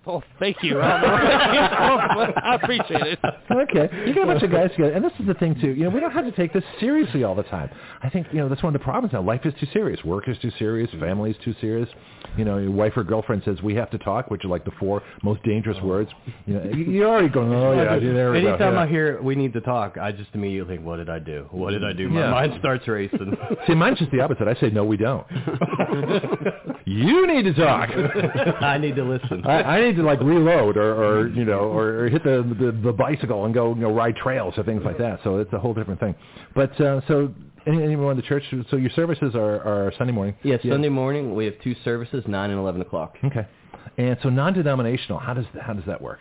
Oh, 0.07 0.21
thank 0.39 0.57
you. 0.61 0.79
Um, 0.81 1.01
I 1.03 2.59
appreciate 2.61 3.01
it. 3.01 3.19
okay, 3.51 3.89
you 4.07 4.13
get 4.13 4.23
a 4.23 4.25
bunch 4.27 4.43
of 4.43 4.51
guys 4.51 4.69
together, 4.71 4.91
and 4.93 5.03
this 5.03 5.11
is 5.19 5.25
the 5.25 5.33
thing 5.35 5.55
too. 5.59 5.69
You 5.71 5.85
know, 5.85 5.89
we 5.89 5.99
don't 5.99 6.11
have 6.11 6.25
to 6.25 6.31
take 6.31 6.53
this 6.53 6.63
seriously 6.79 7.23
all 7.23 7.33
the 7.33 7.43
time. 7.43 7.69
I 8.03 8.09
think 8.09 8.27
you 8.31 8.39
know 8.39 8.47
that's 8.49 8.61
one 8.61 8.75
of 8.75 8.79
the 8.79 8.83
problems 8.83 9.13
now. 9.13 9.21
Life 9.21 9.41
is 9.45 9.53
too 9.59 9.67
serious. 9.73 10.03
Work 10.03 10.27
is 10.29 10.37
too 10.39 10.51
serious. 10.59 10.89
Family 10.99 11.31
is 11.31 11.37
too 11.43 11.55
serious. 11.59 11.89
You 12.37 12.45
know, 12.45 12.57
your 12.59 12.71
wife 12.71 12.93
or 12.97 13.03
girlfriend 13.03 13.41
says 13.45 13.61
we 13.63 13.73
have 13.75 13.89
to 13.91 13.97
talk, 13.97 14.29
which 14.29 14.45
are 14.45 14.49
like 14.49 14.65
the 14.65 14.71
four 14.79 15.01
most 15.23 15.41
dangerous 15.43 15.81
words. 15.81 16.09
You 16.45 16.53
know, 16.55 16.63
you- 16.71 16.85
you're 16.91 17.09
already 17.09 17.29
going, 17.29 17.51
oh 17.53 17.71
yeah, 17.73 17.97
there 17.97 18.31
we 18.31 18.41
go. 18.41 18.49
Anytime 18.49 18.73
yeah. 18.75 18.81
I 18.81 18.87
hear 18.87 19.21
we 19.21 19.35
need 19.35 19.53
to 19.53 19.61
talk, 19.61 19.97
I 19.97 20.11
just 20.11 20.29
immediately 20.33 20.75
think, 20.75 20.85
what 20.85 20.97
did 20.97 21.09
I 21.09 21.19
do? 21.19 21.47
What 21.51 21.71
did 21.71 21.83
I 21.83 21.93
do? 21.93 22.09
My 22.09 22.19
Yeah. 22.21 22.31
mind 22.31 22.53
starts 22.59 22.87
racing. 22.87 23.35
See, 23.67 23.73
mine's 23.73 23.99
just 23.99 24.11
the 24.11 24.21
opposite. 24.21 24.47
I 24.47 24.53
say 24.59 24.69
no, 24.69 24.83
we 24.85 24.97
don't. 24.97 25.25
you 26.85 27.27
need 27.27 27.43
to 27.43 27.53
talk. 27.53 27.89
I 28.61 28.77
need 28.77 28.95
to 28.95 29.03
listen. 29.03 29.45
I, 29.45 29.77
I 29.77 29.81
need 29.81 29.95
to 29.97 30.03
like 30.03 30.19
reload 30.21 30.77
or, 30.77 30.93
or 30.93 31.27
you 31.29 31.43
know 31.45 31.59
or, 31.61 32.05
or 32.05 32.09
hit 32.09 32.23
the, 32.23 32.43
the 32.59 32.71
the 32.71 32.93
bicycle 32.93 33.45
and 33.45 33.53
go 33.53 33.73
you 33.73 33.81
know 33.81 33.91
ride 33.93 34.15
trails 34.15 34.53
or 34.57 34.63
things 34.63 34.83
like 34.85 34.97
that. 34.99 35.19
So 35.23 35.37
it's 35.39 35.51
a 35.53 35.59
whole 35.59 35.73
different 35.73 35.99
thing. 35.99 36.15
But 36.53 36.79
uh, 36.79 37.01
so 37.07 37.33
any, 37.65 37.81
anyone 37.83 38.11
in 38.11 38.17
the 38.17 38.23
church? 38.23 38.43
So 38.69 38.77
your 38.77 38.91
services 38.91 39.33
are, 39.35 39.61
are 39.87 39.93
Sunday 39.97 40.13
morning. 40.13 40.35
Yes, 40.43 40.59
Yeah. 40.63 40.73
Sunday 40.73 40.89
morning 40.89 41.33
we 41.35 41.45
have 41.45 41.55
two 41.63 41.75
services, 41.83 42.23
nine 42.27 42.51
and 42.51 42.59
eleven 42.59 42.81
o'clock. 42.81 43.17
Okay. 43.23 43.47
And 43.97 44.17
so 44.21 44.29
non-denominational. 44.29 45.19
How 45.19 45.33
does 45.33 45.45
how 45.61 45.73
does 45.73 45.85
that 45.87 46.01
work? 46.01 46.19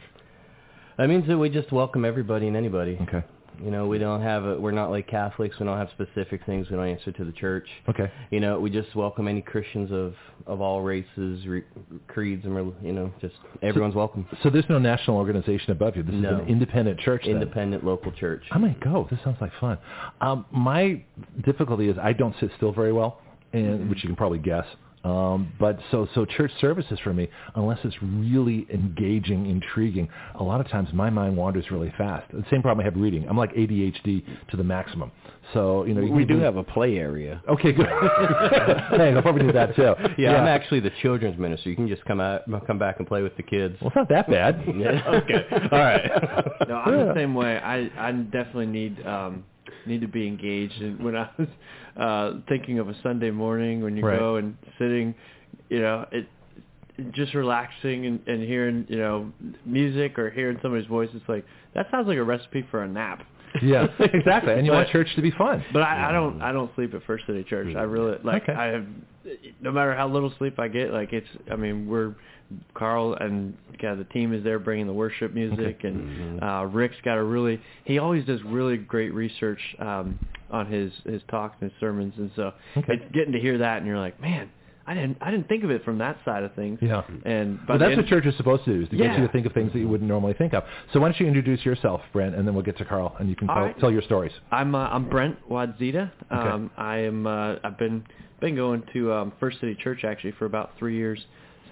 That 0.97 1.09
means 1.09 1.27
that 1.28 1.36
we 1.36 1.51
just 1.51 1.73
welcome 1.73 2.05
everybody 2.05 2.47
and 2.47 2.57
anybody. 2.57 2.99
Okay. 3.03 3.24
You 3.63 3.71
know, 3.71 3.87
we 3.87 3.99
don't 3.99 4.21
have 4.21 4.45
a, 4.45 4.59
we're 4.59 4.73
not 4.73 4.91
like 4.91 5.07
Catholics. 5.07 5.59
We 5.61 5.67
don't 5.67 5.79
have 5.79 5.89
specific 5.91 6.45
things. 6.45 6.69
We 6.71 6.77
don't 6.77 6.89
answer 6.89 7.13
to 7.13 7.25
the 7.25 7.33
church. 7.33 7.67
Okay. 7.89 8.11
You 8.31 8.41
know, 8.41 8.59
we 8.59 8.71
just 8.71 8.95
welcome 8.95 9.29
any 9.29 9.41
Christians 9.43 9.91
of 9.93 10.15
of 10.47 10.61
all 10.61 10.83
races, 10.83 11.47
re, 11.47 11.63
creeds, 12.09 12.45
and 12.45 12.55
you 12.83 12.93
know, 12.93 13.13
just 13.21 13.35
everyone's 13.63 13.95
welcome. 13.95 14.27
So 14.43 14.51
there's 14.51 14.69
no 14.69 14.79
national 14.79 15.17
organization 15.17 15.71
above 15.71 15.97
you. 15.97 16.03
This 16.03 16.15
No. 16.15 16.37
is 16.37 16.41
an 16.43 16.49
independent 16.49 16.99
church. 17.01 17.23
then. 17.25 17.35
Independent 17.35 17.85
local 17.85 18.13
church. 18.13 18.43
I 18.51 18.59
might 18.59 18.81
go. 18.81 19.07
This 19.11 19.21
sounds 19.25 19.39
like 19.41 19.53
fun. 19.61 19.79
Um, 20.21 20.45
my 20.51 21.03
difficulty 21.45 21.89
is 21.89 21.97
I 21.99 22.13
don't 22.13 22.35
sit 22.41 22.51
still 22.57 22.73
very 22.73 22.93
well, 22.93 23.21
and 23.53 23.89
which 23.89 24.03
you 24.03 24.09
can 24.09 24.17
probably 24.17 24.39
guess. 24.39 24.67
Um, 25.05 25.53
but 25.61 25.79
so 25.91 26.09
so 26.15 26.25
church 26.25 26.51
services 26.61 26.99
for 27.05 27.13
me, 27.13 27.29
unless 27.55 27.79
it's 27.85 27.97
really 28.03 28.67
engaging, 28.73 29.47
intriguing, 29.47 30.09
a 30.37 30.43
lot 30.43 30.61
of 30.61 30.69
times 30.69 30.89
my 30.95 31.11
mind 31.11 31.37
wanders 31.37 31.71
really 31.71 31.93
fast. 31.99 32.31
The 32.33 32.43
same 32.51 32.63
problem 32.63 32.81
I 32.81 32.85
have 32.85 32.97
reading. 32.97 33.29
I'm 33.29 33.37
like 33.37 33.53
ADHD 33.53 34.25
to 34.51 34.57
the 34.57 34.65
maximum. 34.65 35.13
So 35.53 35.85
you 35.85 35.93
know 35.95 36.01
you 36.01 36.13
We 36.13 36.25
can 36.25 36.39
do 36.39 36.43
have 36.43 36.57
a 36.57 36.65
play 36.65 36.97
area. 36.97 37.43
Okay, 37.49 37.73
good. 37.73 37.87
hey, 38.91 39.13
I'll 39.15 39.21
probably 39.23 39.43
do 39.43 39.53
that 39.53 39.77
too. 39.77 39.95
Yeah, 40.17 40.37
I'm 40.37 40.49
actually 40.49 40.81
the 40.81 40.93
children's 41.03 41.39
minister. 41.39 41.69
You 41.69 41.77
can 41.77 41.87
just 41.87 42.05
come 42.07 42.21
out, 42.21 42.43
come 42.67 42.79
back 42.79 42.97
and 42.99 43.07
play 43.07 43.23
with 43.23 43.37
the 43.37 43.43
kids. 43.43 43.77
Well, 43.81 43.89
it's 43.89 43.97
not 43.97 44.09
that 44.09 44.29
bad. 44.31 44.63
Yeah. 44.75 45.03
Okay. 45.23 45.47
All 45.71 45.79
right. 45.79 46.11
No, 46.69 46.77
I'm 46.77 47.09
the 47.09 47.15
same 47.15 47.35
way. 47.35 47.59
I 47.59 47.91
I 47.97 48.13
definitely 48.13 48.67
need 48.67 49.07
um 49.07 49.45
need 49.87 50.01
to 50.01 50.09
be 50.09 50.27
engaged. 50.27 50.81
And 50.81 51.03
when 51.03 51.15
I 51.17 51.29
was 51.39 51.49
uh 51.97 52.33
thinking 52.49 52.79
of 52.79 52.89
a 52.89 52.95
Sunday 53.03 53.31
morning 53.31 53.83
when 53.83 53.97
you 53.97 54.05
Right. 54.05 54.19
go 54.19 54.37
and 54.37 54.57
sitting, 54.79 55.15
you 55.69 55.81
know, 55.81 56.07
it 56.12 56.27
just 57.12 57.35
relaxing 57.35 58.07
and, 58.07 58.21
and 58.29 58.43
hearing 58.43 58.87
you 58.89 58.99
know 58.99 59.33
music 59.66 60.19
or 60.19 60.31
hearing 60.31 60.59
somebody's 60.62 60.87
voice, 60.87 61.09
it's 61.15 61.29
like 61.29 61.45
that 61.75 61.87
sounds 61.91 62.07
like 62.07 62.19
a 62.19 62.23
recipe 62.23 62.65
for 62.71 62.83
a 62.83 62.89
nap. 62.89 63.25
yeah, 63.62 63.87
exactly. 64.01 64.53
And 64.53 64.66
you 64.66 64.73
want 64.73 64.89
church 64.91 65.09
to 65.16 65.23
be 65.23 65.31
fun. 65.33 65.65
But 65.73 65.83
I, 65.83 66.09
I 66.09 66.12
don't 66.12 66.41
I 66.43 66.53
don't 66.53 66.73
sleep 66.75 66.95
at 66.95 67.03
First 67.05 67.27
City 67.27 67.45
Church. 67.45 67.75
I 67.77 67.83
really 67.83 68.19
like 68.25 68.43
Okay. 68.45 68.53
I 68.53 68.66
have 68.66 68.87
no 69.61 69.71
matter 69.73 69.95
how 69.95 70.09
little 70.09 70.33
sleep 70.39 70.59
I 70.59 70.69
get, 70.69 70.93
like 70.93 71.12
it's 71.12 71.27
I 71.51 71.57
mean 71.57 71.87
we're 71.89 72.15
Carl 72.75 73.15
and 73.21 73.57
yeah, 73.83 73.95
the 73.95 74.05
team 74.05 74.33
is 74.33 74.43
there 74.45 74.59
bringing 74.59 74.87
the 74.87 74.93
worship 74.93 75.33
music 75.35 75.81
and 75.85 76.43
uh 76.43 76.65
Rick's 76.66 76.97
got 77.05 77.19
a 77.19 77.23
really 77.23 77.61
he 77.85 77.99
always 77.99 78.25
does 78.25 78.43
really 78.45 78.77
great 78.77 79.12
research 79.12 79.61
um 79.79 80.19
on 80.51 80.66
his 80.71 80.93
his 81.05 81.23
talks 81.31 81.57
and 81.61 81.71
his 81.71 81.81
sermons 81.81 82.15
and 82.16 82.31
so 82.37 82.53
Okay. 82.77 82.95
it's 82.95 83.15
getting 83.15 83.33
to 83.33 83.41
hear 83.41 83.59
that 83.59 83.79
and 83.79 83.87
you're 83.87 83.99
like, 83.99 84.21
man, 84.21 84.51
I 84.87 84.95
didn't 84.95 85.16
I 85.21 85.31
didn't 85.31 85.49
think 85.49 85.65
of 85.65 85.71
it 85.71 85.85
from 85.85 85.99
that 85.99 86.19
side 86.25 86.43
of 86.43 86.55
things. 86.55 86.79
Yeah. 86.83 87.03
And 87.25 87.57
Well, 87.57 87.66
but 87.66 87.79
that's 87.79 87.97
what 87.97 88.07
church 88.07 88.27
is 88.27 88.37
supposed 88.37 88.65
to 88.66 88.75
do, 88.75 88.83
is 88.83 88.89
to 88.91 88.97
get 88.97 89.19
you 89.19 89.27
to 89.27 89.33
think 89.33 89.47
of 89.47 89.53
things 89.53 89.73
that 89.73 89.79
you 89.79 89.89
wouldn't 89.89 90.09
normally 90.09 90.35
think 90.35 90.53
of. 90.53 90.62
So 90.93 91.01
why 91.01 91.09
don't 91.09 91.19
you 91.19 91.27
introduce 91.27 91.65
yourself, 91.65 92.03
Brent, 92.12 92.35
and 92.35 92.47
then 92.47 92.55
we'll 92.55 92.65
get 92.65 92.77
to 92.79 92.85
Carl, 92.85 93.16
and 93.19 93.29
you 93.29 93.37
can 93.37 93.49
tell, 93.49 93.57
right. 93.57 93.79
tell 93.81 93.91
your 93.91 94.03
stories. 94.03 94.33
I'm 94.53 94.75
uh, 94.75 94.89
I'm 94.89 95.09
Brent 95.09 95.37
Wadzita. 95.49 96.11
Okay. 96.33 96.49
Um, 96.49 96.71
I 96.77 96.99
am 96.99 97.27
uh, 97.27 97.57
I've 97.65 97.79
been 97.79 98.05
been 98.41 98.57
going 98.57 98.83
to 98.93 99.12
um, 99.12 99.33
First 99.41 99.59
City 99.61 99.75
Church 99.83 100.05
actually 100.05 100.33
for 100.33 100.45
about 100.45 100.73
three 100.79 100.97
years 100.97 101.19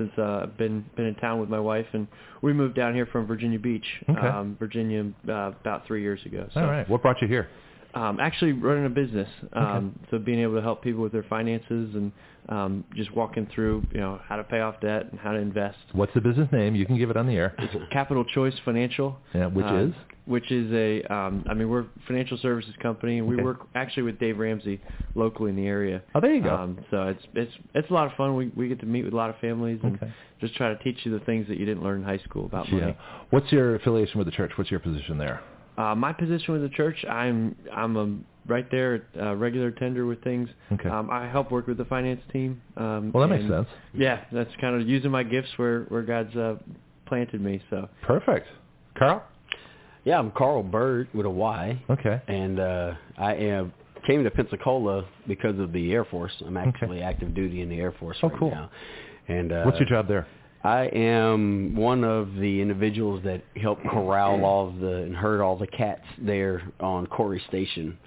since 0.03 0.19
uh, 0.19 0.41
I've 0.45 0.57
been 0.57 0.85
been 0.97 1.07
in 1.07 1.15
town 1.17 1.41
with 1.41 1.49
my 1.49 1.61
wife 1.61 1.87
and 1.93 2.07
we 2.43 2.53
moved 2.53 2.75
down 2.75 2.95
here 2.95 3.07
from 3.07 3.27
Virginia 3.27 3.59
Beach, 3.59 3.85
Okay. 4.09 4.21
um, 4.27 4.57
Virginia, 4.59 5.05
uh, 5.29 5.53
about 5.61 5.87
three 5.87 6.03
years 6.03 6.21
ago. 6.27 6.49
So 6.55 6.61
All 6.61 6.67
right. 6.67 6.89
What 6.89 7.03
brought 7.03 7.21
you 7.23 7.29
here? 7.29 7.49
Um, 7.95 8.19
actually 8.21 8.53
running 8.53 8.87
a 8.87 8.91
business. 8.91 9.29
Um, 9.53 9.99
So 10.11 10.19
being 10.19 10.41
able 10.41 10.55
to 10.57 10.63
help 10.63 10.83
people 10.83 11.03
with 11.03 11.13
their 11.13 11.25
finances 11.25 11.95
and 11.95 12.13
um, 12.49 12.85
just 12.95 13.15
walking 13.15 13.47
through 13.55 13.85
you 13.93 14.01
know 14.01 14.21
how 14.27 14.37
to 14.37 14.45
pay 14.45 14.61
off 14.61 14.81
debt 14.81 15.07
and 15.11 15.21
how 15.21 15.33
to 15.33 15.39
invest. 15.39 15.79
What's 15.93 16.13
the 16.15 16.21
business 16.21 16.49
name? 16.53 16.75
You 16.75 16.87
can 16.87 16.99
give 16.99 17.11
it 17.11 17.17
on 17.17 17.27
the 17.27 17.35
air. 17.35 17.55
It's 17.59 17.75
Capital 17.93 18.25
Choice 18.25 18.55
Financial. 18.65 19.17
Yeah, 19.35 19.47
which 19.47 19.67
um, 19.67 19.89
is? 19.91 19.95
Which 20.25 20.53
is 20.53 20.73
a, 20.73 21.03
um, 21.13 21.45
I 21.49 21.55
mean, 21.55 21.69
we're 21.69 21.81
a 21.81 21.87
financial 22.07 22.39
services 22.39 22.75
company, 22.81 23.19
and 23.19 23.27
we 23.27 23.35
Okay. 23.35 23.43
work 23.43 23.67
actually 23.75 24.05
with 24.05 24.21
Dave 24.21 24.39
Ramsey 24.39 24.81
locally 25.17 25.51
in 25.51 25.57
the 25.57 25.67
area. 25.67 26.01
Oh, 26.15 26.21
there 26.21 26.33
you 26.33 26.43
go. 26.43 26.55
Um, 26.55 26.79
so 26.91 27.09
it's 27.09 27.23
it's 27.35 27.53
it's 27.75 27.91
a 27.91 27.95
lot 27.95 28.07
of 28.07 28.13
fun. 28.15 28.37
We 28.37 28.51
we 28.57 28.69
get 28.69 28.81
to 28.81 28.87
meet 28.87 29.05
with 29.05 29.13
a 29.15 29.17
lot 29.17 29.31
of 29.31 29.37
families 29.37 29.81
and 29.83 29.97
Okay. 29.97 30.13
just 30.41 30.55
try 30.55 30.69
to 30.75 30.83
teach 30.83 30.99
you 31.05 31.13
the 31.17 31.25
things 31.25 31.47
that 31.49 31.59
you 31.59 31.67
didn't 31.67 31.83
learn 31.83 32.01
in 32.01 32.05
high 32.05 32.19
school 32.19 32.47
about 32.47 32.71
money. 32.71 32.95
Yeah. 32.99 33.27
What's 33.31 33.51
your 33.53 33.75
affiliation 33.75 34.19
with 34.19 34.27
the 34.27 34.33
church? 34.33 34.53
What's 34.57 34.71
your 34.71 34.81
position 34.81 35.19
there? 35.19 35.41
Uh, 35.79 35.95
my 35.95 36.13
position 36.13 36.53
with 36.55 36.63
the 36.63 36.69
church, 36.71 37.03
I'm 37.09 37.57
I'm 37.75 37.97
a 37.97 38.17
right 38.51 38.69
there, 38.71 39.05
uh, 39.21 39.35
regular 39.37 39.71
tender 39.71 40.05
with 40.07 40.23
things. 40.25 40.49
Okay. 40.73 40.89
Um, 40.89 41.09
I 41.11 41.29
help 41.29 41.51
work 41.51 41.67
with 41.67 41.79
the 41.79 41.85
finance 41.87 42.21
team. 42.33 42.61
Um, 42.77 43.13
Well, 43.13 43.27
that 43.27 43.35
makes 43.35 43.49
sense. 43.49 43.69
Yeah, 43.95 44.25
that's 44.33 44.51
kind 44.61 44.81
of 44.81 44.87
using 44.89 45.11
my 45.11 45.23
gifts 45.23 45.51
where 45.57 45.85
where 45.85 46.03
God's 46.03 46.35
uh, 46.37 46.57
planted 47.07 47.41
me. 47.41 47.63
So 47.71 47.89
Perfect. 48.03 48.49
Carl? 48.99 49.23
Yeah, 50.05 50.19
I'm 50.19 50.33
Carl 50.33 50.63
Bird 50.65 51.09
with 51.15 51.27
a 51.27 51.31
Y, 51.31 51.83
Okay. 51.89 52.21
and 52.27 52.59
uh, 52.59 52.95
I 53.19 53.35
am 53.35 53.73
came 54.07 54.25
to 54.25 54.31
Pensacola 54.33 55.05
because 55.29 55.59
of 55.61 55.73
the 55.73 55.93
Air 55.93 56.05
Force. 56.05 56.33
I'm 56.45 56.57
actually 56.57 57.03
active 57.03 57.35
duty 57.37 57.61
in 57.63 57.69
the 57.69 57.79
Air 57.81 57.93
Force 57.93 58.17
Oh, 58.23 58.29
right 58.29 58.39
cool. 58.39 58.51
now. 58.51 58.69
And 59.29 59.53
uh, 59.53 59.63
What's 59.63 59.79
your 59.79 59.89
job 59.89 60.09
there? 60.09 60.27
I 60.65 60.85
am 60.87 61.75
one 61.75 62.05
of 62.05 62.35
the 62.37 62.61
individuals 62.61 63.23
that 63.25 63.43
helped 63.61 63.85
corral 63.89 64.45
all 64.45 64.69
of 64.69 64.79
the 64.79 65.03
and 65.03 65.17
herd 65.17 65.41
all 65.41 65.57
the 65.57 65.67
cats 65.67 66.05
there 66.19 66.63
on 66.81 67.07
Corry 67.09 67.45
Station 67.49 67.99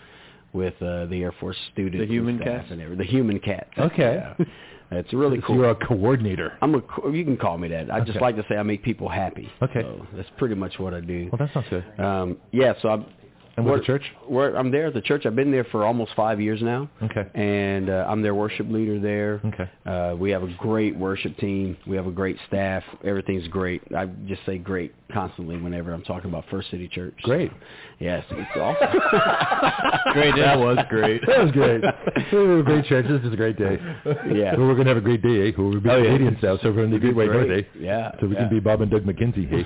with 0.54 0.74
uh, 0.82 1.06
the 1.08 1.22
Air 1.22 1.34
Force 1.40 1.58
students. 1.74 2.08
The 2.08 2.14
human 2.14 2.36
and 2.36 2.44
cats? 2.44 2.68
and 2.72 2.82
everything. 2.82 3.06
The 3.06 3.12
human 3.12 3.40
cats. 3.40 3.70
Okay. 3.78 4.24
Yeah. 4.40 4.46
It's 4.92 5.12
really 5.14 5.40
So 5.42 5.48
cool. 5.48 5.56
You're 5.58 5.72
a 5.72 5.76
coordinator. 5.76 6.58
I'm 6.62 6.76
a. 6.76 7.12
You 7.12 7.26
can 7.26 7.38
call 7.38 7.58
me 7.58 7.68
that. 7.70 7.92
I 7.92 8.02
just 8.02 8.22
like 8.22 8.36
to 8.36 8.46
say 8.48 8.56
I 8.56 8.64
make 8.64 8.84
people 8.84 9.10
happy. 9.10 9.50
Okay. 9.62 9.82
So 9.82 10.06
that's 10.16 10.30
pretty 10.38 10.56
much 10.56 10.78
what 10.80 10.94
I 10.94 11.02
do. 11.02 11.30
Well, 11.32 11.40
that 11.40 11.54
sounds 11.54 11.68
good. 11.70 12.00
Um, 12.00 12.38
yeah. 12.52 12.74
So 12.82 12.90
I'm. 12.90 13.06
And 13.58 13.66
with 13.66 13.72
we're- 13.72 13.80
the 13.82 13.86
church? 13.86 14.04
We're, 14.28 14.56
I'm 14.56 14.70
there 14.72 14.88
at 14.88 14.94
the 14.94 15.02
church. 15.02 15.26
I've 15.26 15.36
been 15.36 15.52
there 15.52 15.64
for 15.66 15.86
almost 15.86 16.12
five 16.16 16.42
years 16.42 16.62
now. 16.62 16.90
Okay. 17.04 17.24
And 17.36 17.90
uh, 17.90 18.06
I'm 18.08 18.22
their 18.22 18.36
worship 18.36 18.68
leader 18.70 19.00
there. 19.00 19.40
Okay. 19.46 19.70
Uh, 19.86 20.16
we 20.18 20.32
have 20.32 20.44
a 20.44 20.54
great 20.58 20.96
worship 20.98 21.38
team. 21.38 21.78
We 21.88 21.96
have 21.96 22.08
a 22.08 22.12
great 22.12 22.38
staff. 22.48 22.84
Everything's 23.04 23.48
great. 23.48 23.82
I 23.96 24.08
just 24.28 24.42
say 24.46 24.58
great 24.58 24.94
constantly 25.14 25.56
whenever 25.62 25.94
I'm 25.94 26.02
talking 26.04 26.30
about 26.30 26.46
First 26.52 26.70
City 26.72 26.88
Church. 26.90 27.14
Great. 27.22 27.52
Yes, 28.00 28.26
it's 28.32 28.50
awesome. 28.58 30.14
Great. 30.14 30.36
Day. 30.36 30.42
That 30.42 30.60
was 30.60 30.78
great. 30.90 31.22
That 31.28 31.44
was 31.44 31.52
great. 31.52 31.82
we 32.34 32.38
were 32.40 32.60
a 32.60 32.64
great 32.64 32.86
church. 32.86 33.06
This 33.08 33.22
is 33.22 33.32
a 33.34 33.38
great 33.38 33.58
day. 33.58 33.78
Yeah. 34.34 34.56
Well, 34.58 34.68
we're 34.68 34.74
going 34.74 34.88
to 34.88 34.94
have 34.94 34.98
a 34.98 35.02
great 35.02 35.22
day, 35.22 35.48
eh? 35.48 35.52
We're 35.58 35.80
being 35.80 35.96
Oh, 35.96 35.98
yeah. 35.98 36.04
Canadian 36.06 36.38
stuff, 36.40 36.60
so 36.62 36.70
we're 36.70 36.76
going 36.88 36.92
to 36.92 37.00
do 37.00 37.14
great 37.14 37.30
great. 37.30 37.48
birthday. 37.48 37.68
Yeah, 37.80 38.12
So 38.20 38.28
we 38.28 38.34
yeah. 38.34 38.42
can 38.42 38.50
be 38.50 38.60
Bob 38.60 38.82
and 38.82 38.92
Doug 38.92 39.04
McKenzie, 39.04 39.48
hey? 39.48 39.66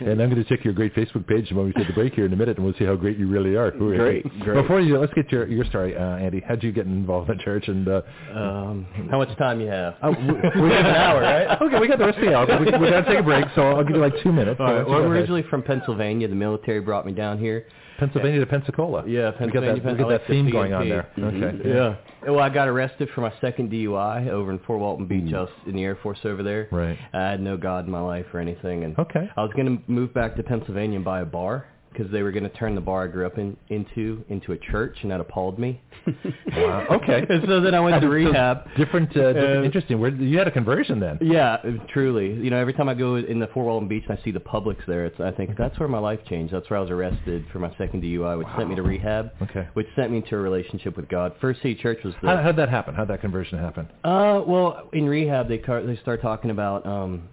and 0.00 0.22
I'm 0.22 0.30
going 0.30 0.42
to 0.42 0.44
check 0.44 0.64
your 0.64 0.72
great 0.74 0.94
Facebook 0.94 1.26
page 1.26 1.50
when 1.52 1.66
we 1.66 1.72
take 1.72 1.88
the 1.88 1.92
break 1.92 2.14
here 2.14 2.24
in 2.26 2.32
a 2.32 2.36
minute, 2.36 2.56
and 2.56 2.64
we'll 2.64 2.74
see 2.78 2.84
how 2.84 2.94
great 2.96 3.17
you 3.18 3.28
really 3.28 3.56
are. 3.56 3.70
Hooray. 3.72 4.22
Great, 4.22 4.40
great. 4.40 4.62
Before 4.62 4.80
you, 4.80 4.98
let's 4.98 5.12
get 5.14 5.30
your 5.32 5.46
your 5.46 5.64
story, 5.66 5.96
uh, 5.96 6.16
Andy. 6.16 6.40
How'd 6.46 6.62
you 6.62 6.72
get 6.72 6.86
involved 6.86 7.28
in 7.30 7.38
church? 7.40 7.68
And 7.68 7.86
uh, 7.88 8.02
Um, 8.34 8.86
how 9.10 9.18
much 9.18 9.36
time 9.38 9.60
you 9.60 9.66
have? 9.68 9.96
oh, 10.02 10.10
we, 10.10 10.26
we 10.62 10.70
have 10.70 10.86
an 10.86 10.94
hour, 10.94 11.20
right? 11.20 11.58
Okay, 11.62 11.78
we 11.80 11.88
got 11.88 11.98
the 11.98 12.06
rest 12.06 12.18
of 12.18 12.24
the 12.24 12.34
hour. 12.34 12.46
But 12.46 12.60
we, 12.60 12.66
we 12.66 12.90
got 12.90 13.00
to 13.00 13.04
take 13.10 13.18
a 13.18 13.22
break, 13.22 13.44
so 13.54 13.62
I'll 13.62 13.84
give 13.84 13.96
you 13.96 14.02
like 14.02 14.14
two 14.22 14.32
minutes. 14.32 14.60
All 14.60 14.68
So 14.68 14.74
right. 14.76 14.86
Well, 14.88 14.98
I'm 15.00 15.10
originally 15.10 15.42
from 15.50 15.62
Pennsylvania. 15.62 16.28
The 16.28 16.34
military 16.34 16.80
brought 16.80 17.04
me 17.04 17.12
down 17.12 17.38
here. 17.38 17.66
Pennsylvania 17.98 18.38
to 18.38 18.46
Pensacola. 18.46 19.02
Yeah, 19.08 19.32
we 19.40 19.50
got 19.50 19.60
that, 19.60 19.82
Pennsylvania, 19.82 19.92
we 19.92 19.98
got 19.98 20.08
that 20.08 20.26
theme 20.28 20.50
going 20.52 20.72
on 20.72 20.84
PNP. 20.84 20.88
there. 20.88 21.08
Mhm. 21.18 21.42
Okay. 21.42 21.68
Yeah. 21.68 22.30
Well, 22.30 22.38
I 22.38 22.48
got 22.48 22.68
arrested 22.68 23.08
for 23.12 23.22
my 23.22 23.32
second 23.40 23.72
DUI 23.72 24.28
over 24.28 24.52
in 24.52 24.60
Fort 24.60 24.78
Walton 24.78 25.06
Beach. 25.06 25.34
I 25.34 25.40
was 25.40 25.50
in 25.66 25.74
the 25.74 25.82
Air 25.82 25.96
Force 26.00 26.18
over 26.24 26.44
there. 26.44 26.68
Right. 26.70 26.96
I 27.12 27.18
had 27.30 27.40
no 27.40 27.56
God 27.56 27.86
in 27.86 27.90
my 27.90 28.00
life 28.00 28.26
or 28.32 28.38
anything, 28.38 28.84
and 28.84 28.96
Okay. 28.98 29.28
I 29.36 29.42
was 29.42 29.50
going 29.56 29.66
to 29.78 29.82
move 29.90 30.14
back 30.14 30.36
to 30.36 30.44
Pennsylvania 30.44 30.94
and 30.96 31.04
buy 31.04 31.20
a 31.22 31.24
bar. 31.24 31.66
Because 31.92 32.10
they 32.12 32.22
were 32.22 32.30
going 32.32 32.44
to 32.44 32.50
turn 32.50 32.74
the 32.74 32.80
bar 32.80 33.04
I 33.04 33.06
grew 33.08 33.26
up 33.26 33.38
in 33.38 33.56
into 33.68 34.24
into 34.28 34.52
a 34.52 34.58
church, 34.58 34.96
and 35.02 35.10
that 35.10 35.20
appalled 35.20 35.58
me. 35.58 35.80
wow. 36.56 36.86
Okay. 36.92 37.24
and 37.28 37.42
so 37.46 37.60
then 37.60 37.74
I 37.74 37.80
went 37.80 38.00
to 38.00 38.06
So 38.06 38.10
rehab. 38.10 38.64
different, 38.76 39.10
uh, 39.16 39.32
different 39.32 39.58
Uh, 39.60 39.64
interesting. 39.64 40.00
Where 40.00 40.10
you 40.10 40.38
had 40.38 40.48
a 40.48 40.50
conversion 40.50 41.00
then? 41.00 41.18
Yeah, 41.20 41.56
truly. 41.92 42.32
You 42.32 42.50
know, 42.50 42.58
every 42.58 42.72
time 42.72 42.88
I 42.88 42.94
go 42.94 43.16
in 43.16 43.38
the 43.38 43.46
Fort 43.48 43.66
Walton 43.66 43.88
Beach 43.88 44.04
and 44.08 44.18
I 44.18 44.22
see 44.22 44.30
the 44.30 44.40
Publix 44.40 44.76
there, 44.86 45.04
it's 45.06 45.18
I 45.20 45.30
think 45.32 45.56
that's 45.56 45.78
where 45.78 45.88
my 45.88 45.98
life 45.98 46.20
changed. 46.28 46.52
That's 46.54 46.68
where 46.70 46.78
I 46.78 46.82
was 46.82 46.90
arrested 46.90 47.44
for 47.52 47.58
my 47.58 47.70
second 47.78 48.02
DUI, 48.02 48.38
which 48.38 48.48
sent 48.56 48.68
me 48.68 48.74
to 48.76 48.82
rehab, 48.82 49.30
Okay. 49.42 49.66
which 49.74 49.86
sent 49.96 50.10
me 50.12 50.20
to 50.28 50.36
a 50.36 50.38
relationship 50.38 50.96
with 50.96 51.08
God. 51.08 51.32
First 51.40 51.60
City 51.62 51.74
Church 51.74 51.98
was 52.04 52.14
the 52.22 52.28
How, 52.28 52.42
how'd 52.42 52.56
that 52.56 52.68
happen? 52.68 52.94
How'd 52.94 53.08
that 53.08 53.20
conversion 53.20 53.58
happen? 53.58 53.88
uh, 54.04 54.42
well, 54.46 54.88
in 54.92 55.06
rehab, 55.06 55.48
they 55.48 55.58
car- 55.58 55.82
they 55.82 55.96
start 55.96 56.22
talking 56.22 56.50
about 56.50 56.86
um, 56.86 57.28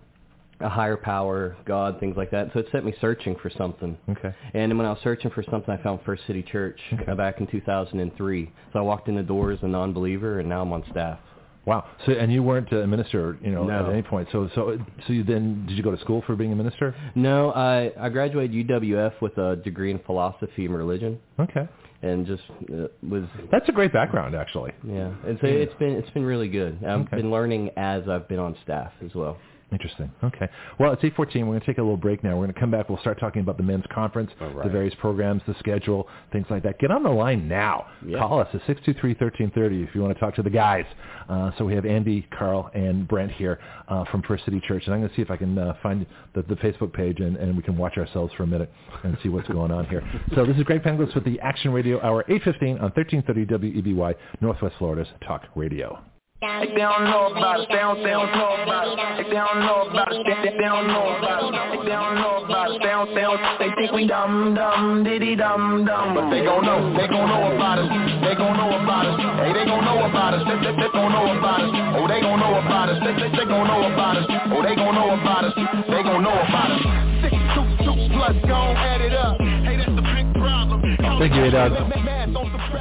a 0.61 0.69
higher 0.69 0.95
power, 0.97 1.55
God, 1.65 1.99
things 1.99 2.15
like 2.15 2.31
that. 2.31 2.49
So 2.53 2.59
it 2.59 2.67
set 2.71 2.85
me 2.85 2.93
searching 3.01 3.35
for 3.41 3.49
something. 3.57 3.97
Okay. 4.09 4.33
And 4.53 4.77
when 4.77 4.87
I 4.87 4.91
was 4.91 4.99
searching 5.03 5.31
for 5.31 5.43
something, 5.51 5.69
I 5.73 5.81
found 5.83 5.99
First 6.05 6.23
City 6.27 6.43
Church 6.43 6.79
uh, 7.07 7.15
back 7.15 7.39
in 7.41 7.47
2003. 7.47 8.51
So 8.73 8.79
I 8.79 8.81
walked 8.81 9.07
in 9.09 9.15
the 9.15 9.23
door 9.23 9.51
as 9.51 9.59
a 9.63 9.67
non-believer, 9.67 10.39
and 10.39 10.47
now 10.49 10.61
I'm 10.61 10.71
on 10.71 10.83
staff. 10.91 11.19
Wow. 11.65 11.83
So 12.05 12.11
and 12.13 12.31
you 12.31 12.43
weren't 12.43 12.71
a 12.71 12.85
minister, 12.85 13.37
you 13.41 13.49
know, 13.51 13.63
No. 13.65 13.87
at 13.87 13.91
any 13.91 14.03
point. 14.03 14.27
So 14.31 14.47
so 14.53 14.77
so 15.07 15.13
you 15.13 15.23
then 15.23 15.65
did 15.67 15.75
you 15.75 15.83
go 15.83 15.89
to 15.89 15.97
school 15.99 16.21
for 16.27 16.35
being 16.35 16.53
a 16.53 16.55
minister? 16.55 16.93
No, 17.15 17.51
I 17.53 17.91
I 17.99 18.09
graduated 18.09 18.67
UWF 18.67 19.19
with 19.19 19.35
a 19.39 19.55
degree 19.55 19.89
in 19.89 19.97
philosophy 20.05 20.65
and 20.65 20.75
religion, 20.77 21.19
Okay. 21.39 21.67
and 22.03 22.27
just 22.27 22.43
uh, 22.71 22.87
was 23.09 23.23
That's 23.51 23.67
a 23.67 23.71
great 23.71 23.91
background, 23.91 24.35
actually. 24.35 24.73
yeah. 24.87 25.11
And 25.25 25.39
so 25.41 25.47
it's 25.47 25.73
been 25.79 25.93
it's 25.93 26.09
been 26.11 26.23
really 26.23 26.49
good. 26.49 26.77
I've 26.85 27.01
Okay. 27.07 27.17
been 27.17 27.31
learning 27.31 27.71
as 27.77 28.03
I've 28.07 28.27
been 28.27 28.39
on 28.39 28.55
staff 28.63 28.91
as 29.03 29.15
well. 29.15 29.35
Interesting. 29.71 30.11
Okay. 30.23 30.47
Well, 30.79 30.93
it's 30.93 31.01
8:14. 31.01 31.17
We're 31.41 31.45
going 31.45 31.59
to 31.59 31.65
take 31.65 31.79
a 31.79 31.81
little 31.81 31.97
break 31.97 32.23
now. 32.23 32.31
We're 32.37 32.43
going 32.43 32.53
to 32.53 32.59
come 32.59 32.69
back. 32.71 32.87
We'll 32.87 32.99
start 32.99 33.19
talking 33.19 33.41
about 33.41 33.57
the 33.57 33.63
men's 33.63 33.83
conference, 33.91 34.29
the 34.39 34.69
various 34.69 34.93
programs, 34.99 35.41
the 35.47 35.55
schedule, 35.59 36.07
things 36.31 36.45
like 36.51 36.61
that. 36.63 36.77
Get 36.79 36.91
on 36.91 37.01
the 37.01 37.09
line 37.09 37.47
now. 37.47 37.87
Yeah. 38.05 38.19
Call 38.19 38.39
us 38.39 38.47
at 38.53 38.61
623-1330 38.61 39.87
if 39.87 39.95
you 39.95 40.01
want 40.01 40.13
to 40.13 40.19
talk 40.19 40.35
to 40.35 40.43
the 40.43 40.51
guys. 40.51 40.85
Uh, 41.27 41.51
so 41.57 41.65
we 41.65 41.73
have 41.73 41.85
Andy, 41.85 42.27
Carl, 42.37 42.69
and 42.75 43.07
Brent 43.07 43.31
here 43.31 43.59
uh, 43.87 44.05
from 44.05 44.21
First 44.21 44.45
City 44.45 44.61
Church, 44.67 44.83
and 44.85 44.93
I'm 44.93 45.01
going 45.01 45.09
to 45.09 45.15
see 45.15 45.23
if 45.23 45.31
I 45.31 45.37
can 45.37 45.57
uh, 45.57 45.73
find 45.81 46.05
the, 46.35 46.43
the 46.43 46.55
Facebook 46.55 46.93
page 46.93 47.19
and, 47.19 47.35
and 47.35 47.57
we 47.57 47.63
can 47.63 47.75
watch 47.75 47.97
ourselves 47.97 48.31
for 48.35 48.43
a 48.43 48.47
minute 48.47 48.71
and 49.03 49.17
see 49.23 49.29
what's 49.29 49.47
going 49.47 49.71
on 49.71 49.85
here. 49.87 50.03
So 50.35 50.45
this 50.45 50.57
is 50.57 50.63
Greg 50.63 50.83
Penglis 50.83 51.13
with 51.15 51.23
the 51.23 51.39
Action 51.39 51.71
Radio 51.71 52.01
Hour, 52.01 52.25
8:15 52.27 52.81
on 52.81 52.91
1330 52.91 53.45
WEBY, 53.45 54.15
Northwest 54.41 54.75
Florida's 54.77 55.07
Talk 55.25 55.43
Radio. 55.55 56.03
If 56.41 56.75
they 56.75 56.83
don't 56.83 57.07
know 57.07 57.31
about 57.31 57.63
it, 57.63 57.71
they 57.71 57.79
don't, 57.79 58.03
they 58.03 58.11
don't 58.11 58.27
know 58.35 58.59
about 58.59 58.91
it. 58.91 58.99
If 59.23 59.31
they 59.31 59.39
don't 59.39 59.63
know 59.63 59.87
about 59.87 60.11
it, 60.11 60.19
they, 60.27 60.35
they, 60.43 60.51
they 60.59 60.67
don't 60.67 60.87
know 60.91 61.15
about 61.15 61.47
it. 61.47 61.79
If 61.79 61.87
they 61.87 61.95
don't 61.95 62.19
know 62.19 62.43
about 62.43 62.75
it, 62.75 62.83
they 62.83 62.91
don't, 62.91 63.07
they 63.15 63.23
don't, 63.23 63.39
they 63.55 63.71
think 63.79 63.95
we 63.95 64.03
dumb, 64.03 64.51
dumb, 64.51 65.07
diddy 65.07 65.39
dumb, 65.39 65.87
dumb. 65.87 66.11
But 66.11 66.27
they 66.27 66.43
gon' 66.43 66.67
know, 66.67 66.91
they 66.91 67.07
gon' 67.07 67.31
know 67.31 67.55
about 67.55 67.79
us. 67.79 67.87
They 68.19 68.35
gon' 68.35 68.51
know 68.51 68.67
about 68.67 69.07
us. 69.07 69.17
Hey, 69.47 69.55
they 69.55 69.63
gon' 69.63 69.79
know 69.87 70.03
about 70.03 70.35
us. 70.35 70.43
They, 70.43 70.59
they, 70.59 70.75
they 70.75 70.89
gon' 70.91 71.11
know 71.15 71.23
about 71.39 71.63
us. 71.63 71.71
Oh, 71.71 72.03
they 72.03 72.19
gon' 72.19 72.39
know 72.43 72.59
about 72.59 72.91
us. 72.91 72.99
They, 72.99 73.15
they, 73.15 73.31
they 73.31 73.45
gon' 73.47 73.67
know 73.71 73.81
about 73.87 74.19
us. 74.19 74.27
Oh, 74.27 74.59
they 74.59 74.75
gon' 74.75 74.91
know 74.91 75.15
about 75.15 75.43
us. 75.47 75.55
They 75.55 76.03
gon' 76.03 76.19
know 76.19 76.35
about 76.35 76.69
us. 76.75 76.83
Six, 77.23 77.31
two, 77.55 77.63
two 77.79 77.95
plus, 78.11 78.35
gon' 78.43 78.75
add 78.75 78.99
it 78.99 79.15
up. 79.15 79.39
Hey, 79.39 79.79
that's 79.79 79.87
the 79.87 80.03
big 80.03 80.27
problem. 80.35 80.83
Thank 80.83 81.31
you, 81.31 81.47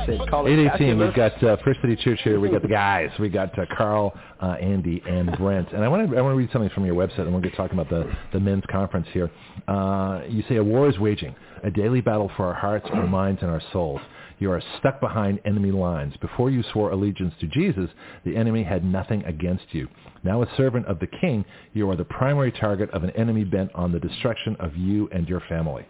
A-Dog. 0.08 0.28
Call 0.28 0.46
it 0.46 0.52
818, 0.52 0.98
we've 0.98 1.14
got 1.14 1.42
uh, 1.42 1.56
First 1.64 1.80
City 1.80 1.96
Church 1.96 2.20
here. 2.22 2.38
We 2.40 2.50
got 2.50 2.62
the 2.62 2.68
guys. 2.68 3.10
We 3.18 3.28
got 3.28 3.58
uh, 3.58 3.64
Carl, 3.76 4.12
uh, 4.40 4.56
Andy, 4.60 5.02
and 5.08 5.36
Brent. 5.38 5.72
And 5.72 5.84
I 5.84 5.88
want 5.88 6.10
to 6.10 6.16
I 6.16 6.20
want 6.20 6.34
to 6.34 6.36
read 6.36 6.50
something 6.52 6.70
from 6.70 6.84
your 6.84 6.94
website, 6.94 7.20
and 7.20 7.32
we'll 7.32 7.42
get 7.42 7.54
talking 7.56 7.78
about 7.78 7.90
the, 7.90 8.10
the 8.32 8.40
men's 8.40 8.64
conference 8.70 9.06
here. 9.12 9.30
Uh, 9.66 10.22
you 10.28 10.42
say 10.48 10.56
a 10.56 10.64
war 10.64 10.88
is 10.88 10.98
waging, 10.98 11.34
a 11.62 11.70
daily 11.70 12.00
battle 12.00 12.30
for 12.36 12.46
our 12.46 12.54
hearts, 12.54 12.86
our 12.92 13.06
minds, 13.06 13.40
and 13.42 13.50
our 13.50 13.62
souls. 13.72 14.00
You 14.38 14.50
are 14.50 14.62
stuck 14.78 15.00
behind 15.00 15.40
enemy 15.44 15.70
lines. 15.70 16.14
Before 16.20 16.50
you 16.50 16.62
swore 16.72 16.90
allegiance 16.90 17.34
to 17.40 17.46
Jesus, 17.46 17.88
the 18.24 18.36
enemy 18.36 18.62
had 18.62 18.84
nothing 18.84 19.24
against 19.24 19.64
you. 19.70 19.88
Now 20.22 20.42
a 20.42 20.56
servant 20.56 20.86
of 20.86 20.98
the 20.98 21.06
king, 21.06 21.44
you 21.72 21.88
are 21.90 21.96
the 21.96 22.04
primary 22.04 22.52
target 22.52 22.90
of 22.90 23.04
an 23.04 23.10
enemy 23.10 23.44
bent 23.44 23.70
on 23.74 23.92
the 23.92 24.00
destruction 24.00 24.56
of 24.58 24.76
you 24.76 25.08
and 25.12 25.28
your 25.28 25.40
family. 25.48 25.86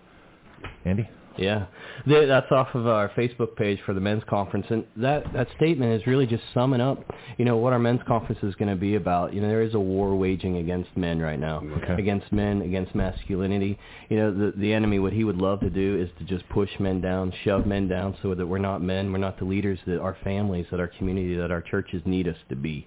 Andy? 0.85 1.09
Yeah, 1.37 1.67
that's 2.07 2.51
off 2.53 2.69
of 2.75 2.87
our 2.87 3.09
Facebook 3.11 3.57
page 3.57 3.79
for 3.85 3.93
the 3.93 4.01
men's 4.01 4.23
conference, 4.29 4.67
and 4.71 4.85
that 4.97 5.25
that 5.33 5.49
statement 5.57 5.93
is 6.01 6.07
really 6.07 6.27
just 6.27 6.43
summing 6.53 6.81
up, 6.81 7.05
you 7.39 7.45
know, 7.45 7.57
what 7.57 7.73
our 7.73 7.79
men's 7.79 8.01
conference 8.07 8.41
is 8.43 8.55
going 8.55 8.69
to 8.69 8.77
be 8.77 8.95
about. 8.95 9.35
You 9.35 9.41
know, 9.41 9.49
there 9.49 9.63
is 9.63 9.75
a 9.75 9.81
war 9.81 10.15
waging 10.17 10.59
against 10.59 10.97
men 10.97 11.19
right 11.21 11.39
now, 11.39 11.63
Okay. 11.83 11.95
against 12.01 12.33
men, 12.33 12.63
against 12.63 12.95
masculinity. 12.95 13.79
You 14.09 14.17
know, 14.19 14.33
the 14.33 14.53
the 14.57 14.73
enemy, 14.73 14.99
what 15.01 15.13
he 15.13 15.25
would 15.25 15.39
love 15.39 15.61
to 15.61 15.71
do 15.71 15.99
is 16.01 16.09
to 16.19 16.25
just 16.25 16.49
push 16.51 16.71
men 16.79 17.01
down, 17.01 17.33
shove 17.45 17.67
men 17.67 17.89
down, 17.89 18.17
so 18.23 18.35
that 18.35 18.47
we're 18.47 18.59
not 18.59 18.81
men, 18.83 19.11
we're 19.13 19.19
not 19.19 19.39
the 19.39 19.45
leaders 19.45 19.79
that 19.87 19.99
our 20.01 20.17
families, 20.23 20.67
that 20.71 20.81
our 20.81 20.89
community, 20.99 21.35
that 21.37 21.51
our 21.51 21.63
churches 21.63 22.03
need 22.05 22.29
us 22.29 22.37
to 22.49 22.57
be. 22.57 22.87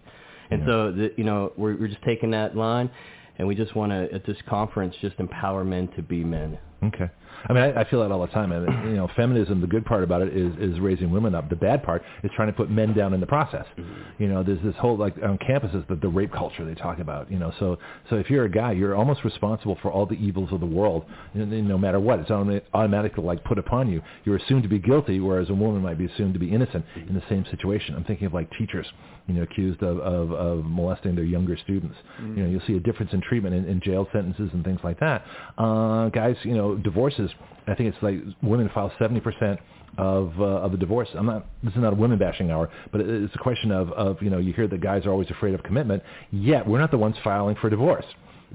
And 0.50 0.64
so, 0.66 0.92
the, 0.94 1.12
you 1.18 1.24
know, 1.26 1.52
we're 1.58 1.76
we're 1.78 1.90
just 1.90 2.04
taking 2.04 2.32
that 2.32 2.56
line, 2.56 2.90
and 3.38 3.48
we 3.48 3.56
just 3.56 3.76
want 3.76 3.92
to 3.92 4.08
at 4.14 4.26
this 4.26 4.38
conference 4.48 4.96
just 5.02 5.20
empower 5.20 5.66
men 5.66 5.90
to 5.98 6.02
be 6.02 6.24
men. 6.24 6.58
Okay. 6.84 7.10
I 7.50 7.54
mean, 7.54 7.64
I, 7.64 7.82
I 7.82 7.90
feel 7.90 8.02
that 8.02 8.12
all 8.12 8.22
the 8.22 8.28
time. 8.28 8.52
And 8.52 8.90
you 8.90 8.96
know, 8.96 9.10
feminism. 9.16 9.62
The 9.62 9.68
good 9.68 9.86
part 9.86 10.04
about 10.04 10.22
it 10.22 10.36
is 10.36 10.54
is 10.60 10.80
raising 10.80 11.12
women 11.12 11.34
up. 11.34 11.50
The 11.50 11.56
bad 11.56 11.84
part 11.84 12.04
is 12.24 12.32
trying 12.36 12.50
to 12.50 12.54
put 12.54 12.70
men 12.70 12.94
down 12.94 13.14
in 13.14 13.20
the 13.20 13.28
process. 13.28 13.66
You 14.18 14.28
know, 14.28 14.44
there's 14.44 14.62
this 14.64 14.76
whole 14.80 14.98
like 14.98 15.16
on 15.24 15.38
campuses 15.38 15.88
the, 15.88 15.96
the 15.96 16.10
rape 16.10 16.32
culture 16.32 16.66
they 16.66 16.76
talk 16.76 17.00
about. 17.00 17.32
You 17.32 17.40
know, 17.40 17.54
so 17.60 17.78
so 18.10 18.18
if 18.18 18.30
you're 18.30 18.46
a 18.46 18.52
guy, 18.52 18.74
you're 18.74 18.96
almost 18.96 19.24
responsible 19.24 19.78
for 19.82 19.92
all 19.92 20.06
the 20.06 20.16
evils 20.16 20.50
of 20.52 20.60
the 20.60 20.66
world. 20.66 21.06
You 21.34 21.46
know, 21.46 21.62
no 21.62 21.78
matter 21.78 22.00
what, 22.00 22.20
it's 22.20 22.32
automatically 22.32 23.24
like 23.24 23.44
put 23.44 23.58
upon 23.58 23.90
you. 23.90 24.02
You're 24.26 24.38
assumed 24.38 24.64
to 24.64 24.70
be 24.70 24.80
guilty, 24.80 25.20
whereas 25.20 25.50
a 25.50 25.54
woman 25.56 25.82
might 25.82 25.98
be 25.98 26.06
assumed 26.06 26.34
to 26.34 26.40
be 26.40 26.52
innocent 26.52 26.86
in 27.08 27.14
the 27.16 27.24
same 27.30 27.46
situation. 27.50 27.96
I'm 27.96 28.04
thinking 28.04 28.28
of 28.28 28.34
like 28.34 28.50
teachers, 28.58 28.86
you 29.28 29.36
know, 29.36 29.44
accused 29.44 29.82
of 29.84 30.00
of, 30.00 30.32
of 30.32 30.66
molesting 30.66 31.16
their 31.16 31.24
younger 31.24 31.58
students. 31.64 31.96
You 32.20 32.44
know, 32.44 32.50
you'll 32.50 32.62
see 32.68 32.76
a 32.76 32.80
difference 32.80 33.14
in 33.14 33.22
treatment 33.22 33.56
in, 33.56 33.66
in 33.66 33.80
jail 33.82 34.08
sentences 34.12 34.50
and 34.54 34.64
things 34.66 34.80
like 34.84 35.00
that. 35.00 35.24
Uh, 35.58 36.10
guys, 36.10 36.36
you 36.44 36.56
know, 36.56 36.76
divorces. 36.76 37.32
I 37.68 37.76
think 37.76 37.94
it's 37.94 38.04
like 38.04 38.20
women 38.42 38.70
file 38.74 38.92
70% 39.00 39.58
of 39.98 40.40
uh, 40.40 40.44
of 40.44 40.72
the 40.72 40.78
divorce. 40.78 41.10
I'm 41.16 41.26
not. 41.26 41.46
This 41.64 41.74
is 41.74 41.80
not 41.80 41.94
a 41.94 41.96
women 41.96 42.20
bashing 42.20 42.52
hour, 42.52 42.70
but 42.92 43.02
it's 43.02 43.34
a 43.34 43.40
question 43.40 43.72
of 43.72 43.92
of 43.94 44.22
you 44.22 44.30
know 44.30 44.38
you 44.38 44.54
hear 44.54 44.68
that 44.68 44.82
guys 44.82 45.06
are 45.06 45.12
always 45.12 45.30
afraid 45.32 45.54
of 45.54 45.64
commitment, 45.64 46.04
yet 46.32 46.68
we're 46.68 46.80
not 46.80 46.92
the 46.92 46.98
ones 46.98 47.16
filing 47.24 47.56
for 47.60 47.70
divorce. 47.70 48.06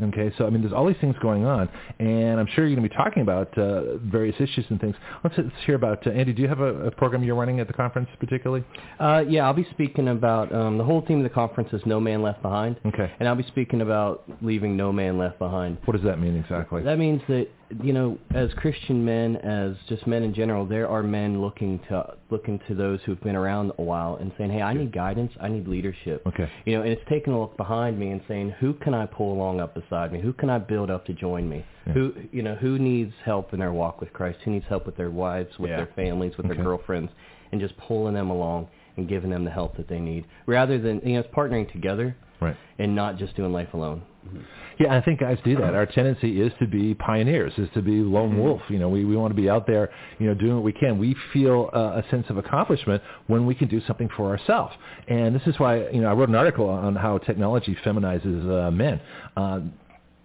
Okay, 0.02 0.32
so 0.38 0.46
I 0.46 0.50
mean, 0.50 0.62
there's 0.62 0.72
all 0.72 0.86
these 0.86 0.96
things 1.02 1.14
going 1.20 1.44
on, 1.44 1.68
and 1.98 2.40
I'm 2.40 2.46
sure 2.46 2.66
you're 2.66 2.76
going 2.76 2.88
to 2.88 2.94
be 2.94 2.96
talking 2.96 3.22
about 3.22 3.56
uh, 3.58 3.98
various 3.98 4.34
issues 4.40 4.64
and 4.70 4.80
things. 4.80 4.96
Let's, 5.22 5.36
let's 5.36 5.50
hear 5.66 5.74
about 5.74 6.06
uh, 6.06 6.10
Andy. 6.10 6.32
Do 6.32 6.40
you 6.40 6.48
have 6.48 6.60
a, 6.60 6.86
a 6.86 6.90
program 6.90 7.22
you're 7.22 7.36
running 7.36 7.60
at 7.60 7.66
the 7.66 7.74
conference, 7.74 8.08
particularly? 8.18 8.64
Uh, 8.98 9.22
yeah, 9.28 9.44
I'll 9.44 9.52
be 9.52 9.66
speaking 9.70 10.08
about 10.08 10.52
um, 10.54 10.78
the 10.78 10.84
whole 10.84 11.04
theme 11.06 11.18
of 11.18 11.24
the 11.24 11.34
conference 11.34 11.74
is 11.74 11.82
No 11.84 12.00
Man 12.00 12.22
Left 12.22 12.40
Behind. 12.40 12.80
Okay. 12.86 13.12
And 13.20 13.28
I'll 13.28 13.34
be 13.34 13.46
speaking 13.48 13.82
about 13.82 14.24
leaving 14.40 14.78
no 14.78 14.92
man 14.92 15.18
left 15.18 15.38
behind. 15.38 15.76
What 15.84 15.94
does 15.94 16.04
that 16.04 16.18
mean 16.18 16.36
exactly? 16.36 16.82
That 16.82 16.98
means 16.98 17.20
that 17.28 17.48
you 17.82 17.92
know, 17.92 18.18
as 18.34 18.52
Christian 18.54 19.04
men, 19.04 19.36
as 19.36 19.76
just 19.88 20.06
men 20.06 20.22
in 20.22 20.34
general, 20.34 20.66
there 20.66 20.88
are 20.88 21.02
men 21.02 21.40
looking 21.40 21.78
to 21.88 22.14
looking 22.30 22.60
to 22.68 22.74
those 22.74 23.00
who've 23.04 23.20
been 23.22 23.36
around 23.36 23.72
a 23.78 23.82
while 23.82 24.16
and 24.16 24.32
saying, 24.36 24.50
"Hey, 24.50 24.62
I 24.62 24.72
need 24.74 24.92
guidance. 24.92 25.32
I 25.40 25.48
need 25.48 25.66
leadership." 25.68 26.26
Okay. 26.26 26.48
You 26.64 26.76
know, 26.76 26.82
and 26.82 26.90
it's 26.90 27.02
taking 27.08 27.32
a 27.32 27.40
look 27.40 27.56
behind 27.56 27.98
me 27.98 28.10
and 28.10 28.20
saying, 28.28 28.50
"Who 28.60 28.74
can 28.74 28.94
I 28.94 29.06
pull 29.06 29.32
along 29.32 29.60
up 29.60 29.74
beside 29.74 30.12
me? 30.12 30.20
Who 30.20 30.32
can 30.32 30.50
I 30.50 30.58
build 30.58 30.90
up 30.90 31.06
to 31.06 31.12
join 31.14 31.48
me? 31.48 31.64
Yeah. 31.86 31.92
Who 31.94 32.12
you 32.32 32.42
know, 32.42 32.54
who 32.54 32.78
needs 32.78 33.14
help 33.24 33.52
in 33.52 33.60
their 33.60 33.72
walk 33.72 34.00
with 34.00 34.12
Christ? 34.12 34.40
Who 34.44 34.50
needs 34.50 34.66
help 34.66 34.86
with 34.86 34.96
their 34.96 35.10
wives, 35.10 35.58
with 35.58 35.70
Yeah. 35.70 35.76
their 35.78 35.86
families, 35.86 36.36
with 36.36 36.46
Okay. 36.46 36.56
their 36.56 36.64
girlfriends, 36.64 37.12
and 37.52 37.60
just 37.60 37.76
pulling 37.76 38.14
them 38.14 38.30
along 38.30 38.68
and 38.96 39.08
giving 39.08 39.30
them 39.30 39.44
the 39.44 39.50
help 39.50 39.76
that 39.76 39.88
they 39.88 39.98
need, 40.00 40.26
rather 40.46 40.78
than 40.78 41.00
you 41.04 41.14
know, 41.14 41.20
it's 41.20 41.28
partnering 41.34 41.70
together 41.72 42.14
Right. 42.42 42.56
and 42.78 42.94
not 42.94 43.16
just 43.18 43.36
doing 43.36 43.52
life 43.52 43.72
alone." 43.74 44.02
Yeah, 44.78 44.96
I 44.96 45.00
think 45.02 45.20
guys 45.20 45.38
do 45.44 45.56
that. 45.56 45.74
Our 45.74 45.86
tendency 45.86 46.40
is 46.40 46.52
to 46.60 46.66
be 46.66 46.94
pioneers, 46.94 47.52
is 47.58 47.68
to 47.74 47.82
be 47.82 47.96
lone 47.96 48.38
wolf. 48.38 48.62
You 48.68 48.78
know, 48.78 48.88
we, 48.88 49.04
we 49.04 49.16
want 49.16 49.34
to 49.34 49.40
be 49.40 49.50
out 49.50 49.66
there, 49.66 49.90
you 50.18 50.26
know, 50.26 50.34
doing 50.34 50.54
what 50.54 50.64
we 50.64 50.72
can. 50.72 50.98
We 50.98 51.14
feel 51.32 51.70
uh, 51.74 52.00
a 52.02 52.04
sense 52.10 52.26
of 52.30 52.38
accomplishment 52.38 53.02
when 53.26 53.46
we 53.46 53.54
can 53.54 53.68
do 53.68 53.80
something 53.86 54.08
for 54.16 54.30
ourselves. 54.30 54.74
And 55.08 55.34
this 55.34 55.42
is 55.46 55.58
why, 55.58 55.88
you 55.88 56.00
know, 56.00 56.08
I 56.08 56.14
wrote 56.14 56.28
an 56.28 56.34
article 56.34 56.68
on 56.68 56.96
how 56.96 57.18
technology 57.18 57.76
feminizes 57.84 58.66
uh, 58.66 58.70
men. 58.70 59.00
Uh, 59.36 59.60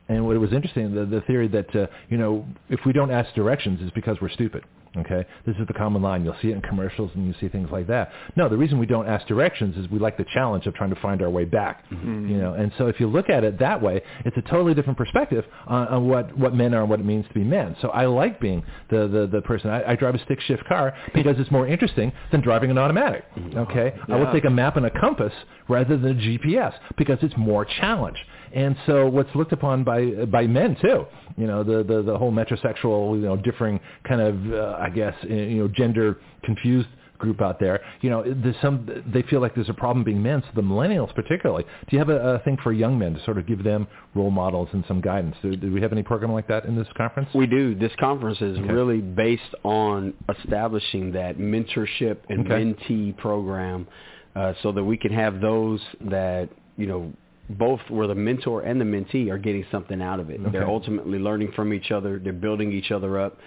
and 0.10 0.26
what 0.26 0.40
was 0.40 0.54
interesting, 0.54 0.96
the, 0.96 1.06
the 1.06 1.22
theory 1.22 1.48
that, 1.50 1.76
uh, 1.76 1.88
you 2.10 2.18
know, 2.18 2.46
if 2.70 2.80
we 2.86 2.94
don't 2.94 3.12
ask 3.12 3.34
directions 3.34 3.80
it's 3.82 3.92
because 3.92 4.18
we're 4.22 4.30
stupid. 4.30 4.64
Okay, 5.00 5.26
this 5.46 5.56
is 5.58 5.68
the 5.68 5.74
common 5.74 6.02
line. 6.02 6.24
You'll 6.24 6.38
see 6.42 6.50
it 6.50 6.56
in 6.56 6.62
commercials 6.62 7.12
and 7.16 7.28
you 7.28 7.34
see 7.40 7.50
things 7.50 7.70
like 7.72 7.88
that. 7.88 8.12
No, 8.36 8.50
the 8.50 8.58
reason 8.58 8.80
we 8.80 8.86
don't 8.86 9.08
ask 9.08 9.28
directions 9.28 9.78
is 9.78 9.90
we 9.90 10.00
like 10.00 10.18
the 10.18 10.26
challenge 10.34 10.66
of 10.66 10.74
trying 10.74 10.90
to 10.90 11.00
find 11.02 11.22
our 11.22 11.30
way 11.30 11.46
back. 11.46 11.84
Mm-hmm. 11.92 12.30
You 12.30 12.38
know, 12.38 12.54
and 12.54 12.72
so 12.78 12.88
if 12.88 13.00
you 13.00 13.08
look 13.08 13.30
at 13.30 13.44
it 13.44 13.60
that 13.60 13.82
way, 13.82 14.02
it's 14.26 14.38
a 14.38 14.42
totally 14.44 14.74
different 14.74 14.98
perspective 14.98 15.46
on, 15.68 15.88
on 15.88 16.08
what 16.08 16.38
what 16.38 16.54
men 16.54 16.74
are 16.74 16.82
and 16.82 16.90
what 16.90 17.00
it 17.00 17.06
means 17.06 17.28
to 17.28 17.34
be 17.34 17.44
men. 17.44 17.76
So 17.82 17.90
I 17.90 18.06
like 18.06 18.40
being 18.40 18.64
the 18.90 19.08
the, 19.08 19.28
the 19.32 19.42
person. 19.42 19.70
I, 19.70 19.92
I 19.92 19.96
drive 19.96 20.16
a 20.16 20.24
stick 20.24 20.42
shift 20.42 20.66
car 20.66 20.94
because 21.14 21.36
it's 21.40 21.52
more 21.52 21.68
interesting 21.68 22.12
than 22.32 22.42
driving 22.42 22.72
an 22.72 22.78
automatic. 22.78 23.26
Mm-hmm. 23.36 23.58
Okay, 23.60 23.94
I 24.08 24.16
will 24.16 24.32
take 24.32 24.46
a 24.46 24.50
map 24.50 24.78
and 24.78 24.86
a 24.86 25.00
compass 25.00 25.34
rather 25.68 25.98
than 25.98 26.12
a 26.12 26.22
GPS 26.22 26.74
because 26.98 27.20
it's 27.22 27.36
more 27.38 27.66
challenge. 27.66 28.18
And 28.54 28.76
so 28.86 29.08
what's 29.08 29.34
looked 29.36 29.54
upon 29.54 29.84
by 29.84 30.26
by 30.26 30.48
men 30.48 30.78
too 30.82 31.06
you 31.38 31.48
know 31.48 31.64
the 31.64 31.84
the, 31.84 32.02
the 32.02 32.18
whole 32.18 32.32
metrosexual 32.32 33.16
you 33.16 33.26
know 33.26 33.38
differing 33.38 33.80
kind 34.08 34.22
of 34.22 34.54
uh, 34.54 34.78
I 34.80 34.90
guess 34.90 35.14
you 35.24 35.58
know 35.58 35.68
gender 35.68 36.18
confused 36.44 36.88
group 37.18 37.42
out 37.42 37.60
there, 37.60 37.82
you 38.02 38.10
know, 38.10 38.24
there's 38.24 38.56
some 38.62 38.88
they 39.08 39.22
feel 39.24 39.42
like 39.42 39.56
there's 39.56 39.70
a 39.70 39.74
problem 39.74 40.04
being 40.04 40.22
men. 40.22 40.42
So 40.44 40.50
the 40.56 40.62
millennials, 40.62 41.14
particularly, 41.14 41.64
do 41.64 41.96
you 41.96 42.00
have 42.00 42.10
a, 42.10 42.36
a 42.36 42.40
thing 42.40 42.58
for 42.64 42.72
young 42.72 42.98
men 42.98 43.14
to 43.16 43.24
sort 43.26 43.38
of 43.38 43.48
give 43.48 43.64
them 43.64 43.88
role 44.16 44.32
models 44.32 44.70
and 44.74 44.84
some 44.88 45.02
guidance? 45.02 45.36
Do, 45.42 45.56
do 45.56 45.72
we 45.72 45.82
have 45.82 45.92
any 45.92 46.04
program 46.04 46.32
like 46.32 46.48
that 46.48 46.66
in 46.66 46.76
this 46.76 46.88
conference? 46.96 47.30
We 47.34 47.48
do. 47.48 47.76
This 47.76 47.92
conference 48.00 48.40
is 48.42 48.58
okay. 48.58 48.72
really 48.72 49.02
based 49.02 49.56
on 49.64 50.14
establishing 50.38 51.12
that 51.14 51.38
mentorship 51.38 52.18
and 52.30 52.46
okay. 52.46 52.64
mentee 52.64 53.18
program, 53.18 53.88
uh, 54.36 54.54
so 54.64 54.72
that 54.72 54.84
we 54.84 54.98
can 54.98 55.12
have 55.12 55.42
those 55.42 55.82
that 56.02 56.50
you 56.78 56.88
know 56.88 57.12
both 57.50 57.80
where 57.90 58.08
the 58.08 58.16
mentor 58.16 58.62
and 58.62 58.80
the 58.80 58.86
mentee 58.86 59.30
are 59.30 59.38
getting 59.38 59.66
something 59.72 60.02
out 60.02 60.20
of 60.20 60.30
it. 60.30 60.40
Okay. 60.42 60.52
They're 60.52 60.68
ultimately 60.70 61.20
learning 61.20 61.54
from 61.56 61.74
each 61.74 61.92
other. 61.92 62.20
They're 62.20 62.34
building 62.34 62.72
each 62.72 62.92
other 62.92 63.20
up, 63.20 63.38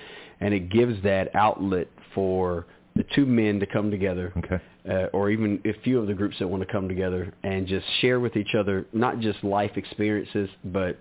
and 0.40 0.54
it 0.54 0.70
gives 0.70 1.02
that 1.02 1.34
outlet 1.34 1.88
for 2.14 2.66
the 2.96 3.04
two 3.14 3.26
men 3.26 3.60
to 3.60 3.66
come 3.66 3.90
together, 3.90 4.32
okay. 4.38 4.60
uh, 4.88 5.06
or 5.12 5.30
even 5.30 5.60
a 5.64 5.72
few 5.82 5.98
of 5.98 6.06
the 6.06 6.14
groups 6.14 6.36
that 6.38 6.48
want 6.48 6.62
to 6.66 6.70
come 6.70 6.88
together 6.88 7.32
and 7.42 7.66
just 7.66 7.86
share 8.00 8.20
with 8.20 8.36
each 8.36 8.54
other 8.58 8.86
not 8.92 9.20
just 9.20 9.42
life 9.44 9.72
experiences, 9.76 10.48
but 10.64 10.98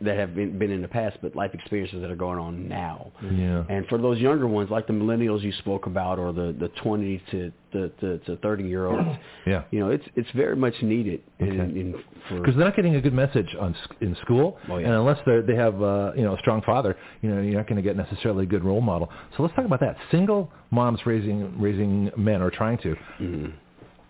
that 0.00 0.16
have 0.16 0.34
been, 0.34 0.58
been 0.58 0.70
in 0.70 0.82
the 0.82 0.88
past, 0.88 1.16
but 1.22 1.34
life 1.34 1.52
experiences 1.54 2.00
that 2.00 2.10
are 2.10 2.16
going 2.16 2.38
on 2.38 2.68
now. 2.68 3.10
Yeah. 3.22 3.64
And 3.68 3.86
for 3.86 3.98
those 3.98 4.18
younger 4.18 4.46
ones, 4.46 4.70
like 4.70 4.86
the 4.86 4.92
millennials 4.92 5.42
you 5.42 5.52
spoke 5.58 5.86
about, 5.86 6.18
or 6.18 6.32
the 6.32 6.54
the 6.58 6.68
20 6.82 7.22
to 7.30 7.52
the 7.72 7.92
to, 8.00 8.18
to 8.18 8.36
30 8.36 8.64
year 8.64 8.86
olds, 8.86 9.08
yeah, 9.46 9.62
you 9.70 9.80
know, 9.80 9.90
it's 9.90 10.04
it's 10.14 10.30
very 10.34 10.56
much 10.56 10.74
needed. 10.82 11.22
Because 11.38 11.58
okay. 11.60 12.52
they're 12.52 12.54
not 12.56 12.76
getting 12.76 12.96
a 12.96 13.00
good 13.00 13.14
message 13.14 13.54
on 13.60 13.74
in 14.00 14.16
school, 14.22 14.58
oh, 14.68 14.78
yeah. 14.78 14.86
and 14.86 14.94
unless 14.94 15.18
they 15.26 15.40
they 15.40 15.56
have 15.56 15.80
uh, 15.82 16.12
you 16.14 16.22
know 16.22 16.34
a 16.34 16.38
strong 16.38 16.62
father, 16.62 16.96
you 17.22 17.30
know, 17.30 17.40
you're 17.40 17.56
not 17.56 17.66
going 17.66 17.76
to 17.76 17.82
get 17.82 17.96
necessarily 17.96 18.44
a 18.44 18.48
good 18.48 18.64
role 18.64 18.80
model. 18.80 19.10
So 19.36 19.42
let's 19.42 19.54
talk 19.54 19.64
about 19.64 19.80
that. 19.80 19.96
Single 20.10 20.50
moms 20.70 21.00
raising 21.06 21.58
raising 21.60 22.10
men 22.16 22.42
or 22.42 22.50
trying 22.50 22.78
to. 22.78 22.94
Mm-hmm 23.20 23.46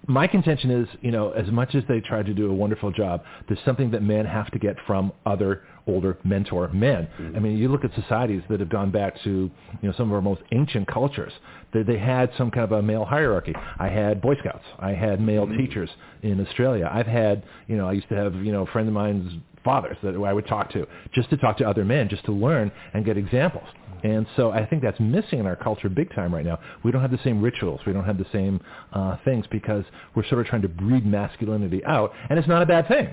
my 0.06 0.26
contention 0.26 0.70
is, 0.70 0.88
you 1.00 1.10
know, 1.10 1.30
as 1.32 1.48
much 1.50 1.74
as 1.74 1.82
they 1.88 2.00
try 2.00 2.22
to 2.22 2.32
do 2.32 2.50
a 2.50 2.54
wonderful 2.54 2.92
job, 2.92 3.24
there's 3.48 3.60
something 3.64 3.90
that 3.90 4.02
men 4.02 4.24
have 4.24 4.50
to 4.52 4.58
get 4.58 4.76
from 4.86 5.12
other 5.24 5.64
older 5.86 6.18
mentor 6.24 6.68
men. 6.68 7.08
Mm-hmm. 7.18 7.36
I 7.36 7.40
mean, 7.40 7.56
you 7.56 7.68
look 7.68 7.84
at 7.84 7.94
societies 7.94 8.42
that 8.50 8.60
have 8.60 8.68
gone 8.68 8.90
back 8.90 9.14
to, 9.24 9.30
you 9.30 9.88
know, 9.88 9.94
some 9.96 10.08
of 10.08 10.14
our 10.14 10.22
most 10.22 10.42
ancient 10.52 10.88
cultures. 10.88 11.32
They, 11.72 11.82
they 11.82 11.98
had 11.98 12.30
some 12.36 12.50
kind 12.50 12.64
of 12.64 12.72
a 12.72 12.82
male 12.82 13.04
hierarchy. 13.04 13.54
I 13.78 13.88
had 13.88 14.20
Boy 14.20 14.34
Scouts. 14.40 14.64
I 14.78 14.92
had 14.92 15.20
male 15.20 15.46
mm-hmm. 15.46 15.58
teachers 15.58 15.90
in 16.22 16.44
Australia. 16.44 16.90
I've 16.92 17.06
had, 17.06 17.44
you 17.68 17.76
know, 17.76 17.88
I 17.88 17.92
used 17.92 18.08
to 18.08 18.16
have, 18.16 18.34
you 18.36 18.52
know, 18.52 18.62
a 18.62 18.66
friend 18.66 18.88
of 18.88 18.94
mine's 18.94 19.32
fathers 19.64 19.96
that 20.02 20.14
I 20.14 20.32
would 20.32 20.46
talk 20.46 20.70
to, 20.72 20.86
just 21.12 21.28
to 21.30 21.36
talk 21.36 21.58
to 21.58 21.68
other 21.68 21.84
men, 21.84 22.08
just 22.08 22.24
to 22.26 22.32
learn 22.32 22.70
and 22.94 23.04
get 23.04 23.16
examples. 23.16 23.66
And 24.04 24.26
so 24.36 24.50
I 24.50 24.64
think 24.64 24.82
that's 24.82 25.00
missing 25.00 25.40
in 25.40 25.46
our 25.46 25.56
culture 25.56 25.88
big 25.88 26.14
time 26.14 26.32
right 26.32 26.44
now. 26.44 26.60
We 26.84 26.92
don't 26.92 27.02
have 27.02 27.10
the 27.10 27.18
same 27.24 27.42
rituals. 27.42 27.80
We 27.86 27.92
don't 27.92 28.04
have 28.04 28.18
the 28.18 28.26
same 28.32 28.60
uh, 28.92 29.16
things 29.24 29.44
because 29.50 29.84
we're 30.14 30.26
sort 30.26 30.40
of 30.40 30.46
trying 30.46 30.62
to 30.62 30.68
breed 30.68 31.04
masculinity 31.04 31.84
out, 31.84 32.12
and 32.30 32.38
it's 32.38 32.46
not 32.46 32.62
a 32.62 32.66
bad 32.66 32.86
thing. 32.86 33.12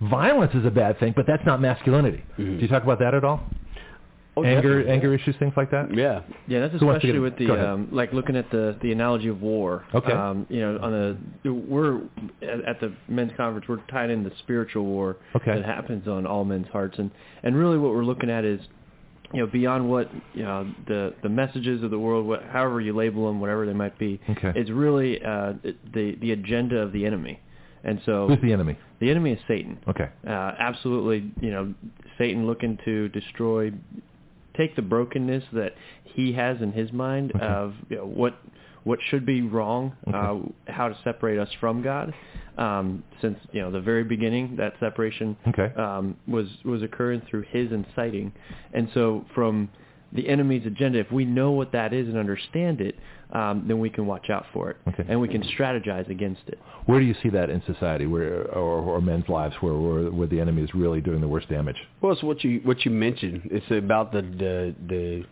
Violence 0.00 0.52
is 0.54 0.64
a 0.64 0.70
bad 0.70 0.98
thing, 1.00 1.12
but 1.16 1.26
that's 1.26 1.44
not 1.44 1.60
masculinity. 1.60 2.22
Mm-hmm. 2.38 2.56
Do 2.56 2.62
you 2.62 2.68
talk 2.68 2.84
about 2.84 3.00
that 3.00 3.14
at 3.14 3.24
all? 3.24 3.40
Oh, 4.36 4.44
anger, 4.44 4.82
definitely. 4.82 4.92
anger 4.92 5.14
issues, 5.14 5.34
things 5.40 5.54
like 5.56 5.70
that. 5.72 5.92
Yeah, 5.92 6.22
yeah. 6.46 6.60
That's 6.60 6.80
Who 6.80 6.88
especially 6.90 7.18
with 7.18 7.36
the 7.38 7.50
um, 7.50 7.88
like 7.90 8.12
looking 8.12 8.36
at 8.36 8.48
the 8.52 8.78
the 8.82 8.92
analogy 8.92 9.28
of 9.28 9.42
war. 9.42 9.84
Okay. 9.92 10.12
Um, 10.12 10.46
you 10.48 10.60
know, 10.60 10.78
on 10.80 10.92
the 11.42 11.52
we're 11.52 11.96
at, 12.42 12.64
at 12.68 12.80
the 12.80 12.94
men's 13.08 13.32
conference, 13.36 13.66
we're 13.68 13.84
tied 13.90 14.10
in 14.10 14.22
the 14.22 14.30
spiritual 14.40 14.84
war 14.84 15.16
Okay. 15.34 15.54
that 15.54 15.64
happens 15.64 16.06
on 16.06 16.26
all 16.26 16.44
men's 16.44 16.68
hearts, 16.68 16.98
and 16.98 17.10
and 17.42 17.56
really 17.56 17.78
what 17.78 17.92
we're 17.92 18.04
looking 18.04 18.30
at 18.30 18.44
is 18.44 18.60
you 19.34 19.40
know 19.40 19.46
beyond 19.48 19.90
what 19.90 20.08
you 20.34 20.44
know 20.44 20.72
the 20.86 21.14
the 21.24 21.28
messages 21.28 21.82
of 21.82 21.90
the 21.90 21.98
world, 21.98 22.24
what, 22.24 22.44
however 22.44 22.80
you 22.80 22.94
label 22.94 23.26
them, 23.26 23.40
whatever 23.40 23.66
they 23.66 23.72
might 23.72 23.98
be. 23.98 24.20
Okay. 24.30 24.52
It's 24.54 24.70
really 24.70 25.20
uh, 25.20 25.54
the 25.92 26.16
the 26.20 26.30
agenda 26.30 26.76
of 26.76 26.92
the 26.92 27.04
enemy, 27.04 27.40
and 27.84 28.00
so 28.06 28.28
Who's 28.28 28.40
the 28.42 28.52
enemy? 28.52 28.76
the 29.00 29.10
enemy 29.10 29.32
is 29.32 29.38
Satan. 29.48 29.78
Okay. 29.88 30.08
Uh, 30.26 30.30
absolutely, 30.58 31.32
you 31.40 31.50
know, 31.50 31.74
Satan 32.18 32.46
looking 32.46 32.78
to 32.84 33.08
destroy, 33.10 33.72
take 34.56 34.74
the 34.76 34.82
brokenness 34.82 35.44
that 35.52 35.72
he 36.04 36.32
has 36.32 36.60
in 36.60 36.72
his 36.72 36.92
mind 36.92 37.32
Okay. 37.36 37.44
of 37.44 37.74
you 37.88 37.96
know, 37.96 38.06
what 38.06 38.38
what 38.84 38.98
should 39.10 39.26
be 39.26 39.42
wrong, 39.42 39.92
uh, 40.14 40.36
how 40.66 40.88
to 40.88 40.96
separate 41.04 41.38
us 41.38 41.48
from 41.60 41.82
God. 41.82 42.14
Um, 42.56 43.04
since 43.20 43.38
you 43.52 43.60
know 43.60 43.70
the 43.70 43.80
very 43.80 44.02
beginning, 44.04 44.56
that 44.56 44.74
separation 44.80 45.36
Okay. 45.48 45.72
um, 45.76 46.16
was 46.26 46.46
was 46.64 46.82
occurring 46.82 47.22
through 47.28 47.42
his 47.50 47.70
inciting, 47.70 48.32
and 48.72 48.88
so 48.94 49.24
from 49.34 49.68
the 50.12 50.28
enemy's 50.28 50.64
agenda, 50.66 50.98
if 50.98 51.12
we 51.12 51.24
know 51.24 51.50
what 51.50 51.72
that 51.72 51.92
is 51.92 52.08
and 52.08 52.16
understand 52.16 52.80
it, 52.80 52.94
um, 53.32 53.64
then 53.68 53.78
we 53.78 53.90
can 53.90 54.06
watch 54.06 54.30
out 54.30 54.46
for 54.54 54.70
it, 54.70 54.76
Okay. 54.88 55.04
and 55.06 55.20
we 55.20 55.28
can 55.28 55.42
strategize 55.42 56.08
against 56.08 56.40
it. 56.46 56.58
Where 56.86 56.98
do 56.98 57.04
you 57.04 57.14
see 57.22 57.28
that 57.30 57.50
in 57.50 57.62
society, 57.66 58.06
where 58.06 58.44
or, 58.52 58.80
or 58.80 59.00
men's 59.02 59.28
lives, 59.28 59.54
where, 59.60 59.74
where 59.74 60.10
where 60.10 60.26
the 60.26 60.40
enemy 60.40 60.62
is 60.62 60.74
really 60.74 61.02
doing 61.02 61.20
the 61.20 61.28
worst 61.28 61.48
damage? 61.50 61.76
Well, 62.00 62.12
it's 62.12 62.22
what 62.22 62.42
you 62.42 62.60
what 62.64 62.84
you 62.86 62.90
mentioned. 62.90 63.42
It's 63.50 63.70
about 63.70 64.12
the 64.12 64.22
the, 64.22 64.74
the 64.88 65.24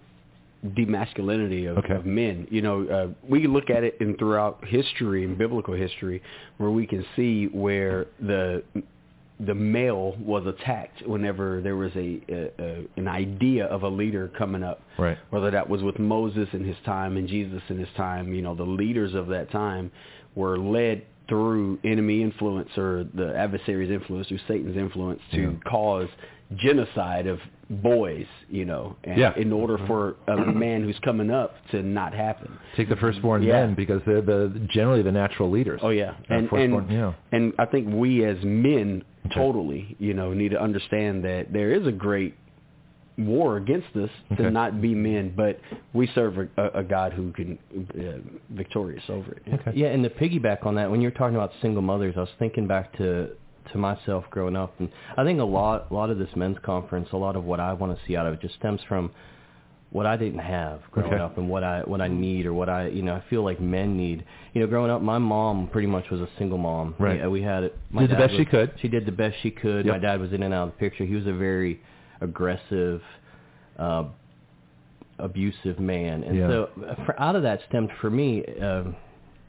demasculinity 0.70 1.70
of, 1.70 1.78
Okay. 1.78 1.94
of 1.94 2.04
men. 2.06 2.46
You 2.50 2.62
know, 2.62 2.86
uh, 2.86 3.08
we 3.28 3.46
look 3.46 3.70
at 3.70 3.84
it 3.84 3.96
in 4.00 4.16
throughout 4.16 4.64
history 4.66 5.24
and 5.24 5.38
biblical 5.38 5.74
history, 5.74 6.22
where 6.58 6.70
we 6.70 6.86
can 6.86 7.04
see 7.14 7.46
where 7.46 8.06
the 8.20 8.62
the 9.40 9.54
male 9.54 10.16
was 10.18 10.46
attacked 10.46 11.06
whenever 11.06 11.60
there 11.60 11.76
was 11.76 11.92
a, 11.94 12.20
a, 12.28 12.50
a 12.58 12.84
an 12.96 13.06
idea 13.06 13.66
of 13.66 13.82
a 13.82 13.88
leader 13.88 14.30
coming 14.38 14.62
up. 14.62 14.80
Right. 14.98 15.18
Whether 15.30 15.50
that 15.50 15.68
was 15.68 15.82
with 15.82 15.98
Moses 15.98 16.48
in 16.52 16.64
his 16.64 16.76
time 16.86 17.16
and 17.16 17.28
Jesus 17.28 17.62
in 17.68 17.78
his 17.78 17.88
time, 17.96 18.32
you 18.32 18.42
know, 18.42 18.54
the 18.54 18.64
leaders 18.64 19.14
of 19.14 19.26
that 19.28 19.50
time 19.50 19.90
were 20.34 20.58
led 20.58 21.04
through 21.28 21.78
enemy 21.84 22.22
influence 22.22 22.70
or 22.78 23.04
the 23.14 23.36
adversary's 23.36 23.90
influence, 23.90 24.28
through 24.28 24.38
Satan's 24.48 24.76
influence, 24.76 25.20
to 25.32 25.40
Yeah. 25.40 25.70
cause 25.70 26.08
genocide 26.54 27.26
of 27.26 27.40
boys, 27.68 28.26
you 28.48 28.64
know, 28.64 28.94
and 29.02 29.18
Yeah. 29.18 29.34
in 29.36 29.52
order 29.52 29.76
mm-hmm. 29.76 29.86
for 29.88 30.14
a 30.28 30.36
man 30.36 30.84
who's 30.84 30.98
coming 31.00 31.30
up 31.30 31.56
to 31.72 31.82
not 31.82 32.14
happen. 32.14 32.56
Take 32.76 32.88
the 32.88 32.96
firstborn 32.96 33.42
Yeah. 33.42 33.66
men 33.66 33.74
because 33.74 34.00
they're 34.06 34.20
the 34.20 34.52
generally 34.68 35.02
the 35.02 35.10
natural 35.10 35.50
leaders. 35.50 35.80
Oh 35.82 35.88
yeah, 35.90 36.14
and 36.28 36.50
and, 36.52 36.90
yeah. 36.90 37.12
and 37.32 37.52
I 37.58 37.64
think 37.64 37.88
we 37.92 38.24
as 38.24 38.36
men 38.44 39.02
totally, 39.34 39.96
you 39.98 40.14
know, 40.14 40.32
need 40.32 40.50
to 40.50 40.60
understand 40.60 41.24
that 41.24 41.52
there 41.52 41.72
is 41.72 41.86
a 41.86 41.92
great 41.92 42.34
war 43.18 43.56
against 43.56 43.88
us 43.96 44.10
Okay. 44.32 44.42
to 44.42 44.50
not 44.50 44.82
be 44.82 44.94
men, 44.94 45.32
but 45.34 45.58
we 45.94 46.06
serve 46.14 46.36
a, 46.38 46.48
a, 46.58 46.80
a 46.80 46.84
God 46.84 47.12
who 47.14 47.32
can 47.32 47.58
uh, 47.98 48.18
victorious 48.50 49.02
over 49.08 49.32
it. 49.32 49.42
Okay. 49.54 49.72
Yeah, 49.74 49.88
and 49.88 50.02
to 50.04 50.10
piggyback 50.10 50.66
on 50.66 50.74
that, 50.74 50.90
when 50.90 51.00
you're 51.00 51.10
talking 51.12 51.34
about 51.36 51.52
single 51.62 51.82
mothers, 51.82 52.14
I 52.16 52.20
was 52.20 52.28
thinking 52.38 52.66
back 52.66 52.96
to 52.98 53.30
to 53.72 53.78
myself 53.78 54.24
growing 54.30 54.54
up, 54.54 54.78
and 54.78 54.88
I 55.16 55.24
think 55.24 55.40
a 55.40 55.44
lot 55.44 55.88
a 55.90 55.94
lot 55.94 56.10
of 56.10 56.18
this 56.18 56.28
men's 56.36 56.58
conference, 56.62 57.08
a 57.12 57.16
lot 57.16 57.34
of 57.36 57.44
what 57.44 57.58
I 57.58 57.72
want 57.72 57.96
to 57.98 58.04
see 58.06 58.16
out 58.16 58.26
of 58.26 58.34
it, 58.34 58.40
just 58.40 58.54
stems 58.56 58.80
from 58.88 59.10
what 59.96 60.04
I 60.04 60.16
didn't 60.18 60.40
have 60.40 60.80
growing 60.90 61.14
Okay. 61.14 61.22
up 61.22 61.38
and 61.38 61.48
what 61.48 61.64
I 61.64 61.80
what 61.80 62.02
I 62.02 62.08
need 62.08 62.44
or 62.44 62.52
what 62.52 62.68
I 62.68 62.88
you 62.88 63.02
know 63.02 63.14
I 63.14 63.22
feel 63.30 63.42
like 63.42 63.58
men 63.60 63.96
need. 63.96 64.24
You 64.52 64.60
know, 64.60 64.66
growing 64.66 64.90
up, 64.90 65.00
my 65.00 65.16
mom 65.18 65.68
pretty 65.68 65.88
much 65.88 66.10
was 66.10 66.20
a 66.20 66.28
single 66.38 66.58
mom. 66.58 66.94
Right. 66.98 67.22
We, 67.22 67.40
we 67.40 67.42
had 67.42 67.64
it. 67.64 67.72
My 67.90 68.02
Did 68.02 68.10
the 68.10 68.16
best 68.16 68.34
she 68.36 68.44
could. 68.44 68.72
She 68.82 68.88
did 68.88 69.06
the 69.06 69.12
best 69.12 69.36
she 69.42 69.50
could. 69.50 69.86
Yep. 69.86 69.94
My 69.94 69.98
dad 69.98 70.20
was 70.20 70.32
in 70.34 70.42
and 70.42 70.52
out 70.52 70.68
of 70.68 70.74
the 70.74 70.78
picture. 70.78 71.04
He 71.06 71.14
was 71.14 71.26
a 71.26 71.32
very 71.32 71.80
aggressive. 72.20 73.00
Uh, 73.78 74.04
abusive 75.18 75.78
man 75.78 76.22
and 76.24 76.36
Yeah. 76.36 76.48
so 76.48 76.68
uh, 76.86 76.94
for, 77.06 77.18
out 77.18 77.36
of 77.36 77.42
that 77.42 77.60
stemmed 77.68 77.90
for 78.02 78.10
me 78.10 78.44
um, 78.60 78.94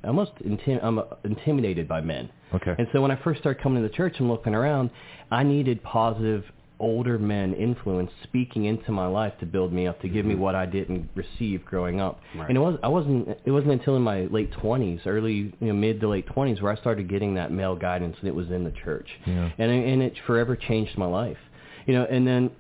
almost 0.04 0.32
intim- 0.46 0.80
I'm 0.82 1.00
uh, 1.00 1.04
intimidated 1.26 1.90
by 1.90 2.00
men. 2.00 2.30
Okay. 2.54 2.74
And 2.78 2.88
so 2.94 3.02
when 3.02 3.12
I 3.12 3.18
first 3.22 3.42
started 3.42 3.62
coming 3.62 3.84
to 3.84 3.90
the 3.90 3.94
church 3.94 4.16
and 4.20 4.30
looking 4.30 4.56
around, 4.56 4.92
I 5.30 5.44
needed 5.44 5.84
positive 5.84 6.46
older 6.80 7.18
men 7.18 7.54
influence 7.54 8.12
speaking 8.24 8.66
into 8.66 8.92
my 8.92 9.08
life 9.08 9.34
to 9.40 9.46
build 9.46 9.74
me 9.74 9.88
up, 9.88 10.02
to 10.02 10.10
give 10.10 10.26
me 10.26 10.34
mm-hmm. 10.34 10.44
what 10.44 10.56
I 10.56 10.66
didn't 10.66 11.10
receive 11.16 11.66
growing 11.66 12.00
up. 12.00 12.20
Right. 12.36 12.48
And 12.50 12.58
it 12.58 12.62
was 12.62 12.78
I 12.84 12.88
wasn't 12.88 13.30
it 13.46 13.52
wasn't 13.52 13.74
until 13.74 13.96
in 13.96 14.02
my 14.02 14.26
late 14.26 14.52
20s, 14.52 15.06
early 15.06 15.54
you 15.60 15.68
know 15.68 15.74
mid 15.74 16.00
to 16.02 16.08
late 16.08 16.28
20s 16.28 16.62
where 16.62 16.72
I 16.72 16.76
started 16.78 17.10
getting 17.10 17.36
that 17.36 17.52
male 17.52 17.76
guidance 17.76 18.16
and 18.20 18.28
it 18.28 18.36
was 18.36 18.50
in 18.50 18.64
the 18.64 18.74
church. 18.84 19.10
Yeah. 19.26 19.50
And 19.58 19.72
and 19.72 20.02
it 20.02 20.14
forever 20.26 20.56
changed 20.56 20.98
my 20.98 21.08
life. 21.08 21.38
You 21.86 21.94
know, 21.94 22.06
and 22.10 22.28
then 22.28 22.52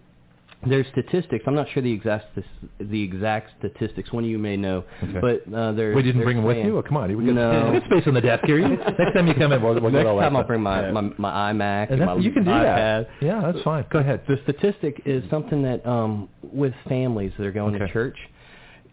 there's 0.65 0.87
statistics. 0.87 1.43
I'm 1.47 1.53
not 1.55 1.67
sure 1.73 1.83
the 1.83 1.91
exact 1.91 2.35
the 2.79 3.01
exact 3.03 3.51
statistics. 3.59 4.11
One 4.11 4.23
of 4.23 4.29
you 4.29 4.39
may 4.39 4.57
know, 4.57 4.83
Okay. 5.03 5.19
but 5.19 5.53
uh, 5.55 5.71
there. 5.73 5.93
We 5.93 6.01
didn't 6.01 6.17
they're 6.17 6.25
bring 6.25 6.37
them 6.37 6.45
with 6.45 6.57
saying- 6.57 6.65
you. 6.65 6.77
Oh, 6.77 6.81
come 6.81 6.97
on, 6.97 7.15
we 7.15 7.25
got 7.25 7.35
No. 7.35 7.71
we 7.73 7.79
space 7.85 8.07
on 8.07 8.15
the 8.15 8.21
desk 8.21 8.43
here. 8.45 8.57
You- 8.59 8.75
Next 8.77 9.13
time 9.13 9.27
you 9.27 9.33
come 9.35 9.51
in, 9.51 9.61
we'll, 9.61 9.73
we'll 9.79 9.91
get 9.91 9.97
Next 9.99 10.07
all 10.07 10.17
that 10.17 10.23
time 10.23 10.35
I'll 10.35 10.43
bring 10.43 10.61
my, 10.61 10.89
my 10.91 11.01
my 11.17 11.53
iMac 11.53 11.91
And 11.91 12.01
and 12.01 12.05
my 12.05 12.15
you 12.17 12.31
can 12.31 12.43
do 12.43 12.49
iPad. 12.49 13.07
that. 13.07 13.07
Yeah, 13.21 13.41
that's 13.51 13.63
fine. 13.63 13.85
Go 13.91 13.99
ahead. 13.99 14.23
The 14.27 14.37
statistic 14.43 15.01
is 15.05 15.23
something 15.29 15.61
that 15.63 15.85
um, 15.85 16.27
with 16.41 16.73
families 16.89 17.33
that 17.37 17.45
are 17.45 17.51
going 17.51 17.75
Okay. 17.75 17.85
to 17.85 17.93
church, 17.93 18.17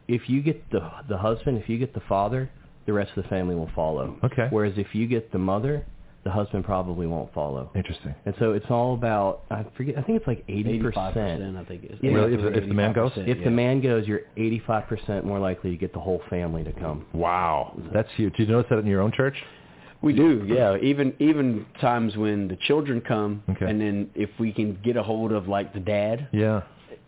if 0.06 0.28
you 0.28 0.42
get 0.42 0.70
the 0.70 0.80
the 1.08 1.16
husband, 1.16 1.56
if 1.58 1.68
you 1.68 1.78
get 1.78 1.94
the 1.94 2.02
father, 2.08 2.50
the 2.86 2.92
rest 2.92 3.10
of 3.16 3.22
the 3.22 3.28
family 3.30 3.54
will 3.54 3.70
follow. 3.74 4.18
Okay. 4.22 4.48
Whereas 4.50 4.74
if 4.76 4.88
you 4.94 5.06
get 5.06 5.32
the 5.32 5.38
mother, 5.38 5.86
the 6.24 6.30
husband 6.30 6.64
probably 6.64 7.06
won't 7.06 7.32
follow. 7.34 7.70
Interesting. 7.74 8.14
And 8.24 8.34
so 8.38 8.52
it's 8.52 8.66
all 8.70 8.94
about 8.94 9.42
I 9.50 9.64
forget 9.76 9.96
I 9.98 10.02
think 10.02 10.18
it's 10.18 10.26
like 10.26 10.46
80%. 10.46 10.92
85%, 10.94 11.56
I 11.56 11.64
think 11.64 11.84
it 11.84 11.90
is. 11.92 11.98
Yeah. 12.02 12.12
Really? 12.12 12.34
If 12.34 12.40
the- 12.40 12.58
if 12.62 12.68
the 12.68 12.74
man 12.74 12.92
goes? 12.92 13.12
If 13.16 13.38
yeah. 13.38 13.44
the 13.44 13.50
man 13.50 13.80
goes, 13.80 14.06
you're 14.08 14.22
85% 14.36 15.24
more 15.24 15.38
likely 15.38 15.70
to 15.70 15.76
get 15.76 15.92
the 15.92 16.00
whole 16.00 16.22
family 16.30 16.64
to 16.64 16.72
come. 16.72 17.06
Wow, 17.12 17.78
that's 17.92 18.08
huge. 18.16 18.34
Did 18.36 18.48
you 18.48 18.54
notice 18.54 18.68
that 18.70 18.78
in 18.78 18.86
your 18.86 19.02
own 19.02 19.12
church? 19.12 19.36
We 20.02 20.12
do, 20.12 20.44
yeah. 20.46 20.76
Even 20.82 21.14
even 21.18 21.64
times 21.80 22.16
when 22.16 22.48
the 22.48 22.56
children 22.56 23.00
come, 23.00 23.42
Okay. 23.50 23.66
and 23.66 23.80
then 23.80 24.10
if 24.14 24.28
we 24.38 24.52
can 24.52 24.78
get 24.84 24.96
a 24.96 25.02
hold 25.02 25.32
of 25.32 25.48
like 25.48 25.72
the 25.72 25.80
dad, 25.80 26.28
Yeah. 26.32 26.62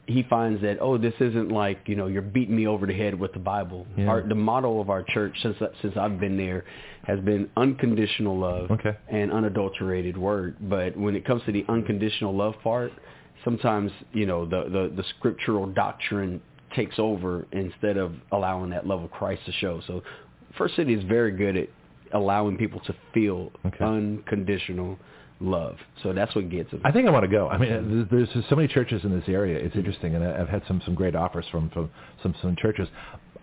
He 0.06 0.22
finds 0.24 0.62
that 0.62 0.78
oh, 0.80 0.96
this 0.98 1.14
isn't 1.20 1.50
like 1.50 1.78
you 1.86 1.96
know 1.96 2.06
you're 2.06 2.22
beating 2.22 2.54
me 2.56 2.66
over 2.66 2.86
the 2.86 2.94
head 2.94 3.18
with 3.18 3.32
the 3.32 3.38
Bible. 3.38 3.86
Yeah. 3.96 4.06
Our, 4.06 4.22
the 4.26 4.34
motto 4.34 4.80
of 4.80 4.88
our 4.90 5.02
church 5.02 5.36
since 5.42 5.56
since 5.82 5.96
I've 5.96 6.20
been 6.20 6.36
there 6.36 6.64
has 7.04 7.20
been 7.20 7.48
unconditional 7.56 8.38
love 8.38 8.70
Okay. 8.70 8.96
and 9.08 9.32
unadulterated 9.32 10.16
word. 10.16 10.56
But 10.60 10.96
when 10.96 11.14
it 11.16 11.24
comes 11.24 11.42
to 11.46 11.52
the 11.52 11.64
unconditional 11.68 12.34
love 12.34 12.54
part, 12.62 12.92
sometimes 13.44 13.90
you 14.12 14.26
know 14.26 14.44
the 14.44 14.64
the, 14.64 14.92
the 14.96 15.04
scriptural 15.18 15.66
doctrine 15.66 16.40
takes 16.74 16.98
over 16.98 17.46
instead 17.52 17.96
of 17.96 18.12
allowing 18.32 18.70
that 18.70 18.86
love 18.86 19.02
of 19.02 19.10
Christ 19.10 19.42
to 19.46 19.52
show. 19.52 19.80
So 19.86 20.02
First 20.58 20.76
City 20.76 20.94
is 20.94 21.02
very 21.04 21.32
good 21.32 21.56
at 21.56 21.68
allowing 22.12 22.56
people 22.56 22.80
to 22.86 22.94
feel 23.12 23.50
Okay. 23.66 23.84
unconditional 23.84 24.98
love. 25.40 25.76
So 26.02 26.12
that's 26.12 26.34
what 26.34 26.48
gets 26.50 26.70
them. 26.70 26.80
I 26.84 26.92
think 26.92 27.06
I 27.06 27.10
want 27.10 27.24
to 27.24 27.28
go. 27.30 27.48
I 27.48 27.58
mean, 27.58 28.06
there's, 28.10 28.28
there's 28.32 28.44
so 28.48 28.56
many 28.56 28.68
churches 28.68 29.02
in 29.04 29.10
this 29.10 29.28
area. 29.28 29.58
It's 29.58 29.76
interesting, 29.76 30.14
and 30.14 30.24
I- 30.24 30.40
I've 30.40 30.48
had 30.48 30.62
some 30.66 30.80
some 30.84 30.94
great 30.94 31.14
offers 31.14 31.44
from 31.50 31.70
from 31.70 31.90
some 32.22 32.34
some 32.42 32.56
churches. 32.56 32.88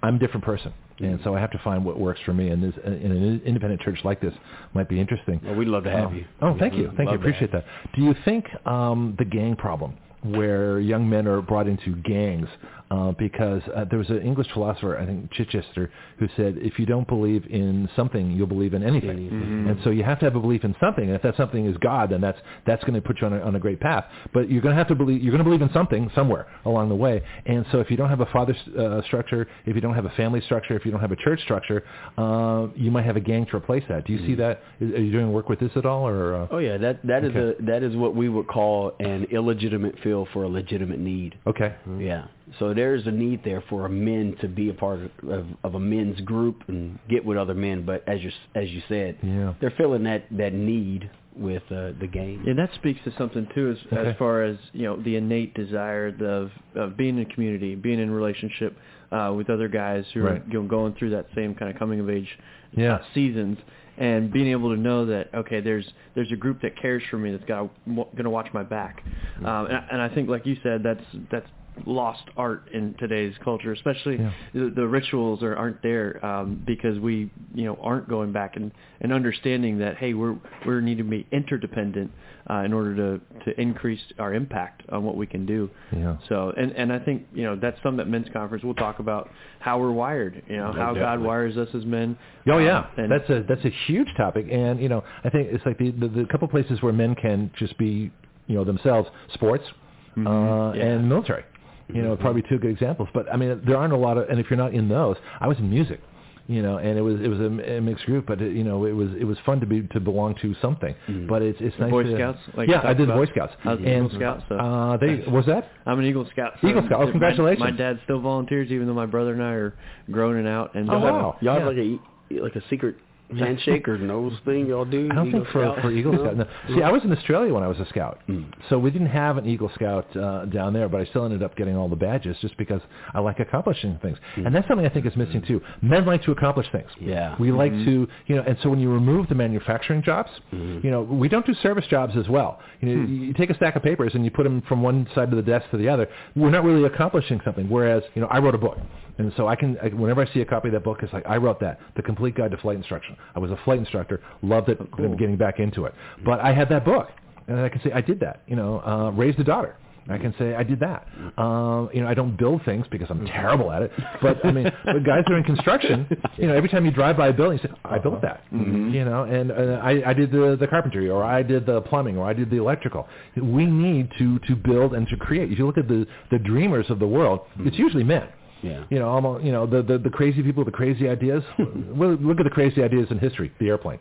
I'm 0.02 0.16
a 0.16 0.20
different 0.20 0.44
person, 0.44 0.74
and 1.00 1.20
so 1.24 1.34
I 1.36 1.40
have 1.40 1.52
to 1.52 1.60
find 1.64 1.86
what 1.86 1.98
works 1.98 2.20
for 2.26 2.34
me. 2.34 2.50
And 2.50 2.62
this, 2.62 2.74
in 2.86 3.12
an 3.12 3.42
independent 3.46 3.80
church 3.82 4.00
like 4.04 4.20
this, 4.20 4.34
might 4.74 4.90
be 4.90 5.00
interesting. 5.00 5.40
Well, 5.46 5.56
we'd 5.56 5.68
love 5.70 5.84
to 5.86 5.92
have 5.92 6.10
Oh. 6.10 6.14
you. 6.14 6.26
Oh, 6.42 6.58
thank 6.60 6.74
you, 6.74 6.88
thank 6.98 7.00
you. 7.00 7.06
love 7.06 7.14
to 7.16 7.20
Appreciate 7.28 7.52
that. 7.54 7.66
Do 7.96 8.02
you 8.02 8.14
think 8.26 8.46
um, 8.68 9.16
the 9.18 9.24
gang 9.26 9.56
problem, 9.56 9.94
where 10.24 10.80
young 10.80 11.10
men 11.10 11.26
are 11.28 11.42
brought 11.42 11.68
into 11.68 11.96
gangs, 11.98 12.48
uh, 12.92 13.12
because 13.14 13.62
uh, 13.76 13.86
there 13.90 13.98
was 14.00 14.10
an 14.10 14.22
English 14.22 14.48
philosopher, 14.54 14.98
I 14.98 15.06
think 15.06 15.32
Chesterton, 15.32 15.90
who 16.20 16.28
said, 16.38 16.58
if 16.60 16.78
you 16.80 16.86
don't 16.86 17.08
believe 17.08 17.46
in 17.50 17.90
something, 17.96 18.32
you'll 18.32 18.48
believe 18.48 18.74
in 18.74 18.84
anything. 18.84 19.10
Anything. 19.10 19.66
And 19.70 19.80
so 19.84 19.90
you 19.90 20.04
have 20.04 20.20
to 20.20 20.26
have 20.26 20.36
a 20.36 20.40
belief 20.40 20.64
in 20.64 20.76
something. 20.80 21.04
And 21.06 21.16
if 21.16 21.22
that 21.24 21.36
something 21.38 21.66
is 21.66 21.76
God, 21.78 22.12
then 22.12 22.22
that's 22.22 22.38
that's 22.68 22.84
going 22.84 22.94
to 22.96 23.02
put 23.02 23.20
you 23.22 23.28
on 23.28 23.34
a, 23.34 23.40
on 23.42 23.56
a 23.56 23.60
great 23.60 23.80
path. 23.80 24.06
But 24.34 24.50
you're 24.50 24.62
going 24.62 24.74
to 24.76 24.78
have 24.78 24.88
to 24.90 24.96
believe. 24.96 25.22
You're 25.24 25.32
going 25.32 25.40
to 25.44 25.50
believe 25.50 25.62
in 25.62 25.72
something 25.74 26.10
somewhere 26.14 26.48
along 26.66 26.90
the 26.90 26.96
way. 26.96 27.22
And 27.46 27.66
so 27.72 27.80
if 27.80 27.90
you 27.90 27.98
don't 27.98 28.10
have 28.10 28.22
a 28.22 28.28
father 28.28 28.56
uh, 28.78 29.02
structure, 29.04 29.48
if 29.66 29.76
you 29.76 29.82
don't 29.82 29.96
have 29.96 30.06
a 30.06 30.10
family 30.12 30.42
structure, 30.42 30.76
if 30.76 30.86
you 30.86 30.92
don't 30.92 31.02
have 31.02 31.12
a 31.12 31.16
church 31.18 31.42
structure, 31.42 31.84
uh, 32.18 32.68
you 32.76 32.92
might 32.92 33.06
have 33.06 33.16
a 33.16 33.22
gang 33.22 33.46
to 33.48 33.56
replace 33.58 33.84
that. 33.90 34.06
Do 34.06 34.14
you 34.14 34.26
see 34.28 34.36
that? 34.36 34.62
Is- 34.80 34.94
Are 34.94 35.02
you 35.02 35.12
doing 35.12 35.32
work 35.34 35.50
with 35.50 35.60
this 35.60 35.72
at 35.76 35.86
all, 35.86 36.08
or? 36.08 36.36
Uh, 36.36 36.48
Oh 36.52 36.60
yeah, 36.60 36.78
that 36.78 37.06
that 37.06 37.24
is 37.24 37.32
Okay. 37.36 37.56
a 37.60 37.66
that 37.66 37.82
is 37.84 37.96
what 37.96 38.16
we 38.16 38.30
would 38.30 38.48
call 38.48 38.94
an 39.00 39.26
illegitimate 39.32 39.96
fill 40.04 40.28
for 40.34 40.44
a 40.44 40.48
legitimate 40.50 41.00
need. 41.00 41.36
okay. 41.48 41.74
Yeah. 41.98 42.26
So 42.60 42.74
there's 42.74 43.06
a 43.08 43.12
need 43.12 43.42
there 43.44 43.64
for 43.70 43.86
a 43.86 43.90
men 43.90 44.36
to 44.42 44.48
be 44.48 44.70
a 44.70 44.74
part 44.74 45.00
of, 45.00 45.30
of, 45.30 45.46
of 45.64 45.76
a 45.76 45.80
men's 45.80 46.20
group 46.22 46.64
and 46.68 47.00
get 47.10 47.24
with 47.24 47.38
other 47.38 47.54
men. 47.54 47.86
But 47.86 48.08
as 48.08 48.22
you 48.22 48.32
as 48.56 48.70
you 48.70 48.82
said, 48.90 49.18
Yeah. 49.24 49.54
they're 49.62 49.74
filling 49.78 50.04
that 50.04 50.26
that 50.32 50.54
need 50.54 51.10
with 51.36 51.64
uh, 51.72 51.94
the 52.00 52.08
game. 52.12 52.44
And 52.46 52.60
that 52.60 52.70
speaks 52.76 53.00
to 53.06 53.14
something 53.18 53.48
too, 53.56 53.72
as 53.72 53.78
Okay. 53.98 54.10
as 54.12 54.16
far 54.18 54.44
as 54.44 54.58
you 54.74 54.84
know, 54.84 54.98
the 55.02 55.16
innate 55.16 55.54
desire 55.56 56.08
of 56.20 56.52
of 56.76 56.98
being 56.98 57.18
in 57.18 57.26
community, 57.28 57.76
being 57.76 58.00
in 58.00 58.12
relationship 58.12 58.78
uh, 59.12 59.34
with 59.36 59.50
other 59.50 59.68
guys 59.68 60.06
who 60.14 60.22
Right. 60.22 60.42
are 60.42 60.44
you 60.48 60.62
know, 60.62 60.68
going 60.68 60.94
through 60.96 61.12
that 61.12 61.28
same 61.36 61.56
kind 61.56 61.72
of 61.72 61.80
coming 61.80 62.00
of 62.00 62.10
age 62.10 62.28
Yeah. 62.76 62.96
uh, 62.96 63.04
seasons, 63.14 63.58
and 63.98 64.32
being 64.32 64.48
able 64.48 64.76
to 64.76 64.80
know 64.80 65.06
that 65.06 65.34
okay, 65.34 65.60
there's 65.62 65.88
there's 66.14 66.32
a 66.32 66.36
group 66.36 66.62
that 66.62 66.76
cares 66.80 67.02
for 67.10 67.18
me 67.18 67.32
that's 67.32 67.46
got 67.46 67.70
going 67.88 68.24
to 68.26 68.30
watch 68.30 68.50
my 68.54 68.64
back, 68.64 69.02
um, 69.40 69.66
and, 69.68 69.78
I- 69.78 69.88
and 69.94 70.02
I 70.02 70.10
think 70.10 70.30
like 70.30 70.46
you 70.46 70.58
said, 70.62 70.84
that's 70.84 71.04
that's 71.32 71.50
lost 71.86 72.24
art 72.38 72.70
in 72.74 72.96
today's 73.00 73.34
culture, 73.44 73.72
especially 73.74 74.18
Yeah. 74.18 74.32
the, 74.54 74.72
the 74.76 74.88
rituals 74.88 75.42
are, 75.44 75.56
aren't 75.56 75.82
there 75.82 76.24
um, 76.26 76.62
because 76.66 77.00
we 77.00 77.32
you 77.54 77.66
know 77.66 77.78
aren't 77.82 78.08
going 78.08 78.32
back 78.32 78.56
and, 78.56 78.72
and 79.02 79.12
understanding 79.12 79.80
that 79.80 79.98
hey 79.98 80.14
we're 80.14 80.36
we're 80.66 80.82
need 80.82 80.98
to 81.00 81.04
be 81.04 81.26
interdependent 81.32 82.12
uh, 82.50 82.56
in 82.66 82.74
order 82.74 82.96
to 82.96 83.22
to 83.46 83.60
increase 83.62 84.00
our 84.20 84.34
impact 84.34 84.84
on 84.90 85.04
what 85.04 85.16
we 85.18 85.26
can 85.26 85.46
do. 85.46 85.70
Yeah. 85.96 86.18
So 86.30 86.54
and 86.58 86.72
and 86.74 86.92
I 86.94 87.00
think 87.00 87.26
you 87.34 87.44
know 87.44 87.56
that's 87.56 87.78
something 87.84 87.98
that 87.98 88.08
men's 88.08 88.28
conference 88.34 88.64
we'll 88.64 88.74
talk 88.76 89.00
about 89.00 89.30
how 89.60 89.80
we're 89.80 89.92
wired. 89.92 90.44
You 90.48 90.58
know 90.58 90.72
how 90.74 90.94
God 90.94 91.22
wires 91.22 91.58
us 91.58 91.70
as 91.74 91.86
men. 91.86 92.18
Oh 92.48 92.60
yeah, 92.60 92.86
and 92.98 93.12
that's 93.12 93.30
a 93.30 93.44
that's 93.48 93.66
a 93.66 93.72
huge 93.88 94.10
topic, 94.18 94.48
and 94.52 94.80
you 94.80 94.90
know 94.90 95.04
I 95.24 95.30
think 95.30 95.50
it's 95.52 95.66
like 95.66 95.78
the 95.78 95.92
the, 95.92 96.08
the 96.08 96.26
couple 96.32 96.48
places 96.48 96.82
where 96.82 96.94
men 96.94 97.16
can 97.16 97.50
just 97.58 97.78
be 97.78 98.12
you 98.48 98.56
know 98.56 98.64
themselves, 98.64 99.10
sports 99.34 99.64
uh, 99.68 100.20
Mm-hmm. 100.20 100.78
Yeah. 100.78 100.86
and 100.86 101.10
military. 101.10 101.44
You 101.90 102.02
know, 102.02 102.16
probably 102.16 102.44
two 102.44 102.58
good 102.60 102.72
examples. 102.72 103.10
But 103.14 103.32
I 103.32 103.38
mean, 103.38 103.62
there 103.66 103.78
aren't 103.78 103.94
a 103.94 103.98
lot 103.98 104.18
of, 104.18 104.30
and 104.30 104.40
if 104.40 104.50
you're 104.50 104.58
not 104.58 104.74
in 104.74 104.88
those, 104.90 105.18
I 105.40 105.48
was 105.48 105.58
in 105.60 105.70
music. 105.70 106.00
You 106.46 106.62
know, 106.62 106.78
and 106.78 106.98
it 106.98 107.02
was 107.02 107.22
it 107.22 107.30
was 107.30 107.40
a, 107.40 107.78
a 107.78 107.82
mixed 107.82 108.06
group, 108.06 108.26
but 108.28 108.42
it, 108.42 108.54
you 108.54 108.66
know, 108.66 108.84
it 108.86 108.92
was 108.92 109.08
it 109.18 109.24
was 109.24 109.38
fun 109.46 109.62
to 109.62 109.66
be 109.66 109.84
to 109.94 110.00
belong 110.02 110.36
to 110.42 110.54
something. 110.62 110.94
But 111.30 111.42
it's 111.42 111.58
it's 111.62 111.78
nice. 111.80 111.90
Boy 111.90 112.04
to, 112.04 112.16
Scouts, 112.16 112.40
like 112.58 112.68
yeah, 112.68 112.82
I 112.84 112.94
did 112.94 113.08
the 113.08 113.14
about. 113.14 113.26
Boy 113.28 113.32
Scouts. 113.32 113.54
I 113.64 113.70
was 113.70 113.80
an 113.80 113.86
and, 113.88 114.06
Eagle 114.08 114.20
Scout, 114.20 114.44
so- 114.50 114.56
uh, 114.58 114.98
they 114.98 115.24
was 115.32 115.46
that 115.46 115.72
I'm 115.86 116.00
an 116.00 116.06
Eagle 116.06 116.28
Scout. 116.32 116.54
Eagle 116.62 116.84
Scout. 116.86 117.02
Oh, 117.02 117.10
congratulations. 117.12 117.62
My, 117.62 117.72
dad 117.72 117.98
still 118.04 118.20
volunteers, 118.20 118.72
even 118.72 118.88
though 118.88 118.94
my 118.94 119.06
brother 119.06 119.32
and 119.32 119.42
I 119.42 119.52
are 119.54 119.74
grown 120.12 120.36
and 120.36 120.48
out. 120.48 120.76
And 120.76 120.90
Oh, 120.90 121.00
wow. 121.00 121.38
Y'all 121.42 121.54
Yeah. 121.60 121.60
have 121.66 121.68
like 121.70 121.78
a 121.78 122.44
like 122.44 122.56
a 122.58 122.70
secret 122.70 122.98
handshake 123.38 123.88
or 123.88 123.98
nose 123.98 124.34
thing 124.46 124.68
y'all 124.68 124.86
do? 124.86 125.10
I 125.12 125.16
don't 125.16 125.28
Eagle 125.30 125.40
think 125.42 125.52
for 125.52 125.64
Scout? 125.64 125.82
for 125.82 125.92
Eagle 125.92 126.14
Scout. 126.14 126.38
No. 126.38 126.46
See, 126.76 126.82
I 126.84 126.92
was 126.92 127.04
in 127.04 127.12
Australia 127.12 127.54
when 127.54 127.64
I 127.64 127.68
was 127.68 127.80
a 127.80 127.86
scout, 127.88 128.20
Mm. 128.30 128.46
so 128.70 128.78
we 128.78 128.92
didn't 128.92 129.08
have 129.08 129.38
an 129.38 129.46
Eagle 129.46 129.72
Scout 129.76 130.16
uh, 130.16 130.46
down 130.46 130.74
there. 130.74 130.88
But 130.90 131.02
I 131.02 131.06
still 131.06 131.26
ended 131.26 131.42
up 131.44 131.56
getting 131.56 131.76
all 131.76 131.90
the 131.90 131.96
badges 131.96 132.38
just 132.42 132.56
because 132.58 132.82
I 133.14 133.20
like 133.20 133.40
accomplishing 133.40 133.98
things, 134.02 134.18
and 134.36 134.54
that's 134.54 134.68
something 134.68 134.86
I 134.86 134.90
think 134.90 135.06
is 135.06 135.16
missing 135.16 135.42
too. 135.48 135.62
Men 135.82 136.06
like 136.06 136.24
to 136.24 136.32
accomplish 136.32 136.68
things. 136.72 136.90
Yeah. 137.00 137.36
we 137.40 137.52
like 137.52 137.72
to, 137.72 138.08
you 138.28 138.36
know. 138.36 138.44
And 138.46 138.58
so 138.62 138.70
when 138.70 138.80
you 138.80 138.92
remove 138.92 139.28
the 139.30 139.36
manufacturing 139.36 140.04
jobs, 140.04 140.30
you 140.52 140.92
know, 140.92 141.02
we 141.02 141.28
don't 141.30 141.46
do 141.46 141.54
service 141.56 141.86
jobs 141.90 142.14
as 142.18 142.28
well. 142.30 142.60
You 142.82 142.90
know, 142.96 143.08
you 143.08 143.34
take 143.34 143.50
a 143.50 143.56
stack 143.56 143.76
of 143.76 143.84
papers 143.84 144.12
and 144.16 144.24
you 144.26 144.32
put 144.32 144.44
them 144.44 144.62
from 144.68 144.82
one 144.84 145.08
side 145.16 145.30
of 145.30 145.36
the 145.38 145.42
desk 145.42 145.70
to 145.72 145.78
the 145.78 145.90
other. 145.90 146.08
We're 146.36 146.52
not 146.52 146.64
really 146.64 146.84
accomplishing 146.86 147.42
something. 147.46 147.70
Whereas, 147.70 148.04
you 148.16 148.22
know, 148.22 148.28
I 148.30 148.40
wrote 148.40 148.56
a 148.56 148.58
book. 148.58 148.78
And 149.18 149.32
so 149.38 149.48
I 149.48 149.56
can, 149.56 149.78
I, 149.82 149.88
whenever 149.90 150.22
I 150.26 150.34
see 150.34 150.42
a 150.42 150.46
copy 150.46 150.70
of 150.70 150.74
that 150.74 150.84
book, 150.84 151.00
it's 151.04 151.14
like 151.14 151.26
I 151.28 151.38
wrote 151.38 151.60
that, 151.60 151.80
the 151.96 152.02
complete 152.02 152.36
guide 152.36 152.52
to 152.52 152.58
flight 152.58 152.78
instruction. 152.78 153.16
I 153.36 153.40
was 153.40 153.52
a 153.52 153.58
flight 153.64 153.80
instructor, 153.80 154.22
loved 154.42 154.70
it, 154.70 154.80
been 154.98 155.16
getting 155.18 155.38
back 155.38 155.60
into 155.60 155.86
it. 155.86 155.94
But 156.26 156.40
I 156.40 156.54
had 156.54 156.70
that 156.70 156.84
book, 156.86 157.10
and 157.48 157.60
I 157.60 157.70
can 157.70 157.82
say 157.84 157.92
I 157.92 158.02
did 158.02 158.20
that. 158.22 158.42
You 158.48 158.56
know, 158.56 158.82
uh, 158.86 159.12
raised 159.12 159.40
a 159.40 159.44
daughter. 159.44 159.76
I 160.10 160.18
can 160.18 160.34
say 160.38 160.54
I 160.54 160.64
did 160.64 160.82
that. 160.82 161.08
Um, 161.38 161.90
you 161.94 162.02
know, 162.02 162.10
I 162.10 162.14
don't 162.14 162.38
build 162.38 162.66
things 162.66 162.86
because 162.92 163.08
I'm 163.10 163.26
terrible 163.26 163.72
at 163.72 163.84
it. 163.84 163.92
But 164.22 164.46
I 164.46 164.52
mean, 164.52 164.66
the 164.66 165.00
guys 165.00 165.24
that 165.26 165.32
are 165.32 165.38
in 165.38 165.46
construction, 165.46 166.06
you 166.38 166.48
know, 166.48 166.56
every 166.56 166.68
time 166.68 166.84
you 166.86 166.92
drive 166.92 167.16
by 167.16 167.30
a 167.30 167.34
building, 167.34 167.60
you 167.64 167.70
say, 167.70 167.74
"I 167.86 168.00
built 168.00 168.22
that." 168.22 168.44
You 168.52 169.06
know, 169.06 169.24
and 169.24 169.50
uh, 169.52 169.80
I, 169.82 170.10
I 170.10 170.14
did 170.14 170.30
the 170.32 170.58
the 170.60 170.68
carpentry, 170.68 171.10
or 171.10 171.24
I 171.24 171.42
did 171.42 171.66
the 171.66 171.80
plumbing, 171.84 172.18
or 172.18 172.26
I 172.28 172.34
did 172.34 172.50
the 172.50 172.58
electrical. 172.58 173.08
We 173.42 173.66
need 173.66 174.10
to 174.18 174.40
to 174.40 174.56
build 174.58 174.94
and 174.94 175.08
to 175.08 175.16
create. 175.16 175.52
If 175.54 175.58
you 175.60 175.66
look 175.66 175.78
at 175.78 175.88
the 175.88 176.06
the 176.32 176.40
dreamers 176.40 176.88
of 176.90 177.00
the 177.00 177.08
world, 177.08 177.42
it's 177.60 177.78
usually 177.78 178.04
men. 178.04 178.28
Yeah. 178.64 178.86
You 178.90 179.00
know, 179.00 179.10
almost, 179.10 179.44
you 179.44 179.52
know, 179.52 179.68
the, 179.68 179.82
the, 179.82 179.98
the 179.98 180.10
crazy 180.10 180.42
people, 180.42 180.64
the 180.66 180.72
crazy 180.72 181.08
ideas. 181.08 181.44
well, 181.60 182.12
look 182.16 182.40
at 182.40 182.44
the 182.44 182.50
crazy 182.50 182.82
ideas 182.82 183.08
in 183.12 183.20
history, 183.20 183.52
the 183.60 183.68
airplane. 183.68 184.00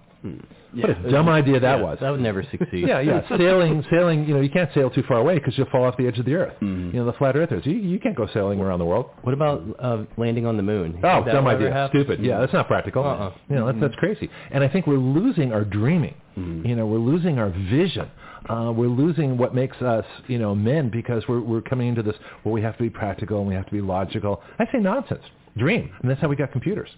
What 0.73 0.91
a 0.91 1.11
dumb 1.11 1.29
idea 1.29 1.59
that 1.59 1.81
was. 1.81 1.99
That 2.01 2.11
would 2.11 2.21
never 2.21 2.45
succeed. 2.45 2.87
Yeah, 2.87 3.01
yeah. 3.01 3.29
Sailing, 3.37 3.85
sailing. 3.91 4.25
You 4.25 4.35
know, 4.35 4.41
you 4.41 4.51
can't 4.51 4.71
sail 4.73 4.89
too 4.89 5.03
far 5.09 5.17
away 5.19 5.35
because 5.39 5.59
you'll 5.59 5.69
fall 5.71 5.85
off 5.85 5.97
the 5.97 6.07
edge 6.07 6.19
of 6.19 6.25
the 6.25 6.35
earth. 6.35 6.55
Mm-hmm. 6.63 6.97
You 6.97 7.01
know, 7.01 7.07
the 7.07 7.13
flat 7.15 7.37
earthers. 7.37 7.67
You, 7.67 7.73
you 7.73 7.99
can't 7.99 8.17
go 8.17 8.29
sailing 8.33 8.61
around 8.61 8.79
the 8.79 8.85
world. 8.85 9.07
What 9.23 9.35
about 9.35 9.63
uh, 9.81 10.05
landing 10.17 10.47
on 10.47 10.57
the 10.57 10.63
moon? 10.63 11.01
Oh, 11.03 11.25
dumb 11.25 11.49
idea. 11.49 11.73
happen? 11.73 12.01
Stupid. 12.01 12.25
Yeah, 12.25 12.39
that's 12.39 12.53
not 12.53 12.69
practical. 12.69 13.05
Uh-uh. 13.05 13.33
You 13.49 13.57
know, 13.57 13.67
that's, 13.67 13.81
that's 13.81 13.95
crazy. 13.97 14.31
And 14.53 14.63
I 14.63 14.69
think 14.69 14.87
we're 14.87 14.97
losing 14.97 15.53
our 15.53 15.65
dreaming. 15.65 16.15
You 16.35 16.77
know, 16.77 16.87
we're 16.87 16.97
losing 16.99 17.39
our 17.39 17.51
vision. 17.51 18.09
Uh, 18.49 18.73
we're 18.75 18.89
losing 18.89 19.37
what 19.39 19.55
makes 19.55 19.77
us, 19.79 20.05
you 20.27 20.39
know, 20.39 20.55
men 20.55 20.91
because 20.91 21.23
we're 21.29 21.41
we're 21.41 21.61
coming 21.63 21.89
into 21.89 22.03
this 22.03 22.17
where 22.43 22.53
we 22.53 22.63
have 22.63 22.77
to 22.77 22.83
be 22.83 22.91
practical 22.91 23.39
and 23.39 23.49
we 23.49 23.55
have 23.55 23.67
to 23.67 23.73
be 23.73 23.81
logical. 23.81 24.43
I 24.59 24.65
say 24.73 24.79
nonsense. 24.79 25.23
Dream, 25.57 25.91
and 26.01 26.11
that's 26.11 26.21
how 26.21 26.29
we 26.29 26.37
got 26.37 26.51
computers. 26.51 26.89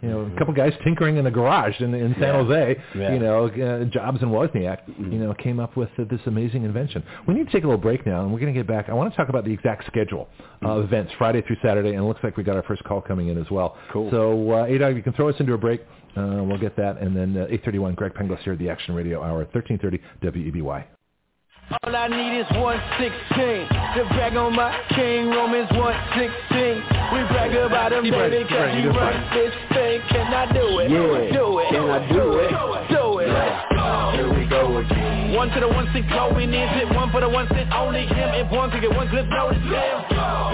You 0.00 0.08
know, 0.08 0.20
a 0.20 0.38
couple 0.38 0.54
guys 0.54 0.72
tinkering 0.84 1.18
in 1.18 1.26
a 1.26 1.30
garage 1.30 1.78
in, 1.80 1.92
in 1.92 2.14
San 2.18 2.34
Jose, 2.34 2.82
Yeah. 2.94 3.12
you 3.12 3.18
know, 3.18 3.46
uh, 3.46 3.84
Jobs 3.84 4.22
and 4.22 4.30
Wozniak, 4.30 4.78
you 4.96 5.18
know, 5.18 5.34
came 5.34 5.60
up 5.60 5.76
with 5.76 5.90
uh, 5.98 6.04
this 6.08 6.20
amazing 6.24 6.62
invention. 6.64 7.02
We 7.28 7.34
need 7.34 7.44
to 7.46 7.52
take 7.52 7.64
a 7.64 7.66
little 7.66 7.80
break 7.80 8.06
now, 8.06 8.22
and 8.22 8.32
we're 8.32 8.38
going 8.40 8.54
to 8.54 8.58
get 8.58 8.66
back. 8.66 8.88
I 8.88 8.94
want 8.94 9.12
to 9.12 9.16
talk 9.18 9.28
about 9.28 9.44
the 9.44 9.52
exact 9.52 9.86
schedule 9.86 10.28
of 10.62 10.84
events, 10.84 11.12
Friday 11.18 11.42
through 11.42 11.56
Saturday, 11.62 11.90
and 11.90 11.98
it 11.98 12.02
looks 12.04 12.20
like 12.24 12.38
we 12.38 12.42
got 12.42 12.56
our 12.56 12.62
first 12.62 12.84
call 12.84 13.02
coming 13.02 13.28
in 13.28 13.36
as 13.36 13.50
well. 13.50 13.76
Cool. 13.92 14.10
So, 14.10 14.50
uh, 14.52 14.66
Adog, 14.66 14.96
you 14.96 15.02
can 15.02 15.12
throw 15.12 15.28
us 15.28 15.34
into 15.40 15.52
a 15.52 15.58
break. 15.58 15.82
Uh, 16.16 16.42
we'll 16.42 16.58
get 16.58 16.76
that, 16.76 16.98
and 16.98 17.14
then 17.14 17.36
uh, 17.36 17.46
8:31, 17.46 17.94
Greg 17.94 18.14
Penglis 18.14 18.38
here 18.40 18.54
at 18.54 18.58
the 18.58 18.70
Action 18.70 18.94
Radio 18.94 19.22
Hour, 19.22 19.44
1330 19.52 20.00
WEBY. 20.22 20.86
All 21.82 21.96
I 21.96 22.06
need 22.06 22.38
is 22.38 22.46
116 22.54 23.66
to 23.98 24.06
brag 24.14 24.36
on 24.36 24.54
my 24.54 24.70
king, 24.94 25.28
Romans 25.28 25.66
116. 25.74 26.78
We 27.10 27.26
brag 27.26 27.52
about 27.58 27.92
him, 27.92 28.04
baby, 28.06 28.46
cause 28.48 28.70
he 28.70 28.86
runs 28.86 29.26
this 29.34 29.54
thing. 29.74 30.00
Can 30.08 30.30
I 30.32 30.46
do 30.54 30.78
it? 30.78 30.90
Yeah. 30.94 31.34
Do 31.34 31.58
it. 31.58 31.68
Can 31.74 31.90
I 31.90 32.06
do 32.06 32.38
it? 32.38 32.50
Do 32.54 32.74
it. 32.78 33.05
Here 34.14 34.32
we 34.32 34.46
go 34.48 34.78
again. 34.78 35.34
One 35.34 35.48
to 35.50 35.60
the 35.60 35.68
one 35.68 35.88
six 35.92 36.06
going 36.08 36.48
is 36.54 36.70
it 36.82 36.88
one 36.94 37.10
for 37.10 37.20
the 37.20 37.28
one 37.28 37.46
cent 37.48 37.70
only 37.72 38.06
him 38.06 38.30
if 38.34 38.50
one 38.50 38.70
could 38.70 38.80
get 38.80 38.94
one 38.94 39.08
clip 39.10 39.26
notice 39.28 39.58
him 39.58 39.98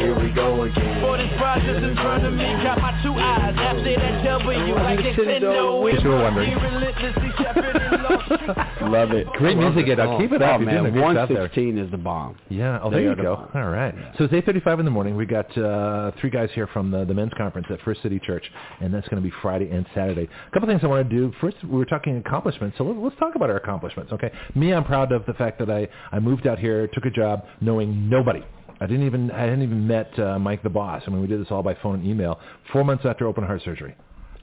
Here 0.00 0.18
we 0.18 0.30
go 0.32 0.62
again. 0.62 1.00
for 1.00 1.16
this 1.18 1.30
process 1.38 1.82
in 1.82 1.94
front 1.96 2.24
of 2.24 2.32
me 2.32 2.44
got 2.64 2.80
my 2.80 2.90
two 3.02 3.12
eyes 3.14 3.54
after 3.56 3.84
that 3.94 4.24
W 4.24 4.74
like 4.74 4.98
Nintendo 4.98 5.92
Just 5.92 6.02
you 6.04 6.10
were 6.10 6.22
wondering. 6.22 6.48
He 6.50 6.54
relentlessly 6.56 7.30
shepherd 7.38 7.76
and 7.76 8.02
lost 8.02 8.80
Love 8.82 9.12
it. 9.12 9.26
Great 9.38 9.56
music, 9.56 9.86
Ed. 9.88 10.00
Oh, 10.00 10.18
Keep 10.18 10.32
it 10.32 10.42
up. 10.42 10.60
Oh, 10.60 10.62
You're 10.64 10.70
doing 10.72 10.78
a 10.78 10.82
man, 10.82 10.92
great 10.92 11.02
116 11.04 11.78
is 11.78 11.90
the 11.90 11.96
bomb. 11.96 12.36
Yeah. 12.48 12.80
Oh, 12.82 12.90
there 12.90 12.98
They 13.00 13.04
you 13.06 13.12
are 13.12 13.16
the 13.16 13.22
go. 13.22 13.36
bomb. 13.36 13.50
All 13.62 13.70
right. 13.70 13.94
So 14.18 14.24
it's 14.24 14.32
8:35 14.34 14.80
in 14.80 14.84
the 14.84 14.90
morning. 14.90 15.16
We 15.16 15.24
got 15.26 15.46
uh, 15.56 16.10
three 16.20 16.30
guys 16.30 16.50
here 16.54 16.66
from 16.66 16.90
the, 16.90 17.04
the 17.04 17.14
men's 17.14 17.32
conference 17.38 17.68
at 17.70 17.80
First 17.82 18.02
City 18.02 18.18
Church, 18.18 18.44
and 18.80 18.92
that's 18.92 19.06
going 19.08 19.22
to 19.22 19.26
be 19.28 19.32
Friday 19.40 19.70
and 19.70 19.86
Saturday. 19.94 20.24
A 20.48 20.50
couple 20.50 20.68
things 20.68 20.80
I 20.82 20.88
want 20.88 21.08
to 21.08 21.14
do. 21.16 21.32
First, 21.40 21.56
we 21.64 21.78
were 21.78 21.84
talking 21.86 22.16
accomplishments, 22.16 22.71
so 22.78 22.84
let, 22.84 22.96
let's 22.96 23.16
talk 23.18 23.34
about 23.34 23.50
our 23.50 23.56
accomplishments. 23.56 24.12
Okay. 24.12 24.30
Me, 24.54 24.72
I'm 24.72 24.84
proud 24.84 25.12
of 25.12 25.24
the 25.26 25.34
fact 25.34 25.58
that 25.58 25.70
I 25.70 25.88
I 26.10 26.18
moved 26.18 26.46
out 26.46 26.58
here, 26.58 26.88
took 26.88 27.04
a 27.04 27.10
job, 27.10 27.44
knowing 27.60 28.08
nobody. 28.08 28.42
I 28.80 28.86
didn't 28.86 29.06
even 29.06 29.30
I 29.30 29.40
hadn't 29.40 29.62
even 29.62 29.86
met 29.86 30.18
uh, 30.18 30.38
Mike 30.38 30.62
the 30.62 30.70
boss. 30.70 31.02
I 31.06 31.10
mean, 31.10 31.20
we 31.20 31.28
did 31.28 31.40
this 31.40 31.48
all 31.50 31.62
by 31.62 31.74
phone 31.82 31.96
and 32.00 32.06
email. 32.06 32.40
Four 32.72 32.84
months 32.84 33.04
after 33.06 33.26
open 33.26 33.44
heart 33.44 33.62
surgery. 33.64 33.94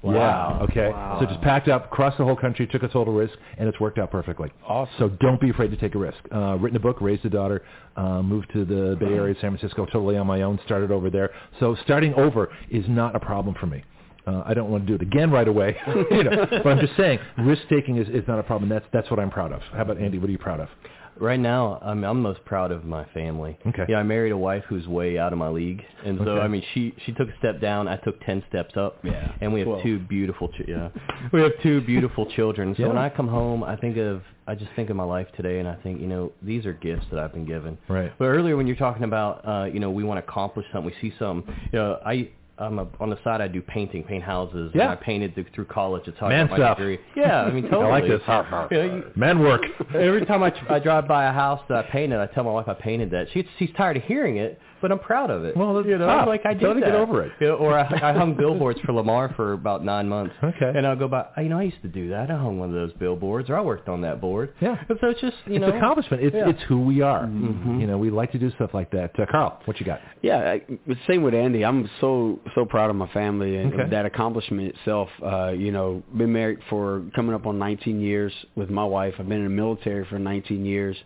Wow. 0.02 0.60
Yeah. 0.60 0.64
Okay. 0.64 1.20
So 1.20 1.26
just 1.26 1.42
packed 1.42 1.68
up, 1.68 1.90
crossed 1.90 2.18
the 2.18 2.24
whole 2.24 2.36
country, 2.36 2.66
took 2.68 2.84
a 2.84 2.88
total 2.88 3.14
risk, 3.14 3.34
and 3.58 3.68
it's 3.68 3.80
worked 3.82 4.00
out 4.00 4.12
perfectly. 4.12 4.50
Awesome. 4.66 4.94
So 4.98 5.10
don't 5.10 5.42
be 5.42 5.50
afraid 5.50 5.72
to 5.72 5.78
take 5.78 5.94
a 5.94 5.98
risk. 5.98 6.18
Uh, 6.34 6.58
written 6.58 6.78
a 6.78 6.80
book, 6.80 7.02
raised 7.02 7.26
a 7.26 7.30
daughter, 7.30 7.64
uh, 7.98 8.22
moved 8.22 8.48
to 8.54 8.64
the 8.64 8.96
Bay 8.98 9.08
Area, 9.08 9.36
San 9.42 9.58
Francisco, 9.58 9.86
totally 9.86 10.16
on 10.16 10.26
my 10.26 10.44
own. 10.44 10.58
Started 10.66 10.92
over 10.92 11.10
there. 11.10 11.32
So 11.60 11.76
starting 11.84 12.14
over 12.14 12.50
is 12.70 12.86
not 12.88 13.16
a 13.16 13.20
problem 13.20 13.56
for 13.60 13.66
me. 13.66 13.84
Uh, 14.30 14.44
I 14.46 14.54
don't 14.54 14.70
want 14.70 14.86
to 14.86 14.88
do 14.88 14.96
it 14.96 15.02
again 15.02 15.32
right 15.32 15.48
away, 15.48 15.76
you 16.12 16.24
know. 16.24 16.46
But 16.64 16.68
I'm 16.68 16.80
just 16.80 16.96
saying, 16.98 17.20
risk 17.40 17.64
taking 17.70 17.98
is, 17.98 18.08
is 18.10 18.28
not 18.28 18.40
a 18.40 18.44
problem. 18.44 18.70
That's 18.70 18.86
that's 18.94 19.10
what 19.10 19.20
I'm 19.20 19.32
proud 19.32 19.52
of. 19.52 19.62
How 19.74 19.82
about 19.82 19.98
Andy? 20.00 20.18
What 20.20 20.30
are 20.30 20.32
you 20.32 20.38
proud 20.38 20.60
of? 20.60 20.70
Right 21.18 21.40
now, 21.40 21.80
I'm 21.82 22.04
I'm 22.06 22.22
most 22.22 22.46
proud 22.46 22.72
of 22.72 22.86
my 22.86 23.04
family. 23.14 23.58
Okay. 23.68 23.84
Yeah, 23.90 23.98
I 23.98 24.04
married 24.04 24.32
a 24.32 24.38
wife 24.38 24.64
who's 24.70 24.88
way 24.88 25.18
out 25.18 25.34
of 25.34 25.40
my 25.40 25.50
league, 25.50 25.82
and 26.06 26.18
so 26.18 26.24
Okay. 26.30 26.42
I 26.42 26.48
mean, 26.48 26.64
she 26.74 26.94
she 27.06 27.12
took 27.12 27.28
a 27.28 27.38
step 27.40 27.60
down, 27.60 27.90
I 27.90 27.98
took 27.98 28.24
ten 28.24 28.42
steps 28.48 28.78
up. 28.78 29.00
Yeah. 29.04 29.30
And 29.42 29.52
we 29.52 29.60
have 29.60 29.68
Twelve. 29.68 29.84
two 29.84 30.00
beautiful, 30.00 30.48
ch- 30.48 30.62
yeah, 30.68 30.88
we 31.34 31.42
have 31.42 31.52
two 31.62 31.82
beautiful 31.82 32.26
children. 32.38 32.74
So 32.78 32.84
Yeah. 32.84 32.88
when 32.90 32.98
I 32.98 33.10
come 33.10 33.28
home, 33.28 33.64
I 33.66 33.76
think 33.76 33.98
of 33.98 34.22
I 34.48 34.56
just 34.56 34.72
think 34.78 34.90
of 34.90 34.96
my 34.96 35.04
life 35.04 35.28
today, 35.36 35.60
and 35.60 35.68
I 35.68 35.76
think 35.84 36.00
you 36.00 36.08
know 36.08 36.32
these 36.42 36.66
are 36.66 36.74
gifts 36.74 37.06
that 37.12 37.20
I've 37.20 37.34
been 37.34 37.46
given. 37.46 37.78
Right. 37.90 38.14
But 38.18 38.26
earlier 38.26 38.56
when 38.56 38.66
you're 38.68 38.78
talking 38.88 39.04
about 39.04 39.46
uh, 39.46 39.66
you 39.66 39.82
know 39.82 39.92
we 39.92 40.06
want 40.06 40.24
to 40.26 40.32
accomplish 40.32 40.68
something, 40.72 40.90
we 41.02 41.10
see 41.10 41.14
something. 41.20 41.54
You 41.74 41.80
know, 41.80 42.00
I. 42.06 42.30
I'm 42.60 42.80
a, 42.80 42.88
on 43.00 43.10
the 43.10 43.18
side. 43.24 43.42
I 43.42 43.48
do 43.48 43.62
painting, 43.62 44.04
paint 44.04 44.24
houses. 44.24 44.72
Yeah. 44.76 44.84
And 44.84 44.92
I 44.92 44.96
painted 44.96 45.34
through, 45.36 45.46
through 45.56 45.66
college. 45.66 46.04
It's 46.08 46.18
how 46.20 46.28
I 46.28 46.30
Man 46.30 46.48
got 46.48 46.52
my 46.52 46.58
stuff. 46.58 46.78
degree. 46.78 47.00
Yeah, 47.16 47.42
I 47.44 47.52
mean 47.52 47.64
totally. 47.64 47.86
I 47.86 47.90
like 47.90 48.04
this. 48.04 48.22
You 48.28 48.78
know, 48.78 48.84
you- 48.98 49.12
Man 49.16 49.40
work. 49.40 49.62
Every 49.96 50.26
time 50.26 50.44
I, 50.44 50.52
I 50.70 50.80
drive 50.80 51.08
by 51.08 51.26
a 51.26 51.32
house 51.32 51.62
that 51.70 51.86
I 51.86 51.90
painted, 51.90 52.20
I 52.20 52.28
tell 52.28 52.44
my 52.44 52.52
wife 52.52 52.68
I 52.68 52.74
painted 52.74 53.12
that. 53.12 53.28
She, 53.34 53.48
she's 53.58 53.70
tired 53.78 53.98
of 53.98 54.04
hearing 54.04 54.38
it, 54.38 54.60
but 54.82 54.92
I'm 54.92 55.00
proud 55.00 55.30
of 55.30 55.44
it. 55.46 55.56
Well, 55.58 55.74
that's 55.76 55.88
you 55.88 55.98
know, 55.98 56.08
tough. 56.08 56.28
like 56.28 56.46
I 56.46 56.54
did 56.54 56.62
Tell 56.62 56.70
her 56.70 56.76
to 56.76 56.80
that. 56.82 56.86
get 56.88 56.96
over 56.96 57.24
it. 57.24 57.32
You 57.40 57.48
know, 57.48 57.56
or 57.56 57.78
I, 57.78 58.12
I 58.12 58.14
hung 58.14 58.34
billboards 58.38 58.80
for 58.82 58.94
Lamar 58.94 59.34
for 59.36 59.54
about 59.54 59.84
nine 59.84 60.08
months. 60.10 60.36
Okay. 60.44 60.72
And 60.76 60.86
I'll 60.88 60.96
go 60.96 61.08
by. 61.08 61.26
You 61.38 61.50
know, 61.50 61.60
I 61.60 61.64
used 61.64 61.82
to 61.84 61.88
do 61.88 62.10
that. 62.10 62.30
I 62.32 62.38
hung 62.38 62.60
one 62.60 62.70
of 62.70 62.76
those 62.76 62.94
billboards, 62.94 63.50
or 63.50 63.58
I 63.58 63.62
worked 63.62 63.90
on 63.90 64.02
that 64.02 64.22
board. 64.22 64.54
Yeah. 64.62 64.76
And 64.90 64.98
so 65.02 65.08
it's 65.08 65.22
just 65.22 65.36
you 65.46 65.56
it's 65.56 65.62
know, 65.62 65.76
accomplishment. 65.78 66.24
It's 66.24 66.36
yeah. 66.36 66.50
it's 66.50 66.62
who 66.68 66.80
we 66.82 67.02
are. 67.02 67.26
You 67.28 67.88
know, 67.88 67.98
we 67.98 68.10
like 68.10 68.32
to 68.34 68.40
do 68.40 68.52
stuff 68.52 68.72
like 68.74 68.92
that. 68.92 69.12
Uh, 69.20 69.26
Carl, 69.30 69.60
what 69.66 69.80
you 69.80 69.86
got? 69.86 70.00
Yeah, 70.22 70.38
I, 70.52 70.62
the 70.88 70.96
same 71.08 71.24
with 71.24 71.34
Andy. 71.34 71.64
I'm 71.66 71.90
so 72.02 72.40
so 72.56 72.66
proud 72.66 72.90
of 72.90 72.96
my 72.96 73.08
family 73.14 73.58
and 73.58 73.74
Okay. 73.74 73.90
that 73.90 74.06
accomplishment 74.06 74.76
itself. 74.76 75.10
Uh, 75.24 75.50
you 75.50 75.72
know, 75.72 76.04
been 76.18 76.32
married 76.34 76.60
for 76.70 77.04
coming 77.16 77.34
up 77.36 77.46
on 77.46 77.58
19 77.60 78.00
years 78.02 78.34
with 78.56 78.70
my 78.70 78.84
wife. 78.84 79.14
I've 79.20 79.28
been 79.30 79.40
in 79.40 79.44
the 79.46 79.50
military 79.50 80.06
for 80.06 80.20
19 80.20 80.66
years. 80.66 80.98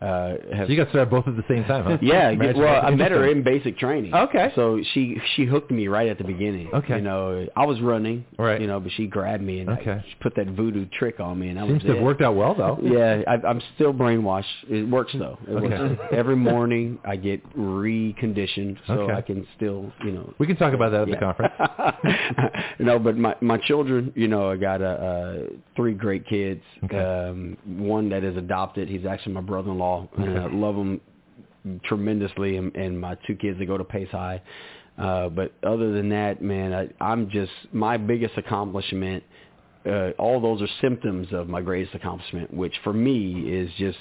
Uh, 0.00 0.34
So 0.58 0.66
you 0.68 0.76
got 0.76 0.88
started 0.90 1.10
both 1.10 1.26
at 1.26 1.34
the 1.36 1.42
same 1.48 1.64
time, 1.64 1.84
huh? 1.84 1.98
yeah, 2.02 2.32
Marriage 2.32 2.56
well. 2.56 2.84
I 2.84 2.90
met 2.94 3.10
her 3.10 3.26
in 3.26 3.42
basic 3.42 3.76
training. 3.78 4.14
Okay. 4.14 4.52
So 4.54 4.80
she 4.94 5.20
she 5.34 5.44
hooked 5.44 5.70
me 5.72 5.88
right 5.88 6.08
at 6.08 6.18
the 6.18 6.24
beginning. 6.24 6.68
Okay. 6.72 6.96
You 6.96 7.02
know, 7.02 7.46
I 7.56 7.66
was 7.66 7.80
running. 7.80 8.24
Right. 8.38 8.60
You 8.60 8.68
know, 8.68 8.78
but 8.78 8.92
she 8.92 9.06
grabbed 9.08 9.42
me 9.42 9.58
and 9.60 9.70
Okay. 9.70 9.90
I, 9.90 10.04
she 10.08 10.14
put 10.20 10.36
that 10.36 10.46
voodoo 10.48 10.86
trick 10.98 11.18
on 11.18 11.38
me, 11.40 11.48
and 11.48 11.56
that 11.58 11.62
Seems 11.66 11.74
was 11.74 11.82
to 11.82 11.88
have 11.88 11.96
it. 11.98 12.02
worked 12.04 12.22
out 12.22 12.36
well, 12.36 12.54
though. 12.54 12.78
Yeah, 12.98 13.22
I, 13.26 13.34
I'm 13.46 13.60
still 13.74 13.92
brainwashed. 13.92 14.44
It 14.68 14.88
works 14.88 15.12
though. 15.18 15.36
It 15.48 15.52
Okay. 15.52 15.78
works. 15.78 16.02
Every 16.12 16.36
morning 16.36 16.98
I 17.04 17.16
get 17.16 17.40
reconditioned, 17.56 18.76
so 18.86 18.92
Okay. 18.92 19.12
I 19.14 19.20
can 19.20 19.46
still, 19.56 19.92
you 20.04 20.12
know. 20.12 20.32
We 20.38 20.46
can 20.46 20.56
talk 20.56 20.74
about 20.74 20.90
that 20.92 21.02
at 21.02 21.08
the 21.10 21.16
conference. 21.16 21.54
no, 22.78 22.98
but 22.98 23.16
my 23.16 23.34
my 23.40 23.58
children, 23.58 24.12
you 24.14 24.28
know, 24.28 24.50
I 24.50 24.56
got 24.56 24.80
uh, 24.80 24.84
uh, 24.84 25.36
three 25.76 25.94
great 25.94 26.26
kids. 26.26 26.62
Okay. 26.84 26.98
Um, 26.98 27.56
one 27.66 28.08
that 28.10 28.22
is 28.24 28.36
adopted. 28.36 28.88
He's 28.88 29.04
actually 29.06 29.32
my 29.34 29.40
brother-in-law, 29.40 29.87
and 30.16 30.38
I 30.38 30.44
Okay. 30.44 30.54
love 30.54 30.76
them 30.76 31.00
tremendously. 31.84 32.56
And, 32.56 32.74
and 32.76 33.00
my 33.00 33.16
two 33.26 33.34
kids 33.36 33.58
that 33.58 33.66
go 33.66 33.78
to 33.78 33.84
Pace 33.84 34.08
High. 34.10 34.40
Uh, 34.96 35.28
but 35.28 35.52
other 35.62 35.92
than 35.92 36.08
that, 36.08 36.42
man, 36.42 36.72
I, 36.72 36.88
I'm 37.00 37.30
just 37.30 37.52
my 37.72 37.96
biggest 37.96 38.36
accomplishment. 38.36 39.22
Uh, 39.86 40.10
all 40.18 40.40
those 40.40 40.60
are 40.60 40.68
symptoms 40.80 41.28
of 41.32 41.48
my 41.48 41.62
greatest 41.62 41.94
accomplishment, 41.94 42.52
which 42.52 42.74
for 42.82 42.92
me 42.92 43.42
is 43.48 43.70
just 43.78 43.98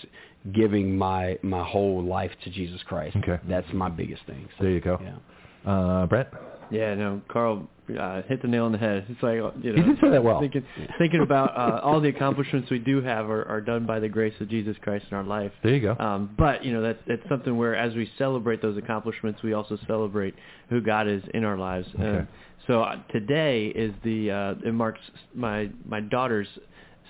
giving 0.54 0.98
my 0.98 1.38
my 1.44 1.64
whole 1.64 2.04
life 2.04 2.32
to 2.44 2.50
Jesus 2.50 2.82
Christ. 2.88 3.16
Okay. 3.18 3.40
That's 3.48 3.68
my 3.74 3.90
biggest 3.90 4.24
thing. 4.26 4.48
So, 4.58 4.64
There 4.64 4.72
you 4.74 4.82
go. 4.82 5.00
Yeah. 5.02 5.72
Uh, 5.72 6.06
Brett? 6.08 6.32
Yeah, 6.72 6.96
no, 6.96 7.22
Carl 7.28 7.68
uh, 7.98 8.22
hit 8.24 8.42
the 8.42 8.48
nail 8.48 8.66
on 8.66 8.72
the 8.72 8.78
head. 8.78 9.06
It's 9.10 9.24
like 9.24 9.36
you 9.36 9.74
know, 9.74 9.82
He 9.82 9.82
did 9.82 10.00
say 10.02 10.10
that 10.10 10.24
well. 10.24 10.40
Thinking, 10.40 10.66
thinking 10.98 11.22
about 11.22 11.58
uh, 11.58 11.80
all 11.84 12.02
the 12.02 12.10
accomplishments 12.10 12.70
we 12.70 12.80
do 12.80 13.02
have 13.02 13.30
are, 13.30 13.46
are 13.46 13.62
done 13.62 13.86
by 13.86 14.00
the 14.00 14.10
grace 14.10 14.34
of 14.40 14.50
Jesus 14.50 14.76
Christ 14.82 15.06
in 15.10 15.18
our 15.18 15.24
life. 15.24 15.52
There 15.64 15.74
you 15.74 15.82
go. 15.82 15.96
Um, 16.04 16.36
but 16.38 16.66
you 16.66 16.74
know 16.74 16.82
that's 16.82 17.00
that's 17.08 17.28
something 17.30 17.58
where 17.58 17.76
as 17.76 17.94
we 17.96 18.10
celebrate 18.18 18.62
those 18.62 18.78
accomplishments, 18.78 19.42
we 19.44 19.54
also 19.54 19.78
celebrate 19.88 20.36
who 20.70 20.82
God 20.82 21.08
is 21.08 21.24
in 21.34 21.44
our 21.44 21.58
lives. 21.58 21.88
Okay. 21.96 22.04
And 22.04 22.28
so 22.68 22.82
uh, 22.82 22.98
today 23.12 23.68
is 23.68 23.94
the 24.04 24.32
uh, 24.32 24.68
it 24.68 24.74
marks 24.74 25.00
my 25.34 25.70
my 25.86 26.02
daughter's 26.02 26.48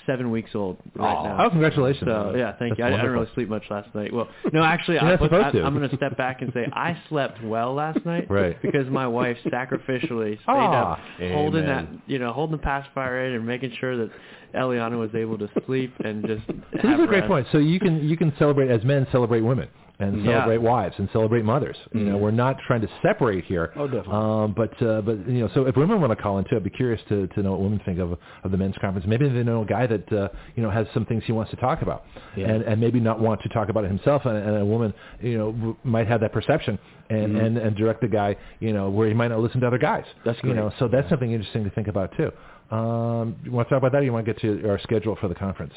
seven 0.07 0.31
weeks 0.31 0.51
old 0.55 0.77
right 0.95 1.23
now. 1.23 1.45
Oh, 1.45 1.49
congratulations. 1.51 2.05
So 2.07 2.33
yeah, 2.35 2.53
thank 2.57 2.71
That's 2.71 2.79
you. 2.79 2.85
I, 2.85 2.87
I 2.87 2.91
didn't 3.01 3.11
really 3.11 3.29
sleep 3.35 3.49
much 3.49 3.63
last 3.69 3.93
night. 3.93 4.11
Well, 4.11 4.27
no, 4.51 4.63
actually, 4.63 4.97
I, 4.99 5.13
I, 5.13 5.17
to. 5.17 5.63
I'm 5.63 5.75
going 5.77 5.87
to 5.87 5.95
step 5.95 6.17
back 6.17 6.41
and 6.41 6.51
say 6.53 6.65
I 6.73 6.99
slept 7.09 7.43
well 7.43 7.75
last 7.75 8.03
night, 8.05 8.27
Right. 8.31 8.59
Because 8.61 8.87
my 8.89 9.05
wife 9.05 9.37
sacrificially 9.45 10.35
stayed 10.43 10.43
Ah, 10.47 10.93
up, 10.93 10.99
holding 11.19 11.65
that, 11.67 11.87
you 12.07 12.17
know, 12.17 12.33
holding 12.33 12.57
the 12.57 12.63
pacifier 12.63 13.27
in 13.27 13.33
and 13.33 13.45
making 13.45 13.73
sure 13.79 13.97
that 13.97 14.09
Eliana 14.55 14.97
was 14.97 15.13
able 15.13 15.37
to 15.37 15.49
sleep 15.65 15.93
and 16.03 16.25
just. 16.25 16.47
So 16.47 16.53
this 16.73 16.81
have 16.83 16.99
is 16.99 17.03
a 17.03 17.07
great 17.07 17.19
rest. 17.19 17.27
point. 17.27 17.47
So 17.51 17.57
you 17.59 17.79
can 17.79 18.07
you 18.07 18.17
can 18.17 18.33
celebrate 18.39 18.71
as 18.71 18.83
men 18.83 19.05
celebrate 19.11 19.41
women 19.41 19.67
and 19.99 20.23
Yeah. 20.23 20.33
celebrate 20.33 20.59
wives 20.59 20.93
and 20.99 21.09
celebrate 21.11 21.43
mothers. 21.43 21.75
You 21.91 22.01
know, 22.01 22.17
we're 22.17 22.29
not 22.31 22.57
trying 22.67 22.81
to 22.81 22.87
separate 23.01 23.45
here. 23.45 23.71
Oh, 23.75 23.87
definitely. 23.87 24.13
Um, 24.13 24.53
but 24.55 24.79
uh, 24.81 25.01
but 25.01 25.27
you 25.27 25.39
know, 25.39 25.49
so 25.55 25.65
if 25.65 25.75
women 25.75 25.99
want 25.99 26.11
to 26.15 26.21
call 26.21 26.37
in 26.37 26.45
too, 26.45 26.55
I'd 26.55 26.63
be 26.63 26.69
curious 26.69 27.01
to, 27.09 27.25
to 27.27 27.41
know 27.41 27.51
what 27.53 27.61
women 27.61 27.81
think 27.85 27.97
of 27.99 28.11
of 28.43 28.51
the 28.51 28.57
men's 28.57 28.75
conference. 28.79 29.07
Maybe 29.07 29.27
they 29.27 29.43
know 29.43 29.63
a 29.63 29.65
guy 29.65 29.87
that 29.87 30.11
uh, 30.13 30.29
you 30.55 30.61
know 30.63 30.69
has 30.69 30.85
some 30.93 31.05
things 31.05 31.23
he 31.25 31.31
wants 31.31 31.49
to 31.51 31.57
talk 31.57 31.81
about, 31.81 32.03
Yeah. 32.35 32.49
and 32.49 32.63
and 32.63 32.79
maybe 32.79 32.99
not 32.99 33.19
want 33.19 33.41
to 33.41 33.49
talk 33.49 33.69
about 33.69 33.85
it 33.85 33.87
himself. 33.89 34.25
And, 34.25 34.37
and 34.37 34.57
a 34.57 34.65
woman, 34.65 34.93
you 35.19 35.37
know, 35.37 35.51
w- 35.51 35.75
might 35.83 36.07
have 36.07 36.21
that 36.21 36.31
perception 36.31 36.77
and, 37.09 37.35
and 37.35 37.57
and 37.57 37.75
direct 37.75 38.01
the 38.01 38.07
guy, 38.07 38.35
you 38.59 38.73
know, 38.73 38.89
where 38.91 39.07
he 39.07 39.13
might 39.15 39.29
not 39.29 39.39
listen 39.39 39.61
to 39.61 39.67
other 39.67 39.77
guys. 39.79 40.05
That's 40.25 40.39
great. 40.41 40.51
You 40.51 40.55
know, 40.55 40.71
so 40.77 40.87
that's 40.87 41.09
something 41.09 41.31
interesting 41.31 41.63
to 41.63 41.71
think 41.71 41.87
about 41.87 42.11
too. 42.15 42.31
Um, 42.75 43.35
you 43.43 43.51
want 43.51 43.67
to 43.69 43.73
talk 43.75 43.79
about 43.81 43.93
that? 43.93 44.01
or 44.01 44.03
You 44.03 44.13
want 44.13 44.25
to 44.27 44.33
get 44.33 44.41
to 44.41 44.69
our 44.69 44.77
schedule 44.79 45.15
for 45.19 45.27
the 45.27 45.35
conference? 45.35 45.73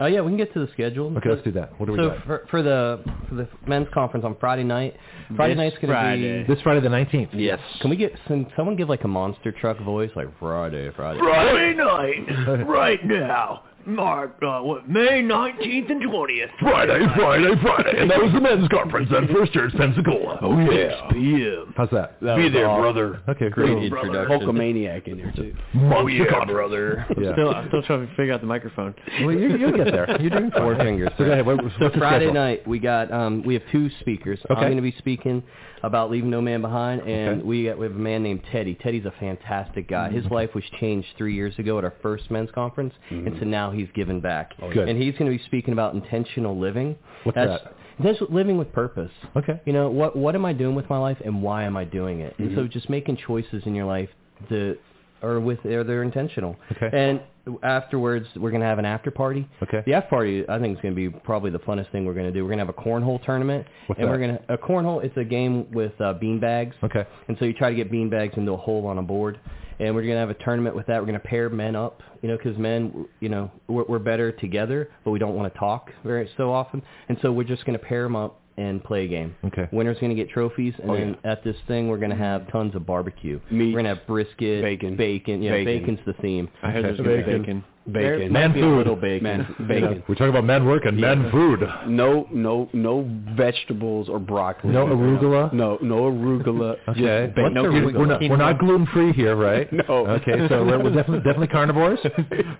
Oh 0.00 0.06
yeah, 0.06 0.20
we 0.22 0.30
can 0.30 0.36
get 0.36 0.52
to 0.54 0.58
the 0.66 0.72
schedule. 0.72 1.16
Okay, 1.18 1.28
let's 1.30 1.42
do 1.42 1.52
that. 1.52 1.78
What 1.78 1.86
do 1.86 1.92
we 1.92 1.98
so 1.98 2.10
got? 2.10 2.24
for, 2.24 2.46
for 2.50 2.62
the 2.62 3.00
for 3.28 3.36
the 3.36 3.48
men's 3.66 3.86
conference 3.94 4.24
on 4.24 4.36
Friday 4.40 4.64
night, 4.64 4.96
Friday 5.36 5.54
This 5.54 5.58
night's 5.58 5.76
going 5.76 5.88
to 5.88 5.94
Friday. 5.94 6.42
be. 6.42 6.52
This 6.52 6.62
Friday 6.62 6.80
the 6.80 6.88
19th. 6.88 7.28
Yes. 7.32 7.60
Can 7.80 7.90
we 7.90 7.96
get 7.96 8.12
some, 8.26 8.46
someone 8.56 8.74
give 8.74 8.88
like 8.88 9.04
a 9.04 9.08
monster 9.08 9.52
truck 9.52 9.78
voice 9.80 10.10
like 10.16 10.26
Friday, 10.40 10.90
Friday? 10.96 11.20
Friday 11.20 11.74
night, 11.74 12.66
right 12.66 13.04
now. 13.04 13.62
Mark, 13.86 14.36
uh, 14.42 14.60
what, 14.60 14.88
May 14.88 15.22
19th 15.22 15.90
and 15.90 16.02
20th. 16.02 16.50
Friday, 16.60 17.06
Friday, 17.16 17.52
Friday. 17.62 18.00
And 18.00 18.10
that 18.10 18.20
was 18.22 18.32
the 18.32 18.40
men's 18.40 18.68
conference 18.68 19.10
at 19.16 19.28
First 19.30 19.52
Church, 19.52 19.72
Pensacola. 19.76 20.38
Oh, 20.42 20.58
yeah. 20.70 21.08
6 21.08 21.12
p.m. 21.12 21.74
How's 21.76 21.90
that? 21.90 22.20
Be 22.20 22.48
there, 22.48 22.66
brother. 22.66 23.20
Okay, 23.28 23.50
great. 23.50 23.72
Great 23.72 23.84
introduction. 23.84 24.40
Hulkamaniac 24.40 25.06
in 25.08 25.18
there 25.18 25.32
too. 25.32 25.54
Oh, 25.94 26.06
yeah, 26.06 26.44
brother. 26.44 27.06
Yeah. 27.18 27.32
Still, 27.32 27.54
I'm 27.54 27.68
still 27.68 27.82
trying 27.82 28.06
to 28.06 28.14
figure 28.16 28.32
out 28.32 28.40
the 28.40 28.46
microphone. 28.46 28.94
Well, 29.22 29.32
you, 29.32 29.56
you'll 29.56 29.72
get 29.76 29.86
there. 29.86 30.20
You're 30.20 30.30
doing 30.30 30.50
Four 30.50 30.76
fingers. 30.76 31.10
So 31.18 31.24
go 31.24 31.32
ahead. 31.32 31.46
What, 31.46 31.62
what's 31.62 31.74
So 31.78 31.90
Friday 31.98 32.26
schedule? 32.26 32.34
night 32.34 32.66
we 32.66 32.78
got 32.78 33.10
um, 33.12 33.42
we 33.44 33.54
have 33.54 33.62
two 33.72 33.90
speakers. 34.00 34.38
Okay. 34.50 34.54
I'm 34.60 34.66
going 34.66 34.76
to 34.76 34.82
be 34.82 34.94
speaking 34.98 35.42
about 35.86 36.10
leaving 36.10 36.30
no 36.30 36.40
man 36.40 36.60
behind, 36.60 37.02
and 37.02 37.40
Okay. 37.40 37.42
we 37.42 37.64
got, 37.66 37.78
we 37.78 37.86
have 37.86 37.94
a 37.94 37.98
man 37.98 38.22
named 38.22 38.42
Teddy. 38.50 38.74
Teddy's 38.74 39.04
a 39.04 39.12
fantastic 39.20 39.88
guy. 39.88 40.10
His 40.10 40.24
life 40.26 40.54
was 40.54 40.64
changed 40.80 41.08
three 41.16 41.34
years 41.34 41.58
ago 41.58 41.78
at 41.78 41.84
our 41.84 41.94
first 42.02 42.30
men's 42.30 42.50
conference, 42.50 42.94
and 43.10 43.36
so 43.38 43.44
now 43.44 43.70
he's 43.70 43.88
given 43.94 44.20
back. 44.20 44.52
Good. 44.72 44.88
And 44.88 45.00
he's 45.00 45.14
going 45.16 45.30
to 45.30 45.36
be 45.36 45.44
speaking 45.44 45.72
about 45.72 45.94
intentional 45.94 46.58
living. 46.58 46.96
What's 47.24 47.36
That's, 47.36 47.62
that? 47.62 47.76
Intentional 47.98 48.34
living 48.34 48.58
with 48.58 48.72
purpose. 48.72 49.12
Okay. 49.36 49.60
You 49.66 49.72
know 49.72 49.88
what? 49.90 50.16
What 50.16 50.34
am 50.34 50.44
I 50.44 50.52
doing 50.52 50.74
with 50.74 50.88
my 50.90 50.98
life, 50.98 51.18
and 51.24 51.42
why 51.42 51.64
am 51.64 51.76
I 51.76 51.84
doing 51.84 52.20
it? 52.20 52.32
Mm-hmm. 52.34 52.42
And 52.42 52.56
so 52.56 52.66
just 52.66 52.90
making 52.90 53.18
choices 53.18 53.62
in 53.66 53.74
your 53.74 53.86
life 53.86 54.08
that 54.50 54.78
or 55.24 55.40
with 55.40 55.64
or 55.64 55.84
they're 55.84 56.02
intentional. 56.02 56.56
Okay. 56.72 56.90
And 56.92 57.20
afterwards, 57.62 58.26
we're 58.36 58.50
gonna 58.50 58.64
have 58.64 58.78
an 58.78 58.84
after 58.84 59.10
party. 59.10 59.48
Okay. 59.62 59.82
The 59.86 59.94
after 59.94 60.10
party, 60.10 60.44
I 60.48 60.58
think, 60.58 60.76
is 60.76 60.82
gonna 60.82 60.94
be 60.94 61.08
probably 61.08 61.50
the 61.50 61.58
funnest 61.60 61.90
thing 61.92 62.04
we're 62.04 62.14
gonna 62.14 62.32
do. 62.32 62.44
We're 62.44 62.50
gonna 62.50 62.64
have 62.64 62.68
a 62.68 62.80
cornhole 62.80 63.24
tournament, 63.24 63.66
What's 63.86 63.98
and 63.98 64.08
that? 64.08 64.12
we're 64.12 64.20
gonna 64.20 64.40
a 64.48 64.58
cornhole. 64.58 65.04
It's 65.04 65.16
a 65.16 65.24
game 65.24 65.70
with 65.72 65.98
uh, 66.00 66.14
bean 66.14 66.40
bags. 66.40 66.76
Okay. 66.82 67.04
And 67.28 67.36
so 67.38 67.44
you 67.44 67.52
try 67.52 67.70
to 67.70 67.76
get 67.76 67.90
bean 67.90 68.10
bags 68.10 68.34
into 68.36 68.52
a 68.52 68.56
hole 68.56 68.86
on 68.86 68.98
a 68.98 69.02
board. 69.02 69.40
And 69.80 69.92
we're 69.92 70.02
going 70.02 70.14
to 70.14 70.20
have 70.20 70.30
a 70.30 70.34
tournament 70.34 70.76
with 70.76 70.86
that. 70.86 71.00
We're 71.00 71.08
going 71.08 71.20
to 71.20 71.26
pair 71.26 71.50
men 71.50 71.74
up, 71.74 72.00
you 72.22 72.28
know, 72.28 72.36
because 72.36 72.56
men, 72.56 73.06
you 73.18 73.28
know, 73.28 73.50
we're, 73.66 73.82
we're 73.88 73.98
better 73.98 74.30
together, 74.30 74.88
but 75.04 75.10
we 75.10 75.18
don't 75.18 75.34
want 75.34 75.52
to 75.52 75.58
talk 75.58 75.90
very 76.04 76.30
so 76.36 76.52
often. 76.52 76.80
And 77.08 77.18
so 77.22 77.32
we're 77.32 77.42
just 77.42 77.64
going 77.64 77.76
to 77.76 77.84
pair 77.84 78.04
them 78.04 78.14
up 78.14 78.40
and 78.56 78.82
play 78.84 79.04
a 79.04 79.08
game. 79.08 79.34
Okay. 79.44 79.68
Winner's 79.72 79.98
going 79.98 80.10
to 80.10 80.16
get 80.16 80.30
trophies, 80.30 80.74
and 80.80 80.90
Oh, 80.90 80.94
then 80.94 81.16
at 81.24 81.42
this 81.42 81.56
thing 81.66 81.88
we're 81.88 81.98
going 81.98 82.10
to 82.10 82.16
have 82.16 82.50
tons 82.52 82.74
of 82.74 82.86
barbecue. 82.86 83.40
Meat. 83.50 83.66
We're 83.74 83.82
going 83.82 83.84
to 83.84 83.94
have 84.00 84.06
brisket, 84.06 84.62
Bacon. 84.62 84.96
bacon. 84.96 85.42
Yeah, 85.42 85.52
Bacon. 85.52 85.80
bacon's 85.96 86.00
the 86.06 86.12
theme. 86.22 86.48
I 86.62 86.70
heard 86.70 86.84
there's 86.84 87.00
Okay. 87.00 87.04
gonna 87.08 87.16
be 87.16 87.22
Bacon. 87.24 87.42
bacon. 87.42 87.64
There 87.86 88.18
Bacon. 88.18 88.32
Man 88.32 88.52
be 88.54 88.60
a 88.60 88.62
food. 88.62 88.76
little 88.78 88.96
bacon. 88.96 89.22
Man, 89.24 89.54
bacon. 89.68 90.02
We're 90.08 90.14
talking 90.14 90.30
about 90.30 90.44
men 90.44 90.64
work 90.64 90.84
and 90.86 90.96
men 90.98 91.30
food. 91.30 91.60
No, 91.86 92.26
no, 92.32 92.70
no 92.72 93.06
vegetables 93.36 94.08
or 94.08 94.18
broccoli. 94.18 94.72
No 94.72 94.86
arugula? 94.86 95.52
No, 95.52 95.78
no 95.82 96.10
arugula. 96.10 96.76
Okay. 96.88 97.00
Just 97.26 97.36
What's 97.36 97.54
bacon. 97.54 97.54
the- 97.54 97.60
arugula. 97.60 97.98
we're 97.98 98.06
not, 98.06 98.20
we're 98.22 98.36
not 98.36 98.58
gluten 98.58 98.86
free 98.86 99.12
here, 99.12 99.36
right? 99.36 99.68
No. 99.88 100.06
Okay, 100.06 100.32
so 100.48 100.64
we're, 100.64 100.82
we're 100.82 100.94
definitely 100.94 101.18
definitely 101.18 101.48
carnivores. 101.48 101.98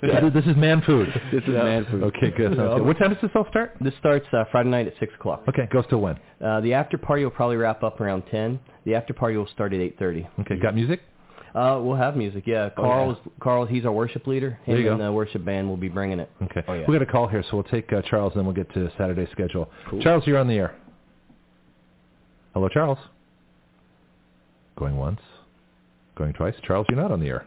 Yeah. 0.03 0.29
This 0.29 0.45
is 0.45 0.57
man 0.57 0.83
food. 0.83 1.09
This 1.33 1.43
is 1.45 1.49
man 1.49 1.87
food. 1.91 2.03
Okay, 2.05 2.31
good. 2.37 2.57
Sounds 2.57 2.75
good. 2.79 2.87
What 2.87 2.99
time 2.99 3.15
does 3.15 3.23
this 3.23 3.31
all 3.35 3.47
start? 3.49 3.77
This 3.81 3.95
starts 4.01 4.27
uh, 4.33 4.45
Friday 4.53 4.69
night 4.69 4.87
at 4.87 4.95
six 5.01 5.15
o'clock. 5.15 5.43
Okay, 5.49 5.67
goes 5.73 5.85
till 5.89 6.01
when? 6.01 6.19
Uh, 6.45 6.61
the 6.61 6.75
after 6.75 6.99
party 6.99 7.25
will 7.25 7.31
probably 7.31 7.57
wrap 7.57 7.83
up 7.83 8.01
around 8.01 8.25
ten. 8.31 8.59
The 8.85 8.95
after 8.95 9.15
party 9.15 9.37
will 9.39 9.47
start 9.49 9.73
at 9.73 9.81
eight 9.81 9.99
thirty. 9.99 10.29
Okay, 10.41 10.57
got 10.61 10.75
music? 10.75 11.01
Uh, 11.55 11.79
we'll 11.81 11.97
have 11.97 12.17
music. 12.17 12.45
Yeah, 12.47 12.69
Carl's 12.71 13.17
Carl. 13.41 13.65
He's 13.65 13.85
our 13.85 13.93
worship 13.93 14.27
leader. 14.27 14.59
There 14.67 14.77
you 14.77 14.91
and 14.91 14.99
go. 14.99 15.05
the 15.05 15.13
worship 15.13 15.45
band 15.45 15.69
will 15.69 15.77
be 15.77 15.89
bringing 15.89 16.19
it. 16.19 16.29
Okay. 16.43 16.65
Oh, 16.67 16.73
yeah. 16.75 16.85
We 16.89 16.95
got 16.95 17.03
a 17.03 17.11
call 17.11 17.29
here, 17.29 17.45
so 17.49 17.57
we'll 17.57 17.65
take 17.65 17.93
uh, 17.93 18.03
Charles, 18.03 18.33
and 18.33 18.41
then 18.41 18.47
we'll 18.47 18.57
get 18.57 18.73
to 18.75 18.91
Saturday's 18.99 19.29
schedule. 19.31 19.71
Charles, 20.01 20.27
you're 20.27 20.39
on 20.39 20.49
the 20.49 20.55
air. 20.55 20.75
Hello, 22.55 22.69
Charles. 22.69 22.99
Going 24.77 24.97
once. 24.97 25.21
Going 26.17 26.33
twice. 26.33 26.55
Charles, 26.67 26.87
you're 26.89 27.01
not 27.01 27.13
on 27.13 27.21
the 27.21 27.27
air. 27.27 27.47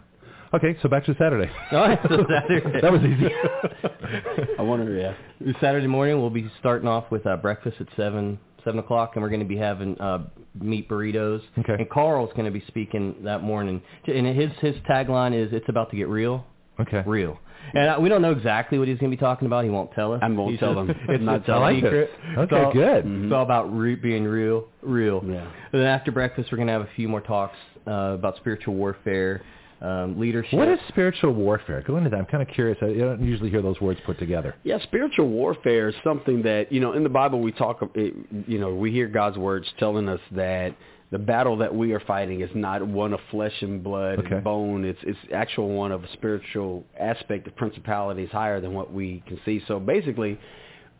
Okay, 0.54 0.78
so 0.82 0.88
back 0.88 1.06
to 1.06 1.16
Saturday. 1.18 1.52
All 1.74 1.80
right, 1.80 2.00
so 2.04 2.26
Saturday. 2.30 2.80
that 2.82 2.92
was 2.92 3.02
easy. 3.02 3.28
I 4.60 4.62
wonder, 4.62 4.94
yeah. 4.94 5.54
Saturday 5.60 5.88
morning 5.88 6.22
we'll 6.22 6.30
be 6.30 6.50
starting 6.60 6.88
off 6.88 7.12
with 7.12 7.28
uh, 7.28 7.36
breakfast 7.36 7.78
at 7.82 7.88
seven 7.98 8.40
seven 8.68 8.80
o'clock, 8.80 9.12
and 9.16 9.24
we're 9.24 9.30
going 9.30 9.40
to 9.40 9.46
be 9.56 9.58
having 9.58 10.00
uh, 10.00 10.20
meat 10.60 10.90
burritos. 10.90 11.42
Okay. 11.60 11.74
And 11.80 11.90
Carl's 11.90 12.32
going 12.34 12.46
to 12.46 12.52
be 12.52 12.64
speaking 12.68 13.16
that 13.24 13.42
morning, 13.42 13.82
and 14.08 14.26
his 14.28 14.52
his 14.62 14.76
tagline 14.90 15.34
is 15.34 15.54
"It's 15.54 15.70
about 15.70 15.90
to 15.92 15.96
get 15.98 16.08
real, 16.10 16.46
Okay. 16.80 17.04
real." 17.06 17.40
And 17.74 17.90
uh, 17.90 17.98
we 18.00 18.08
don't 18.08 18.22
know 18.22 18.32
exactly 18.32 18.78
what 18.80 18.88
he's 18.88 18.98
going 18.98 19.12
to 19.12 19.18
be 19.18 19.20
talking 19.20 19.46
about. 19.46 19.64
He 19.66 19.70
won't 19.70 19.92
tell 19.94 20.14
us. 20.14 20.20
I 20.24 20.30
won't 20.30 20.52
He's 20.52 20.60
tell 20.60 20.74
just- 20.86 20.98
him. 21.00 21.10
It's 21.16 21.24
Not 21.24 21.38
it's 21.38 21.46
tell 21.48 21.64
a 21.66 21.70
him. 21.72 21.82
secret. 21.82 22.10
Okay, 22.38 22.42
It's 22.44 22.54
all- 22.66 22.74
good. 22.74 23.04
It's 23.26 23.34
all 23.34 23.44
about 23.44 23.66
re- 23.76 23.96
being 23.96 24.24
real, 24.24 24.68
real. 24.82 25.22
Yeah. 25.26 25.42
And 25.72 25.82
then 25.82 25.88
after 25.88 26.12
breakfast, 26.12 26.50
we're 26.52 26.58
going 26.58 26.68
to 26.68 26.74
have 26.74 26.84
a 26.84 26.90
few 26.96 27.08
more 27.10 27.20
talks 27.22 27.58
uh, 27.88 27.92
about 28.20 28.38
spiritual 28.38 28.76
warfare, 28.76 29.42
um, 29.82 30.20
leadership. 30.20 30.54
What 30.58 30.68
is 30.68 30.80
spiritual 30.88 31.34
warfare? 31.34 31.82
Go 31.86 31.98
into 31.98 32.10
that. 32.10 32.18
I'm 32.18 32.26
kind 32.26 32.42
of 32.42 32.50
curious. 32.54 32.78
I 32.82 32.88
don't 32.94 33.24
usually 33.24 33.50
hear 33.50 33.62
those 33.62 33.80
words 33.80 34.00
put 34.06 34.18
together. 34.20 34.56
Yeah, 34.64 34.80
spiritual 34.84 35.28
warfare 35.30 35.90
is 35.90 35.96
something 36.04 36.42
that 36.44 36.72
you 36.72 36.80
know 36.80 36.94
in 36.94 37.04
the 37.04 37.10
Bible 37.10 37.42
we 37.42 37.52
talk. 37.52 37.80
it- 37.96 38.14
You 38.48 38.60
know, 38.60 38.74
we 38.74 38.92
hear 38.92 39.08
God's 39.08 39.38
words 39.38 39.72
telling 39.80 40.10
us 40.10 40.20
that 40.32 40.74
the 41.10 41.20
battle 41.20 41.56
that 41.58 41.74
we 41.74 41.94
are 41.94 42.02
fighting 42.02 42.42
is 42.42 42.50
not 42.54 42.86
one 42.86 43.14
of 43.14 43.20
flesh 43.32 43.62
and 43.62 43.82
blood 43.84 44.20
Okay. 44.20 44.36
and 44.36 44.44
bone. 44.44 44.84
It's 44.84 45.00
it's 45.04 45.20
actual 45.34 45.70
one 45.70 45.92
of 45.92 46.04
a 46.04 46.08
spiritual 46.14 46.84
aspect 47.00 47.48
of 47.48 47.56
principalities 47.56 48.30
higher 48.32 48.60
than 48.60 48.74
what 48.74 48.92
we 48.92 49.24
can 49.28 49.40
see. 49.46 49.62
So 49.68 49.80
basically, 49.80 50.38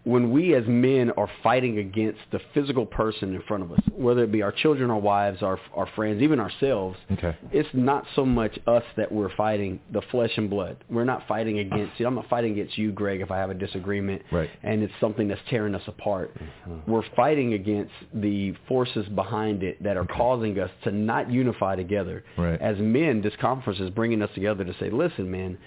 when 0.08 0.32
we 0.32 0.56
as 0.56 0.64
men 0.68 1.12
are 1.18 1.30
fighting 1.44 1.80
against 1.80 2.20
the 2.32 2.40
physical 2.54 2.86
person 2.86 3.36
in 3.36 3.42
front 3.42 3.62
of 3.62 3.72
us, 3.74 3.80
whether 3.94 4.24
it 4.24 4.32
be 4.32 4.42
our 4.42 4.54
children, 4.54 4.90
our 4.90 4.98
wives, 5.00 5.44
our 5.44 5.60
our 5.76 5.88
friends, 5.96 6.22
even 6.22 6.40
ourselves, 6.40 6.98
Okay. 7.12 7.36
it's 7.52 7.68
not 7.74 8.06
so 8.16 8.26
much 8.26 8.58
us 8.68 8.84
that 8.96 9.12
we're 9.12 9.36
fighting 9.36 9.80
the 9.92 10.02
flesh 10.12 10.32
and 10.38 10.50
blood. 10.50 10.78
We're 10.90 11.04
not 11.04 11.28
fighting 11.28 11.60
against 11.60 12.00
you. 12.00 12.08
I'm 12.08 12.16
not 12.16 12.30
fighting 12.30 12.54
against 12.54 12.78
you, 12.78 12.92
Greg, 12.94 13.20
if 13.20 13.32
I 13.32 13.38
have 13.38 13.50
a 13.50 13.54
disagreement 13.54 14.22
Right. 14.32 14.50
and 14.64 14.82
it's 14.82 14.94
something 15.02 15.28
that's 15.28 15.42
tearing 15.50 15.76
us 15.76 15.84
apart. 15.88 16.34
Mm-hmm. 16.36 16.90
We're 16.92 17.04
fighting 17.16 17.54
against 17.54 17.94
the 18.14 18.54
forces 18.68 19.06
behind 19.10 19.62
it 19.62 19.84
that 19.84 19.98
are 19.98 20.06
causing 20.06 20.58
us 20.60 20.72
to 20.86 20.92
not 20.92 21.30
unify 21.30 21.76
together. 21.76 22.24
Right. 22.38 22.60
As 22.62 22.78
men, 22.80 23.22
this 23.22 23.34
conference 23.42 23.80
is 23.82 23.90
bringing 23.90 24.22
us 24.22 24.30
together 24.34 24.64
to 24.64 24.74
say, 24.80 24.90
listen, 24.90 25.30
man, 25.30 25.58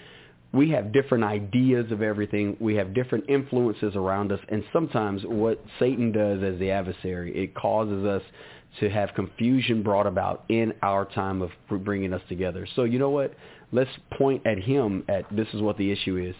we 0.53 0.69
have 0.71 0.91
different 0.91 1.23
ideas 1.23 1.91
of 1.91 2.01
everything. 2.01 2.57
We 2.59 2.75
have 2.75 2.93
different 2.93 3.25
influences 3.29 3.95
around 3.95 4.31
us. 4.31 4.39
And 4.49 4.63
sometimes 4.73 5.21
what 5.25 5.63
Satan 5.79 6.11
does 6.11 6.43
as 6.43 6.59
the 6.59 6.71
adversary, 6.71 7.35
it 7.35 7.55
causes 7.55 8.05
us 8.05 8.21
to 8.79 8.89
have 8.89 9.13
confusion 9.15 9.81
brought 9.83 10.07
about 10.07 10.43
in 10.49 10.73
our 10.81 11.05
time 11.05 11.41
of 11.41 11.51
bringing 11.83 12.13
us 12.13 12.21
together. 12.29 12.67
So 12.75 12.83
you 12.83 12.99
know 12.99 13.09
what? 13.09 13.33
Let's 13.71 13.89
point 14.17 14.45
at 14.45 14.59
him 14.59 15.03
at 15.07 15.25
this 15.33 15.47
is 15.53 15.61
what 15.61 15.77
the 15.77 15.89
issue 15.91 16.17
is. 16.17 16.35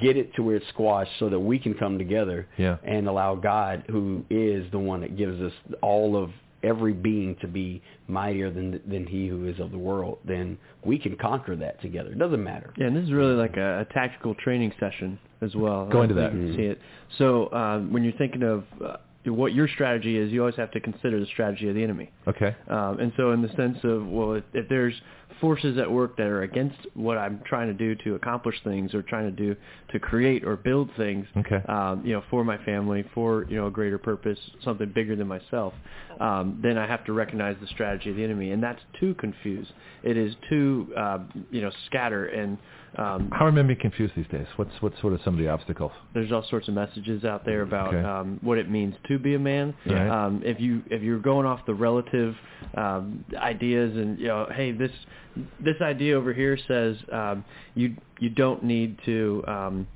Get 0.00 0.16
it 0.16 0.34
to 0.34 0.42
where 0.42 0.56
it's 0.56 0.68
squashed 0.68 1.12
so 1.18 1.28
that 1.28 1.38
we 1.38 1.58
can 1.58 1.74
come 1.74 1.98
together 1.98 2.48
Yeah. 2.56 2.76
and 2.82 3.06
allow 3.06 3.34
God, 3.36 3.84
who 3.88 4.24
is 4.30 4.70
the 4.70 4.78
one 4.78 5.00
that 5.02 5.16
gives 5.16 5.40
us 5.40 5.52
all 5.80 6.16
of 6.16 6.30
every 6.62 6.92
being 6.92 7.36
to 7.40 7.48
be 7.48 7.82
mightier 8.08 8.50
than 8.50 8.80
than 8.86 9.06
he 9.06 9.28
who 9.28 9.46
is 9.46 9.60
of 9.60 9.70
the 9.70 9.78
world, 9.78 10.18
then 10.24 10.58
we 10.84 10.98
can 10.98 11.16
conquer 11.16 11.56
that 11.56 11.80
together. 11.80 12.10
It 12.10 12.18
doesn't 12.18 12.42
matter. 12.42 12.72
Yeah, 12.76 12.86
and 12.86 12.96
this 12.96 13.04
is 13.04 13.12
really 13.12 13.34
like 13.34 13.56
a, 13.56 13.80
a 13.80 13.84
tactical 13.92 14.34
training 14.34 14.72
session 14.80 15.18
as 15.42 15.54
well. 15.54 15.86
Go 15.86 16.02
into 16.02 16.14
that. 16.14 16.32
think 16.32 16.42
you 16.42 16.48
can 16.48 16.56
See 16.56 16.62
it. 16.64 16.80
So 17.18 17.52
um, 17.52 17.92
when 17.92 18.04
you're 18.04 18.12
thinking 18.14 18.42
of 18.42 18.64
uh, 18.84 18.96
what 19.26 19.52
your 19.54 19.68
strategy 19.68 20.18
is, 20.18 20.32
you 20.32 20.40
always 20.40 20.56
have 20.56 20.70
to 20.72 20.80
consider 20.80 21.20
the 21.20 21.26
strategy 21.26 21.68
of 21.68 21.74
the 21.74 21.82
enemy. 21.82 22.10
Okay. 22.26 22.54
Um, 22.68 22.98
and 23.00 23.12
so 23.16 23.32
in 23.32 23.42
the 23.42 23.48
sense 23.56 23.78
of, 23.82 24.06
well, 24.06 24.34
if, 24.34 24.44
if 24.54 24.68
there's 24.68 24.94
forces 25.40 25.78
at 25.78 25.90
work 25.90 26.16
that 26.16 26.26
are 26.26 26.42
against 26.42 26.76
what 26.94 27.18
I'm 27.18 27.40
trying 27.46 27.68
to 27.68 27.74
do 27.74 27.94
to 28.04 28.14
accomplish 28.14 28.56
things 28.64 28.94
or 28.94 29.02
trying 29.02 29.24
to 29.24 29.30
do 29.30 29.56
to 29.92 29.98
create 29.98 30.44
or 30.44 30.56
build 30.56 30.90
things, 30.96 31.26
Okay. 31.36 31.62
um, 31.68 32.02
you 32.04 32.12
know, 32.12 32.22
for 32.30 32.44
my 32.44 32.58
family, 32.64 33.04
for, 33.14 33.44
you 33.48 33.56
know, 33.56 33.66
a 33.66 33.70
greater 33.70 33.98
purpose, 33.98 34.38
something 34.64 34.90
bigger 34.94 35.16
than 35.16 35.28
myself, 35.28 35.74
um, 36.20 36.58
then 36.62 36.78
I 36.78 36.86
have 36.86 37.04
to 37.06 37.12
recognize 37.12 37.56
the 37.60 37.66
strategy 37.68 38.10
of 38.10 38.16
the 38.16 38.24
enemy. 38.24 38.52
And 38.52 38.62
that's 38.62 38.80
to 39.00 39.14
confuse. 39.14 39.66
It 40.02 40.16
is 40.16 40.34
to, 40.50 40.92
uh, 40.96 41.18
you 41.50 41.60
know, 41.60 41.70
scatter 41.86 42.26
and 42.26 42.58
um, 42.98 43.30
How 43.32 43.46
are 43.46 43.52
men 43.52 43.66
being 43.66 43.78
confused 43.78 44.14
these 44.16 44.26
days? 44.28 44.46
What's 44.56 44.70
what's 44.80 44.98
sort 45.00 45.12
of 45.12 45.20
some 45.24 45.34
of 45.34 45.40
the 45.40 45.48
obstacles? 45.48 45.92
there's 46.14 46.32
all 46.32 46.44
sorts 46.48 46.68
of 46.68 46.74
messages 46.74 47.24
out 47.24 47.44
there 47.44 47.62
about 47.62 47.94
Okay. 47.94 48.06
um, 48.06 48.38
what 48.42 48.58
it 48.58 48.70
means 48.70 48.94
to 49.08 49.18
be 49.18 49.34
a 49.34 49.38
man. 49.38 49.74
Right. 49.86 50.08
Um, 50.08 50.42
if 50.44 50.60
you 50.60 50.82
if 50.90 51.02
you're 51.02 51.18
going 51.20 51.46
off 51.46 51.60
the 51.66 51.74
relative 51.74 52.34
um, 52.76 53.24
ideas 53.36 53.96
and 53.96 54.18
you 54.18 54.28
know, 54.28 54.48
hey, 54.54 54.72
this 54.72 54.92
this 55.60 55.76
idea 55.82 56.16
over 56.16 56.32
here 56.32 56.58
says 56.66 56.96
um, 57.12 57.44
you 57.74 57.96
you 58.18 58.30
don't 58.30 58.62
need 58.64 58.98
to. 59.04 59.44
Um, 59.46 59.86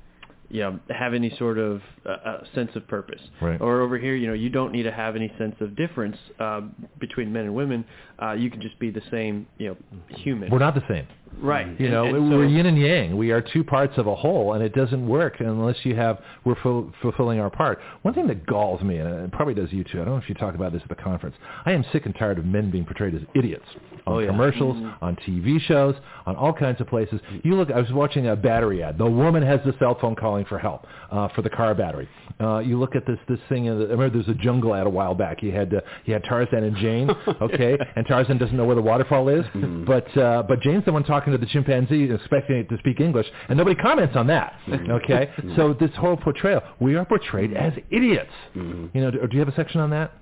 you 0.53 0.59
know, 0.59 0.77
have 0.89 1.13
any 1.13 1.33
sort 1.39 1.57
of 1.57 1.81
uh, 2.05 2.09
uh, 2.09 2.43
sense 2.53 2.71
of 2.75 2.85
purpose. 2.85 3.21
Right. 3.41 3.61
Or 3.61 3.79
over 3.79 3.97
here, 3.97 4.15
you 4.15 4.27
know, 4.27 4.33
you 4.33 4.49
don't 4.49 4.73
need 4.73 4.83
to 4.83 4.91
have 4.91 5.15
any 5.15 5.31
sense 5.37 5.55
of 5.61 5.77
difference 5.77 6.17
uh, 6.41 6.59
between 6.99 7.31
men 7.31 7.45
and 7.45 7.55
women. 7.55 7.85
Uh, 8.21 8.33
you 8.33 8.51
can 8.51 8.61
just 8.61 8.77
be 8.77 8.91
the 8.91 9.01
same, 9.09 9.47
you 9.59 9.69
know, 9.69 9.77
human. 10.17 10.51
We're 10.51 10.59
not 10.59 10.75
the 10.75 10.83
same. 10.89 11.07
Right. 11.39 11.79
You 11.79 11.89
know, 11.89 12.05
and 12.05 12.15
so- 12.15 12.37
we're 12.37 12.45
yin 12.45 12.65
and 12.65 12.77
yang. 12.77 13.17
We 13.17 13.31
are 13.31 13.41
two 13.41 13.63
parts 13.63 13.93
of 13.97 14.07
a 14.07 14.15
whole, 14.15 14.53
and 14.53 14.63
it 14.63 14.73
doesn't 14.73 15.07
work 15.07 15.35
unless 15.39 15.77
you 15.83 15.95
have 15.95 16.19
we're 16.43 16.55
ful- 16.61 16.91
fulfilling 17.01 17.39
our 17.39 17.49
part. 17.49 17.79
One 18.01 18.13
thing 18.13 18.27
that 18.27 18.45
galls 18.45 18.81
me, 18.81 18.97
and 18.97 19.09
it 19.25 19.31
probably 19.31 19.53
does 19.53 19.71
you 19.71 19.83
too. 19.83 20.01
I 20.01 20.05
don't 20.05 20.15
know 20.15 20.17
if 20.17 20.27
you 20.29 20.35
talk 20.35 20.55
about 20.55 20.73
this 20.73 20.81
at 20.83 20.89
the 20.89 21.01
conference. 21.01 21.35
I 21.65 21.71
am 21.71 21.85
sick 21.91 22.05
and 22.05 22.15
tired 22.15 22.37
of 22.39 22.45
men 22.45 22.71
being 22.71 22.85
portrayed 22.85 23.15
as 23.15 23.21
idiots 23.35 23.65
on 24.07 24.13
Oh, 24.13 24.19
yeah. 24.19 24.27
commercials, 24.27 24.77
mm-hmm. 24.77 25.03
on 25.05 25.15
TV 25.17 25.59
shows, 25.61 25.95
on 26.25 26.35
all 26.35 26.53
kinds 26.53 26.81
of 26.81 26.87
places. 26.87 27.19
You 27.43 27.55
look. 27.55 27.71
I 27.71 27.79
was 27.79 27.91
watching 27.91 28.27
a 28.27 28.35
battery 28.35 28.83
ad. 28.83 28.97
The 28.97 29.05
woman 29.09 29.43
has 29.43 29.59
the 29.65 29.73
cell 29.79 29.97
phone 29.99 30.15
calling 30.15 30.45
for 30.45 30.57
help 30.59 30.85
uh, 31.11 31.27
for 31.29 31.41
the 31.41 31.49
car 31.49 31.75
battery. 31.75 32.07
Uh, 32.39 32.59
you 32.59 32.79
look 32.79 32.95
at 32.95 33.05
this 33.05 33.19
this 33.27 33.39
thing. 33.49 33.65
In 33.65 33.77
the, 33.77 33.85
I 33.85 33.89
remember 33.91 34.09
there 34.09 34.17
was 34.19 34.27
a 34.29 34.33
jungle 34.41 34.73
ad 34.73 34.87
a 34.87 34.89
while 34.89 35.13
back. 35.13 35.43
You 35.43 35.51
had 35.51 35.73
uh, 35.73 35.81
you 36.05 36.13
had 36.13 36.23
Tarzan 36.23 36.63
and 36.63 36.75
Jane. 36.77 37.09
Okay, 37.41 37.75
and 37.95 38.05
Tarzan 38.05 38.37
doesn't 38.37 38.55
know 38.55 38.65
where 38.65 38.75
the 38.75 38.81
waterfall 38.81 39.27
is, 39.29 39.43
but 39.85 40.15
uh, 40.17 40.43
but 40.47 40.61
Jane's 40.61 40.85
the 40.85 40.91
one 40.91 41.03
talking 41.03 41.31
to 41.31 41.37
the 41.37 41.45
chimpanzee, 41.47 42.11
expecting 42.11 42.57
it 42.57 42.69
to 42.69 42.77
speak 42.77 42.99
English, 42.99 43.25
and 43.49 43.57
nobody 43.57 43.75
comments 43.75 44.15
on 44.15 44.27
that. 44.27 44.53
Okay, 44.69 45.29
so 45.55 45.73
this 45.73 45.89
whole 45.97 46.15
portrayal, 46.17 46.61
we 46.79 46.95
are 46.95 47.05
portrayed 47.05 47.53
as 47.53 47.73
idiots. 47.89 48.29
You 48.55 48.89
know, 49.01 49.11
do, 49.11 49.19
do 49.27 49.33
you 49.33 49.39
have 49.39 49.47
a 49.49 49.55
section 49.55 49.81
on 49.81 49.89
that? 49.91 50.13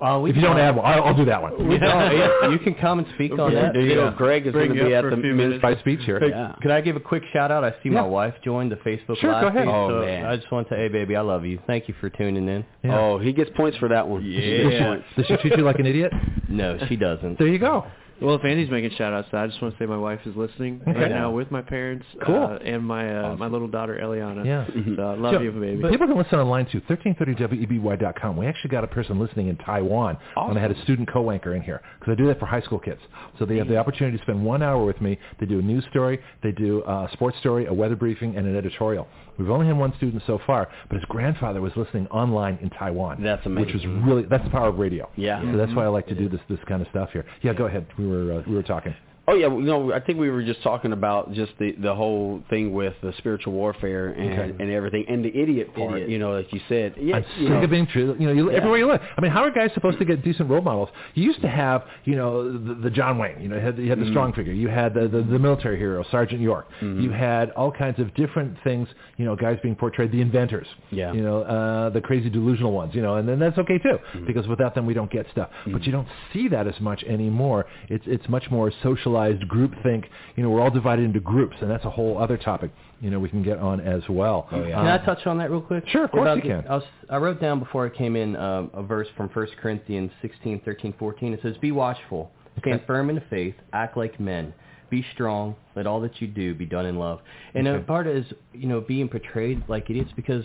Uh, 0.00 0.18
we 0.20 0.30
If 0.30 0.36
you 0.36 0.42
don't 0.42 0.56
have 0.56 0.76
one, 0.76 0.84
I'll, 0.84 1.02
I'll 1.04 1.16
do 1.16 1.24
that 1.26 1.40
one. 1.42 1.52
we 1.68 1.78
don't- 1.78 2.16
yeah, 2.16 2.48
you 2.50 2.58
can 2.58 2.74
come 2.74 2.98
and 2.98 3.08
speak 3.14 3.32
on 3.38 3.54
that. 3.54 3.74
You 3.74 3.82
Yeah. 3.82 4.14
Greg 4.16 4.46
is 4.46 4.52
going 4.52 4.68
to 4.74 4.84
be 4.84 4.94
at 4.94 5.02
the 5.02 5.08
a 5.08 5.20
few 5.20 5.34
minutes. 5.34 5.60
By 5.62 5.76
speech 5.76 6.00
here. 6.04 6.22
Yeah. 6.26 6.54
Could 6.62 6.70
I 6.70 6.80
give 6.80 6.96
a 6.96 7.00
quick 7.00 7.22
shout 7.32 7.50
out? 7.50 7.64
I 7.64 7.70
see 7.82 7.88
Yeah. 7.90 8.02
my 8.02 8.06
wife 8.06 8.34
joined 8.44 8.72
the 8.72 8.76
Facebook 8.76 9.18
Sure, 9.18 9.32
Live 9.32 9.42
go 9.42 9.48
ahead. 9.48 9.64
feed, 9.64 9.70
Oh, 9.70 9.88
so 9.88 10.06
man. 10.06 10.26
I 10.26 10.36
just 10.36 10.50
want 10.52 10.68
to 10.68 10.74
say, 10.74 10.78
hey, 10.78 10.88
baby, 10.88 11.16
I 11.16 11.20
love 11.20 11.44
you. 11.44 11.58
Thank 11.66 11.88
you 11.88 11.94
for 12.00 12.08
tuning 12.10 12.48
in. 12.48 12.64
Yeah. 12.82 12.98
Oh, 12.98 13.18
he 13.18 13.32
gets 13.32 13.50
points 13.56 13.76
for 13.78 13.88
that 13.88 14.06
one. 14.06 14.22
He 14.22 14.32
gets 14.34 14.74
Yeah. 14.74 14.96
Does 15.16 15.26
she 15.26 15.36
treat 15.38 15.56
you 15.56 15.64
like 15.64 15.78
an 15.78 15.86
idiot? 15.86 16.12
No, 16.48 16.78
she 16.88 16.96
doesn't. 16.96 17.38
There 17.38 17.48
you 17.48 17.58
go. 17.58 17.84
Well, 18.20 18.34
if 18.34 18.44
Andy's 18.44 18.70
making 18.70 18.90
shout 18.96 19.12
outs, 19.12 19.28
I 19.32 19.46
just 19.46 19.60
want 19.62 19.74
to 19.76 19.82
say 19.82 19.86
my 19.86 19.96
wife 19.96 20.20
is 20.26 20.36
listening 20.36 20.80
Okay. 20.86 20.98
right 21.00 21.10
now 21.10 21.30
with 21.30 21.50
my 21.50 21.62
parents 21.62 22.04
Cool. 22.24 22.36
uh, 22.42 22.56
and 22.64 22.84
my 22.84 23.32
uh, 23.32 23.36
my 23.36 23.46
little 23.46 23.68
daughter 23.68 23.98
Eliana. 24.02 24.44
Yeah. 24.44 24.66
So, 24.96 25.14
love 25.18 25.34
So, 25.34 25.40
you, 25.40 25.52
baby. 25.52 25.82
People 25.88 26.06
can 26.06 26.16
listen 26.18 26.38
online 26.38 26.66
too. 26.70 26.80
1330weby.com. 26.82 28.36
We 28.36 28.46
actually 28.46 28.70
got 28.70 28.84
a 28.84 28.88
person 28.88 29.18
listening 29.18 29.48
in 29.48 29.56
Taiwan 29.56 30.18
when 30.36 30.56
I 30.56 30.60
had 30.60 30.70
a 30.70 30.82
student 30.82 31.10
co-anchor 31.12 31.54
in 31.54 31.62
here 31.62 31.80
because 31.98 32.12
I 32.12 32.14
do 32.16 32.26
that 32.28 32.38
for 32.38 32.46
high 32.46 32.60
school 32.62 32.78
kids. 32.78 33.00
So 33.38 33.44
they 33.46 33.56
have 33.56 33.68
the 33.68 33.76
opportunity 33.76 34.16
to 34.18 34.22
spend 34.22 34.44
one 34.44 34.62
hour 34.62 34.84
with 34.84 35.00
me. 35.00 35.18
They 35.38 35.46
do 35.46 35.58
a 35.58 35.62
news 35.62 35.84
story, 35.90 36.20
they 36.42 36.52
do 36.52 36.82
a 36.86 37.08
sports 37.12 37.38
story, 37.38 37.66
a 37.66 37.72
weather 37.74 37.96
briefing, 37.96 38.36
and 38.36 38.46
an 38.46 38.56
editorial. 38.56 39.06
We've 39.38 39.50
only 39.50 39.66
had 39.68 39.78
one 39.78 39.94
student 39.96 40.22
so 40.26 40.38
far, 40.46 40.68
but 40.88 40.96
his 40.96 41.04
grandfather 41.06 41.62
was 41.62 41.72
listening 41.74 42.06
online 42.08 42.58
in 42.60 42.68
Taiwan. 42.70 43.22
That's 43.22 43.44
amazing. 43.46 43.66
Which 43.66 43.74
was 43.74 44.04
really 44.04 44.22
that's 44.24 44.44
the 44.44 44.50
power 44.50 44.68
of 44.68 44.78
radio. 44.78 45.08
Yeah. 45.16 45.40
So 45.52 45.56
that's 45.56 45.72
why 45.74 45.84
I 45.84 45.88
like 45.88 46.06
to 46.08 46.14
do 46.14 46.28
this 46.28 46.40
this 46.48 46.58
kind 46.68 46.82
of 46.82 46.88
stuff 46.88 47.08
here. 47.12 47.24
Yeah, 47.42 47.54
go 47.54 47.64
ahead. 47.64 47.86
We 47.98 48.06
were 48.10 48.32
uh, 48.40 48.42
we 48.46 48.54
were 48.54 48.62
talking. 48.62 48.94
Oh 49.30 49.34
yeah, 49.34 49.46
you 49.46 49.60
know, 49.62 49.92
I 49.92 50.00
think 50.00 50.18
we 50.18 50.28
were 50.28 50.42
just 50.42 50.62
talking 50.62 50.92
about 50.92 51.32
just 51.32 51.52
the 51.58 51.72
the 51.80 51.94
whole 51.94 52.42
thing 52.50 52.72
with 52.72 52.94
the 53.02 53.12
spiritual 53.18 53.52
warfare 53.52 54.08
and 54.08 54.32
Okay. 54.32 54.62
and 54.62 54.70
everything, 54.72 55.04
and 55.08 55.24
the 55.24 55.28
idiot 55.36 55.74
part. 55.74 55.94
Idiot. 55.94 56.10
You 56.10 56.18
know, 56.18 56.32
like 56.32 56.52
you 56.52 56.60
said. 56.68 56.94
Yeah, 56.98 57.16
I'm 57.16 57.24
you 57.38 57.46
sick 57.46 57.50
know, 57.50 57.62
of 57.62 57.70
being 57.70 57.86
true. 57.86 58.16
You 58.18 58.26
know, 58.26 58.32
you, 58.32 58.50
Yeah. 58.50 58.56
everywhere 58.56 58.78
you 58.78 58.86
look. 58.86 59.00
I 59.16 59.20
mean, 59.20 59.30
how 59.30 59.42
are 59.44 59.50
guys 59.50 59.70
supposed 59.74 59.98
to 60.00 60.04
get 60.04 60.24
decent 60.24 60.50
role 60.50 60.62
models? 60.62 60.88
You 61.14 61.24
used 61.24 61.42
to 61.42 61.48
have, 61.48 61.84
you 62.04 62.16
know, 62.16 62.50
the, 62.52 62.74
the 62.74 62.90
John 62.90 63.18
Wayne. 63.18 63.40
You 63.40 63.48
know, 63.48 63.56
you 63.56 63.62
had, 63.62 63.78
you 63.78 63.88
had 63.88 63.98
the 63.98 64.02
Mm-hmm. 64.04 64.12
strong 64.12 64.32
figure. 64.32 64.52
You 64.52 64.68
had 64.68 64.94
the, 64.94 65.06
the 65.06 65.22
the 65.22 65.38
military 65.38 65.78
hero, 65.78 66.04
Sergeant 66.10 66.40
York. 66.40 66.66
You 66.80 67.10
had 67.10 67.50
all 67.52 67.70
kinds 67.70 67.98
of 68.00 68.12
different 68.14 68.56
things. 68.64 68.88
You 69.18 69.26
know, 69.26 69.36
guys 69.36 69.58
being 69.62 69.76
portrayed, 69.76 70.10
the 70.10 70.20
inventors. 70.22 70.66
Yeah. 70.90 71.12
You 71.12 71.22
know, 71.22 71.42
uh, 71.42 71.90
the 71.90 72.00
crazy 72.00 72.30
delusional 72.30 72.72
ones. 72.72 72.94
You 72.96 73.02
know, 73.02 73.14
and 73.16 73.28
then 73.28 73.38
that's 73.38 73.58
okay 73.58 73.78
too, 73.78 73.98
Mm-hmm. 74.00 74.26
because 74.26 74.48
without 74.48 74.74
them 74.74 74.86
we 74.86 74.94
don't 74.94 75.10
get 75.10 75.26
stuff. 75.30 75.50
But 75.66 75.84
you 75.84 75.92
don't 75.92 76.08
see 76.32 76.48
that 76.48 76.66
as 76.66 76.78
much 76.80 77.04
anymore. 77.04 77.66
It's 77.88 78.04
it's 78.06 78.26
much 78.28 78.50
more 78.50 78.72
socialized 78.82 79.19
group 79.48 79.72
think. 79.82 80.06
You 80.36 80.42
know, 80.42 80.50
we're 80.50 80.60
all 80.60 80.70
divided 80.70 81.04
into 81.04 81.20
groups, 81.20 81.56
and 81.60 81.70
that's 81.70 81.84
a 81.84 81.90
whole 81.90 82.18
other 82.18 82.36
topic. 82.36 82.70
You 83.00 83.10
know, 83.10 83.18
we 83.18 83.28
can 83.28 83.42
get 83.42 83.58
on 83.58 83.80
as 83.80 84.02
well. 84.08 84.46
Oh 84.52 84.62
Can 84.62 84.86
I 84.86 84.98
touch 85.04 85.26
on 85.26 85.38
that 85.38 85.50
real 85.50 85.60
quick? 85.60 85.84
Sure, 85.88 86.04
of 86.04 86.10
course 86.10 86.22
About 86.22 86.36
you 86.44 86.54
the- 86.54 86.62
can. 86.62 86.70
I, 86.70 86.74
was, 86.76 86.84
I 87.08 87.16
wrote 87.16 87.40
down 87.40 87.58
before 87.58 87.86
I 87.86 87.90
came 87.96 88.14
in 88.16 88.36
um, 88.36 88.70
a 88.74 88.82
verse 88.82 89.08
from 89.16 89.28
1 89.28 89.46
Corinthians 89.60 90.10
16, 90.22 90.60
13, 90.64 90.94
14. 90.98 91.32
It 91.32 91.40
says, 91.42 91.56
Be 91.58 91.72
watchful, 91.72 92.30
stand 92.60 92.82
firm 92.86 93.08
in 93.08 93.16
the 93.16 93.22
faith, 93.30 93.54
act 93.72 93.96
like 93.96 94.18
men. 94.20 94.52
Be 94.90 95.04
strong. 95.14 95.54
Let 95.76 95.86
all 95.86 96.00
that 96.00 96.20
you 96.20 96.26
do 96.26 96.52
be 96.54 96.66
done 96.66 96.84
in 96.84 96.96
love. 96.98 97.20
And 97.54 97.66
a 97.68 97.78
part 97.80 98.06
is, 98.08 98.26
you 98.52 98.66
know, 98.68 98.80
being 98.80 99.08
portrayed 99.08 99.62
like 99.68 99.88
idiots 99.88 100.10
because 100.16 100.44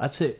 I'd 0.00 0.10
say, 0.18 0.36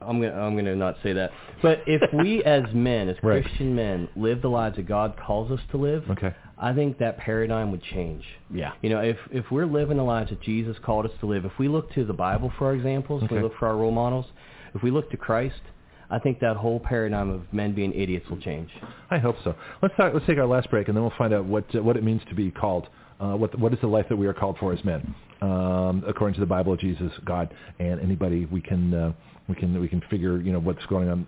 I'm 0.00 0.20
gonna 0.20 0.34
I'm 0.38 0.56
gonna 0.56 0.74
not 0.76 0.96
say 1.02 1.12
that. 1.14 1.30
But 1.62 1.82
if 1.86 2.02
we 2.12 2.42
as 2.44 2.64
men, 2.74 3.08
as 3.08 3.16
Right. 3.22 3.42
Christian 3.44 3.74
men, 3.74 4.08
live 4.16 4.42
the 4.42 4.48
lives 4.50 4.76
that 4.76 4.86
God 4.88 5.14
calls 5.24 5.50
us 5.52 5.60
to 5.70 5.76
live, 5.78 6.02
Okay. 6.10 6.34
I 6.58 6.72
think 6.72 6.98
that 6.98 7.18
paradigm 7.18 7.70
would 7.72 7.82
change. 7.82 8.24
Yeah. 8.52 8.72
You 8.80 8.90
know, 8.90 9.00
if 9.00 9.16
if 9.30 9.44
we're 9.50 9.66
living 9.66 9.96
the 9.96 10.04
lives 10.04 10.30
that 10.30 10.40
Jesus 10.42 10.76
called 10.84 11.04
us 11.04 11.12
to 11.20 11.26
live, 11.26 11.44
if 11.44 11.52
we 11.58 11.68
look 11.68 11.92
to 11.94 12.04
the 12.04 12.12
Bible 12.12 12.52
for 12.58 12.66
our 12.66 12.74
examples, 12.74 13.22
if 13.24 13.30
we 13.30 13.40
look 13.40 13.56
for 13.58 13.66
our 13.66 13.76
role 13.76 13.90
models, 13.90 14.26
if 14.74 14.82
we 14.82 14.90
look 14.90 15.10
to 15.10 15.16
Christ, 15.16 15.60
I 16.10 16.18
think 16.18 16.40
that 16.40 16.56
whole 16.56 16.78
paradigm 16.78 17.30
of 17.30 17.52
men 17.52 17.74
being 17.74 17.92
idiots 17.92 18.28
will 18.30 18.40
change. 18.40 18.70
I 19.10 19.18
hope 19.18 19.36
so. 19.42 19.54
Let's 19.82 19.94
talk, 19.96 20.14
let's 20.14 20.26
take 20.26 20.38
our 20.38 20.46
last 20.46 20.70
break, 20.70 20.88
and 20.88 20.96
then 20.96 21.02
we'll 21.02 21.12
find 21.18 21.34
out 21.34 21.44
what 21.44 21.64
uh, 21.74 21.82
what 21.82 21.96
it 21.96 22.04
means 22.04 22.22
to 22.28 22.34
be 22.34 22.50
called. 22.50 22.88
Uh, 23.20 23.34
what 23.34 23.58
what 23.58 23.72
is 23.72 23.80
the 23.80 23.86
life 23.86 24.06
that 24.08 24.16
we 24.16 24.26
are 24.26 24.34
called 24.34 24.56
for 24.58 24.72
as 24.72 24.84
men, 24.84 25.14
um, 25.40 26.04
according 26.06 26.34
to 26.34 26.40
the 26.40 26.46
Bible, 26.46 26.72
of 26.72 26.80
Jesus, 26.80 27.12
God, 27.24 27.52
and 27.78 28.00
anybody 28.00 28.46
we 28.46 28.60
can 28.60 28.94
uh, 28.94 29.12
we 29.48 29.54
can 29.54 29.80
we 29.80 29.88
can 29.88 30.02
figure 30.10 30.40
you 30.40 30.52
know 30.52 30.60
what's 30.60 30.84
going 30.86 31.08
on, 31.08 31.26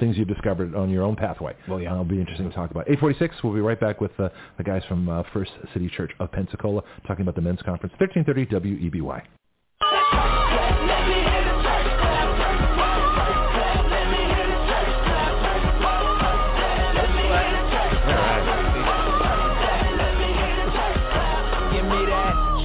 things 0.00 0.16
you've 0.18 0.28
discovered 0.28 0.74
on 0.74 0.90
your 0.90 1.04
own 1.04 1.14
pathway. 1.14 1.54
Well, 1.68 1.80
yeah. 1.80 1.90
uh, 1.90 1.94
it'll 1.94 2.04
be 2.04 2.18
interesting 2.18 2.48
to 2.48 2.54
talk 2.54 2.70
about. 2.70 2.88
846. 2.88 3.36
We'll 3.44 3.54
be 3.54 3.60
right 3.60 3.78
back 3.78 4.00
with 4.00 4.18
uh, 4.18 4.30
the 4.58 4.64
guys 4.64 4.82
from 4.88 5.08
uh, 5.08 5.22
First 5.32 5.52
City 5.72 5.88
Church 5.94 6.10
of 6.18 6.32
Pensacola 6.32 6.82
talking 7.06 7.22
about 7.22 7.36
the 7.36 7.42
men's 7.42 7.62
conference. 7.62 7.94
1330 7.98 8.90
WEBY. 8.90 9.22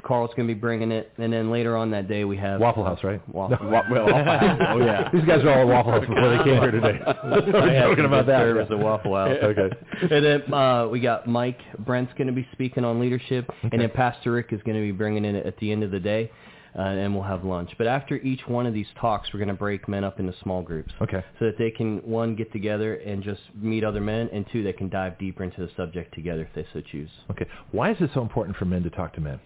Carl's 0.02 0.30
going 0.36 0.46
to 0.48 0.54
be 0.54 0.58
bringing 0.58 0.90
it, 0.92 1.12
and 1.18 1.32
then 1.32 1.50
later 1.50 1.76
on 1.76 1.90
that 1.92 2.08
day 2.08 2.24
we 2.24 2.36
have 2.38 2.60
Waffle 2.60 2.84
House, 2.84 3.02
right? 3.04 3.20
Waffle. 3.34 3.68
Wa- 3.70 3.82
well, 3.90 4.06
oh 4.08 4.78
yeah. 4.84 5.08
These 5.12 5.24
guys 5.24 5.42
are 5.44 5.50
all 5.50 5.60
at 5.62 5.66
Waffle 5.66 5.92
House 5.92 6.06
before 6.06 6.36
they 6.36 6.44
came 6.44 6.60
here 6.60 6.70
today. 6.70 6.98
We're 7.04 7.56
I 7.70 7.72
had 7.74 7.82
joking 7.82 7.96
some 8.04 8.04
about 8.06 8.26
that. 8.26 8.38
service 8.40 8.68
at 8.70 8.78
Waffle 8.78 9.14
House. 9.16 9.36
Okay. 9.42 9.68
and 10.02 10.24
then 10.24 10.54
uh, 10.54 10.86
we 10.88 11.00
got 11.00 11.26
Mike 11.26 11.58
Brent's 11.80 12.12
going 12.14 12.26
to 12.28 12.32
be 12.32 12.46
speaking 12.52 12.84
on 12.84 13.00
leadership, 13.00 13.48
and 13.62 13.80
then 13.80 13.90
Pastor 13.90 14.32
Rick 14.32 14.48
is 14.52 14.60
going 14.62 14.76
to 14.76 14.82
be 14.82 14.92
bringing 14.92 15.24
in 15.24 15.34
it 15.36 15.46
at 15.46 15.56
the 15.58 15.72
end 15.72 15.82
of 15.82 15.90
the 15.90 15.98
day, 16.00 16.30
uh, 16.78 16.82
and 16.82 17.14
we'll 17.14 17.24
have 17.24 17.44
lunch. 17.44 17.70
But 17.78 17.86
after 17.86 18.16
each 18.18 18.40
one 18.46 18.66
of 18.66 18.74
these 18.74 18.86
talks, 19.00 19.28
we're 19.32 19.38
going 19.40 19.48
to 19.48 19.54
break 19.54 19.88
men 19.88 20.04
up 20.04 20.20
into 20.20 20.32
small 20.42 20.62
groups. 20.62 20.92
Okay. 21.02 21.24
So 21.38 21.46
that 21.46 21.58
they 21.58 21.70
can 21.70 21.98
one 21.98 22.36
get 22.36 22.52
together 22.52 22.94
and 22.96 23.22
just 23.22 23.40
meet 23.54 23.82
other 23.84 24.00
men, 24.00 24.28
and 24.32 24.44
two 24.52 24.62
they 24.62 24.72
can 24.72 24.88
dive 24.88 25.18
deeper 25.18 25.42
into 25.42 25.60
the 25.60 25.70
subject 25.76 26.14
together 26.14 26.42
if 26.42 26.54
they 26.54 26.66
so 26.72 26.80
choose. 26.80 27.10
Okay. 27.30 27.46
Why 27.72 27.90
is 27.90 27.96
it 28.00 28.10
so 28.14 28.20
important 28.22 28.56
for 28.56 28.64
men 28.66 28.82
to 28.84 28.90
talk 28.90 29.14
to 29.14 29.20
men? 29.20 29.40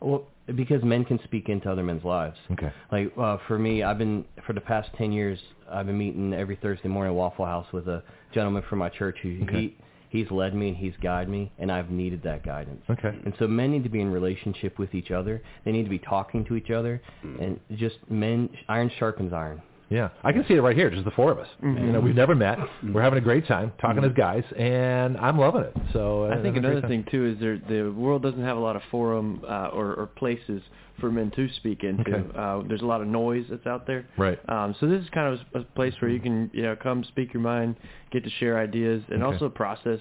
Well, 0.00 0.26
because 0.54 0.82
men 0.82 1.04
can 1.04 1.20
speak 1.24 1.48
into 1.48 1.70
other 1.70 1.82
men's 1.82 2.04
lives. 2.04 2.36
Okay. 2.52 2.72
Like 2.90 3.12
uh, 3.18 3.38
for 3.46 3.58
me, 3.58 3.82
I've 3.82 3.98
been 3.98 4.24
for 4.46 4.52
the 4.52 4.60
past 4.60 4.88
ten 4.96 5.12
years. 5.12 5.38
I've 5.70 5.86
been 5.86 5.98
meeting 5.98 6.32
every 6.32 6.56
Thursday 6.56 6.88
morning 6.88 7.12
at 7.12 7.16
Waffle 7.16 7.44
House 7.44 7.66
with 7.72 7.88
a 7.88 8.02
gentleman 8.32 8.62
from 8.68 8.78
my 8.78 8.88
church 8.88 9.18
who 9.22 9.42
Okay. 9.42 9.60
he 9.60 9.76
he's 10.10 10.30
led 10.30 10.54
me 10.54 10.68
and 10.68 10.76
he's 10.76 10.94
guided 11.02 11.28
me, 11.28 11.52
and 11.58 11.70
I've 11.70 11.90
needed 11.90 12.22
that 12.22 12.42
guidance. 12.44 12.82
Okay. 12.88 13.10
And 13.24 13.34
so 13.38 13.46
men 13.46 13.72
need 13.72 13.82
to 13.84 13.90
be 13.90 14.00
in 14.00 14.10
relationship 14.10 14.78
with 14.78 14.94
each 14.94 15.10
other. 15.10 15.42
They 15.66 15.72
need 15.72 15.84
to 15.84 15.90
be 15.90 15.98
talking 15.98 16.44
to 16.46 16.54
each 16.54 16.70
other, 16.70 17.02
and 17.22 17.60
just 17.76 17.96
men 18.08 18.48
iron 18.68 18.90
sharpens 18.98 19.32
iron. 19.32 19.60
Yeah, 19.90 20.10
I 20.22 20.32
can 20.32 20.44
see 20.46 20.54
it 20.54 20.60
right 20.60 20.76
here, 20.76 20.90
just 20.90 21.04
the 21.04 21.10
four 21.12 21.32
of 21.32 21.38
us. 21.38 21.48
You 21.62 21.68
know, 21.70 22.00
we've 22.00 22.14
never 22.14 22.34
met. 22.34 22.58
We're 22.92 23.02
having 23.02 23.18
a 23.18 23.22
great 23.22 23.46
time 23.46 23.72
talking 23.80 24.04
as 24.04 24.12
guys, 24.12 24.44
and 24.56 25.16
I'm 25.16 25.38
loving 25.38 25.62
it. 25.62 25.74
So 25.94 26.24
uh, 26.24 26.28
I 26.28 26.42
think 26.42 26.56
having 26.56 26.58
a 26.58 26.60
great 26.60 26.72
another 26.72 26.88
thing 26.88 27.06
too 27.10 27.26
is 27.26 27.40
there 27.40 27.58
the 27.58 27.90
world 27.90 28.22
doesn't 28.22 28.42
have 28.42 28.58
a 28.58 28.60
lot 28.60 28.76
of 28.76 28.82
forum 28.90 29.42
uh, 29.48 29.68
or, 29.68 29.94
or 29.94 30.06
places 30.06 30.60
for 31.00 31.10
men 31.10 31.30
to 31.36 31.48
speak 31.56 31.84
into. 31.84 32.02
Okay. 32.14 32.38
Uh, 32.38 32.62
there's 32.68 32.82
a 32.82 32.86
lot 32.86 33.00
of 33.00 33.06
noise 33.06 33.44
that's 33.50 33.66
out 33.66 33.86
there. 33.86 34.06
Right. 34.16 34.38
Um, 34.48 34.74
so 34.80 34.86
this 34.86 35.02
is 35.02 35.08
kind 35.10 35.32
of 35.34 35.40
a, 35.54 35.60
a 35.60 35.64
place 35.64 35.94
where 36.00 36.10
you 36.10 36.20
can, 36.20 36.50
you 36.52 36.62
know, 36.62 36.76
come 36.76 37.04
speak 37.04 37.32
your 37.32 37.42
mind, 37.42 37.76
get 38.10 38.24
to 38.24 38.30
share 38.38 38.58
ideas, 38.58 39.02
and 39.10 39.22
Okay. 39.22 39.32
also 39.34 39.48
process. 39.48 40.00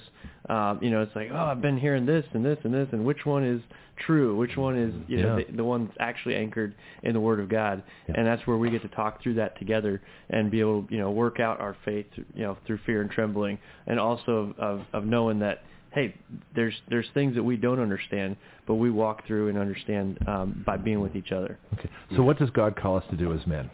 Um, 0.49 0.79
you 0.81 0.89
know, 0.91 1.01
it's 1.01 1.15
like, 1.15 1.29
oh, 1.31 1.35
I've 1.35 1.61
been 1.61 1.77
hearing 1.77 2.05
this 2.05 2.25
and 2.33 2.43
this 2.43 2.57
and 2.63 2.73
this, 2.73 2.87
and 2.91 3.03
which 3.05 3.25
one 3.25 3.43
is 3.43 3.61
true? 4.05 4.35
Which 4.37 4.55
one 4.55 4.77
is, 4.77 4.93
you 5.07 5.17
know, 5.23 5.37
Yeah. 5.37 5.43
the, 5.49 5.57
the 5.57 5.63
one 5.63 5.85
that's 5.87 5.97
actually 5.99 6.35
anchored 6.35 6.75
in 7.03 7.13
the 7.13 7.19
Word 7.19 7.39
of 7.39 7.49
God? 7.49 7.83
And 8.07 8.25
that's 8.25 8.45
where 8.47 8.57
we 8.57 8.69
get 8.69 8.81
to 8.83 8.87
talk 8.89 9.21
through 9.21 9.33
that 9.35 9.57
together 9.59 10.01
and 10.29 10.49
be 10.49 10.59
able, 10.61 10.83
to, 10.83 10.93
you 10.93 10.99
know, 10.99 11.11
work 11.11 11.39
out 11.39 11.59
our 11.59 11.75
faith, 11.83 12.05
you 12.33 12.43
know, 12.43 12.57
through 12.65 12.79
fear 12.85 13.01
and 13.01 13.11
trembling, 13.11 13.57
and 13.87 13.99
also 13.99 14.53
of, 14.57 14.59
of, 14.59 14.85
of 14.93 15.05
knowing 15.05 15.39
that 15.39 15.63
hey, 15.93 16.15
there's 16.55 16.73
there's 16.89 17.07
things 17.13 17.35
that 17.35 17.43
we 17.43 17.57
don't 17.57 17.79
understand, 17.79 18.35
but 18.65 18.75
we 18.75 18.91
walk 18.91 19.25
through 19.27 19.49
and 19.49 19.57
understand 19.57 20.17
um, 20.27 20.63
by 20.65 20.77
being 20.77 21.01
with 21.01 21.15
each 21.15 21.31
other. 21.31 21.57
Okay. 21.73 21.89
So 22.15 22.23
what 22.23 22.37
does 22.39 22.49
God 22.51 22.75
call 22.75 22.97
us 22.97 23.03
to 23.11 23.17
do 23.17 23.33
as 23.33 23.45
men? 23.47 23.69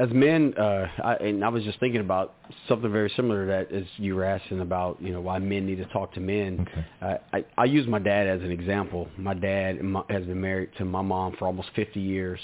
As 0.00 0.10
men, 0.12 0.54
uh, 0.56 0.86
I, 1.02 1.14
and 1.14 1.44
I 1.44 1.48
was 1.48 1.64
just 1.64 1.80
thinking 1.80 2.00
about 2.00 2.34
something 2.68 2.90
very 2.92 3.10
similar 3.16 3.46
to 3.46 3.50
that 3.50 3.76
as 3.76 3.82
you 3.96 4.14
were 4.14 4.24
asking 4.24 4.60
about, 4.60 5.02
you 5.02 5.12
know, 5.12 5.20
why 5.20 5.40
men 5.40 5.66
need 5.66 5.78
to 5.78 5.86
talk 5.86 6.14
to 6.14 6.20
men. 6.20 6.60
Okay. 6.60 6.86
Uh, 7.02 7.14
I, 7.32 7.44
I 7.56 7.64
use 7.64 7.84
my 7.88 7.98
dad 7.98 8.28
as 8.28 8.40
an 8.42 8.52
example. 8.52 9.08
My 9.16 9.34
dad 9.34 9.80
has 10.08 10.24
been 10.24 10.40
married 10.40 10.70
to 10.78 10.84
my 10.84 11.02
mom 11.02 11.34
for 11.36 11.46
almost 11.46 11.70
50 11.74 11.98
years, 11.98 12.38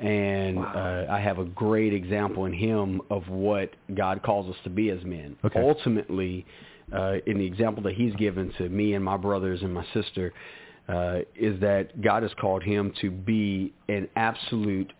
and 0.00 0.58
uh, 0.58 1.06
I 1.08 1.20
have 1.20 1.38
a 1.38 1.44
great 1.44 1.94
example 1.94 2.46
in 2.46 2.52
him 2.52 3.00
of 3.08 3.28
what 3.28 3.70
God 3.94 4.24
calls 4.24 4.50
us 4.50 4.60
to 4.64 4.70
be 4.70 4.90
as 4.90 5.02
men. 5.04 5.36
Okay. 5.44 5.60
Ultimately, 5.60 6.44
uh, 6.92 7.14
in 7.26 7.38
the 7.38 7.46
example 7.46 7.82
that 7.84 7.94
he's 7.94 8.14
given 8.14 8.52
to 8.58 8.68
me 8.68 8.94
and 8.94 9.04
my 9.04 9.16
brothers 9.16 9.62
and 9.62 9.72
my 9.72 9.84
sister, 9.92 10.32
uh, 10.88 11.18
is 11.34 11.60
that 11.60 12.00
God 12.00 12.22
has 12.22 12.32
called 12.40 12.62
him 12.62 12.92
to 13.00 13.10
be 13.10 13.72
an 13.88 14.08
absolute 14.16 14.92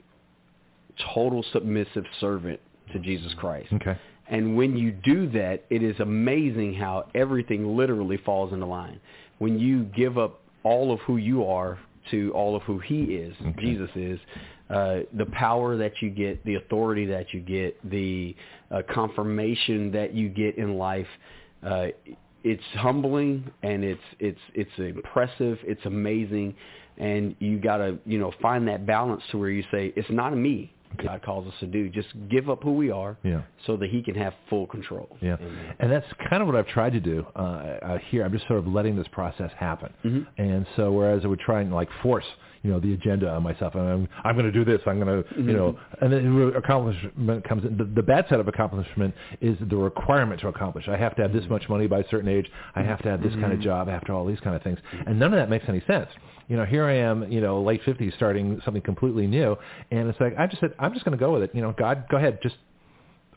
total 1.14 1.44
submissive 1.52 2.04
servant 2.20 2.58
to 2.92 2.98
Jesus 2.98 3.32
Christ. 3.38 3.72
Okay. 3.72 3.96
And 4.28 4.56
when 4.56 4.76
you 4.76 4.90
do 4.90 5.30
that, 5.30 5.64
it 5.70 5.82
is 5.82 5.98
amazing 6.00 6.74
how 6.74 7.08
everything 7.14 7.76
literally 7.76 8.16
falls 8.18 8.52
into 8.52 8.66
line. 8.66 9.00
When 9.38 9.58
you 9.58 9.84
give 9.84 10.18
up 10.18 10.40
all 10.64 10.92
of 10.92 10.98
who 11.00 11.16
you 11.16 11.44
are 11.44 11.78
to 12.10 12.32
all 12.32 12.56
of 12.56 12.62
who 12.62 12.78
he 12.78 13.04
is, 13.04 13.34
Jesus 13.58 13.90
is, 13.94 14.18
uh, 14.70 15.00
the 15.16 15.26
power 15.26 15.76
that 15.76 15.92
you 16.00 16.10
get, 16.10 16.44
the 16.44 16.56
authority 16.56 17.06
that 17.06 17.32
you 17.32 17.40
get, 17.40 17.78
the 17.88 18.34
uh, 18.70 18.82
confirmation 18.92 19.92
that 19.92 20.12
you 20.12 20.28
get 20.28 20.58
in 20.58 20.76
life, 20.76 21.06
uh, 21.66 21.86
it's 22.44 22.62
humbling 22.74 23.50
and 23.62 23.82
it's 23.82 24.00
it's 24.20 24.40
it's 24.54 24.70
impressive, 24.78 25.58
it's 25.64 25.84
amazing, 25.84 26.54
and 26.96 27.34
you 27.40 27.58
gotta 27.58 27.98
you 28.06 28.18
know 28.18 28.32
find 28.40 28.68
that 28.68 28.86
balance 28.86 29.22
to 29.32 29.38
where 29.38 29.50
you 29.50 29.64
say 29.72 29.92
it's 29.96 30.10
not 30.10 30.36
me. 30.36 30.72
God 31.04 31.22
calls 31.22 31.46
us 31.46 31.54
to 31.60 31.66
do. 31.66 31.88
Just 31.88 32.08
give 32.30 32.48
up 32.48 32.62
who 32.62 32.72
we 32.72 32.90
are, 32.90 33.16
Yeah. 33.22 33.42
so 33.66 33.76
that 33.76 33.90
He 33.90 34.02
can 34.02 34.14
have 34.14 34.34
full 34.48 34.66
control. 34.66 35.16
Yeah, 35.20 35.36
and 35.80 35.90
that's 35.92 36.06
kind 36.30 36.42
of 36.42 36.46
what 36.48 36.56
I've 36.56 36.68
tried 36.68 36.92
to 36.94 37.00
do 37.00 37.26
uh, 37.36 37.38
uh, 37.38 37.98
here. 38.10 38.24
I'm 38.24 38.32
just 38.32 38.46
sort 38.46 38.58
of 38.58 38.66
letting 38.66 38.96
this 38.96 39.08
process 39.12 39.50
happen, 39.58 39.92
Mm-hmm. 40.04 40.42
and 40.42 40.66
so 40.76 40.92
whereas 40.92 41.22
I 41.24 41.28
would 41.28 41.40
try 41.40 41.60
and 41.60 41.72
like 41.74 41.88
force, 42.02 42.24
you 42.62 42.70
know, 42.70 42.80
the 42.80 42.94
agenda 42.94 43.28
on 43.28 43.42
myself, 43.42 43.74
and 43.74 43.82
I'm 43.88 44.08
I'm 44.24 44.34
going 44.36 44.46
to 44.46 44.52
do 44.52 44.64
this, 44.64 44.80
I'm 44.86 44.98
going 45.00 45.22
to, 45.22 45.28
you 45.36 45.52
know, 45.52 45.72
Mm-hmm. 45.72 46.04
and 46.04 46.12
then 46.12 46.52
accomplishment 46.56 47.44
comes 47.48 47.64
in. 47.64 47.76
The, 47.76 47.84
the 47.84 48.02
bad 48.02 48.26
side 48.28 48.40
of 48.40 48.48
accomplishment 48.48 49.14
is 49.40 49.56
the 49.68 49.76
requirement 49.76 50.40
to 50.40 50.48
accomplish. 50.48 50.88
I 50.88 50.96
have 50.96 51.14
to 51.16 51.22
have 51.22 51.30
Mm-hmm. 51.30 51.40
this 51.40 51.50
much 51.50 51.68
money 51.68 51.86
by 51.86 52.00
a 52.00 52.08
certain 52.10 52.28
age. 52.28 52.50
I 52.74 52.82
have 52.82 53.02
to 53.02 53.08
have 53.10 53.22
this 53.22 53.34
kind 53.34 53.52
of 53.52 53.60
job. 53.60 53.88
after 53.88 54.12
all 54.12 54.24
these 54.24 54.40
kind 54.40 54.56
of 54.56 54.62
things, 54.62 54.78
and 55.06 55.18
none 55.18 55.32
of 55.32 55.38
that 55.38 55.50
makes 55.50 55.64
any 55.68 55.82
sense. 55.86 56.08
You 56.48 56.56
know, 56.56 56.64
here 56.64 56.84
I 56.84 56.96
am, 56.96 57.30
you 57.30 57.40
know, 57.40 57.60
late 57.62 57.82
50s, 57.82 58.14
starting 58.14 58.60
something 58.64 58.82
completely 58.82 59.26
new, 59.26 59.56
and 59.90 60.08
it's 60.08 60.20
like 60.20 60.34
I 60.38 60.46
just 60.46 60.60
said, 60.60 60.74
I'm 60.78 60.92
just 60.92 61.04
going 61.04 61.16
to 61.16 61.22
go 61.22 61.32
with 61.32 61.42
it. 61.42 61.50
You 61.54 61.62
know, 61.62 61.74
God, 61.76 62.04
go 62.08 62.16
ahead, 62.16 62.38
just 62.42 62.56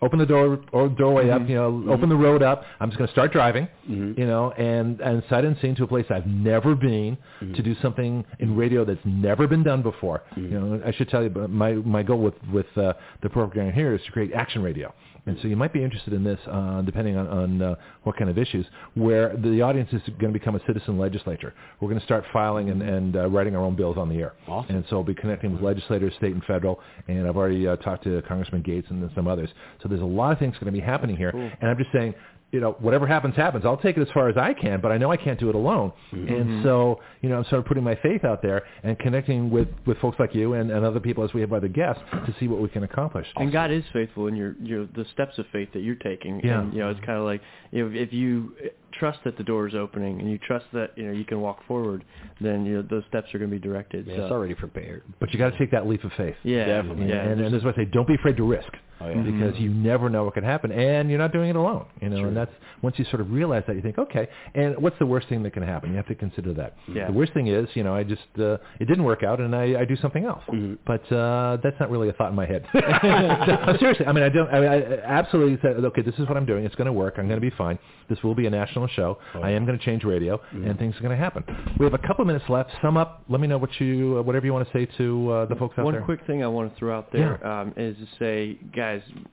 open 0.02 0.20
the 0.20 0.26
door 0.26 0.60
or 0.72 0.90
doorway 0.90 1.30
up, 1.30 1.42
mm-hmm. 1.42 1.52
you 1.52 1.56
know, 1.56 1.84
open 1.92 2.10
the 2.10 2.16
road 2.16 2.42
up. 2.42 2.64
I'm 2.80 2.90
just 2.90 2.98
going 2.98 3.08
to 3.08 3.12
start 3.12 3.32
driving, 3.32 3.68
mm-hmm. 3.90 4.20
you 4.20 4.26
know, 4.26 4.52
and 4.52 5.00
and 5.02 5.24
sight 5.30 5.46
unseen 5.46 5.76
to 5.76 5.84
a 5.84 5.88
place 5.88 6.06
I've 6.10 6.28
never 6.28 6.76
been 6.76 7.18
mm-hmm. 7.42 7.54
to 7.54 7.62
do 7.62 7.76
something 7.82 8.26
in 8.40 8.56
radio 8.56 8.86
that's 8.86 9.00
never 9.06 9.48
been 9.48 9.64
done 9.64 9.82
before. 9.82 10.24
You 10.36 10.60
know, 10.60 10.82
I 10.86 10.92
should 10.92 11.10
tell 11.10 11.24
you, 11.24 11.30
but 11.30 11.50
my 11.50 11.74
my 11.74 12.04
goal 12.04 12.20
with 12.22 12.36
with 12.52 12.78
uh, 12.78 12.94
the 13.22 13.30
program 13.30 13.74
here 13.74 13.94
is 13.96 14.02
to 14.06 14.12
create 14.12 14.32
action 14.34 14.62
radio. 14.62 14.94
And 15.30 15.38
so 15.42 15.48
you 15.48 15.56
might 15.56 15.72
be 15.72 15.84
interested 15.84 16.14
in 16.14 16.24
this, 16.24 16.40
uh, 16.52 16.82
depending 16.82 17.16
on, 17.16 17.28
on 17.28 17.62
uh, 17.62 17.76
what 18.04 18.18
kind 18.18 18.30
of 18.30 18.38
issues, 18.38 18.66
where 18.96 19.38
the 19.38 19.62
audience 19.62 19.90
is 19.94 20.02
going 20.20 20.34
to 20.34 20.40
become 20.40 20.56
a 20.56 20.66
citizen 20.66 20.98
legislature. 20.98 21.54
We're 21.80 21.88
going 21.88 22.00
to 22.00 22.06
start 22.06 22.24
filing 22.34 22.72
and, 22.72 22.82
and 22.82 23.16
uh, 23.16 23.30
writing 23.30 23.56
our 23.56 23.64
own 23.64 23.76
bills 23.76 23.96
on 23.98 24.10
the 24.10 24.16
air. 24.16 24.34
Awesome. 24.48 24.76
And 24.76 24.86
so 24.90 24.98
I'll 24.98 25.04
be 25.04 25.14
connecting 25.14 25.54
with 25.54 25.62
legislators, 25.62 26.14
state 26.18 26.34
and 26.34 26.44
federal, 26.46 26.80
and 27.08 27.28
I've 27.28 27.38
already 27.38 27.68
uh, 27.68 27.76
talked 27.78 28.04
to 28.06 28.22
Congressman 28.24 28.64
Gaetz 28.64 28.90
and 28.90 29.04
then 29.04 29.12
some 29.14 29.28
others. 29.28 29.50
So 29.84 29.88
there's 29.88 30.02
a 30.02 30.06
lot 30.06 30.32
of 30.34 30.40
things 30.40 30.56
going 30.56 30.66
to 30.66 30.72
be 30.72 30.80
happening 30.80 31.16
here. 31.16 31.30
And 31.30 31.70
I'm 31.70 31.78
just 31.78 31.92
saying, 31.94 32.16
you 32.52 32.60
know, 32.60 32.76
whatever 32.80 33.06
happens, 33.06 33.36
happens. 33.36 33.64
I'll 33.66 33.78
take 33.78 33.98
it 33.98 34.02
as 34.02 34.08
far 34.14 34.28
as 34.28 34.38
I 34.38 34.54
can, 34.54 34.82
but 34.82 34.92
I 34.92 34.98
know 34.98 35.12
I 35.12 35.18
can't 35.18 35.40
do 35.40 35.50
it 35.50 35.56
alone. 35.56 35.92
Mm-hmm. 36.12 36.34
And 36.34 36.64
so, 36.64 37.00
you 37.22 37.30
know, 37.30 37.38
I'm 37.38 37.44
sort 37.46 37.60
of 37.60 37.66
putting 37.66 37.84
my 37.84 37.96
faith 37.96 38.26
out 38.26 38.42
there 38.42 38.64
and 38.84 38.98
connecting 38.98 39.52
with, 39.52 39.68
with 39.86 39.98
folks 40.00 40.20
like 40.20 40.34
you 40.34 40.54
and, 40.54 40.72
and 40.72 40.84
other 40.84 41.00
people 41.00 41.24
as 41.24 41.34
we 41.34 41.42
have 41.42 41.54
other 41.54 41.68
guests 41.68 42.02
to 42.12 42.36
see 42.40 42.48
what 42.48 42.60
we 42.60 42.70
can 42.70 42.84
accomplish. 42.84 43.28
And 43.36 43.52
God 43.52 43.72
is 43.72 43.84
faithful 43.94 44.28
in 44.28 44.36
your, 44.36 44.56
your 44.64 44.86
the 44.88 45.06
steps 45.14 45.38
of 45.38 45.46
faith 45.52 45.70
that 45.74 45.82
you're 45.82 45.96
taking. 45.96 46.42
Yeah. 46.44 46.62
And, 46.62 46.74
you 46.74 46.80
know, 46.80 46.90
it's 46.90 47.00
kind 47.06 47.20
of 47.20 47.26
like 47.26 47.42
you 47.72 47.88
know, 47.88 47.96
if 47.96 48.12
you 48.12 48.54
trust 48.94 49.20
that 49.24 49.38
the 49.38 49.44
door 49.44 49.68
is 49.68 49.76
opening 49.76 50.20
and 50.20 50.30
you 50.30 50.38
trust 50.40 50.66
that 50.74 50.92
you 50.98 51.06
know 51.06 51.12
you 51.12 51.26
can 51.26 51.42
walk 51.42 51.66
forward, 51.68 52.04
then 52.42 52.66
you 52.66 52.76
know 52.76 52.82
those 52.82 53.04
steps 53.08 53.34
are 53.34 53.38
going 53.38 53.50
to 53.50 53.56
be 53.56 53.62
directed. 53.62 54.08
Yeah, 54.08 54.18
so. 54.18 54.24
it's 54.24 54.32
already 54.32 54.56
prepared. 54.56 55.04
But 55.20 55.32
you 55.32 55.40
got 55.40 55.52
to 55.52 55.58
take 55.58 55.72
that 55.72 55.88
leap 55.88 56.04
of 56.04 56.12
faith. 56.18 56.36
Yeah, 56.44 56.66
Definitely. 56.66 57.10
Yeah, 57.10 57.22
and, 57.22 57.42
and 57.42 57.54
this 57.54 57.60
is 57.60 57.66
what 57.66 57.76
I 57.76 57.84
say: 57.84 57.90
don't 57.92 58.08
be 58.08 58.16
afraid 58.16 58.38
to 58.38 58.44
risk, 58.44 58.72
Oh, 59.02 59.10
yeah. 59.10 59.22
because 59.22 59.60
you 59.60 59.70
never 59.70 60.10
know 60.10 60.26
what 60.26 60.34
could 60.34 60.44
happen, 60.44 60.72
and 60.72 61.10
you're 61.10 61.20
not 61.20 61.32
doing 61.32 61.50
it 61.50 61.56
alone. 61.56 61.86
You 62.02 62.10
know, 62.10 62.26
and 62.26 62.36
that's 62.36 62.52
once 62.82 62.98
you 63.00 63.06
sort 63.06 63.22
of 63.22 63.32
realize 63.32 63.64
that, 63.68 63.76
you 63.76 63.82
think, 63.82 63.98
okay, 63.98 64.28
and 64.56 64.78
what's 64.82 64.98
the 65.00 65.06
worst 65.06 65.28
thing 65.30 65.44
that 65.44 65.52
can 65.54 65.64
happen? 65.64 65.92
You 65.92 65.98
have 65.98 66.08
to 66.08 66.16
consider 66.16 66.54
that. 66.56 66.76
Yeah. 66.94 67.08
The 67.08 67.14
worst 67.14 67.34
thing 67.34 67.48
is, 67.48 67.68
you 67.74 67.84
know, 67.84 67.94
I 67.96 68.04
just 68.04 68.22
uh, 68.38 68.58
it 68.80 68.86
didn't 68.86 69.04
work 69.04 69.24
out, 69.24 69.40
and 69.40 69.56
I, 69.56 69.82
I 69.82 69.86
do 69.86 69.96
something 69.98 70.26
else. 70.26 70.44
But 70.86 71.10
uh, 71.12 71.58
that's 71.64 71.80
not 71.80 71.90
really 71.90 72.10
a 72.10 72.14
thought 72.14 72.30
in 72.30 72.36
my 72.36 72.46
head. 72.46 72.66
No, 73.10 73.76
seriously, 73.80 74.06
I 74.06 74.12
mean, 74.12 74.24
I 74.24 74.30
don't. 74.30 74.50
I, 74.50 74.66
I 74.66 75.02
absolutely 75.04 75.58
said, 75.62 75.84
okay, 75.86 76.02
this 76.02 76.16
is 76.16 76.28
what 76.28 76.38
I'm 76.38 76.46
doing. 76.46 76.66
It's 76.66 76.76
going 76.76 76.88
to 76.88 76.94
work. 76.94 77.16
I'm 77.18 77.28
going 77.28 77.40
to 77.40 77.50
be 77.50 77.56
fine. 77.56 77.78
This 78.10 78.22
will 78.24 78.36
be 78.36 78.46
a 78.48 78.50
national 78.50 78.88
show. 78.88 79.18
I 79.36 79.52
am 79.52 79.66
going 79.66 79.78
to 79.78 79.84
change 79.84 80.04
radio, 80.04 80.40
and 80.52 80.78
things 80.78 80.96
are 80.98 81.02
going 81.02 81.16
to 81.18 81.24
happen. 81.24 81.44
We 81.80 81.86
have 81.86 81.94
a 81.94 82.00
couple 82.08 82.26
minutes 82.26 82.46
left. 82.50 82.72
Sum 82.82 82.98
up. 82.98 83.24
Let 83.30 83.40
me 83.42 83.48
know 83.48 83.58
what 83.58 83.70
you, 83.80 84.18
uh, 84.20 84.22
whatever 84.24 84.46
you 84.46 84.54
want 84.54 84.68
to 84.68 84.74
say 84.74 84.88
to 84.98 85.32
uh, 85.32 85.46
the 85.46 85.56
folks 85.56 85.78
out 85.78 85.86
One 85.86 85.94
there. 85.94 86.02
One 86.02 86.06
quick 86.18 86.26
thing 86.28 86.44
I 86.44 86.48
want 86.48 86.74
to 86.74 86.80
throw 86.80 86.98
out 86.98 87.12
there 87.12 87.46
um, 87.46 87.74
is 87.78 87.96
to 87.98 88.08
say, 88.18 88.58
guys, 88.76 88.89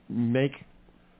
make 0.09 0.53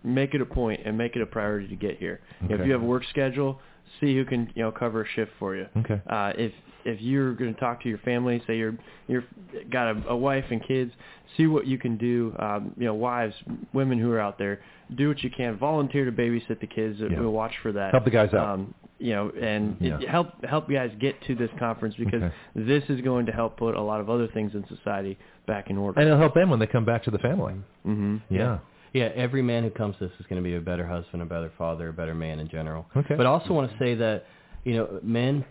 make 0.03 0.34
it 0.34 0.41
a 0.41 0.45
point 0.45 0.80
and 0.85 0.97
make 0.97 1.15
it 1.15 1.22
a 1.22 1.26
priority 1.26 1.68
to 1.68 1.76
get 1.76 1.97
here. 1.97 2.19
You 2.41 2.47
know, 2.49 2.53
Okay. 2.55 2.64
if 2.64 2.68
you 2.68 2.73
have 2.73 2.84
a 2.84 2.85
work 2.85 3.03
schedule, 3.09 3.59
see 3.99 4.15
who 4.15 4.23
can 4.26 4.49
you 4.55 4.64
know 4.64 4.72
cover 4.72 5.01
a 5.01 5.07
shift 5.15 5.31
for 5.39 5.55
you. 5.55 5.65
Okay. 5.77 5.99
Uh, 6.07 6.34
if 6.38 6.51
if 6.85 7.01
you're 7.01 7.34
going 7.34 7.53
to 7.53 7.59
talk 7.59 7.81
to 7.84 7.89
your 7.89 7.97
family, 7.99 8.41
say 8.47 8.57
you're 8.57 8.76
you're 9.07 9.26
got 9.69 9.88
a, 9.95 10.09
a 10.09 10.15
wife 10.15 10.45
and 10.51 10.64
kids, 10.65 10.91
see 11.35 11.47
what 11.47 11.68
you 11.68 11.77
can 11.77 11.97
do. 11.97 12.34
Um, 12.39 12.73
you 12.77 12.85
know, 12.85 12.93
wives, 12.93 13.35
women 13.73 13.99
who 13.99 14.11
are 14.11 14.19
out 14.22 14.38
there, 14.38 14.61
do 14.95 15.09
what 15.09 15.22
you 15.23 15.30
can. 15.30 15.57
Volunteer 15.57 16.05
to 16.05 16.11
babysit 16.11 16.59
the 16.61 16.68
kids. 16.68 16.99
Yeah. 16.99 17.19
We'll 17.19 17.31
watch 17.31 17.53
for 17.61 17.72
that. 17.73 17.91
Help 17.91 18.05
the 18.05 18.11
guys 18.11 18.34
out. 18.34 18.47
Um, 18.53 18.73
you 18.99 19.14
know, 19.14 19.30
and 19.39 19.76
Yeah. 19.80 19.99
help 20.09 20.43
help 20.45 20.69
guys 20.69 20.91
get 20.99 21.22
to 21.23 21.35
this 21.35 21.51
conference 21.59 21.95
because 21.95 22.23
Okay. 22.23 22.34
this 22.55 22.84
is 22.89 23.01
going 23.01 23.26
to 23.26 23.31
help 23.31 23.57
put 23.57 23.76
a 23.76 23.81
lot 23.81 23.99
of 23.99 24.09
other 24.09 24.27
things 24.27 24.55
in 24.55 24.65
society 24.68 25.18
back 25.48 25.69
in 25.69 25.78
order. 25.78 25.99
And 25.99 26.07
it'll 26.07 26.19
help 26.19 26.36
them 26.36 26.49
when 26.49 26.60
they 26.60 26.68
come 26.68 26.86
back 26.86 27.03
to 27.06 27.11
the 27.11 27.18
family. 27.19 27.56
hmm 27.84 28.18
Yeah. 28.30 28.60
Yeah, 28.94 29.10
every 29.15 29.41
man 29.41 29.64
who 29.64 29.69
comes 29.69 29.95
to 29.99 30.07
this 30.07 30.14
is 30.19 30.26
going 30.28 30.41
to 30.41 30.48
be 30.48 30.56
a 30.56 30.61
better 30.61 30.86
husband, 30.88 31.22
a 31.22 31.26
better 31.26 31.52
father, 31.57 31.90
a 31.90 31.94
better 31.94 32.15
man 32.15 32.40
in 32.40 32.48
general. 32.48 32.86
Okay. 32.95 33.15
But 33.15 33.26
I 33.26 33.30
also 33.30 33.53
want 33.53 33.69
to 33.72 33.78
say 33.78 33.95
that, 33.95 34.26
you 34.64 34.76
know, 34.76 34.99
men, 35.03 35.45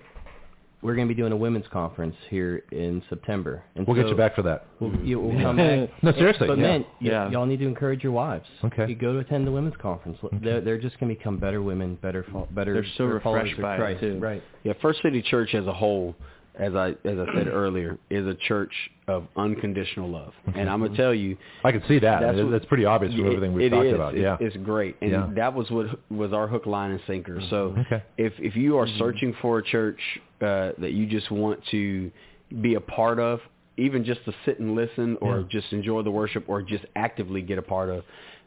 we're 0.82 0.94
going 0.94 1.06
to 1.06 1.14
be 1.14 1.18
doing 1.20 1.32
a 1.32 1.36
women's 1.36 1.66
conference 1.72 2.14
here 2.30 2.62
in 2.72 3.02
September. 3.08 3.62
And 3.74 3.86
We'll 3.86 3.96
so 3.96 4.02
get 4.02 4.08
you 4.10 4.16
back 4.16 4.34
for 4.34 4.42
that. 4.42 4.66
We'll, 4.80 4.94
you, 4.96 5.20
we'll 5.20 5.40
come 5.42 5.56
back. 5.56 5.90
No, 6.02 6.12
seriously. 6.12 6.46
But 6.48 6.58
yeah. 6.58 6.62
men, 6.64 6.80
y- 6.82 6.88
Yeah. 7.00 7.30
y'all 7.30 7.46
need 7.46 7.58
to 7.60 7.66
encourage 7.66 8.02
your 8.02 8.12
wives. 8.12 8.46
Okay. 8.64 8.86
You 8.88 8.94
go 8.94 9.12
to 9.12 9.18
attend 9.20 9.46
the 9.46 9.52
women's 9.52 9.76
conference. 9.80 10.18
They're, 10.42 10.60
they're 10.60 10.78
just 10.78 10.98
going 10.98 11.12
to 11.12 11.18
become 11.18 11.38
better 11.38 11.62
women, 11.62 11.98
better, 12.02 12.24
fo- 12.32 12.48
better. 12.52 12.72
They're 12.74 12.86
so 12.96 13.04
refreshed 13.04 13.54
of 13.56 13.62
by 13.62 13.74
it, 13.74 13.78
Christ. 13.78 14.00
too. 14.00 14.18
Right. 14.18 14.42
Yeah, 14.64 14.72
First 14.82 15.02
City 15.02 15.22
Church 15.22 15.54
as 15.54 15.66
a 15.66 15.72
whole, 15.72 16.14
as 16.58 16.74
I 16.74 16.90
as 17.04 17.18
I 17.18 17.26
said 17.34 17.48
earlier, 17.48 17.98
is 18.10 18.26
a 18.26 18.34
church 18.34 18.72
of 19.08 19.26
unconditional 19.36 20.08
love. 20.08 20.32
Mm-hmm. 20.48 20.58
And 20.58 20.70
I'm 20.70 20.80
gonna 20.82 20.96
tell 20.96 21.14
you, 21.14 21.36
I 21.64 21.72
can 21.72 21.82
see 21.86 21.98
that. 22.00 22.20
That's 22.20 22.38
what- 22.38 22.50
that's 22.50 22.64
pretty 22.64 22.84
obvious 22.84 23.14
from 23.14 23.24
it- 23.26 23.28
everything 23.28 23.52
we've 23.54 23.70
talked 23.70 23.86
is. 23.86 23.94
about. 23.94 24.14
It's, 24.14 24.22
yeah. 24.22 24.36
it's 24.40 24.56
great, 24.58 24.96
and 25.00 25.10
Yeah. 25.10 25.30
that 25.34 25.54
was 25.54 25.70
what 25.70 25.86
was 26.10 26.32
our 26.32 26.46
hook, 26.46 26.66
line, 26.66 26.90
and 26.90 27.00
sinker. 27.06 27.40
So 27.50 27.70
mm-hmm. 27.70 27.80
Okay. 27.80 28.02
if 28.18 28.32
if 28.38 28.56
you 28.56 28.78
are 28.78 28.86
mm-hmm. 28.86 28.98
searching 28.98 29.34
for 29.42 29.58
a 29.58 29.62
church 29.62 30.00
uh, 30.40 30.72
that 30.78 30.92
you 30.92 31.06
just 31.06 31.30
want 31.30 31.60
to 31.70 32.10
be 32.60 32.74
a 32.74 32.80
part 32.80 33.18
of, 33.18 33.40
even 33.76 34.04
just 34.04 34.24
to 34.24 34.32
sit 34.44 34.58
and 34.58 34.74
listen, 34.74 35.16
or 35.20 35.40
Yeah. 35.40 35.44
just 35.48 35.72
enjoy 35.72 36.02
the 36.02 36.10
worship, 36.10 36.44
or 36.48 36.62
just 36.62 36.84
actively 36.94 37.42
get 37.42 37.58
a 37.58 37.62
part 37.62 37.88
of. 37.90 38.04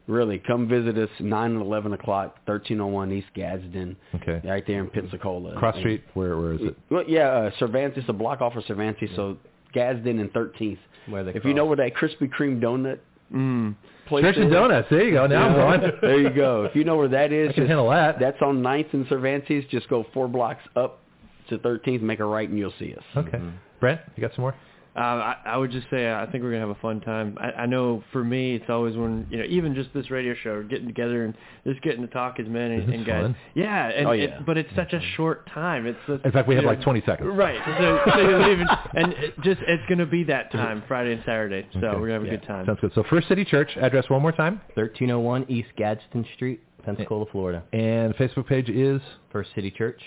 Really, 0.10 0.40
come 0.40 0.68
visit 0.68 0.98
us 0.98 1.10
nine 1.20 1.52
and 1.52 1.62
eleven 1.62 1.94
o'clock, 1.94 2.38
thirteen 2.48 2.82
oh 2.82 2.88
one 2.88 3.12
East 3.12 3.28
Gadsden, 3.36 3.96
Okay. 4.16 4.42
right 4.44 4.66
there 4.66 4.80
in 4.80 4.90
Pensacola. 4.90 5.56
Cross 5.56 5.76
And- 5.76 5.82
Street. 5.84 6.04
Where 6.16 6.36
where 6.38 6.54
is 6.54 6.62
it? 6.62 6.76
well, 6.90 7.04
yeah, 7.08 7.28
uh, 7.30 7.52
Cervantes, 7.60 8.04
a 8.08 8.14
block 8.14 8.42
off 8.42 8.56
of 8.56 8.64
Cervantes. 8.66 9.12
So 9.16 9.38
Gadsden 9.72 10.20
and 10.20 10.34
13th. 10.34 10.80
Where 11.08 11.24
they 11.24 11.32
if 11.36 11.46
you 11.46 11.54
know 11.54 11.66
where 11.66 11.78
that 11.78 11.94
Krispy 11.94 12.28
Kreme 12.28 12.60
donut 12.60 12.98
Mm. 13.32 13.76
place 14.08 14.24
Church 14.24 14.38
and 14.38 14.46
is, 14.48 14.52
Donuts. 14.52 14.88
There 14.90 15.04
you 15.04 15.12
go. 15.12 15.28
Now 15.28 15.48
I'm 15.48 15.54
going. 15.82 15.92
there 16.02 16.20
you 16.20 16.32
go. 16.32 16.66
If 16.66 16.76
you 16.76 16.84
know 16.84 16.98
where 16.98 17.08
that 17.10 17.32
is, 17.32 17.50
I 17.50 17.54
can 17.54 17.62
just- 17.64 17.68
handle 17.70 17.90
that. 17.92 18.18
that's 18.20 18.42
on 18.42 18.64
9th 18.64 18.92
and 18.94 19.06
Cervantes. 19.08 19.66
Just 19.70 19.88
go 19.90 20.04
four 20.12 20.28
blocks 20.28 20.64
up 20.76 21.02
to 21.50 21.60
13th, 21.60 22.02
make 22.02 22.20
a 22.20 22.26
right, 22.26 22.50
and 22.50 22.58
you'll 22.58 22.74
see 22.80 22.96
us. 22.96 23.04
Okay. 23.16 23.40
Brent, 23.80 24.02
you 24.16 24.22
got 24.22 24.34
some 24.34 24.42
more? 24.42 24.56
Uh, 25.00 25.02
I, 25.02 25.36
I 25.46 25.58
would 25.58 25.72
just 25.72 25.88
say 25.90 26.12
I 26.12 26.26
think 26.30 26.44
we're 26.44 26.50
gonna 26.52 26.68
have 26.68 26.76
a 26.76 26.82
fun 26.82 27.00
time. 27.00 27.38
I, 27.40 27.62
I 27.62 27.66
know 27.68 28.04
for 28.12 28.22
me, 28.22 28.56
it's 28.56 28.70
always 28.70 28.98
when 28.98 29.26
you 29.30 29.38
know, 29.38 29.46
even 29.46 29.74
just 29.74 29.94
this 29.94 30.12
radio 30.12 30.36
show, 30.44 30.62
getting 30.64 30.88
together 30.88 31.24
and 31.24 31.34
just 31.66 31.82
getting 31.82 32.02
to 32.02 32.08
talk 32.12 32.38
as 32.40 32.48
men 32.48 32.72
and, 32.72 32.82
Isn't 32.84 32.94
and 32.96 33.02
it 33.04 33.08
guys. 33.08 33.22
fun? 33.24 33.36
Yeah, 33.56 33.88
and 33.88 34.08
Oh, 34.08 34.12
it- 34.12 34.30
yeah. 34.30 34.40
but 34.46 34.58
it's 34.58 34.70
such 34.76 34.92
a 34.92 35.00
short 35.16 35.48
time. 35.54 35.86
It's 35.88 35.98
just, 36.06 36.26
In 36.26 36.32
fact, 36.34 36.50
we 36.50 36.56
have 36.56 36.66
know, 36.66 36.70
like 36.72 36.82
20 36.82 37.02
seconds. 37.06 37.30
Right. 37.34 37.60
So, 37.80 38.00
so 38.14 38.20
you 38.20 38.38
leave 38.40 38.60
and, 38.60 38.70
and 38.96 39.14
it 39.14 39.40
just 39.42 39.62
it's 39.68 39.84
gonna 39.88 40.06
be 40.06 40.26
that 40.26 40.52
time, 40.52 40.84
Friday 40.86 41.14
and 41.14 41.24
Saturday. 41.26 41.66
So 41.74 41.80
Okay. 41.80 41.88
we're 42.00 42.08
gonna 42.08 42.14
have 42.14 42.24
a 42.24 42.26
Yeah. 42.26 42.32
good 42.32 42.44
time. 42.44 42.66
Sounds 42.66 42.80
good. 42.82 42.92
So 42.94 43.04
First 43.10 43.30
City 43.30 43.46
Church, 43.46 43.70
address 43.78 44.10
one 44.10 44.22
more 44.22 44.34
time. 44.34 44.60
1301 44.76 45.46
East 45.48 45.70
Gadsden 45.78 46.26
Street, 46.36 46.60
Pensacola, 46.84 47.26
Florida. 47.32 47.64
And 47.72 48.14
Facebook 48.16 48.48
page 48.48 48.70
is 48.70 49.02
First 49.32 49.52
City 49.56 49.72
Church. 49.72 50.02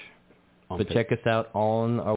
On 0.69 0.77
But 0.77 0.89
Fa- 0.89 0.94
check 0.94 1.12
us 1.12 1.27
out 1.27 1.48
on 1.55 1.98
our 2.01 2.16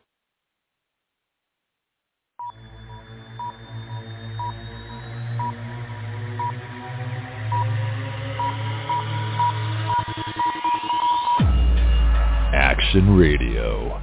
Action 12.96 13.18
Radio, 13.18 14.02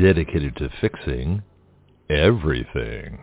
dedicated 0.00 0.56
to 0.56 0.70
fixing 0.80 1.42
everything. 2.08 3.18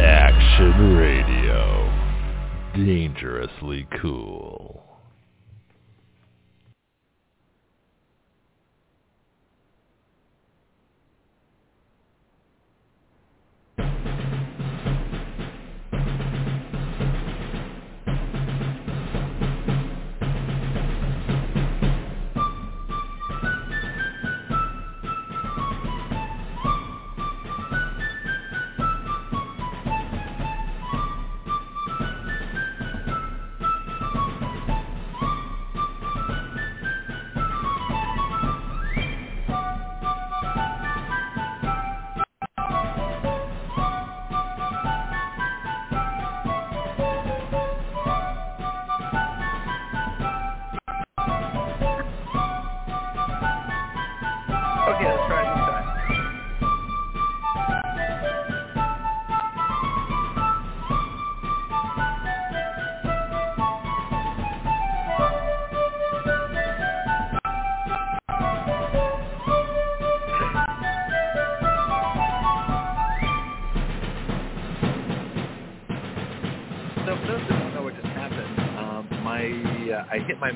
Action 0.00 0.96
Radio, 0.96 1.92
dangerously 2.76 3.88
cool. 4.00 4.95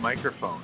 Microphone 0.01 0.62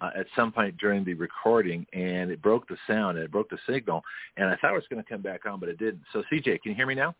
uh, 0.00 0.10
at 0.16 0.26
some 0.34 0.52
point 0.52 0.76
during 0.78 1.04
the 1.04 1.14
recording, 1.14 1.86
and 1.92 2.30
it 2.30 2.40
broke 2.42 2.68
the 2.68 2.76
sound, 2.86 3.16
and 3.16 3.24
it 3.24 3.30
broke 3.30 3.50
the 3.50 3.58
signal, 3.68 4.02
and 4.36 4.48
I 4.48 4.56
thought 4.56 4.70
it 4.70 4.74
was 4.74 4.84
going 4.90 5.02
to 5.02 5.08
come 5.08 5.22
back 5.22 5.46
on, 5.46 5.60
but 5.60 5.68
it 5.68 5.78
didn't. 5.78 6.02
So 6.12 6.22
CJ, 6.32 6.62
can 6.62 6.70
you 6.70 6.74
hear 6.74 6.86
me 6.86 6.94
now? 6.94 7.14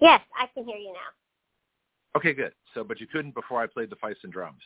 Yes, 0.00 0.20
I 0.38 0.46
can 0.52 0.64
hear 0.64 0.76
you 0.76 0.92
now. 0.92 2.18
Okay, 2.18 2.32
good. 2.32 2.52
So, 2.74 2.84
but 2.84 3.00
you 3.00 3.06
couldn't 3.06 3.34
before 3.34 3.62
I 3.62 3.66
played 3.66 3.90
the 3.90 3.96
fifes 3.96 4.20
and 4.24 4.32
drums. 4.32 4.60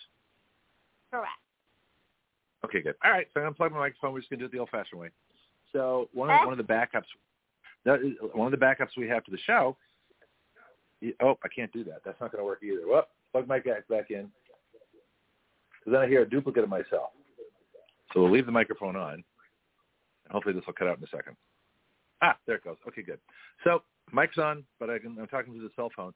Correct. 1.10 1.28
Okay, 2.64 2.80
good. 2.80 2.94
All 3.04 3.10
right, 3.10 3.26
so 3.32 3.40
I'm 3.40 3.46
gonna 3.46 3.54
plug 3.54 3.72
my 3.72 3.78
microphone. 3.78 4.12
We're 4.12 4.20
just 4.20 4.30
gonna 4.30 4.40
do 4.40 4.46
it 4.46 4.52
the 4.52 4.58
old-fashioned 4.58 5.00
way. 5.00 5.10
So 5.72 6.08
one 6.12 6.30
of, 6.30 6.46
one 6.46 6.52
of 6.52 6.58
the 6.58 6.72
backups, 6.72 7.04
that 7.84 8.00
is, 8.00 8.12
one 8.34 8.52
of 8.52 8.58
the 8.58 8.64
backups 8.64 8.96
we 8.96 9.08
have 9.08 9.24
to 9.24 9.30
the 9.30 9.38
show. 9.38 9.76
Oh, 11.22 11.38
I 11.42 11.48
can't 11.48 11.72
do 11.72 11.82
that. 11.84 12.02
That's 12.04 12.20
not 12.20 12.32
gonna 12.32 12.44
work 12.44 12.62
either. 12.62 12.82
Well, 12.86 13.06
plug 13.32 13.48
my 13.48 13.60
back 13.60 13.88
back 13.88 14.10
in, 14.10 14.30
because 15.80 15.92
then 15.92 16.02
I 16.02 16.08
hear 16.08 16.22
a 16.22 16.28
duplicate 16.28 16.64
of 16.64 16.70
myself. 16.70 17.10
So 18.12 18.22
we'll 18.22 18.30
leave 18.30 18.46
the 18.46 18.52
microphone 18.52 18.96
on, 18.96 19.14
and 19.14 19.24
hopefully 20.30 20.54
this 20.54 20.64
will 20.66 20.74
cut 20.74 20.88
out 20.88 20.98
in 20.98 21.04
a 21.04 21.08
second. 21.08 21.36
Ah, 22.22 22.36
there 22.46 22.56
it 22.56 22.64
goes. 22.64 22.76
Okay, 22.88 23.02
good. 23.02 23.18
So 23.64 23.82
mic's 24.12 24.38
on, 24.38 24.64
but 24.78 24.90
I 24.90 24.98
can, 24.98 25.16
I'm 25.18 25.26
talking 25.28 25.52
through 25.52 25.62
the 25.62 25.70
cell 25.74 25.90
phone. 25.96 26.12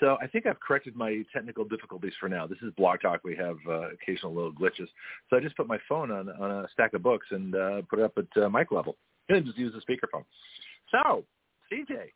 So 0.00 0.16
I 0.22 0.26
think 0.26 0.46
I've 0.46 0.60
corrected 0.60 0.96
my 0.96 1.22
technical 1.32 1.64
difficulties 1.64 2.12
for 2.18 2.28
now. 2.28 2.46
This 2.46 2.58
is 2.62 2.72
Blog 2.76 3.00
Talk. 3.02 3.20
We 3.24 3.36
have 3.36 3.56
uh, 3.68 3.90
occasional 3.90 4.34
little 4.34 4.52
glitches. 4.52 4.88
So 5.28 5.36
I 5.36 5.40
just 5.40 5.56
put 5.56 5.66
my 5.66 5.78
phone 5.88 6.10
on, 6.10 6.30
on 6.30 6.50
a 6.50 6.68
stack 6.72 6.94
of 6.94 7.02
books 7.02 7.26
and 7.30 7.54
uh, 7.54 7.82
put 7.90 7.98
it 7.98 8.04
up 8.04 8.12
at 8.16 8.42
uh, 8.42 8.48
mic 8.48 8.72
level 8.72 8.96
and 9.28 9.44
just 9.44 9.58
use 9.58 9.74
the 9.74 9.80
speakerphone. 9.80 10.24
So, 10.90 11.24
CJ, 11.70 12.10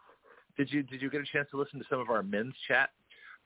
did 0.56 0.72
you 0.72 0.82
did 0.82 1.02
you 1.02 1.10
get 1.10 1.20
a 1.20 1.24
chance 1.24 1.48
to 1.50 1.58
listen 1.58 1.78
to 1.78 1.84
some 1.90 2.00
of 2.00 2.08
our 2.08 2.22
men's 2.22 2.54
chat 2.66 2.90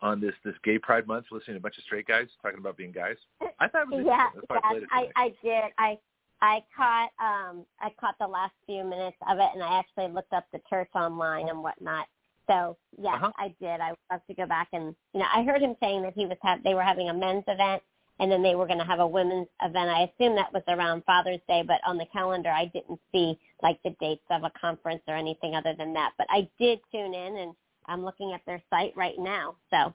on 0.02 0.20
this 0.20 0.34
this 0.44 0.54
Gay 0.64 0.78
Pride 0.78 1.06
Month? 1.06 1.26
Listening 1.30 1.54
to 1.54 1.58
a 1.58 1.60
bunch 1.62 1.78
of 1.78 1.84
straight 1.84 2.06
guys 2.06 2.26
talking 2.42 2.58
about 2.58 2.76
being 2.76 2.92
guys. 2.92 3.16
I 3.58 3.68
thought 3.68 3.82
it 3.82 3.96
was 3.96 4.04
Yeah. 4.06 4.28
That's 4.34 4.46
I 4.50 4.60
played 4.70 4.82
yes, 4.82 4.90
it 4.92 5.12
I. 5.16 5.22
I 5.22 5.28
did. 5.42 5.72
I 5.78 5.98
I 6.42 6.64
caught 6.76 7.10
um 7.20 7.66
I 7.80 7.90
caught 8.00 8.14
the 8.18 8.26
last 8.28 8.54
few 8.66 8.82
minutes 8.84 9.16
of 9.28 9.38
it, 9.38 9.48
and 9.54 9.62
I 9.62 9.78
actually 9.78 10.08
looked 10.12 10.32
up 10.32 10.46
the 10.52 10.60
church 10.70 10.88
online 10.94 11.48
and 11.48 11.62
whatnot. 11.62 12.06
So 12.46 12.76
yes, 12.98 13.14
Uh-huh. 13.16 13.32
I 13.36 13.54
did. 13.60 13.80
I 13.80 13.90
would 13.90 13.98
love 14.10 14.20
to 14.26 14.34
go 14.34 14.46
back 14.46 14.68
and 14.72 14.94
you 15.12 15.20
know 15.20 15.26
I 15.34 15.42
heard 15.44 15.60
him 15.60 15.76
saying 15.80 16.02
that 16.02 16.14
he 16.14 16.26
was 16.26 16.38
ha- 16.42 16.58
they 16.64 16.74
were 16.74 16.82
having 16.82 17.08
a 17.10 17.14
men's 17.14 17.44
event 17.46 17.82
and 18.18 18.30
then 18.30 18.42
they 18.42 18.54
were 18.54 18.66
going 18.66 18.78
to 18.78 18.84
have 18.84 19.00
a 19.00 19.06
women's 19.06 19.48
event. 19.62 19.88
I 19.88 20.02
assume 20.02 20.36
that 20.36 20.52
was 20.52 20.62
around 20.68 21.04
Father's 21.04 21.40
Day, 21.48 21.62
but 21.66 21.80
on 21.86 21.96
the 21.96 22.04
calendar 22.12 22.50
I 22.50 22.66
didn't 22.66 23.00
see 23.12 23.38
like 23.62 23.78
the 23.82 23.94
dates 24.00 24.24
of 24.30 24.44
a 24.44 24.50
conference 24.58 25.02
or 25.08 25.14
anything 25.16 25.54
other 25.54 25.74
than 25.76 25.92
that. 25.94 26.12
But 26.18 26.26
I 26.30 26.48
did 26.58 26.80
tune 26.92 27.14
in 27.14 27.36
and 27.36 27.54
I'm 27.86 28.04
looking 28.04 28.32
at 28.32 28.40
their 28.46 28.62
site 28.70 28.92
right 28.96 29.18
now. 29.18 29.56
So 29.70 29.94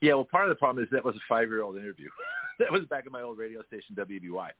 Yeah, 0.00 0.14
well, 0.14 0.24
part 0.24 0.44
of 0.44 0.50
the 0.50 0.56
problem 0.58 0.82
is 0.82 0.90
that 0.92 1.04
was 1.04 1.16
a 1.16 1.24
five-year-old 1.28 1.76
interview. 1.76 2.08
that 2.58 2.70
was 2.70 2.82
back 2.90 3.04
at 3.06 3.12
my 3.12 3.22
old 3.22 3.38
radio 3.38 3.62
station, 3.64 3.96
WEBY. 3.96 4.50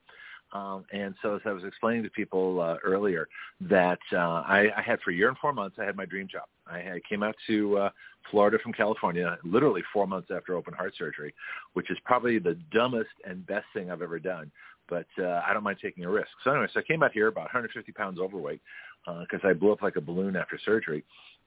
Um, 0.52 0.84
and 0.92 1.14
so 1.20 1.34
as 1.34 1.40
I 1.44 1.52
was 1.52 1.64
explaining 1.64 2.04
to 2.04 2.10
people 2.10 2.60
uh, 2.60 2.76
earlier 2.84 3.28
that 3.62 3.98
uh, 4.12 4.42
I, 4.46 4.68
I 4.76 4.82
had 4.82 5.00
for 5.00 5.10
a 5.10 5.14
year 5.14 5.28
and 5.28 5.36
four 5.38 5.52
months, 5.52 5.78
I 5.80 5.84
had 5.84 5.96
my 5.96 6.04
dream 6.04 6.28
job. 6.30 6.44
I, 6.66 6.78
I 6.78 7.00
came 7.08 7.22
out 7.22 7.34
to 7.48 7.78
uh, 7.78 7.90
Florida 8.30 8.58
from 8.62 8.72
California 8.72 9.36
literally 9.42 9.82
four 9.92 10.06
months 10.06 10.28
after 10.34 10.54
open 10.54 10.72
heart 10.72 10.94
surgery, 10.96 11.34
which 11.72 11.90
is 11.90 11.98
probably 12.04 12.38
the 12.38 12.56
dumbest 12.72 13.10
and 13.28 13.44
best 13.46 13.66
thing 13.74 13.90
I've 13.90 14.02
ever 14.02 14.18
done. 14.18 14.50
But 14.88 15.06
uh, 15.18 15.42
I 15.46 15.52
don't 15.54 15.64
mind 15.64 15.78
taking 15.82 16.04
a 16.04 16.10
risk. 16.10 16.28
So 16.44 16.50
anyway, 16.50 16.68
so 16.72 16.80
I 16.80 16.82
came 16.82 17.02
out 17.02 17.12
here 17.12 17.28
about 17.28 17.44
150 17.44 17.90
pounds 17.92 18.20
overweight 18.20 18.60
because 19.20 19.40
I 19.42 19.54
blew 19.54 19.72
up 19.72 19.82
like 19.82 19.96
a 19.96 20.00
balloon 20.00 20.36
after 20.36 20.58
surgery 20.64 21.04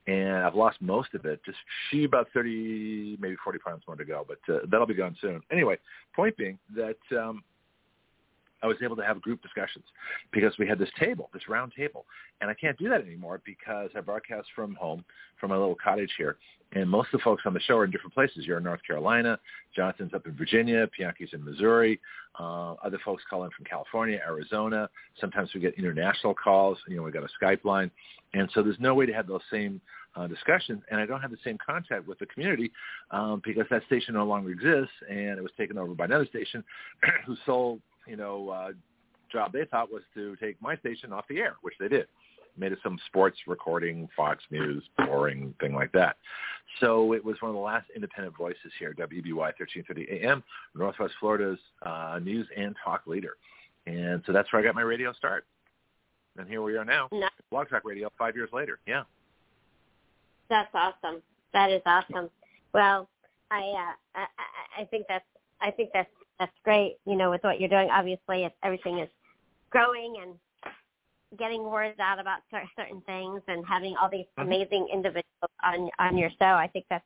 and 0.07 0.37
I've 0.37 0.55
lost 0.55 0.77
most 0.81 1.13
of 1.13 1.25
it. 1.25 1.41
Just 1.45 1.57
she 1.91 2.05
about 2.05 2.27
30, 2.33 3.17
maybe 3.19 3.35
40 3.43 3.59
pounds 3.59 3.83
more 3.87 3.97
to 3.97 4.05
go, 4.05 4.25
but 4.27 4.53
uh, 4.53 4.59
that'll 4.71 4.87
be 4.87 4.93
gone 4.93 5.15
soon. 5.21 5.41
Anyway, 5.51 5.77
point 6.15 6.35
being 6.37 6.57
that 6.75 6.97
um, 7.11 7.43
I 8.63 8.67
was 8.67 8.77
able 8.83 8.95
to 8.95 9.03
have 9.03 9.21
group 9.21 9.41
discussions 9.41 9.85
because 10.31 10.57
we 10.57 10.67
had 10.67 10.79
this 10.79 10.89
table, 10.99 11.29
this 11.33 11.47
round 11.47 11.73
table. 11.77 12.05
And 12.41 12.49
I 12.49 12.53
can't 12.53 12.77
do 12.77 12.89
that 12.89 13.01
anymore 13.01 13.41
because 13.45 13.89
I 13.95 14.01
broadcast 14.01 14.47
from 14.55 14.75
home, 14.75 15.05
from 15.39 15.49
my 15.51 15.57
little 15.57 15.77
cottage 15.81 16.11
here. 16.17 16.37
And 16.73 16.89
most 16.89 17.07
of 17.13 17.19
the 17.19 17.23
folks 17.23 17.43
on 17.45 17.53
the 17.53 17.61
show 17.61 17.77
are 17.77 17.85
in 17.85 17.91
different 17.91 18.13
places. 18.13 18.45
You're 18.45 18.57
in 18.57 18.63
North 18.63 18.81
Carolina. 18.85 19.39
Jonathan's 19.75 20.13
up 20.13 20.25
in 20.25 20.35
Virginia. 20.35 20.89
Bianca's 20.97 21.29
in 21.33 21.43
Missouri. 21.43 21.99
Uh, 22.39 22.73
other 22.73 22.99
folks 23.05 23.23
call 23.29 23.45
in 23.45 23.51
from 23.51 23.65
California, 23.65 24.19
Arizona. 24.25 24.89
Sometimes 25.19 25.49
we 25.53 25.61
get 25.61 25.75
international 25.75 26.33
calls. 26.33 26.77
You 26.87 26.97
know, 26.97 27.03
we 27.03 27.11
got 27.11 27.23
a 27.23 27.43
Skype 27.43 27.63
line. 27.63 27.89
And 28.33 28.49
so 28.53 28.61
there's 28.61 28.79
no 28.79 28.93
way 28.93 29.05
to 29.05 29.13
have 29.13 29.27
those 29.27 29.41
same 29.49 29.79
uh, 30.15 30.27
discussions. 30.27 30.81
And 30.91 30.99
I 30.99 31.05
don't 31.05 31.21
have 31.21 31.31
the 31.31 31.37
same 31.43 31.57
contact 31.65 32.07
with 32.07 32.19
the 32.19 32.25
community 32.25 32.71
um, 33.11 33.41
because 33.45 33.65
that 33.69 33.85
station 33.85 34.15
no 34.15 34.25
longer 34.25 34.49
exists. 34.49 34.93
And 35.09 35.37
it 35.37 35.41
was 35.41 35.51
taken 35.57 35.77
over 35.77 35.93
by 35.93 36.05
another 36.05 36.25
station 36.25 36.63
who 37.25 37.35
sold 37.45 37.79
you 38.07 38.15
know, 38.15 38.49
uh, 38.49 38.71
job 39.31 39.51
they 39.51 39.65
thought 39.65 39.91
was 39.91 40.03
to 40.13 40.35
take 40.37 40.61
my 40.61 40.75
station 40.77 41.11
off 41.11 41.25
the 41.29 41.39
air, 41.39 41.55
which 41.61 41.75
they 41.79 41.87
did. 41.87 42.07
Made 42.57 42.71
it 42.71 42.79
some 42.81 42.97
sports 43.05 43.37
recording, 43.45 44.09
Fox 44.15 44.43
News, 44.49 44.83
boring 44.97 45.53
thing 45.59 45.75
like 45.75 45.91
that. 45.91 46.17
So 46.79 47.13
it 47.13 47.23
was 47.23 47.35
one 47.39 47.49
of 47.49 47.55
the 47.55 47.61
last 47.61 47.85
independent 47.95 48.35
voices 48.35 48.71
here, 48.79 48.95
WEBY 48.97 49.33
1330 49.33 50.25
AM, 50.25 50.43
Northwest 50.75 51.13
Florida's 51.19 51.59
uh, 51.83 52.19
news 52.21 52.47
and 52.55 52.75
talk 52.83 53.05
leader. 53.05 53.37
And 53.85 54.23
so 54.25 54.33
that's 54.33 54.51
where 54.51 54.61
I 54.61 54.65
got 54.65 54.73
my 54.73 54.81
radio 54.81 55.13
start. 55.13 55.45
And 56.37 56.47
here 56.47 56.61
we 56.61 56.75
are 56.77 56.85
now, 56.85 57.09
no. 57.11 57.27
Blog 57.49 57.69
Talk 57.69 57.83
Radio, 57.85 58.11
five 58.17 58.35
years 58.35 58.49
later. 58.53 58.79
Yeah. 58.87 59.03
That's 60.49 60.69
awesome. 60.73 61.21
That 61.53 61.71
is 61.71 61.81
awesome. 61.85 62.29
Well, 62.73 63.07
I 63.49 63.59
uh, 63.59 64.19
I, 64.19 64.81
I 64.81 64.85
think 64.85 65.05
that's 65.07 65.25
I 65.61 65.71
think 65.71 65.89
that's 65.93 66.09
that's 66.39 66.51
great. 66.63 66.97
You 67.05 67.15
know, 67.15 67.29
with 67.29 67.43
what 67.43 67.59
you're 67.59 67.69
doing, 67.69 67.89
obviously, 67.91 68.43
it's, 68.43 68.55
everything 68.63 68.99
is 68.99 69.09
growing 69.69 70.15
and 70.21 70.35
getting 71.37 71.63
words 71.63 71.99
out 71.99 72.19
about 72.19 72.39
certain 72.75 73.01
things 73.01 73.41
and 73.47 73.65
having 73.65 73.95
all 73.99 74.09
these 74.09 74.25
mm-hmm. 74.37 74.47
amazing 74.47 74.87
individuals 74.93 75.51
on 75.63 75.89
on 75.99 76.17
your 76.17 76.29
show. 76.39 76.45
I 76.45 76.67
think 76.71 76.85
that's 76.89 77.05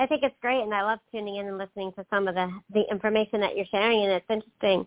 I 0.00 0.06
think 0.06 0.22
it's 0.22 0.34
great, 0.40 0.62
and 0.62 0.72
I 0.72 0.82
love 0.82 1.00
tuning 1.10 1.36
in 1.36 1.46
and 1.46 1.58
listening 1.58 1.92
to 1.92 2.06
some 2.10 2.28
of 2.28 2.34
the 2.34 2.50
the 2.72 2.84
information 2.90 3.40
that 3.40 3.56
you're 3.56 3.66
sharing. 3.66 4.04
And 4.04 4.12
it's 4.12 4.26
interesting, 4.30 4.86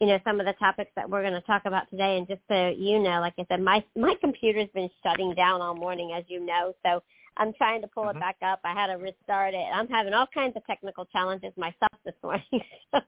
you 0.00 0.06
know, 0.06 0.18
some 0.24 0.40
of 0.40 0.46
the 0.46 0.52
topics 0.54 0.90
that 0.94 1.08
we're 1.08 1.22
going 1.22 1.34
to 1.34 1.40
talk 1.42 1.62
about 1.64 1.90
today. 1.90 2.18
And 2.18 2.28
just 2.28 2.42
so 2.48 2.68
you 2.68 2.98
know, 2.98 3.20
like 3.20 3.34
I 3.38 3.46
said, 3.48 3.60
my 3.60 3.82
my 3.96 4.14
computer's 4.20 4.68
been 4.74 4.90
shutting 5.02 5.34
down 5.34 5.60
all 5.60 5.74
morning, 5.74 6.12
as 6.16 6.24
you 6.28 6.44
know, 6.44 6.74
so 6.84 7.02
I'm 7.36 7.52
trying 7.54 7.80
to 7.82 7.88
pull 7.88 8.04
mm-hmm. 8.04 8.18
it 8.18 8.20
back 8.20 8.36
up. 8.44 8.60
I 8.64 8.72
had 8.72 8.88
to 8.88 8.94
restart 8.94 9.54
it. 9.54 9.66
I'm 9.74 9.88
having 9.88 10.14
all 10.14 10.26
kinds 10.32 10.56
of 10.56 10.66
technical 10.66 11.06
challenges 11.06 11.52
myself 11.56 11.92
this 12.04 12.14
morning. 12.22 12.44
uh 12.92 13.00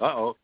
oh. 0.00 0.36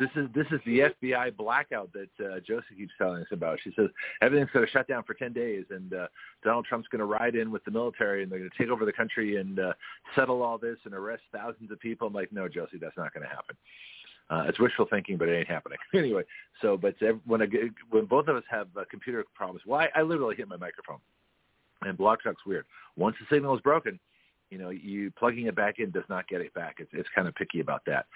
This 0.00 0.10
is 0.14 0.28
this 0.32 0.46
is 0.52 0.60
the 0.64 0.92
FBI 1.02 1.36
blackout 1.36 1.90
that 1.92 2.24
uh, 2.24 2.38
Josie 2.46 2.76
keeps 2.76 2.92
telling 2.98 3.20
us 3.20 3.28
about. 3.32 3.58
She 3.64 3.72
says 3.74 3.88
everything's 4.22 4.50
going 4.52 4.64
to 4.64 4.70
shut 4.70 4.86
down 4.86 5.02
for 5.02 5.14
ten 5.14 5.32
days, 5.32 5.64
and 5.70 5.92
uh, 5.92 6.06
Donald 6.44 6.66
Trump's 6.66 6.86
going 6.86 7.00
to 7.00 7.04
ride 7.04 7.34
in 7.34 7.50
with 7.50 7.64
the 7.64 7.72
military, 7.72 8.22
and 8.22 8.30
they're 8.30 8.38
going 8.38 8.50
to 8.50 8.58
take 8.58 8.70
over 8.70 8.84
the 8.84 8.92
country 8.92 9.36
and 9.38 9.58
uh, 9.58 9.72
settle 10.14 10.42
all 10.42 10.56
this 10.56 10.76
and 10.84 10.94
arrest 10.94 11.22
thousands 11.32 11.72
of 11.72 11.80
people. 11.80 12.06
I'm 12.06 12.12
like, 12.12 12.30
no, 12.30 12.46
Josie, 12.46 12.78
that's 12.80 12.96
not 12.96 13.12
going 13.12 13.24
to 13.24 13.28
happen. 13.28 13.56
Uh, 14.30 14.44
it's 14.46 14.60
wishful 14.60 14.86
thinking, 14.88 15.16
but 15.16 15.28
it 15.28 15.36
ain't 15.36 15.48
happening 15.48 15.78
anyway. 15.94 16.22
So, 16.62 16.76
but 16.76 16.94
when 17.24 17.42
I, 17.42 17.46
when 17.90 18.04
both 18.04 18.28
of 18.28 18.36
us 18.36 18.44
have 18.50 18.68
uh, 18.76 18.84
computer 18.88 19.24
problems, 19.34 19.62
well, 19.66 19.80
I, 19.80 19.88
I 19.98 20.02
literally 20.02 20.36
hit 20.36 20.48
my 20.48 20.56
microphone 20.56 20.98
and 21.88 21.98
Blog 21.98 22.18
Talk's 22.22 22.46
weird. 22.46 22.66
Once 22.96 23.16
the 23.20 23.34
signal 23.34 23.54
is 23.54 23.60
broken, 23.62 23.98
you 24.50 24.58
know, 24.58 24.70
you 24.70 25.10
plugging 25.18 25.46
it 25.46 25.54
back 25.54 25.78
in 25.78 25.90
does 25.90 26.04
not 26.08 26.26
get 26.28 26.40
it 26.40 26.52
back. 26.54 26.76
It's, 26.78 26.90
it's 26.92 27.08
kind 27.14 27.28
of 27.28 27.34
picky 27.34 27.60
about 27.60 27.82
that. 27.86 28.06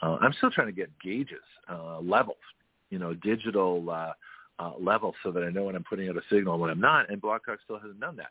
Uh, 0.00 0.16
I'm 0.20 0.32
still 0.34 0.50
trying 0.50 0.68
to 0.68 0.72
get 0.72 0.90
gauges, 1.02 1.42
uh, 1.68 2.00
levels, 2.00 2.38
you 2.90 2.98
know, 2.98 3.14
digital 3.14 3.88
uh, 3.90 4.12
uh, 4.58 4.72
levels 4.80 5.14
so 5.22 5.30
that 5.32 5.42
I 5.42 5.50
know 5.50 5.64
when 5.64 5.76
I'm 5.76 5.84
putting 5.84 6.08
out 6.08 6.16
a 6.16 6.22
signal 6.30 6.54
and 6.54 6.62
when 6.62 6.70
I'm 6.70 6.80
not. 6.80 7.10
And 7.10 7.20
Blog 7.20 7.42
Talk 7.44 7.58
still 7.64 7.78
hasn't 7.78 8.00
done 8.00 8.16
that. 8.16 8.30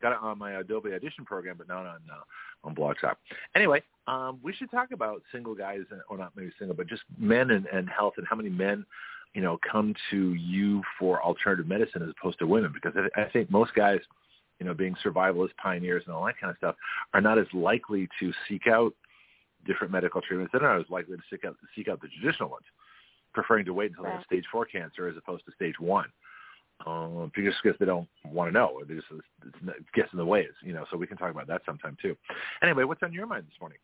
Got 0.00 0.12
it 0.12 0.18
on 0.22 0.38
my 0.38 0.52
Adobe 0.52 0.94
Audition 0.94 1.24
program, 1.24 1.56
but 1.58 1.68
not 1.68 1.80
on 1.80 2.00
uh, 2.10 2.22
on 2.64 2.74
Blog 2.74 2.96
Talk. 3.00 3.18
Anyway, 3.54 3.82
um, 4.06 4.38
we 4.42 4.52
should 4.54 4.70
talk 4.70 4.92
about 4.92 5.22
single 5.30 5.54
guys, 5.54 5.80
or 6.08 6.16
not 6.16 6.32
maybe 6.36 6.50
single, 6.58 6.74
but 6.74 6.86
just 6.86 7.02
men 7.18 7.50
and, 7.50 7.66
and 7.66 7.88
health 7.88 8.14
and 8.16 8.26
how 8.26 8.36
many 8.36 8.48
men 8.48 8.86
you 9.34 9.42
know, 9.42 9.58
come 9.70 9.94
to 10.10 10.34
you 10.34 10.82
for 10.98 11.22
alternative 11.22 11.68
medicine 11.68 12.02
as 12.02 12.08
opposed 12.18 12.36
to 12.40 12.46
women? 12.46 12.72
Because 12.72 12.92
I, 12.96 13.20
I 13.20 13.28
think 13.28 13.50
most 13.50 13.74
guys– 13.74 14.00
you 14.60 14.66
know, 14.66 14.74
being 14.74 14.94
survivalist 15.04 15.56
pioneers, 15.60 16.02
and 16.06 16.14
all 16.14 16.24
that 16.26 16.38
kind 16.38 16.50
of 16.50 16.56
stuff, 16.58 16.76
are 17.14 17.20
not 17.20 17.38
as 17.38 17.46
likely 17.52 18.06
to 18.20 18.32
seek 18.48 18.66
out 18.66 18.92
different 19.66 19.92
medical 19.92 20.20
treatments. 20.20 20.52
They're 20.52 20.62
not 20.62 20.78
as 20.78 20.90
likely 20.90 21.16
to 21.16 21.22
seek 21.30 21.44
out 21.44 21.56
seek 21.74 21.88
out 21.88 22.00
the 22.00 22.08
traditional 22.08 22.50
ones, 22.50 22.66
preferring 23.34 23.64
to 23.64 23.74
wait 23.74 23.90
until 23.90 24.04
right. 24.04 24.10
they 24.10 24.16
have 24.16 24.24
stage 24.26 24.44
four 24.52 24.66
cancer 24.66 25.08
as 25.08 25.16
opposed 25.16 25.44
to 25.46 25.52
stage 25.52 25.80
one. 25.80 26.06
Um, 26.86 27.30
just 27.34 27.58
because 27.62 27.78
they 27.78 27.84
don't 27.84 28.08
want 28.24 28.48
to 28.48 28.52
know, 28.52 28.80
they 28.88 28.94
just 28.94 29.06
it 29.10 29.84
gets 29.94 30.12
in 30.12 30.18
the 30.18 30.24
way. 30.24 30.46
You 30.62 30.74
know, 30.74 30.84
so 30.90 30.96
we 30.96 31.06
can 31.06 31.16
talk 31.16 31.30
about 31.30 31.46
that 31.48 31.62
sometime 31.66 31.96
too. 32.00 32.16
Anyway, 32.62 32.84
what's 32.84 33.02
on 33.02 33.12
your 33.12 33.26
mind 33.26 33.44
this 33.46 33.60
morning? 33.60 33.78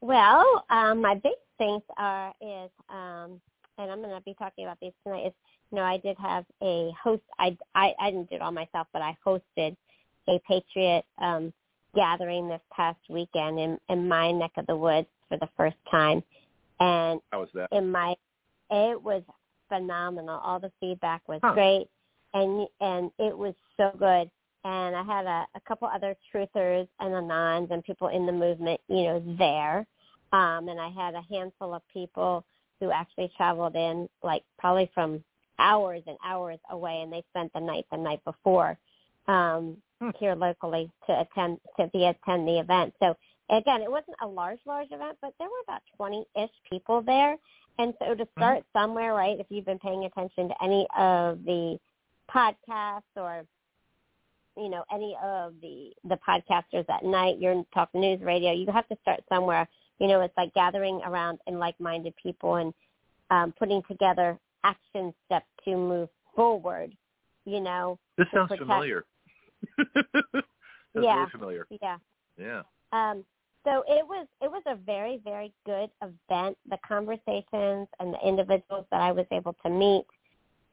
Well, 0.00 0.64
um, 0.70 1.02
my 1.02 1.14
big 1.14 1.32
things 1.58 1.82
are 1.98 2.32
is, 2.40 2.70
um, 2.88 3.40
and 3.78 3.90
I'm 3.90 4.00
going 4.00 4.14
to 4.14 4.22
be 4.24 4.34
talking 4.34 4.64
about 4.64 4.78
these 4.80 4.92
tonight. 5.04 5.26
Is 5.26 5.32
you 5.70 5.76
know, 5.76 5.84
I 5.84 5.98
did 5.98 6.16
have 6.18 6.44
a 6.62 6.90
host. 7.02 7.22
I 7.38 7.56
I, 7.74 7.94
I 8.00 8.10
didn't 8.10 8.30
do 8.30 8.36
it 8.36 8.42
all 8.42 8.52
myself, 8.52 8.88
but 8.92 9.02
I 9.02 9.16
hosted 9.24 9.76
a 10.28 10.40
Patriot 10.46 11.04
um, 11.18 11.52
gathering 11.94 12.48
this 12.48 12.60
past 12.74 12.98
weekend 13.08 13.58
in 13.58 13.78
in 13.88 14.08
my 14.08 14.32
neck 14.32 14.52
of 14.56 14.66
the 14.66 14.76
woods 14.76 15.08
for 15.28 15.38
the 15.38 15.48
first 15.56 15.76
time. 15.90 16.22
And 16.80 17.20
how 17.30 17.40
was 17.40 17.48
that? 17.54 17.68
In 17.72 17.90
my, 17.90 18.14
it 18.70 19.00
was 19.00 19.22
phenomenal. 19.68 20.40
All 20.42 20.58
the 20.58 20.72
feedback 20.80 21.22
was 21.28 21.40
huh. 21.42 21.54
great, 21.54 21.88
and 22.34 22.66
and 22.80 23.10
it 23.18 23.36
was 23.36 23.54
so 23.76 23.92
good. 23.98 24.30
And 24.62 24.94
I 24.94 25.02
had 25.02 25.24
a, 25.24 25.46
a 25.54 25.60
couple 25.66 25.88
other 25.88 26.14
truthers 26.34 26.86
and 26.98 27.14
anons 27.14 27.70
and 27.70 27.82
people 27.82 28.08
in 28.08 28.26
the 28.26 28.32
movement, 28.32 28.78
you 28.88 29.04
know, 29.04 29.36
there. 29.38 29.86
Um, 30.32 30.68
and 30.68 30.78
I 30.78 30.90
had 30.90 31.14
a 31.14 31.22
handful 31.30 31.72
of 31.72 31.82
people 31.92 32.44
who 32.78 32.90
actually 32.90 33.32
traveled 33.36 33.74
in, 33.74 34.06
like 34.22 34.42
probably 34.58 34.90
from 34.94 35.24
hours 35.60 36.02
and 36.06 36.16
hours 36.24 36.58
away, 36.70 37.00
and 37.02 37.12
they 37.12 37.22
spent 37.30 37.52
the 37.52 37.60
night 37.60 37.86
the 37.90 37.98
night 37.98 38.20
before 38.24 38.78
um, 39.28 39.76
hmm. 40.00 40.10
here 40.18 40.34
locally 40.34 40.90
to 41.06 41.20
attend 41.20 41.58
to 41.78 41.86
be 41.88 42.06
attend 42.06 42.48
the 42.48 42.58
event. 42.58 42.94
So 43.00 43.14
again, 43.50 43.82
it 43.82 43.90
wasn't 43.90 44.16
a 44.22 44.26
large 44.26 44.60
large 44.66 44.88
event, 44.90 45.18
but 45.20 45.34
there 45.38 45.48
were 45.48 45.62
about 45.64 45.82
twenty 45.96 46.24
ish 46.36 46.50
people 46.68 47.02
there. 47.02 47.36
And 47.78 47.94
so 47.98 48.14
to 48.14 48.24
hmm. 48.24 48.40
start 48.40 48.58
mm-hmm. 48.58 48.78
somewhere, 48.78 49.14
right? 49.14 49.38
If 49.38 49.46
you've 49.50 49.66
been 49.66 49.78
paying 49.78 50.04
attention 50.04 50.48
to 50.48 50.54
any 50.62 50.86
of 50.98 51.44
the 51.44 51.78
podcasts 52.34 53.02
or 53.16 53.44
you 54.56 54.68
know 54.68 54.84
any 54.92 55.16
of 55.22 55.54
the 55.60 55.92
the 56.04 56.18
podcasters 56.26 56.88
at 56.88 57.04
night, 57.04 57.38
you're 57.38 57.62
talk 57.74 57.90
news 57.94 58.20
radio. 58.22 58.52
You 58.52 58.66
have 58.72 58.88
to 58.88 58.96
start 59.02 59.20
somewhere. 59.28 59.68
You 59.98 60.08
know, 60.08 60.22
it's 60.22 60.36
like 60.36 60.54
gathering 60.54 61.02
around 61.04 61.40
and 61.46 61.58
like-minded 61.58 62.14
people 62.22 62.54
and 62.54 62.72
um, 63.30 63.52
putting 63.58 63.82
together 63.86 64.38
action 64.64 65.14
step 65.26 65.44
to 65.64 65.76
move 65.76 66.08
forward. 66.34 66.94
You 67.44 67.60
know, 67.60 67.98
this 68.18 68.26
sounds 68.32 68.48
protect. 68.48 68.68
familiar. 68.68 69.04
yeah, 70.94 71.26
familiar. 71.30 71.66
Yeah. 71.82 71.96
Yeah. 72.38 72.62
Um, 72.92 73.24
so 73.64 73.84
it 73.88 74.06
was 74.06 74.26
it 74.40 74.50
was 74.50 74.62
a 74.66 74.74
very 74.74 75.20
very 75.24 75.52
good 75.66 75.90
event. 76.02 76.56
The 76.68 76.78
conversations 76.86 77.88
and 77.98 78.14
the 78.14 78.18
individuals 78.26 78.86
that 78.90 79.00
I 79.00 79.12
was 79.12 79.26
able 79.30 79.54
to 79.64 79.70
meet, 79.70 80.06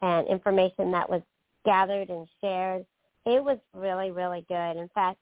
and 0.02 0.28
information 0.28 0.92
that 0.92 1.10
was 1.10 1.22
gathered 1.66 2.10
and 2.10 2.28
shared, 2.42 2.86
it 3.26 3.44
was 3.44 3.58
really 3.74 4.12
really 4.12 4.46
good. 4.48 4.78
In 4.78 4.90
fact, 4.94 5.20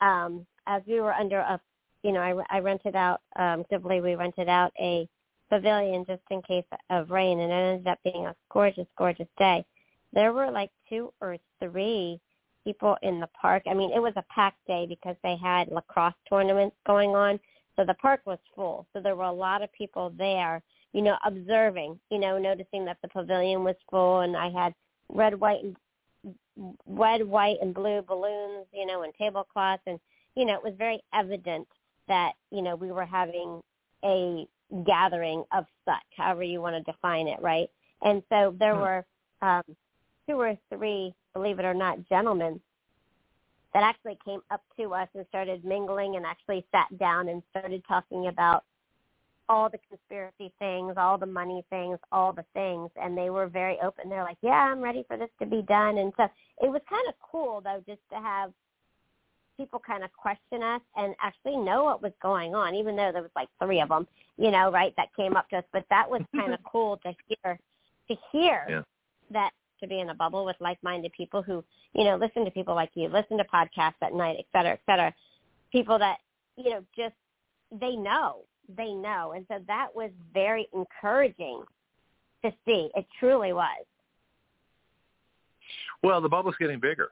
um, 0.00 0.46
as 0.66 0.82
we 0.86 1.00
were 1.00 1.14
under 1.14 1.38
a, 1.38 1.60
you 2.02 2.12
know, 2.12 2.20
I, 2.20 2.56
I 2.56 2.60
rented 2.60 2.96
out. 2.96 3.20
Um, 3.36 3.64
simply 3.70 4.00
we 4.00 4.14
rented 4.14 4.48
out 4.48 4.72
a 4.78 5.08
pavilion 5.50 6.04
just 6.06 6.22
in 6.30 6.42
case 6.42 6.64
of 6.90 7.10
rain, 7.10 7.40
and 7.40 7.52
it 7.52 7.54
ended 7.54 7.86
up 7.86 7.98
being 8.04 8.26
a 8.26 8.34
gorgeous, 8.50 8.86
gorgeous 8.96 9.28
day. 9.38 9.64
There 10.12 10.32
were 10.32 10.50
like 10.50 10.70
two 10.88 11.12
or 11.20 11.36
three 11.60 12.20
people 12.64 12.96
in 13.02 13.20
the 13.20 13.28
park. 13.40 13.62
I 13.68 13.74
mean, 13.74 13.92
it 13.92 14.00
was 14.00 14.12
a 14.16 14.24
packed 14.34 14.66
day 14.66 14.86
because 14.88 15.16
they 15.22 15.36
had 15.36 15.68
lacrosse 15.68 16.14
tournaments 16.28 16.76
going 16.86 17.10
on, 17.10 17.38
so 17.76 17.84
the 17.84 17.94
park 17.94 18.20
was 18.26 18.38
full. 18.54 18.86
So 18.92 19.00
there 19.00 19.16
were 19.16 19.24
a 19.24 19.32
lot 19.32 19.62
of 19.62 19.72
people 19.72 20.12
there, 20.16 20.62
you 20.92 21.02
know, 21.02 21.16
observing, 21.24 21.98
you 22.10 22.18
know, 22.18 22.38
noticing 22.38 22.84
that 22.86 22.98
the 23.02 23.08
pavilion 23.08 23.64
was 23.64 23.76
full, 23.90 24.20
and 24.20 24.36
I 24.36 24.50
had 24.50 24.74
red, 25.08 25.38
white, 25.38 25.62
and 25.62 25.76
red, 26.86 27.22
white, 27.26 27.56
and 27.62 27.74
blue 27.74 28.02
balloons, 28.02 28.66
you 28.72 28.86
know, 28.86 29.02
and 29.02 29.12
tablecloths, 29.14 29.82
and 29.86 29.98
you 30.34 30.44
know, 30.44 30.54
it 30.54 30.62
was 30.62 30.74
very 30.78 31.00
evident 31.14 31.66
that 32.06 32.32
you 32.50 32.62
know 32.62 32.76
we 32.76 32.92
were 32.92 33.06
having 33.06 33.60
a 34.04 34.46
gathering 34.86 35.44
of 35.52 35.66
such, 35.84 35.96
however 36.16 36.42
you 36.42 36.60
want 36.60 36.76
to 36.76 36.92
define 36.92 37.28
it, 37.28 37.40
right? 37.40 37.68
And 38.02 38.22
so 38.28 38.54
there 38.58 38.74
hmm. 38.74 38.80
were 38.80 39.06
um, 39.42 39.62
two 40.28 40.40
or 40.40 40.56
three, 40.72 41.14
believe 41.34 41.58
it 41.58 41.64
or 41.64 41.74
not, 41.74 42.08
gentlemen 42.08 42.60
that 43.74 43.82
actually 43.82 44.18
came 44.24 44.40
up 44.50 44.62
to 44.78 44.94
us 44.94 45.08
and 45.14 45.26
started 45.28 45.64
mingling 45.64 46.16
and 46.16 46.24
actually 46.24 46.64
sat 46.72 46.86
down 46.98 47.28
and 47.28 47.42
started 47.50 47.82
talking 47.86 48.28
about 48.28 48.64
all 49.48 49.68
the 49.70 49.78
conspiracy 49.88 50.52
things, 50.58 50.94
all 50.96 51.16
the 51.16 51.26
money 51.26 51.64
things, 51.70 51.98
all 52.12 52.32
the 52.32 52.44
things, 52.54 52.90
and 53.00 53.16
they 53.16 53.30
were 53.30 53.46
very 53.46 53.78
open. 53.82 54.08
They're 54.08 54.24
like, 54.24 54.38
"Yeah, 54.42 54.70
I'm 54.70 54.80
ready 54.80 55.04
for 55.04 55.16
this 55.16 55.30
to 55.38 55.46
be 55.46 55.62
done," 55.62 55.98
and 55.98 56.12
so 56.16 56.24
it 56.60 56.70
was 56.70 56.82
kind 56.88 57.06
of 57.08 57.14
cool 57.20 57.60
though, 57.60 57.82
just 57.86 58.02
to 58.10 58.16
have 58.16 58.52
people 59.58 59.82
kind 59.84 60.04
of 60.04 60.10
question 60.14 60.62
us 60.62 60.80
and 60.96 61.14
actually 61.20 61.56
know 61.56 61.84
what 61.84 62.00
was 62.00 62.12
going 62.22 62.54
on, 62.54 62.74
even 62.74 62.96
though 62.96 63.10
there 63.12 63.22
was 63.22 63.30
like 63.36 63.48
three 63.62 63.80
of 63.80 63.90
them, 63.90 64.06
you 64.38 64.50
know, 64.50 64.70
right, 64.70 64.94
that 64.96 65.08
came 65.14 65.36
up 65.36 65.50
to 65.50 65.58
us. 65.58 65.64
But 65.72 65.84
that 65.90 66.08
was 66.08 66.22
kind 66.34 66.54
of 66.54 66.60
cool 66.72 66.98
to 66.98 67.12
hear, 67.26 67.58
to 68.08 68.16
hear 68.32 68.64
Yeah. 68.68 68.82
that 69.32 69.50
to 69.80 69.86
be 69.86 70.00
in 70.00 70.10
a 70.10 70.14
bubble 70.14 70.44
with 70.44 70.56
like-minded 70.60 71.12
people 71.12 71.42
who, 71.42 71.62
you 71.92 72.04
know, 72.04 72.16
listen 72.16 72.44
to 72.44 72.50
people 72.50 72.74
like 72.74 72.90
you, 72.94 73.08
listen 73.08 73.36
to 73.36 73.44
podcasts 73.44 74.00
at 74.00 74.14
night, 74.14 74.36
et 74.38 74.46
cetera, 74.52 74.72
et 74.72 74.80
cetera. 74.86 75.14
People 75.70 75.98
that, 75.98 76.18
you 76.56 76.70
know, 76.70 76.84
just 76.96 77.14
they 77.80 77.94
know, 77.96 78.40
they 78.76 78.92
know, 78.92 79.32
and 79.36 79.44
so 79.48 79.58
that 79.66 79.88
was 79.94 80.10
very 80.32 80.68
encouraging 80.72 81.62
to 82.44 82.50
see. 82.64 82.90
It 82.94 83.06
truly 83.20 83.52
was. 83.52 83.84
Well, 86.02 86.20
the 86.20 86.28
bubble's 86.28 86.56
getting 86.58 86.80
bigger. 86.80 87.10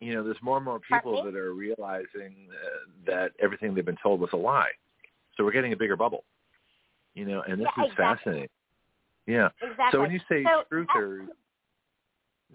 You 0.00 0.14
know, 0.14 0.24
there's 0.24 0.36
more 0.42 0.56
and 0.56 0.64
more 0.64 0.78
people 0.78 1.22
that 1.24 1.34
are 1.34 1.54
realizing 1.54 2.48
uh, 2.50 2.90
that 3.06 3.32
everything 3.40 3.74
they've 3.74 3.84
been 3.84 3.96
told 4.02 4.20
was 4.20 4.30
a 4.32 4.36
lie. 4.36 4.70
So 5.36 5.44
we're 5.44 5.52
getting 5.52 5.72
a 5.72 5.76
bigger 5.76 5.96
bubble. 5.96 6.24
You 7.14 7.24
know, 7.24 7.42
and 7.48 7.60
this 7.60 7.68
Yeah, 7.76 7.84
is 7.84 7.90
exactly. 7.92 8.24
fascinating. 8.24 8.48
Yeah. 9.26 9.48
Exactly. 9.62 9.88
So 9.92 10.00
when 10.00 10.10
you 10.10 10.20
say 10.28 10.44
So, 10.44 10.64
truthers, 10.70 11.28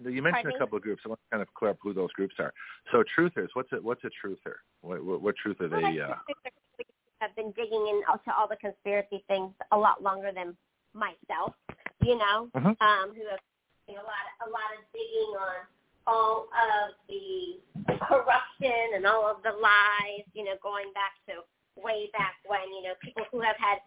you 0.00 0.22
mentioned 0.22 0.44
Pardon 0.44 0.52
a 0.54 0.58
couple 0.58 0.76
of 0.76 0.82
groups. 0.82 1.02
I 1.04 1.08
want 1.08 1.20
to 1.20 1.30
kind 1.30 1.42
of 1.42 1.52
clear 1.54 1.72
up 1.72 1.78
who 1.82 1.92
those 1.92 2.12
groups 2.12 2.34
are. 2.38 2.52
So 2.92 3.04
truthers, 3.16 3.48
what's 3.54 3.72
a 3.72 3.76
what's 3.76 4.02
a 4.04 4.10
truther? 4.24 4.56
What 4.80 5.04
what, 5.04 5.20
what 5.20 5.36
truth 5.36 5.60
are 5.60 5.68
Well, 5.68 5.80
they? 5.80 6.00
Uh, 6.00 6.14
think 6.26 6.38
that 6.44 6.52
we 6.78 6.84
have 7.20 7.34
been 7.36 7.52
digging 7.52 7.86
into 7.88 8.32
all 8.36 8.48
the 8.48 8.56
conspiracy 8.56 9.24
things 9.28 9.52
a 9.70 9.76
lot 9.76 10.02
longer 10.02 10.32
than 10.32 10.56
myself, 10.94 11.54
you 12.02 12.16
know, 12.16 12.48
Mhm. 12.54 12.76
um, 12.80 13.14
who 13.14 13.26
have 13.28 13.40
done 13.86 13.96
a 13.96 14.02
lot 14.02 14.24
of, 14.40 14.48
a 14.48 14.50
lot 14.50 14.72
of 14.78 14.84
digging 14.92 15.36
on 15.36 15.66
all 16.06 16.48
of 16.50 16.94
the 17.08 17.60
corruption 18.06 18.94
and 18.94 19.06
all 19.06 19.26
of 19.30 19.42
the 19.42 19.50
lies, 19.50 20.24
you 20.34 20.44
know, 20.44 20.54
going 20.62 20.92
back 20.94 21.14
to 21.28 21.42
way 21.80 22.10
back 22.12 22.34
when, 22.46 22.60
you 22.74 22.82
know, 22.82 22.94
people 23.02 23.24
who 23.32 23.40
have 23.40 23.56
had 23.58 23.78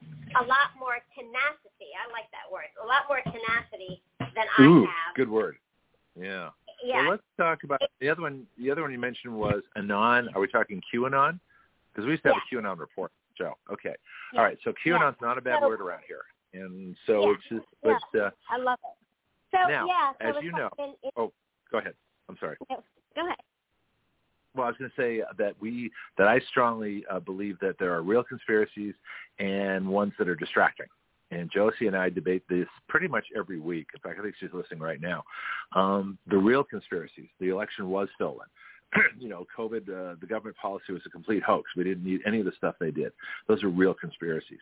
a 0.41 0.43
lot 0.43 0.73
more 0.79 0.97
tenacity. 1.13 1.91
I 1.93 2.09
like 2.11 2.25
that 2.31 2.49
word. 2.51 2.71
A 2.83 2.85
lot 2.87 3.03
more 3.07 3.21
tenacity 3.23 4.01
than 4.19 4.45
ooh, 4.65 4.83
I 4.83 4.87
have. 4.87 5.15
good 5.15 5.29
word. 5.29 5.57
Yeah. 6.19 6.49
Yeah. 6.83 7.01
Well, 7.01 7.11
let's 7.11 7.23
talk 7.37 7.63
about 7.63 7.81
the 7.99 8.09
other 8.09 8.21
one. 8.21 8.45
The 8.57 8.71
other 8.71 8.81
one 8.81 8.91
you 8.91 8.99
mentioned 8.99 9.33
was 9.35 9.61
Anon. 9.75 10.29
Are 10.35 10.41
we 10.41 10.47
talking 10.47 10.81
QAnon? 10.93 11.39
Because 11.91 12.05
we 12.05 12.11
used 12.11 12.23
to 12.23 12.29
have 12.33 12.37
a 12.37 12.55
QAnon 12.55 12.77
report, 12.79 13.11
Joe. 13.37 13.53
Okay. 13.71 13.95
Yeah. 14.33 14.39
All 14.39 14.45
right. 14.45 14.57
So 14.63 14.73
QAnon's 14.85 15.17
not 15.21 15.37
a 15.37 15.41
bad 15.41 15.59
So- 15.61 15.67
word 15.67 15.81
around 15.81 16.01
here, 16.07 16.23
and 16.53 16.95
so 17.05 17.21
Yeah. 17.21 17.33
it's 17.33 17.43
just. 17.49 17.65
Yeah. 17.83 17.97
But 18.13 18.19
uh, 18.19 18.29
I 18.49 18.57
love 18.57 18.79
it. 18.83 18.97
So 19.51 19.69
Now, 19.69 19.85
yeah, 19.87 20.11
so 20.31 20.37
as 20.37 20.43
you 20.43 20.51
know- 20.51 20.69
oh, 21.15 21.31
go 21.71 21.77
ahead. 21.77 21.93
I'm 22.29 22.37
sorry. 22.39 22.57
go 22.69 22.75
ahead. 23.17 23.37
Well, 24.55 24.65
I 24.65 24.69
was 24.69 24.77
going 24.77 24.91
to 24.91 25.01
say 25.01 25.21
that 25.37 25.53
we 25.59 25.91
that 26.17 26.27
I 26.27 26.39
strongly 26.49 27.03
uh, 27.11 27.19
believe 27.19 27.59
that 27.59 27.75
there 27.77 27.93
are 27.93 28.01
real 28.01 28.23
conspiracies 28.23 28.93
and 29.39 29.87
ones 29.87 30.13
that 30.17 30.29
are 30.29 30.35
distracting. 30.35 30.87
And 31.31 31.51
Josie 31.51 31.87
and 31.87 31.95
I 31.95 32.09
debate 32.09 32.43
this 32.49 32.67
pretty 32.87 33.07
much 33.07 33.25
every 33.35 33.59
week. 33.59 33.87
In 33.93 33.99
fact, 33.99 34.19
I 34.19 34.23
think 34.23 34.35
she's 34.39 34.53
listening 34.53 34.79
right 34.79 35.01
now. 35.01 35.23
Um, 35.75 36.17
the 36.27 36.37
real 36.37 36.63
conspiracies: 36.63 37.27
the 37.39 37.49
election 37.49 37.89
was 37.89 38.07
stolen. 38.15 38.47
you 39.19 39.27
know, 39.27 39.45
COVID, 39.57 39.89
uh, 39.89 40.15
the 40.21 40.27
government 40.27 40.55
policy 40.57 40.93
was 40.93 41.01
a 41.05 41.09
complete 41.09 41.43
hoax. 41.43 41.69
We 41.75 41.83
didn't 41.83 42.05
need 42.05 42.21
any 42.25 42.39
of 42.39 42.45
the 42.45 42.53
stuff 42.57 42.75
they 42.79 42.91
did. 42.91 43.11
Those 43.47 43.63
are 43.63 43.69
real 43.69 43.93
conspiracies. 43.93 44.59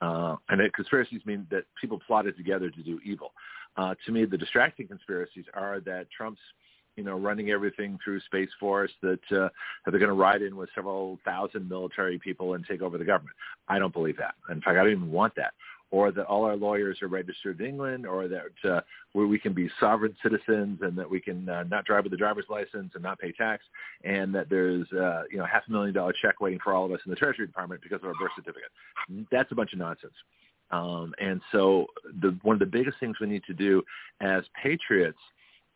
Uh, 0.00 0.36
and 0.48 0.60
it, 0.60 0.72
conspiracies 0.74 1.20
mean 1.24 1.46
that 1.50 1.64
people 1.80 2.00
plotted 2.06 2.36
together 2.36 2.70
to 2.70 2.82
do 2.82 3.00
evil. 3.04 3.32
Uh, 3.76 3.94
to 4.06 4.12
me, 4.12 4.24
the 4.24 4.38
distracting 4.38 4.86
conspiracies 4.86 5.44
are 5.54 5.80
that 5.80 6.06
Trump's 6.16 6.40
you 6.96 7.04
know, 7.04 7.18
running 7.18 7.50
everything 7.50 7.98
through 8.02 8.20
Space 8.20 8.50
Force, 8.60 8.90
that, 9.02 9.20
uh, 9.30 9.48
that 9.84 9.90
they're 9.90 9.98
going 9.98 10.08
to 10.08 10.12
ride 10.12 10.42
in 10.42 10.56
with 10.56 10.68
several 10.74 11.18
thousand 11.24 11.68
military 11.68 12.18
people 12.18 12.54
and 12.54 12.64
take 12.66 12.82
over 12.82 12.98
the 12.98 13.04
government. 13.04 13.36
I 13.68 13.78
don't 13.78 13.92
believe 13.92 14.16
that. 14.18 14.34
In 14.50 14.60
fact, 14.60 14.78
I 14.78 14.82
don't 14.84 14.92
even 14.92 15.10
want 15.10 15.34
that. 15.36 15.52
Or 15.90 16.10
that 16.10 16.24
all 16.26 16.44
our 16.44 16.56
lawyers 16.56 17.00
are 17.02 17.08
registered 17.08 17.60
in 17.60 17.66
England, 17.66 18.04
or 18.04 18.26
that 18.26 18.68
uh, 18.68 18.80
where 19.12 19.28
we 19.28 19.38
can 19.38 19.52
be 19.52 19.70
sovereign 19.78 20.16
citizens 20.24 20.80
and 20.82 20.98
that 20.98 21.08
we 21.08 21.20
can 21.20 21.48
uh, 21.48 21.62
not 21.64 21.84
drive 21.84 22.02
with 22.02 22.12
a 22.14 22.16
driver's 22.16 22.46
license 22.48 22.90
and 22.94 23.02
not 23.02 23.20
pay 23.20 23.30
tax, 23.30 23.62
and 24.02 24.34
that 24.34 24.48
there's 24.50 24.90
uh, 24.92 25.22
you 25.30 25.38
know 25.38 25.44
half 25.44 25.62
a 25.68 25.70
million 25.70 25.94
dollar 25.94 26.12
check 26.20 26.40
waiting 26.40 26.58
for 26.64 26.72
all 26.72 26.84
of 26.84 26.90
us 26.90 26.98
in 27.06 27.10
the 27.10 27.16
Treasury 27.16 27.46
Department 27.46 27.80
because 27.80 28.00
of 28.02 28.06
our 28.06 28.14
birth 28.14 28.32
certificate. 28.34 28.70
That's 29.30 29.52
a 29.52 29.54
bunch 29.54 29.72
of 29.72 29.78
nonsense. 29.78 30.14
Um, 30.72 31.14
and 31.20 31.40
so 31.52 31.86
the 32.20 32.36
one 32.42 32.54
of 32.54 32.60
the 32.60 32.66
biggest 32.66 32.98
things 32.98 33.20
we 33.20 33.28
need 33.28 33.44
to 33.44 33.54
do 33.54 33.82
as 34.20 34.42
patriots 34.60 35.18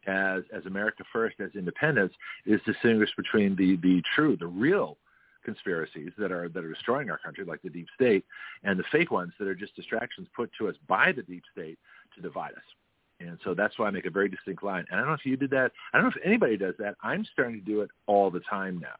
as 0.06 0.42
as 0.52 0.64
America 0.66 1.04
first, 1.12 1.36
as 1.40 1.50
independence, 1.54 2.12
is 2.46 2.60
distinguished 2.66 3.16
between 3.16 3.56
the 3.56 3.76
the 3.76 4.02
true, 4.14 4.36
the 4.36 4.46
real 4.46 4.96
conspiracies 5.44 6.12
that 6.18 6.32
are 6.32 6.48
that 6.48 6.64
are 6.64 6.72
destroying 6.72 7.10
our 7.10 7.18
country, 7.18 7.44
like 7.44 7.62
the 7.62 7.70
deep 7.70 7.88
state, 7.94 8.24
and 8.64 8.78
the 8.78 8.84
fake 8.92 9.10
ones 9.10 9.32
that 9.38 9.48
are 9.48 9.54
just 9.54 9.74
distractions 9.76 10.28
put 10.34 10.50
to 10.58 10.68
us 10.68 10.74
by 10.86 11.12
the 11.12 11.22
deep 11.22 11.42
state 11.52 11.78
to 12.14 12.20
divide 12.20 12.52
us. 12.52 12.62
And 13.20 13.38
so 13.44 13.54
that's 13.54 13.78
why 13.78 13.88
I 13.88 13.90
make 13.90 14.06
a 14.06 14.10
very 14.10 14.28
distinct 14.28 14.62
line. 14.62 14.84
And 14.90 14.98
I 14.98 15.02
don't 15.02 15.08
know 15.08 15.14
if 15.14 15.26
you 15.26 15.36
did 15.36 15.50
that. 15.50 15.72
I 15.92 15.98
don't 15.98 16.04
know 16.04 16.12
if 16.14 16.24
anybody 16.24 16.56
does 16.56 16.74
that. 16.78 16.94
I'm 17.02 17.24
starting 17.32 17.58
to 17.58 17.64
do 17.64 17.80
it 17.80 17.90
all 18.06 18.30
the 18.30 18.40
time 18.40 18.78
now. 18.78 18.94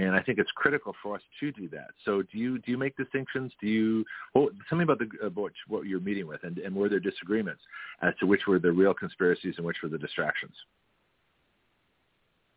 And 0.00 0.14
I 0.14 0.22
think 0.22 0.38
it's 0.38 0.50
critical 0.54 0.94
for 1.02 1.16
us 1.16 1.22
to 1.40 1.52
do 1.52 1.68
that. 1.70 1.88
So 2.04 2.22
do 2.22 2.38
you 2.38 2.58
do 2.58 2.70
you 2.70 2.78
make 2.78 2.96
distinctions? 2.96 3.52
Do 3.60 3.66
you 3.66 4.04
well, 4.34 4.48
tell 4.68 4.78
me 4.78 4.84
about 4.84 4.98
the 4.98 5.08
about 5.24 5.52
what 5.68 5.86
you're 5.86 6.00
meeting 6.00 6.26
with 6.26 6.42
and, 6.42 6.58
and 6.58 6.74
were 6.74 6.88
there 6.88 7.00
disagreements 7.00 7.60
as 8.02 8.14
to 8.20 8.26
which 8.26 8.46
were 8.46 8.58
the 8.58 8.72
real 8.72 8.94
conspiracies 8.94 9.54
and 9.58 9.66
which 9.66 9.76
were 9.82 9.88
the 9.88 9.98
distractions? 9.98 10.54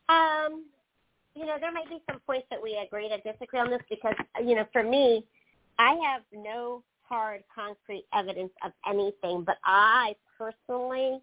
Um, 0.09 0.65
you 1.35 1.45
know, 1.45 1.55
there 1.59 1.71
might 1.71 1.89
be 1.89 2.01
some 2.09 2.19
points 2.25 2.45
that 2.49 2.61
we 2.61 2.77
agree 2.85 3.09
to 3.09 3.17
disagree 3.31 3.59
on 3.59 3.69
this 3.69 3.81
because, 3.89 4.13
you 4.43 4.55
know, 4.55 4.65
for 4.71 4.83
me, 4.83 5.25
I 5.79 5.97
have 6.05 6.21
no 6.33 6.83
hard, 7.03 7.43
concrete 7.53 8.05
evidence 8.13 8.51
of 8.63 8.71
anything, 8.87 9.43
but 9.43 9.57
I 9.63 10.15
personally, 10.37 11.19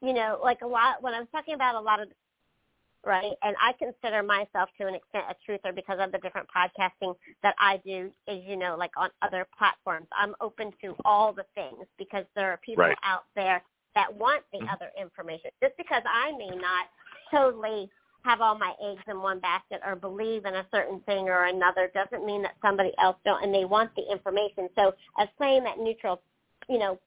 you 0.00 0.12
know, 0.12 0.38
like 0.42 0.62
a 0.62 0.66
lot, 0.66 1.02
when 1.02 1.14
I'm 1.14 1.26
talking 1.28 1.54
about 1.54 1.74
a 1.74 1.80
lot 1.80 2.00
of, 2.00 2.08
right, 3.04 3.32
and 3.42 3.56
I 3.60 3.72
consider 3.78 4.22
myself 4.22 4.68
to 4.80 4.86
an 4.86 4.94
extent 4.94 5.24
a 5.30 5.34
truther 5.50 5.74
because 5.74 5.98
of 6.00 6.12
the 6.12 6.18
different 6.18 6.48
podcasting 6.54 7.14
that 7.42 7.54
I 7.58 7.78
do, 7.84 8.10
as 8.28 8.38
you 8.46 8.56
know, 8.56 8.76
like 8.76 8.92
on 8.96 9.10
other 9.22 9.46
platforms. 9.56 10.06
I'm 10.16 10.34
open 10.40 10.72
to 10.82 10.94
all 11.04 11.32
the 11.32 11.44
things 11.54 11.86
because 11.98 12.24
there 12.34 12.50
are 12.50 12.58
people 12.58 12.84
Right. 12.84 12.98
out 13.02 13.24
there 13.34 13.62
that 13.94 14.12
want 14.14 14.44
the 14.52 14.58
Mhm. 14.58 14.72
other 14.72 14.92
information. 14.96 15.50
Just 15.60 15.76
because 15.76 16.02
I 16.06 16.32
may 16.32 16.50
not 16.50 16.88
totally 17.30 17.90
have 18.24 18.40
all 18.40 18.56
my 18.56 18.74
eggs 18.80 19.02
in 19.06 19.20
one 19.22 19.38
basket 19.38 19.80
or 19.84 19.96
believe 19.96 20.44
in 20.44 20.54
a 20.54 20.66
certain 20.70 21.00
thing 21.00 21.28
or 21.28 21.44
another 21.44 21.88
doesn't 21.88 22.24
mean 22.24 22.42
that 22.42 22.54
somebody 22.60 22.92
else 22.98 23.16
don't 23.24 23.42
and 23.42 23.54
they 23.54 23.64
want 23.64 23.94
the 23.94 24.02
information. 24.10 24.68
So 24.74 24.94
as 25.18 25.28
playing 25.36 25.64
that 25.64 25.78
neutral, 25.78 26.20
you 26.68 26.78
know, 26.78 26.98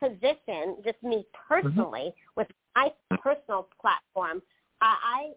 position, 0.00 0.82
just 0.84 1.02
me 1.02 1.26
personally 1.48 2.14
with 2.36 2.48
my 2.74 2.92
personal 3.20 3.68
platform, 3.80 4.42
I 4.82 4.96
I 5.04 5.32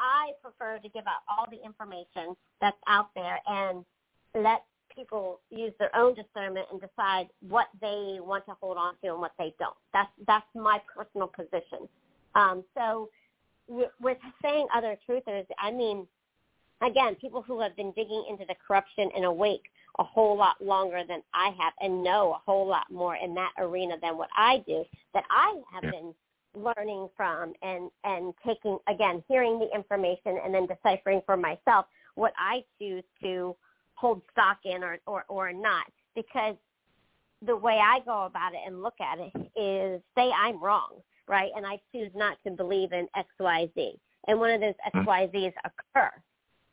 I 0.00 0.30
prefer 0.42 0.78
to 0.78 0.88
give 0.88 1.04
out 1.06 1.22
all 1.28 1.46
the 1.50 1.64
information 1.64 2.36
that's 2.60 2.76
out 2.86 3.10
there 3.14 3.40
and 3.46 3.84
let 4.34 4.64
people 4.94 5.40
use 5.50 5.72
their 5.78 5.94
own 5.96 6.14
discernment 6.14 6.66
and 6.70 6.80
decide 6.80 7.28
what 7.40 7.66
they 7.80 8.18
want 8.20 8.44
to 8.46 8.54
hold 8.60 8.76
on 8.76 8.94
to 9.02 9.12
and 9.12 9.20
what 9.20 9.32
they 9.38 9.54
don't. 9.58 9.76
That's 9.92 10.10
that's 10.26 10.46
my 10.54 10.80
personal 10.94 11.28
position. 11.28 11.88
Um, 12.34 12.64
so 12.76 13.08
with, 13.68 13.90
with 14.00 14.18
saying 14.42 14.66
other 14.74 14.96
truthers, 15.08 15.46
I 15.58 15.70
mean, 15.70 16.06
again, 16.82 17.14
people 17.16 17.42
who 17.42 17.60
have 17.60 17.76
been 17.76 17.92
digging 17.92 18.24
into 18.28 18.44
the 18.46 18.54
corruption 18.66 19.10
and 19.14 19.24
awake 19.24 19.64
a 19.98 20.04
whole 20.04 20.36
lot 20.36 20.62
longer 20.62 21.02
than 21.08 21.22
I 21.34 21.50
have 21.58 21.72
and 21.80 22.02
know 22.02 22.32
a 22.32 22.40
whole 22.50 22.66
lot 22.66 22.90
more 22.90 23.16
in 23.16 23.34
that 23.34 23.52
arena 23.58 23.96
than 24.00 24.16
what 24.16 24.30
I 24.36 24.62
do, 24.66 24.84
that 25.14 25.24
I 25.30 25.60
have 25.72 25.84
Yeah. 25.84 25.90
been 25.90 26.14
learning 26.54 27.08
from 27.16 27.52
and, 27.62 27.90
and 28.04 28.34
taking, 28.46 28.78
again, 28.88 29.22
hearing 29.28 29.58
the 29.58 29.68
information 29.74 30.38
and 30.44 30.54
then 30.54 30.66
deciphering 30.66 31.20
for 31.26 31.36
myself 31.36 31.86
what 32.14 32.32
I 32.36 32.64
choose 32.80 33.04
to 33.22 33.56
hold 33.94 34.22
stock 34.32 34.58
in 34.64 34.82
or, 34.82 34.98
or, 35.06 35.24
or 35.28 35.52
not. 35.52 35.86
Because 36.14 36.56
the 37.46 37.56
way 37.56 37.78
I 37.80 38.00
go 38.04 38.24
about 38.24 38.54
it 38.54 38.60
and 38.66 38.82
look 38.82 39.00
at 39.00 39.18
it 39.18 39.32
is 39.56 40.02
say 40.16 40.30
I'm 40.30 40.62
wrong, 40.62 41.00
right? 41.28 41.50
And 41.56 41.66
I 41.66 41.80
choose 41.92 42.10
not 42.14 42.38
to 42.44 42.50
believe 42.50 42.92
in 42.92 43.06
XYZ. 43.16 43.98
And 44.26 44.40
one 44.40 44.50
of 44.50 44.60
those 44.60 44.74
hmm. 44.92 45.00
XYZs 45.00 45.52
occur, 45.64 46.10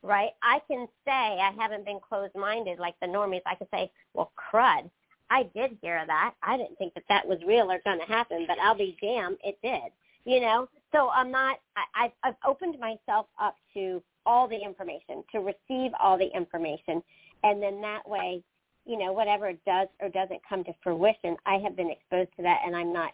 right? 0.02 0.30
I 0.42 0.60
can 0.68 0.86
say 1.04 1.10
I 1.12 1.52
haven't 1.58 1.84
been 1.84 2.00
closed-minded 2.06 2.78
like 2.78 2.94
the 3.00 3.06
normies. 3.06 3.42
I 3.46 3.54
could 3.54 3.68
say, 3.72 3.90
well, 4.14 4.32
crud, 4.36 4.90
I 5.30 5.44
did 5.54 5.76
hear 5.82 6.02
that. 6.06 6.34
I 6.42 6.56
didn't 6.56 6.78
think 6.78 6.94
that 6.94 7.04
that 7.08 7.26
was 7.26 7.38
real 7.46 7.70
or 7.70 7.80
going 7.84 8.00
to 8.00 8.06
happen, 8.06 8.44
but 8.46 8.58
I'll 8.58 8.76
be 8.76 8.96
damned, 9.00 9.38
it 9.44 9.58
did. 9.62 9.92
You 10.24 10.40
know, 10.40 10.68
so 10.92 11.08
I'm 11.10 11.30
not. 11.30 11.60
I, 11.76 12.04
I've, 12.04 12.10
I've 12.24 12.34
opened 12.46 12.78
myself 12.80 13.26
up 13.40 13.56
to 13.74 14.02
all 14.24 14.48
the 14.48 14.56
information, 14.56 15.22
to 15.32 15.38
receive 15.38 15.92
all 16.00 16.18
the 16.18 16.28
information, 16.34 17.02
and 17.44 17.62
then 17.62 17.80
that 17.82 18.08
way, 18.08 18.42
you 18.86 18.98
know, 18.98 19.12
whatever 19.12 19.52
does 19.66 19.88
or 20.00 20.08
doesn't 20.08 20.40
come 20.48 20.64
to 20.64 20.72
fruition, 20.82 21.36
I 21.46 21.58
have 21.58 21.76
been 21.76 21.90
exposed 21.90 22.30
to 22.36 22.42
that, 22.42 22.60
and 22.66 22.74
I'm 22.74 22.92
not. 22.92 23.12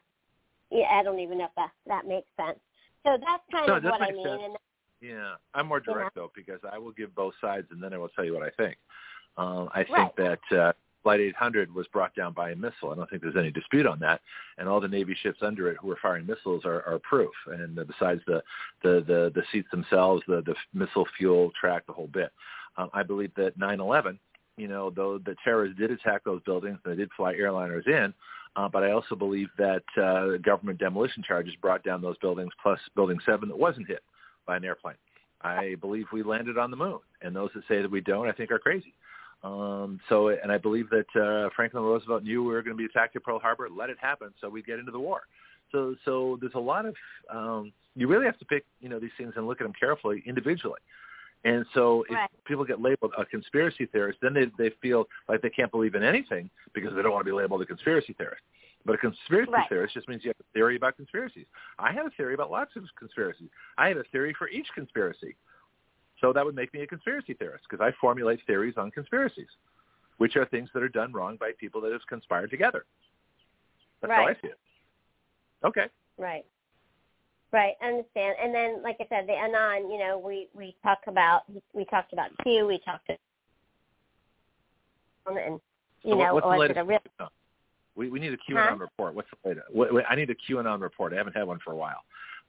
I 0.73 1.03
don't 1.03 1.19
even 1.19 1.39
know 1.39 1.45
if 1.45 1.55
that 1.57 1.71
that 1.87 2.07
makes 2.07 2.29
sense. 2.39 2.59
So 3.05 3.19
that's 3.21 3.43
kind 3.51 3.67
no, 3.67 3.77
of 3.77 3.85
what 3.85 4.01
I 4.01 4.11
mean. 4.11 4.25
Sense. 4.25 4.41
And 4.45 4.57
yeah, 5.03 5.35
I'm 5.55 5.67
more 5.67 5.81
direct 5.81 6.15
though 6.15 6.31
because 6.35 6.61
I 6.71 6.79
will 6.79 6.93
give 6.93 7.15
both 7.15 7.35
sides, 7.41 7.67
and 7.71 7.83
then 7.83 7.93
I 7.93 7.99
will 7.99 8.09
tell 8.11 8.25
you 8.25 8.33
what 8.33 8.43
I 8.43 8.51
think. 8.51 8.77
Um, 9.37 9.69
I 9.75 9.85
think 9.85 10.17
that 10.17 10.57
uh, 10.57 10.73
Flight 11.03 11.20
800 11.20 11.74
was 11.74 11.87
brought 11.89 12.15
down 12.15 12.33
by 12.33 12.51
a 12.51 12.57
missile. 12.57 12.91
I 12.91 12.95
don't 12.95 13.09
think 13.11 13.23
there's 13.23 13.37
any 13.37 13.51
dispute 13.51 13.87
on 13.87 13.99
that. 14.01 14.20
And 14.59 14.69
all 14.69 14.81
the 14.81 14.89
Navy 14.89 15.16
ships 15.20 15.39
under 15.43 15.70
it 15.70 15.77
who 15.81 15.89
were 15.89 15.99
firing 16.01 16.27
missiles 16.27 16.65
are, 16.65 16.83
are 16.87 17.01
proof. 17.01 17.33
And 17.47 17.79
uh, 17.79 17.85
besides 17.85 18.20
the, 18.27 18.43
the, 18.83 19.05
the, 19.07 19.33
the 19.35 19.43
seats 19.51 19.69
themselves, 19.70 20.23
the, 20.29 20.43
the 20.43 20.55
missile 20.73 21.07
fuel 21.19 21.51
track, 21.61 21.87
the 21.87 21.93
whole 21.93 22.09
bit. 22.09 22.31
Um, 22.77 22.89
I 22.95 23.03
believe 23.03 23.35
that 23.37 23.59
9/11, 23.59 24.19
you 24.57 24.69
know, 24.69 24.91
though 24.91 25.19
the 25.19 25.37
terrorists 25.45 25.79
did 25.79 25.91
attack 25.91 26.24
those 26.24 26.43
buildings, 26.43 26.79
and 26.85 26.93
they 26.93 26.97
did 26.97 27.11
fly 27.16 27.35
airliners 27.35 27.87
in. 27.87 28.15
Uh, 28.55 28.69
but 28.69 28.83
I 28.83 28.93
also 28.93 29.15
believe 29.15 29.49
that 29.57 29.83
uh, 29.97 30.37
government 30.39 30.79
demolition 30.79 31.23
charges 31.23 31.55
brought 31.61 31.83
down 31.83 32.03
those 32.03 32.19
buildings, 32.19 32.53
plus 32.62 32.79
Building 32.95 33.19
7 33.24 33.49
that 33.49 33.59
wasn't 33.59 33.89
hit 33.89 34.03
by 34.47 34.57
an 34.57 34.65
airplane. 34.65 34.97
I 35.41 35.77
believe 35.81 36.07
we 36.12 36.23
landed 36.23 36.59
on 36.59 36.70
the 36.70 36.77
moon, 36.77 37.01
and 37.23 37.35
those 37.35 37.51
that 37.55 37.65
say 37.66 37.83
that 37.83 37.91
we 37.91 38.01
don't, 38.01 38.29
I 38.29 38.33
think, 38.33 38.51
are 38.51 38.59
crazy. 38.59 38.95
Um, 39.44 39.98
so, 40.09 40.28
and 40.28 40.52
I 40.52 40.59
believe 40.59 40.89
that 40.90 41.06
uh, 41.20 41.51
Franklin 41.56 41.82
Roosevelt 41.82 42.23
knew 42.23 42.44
we 42.44 42.52
were 42.52 42.62
going 42.62 42.77
to 42.77 42.81
be 42.81 42.85
attacked 42.85 43.16
at 43.16 43.24
Pearl 43.24 43.40
Harbor, 43.40 43.69
let 43.69 43.90
it 43.90 43.97
happen, 44.01 44.28
so 44.40 44.48
we'd 44.48 44.66
get 44.66 44.78
into 44.78 44.93
the 44.93 45.01
war. 45.01 45.23
So, 45.73 45.97
so 46.05 46.39
there's 46.40 46.55
a 46.55 46.60
lot 46.60 46.86
of 46.86 46.94
um, 47.32 47.73
you 47.97 48.06
really 48.06 48.27
have 48.27 48.39
to 48.39 48.44
pick, 48.44 48.64
you 48.81 48.89
know, 48.89 48.98
these 48.98 49.10
things 49.19 49.32
and 49.36 49.47
look 49.47 49.60
at 49.60 49.64
them 49.64 49.73
carefully 49.78 50.23
individually. 50.27 50.81
And 51.44 51.66
so, 51.74 52.05
if 52.09 52.14
right. 52.14 52.31
people 52.44 52.64
get 52.64 52.81
labeled 52.81 53.12
a 53.19 53.24
conspiracy 53.24 53.86
theorist, 53.86 54.19
then 54.23 54.32
they 54.32 54.47
they 54.59 54.73
feel 54.81 55.06
like 55.28 55.43
they 55.43 55.51
can't 55.51 55.73
believe 55.73 55.97
in 55.97 56.05
anything 56.05 56.48
because 56.73 56.94
they 56.94 57.02
don't 57.02 57.12
want 57.12 57.27
to 57.27 57.31
be 57.31 57.36
labeled 57.36 57.62
a 57.62 57.66
conspiracy 57.66 58.12
theorist. 58.12 58.43
But 58.85 58.94
a 58.94 58.98
conspiracy 58.98 59.51
right. 59.51 59.69
theorist 59.69 59.94
just 59.94 60.09
means 60.09 60.23
you 60.24 60.31
have 60.31 60.40
a 60.40 60.52
theory 60.52 60.77
about 60.77 60.97
conspiracies. 60.97 61.47
I 61.78 61.93
have 61.93 62.06
a 62.06 62.10
theory 62.10 62.35
about 62.35 62.51
lots 62.51 62.73
of 62.77 62.85
conspiracies. 62.98 63.48
I 63.77 63.89
have 63.89 63.97
a 63.97 64.05
theory 64.12 64.35
for 64.39 64.48
each 64.48 64.66
conspiracy. 64.74 65.35
So 66.23 66.32
that 66.32 66.44
would 66.44 66.55
make 66.55 66.73
me 66.73 66.82
a 66.82 66.86
conspiracy 66.86 67.35
theorist 67.35 67.65
because 67.69 67.85
I 67.85 67.93
formulate 68.01 68.40
theories 68.47 68.74
on 68.78 68.90
conspiracies, 68.90 69.49
which 70.19 70.36
are 70.36 70.47
things 70.47 70.70
that 70.73 70.82
are 70.82 70.89
done 70.89 71.12
wrong 71.12 71.36
by 71.36 71.51
people 71.59 71.81
that 71.82 71.93
have 71.93 72.07
conspired 72.09 72.51
together. 72.51 72.86
That's 74.01 74.11
right. 74.11 74.19
how 74.19 74.28
I 74.28 74.35
see 74.35 74.49
it. 74.49 74.59
Okay. 75.65 75.86
Right. 76.16 76.44
Right, 77.53 77.74
I 77.82 77.89
understand. 77.89 78.36
And 78.43 78.55
then, 78.55 78.82
like 78.82 78.97
I 78.99 79.07
said, 79.11 79.27
the 79.28 79.35
anon. 79.35 79.90
You 79.90 79.99
know, 79.99 80.19
we 80.19 80.49
we 80.55 80.74
talk 80.82 81.01
about 81.07 81.43
we 81.74 81.85
talked 81.85 82.15
about 82.15 82.31
Q. 82.43 82.66
We 82.66 82.78
talked 82.78 83.09
to 83.09 83.16
and 85.27 85.61
you 86.03 86.12
so 86.12 86.19
know, 86.19 86.35
what's 86.35 86.47
the 86.47 86.51
latest? 86.51 86.81
real? 86.86 86.99
We 87.94 88.09
we 88.09 88.20
need 88.20 88.32
a 88.32 88.39
QAnon 88.39 88.69
Huh? 88.70 88.77
report. 88.77 89.15
What's 89.15 89.28
the 89.31 89.51
latest? 89.51 89.66
What, 89.70 89.90
I 90.09 90.15
need 90.15 90.31
a 90.31 90.35
QAnon 90.35 90.81
report. 90.81 91.12
I 91.12 91.16
haven't 91.16 91.36
had 91.36 91.47
one 91.47 91.59
for 91.62 91.73
a 91.73 91.77
while. 91.77 92.03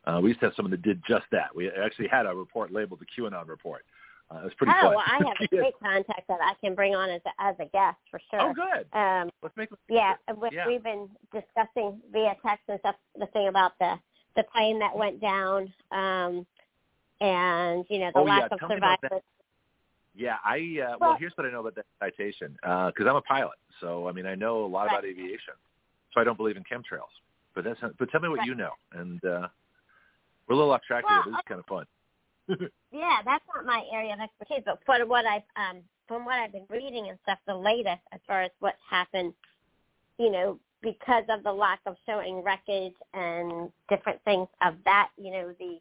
Uh, 0.05 0.19
we 0.21 0.29
used 0.29 0.39
to 0.41 0.47
have 0.47 0.55
someone 0.55 0.71
that 0.71 0.81
did 0.81 1.01
just 1.07 1.25
that. 1.31 1.55
We 1.55 1.69
actually 1.69 2.07
had 2.09 2.25
a 2.25 2.35
report 2.35 2.71
labeled 2.71 2.99
the 2.99 3.05
QAnon 3.21 3.47
report. 3.47 3.85
Uh, 4.31 4.39
it 4.39 4.43
was 4.45 4.53
pretty 4.57 4.73
oh, 4.77 4.81
fun. 4.81 4.95
well, 4.95 5.03
I 5.05 5.17
have 5.27 5.37
a 5.41 5.47
great 5.55 5.73
contact 5.81 6.27
that 6.27 6.39
I 6.41 6.53
can 6.61 6.75
bring 6.75 6.95
on 6.95 7.09
as 7.09 7.21
a, 7.25 7.41
as 7.43 7.55
a 7.59 7.65
guest 7.65 7.97
for 8.09 8.19
sure. 8.31 8.41
Oh, 8.41 8.53
good. 8.53 8.97
Um, 8.97 9.29
Let's 9.41 9.55
make. 9.55 9.69
yeah, 9.89 10.13
Yeah. 10.51 10.67
we've 10.67 10.83
been 10.83 11.09
discussing 11.31 11.99
via 12.11 12.35
text 12.45 12.63
and 12.67 12.79
stuff 12.79 12.95
the 13.17 13.27
thing 13.27 13.47
about 13.47 13.73
the 13.79 13.95
the 14.35 14.43
plane 14.51 14.79
that 14.79 14.97
went 14.97 15.21
down, 15.21 15.71
um, 15.91 16.43
and 17.21 17.85
you 17.89 17.99
know 17.99 18.09
the 18.13 18.19
Oh, 18.19 18.23
lack 18.23 18.49
yeah. 18.49 18.55
of 18.55 18.59
survivors. 18.71 19.21
Yeah, 20.15 20.37
I 20.43 20.57
uh, 20.81 20.97
well, 20.99 21.09
Well- 21.11 21.17
here's 21.19 21.33
what 21.35 21.45
I 21.45 21.51
know 21.51 21.59
about 21.59 21.75
that 21.75 21.85
citation 21.99 22.53
because 22.53 23.05
I'm 23.07 23.15
a 23.15 23.21
pilot, 23.21 23.57
so 23.79 24.07
I 24.07 24.11
mean 24.11 24.25
I 24.25 24.35
know 24.35 24.65
a 24.65 24.67
lot 24.67 24.87
about 24.87 25.03
Right. 25.03 25.11
aviation. 25.11 25.53
So 26.13 26.21
I 26.21 26.23
don't 26.23 26.37
believe 26.37 26.57
in 26.57 26.63
chemtrails, 26.63 27.13
but 27.53 27.63
that's 27.63 27.79
but 27.99 28.09
tell 28.11 28.21
me 28.21 28.29
what 28.29 28.39
Right. 28.39 28.47
you 28.47 28.55
know, 28.55 28.71
and 28.93 29.23
uh, 29.25 29.47
we're 30.47 30.55
a 30.55 30.57
little 30.57 30.73
off 30.73 30.81
track 30.83 31.03
Well, 31.05 31.23
here. 31.23 31.33
This 31.33 31.39
is 31.39 31.45
kind 31.47 31.59
of 31.59 31.65
fun. 31.65 31.85
Yeah, 32.91 33.25
that's 33.25 33.43
not 33.55 33.65
my 33.65 33.81
area 33.91 34.13
of 34.13 34.19
expertise, 34.19 34.61
but 34.63 34.77
for 34.85 35.03
what 35.07 35.25
I've 35.25 35.41
um 35.55 35.81
from 36.07 36.25
what 36.25 36.35
I've 36.35 36.51
been 36.51 36.67
reading 36.69 37.09
and 37.09 37.17
stuff, 37.23 37.39
the 37.47 37.55
latest 37.55 38.01
as 38.11 38.19
far 38.27 38.43
as 38.43 38.51
what's 38.59 38.77
happened, 38.87 39.33
you 40.19 40.29
know, 40.29 40.59
because 40.83 41.23
of 41.29 41.41
the 41.43 41.51
lack 41.51 41.79
of 41.87 41.95
showing 42.05 42.43
wreckage 42.43 42.93
and 43.15 43.71
different 43.89 44.21
things 44.25 44.47
of 44.61 44.75
that, 44.85 45.09
you 45.17 45.31
know, 45.31 45.55
the 45.57 45.79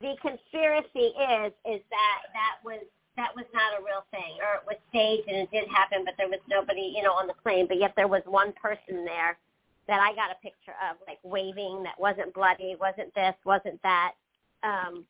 the 0.00 0.16
conspiracy 0.22 1.12
is 1.12 1.52
is 1.68 1.82
that 1.90 2.20
that 2.32 2.56
was 2.64 2.80
that 3.16 3.36
was 3.36 3.44
not 3.52 3.78
a 3.78 3.84
real 3.84 4.06
thing, 4.10 4.40
or 4.40 4.56
it 4.56 4.64
was 4.66 4.76
staged 4.88 5.28
and 5.28 5.36
it 5.36 5.50
did 5.50 5.68
happen, 5.68 6.06
but 6.06 6.14
there 6.16 6.28
was 6.28 6.40
nobody, 6.48 6.94
you 6.96 7.02
know, 7.02 7.12
on 7.12 7.26
the 7.26 7.34
plane, 7.42 7.66
but 7.68 7.76
yet 7.76 7.92
there 7.96 8.08
was 8.08 8.22
one 8.24 8.52
person 8.52 9.04
there 9.04 9.36
that 9.90 10.00
I 10.00 10.14
got 10.14 10.30
a 10.30 10.36
picture 10.42 10.74
of, 10.88 10.96
like 11.06 11.18
waving, 11.22 11.82
that 11.82 11.98
wasn't 11.98 12.32
bloody, 12.32 12.76
wasn't 12.80 13.14
this, 13.14 13.34
wasn't 13.44 13.80
that. 13.82 14.12
Um, 14.62 15.04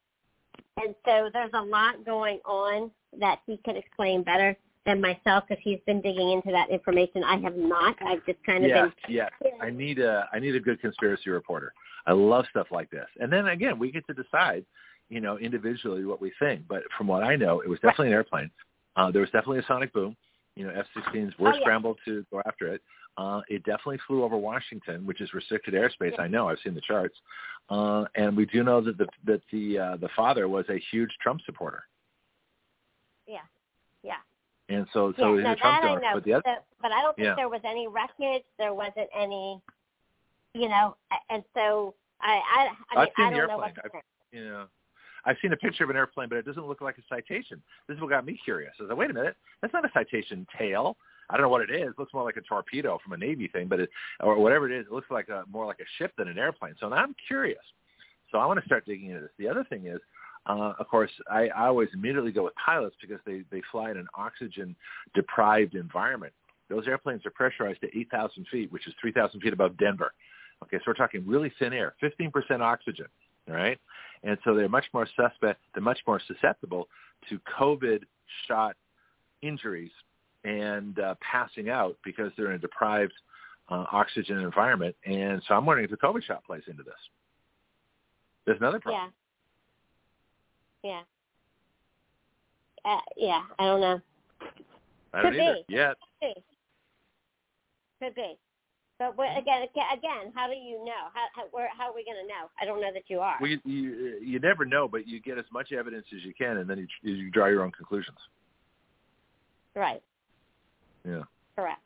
and 0.82 0.94
so 1.04 1.28
there's 1.32 1.50
a 1.54 1.62
lot 1.62 2.04
going 2.04 2.40
on 2.44 2.90
that 3.20 3.40
he 3.46 3.60
could 3.64 3.76
explain 3.76 4.22
better 4.22 4.56
than 4.86 5.00
myself 5.00 5.44
because 5.46 5.62
he's 5.62 5.78
been 5.86 6.00
digging 6.00 6.30
into 6.32 6.50
that 6.52 6.70
information. 6.70 7.22
I 7.22 7.36
have 7.40 7.56
not. 7.56 7.96
I've 8.02 8.24
just 8.24 8.42
kind 8.44 8.64
of 8.64 8.70
yeah, 8.70 8.82
been. 8.84 8.92
yeah. 9.14 9.28
I 9.60 9.70
need 9.70 9.98
a 9.98 10.26
I 10.32 10.38
need 10.38 10.54
a 10.56 10.60
good 10.60 10.80
conspiracy 10.80 11.28
reporter. 11.30 11.72
I 12.06 12.12
love 12.12 12.46
stuff 12.50 12.68
like 12.70 12.90
this. 12.90 13.06
And 13.20 13.30
then 13.30 13.48
again, 13.48 13.78
we 13.78 13.92
get 13.92 14.06
to 14.06 14.14
decide, 14.14 14.64
you 15.10 15.20
know, 15.20 15.36
individually 15.38 16.04
what 16.06 16.20
we 16.22 16.32
think. 16.38 16.62
But 16.66 16.82
from 16.96 17.06
what 17.06 17.22
I 17.22 17.36
know, 17.36 17.60
it 17.60 17.68
was 17.68 17.78
definitely 17.80 18.08
an 18.08 18.14
airplane. 18.14 18.50
Uh, 18.96 19.10
there 19.10 19.20
was 19.20 19.30
definitely 19.30 19.58
a 19.58 19.66
sonic 19.66 19.92
boom. 19.92 20.16
You 20.56 20.64
know, 20.66 20.70
F-16s 20.70 21.38
were 21.38 21.48
Oh, 21.48 21.52
yeah. 21.54 21.60
scrambled 21.60 21.98
to 22.06 22.24
go 22.32 22.40
after 22.46 22.66
it. 22.68 22.80
Uh, 23.20 23.42
it 23.48 23.62
definitely 23.64 23.98
flew 24.06 24.24
over 24.24 24.38
Washington, 24.38 25.04
which 25.04 25.20
is 25.20 25.34
restricted 25.34 25.74
airspace. 25.74 26.18
I 26.18 26.26
know. 26.26 26.48
I've 26.48 26.58
seen 26.64 26.74
the 26.74 26.80
charts. 26.80 27.16
Uh, 27.68 28.04
and 28.14 28.34
we 28.34 28.46
do 28.46 28.62
know 28.64 28.80
that 28.80 28.96
the 28.96 29.06
that 29.26 29.42
the 29.52 29.78
uh, 29.78 29.96
the 29.98 30.08
father 30.16 30.48
was 30.48 30.64
a 30.70 30.78
huge 30.90 31.10
Trump 31.22 31.40
supporter, 31.44 31.82
Yeah, 33.28 33.38
yeah. 34.02 34.14
and 34.68 34.86
so 34.92 35.12
so 35.18 35.34
yeah, 35.36 35.50
he's 35.50 35.52
a 35.58 35.60
Trump 35.60 35.82
donor. 35.82 36.00
But 36.14 36.24
the 36.24 36.32
other, 36.34 36.42
So- 36.46 36.64
but 36.82 36.92
I 36.92 37.02
don't 37.02 37.14
think 37.14 37.26
Yeah. 37.26 37.34
there 37.36 37.48
was 37.50 37.60
any 37.64 37.86
wreckage. 37.86 38.44
There 38.58 38.72
wasn't 38.74 39.08
any, 39.14 39.60
you 40.54 40.68
know, 40.68 40.96
and 41.28 41.44
so 41.54 41.94
I, 42.20 42.32
I, 42.56 42.68
I 42.98 43.02
I've 43.02 43.08
seen 43.16 43.26
I 43.26 43.30
don't 43.30 43.48
know 43.48 43.60
airplane. 43.60 43.60
what. 43.60 43.84
to 43.84 43.88
think. 43.90 44.04
you 44.32 44.44
know, 44.46 44.64
I've 45.26 45.36
seen 45.42 45.52
a 45.52 45.56
picture 45.56 45.84
of 45.84 45.90
an 45.90 45.96
airplane, 45.96 46.28
but 46.30 46.38
it 46.38 46.46
doesn't 46.46 46.66
look 46.66 46.80
like 46.80 46.96
a 46.98 47.02
citation. 47.08 47.62
This 47.86 47.96
is 47.96 48.00
what 48.00 48.08
got 48.10 48.24
me 48.24 48.40
curious. 48.42 48.72
I 48.80 48.82
was 48.84 48.88
like, 48.90 48.98
wait 48.98 49.10
a 49.10 49.14
minute, 49.14 49.36
that's 49.60 49.74
not 49.74 49.84
a 49.84 49.90
citation 49.92 50.46
tail. 50.58 50.96
I 51.30 51.34
don't 51.34 51.42
know 51.42 51.48
what 51.48 51.62
it 51.62 51.70
is. 51.70 51.90
It 51.90 51.98
looks 51.98 52.12
more 52.12 52.24
like 52.24 52.36
a 52.36 52.42
torpedo 52.42 52.98
from 53.02 53.12
a 53.12 53.16
Navy 53.16 53.48
thing, 53.48 53.68
but 53.68 53.80
it, 53.80 53.90
or 54.20 54.38
whatever 54.38 54.70
it 54.70 54.78
is, 54.78 54.86
it 54.86 54.92
looks 54.92 55.10
like 55.10 55.28
a, 55.28 55.44
more 55.50 55.64
like 55.64 55.78
a 55.78 55.88
ship 55.98 56.12
than 56.18 56.28
an 56.28 56.38
airplane. 56.38 56.74
So 56.80 56.88
now 56.88 56.96
I'm 56.96 57.14
curious. 57.26 57.62
So 58.30 58.38
I 58.38 58.46
want 58.46 58.58
to 58.60 58.66
start 58.66 58.84
digging 58.84 59.10
into 59.10 59.22
this. 59.22 59.30
The 59.38 59.48
other 59.48 59.64
thing 59.64 59.86
is, 59.86 60.00
uh, 60.46 60.72
of 60.78 60.88
course, 60.88 61.10
I, 61.30 61.48
I 61.48 61.66
always 61.66 61.88
immediately 61.94 62.32
go 62.32 62.44
with 62.44 62.54
pilots 62.54 62.96
because 63.00 63.20
they, 63.26 63.42
they 63.50 63.62
fly 63.70 63.90
in 63.90 63.96
an 63.96 64.06
oxygen-deprived 64.16 65.74
environment. 65.74 66.32
Those 66.68 66.86
airplanes 66.86 67.26
are 67.26 67.30
pressurized 67.30 67.80
to 67.82 67.98
8,000 67.98 68.46
feet, 68.50 68.72
which 68.72 68.86
is 68.86 68.94
3,000 69.00 69.40
feet 69.40 69.52
above 69.52 69.76
Denver. 69.76 70.12
Okay, 70.62 70.78
so 70.78 70.84
we're 70.88 70.94
talking 70.94 71.26
really 71.26 71.52
thin 71.58 71.72
air, 71.72 71.94
15% 72.02 72.60
oxygen, 72.60 73.06
right? 73.48 73.78
And 74.22 74.38
so 74.44 74.54
they're 74.54 74.68
much 74.68 74.86
more 74.92 75.08
suspect, 75.16 75.60
they're 75.74 75.82
much 75.82 76.00
more 76.06 76.20
susceptible 76.26 76.88
to 77.28 77.40
COVID 77.58 78.02
shot 78.46 78.76
injuries 79.42 79.90
and 80.44 80.98
uh, 80.98 81.14
passing 81.20 81.68
out 81.68 81.96
because 82.04 82.32
they're 82.36 82.50
in 82.50 82.56
a 82.56 82.58
deprived 82.58 83.12
uh, 83.70 83.84
oxygen 83.92 84.38
environment. 84.38 84.96
And 85.06 85.42
so 85.46 85.54
I'm 85.54 85.66
wondering 85.66 85.84
if 85.84 85.90
the 85.90 85.96
COVID 85.96 86.22
shot 86.24 86.44
plays 86.44 86.62
into 86.66 86.82
this. 86.82 86.94
There's 88.46 88.58
another 88.58 88.80
problem. 88.80 89.12
Yeah. 90.82 90.90
Yeah. 90.90 91.00
Uh, 92.84 93.00
yeah, 93.16 93.42
I 93.58 93.64
don't 93.64 93.80
know. 93.80 94.00
I 95.12 95.22
don't 95.22 95.32
Could 95.32 95.40
either. 95.40 95.56
be. 95.68 95.74
Yet. 95.74 95.96
Could 96.22 96.34
be. 96.34 96.42
Could 98.02 98.14
be. 98.14 98.38
But 98.98 99.14
again, 99.38 99.62
again, 99.62 100.32
how 100.34 100.46
do 100.46 100.54
you 100.54 100.84
know? 100.84 101.08
How 101.14 101.26
how, 101.34 101.42
where, 101.52 101.70
how 101.76 101.88
are 101.90 101.94
we 101.94 102.04
going 102.04 102.18
to 102.20 102.28
know? 102.28 102.50
I 102.60 102.66
don't 102.66 102.82
know 102.82 102.92
that 102.92 103.04
you 103.08 103.20
are. 103.20 103.36
Well, 103.40 103.50
you, 103.50 103.58
you, 103.64 104.18
you 104.22 104.38
never 104.40 104.66
know, 104.66 104.88
but 104.88 105.08
you 105.08 105.20
get 105.22 105.38
as 105.38 105.46
much 105.50 105.72
evidence 105.72 106.04
as 106.14 106.22
you 106.22 106.34
can, 106.36 106.58
and 106.58 106.68
then 106.68 106.86
you, 107.02 107.14
you 107.14 107.30
draw 107.30 107.46
your 107.46 107.62
own 107.62 107.72
conclusions. 107.72 108.18
right. 109.74 110.02
Yeah. 111.06 111.22
Correct. 111.56 111.80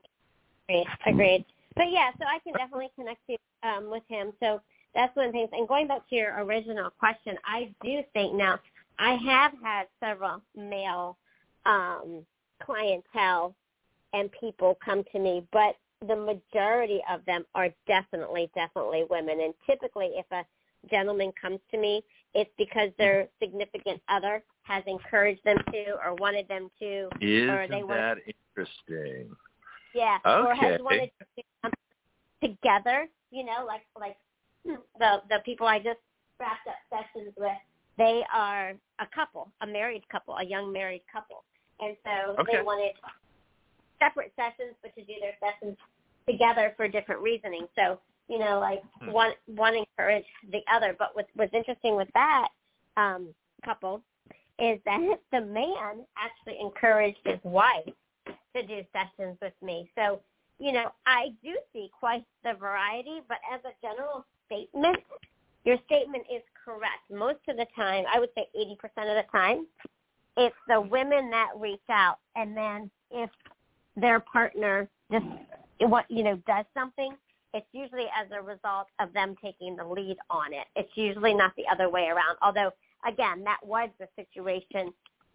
Agreed. 0.68 0.86
Agreed. 1.06 1.44
But 1.76 1.90
yeah, 1.90 2.10
so 2.18 2.24
I 2.24 2.38
can 2.40 2.52
definitely 2.54 2.90
connect 2.96 3.20
you 3.28 3.36
um, 3.62 3.90
with 3.90 4.02
him. 4.08 4.32
So 4.40 4.60
that's 4.94 5.14
one 5.16 5.26
of 5.26 5.32
the 5.32 5.38
things. 5.38 5.50
And 5.52 5.66
going 5.66 5.88
back 5.88 6.08
to 6.08 6.14
your 6.14 6.42
original 6.44 6.90
question, 6.90 7.36
I 7.44 7.74
do 7.82 8.00
think 8.12 8.34
now 8.34 8.60
I 8.98 9.14
have 9.14 9.52
had 9.62 9.86
several 10.00 10.40
male 10.56 11.16
um, 11.66 12.24
clientele 12.62 13.54
and 14.12 14.30
people 14.32 14.78
come 14.84 15.02
to 15.12 15.18
me, 15.18 15.44
but 15.52 15.76
the 16.06 16.14
majority 16.14 17.00
of 17.10 17.24
them 17.24 17.44
are 17.54 17.68
definitely, 17.86 18.50
definitely 18.54 19.04
women. 19.10 19.40
And 19.40 19.54
typically, 19.66 20.10
if 20.14 20.26
a 20.30 20.44
gentleman 20.88 21.32
comes 21.40 21.58
to 21.72 21.78
me, 21.78 22.04
it's 22.34 22.50
because 22.56 22.90
their 22.98 23.28
significant 23.40 24.00
other 24.08 24.42
has 24.62 24.82
encouraged 24.86 25.42
them 25.44 25.58
to 25.72 25.96
or 26.04 26.14
wanted 26.14 26.46
them 26.48 26.70
to, 26.78 27.08
or 27.50 27.66
they 27.68 27.76
Isn't 27.76 27.88
were 27.88 27.94
that 27.94 28.18
interesting? 28.56 29.34
Yeah. 29.94 30.18
Okay. 30.26 30.48
Or 30.48 30.54
has 30.54 30.80
wanted 30.80 31.10
to 31.36 31.42
come 31.62 31.72
together, 32.42 33.08
you 33.30 33.44
know, 33.44 33.64
like 33.66 33.82
like 33.98 34.16
the 34.64 35.22
the 35.28 35.38
people 35.44 35.66
I 35.66 35.78
just 35.78 36.00
wrapped 36.40 36.66
up 36.66 36.74
sessions 36.90 37.32
with, 37.36 37.52
they 37.96 38.22
are 38.32 38.70
a 39.00 39.06
couple, 39.14 39.50
a 39.60 39.66
married 39.66 40.02
couple, 40.10 40.34
a 40.36 40.44
young 40.44 40.72
married 40.72 41.02
couple. 41.12 41.44
And 41.80 41.96
so 42.04 42.36
Okay. 42.40 42.58
they 42.58 42.62
wanted 42.62 42.92
separate 43.98 44.32
sessions 44.36 44.74
but 44.82 44.94
to 44.94 45.04
do 45.04 45.14
their 45.20 45.34
sessions 45.40 45.76
together 46.28 46.74
for 46.76 46.88
different 46.88 47.20
reasoning. 47.22 47.66
So, 47.76 48.00
you 48.28 48.38
know, 48.38 48.58
like 48.58 48.82
Hmm. 49.00 49.12
one 49.12 49.32
one 49.46 49.74
encouraged 49.76 50.26
the 50.50 50.60
other. 50.72 50.94
But 50.98 51.14
what 51.14 51.26
what's 51.34 51.54
interesting 51.54 51.96
with 51.96 52.08
that 52.14 52.48
um 52.96 53.34
couple 53.64 54.02
is 54.58 54.78
that 54.84 55.00
the 55.32 55.40
man 55.40 56.04
actually 56.16 56.58
encouraged 56.60 57.18
his 57.24 57.38
wife 57.44 57.92
to 58.54 58.62
do 58.62 58.82
sessions 58.92 59.36
with 59.40 59.54
me. 59.62 59.90
So, 59.96 60.20
you 60.58 60.72
know, 60.72 60.90
I 61.06 61.28
do 61.42 61.56
see 61.72 61.90
quite 61.98 62.24
the 62.44 62.54
variety, 62.54 63.20
but 63.28 63.38
as 63.52 63.60
a 63.64 63.72
general 63.82 64.24
statement, 64.46 64.98
your 65.64 65.78
statement 65.86 66.24
is 66.32 66.42
correct. 66.64 67.10
Most 67.10 67.40
of 67.48 67.56
the 67.56 67.66
time, 67.74 68.04
I 68.12 68.20
would 68.20 68.30
say 68.36 68.46
80% 68.56 68.74
of 69.08 69.24
the 69.24 69.24
time, 69.32 69.66
it's 70.36 70.56
the 70.68 70.80
women 70.80 71.30
that 71.30 71.50
reach 71.58 71.80
out 71.90 72.18
and 72.36 72.56
then 72.56 72.90
if 73.10 73.30
their 73.96 74.20
partner 74.20 74.88
just 75.12 75.24
what 75.80 76.06
you 76.10 76.22
know 76.22 76.36
does 76.46 76.64
something, 76.74 77.14
it's 77.52 77.66
usually 77.72 78.06
as 78.20 78.28
a 78.32 78.42
result 78.42 78.88
of 79.00 79.12
them 79.12 79.36
taking 79.42 79.76
the 79.76 79.84
lead 79.84 80.16
on 80.30 80.52
it. 80.52 80.66
It's 80.74 80.90
usually 80.96 81.34
not 81.34 81.52
the 81.56 81.64
other 81.70 81.88
way 81.88 82.06
around. 82.06 82.36
Although 82.42 82.72
again, 83.06 83.44
that 83.44 83.60
was 83.64 83.90
the 84.00 84.08
situation 84.16 84.92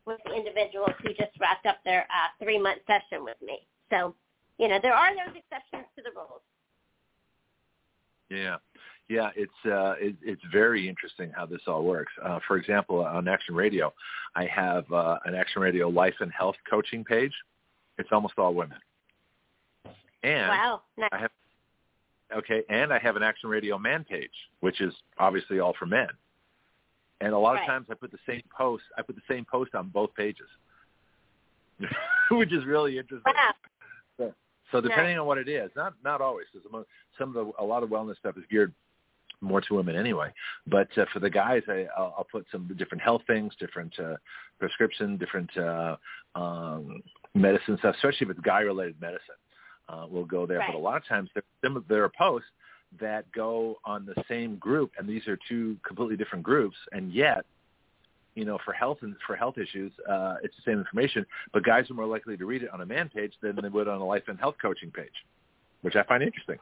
with 0.09 0.19
the 0.25 0.33
individuals 0.33 0.91
who 1.01 1.09
just 1.09 1.31
wrapped 1.39 1.65
up 1.65 1.77
their 1.85 2.01
uh, 2.01 2.43
three 2.43 2.59
month 2.59 2.79
session 2.85 3.23
with 3.23 3.37
me. 3.41 3.59
So, 3.89 4.13
you 4.57 4.67
know, 4.67 4.79
there 4.81 4.93
are 4.93 5.15
those 5.15 5.35
exceptions 5.35 5.85
to 5.95 6.03
the 6.03 6.11
rules. 6.15 6.41
Yeah, 8.29 8.57
yeah, 9.09 9.31
it's 9.35 9.51
uh, 9.65 9.95
it, 9.99 10.15
it's 10.21 10.41
very 10.51 10.87
interesting 10.87 11.31
how 11.35 11.47
this 11.47 11.61
all 11.67 11.83
works. 11.83 12.13
Uh, 12.23 12.39
for 12.47 12.57
example, 12.57 13.03
on 13.03 13.27
Action 13.27 13.55
Radio, 13.55 13.91
I 14.35 14.45
have 14.45 14.89
uh, 14.91 15.17
an 15.25 15.33
Action 15.33 15.63
Radio 15.63 15.89
life 15.89 16.13
and 16.19 16.31
health 16.31 16.55
coaching 16.69 17.03
page. 17.03 17.33
It's 17.97 18.09
almost 18.11 18.35
all 18.37 18.53
women. 18.53 18.77
And 20.21 20.49
wow. 20.49 20.81
Nice. 20.95 21.09
I 21.11 21.17
have 21.17 21.31
okay, 22.37 22.61
and 22.69 22.93
I 22.93 22.99
have 22.99 23.15
an 23.15 23.23
Action 23.23 23.49
Radio 23.49 23.79
man 23.79 24.03
page, 24.03 24.29
which 24.59 24.79
is 24.79 24.93
obviously 25.17 25.59
all 25.59 25.73
for 25.79 25.87
men. 25.87 26.09
And 27.21 27.33
a 27.33 27.37
lot 27.37 27.53
Right. 27.55 27.61
of 27.61 27.67
times 27.67 27.87
I 27.91 27.95
put 27.95 28.11
the 28.11 28.19
same 28.25 28.41
post. 28.55 28.83
I 28.97 29.01
put 29.01 29.15
the 29.15 29.21
same 29.29 29.45
post 29.45 29.75
on 29.75 29.89
both 29.89 30.13
pages, 30.15 30.47
which 32.31 32.53
is 32.53 32.65
really 32.65 32.97
interesting. 32.97 33.33
Wow. 33.35 33.51
So, 34.17 34.33
so 34.71 34.81
depending 34.81 35.17
on 35.19 35.25
what 35.25 35.37
it 35.37 35.49
is, 35.49 35.69
not 35.75 35.93
not 36.03 36.21
always, 36.21 36.47
because 36.53 36.85
some 37.17 37.29
of 37.29 37.33
the 37.33 37.51
a 37.61 37.63
lot 37.65 37.83
of 37.83 37.89
wellness 37.89 38.17
stuff 38.17 38.37
is 38.37 38.43
geared 38.49 38.73
more 39.41 39.61
to 39.61 39.73
women 39.73 39.95
anyway. 39.95 40.31
But 40.67 40.89
uh, 40.97 41.05
for 41.13 41.19
the 41.19 41.29
guys, 41.29 41.63
I, 41.67 41.87
I'll, 41.97 42.13
I'll 42.19 42.27
put 42.29 42.45
some 42.51 42.69
different 42.77 43.01
health 43.01 43.21
things, 43.25 43.53
different 43.59 43.97
uh, 43.99 44.15
prescription, 44.59 45.17
different 45.17 45.49
uh, 45.57 45.95
um, 46.35 47.01
medicine 47.33 47.77
stuff, 47.79 47.95
especially 47.95 48.25
if 48.25 48.31
it's 48.31 48.39
guy-related 48.41 48.99
medicine. 48.99 49.35
Uh, 49.87 50.05
we'll 50.09 50.25
go 50.25 50.45
there. 50.45 50.61
But 50.67 50.75
a 50.75 50.77
lot 50.77 50.97
of 50.97 51.07
times 51.07 51.29
there, 51.33 51.43
some- 51.63 51.85
there 51.87 52.03
are 52.03 52.11
posts 52.17 52.49
that 52.99 53.31
go 53.31 53.77
on 53.85 54.05
the 54.05 54.23
same 54.27 54.57
group, 54.57 54.91
and 54.97 55.07
these 55.07 55.27
are 55.27 55.37
two 55.47 55.77
completely 55.85 56.17
different 56.17 56.43
groups, 56.43 56.77
and 56.91 57.13
yet 57.13 57.45
you 58.35 58.45
know, 58.45 58.57
for 58.63 58.71
health 58.71 58.99
and 59.01 59.15
for 59.27 59.35
health 59.35 59.57
issues, 59.57 59.91
uh, 60.09 60.35
it's 60.43 60.55
the 60.55 60.71
same 60.71 60.79
information, 60.79 61.25
but 61.51 61.63
guys 61.63 61.89
are 61.91 61.93
more 61.93 62.05
likely 62.05 62.37
to 62.37 62.45
read 62.45 62.63
it 62.63 62.69
on 62.71 62.79
a 62.79 62.85
man 62.85 63.09
page 63.09 63.33
than 63.41 63.57
they 63.61 63.67
would 63.67 63.87
on 63.87 63.99
a 63.99 64.05
life 64.05 64.23
and 64.27 64.39
health 64.39 64.55
coaching 64.61 64.91
page, 64.91 65.11
which 65.81 65.95
I 65.95 66.03
find 66.03 66.23
interesting. 66.23 66.57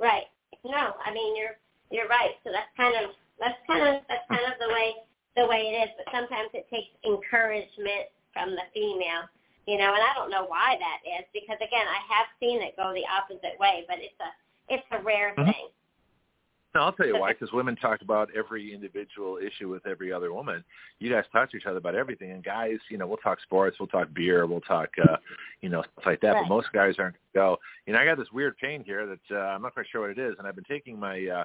Right. 0.00 0.24
No, 0.64 0.94
I 1.04 1.12
mean 1.14 1.36
you're 1.36 1.56
you're 1.90 2.08
right. 2.08 2.34
So 2.42 2.50
that's 2.52 2.66
kind 2.76 2.94
of 2.96 3.10
that's 3.38 3.58
kind 3.66 3.86
of 3.86 4.02
that's 4.08 4.26
kind 4.28 4.44
of 4.52 4.58
the 4.58 4.72
way 4.74 4.94
the 5.36 5.46
way 5.46 5.70
it 5.70 5.86
is. 5.86 5.90
But 5.96 6.12
sometimes 6.12 6.50
it 6.52 6.66
takes 6.68 6.90
encouragement 7.06 8.10
from 8.32 8.50
the 8.58 8.66
female, 8.74 9.30
you 9.66 9.78
know, 9.78 9.92
and 9.94 10.02
I 10.02 10.14
don't 10.14 10.30
know 10.30 10.46
why 10.46 10.76
that 10.78 10.98
is 11.08 11.26
because 11.32 11.56
again 11.56 11.86
I 11.86 12.00
have 12.14 12.26
seen 12.40 12.62
it 12.62 12.76
go 12.76 12.92
the 12.94 13.04
opposite 13.06 13.58
way, 13.58 13.84
but 13.88 13.98
it's 13.98 14.18
a 14.20 14.30
it's 14.72 14.86
a 14.90 15.02
rare 15.02 15.34
Mhm. 15.36 15.46
thing. 15.52 15.68
No, 16.74 16.82
I'll 16.82 16.92
tell 16.92 17.06
you 17.06 17.18
why, 17.18 17.32
because 17.32 17.52
women 17.52 17.74
talk 17.74 18.02
about 18.02 18.28
every 18.36 18.74
individual 18.74 19.38
issue 19.38 19.70
with 19.70 19.86
every 19.86 20.12
other 20.12 20.30
woman. 20.34 20.62
You 20.98 21.10
guys 21.10 21.24
talk 21.32 21.50
to 21.52 21.56
each 21.56 21.64
other 21.64 21.78
about 21.78 21.94
everything, 21.94 22.32
and 22.32 22.44
guys, 22.44 22.78
you 22.90 22.98
know, 22.98 23.06
we'll 23.06 23.16
talk 23.16 23.40
sports, 23.40 23.78
we'll 23.80 23.86
talk 23.86 24.12
beer, 24.12 24.44
we'll 24.46 24.60
talk, 24.60 24.90
uh, 25.08 25.16
you 25.62 25.70
know, 25.70 25.80
stuff 25.82 26.04
like 26.04 26.20
that. 26.20 26.32
Right. 26.34 26.42
But 26.42 26.54
most 26.54 26.70
guys 26.72 26.98
aren't 26.98 27.16
go. 27.34 27.58
You 27.86 27.94
know, 27.94 27.98
I 28.00 28.04
got 28.04 28.18
this 28.18 28.30
weird 28.30 28.58
pain 28.58 28.84
here 28.84 29.06
that 29.06 29.20
uh, 29.30 29.54
I'm 29.54 29.62
not 29.62 29.72
quite 29.72 29.86
sure 29.90 30.02
what 30.02 30.10
it 30.10 30.18
is, 30.18 30.34
and 30.38 30.46
I've 30.46 30.54
been 30.54 30.64
taking 30.64 31.00
my, 31.00 31.26
uh, 31.26 31.44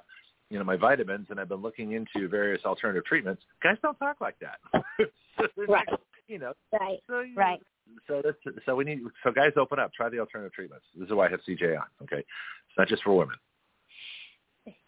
you 0.49 0.57
know, 0.57 0.65
my 0.65 0.75
vitamins, 0.75 1.27
and 1.29 1.39
I've 1.39 1.47
been 1.47 1.61
looking 1.61 1.93
into 1.93 2.27
various 2.27 2.65
alternative 2.65 3.05
treatments. 3.05 3.41
Guys 3.63 3.77
don't 3.81 3.97
talk 3.99 4.19
like 4.19 4.35
that. 4.39 4.59
Right. 5.55 5.87
You 6.27 6.39
know, 6.39 6.53
Right. 6.73 6.99
so 7.07 7.21
you, 7.21 7.35
Right. 7.35 7.61
So 8.07 8.21
that's 8.23 8.37
so 8.65 8.75
we 8.75 8.83
need 8.83 8.99
so 9.23 9.31
guys 9.31 9.51
open 9.57 9.79
up. 9.79 9.93
Try 9.93 10.09
the 10.09 10.19
alternative 10.19 10.53
treatments. 10.53 10.85
This 10.95 11.07
is 11.07 11.13
why 11.13 11.27
I 11.27 11.29
have 11.29 11.41
CJ 11.47 11.77
on. 11.77 11.85
Okay, 12.03 12.19
it's 12.19 12.77
not 12.77 12.87
just 12.87 13.03
for 13.03 13.15
women. 13.15 13.35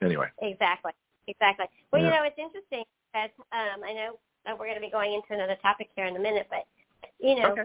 Anyway. 0.02 0.28
Exactly. 0.42 0.92
Exactly. 1.28 1.66
Well, 1.92 2.02
you 2.04 2.10
know, 2.10 2.24
it's 2.24 2.38
interesting 2.38 2.84
that 3.14 3.32
um, 3.52 3.84
I 3.84 3.94
know 3.94 4.20
that 4.46 4.58
we're 4.58 4.66
going 4.66 4.76
to 4.76 4.82
be 4.82 4.92
going 4.92 5.14
into 5.14 5.34
another 5.34 5.58
topic 5.62 5.90
here 5.96 6.06
in 6.06 6.16
a 6.16 6.20
minute, 6.20 6.48
but 6.50 6.66
you 7.20 7.36
know, 7.36 7.52
Okay. 7.52 7.64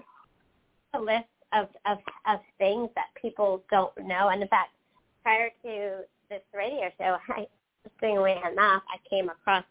a 0.94 1.00
list 1.00 1.28
of, 1.52 1.68
of 1.86 1.98
of 2.26 2.40
things 2.58 2.88
that 2.94 3.06
people 3.20 3.62
don't 3.70 3.96
know. 4.06 4.28
And 4.28 4.42
in 4.42 4.48
fact, 4.48 4.70
prior 5.22 5.50
to 5.64 6.04
this 6.30 6.42
radio 6.54 6.90
show, 6.98 7.16
I 7.28 7.46
interestingly 7.84 8.36
enough, 8.50 8.82
I 8.88 8.98
came 9.08 9.28
across 9.28 9.64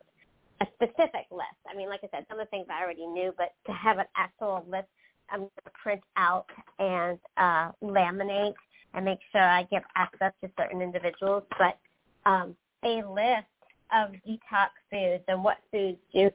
a 0.61 0.65
specific 0.75 1.27
list. 1.31 1.59
I 1.69 1.75
mean, 1.75 1.89
like 1.89 2.01
I 2.03 2.09
said, 2.11 2.25
some 2.29 2.39
of 2.39 2.47
the 2.47 2.49
things 2.49 2.67
I 2.69 2.81
already 2.81 3.05
knew, 3.05 3.33
but 3.37 3.53
to 3.67 3.73
have 3.73 3.99
an 3.99 4.05
actual 4.15 4.65
list, 4.69 4.87
I'm 5.29 5.39
going 5.39 5.51
to 5.65 5.71
print 5.81 6.01
out 6.15 6.45
and 6.79 7.17
uh, 7.37 7.71
laminate 7.83 8.53
and 8.93 9.05
make 9.05 9.19
sure 9.31 9.41
I 9.41 9.63
give 9.63 9.83
access 9.95 10.33
to 10.43 10.49
certain 10.57 10.81
individuals. 10.81 11.43
But 11.57 11.77
um, 12.25 12.55
a 12.83 13.03
list 13.07 13.47
of 13.93 14.11
detox 14.27 14.69
foods 14.91 15.23
and 15.27 15.43
what 15.43 15.57
foods 15.71 15.97
do 16.13 16.29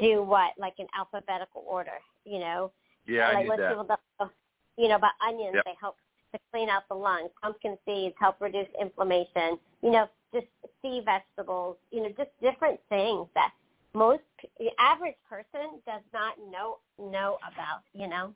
do 0.00 0.22
what, 0.22 0.50
like 0.58 0.74
in 0.78 0.86
alphabetical 0.98 1.64
order. 1.66 1.92
You 2.24 2.40
know, 2.40 2.72
Yeah, 3.06 3.28
I 3.28 3.34
like 3.34 3.42
need 3.44 3.48
most 3.50 3.58
that. 3.58 3.68
people 3.70 3.84
know, 4.20 4.30
you 4.76 4.88
know, 4.88 4.96
about 4.96 5.12
onions, 5.26 5.54
Yep. 5.54 5.64
they 5.64 5.74
help 5.80 5.96
to 6.32 6.40
clean 6.52 6.68
out 6.68 6.82
the 6.88 6.94
lungs. 6.94 7.30
Pumpkin 7.40 7.78
seeds 7.84 8.14
help 8.18 8.40
reduce 8.40 8.66
inflammation. 8.80 9.58
You 9.82 9.90
know, 9.92 10.08
just 10.34 10.46
sea 10.82 11.00
vegetables. 11.04 11.76
You 11.92 12.02
know, 12.02 12.08
just 12.16 12.30
different 12.42 12.80
things 12.88 13.28
that 13.34 13.52
most 13.96 14.22
the 14.58 14.70
average 14.78 15.16
person 15.28 15.80
does 15.86 16.02
not 16.12 16.34
know 16.52 16.78
know 16.98 17.38
about. 17.50 17.82
You 17.94 18.08
know, 18.08 18.34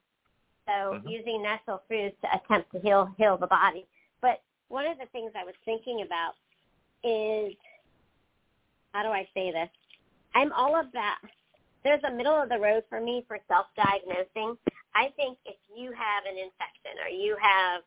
so 0.67 0.73
Mhm. 0.95 1.09
using 1.09 1.43
natural 1.43 1.83
foods 1.87 2.17
to 2.23 2.35
attempt 2.35 2.73
to 2.73 2.81
heal 2.81 3.07
heal 3.19 3.37
the 3.37 3.47
body. 3.47 3.87
But 4.21 4.43
one 4.69 4.87
of 4.87 4.99
the 4.99 5.07
things 5.07 5.33
I 5.35 5.45
was 5.45 5.55
thinking 5.65 6.03
about 6.03 6.35
is 7.05 7.55
how 8.93 9.03
do 9.03 9.11
I 9.11 9.29
say 9.35 9.53
this? 9.53 9.71
I'm 10.35 10.53
all 10.53 10.77
about 10.77 11.19
there's 11.83 12.03
a 12.05 12.11
middle 12.11 12.41
of 12.41 12.49
the 12.49 12.59
road 12.59 12.85
for 12.89 13.01
me 13.01 13.25
for 13.27 13.39
self-diagnosing. 13.49 14.57
I 14.95 15.09
think 15.17 15.39
if 15.45 15.57
you 15.75 15.93
have 15.93 16.25
an 16.27 16.37
infection 16.37 16.99
or 17.03 17.09
you 17.09 17.37
have 17.41 17.83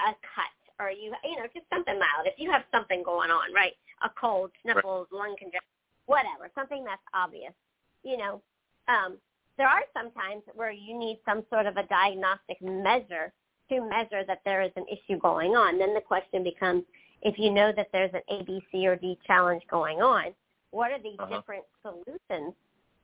a 0.00 0.14
cut 0.34 0.56
or 0.80 0.90
you 0.90 1.14
you 1.24 1.36
know 1.36 1.46
just 1.54 1.68
something 1.70 1.98
mild, 1.98 2.26
if 2.26 2.38
you 2.38 2.50
have 2.50 2.64
something 2.70 3.02
going 3.02 3.30
on, 3.30 3.52
right? 3.54 3.76
A 4.02 4.10
cold, 4.10 4.50
sniffles, 4.62 5.08
lung 5.10 5.36
congestion, 5.38 5.77
whatever, 6.08 6.50
something 6.54 6.84
that's 6.84 7.02
obvious, 7.12 7.52
you 8.02 8.16
know, 8.16 8.40
um, 8.88 9.18
there 9.58 9.68
are 9.68 9.82
some 9.92 10.10
times 10.12 10.42
where 10.54 10.72
you 10.72 10.98
need 10.98 11.20
some 11.24 11.44
sort 11.50 11.66
of 11.66 11.76
a 11.76 11.82
diagnostic 11.84 12.56
measure 12.62 13.32
to 13.68 13.80
measure 13.82 14.24
that 14.26 14.40
there 14.44 14.62
is 14.62 14.70
an 14.76 14.86
issue 14.90 15.18
going 15.18 15.52
on. 15.54 15.78
Then 15.78 15.92
the 15.92 16.00
question 16.00 16.42
becomes, 16.42 16.84
if 17.20 17.38
you 17.38 17.50
know 17.50 17.72
that 17.76 17.88
there's 17.92 18.14
an 18.14 18.22
A, 18.30 18.42
B, 18.44 18.64
C, 18.72 18.86
or 18.86 18.96
D 18.96 19.18
challenge 19.26 19.62
going 19.70 20.00
on, 20.00 20.32
what 20.70 20.90
are 20.90 20.98
the 20.98 21.14
Uh-huh. 21.18 21.36
different 21.36 21.64
solutions 21.82 22.54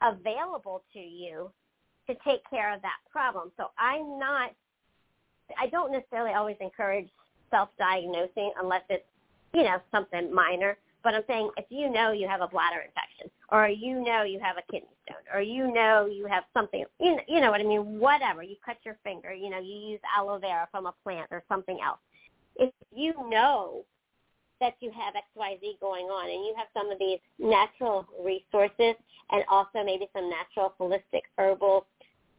available 0.00 0.82
to 0.94 1.00
you 1.00 1.50
to 2.08 2.14
take 2.24 2.42
care 2.48 2.72
of 2.72 2.80
that 2.82 3.00
problem? 3.10 3.52
So 3.58 3.70
I'm 3.76 4.18
not, 4.18 4.52
I 5.58 5.66
don't 5.66 5.92
necessarily 5.92 6.32
always 6.32 6.56
encourage 6.60 7.10
self-diagnosing 7.50 8.52
unless 8.58 8.84
it's, 8.88 9.04
you 9.52 9.64
know, 9.64 9.78
something 9.90 10.32
minor. 10.32 10.78
But 11.04 11.14
I'm 11.14 11.22
saying 11.28 11.50
if 11.58 11.66
you 11.68 11.90
know 11.90 12.12
you 12.12 12.26
have 12.26 12.40
a 12.40 12.48
bladder 12.48 12.80
infection, 12.80 13.30
or 13.52 13.68
you 13.68 14.02
know 14.02 14.22
you 14.22 14.40
have 14.40 14.56
a 14.56 14.72
kidney 14.72 14.88
stone, 15.04 15.22
or 15.32 15.42
you 15.42 15.70
know 15.70 16.06
you 16.06 16.26
have 16.26 16.44
something, 16.54 16.82
you 16.98 17.40
know, 17.40 17.50
what 17.50 17.60
I 17.60 17.64
mean, 17.64 17.98
whatever, 18.00 18.42
you 18.42 18.56
cut 18.64 18.78
your 18.84 18.96
finger, 19.04 19.32
you 19.32 19.50
know, 19.50 19.60
you 19.60 19.74
use 19.90 20.00
aloe 20.16 20.38
vera 20.38 20.66
from 20.70 20.86
a 20.86 20.94
plant 21.04 21.28
or 21.30 21.44
something 21.46 21.78
else. 21.84 21.98
If 22.56 22.72
you 22.90 23.12
know 23.28 23.84
that 24.60 24.74
you 24.80 24.90
have 24.92 25.14
XYZ 25.14 25.78
going 25.80 26.06
on 26.06 26.30
and 26.30 26.46
you 26.46 26.54
have 26.56 26.68
some 26.72 26.90
of 26.90 26.98
these 26.98 27.18
natural 27.38 28.06
resources 28.24 28.94
and 29.30 29.44
also 29.50 29.84
maybe 29.84 30.08
some 30.14 30.30
natural 30.30 30.72
holistic 30.80 31.22
herbal 31.36 31.86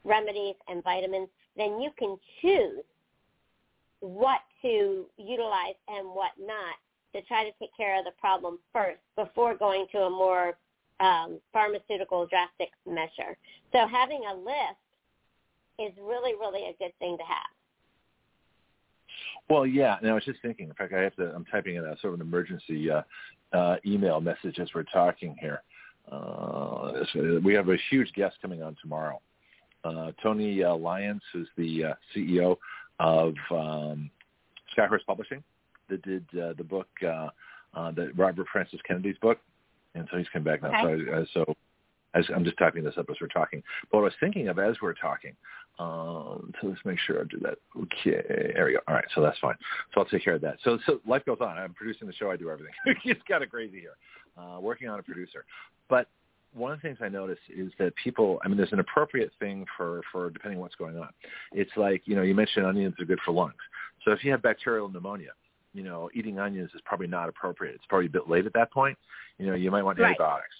remedies 0.03 0.55
and 0.67 0.83
vitamins, 0.83 1.29
then 1.55 1.79
you 1.79 1.91
can 1.99 2.17
choose 2.41 2.83
what 3.99 4.39
to 4.61 5.05
utilize 5.17 5.75
and 5.87 6.07
what 6.07 6.31
not 6.39 6.75
to 7.15 7.21
try 7.23 7.43
to 7.43 7.51
take 7.59 7.75
care 7.75 7.97
of 7.97 8.05
the 8.05 8.11
problem 8.19 8.59
first 8.73 8.99
before 9.15 9.55
going 9.55 9.85
to 9.91 9.99
a 9.99 10.09
more 10.09 10.53
um, 10.99 11.39
pharmaceutical 11.53 12.27
drastic 12.27 12.69
measure. 12.85 13.37
So 13.71 13.87
having 13.87 14.23
a 14.29 14.35
list 14.35 14.83
is 15.79 15.93
really, 16.01 16.33
really 16.33 16.69
a 16.69 16.75
good 16.77 16.91
thing 16.99 17.17
to 17.17 17.23
have. 17.23 17.49
Well, 19.49 19.65
yeah. 19.65 19.97
And 20.01 20.09
I 20.09 20.13
was 20.13 20.23
just 20.25 20.41
thinking. 20.41 20.67
In 20.67 20.73
fact, 20.73 20.93
I 20.93 21.01
have 21.01 21.15
to. 21.15 21.33
I'm 21.33 21.45
typing 21.45 21.75
in 21.75 21.85
a 21.85 21.97
sort 21.99 22.13
of 22.13 22.19
an 22.19 22.25
emergency 22.25 22.89
uh, 22.89 23.01
uh, 23.53 23.77
email 23.85 24.19
message 24.19 24.59
as 24.59 24.69
we're 24.73 24.83
talking 24.83 25.35
here. 25.39 25.61
Uh, 26.11 27.03
we 27.43 27.53
have 27.53 27.69
a 27.69 27.77
huge 27.89 28.11
guest 28.13 28.35
coming 28.41 28.61
on 28.61 28.75
tomorrow. 28.81 29.21
Uh, 29.83 30.11
Tony 30.21 30.63
uh, 30.63 30.75
Lyons, 30.75 31.21
who's 31.31 31.47
the 31.57 31.85
uh, 31.85 31.93
CEO 32.15 32.57
of 32.99 33.35
um, 33.51 34.09
Skyhorse 34.75 35.05
Publishing, 35.05 35.43
that 35.89 36.01
did 36.03 36.25
uh, 36.33 36.53
the 36.57 36.64
book, 36.64 36.88
uh, 37.05 37.30
uh, 37.73 37.91
that 37.91 38.17
Robert 38.17 38.47
Francis 38.51 38.80
Kennedy's 38.88 39.17
book, 39.22 39.39
and 39.93 40.07
so 40.11 40.17
he's 40.17 40.27
come 40.31 40.43
back 40.43 40.61
now. 40.61 40.85
Okay. 40.85 41.03
So, 41.05 41.14
uh, 41.14 41.25
so 41.33 41.55
as, 42.15 42.25
I'm 42.33 42.43
just 42.43 42.57
typing 42.57 42.83
this 42.83 42.95
up 42.97 43.07
as 43.09 43.17
we're 43.19 43.27
talking. 43.27 43.61
But 43.91 43.97
what 43.97 44.03
I 44.03 44.05
was 44.05 44.14
thinking 44.19 44.47
of 44.47 44.59
as 44.59 44.75
we're 44.81 44.93
talking, 44.93 45.35
um, 45.77 46.53
so 46.61 46.67
let's 46.67 46.80
make 46.85 46.99
sure 46.99 47.22
I 47.22 47.25
do 47.25 47.39
that. 47.41 47.57
Okay, 47.77 48.53
there 48.53 48.65
we 48.65 48.73
go. 48.73 48.80
All 48.88 48.95
right, 48.95 49.05
so 49.14 49.22
that's 49.22 49.38
fine. 49.39 49.55
So 49.93 50.01
I'll 50.01 50.07
take 50.07 50.23
care 50.23 50.35
of 50.35 50.41
that. 50.41 50.57
So, 50.64 50.80
so 50.85 51.01
life 51.05 51.25
goes 51.25 51.38
on. 51.41 51.57
I'm 51.57 51.73
producing 51.73 52.07
the 52.07 52.14
show. 52.14 52.31
I 52.31 52.38
do 52.38 52.49
everything. 52.49 52.73
it's 53.03 53.22
kind 53.27 53.43
of 53.43 53.49
crazy 53.49 53.80
here. 53.80 53.95
Uh, 54.38 54.59
working 54.59 54.89
on 54.89 54.99
a 54.99 55.03
producer, 55.03 55.45
but 55.89 56.09
one 56.55 56.72
of 56.72 56.81
the 56.81 56.88
things 56.88 56.97
I 57.01 57.09
notice 57.09 57.38
is 57.55 57.72
that 57.80 57.93
people, 58.01 58.39
I 58.43 58.47
mean, 58.47 58.57
there's 58.57 58.72
an 58.72 58.80
appropriate 58.80 59.31
thing 59.39 59.65
for, 59.75 60.01
for 60.11 60.30
depending 60.30 60.57
on 60.57 60.61
what's 60.61 60.75
going 60.75 60.97
on. 60.97 61.09
It's 61.51 61.72
like, 61.75 62.01
you 62.05 62.15
know, 62.15 62.22
you 62.22 62.33
mentioned 62.33 62.65
onions 62.65 62.95
are 62.99 63.05
good 63.05 63.19
for 63.25 63.33
lungs. 63.33 63.53
So 64.03 64.11
if 64.11 64.23
you 64.23 64.31
have 64.31 64.41
bacterial 64.41 64.88
pneumonia, 64.88 65.31
you 65.75 65.83
know, 65.83 66.09
eating 66.13 66.39
onions 66.39 66.71
is 66.73 66.81
probably 66.85 67.07
not 67.07 67.29
appropriate. 67.29 67.75
It's 67.75 67.85
probably 67.87 68.07
a 68.07 68.09
bit 68.09 68.29
late 68.29 68.45
at 68.45 68.53
that 68.53 68.71
point. 68.71 68.97
You 69.37 69.47
know, 69.47 69.53
you 69.53 69.69
might 69.69 69.83
want 69.83 69.99
right. 69.99 70.09
antibiotics 70.09 70.55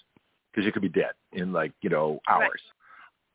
because 0.52 0.66
you 0.66 0.72
could 0.72 0.82
be 0.82 0.90
dead 0.90 1.12
in 1.32 1.54
like, 1.54 1.72
you 1.82 1.90
know, 1.90 2.20
hours. 2.28 2.50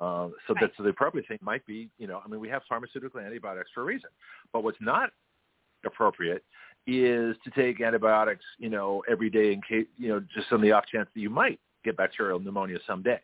Right. 0.00 0.06
Uh, 0.06 0.28
so 0.46 0.54
right. 0.54 0.60
that's 0.60 0.76
so 0.76 0.82
the 0.82 0.90
appropriate 0.90 1.26
thing 1.26 1.38
might 1.42 1.64
be, 1.66 1.88
you 1.98 2.06
know, 2.06 2.20
I 2.24 2.28
mean, 2.28 2.40
we 2.40 2.48
have 2.48 2.62
pharmaceutical 2.68 3.20
antibiotics 3.20 3.70
for 3.74 3.80
a 3.80 3.84
reason. 3.84 4.10
But 4.52 4.62
what's 4.62 4.78
not 4.80 5.10
appropriate 5.84 6.44
is 6.86 7.36
to 7.44 7.50
take 7.54 7.80
antibiotics, 7.80 8.44
you 8.58 8.70
know, 8.70 9.02
every 9.10 9.30
day 9.30 9.52
in 9.52 9.60
case, 9.62 9.86
you 9.98 10.08
know, 10.08 10.20
just 10.34 10.52
on 10.52 10.60
the 10.60 10.72
off 10.72 10.84
chance 10.86 11.08
that 11.14 11.20
you 11.20 11.30
might 11.30 11.58
get 11.84 11.96
bacterial 11.96 12.38
pneumonia 12.38 12.78
someday. 12.86 13.20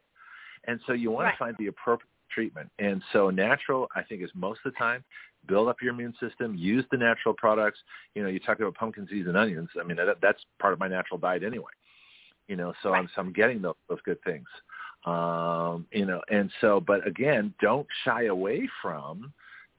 And 0.66 0.80
so 0.86 0.92
you 0.92 1.10
want 1.10 1.26
right. 1.26 1.32
to 1.32 1.38
find 1.38 1.56
the 1.58 1.68
appropriate 1.68 2.08
treatment. 2.30 2.70
And 2.78 3.02
so 3.12 3.30
natural, 3.30 3.88
I 3.94 4.02
think, 4.02 4.22
is 4.22 4.30
most 4.34 4.60
of 4.64 4.72
the 4.72 4.78
time 4.78 5.04
build 5.46 5.68
up 5.68 5.76
your 5.80 5.92
immune 5.92 6.14
system, 6.20 6.54
use 6.56 6.84
the 6.90 6.96
natural 6.96 7.32
products. 7.32 7.78
You 8.14 8.22
know, 8.22 8.28
you 8.28 8.40
talk 8.40 8.58
about 8.58 8.74
pumpkin 8.74 9.06
seeds 9.08 9.28
and 9.28 9.36
onions. 9.36 9.68
I 9.80 9.84
mean, 9.84 9.96
that, 9.96 10.16
that's 10.20 10.40
part 10.60 10.72
of 10.72 10.80
my 10.80 10.88
natural 10.88 11.18
diet 11.18 11.44
anyway. 11.44 11.70
You 12.48 12.56
know, 12.56 12.72
so 12.82 12.90
right. 12.90 12.98
I'm 12.98 13.08
so 13.14 13.20
I'm 13.22 13.32
getting 13.32 13.62
those 13.62 13.74
those 13.88 14.00
good 14.04 14.22
things. 14.22 14.46
Um, 15.04 15.86
you 15.92 16.04
know, 16.04 16.20
and 16.30 16.50
so, 16.60 16.80
but 16.80 17.06
again, 17.06 17.54
don't 17.60 17.86
shy 18.04 18.24
away 18.26 18.68
from 18.82 19.32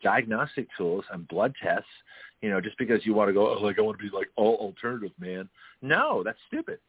diagnostic 0.04 0.68
tools 0.78 1.06
and 1.12 1.28
blood 1.28 1.54
tests. 1.62 1.88
You 2.42 2.50
know, 2.50 2.62
just 2.62 2.78
because 2.78 3.06
you 3.06 3.14
want 3.14 3.30
to 3.30 3.34
go, 3.34 3.58
oh, 3.58 3.62
like 3.62 3.80
I 3.80 3.82
want 3.82 3.98
to 3.98 4.04
be 4.04 4.16
like 4.16 4.28
all 4.36 4.56
alternative 4.56 5.12
man. 5.20 5.50
No, 5.82 6.24
that's 6.24 6.38
stupid 6.48 6.80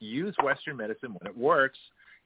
use 0.00 0.34
Western 0.42 0.76
medicine 0.76 1.14
when 1.18 1.30
it 1.30 1.36
works. 1.36 1.78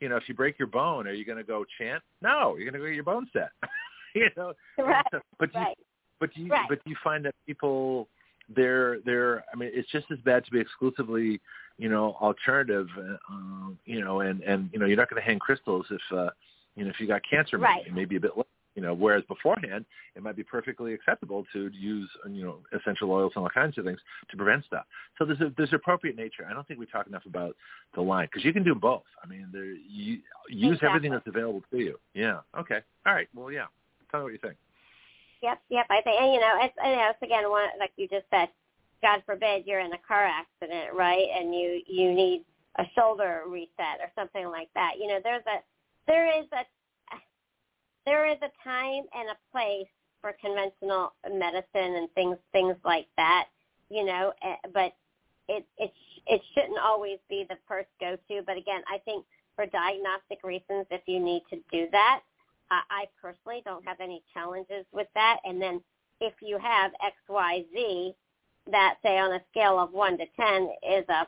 You 0.04 0.10
know, 0.10 0.16
if 0.16 0.28
you 0.28 0.34
break 0.34 0.58
your 0.58 0.68
bone, 0.68 1.08
are 1.08 1.14
you 1.14 1.24
going 1.24 1.38
to 1.38 1.44
go 1.44 1.64
chant? 1.78 2.02
No, 2.20 2.56
you're 2.56 2.70
going 2.70 2.74
to 2.74 2.78
go 2.78 2.84
get 2.84 2.94
your 2.94 3.04
bone 3.04 3.26
set. 3.32 3.48
you 4.14 4.28
know, 4.36 4.52
right. 4.78 5.02
but 5.38 5.48
you, 5.54 5.60
right. 5.60 5.78
but 6.20 6.36
you, 6.36 6.48
right. 6.48 6.66
but 6.68 6.78
you 6.84 6.94
find 7.02 7.24
that 7.24 7.34
people, 7.46 8.06
they're, 8.54 9.00
they're. 9.06 9.46
I 9.50 9.56
mean, 9.56 9.70
it's 9.72 9.90
just 9.90 10.04
as 10.12 10.18
bad 10.18 10.44
to 10.44 10.50
be 10.50 10.60
exclusively, 10.60 11.40
you 11.78 11.88
know, 11.88 12.18
alternative. 12.20 12.86
Uh, 12.98 13.70
you 13.86 14.04
know, 14.04 14.20
and 14.20 14.42
and 14.42 14.68
you 14.74 14.78
know, 14.78 14.84
you're 14.84 14.98
not 14.98 15.08
going 15.08 15.22
to 15.22 15.26
hang 15.26 15.38
crystals 15.38 15.86
if, 15.90 16.02
uh, 16.14 16.28
you 16.76 16.84
know, 16.84 16.90
if 16.90 17.00
you 17.00 17.06
got 17.06 17.22
cancer, 17.28 17.56
right. 17.56 17.84
maybe, 17.84 17.94
maybe 17.94 18.16
a 18.16 18.20
bit 18.20 18.36
less 18.36 18.44
you 18.74 18.82
know, 18.82 18.94
whereas 18.94 19.22
beforehand 19.28 19.84
it 20.16 20.22
might 20.22 20.36
be 20.36 20.42
perfectly 20.42 20.94
acceptable 20.94 21.44
to 21.52 21.70
use, 21.72 22.08
you 22.28 22.44
know, 22.44 22.58
essential 22.78 23.10
oils 23.10 23.32
and 23.36 23.44
all 23.44 23.50
kinds 23.50 23.78
of 23.78 23.84
things 23.84 24.00
to 24.30 24.36
prevent 24.36 24.64
stuff. 24.64 24.84
So 25.18 25.24
there's 25.24 25.40
a 25.40 25.52
there's 25.56 25.72
appropriate 25.72 26.16
nature. 26.16 26.46
I 26.48 26.52
don't 26.52 26.66
think 26.66 26.80
we 26.80 26.86
talk 26.86 27.06
enough 27.06 27.26
about 27.26 27.56
the 27.94 28.00
line 28.00 28.28
because 28.30 28.44
you 28.44 28.52
can 28.52 28.64
do 28.64 28.74
both. 28.74 29.04
I 29.22 29.26
mean, 29.26 29.48
there 29.52 29.64
you 29.64 30.18
use 30.48 30.74
exactly. 30.76 30.88
everything 30.88 31.12
that's 31.12 31.26
available 31.26 31.62
to 31.70 31.78
you. 31.78 31.98
Yeah. 32.14 32.40
Okay. 32.58 32.80
All 33.06 33.14
right. 33.14 33.28
Well, 33.34 33.50
yeah. 33.50 33.66
Tell 34.10 34.20
me 34.20 34.24
what 34.24 34.32
you 34.32 34.38
think. 34.38 34.56
Yep. 35.42 35.60
Yep. 35.68 35.86
I 35.90 36.00
think, 36.02 36.20
and 36.20 36.32
you 36.32 36.40
know, 36.40 36.54
it's, 36.60 36.74
you 36.82 36.96
know, 36.96 37.10
it's 37.10 37.22
again 37.22 37.50
one 37.50 37.68
like 37.78 37.92
you 37.96 38.08
just 38.08 38.26
said. 38.30 38.48
God 39.02 39.22
forbid 39.26 39.64
you're 39.66 39.80
in 39.80 39.92
a 39.92 39.98
car 40.08 40.24
accident, 40.24 40.94
right? 40.94 41.26
And 41.36 41.54
you 41.54 41.82
you 41.86 42.14
need 42.14 42.42
a 42.78 42.84
shoulder 42.96 43.42
reset 43.46 44.00
or 44.00 44.10
something 44.14 44.46
like 44.48 44.68
that. 44.74 44.92
You 44.98 45.08
know, 45.08 45.18
there's 45.22 45.44
a 45.44 45.60
there 46.06 46.26
is 46.40 46.46
a 46.52 46.64
there 48.06 48.26
is 48.30 48.38
a 48.38 48.50
time 48.62 49.04
and 49.14 49.30
a 49.30 49.52
place 49.52 49.88
for 50.20 50.34
conventional 50.40 51.12
medicine 51.30 51.96
and 51.96 52.10
things 52.14 52.38
things 52.52 52.76
like 52.84 53.06
that, 53.16 53.46
you 53.90 54.04
know, 54.04 54.32
eh, 54.42 54.56
but 54.72 54.94
it 55.48 55.66
it 55.78 55.92
it 56.26 56.40
shouldn't 56.54 56.78
always 56.78 57.18
be 57.28 57.44
the 57.48 57.58
first 57.68 57.88
go 58.00 58.16
to. 58.28 58.42
But 58.46 58.56
again, 58.56 58.82
I 58.92 58.98
think 58.98 59.24
for 59.54 59.66
diagnostic 59.66 60.42
reasons, 60.42 60.86
if 60.90 61.02
you 61.06 61.20
need 61.20 61.42
to 61.50 61.56
do 61.70 61.86
that, 61.92 62.20
I, 62.70 62.80
I 62.90 63.04
personally 63.20 63.62
don't 63.64 63.84
have 63.86 64.00
any 64.00 64.22
challenges 64.32 64.86
with 64.92 65.08
that. 65.14 65.38
And 65.44 65.60
then 65.60 65.80
if 66.20 66.34
you 66.40 66.58
have 66.58 66.92
X 67.04 67.16
Y 67.28 67.64
Z, 67.74 68.14
that 68.70 68.96
say 69.02 69.18
on 69.18 69.34
a 69.34 69.42
scale 69.50 69.78
of 69.78 69.92
one 69.92 70.16
to 70.18 70.24
ten 70.38 70.70
is 70.88 71.04
a 71.08 71.26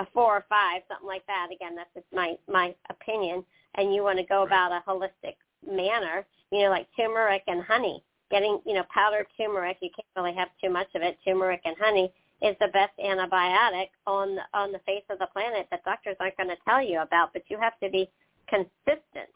a 0.00 0.06
four 0.14 0.34
or 0.34 0.46
five, 0.48 0.82
something 0.88 1.06
like 1.06 1.26
that. 1.26 1.48
Again, 1.52 1.76
that's 1.76 1.94
just 1.94 2.06
my 2.12 2.34
my 2.48 2.74
opinion. 2.88 3.44
And 3.76 3.94
you 3.94 4.02
want 4.02 4.18
to 4.18 4.24
go 4.24 4.42
about 4.42 4.72
a 4.72 4.82
holistic 4.88 5.36
manner, 5.66 6.26
you 6.50 6.62
know, 6.62 6.70
like 6.70 6.86
turmeric 6.96 7.42
and 7.46 7.62
honey. 7.62 8.02
Getting, 8.30 8.60
you 8.64 8.74
know, 8.74 8.84
powdered 8.94 9.26
turmeric, 9.36 9.78
you 9.80 9.90
can't 9.90 10.06
really 10.16 10.36
have 10.36 10.48
too 10.62 10.70
much 10.70 10.86
of 10.94 11.02
it. 11.02 11.18
Turmeric 11.24 11.62
and 11.64 11.74
honey 11.80 12.12
is 12.42 12.54
the 12.60 12.68
best 12.68 12.92
antibiotic 13.04 13.88
on 14.06 14.36
the, 14.36 14.42
on 14.54 14.70
the 14.70 14.78
face 14.86 15.02
of 15.10 15.18
the 15.18 15.26
planet 15.32 15.66
that 15.70 15.84
doctors 15.84 16.16
aren't 16.20 16.36
going 16.36 16.48
to 16.48 16.56
tell 16.64 16.80
you 16.80 17.00
about, 17.00 17.32
but 17.32 17.42
you 17.48 17.58
have 17.58 17.78
to 17.82 17.90
be 17.90 18.08
consistent, 18.48 19.28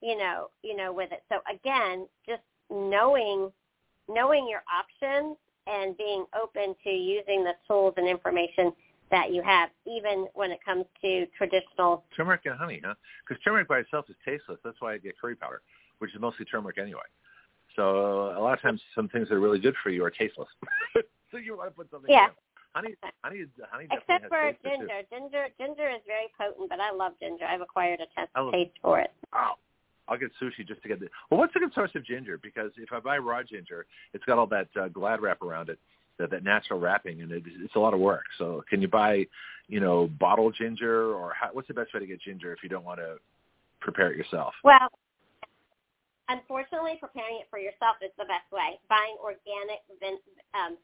you 0.00 0.16
know, 0.16 0.48
you 0.62 0.74
know, 0.74 0.92
with 0.92 1.12
it. 1.12 1.22
So 1.30 1.40
again, 1.52 2.06
just 2.26 2.42
knowing 2.70 3.52
knowing 4.08 4.48
your 4.48 4.62
options 4.66 5.36
and 5.66 5.96
being 5.96 6.24
open 6.40 6.74
to 6.82 6.90
using 6.90 7.44
the 7.44 7.52
tools 7.68 7.94
and 7.96 8.08
information 8.08 8.72
that 9.12 9.32
you 9.32 9.42
have, 9.42 9.68
even 9.86 10.26
when 10.34 10.50
it 10.50 10.58
comes 10.64 10.86
to 11.02 11.26
traditional 11.38 12.02
turmeric 12.16 12.40
and 12.46 12.56
honey, 12.56 12.80
huh? 12.84 12.94
Because 13.28 13.40
turmeric 13.44 13.68
by 13.68 13.78
itself 13.78 14.06
is 14.08 14.16
tasteless. 14.24 14.58
That's 14.64 14.80
why 14.80 14.94
I 14.94 14.98
get 14.98 15.20
curry 15.20 15.36
powder, 15.36 15.60
which 15.98 16.12
is 16.14 16.20
mostly 16.20 16.44
turmeric 16.46 16.78
anyway. 16.78 17.06
So 17.76 18.32
a 18.36 18.40
lot 18.40 18.54
of 18.54 18.62
times, 18.62 18.80
some 18.94 19.08
things 19.08 19.28
that 19.28 19.36
are 19.36 19.40
really 19.40 19.60
good 19.60 19.74
for 19.82 19.90
you 19.90 20.02
are 20.04 20.10
tasteless. 20.10 20.48
so 21.30 21.36
you 21.36 21.56
want 21.56 21.70
to 21.70 21.76
put 21.76 21.90
something. 21.90 22.10
Yeah. 22.10 22.26
In. 22.26 22.30
Honey, 22.74 22.94
honey, 23.22 23.44
honey. 23.70 23.86
Except 23.92 24.28
for 24.28 24.50
ginger. 24.64 25.02
Ginger, 25.10 25.46
ginger 25.60 25.90
is 25.90 26.00
very 26.06 26.28
potent, 26.38 26.70
but 26.70 26.80
I 26.80 26.90
love 26.90 27.12
ginger. 27.20 27.44
I've 27.44 27.60
acquired 27.60 28.00
a 28.00 28.06
test 28.18 28.30
taste 28.50 28.72
for 28.80 28.98
it. 28.98 29.12
Oh, 29.34 29.52
I'll 30.08 30.18
get 30.18 30.30
sushi 30.40 30.66
just 30.66 30.82
to 30.82 30.88
get 30.88 30.98
the. 30.98 31.08
Well, 31.30 31.38
what's 31.38 31.54
a 31.54 31.58
good 31.58 31.74
source 31.74 31.90
of 31.94 32.04
ginger? 32.04 32.38
Because 32.42 32.70
if 32.78 32.90
I 32.92 33.00
buy 33.00 33.18
raw 33.18 33.42
ginger, 33.42 33.84
it's 34.14 34.24
got 34.24 34.38
all 34.38 34.46
that 34.46 34.68
uh, 34.80 34.88
glad 34.88 35.20
wrap 35.20 35.42
around 35.42 35.68
it 35.68 35.78
that, 36.18 36.30
that 36.30 36.44
natural 36.44 36.78
wrapping, 36.78 37.22
and 37.22 37.32
it, 37.32 37.42
it's 37.46 37.74
a 37.74 37.78
lot 37.78 37.94
of 37.94 38.00
work. 38.00 38.24
So 38.38 38.64
can 38.68 38.80
you 38.82 38.88
buy, 38.88 39.26
you 39.68 39.80
know, 39.80 40.08
bottled 40.18 40.54
ginger, 40.58 41.12
or 41.12 41.32
how, 41.38 41.50
what's 41.52 41.68
the 41.68 41.74
best 41.74 41.94
way 41.94 42.00
to 42.00 42.06
get 42.06 42.20
ginger 42.20 42.52
if 42.52 42.62
you 42.62 42.68
don't 42.68 42.84
want 42.84 42.98
to 42.98 43.16
prepare 43.80 44.12
it 44.12 44.16
yourself? 44.16 44.54
Well, 44.62 44.88
unfortunately, 46.28 46.96
preparing 47.00 47.36
it 47.40 47.46
for 47.50 47.58
yourself 47.58 47.96
is 48.02 48.10
the 48.18 48.24
best 48.24 48.50
way. 48.52 48.78
Buying 48.88 49.16
organic 49.22 49.80
um, 50.54 50.76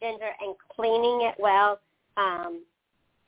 ginger 0.00 0.30
and 0.40 0.54
cleaning 0.74 1.28
it 1.28 1.34
well, 1.38 1.80
um, 2.16 2.62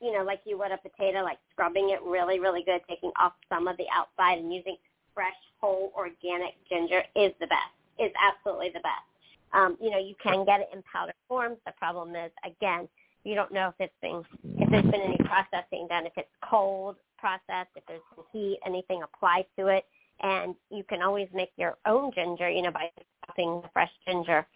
you 0.00 0.12
know, 0.12 0.24
like 0.24 0.40
you 0.44 0.58
would 0.58 0.72
a 0.72 0.78
potato, 0.78 1.22
like 1.22 1.38
scrubbing 1.52 1.90
it 1.90 2.02
really, 2.02 2.40
really 2.40 2.64
good, 2.64 2.80
taking 2.88 3.12
off 3.20 3.32
some 3.48 3.68
of 3.68 3.76
the 3.76 3.86
outside 3.94 4.38
and 4.38 4.52
using 4.52 4.76
fresh, 5.14 5.36
whole, 5.60 5.92
organic 5.96 6.54
ginger 6.68 7.02
is 7.14 7.32
the 7.38 7.46
best. 7.46 7.72
Is 7.98 8.10
absolutely 8.18 8.70
the 8.70 8.80
best. 8.80 9.11
Um, 9.54 9.76
you 9.80 9.90
know, 9.90 9.98
you 9.98 10.14
can 10.22 10.44
get 10.44 10.60
it 10.60 10.68
in 10.72 10.82
powder 10.90 11.12
forms. 11.28 11.58
The 11.66 11.72
problem 11.72 12.16
is, 12.16 12.30
again, 12.44 12.88
you 13.24 13.34
don't 13.34 13.52
know 13.52 13.68
if 13.68 13.74
it's 13.78 13.94
been 14.00 14.24
if 14.58 14.70
there's 14.70 14.84
been 14.84 15.00
any 15.00 15.18
processing 15.18 15.86
done, 15.88 16.06
if 16.06 16.12
it's 16.16 16.30
cold 16.48 16.96
processed, 17.18 17.70
if 17.76 17.84
there's 17.86 18.00
heat, 18.32 18.58
anything 18.66 19.02
applied 19.02 19.44
to 19.58 19.68
it. 19.68 19.84
And 20.20 20.54
you 20.70 20.84
can 20.84 21.02
always 21.02 21.28
make 21.32 21.50
your 21.56 21.76
own 21.86 22.12
ginger, 22.14 22.48
you 22.48 22.62
know, 22.62 22.70
by 22.70 22.90
chopping 23.26 23.60
the 23.62 23.68
fresh 23.72 23.90
ginger 24.06 24.46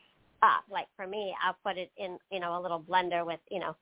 up. 0.42 0.64
Like 0.70 0.86
for 0.96 1.06
me, 1.06 1.34
I'll 1.44 1.56
put 1.64 1.78
it 1.78 1.90
in, 1.96 2.18
you 2.30 2.40
know, 2.40 2.58
a 2.58 2.60
little 2.60 2.80
blender 2.80 3.24
with, 3.24 3.40
you 3.50 3.60
know, 3.60 3.76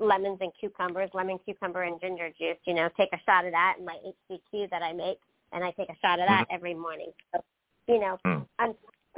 lemons 0.00 0.38
and 0.40 0.52
cucumbers, 0.58 1.10
lemon, 1.14 1.38
cucumber, 1.44 1.82
and 1.82 2.00
ginger 2.00 2.30
juice. 2.38 2.58
You 2.66 2.74
know, 2.74 2.88
take 2.96 3.12
a 3.12 3.20
shot 3.26 3.44
of 3.44 3.52
that 3.52 3.76
in 3.78 3.84
my 3.84 3.96
HCQ 4.30 4.70
that 4.70 4.82
I 4.82 4.92
make, 4.92 5.18
and 5.52 5.64
I 5.64 5.70
take 5.72 5.88
a 5.88 5.96
shot 6.02 6.20
of 6.20 6.26
that 6.28 6.44
mm-hmm. 6.44 6.54
every 6.54 6.74
morning. 6.74 7.10
So, 7.34 7.42
you 7.88 8.00
know, 8.00 8.18
mm. 8.26 8.46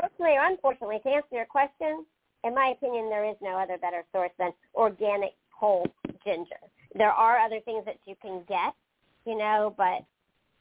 I'm 0.02 0.10
or 0.18 0.46
unfortunately, 0.46 0.98
to 1.04 1.08
answer 1.08 1.28
your 1.32 1.46
question, 1.46 2.04
in 2.44 2.54
my 2.54 2.74
opinion, 2.76 3.08
there 3.08 3.28
is 3.28 3.36
no 3.40 3.58
other 3.58 3.78
better 3.78 4.04
source 4.12 4.30
than 4.38 4.52
organic 4.74 5.34
whole 5.50 5.86
ginger. 6.24 6.60
There 6.94 7.10
are 7.10 7.38
other 7.38 7.60
things 7.60 7.84
that 7.86 7.98
you 8.06 8.14
can 8.20 8.42
get, 8.48 8.74
you 9.26 9.36
know, 9.36 9.74
but 9.76 10.04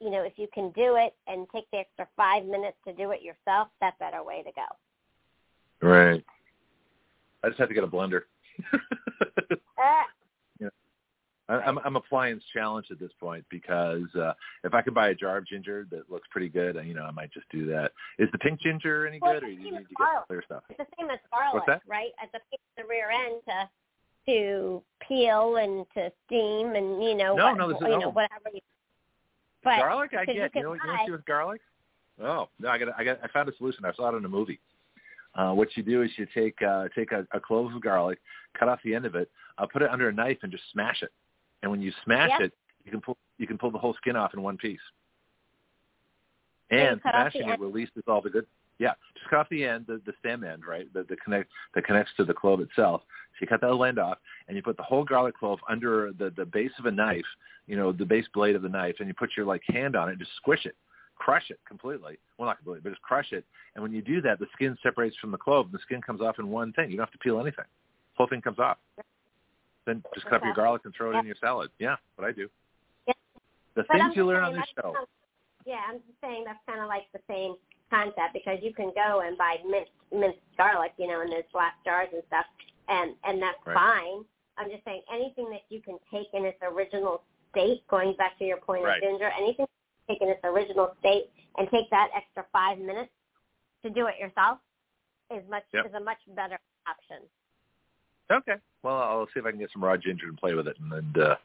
you 0.01 0.09
know, 0.09 0.23
if 0.23 0.33
you 0.37 0.47
can 0.53 0.71
do 0.71 0.97
it 0.97 1.15
and 1.27 1.47
take 1.53 1.69
the 1.71 1.77
extra 1.77 2.07
five 2.17 2.45
minutes 2.45 2.77
to 2.85 2.93
do 2.93 3.11
it 3.11 3.21
yourself, 3.21 3.69
that's 3.79 3.97
better 3.99 4.23
way 4.23 4.43
to 4.43 4.51
go. 4.51 5.87
Right. 5.87 6.23
I 7.43 7.47
just 7.47 7.59
have 7.59 7.69
to 7.69 7.73
get 7.73 7.83
a 7.83 7.87
blender. 7.87 8.21
uh, 8.73 10.03
I'm 11.47 11.77
I'm 11.79 11.95
appliance 11.95 12.43
challenged 12.53 12.91
at 12.91 12.99
this 12.99 13.11
point 13.19 13.45
because 13.49 14.03
uh 14.15 14.33
if 14.63 14.73
I 14.73 14.81
could 14.81 14.93
buy 14.95 15.09
a 15.09 15.15
jar 15.15 15.37
of 15.37 15.45
ginger 15.45 15.85
that 15.91 16.09
looks 16.11 16.27
pretty 16.31 16.49
good, 16.49 16.75
you 16.85 16.93
know, 16.93 17.03
I 17.03 17.11
might 17.11 17.31
just 17.31 17.45
do 17.51 17.65
that. 17.67 17.91
Is 18.17 18.29
the 18.31 18.39
pink 18.39 18.59
ginger 18.61 19.05
any 19.05 19.19
well, 19.21 19.33
good, 19.33 19.43
or 19.43 19.47
do 19.47 19.51
you 19.53 19.71
need 19.71 19.71
to 19.71 19.95
get 19.95 20.27
clear 20.27 20.43
stuff? 20.45 20.63
It's 20.69 20.77
the 20.79 20.87
same 20.99 21.09
as 21.11 21.19
garlic, 21.31 21.81
right? 21.87 22.09
At 22.21 22.31
the, 22.31 22.39
the 22.77 22.83
rear 22.87 23.11
end 23.11 23.41
to 23.47 23.69
to 24.27 24.81
peel 25.07 25.57
and 25.57 25.85
to 25.93 26.11
steam 26.25 26.75
and 26.75 27.03
you 27.03 27.15
know 27.15 27.35
No, 27.35 27.45
what, 27.49 27.57
no, 27.57 27.67
this 27.69 27.77
is- 27.77 27.81
you 27.83 27.89
know 27.89 27.99
no. 27.99 28.09
whatever 28.09 28.49
you. 28.53 28.61
But 29.63 29.77
garlic, 29.77 30.11
I 30.17 30.25
get. 30.25 30.35
You, 30.35 30.41
You, 30.41 30.41
know, 30.41 30.49
can 30.49 30.61
you 30.61 30.69
what 30.69 30.99
you 31.01 31.05
do 31.07 31.11
with 31.13 31.25
garlic? 31.25 31.61
Oh 32.23 32.49
no, 32.59 32.69
I 32.69 32.77
got, 32.77 32.87
I 32.97 33.03
got, 33.03 33.19
I 33.23 33.27
found 33.27 33.49
a 33.49 33.55
solution. 33.57 33.83
I 33.85 33.93
saw 33.93 34.09
it 34.09 34.17
in 34.17 34.25
a 34.25 34.29
movie. 34.29 34.59
Uh, 35.35 35.51
what 35.53 35.67
you 35.75 35.83
do 35.83 36.01
is 36.01 36.09
you 36.17 36.25
take 36.33 36.59
uh, 36.61 36.85
take 36.95 37.11
a, 37.11 37.27
a 37.33 37.39
clove 37.39 37.73
of 37.73 37.81
garlic, 37.81 38.19
cut 38.57 38.69
off 38.69 38.79
the 38.83 38.95
end 38.95 39.05
of 39.05 39.15
it, 39.15 39.29
uh, 39.57 39.65
put 39.65 39.81
it 39.81 39.89
under 39.89 40.07
a 40.09 40.13
knife, 40.13 40.37
and 40.43 40.51
just 40.51 40.63
smash 40.71 41.01
it. 41.01 41.11
And 41.61 41.71
when 41.71 41.81
you 41.81 41.91
smash 42.03 42.29
Yep. 42.31 42.41
it, 42.41 42.53
you 42.83 42.91
can 42.91 43.01
pull 43.01 43.17
you 43.37 43.47
can 43.47 43.57
pull 43.57 43.71
the 43.71 43.77
whole 43.77 43.93
skin 43.95 44.15
off 44.15 44.33
in 44.33 44.41
one 44.41 44.57
piece. 44.57 44.79
And 46.71 47.01
cut 47.01 47.13
off 47.13 47.33
the 47.33 47.39
smashing 47.39 47.53
it 47.53 47.59
releases 47.59 48.03
all 48.07 48.21
the 48.21 48.29
good. 48.29 48.45
Yeah, 48.77 48.93
just 49.13 49.29
cut 49.29 49.39
off 49.39 49.49
the 49.49 49.63
end, 49.63 49.85
the, 49.87 50.01
the 50.05 50.13
stem 50.19 50.43
end, 50.43 50.65
right? 50.65 50.91
The, 50.93 51.03
the 51.03 51.15
connect 51.17 51.49
that 51.75 51.85
connects 51.85 52.11
to 52.17 52.25
the 52.25 52.33
clove 52.33 52.59
itself. 52.59 53.01
So 53.07 53.37
you 53.41 53.47
cut 53.47 53.61
that 53.61 53.85
end 53.87 53.99
off, 53.99 54.17
and 54.47 54.57
you 54.57 54.63
put 54.63 54.75
the 54.77 54.83
whole 54.83 55.03
garlic 55.03 55.37
clove 55.37 55.59
under 55.69 56.11
the 56.17 56.31
the 56.35 56.45
base 56.45 56.71
of 56.79 56.85
a 56.85 56.91
knife, 56.91 57.25
you 57.67 57.75
know, 57.77 57.91
the 57.91 58.05
base 58.05 58.25
blade 58.33 58.55
of 58.55 58.61
the 58.61 58.69
knife, 58.69 58.95
and 58.99 59.07
you 59.07 59.13
put 59.13 59.31
your 59.37 59.45
like 59.45 59.61
hand 59.67 59.95
on 59.95 60.09
it, 60.09 60.13
and 60.13 60.19
just 60.19 60.35
squish 60.37 60.65
it, 60.65 60.75
crush 61.15 61.49
it 61.49 61.59
completely. 61.67 62.17
Well, 62.37 62.47
not 62.47 62.57
completely, 62.57 62.81
but 62.83 62.89
just 62.89 63.01
crush 63.01 63.31
it. 63.31 63.45
And 63.75 63.81
when 63.81 63.93
you 63.93 64.01
do 64.01 64.21
that, 64.21 64.39
the 64.39 64.47
skin 64.53 64.77
separates 64.83 65.15
from 65.17 65.31
the 65.31 65.37
clove, 65.37 65.67
and 65.67 65.73
the 65.73 65.79
skin 65.79 66.01
comes 66.01 66.21
off 66.21 66.39
in 66.39 66.49
one 66.49 66.73
thing. 66.73 66.91
You 66.91 66.97
don't 66.97 67.05
have 67.05 67.13
to 67.13 67.19
peel 67.19 67.39
anything. 67.39 67.65
The 67.65 68.17
whole 68.17 68.27
thing 68.27 68.41
comes 68.41 68.59
off. 68.59 68.77
Then 69.85 70.03
just 70.13 70.25
cut 70.27 70.35
up 70.37 70.43
your 70.45 70.53
garlic 70.53 70.81
and 70.85 70.93
throw 70.95 71.11
it 71.11 71.13
Yep. 71.15 71.21
in 71.21 71.27
your 71.27 71.35
salad. 71.39 71.71
Yeah, 71.79 71.95
what 72.15 72.27
I 72.27 72.31
do. 72.31 72.49
Yep. 73.07 73.17
The 73.75 73.83
But 73.87 73.97
things 73.97 74.15
you 74.15 74.25
learn 74.25 74.43
on 74.43 74.53
this 74.53 74.65
show. 74.75 74.81
kind 74.93 74.97
of- 74.97 75.09
yeah, 75.65 75.81
I'm 75.87 75.97
just 76.05 76.19
saying 76.21 76.43
that's 76.45 76.59
kind 76.67 76.79
of 76.81 76.87
like 76.87 77.11
the 77.11 77.21
same 77.27 77.55
concept 77.89 78.33
because 78.33 78.59
you 78.61 78.73
can 78.73 78.91
go 78.93 79.21
and 79.21 79.37
buy 79.37 79.57
minced 79.65 79.91
minced 80.11 80.39
garlic, 80.57 80.93
you 80.97 81.07
know, 81.07 81.21
in 81.21 81.29
those 81.29 81.43
glass 81.51 81.73
jars 81.83 82.09
and 82.13 82.23
stuff, 82.27 82.45
and 82.87 83.15
and 83.23 83.41
that's 83.41 83.57
Right. 83.65 83.73
fine. 83.75 84.25
I'm 84.57 84.69
just 84.69 84.83
saying 84.85 85.01
anything 85.11 85.49
that 85.49 85.63
you 85.69 85.81
can 85.81 85.97
take 86.11 86.31
in 86.33 86.45
its 86.45 86.57
original 86.61 87.23
state, 87.51 87.85
going 87.87 88.13
back 88.15 88.37
to 88.37 88.45
your 88.45 88.57
point 88.57 88.83
Right. 88.85 88.97
of 88.97 89.03
ginger, 89.09 89.29
anything 89.31 89.67
take 90.07 90.21
in 90.21 90.29
its 90.29 90.39
original 90.43 90.95
state 90.99 91.31
and 91.57 91.69
take 91.71 91.89
that 91.89 92.11
extra 92.13 92.43
five 92.53 92.77
minutes 92.77 93.11
to 93.83 93.89
do 93.89 94.05
it 94.07 94.17
yourself 94.19 94.59
is 95.31 95.43
much 95.49 95.65
Yep. 95.73 95.87
is 95.87 95.93
a 95.95 95.99
much 95.99 96.19
better 96.27 96.59
option. 96.87 97.27
Okay. 98.31 98.55
Well, 98.83 98.97
I'll 98.97 99.27
see 99.27 99.39
if 99.39 99.45
I 99.45 99.51
can 99.51 99.59
get 99.59 99.69
some 99.71 99.83
raw 99.83 99.97
ginger 99.97 100.27
and 100.27 100.37
play 100.37 100.53
with 100.53 100.67
it. 100.67 100.77
And 100.79 100.91
then, 100.91 101.23
uh, 101.23 101.35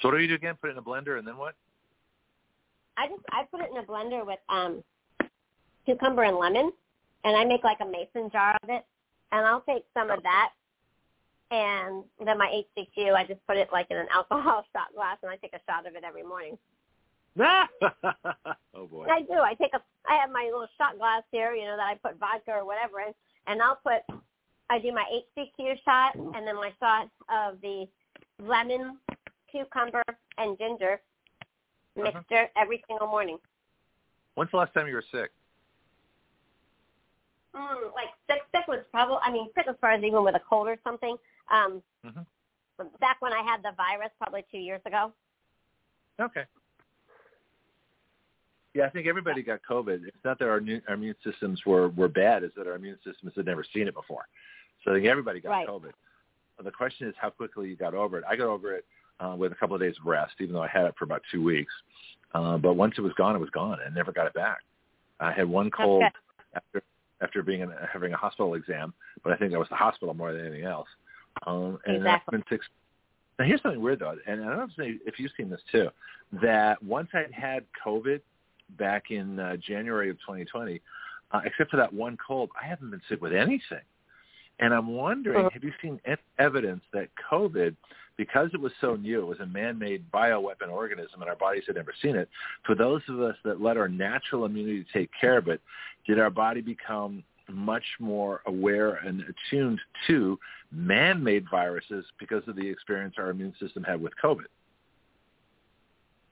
so 0.00 0.08
what 0.08 0.16
do 0.16 0.22
you 0.22 0.28
do 0.28 0.34
again? 0.34 0.56
Put 0.60 0.70
it 0.70 0.72
in 0.72 0.78
a 0.78 0.82
blender, 0.82 1.18
and 1.18 1.26
then 1.26 1.36
what? 1.36 1.54
I 2.96 3.08
just 3.08 3.22
I 3.30 3.44
put 3.50 3.60
it 3.60 3.70
in 3.70 3.78
a 3.78 3.82
blender 3.82 4.26
with 4.26 4.38
um 4.48 4.82
cucumber 5.86 6.24
and 6.24 6.36
lemon, 6.36 6.72
and 7.24 7.36
I 7.36 7.44
make 7.44 7.64
like 7.64 7.78
a 7.80 7.86
mason 7.86 8.30
jar 8.30 8.56
of 8.62 8.68
it, 8.68 8.84
and 9.32 9.46
I'll 9.46 9.62
take 9.62 9.84
some 9.94 10.10
of 10.10 10.22
that, 10.22 10.50
and 11.50 12.04
then 12.24 12.38
my 12.38 12.62
HCQ 12.76 13.14
I 13.14 13.24
just 13.24 13.44
put 13.46 13.56
it 13.56 13.68
like 13.72 13.86
in 13.90 13.96
an 13.96 14.06
alcohol 14.14 14.64
shot 14.72 14.94
glass, 14.94 15.18
and 15.22 15.30
I 15.30 15.36
take 15.36 15.54
a 15.54 15.60
shot 15.70 15.86
of 15.86 15.94
it 15.94 16.04
every 16.04 16.22
morning. 16.22 16.58
oh 17.38 18.86
boy. 18.86 19.06
I 19.10 19.22
do. 19.22 19.34
I 19.34 19.54
take 19.54 19.72
a 19.74 19.80
I 20.06 20.16
have 20.16 20.30
my 20.30 20.44
little 20.44 20.66
shot 20.76 20.98
glass 20.98 21.22
here, 21.30 21.54
you 21.54 21.64
know, 21.64 21.76
that 21.76 21.86
I 21.86 21.94
put 21.94 22.18
vodka 22.18 22.52
or 22.52 22.64
whatever 22.66 23.00
in, 23.00 23.14
and 23.46 23.62
I'll 23.62 23.78
put 23.82 24.02
I 24.70 24.78
do 24.78 24.92
my 24.92 25.04
HCQ 25.36 25.74
shot 25.84 26.14
and 26.14 26.46
then 26.46 26.54
my 26.54 26.72
shot 26.78 27.08
of 27.28 27.60
the 27.60 27.86
lemon, 28.38 28.98
cucumber, 29.50 30.04
and 30.38 30.56
ginger 30.58 31.00
Uh-huh. 31.96 32.12
mixture 32.12 32.48
every 32.56 32.82
single 32.88 33.08
morning. 33.08 33.38
When's 34.36 34.50
the 34.52 34.58
last 34.58 34.72
time 34.72 34.86
you 34.86 34.94
were 34.94 35.04
sick? 35.10 35.32
Mm, 37.52 37.92
like 37.94 38.10
sick, 38.30 38.42
sick 38.54 38.68
was 38.68 38.84
probably. 38.92 39.18
I 39.22 39.32
mean, 39.32 39.50
sick 39.56 39.66
as 39.68 39.74
far 39.80 39.90
as 39.90 40.04
even 40.04 40.22
with 40.22 40.36
a 40.36 40.40
cold 40.48 40.68
or 40.68 40.78
something. 40.84 41.16
Um, 41.50 41.82
Mhm. 42.04 42.24
back 43.00 43.20
when 43.20 43.32
I 43.32 43.42
had 43.42 43.62
the 43.62 43.72
virus, 43.72 44.12
probably 44.18 44.44
two 44.50 44.58
years 44.58 44.80
ago. 44.86 45.12
Okay. 46.20 46.46
Yeah, 48.72 48.86
I 48.86 48.90
think 48.90 49.08
everybody 49.08 49.42
got 49.42 49.62
COVID. 49.62 50.06
It's 50.06 50.24
not 50.24 50.38
that 50.38 50.48
our, 50.48 50.60
new, 50.60 50.80
our 50.86 50.94
immune 50.94 51.16
systems 51.24 51.66
were, 51.66 51.88
were 51.88 52.08
bad; 52.08 52.44
it's 52.44 52.54
that 52.54 52.68
our 52.68 52.76
immune 52.76 53.00
systems 53.02 53.34
had 53.34 53.46
never 53.46 53.64
seen 53.64 53.88
it 53.88 53.94
before. 53.94 54.28
So 54.84 54.92
I 54.92 54.94
think 54.94 55.06
everybody 55.06 55.40
got 55.40 55.50
Right. 55.50 55.68
COVID. 55.68 55.92
The 56.62 56.70
question 56.70 57.08
is 57.08 57.14
how 57.18 57.30
quickly 57.30 57.68
you 57.68 57.76
got 57.76 57.94
over 57.94 58.18
it. 58.18 58.24
I 58.28 58.36
got 58.36 58.48
over 58.48 58.74
it 58.74 58.84
uh, 59.18 59.34
with 59.36 59.52
a 59.52 59.54
couple 59.54 59.74
of 59.74 59.80
days 59.80 59.94
of 59.98 60.06
rest, 60.06 60.34
even 60.40 60.54
though 60.54 60.62
I 60.62 60.68
had 60.68 60.84
it 60.84 60.94
for 60.98 61.04
about 61.04 61.22
two 61.30 61.42
weeks. 61.42 61.72
Uh, 62.34 62.58
but 62.58 62.74
once 62.74 62.94
it 62.98 63.00
was 63.00 63.12
gone, 63.14 63.34
it 63.34 63.38
was 63.38 63.50
gone, 63.50 63.78
and 63.84 63.94
never 63.94 64.12
got 64.12 64.26
it 64.26 64.34
back. 64.34 64.58
I 65.18 65.32
had 65.32 65.48
one 65.48 65.70
cold 65.70 66.02
good. 66.02 66.12
after 66.54 66.82
after 67.22 67.42
being 67.42 67.60
in, 67.60 67.70
having 67.92 68.14
a 68.14 68.16
hospital 68.16 68.54
exam, 68.54 68.94
but 69.22 69.32
I 69.32 69.36
think 69.36 69.52
that 69.52 69.58
was 69.58 69.68
the 69.68 69.74
hospital 69.76 70.14
more 70.14 70.32
than 70.32 70.46
anything 70.46 70.64
else. 70.64 70.88
Um, 71.46 71.78
and 71.84 71.96
Exactly. 71.96 72.02
that's 72.02 72.26
been 72.30 72.44
six. 72.48 72.66
Now 73.38 73.44
here's 73.44 73.60
something 73.62 73.80
weird 73.80 73.98
though, 73.98 74.16
and 74.26 74.42
I 74.42 74.48
don't 74.48 74.58
know 74.58 74.84
if 74.84 75.00
if 75.06 75.18
you've 75.18 75.32
seen 75.36 75.50
this 75.50 75.60
too. 75.70 75.88
That 76.40 76.82
once 76.82 77.08
I'd 77.12 77.32
had 77.32 77.64
COVID 77.84 78.20
back 78.78 79.10
in 79.10 79.38
uh, 79.38 79.56
January 79.56 80.10
of 80.10 80.18
2020, 80.20 80.80
uh, 81.32 81.40
except 81.44 81.70
for 81.70 81.76
that 81.76 81.92
one 81.92 82.16
cold, 82.24 82.50
I 82.60 82.66
haven't 82.66 82.90
been 82.90 83.02
sick 83.08 83.20
with 83.20 83.32
anything. 83.32 83.80
And 84.60 84.72
I'm 84.74 84.94
wondering, 84.94 85.40
Uh-huh. 85.46 85.50
have 85.52 85.64
you 85.64 85.72
seen 85.82 86.00
evidence 86.38 86.82
that 86.92 87.08
COVID, 87.30 87.74
because 88.16 88.50
it 88.52 88.60
was 88.60 88.72
so 88.80 88.94
new, 88.94 89.20
it 89.22 89.26
was 89.26 89.40
a 89.40 89.46
man-made 89.46 90.10
bioweapon 90.12 90.68
organism, 90.70 91.22
and 91.22 91.30
our 91.30 91.36
bodies 91.36 91.64
had 91.66 91.76
never 91.76 91.94
seen 92.02 92.14
it. 92.14 92.28
For 92.66 92.74
those 92.74 93.02
of 93.08 93.20
us 93.20 93.36
that 93.44 93.60
let 93.60 93.76
our 93.76 93.88
natural 93.88 94.44
immunity 94.44 94.84
take 94.92 95.10
care 95.18 95.38
of 95.38 95.48
it, 95.48 95.60
did 96.06 96.18
our 96.18 96.30
body 96.30 96.60
become 96.60 97.24
much 97.48 97.84
more 97.98 98.42
aware 98.46 98.96
and 98.96 99.22
attuned 99.22 99.80
to 100.06 100.38
man-made 100.70 101.46
viruses 101.50 102.04
because 102.18 102.46
of 102.46 102.54
the 102.54 102.68
experience 102.68 103.14
our 103.18 103.30
immune 103.30 103.54
system 103.58 103.82
had 103.82 104.00
with 104.00 104.12
COVID? 104.22 104.44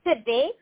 Could 0.05 0.25
be, 0.25 0.53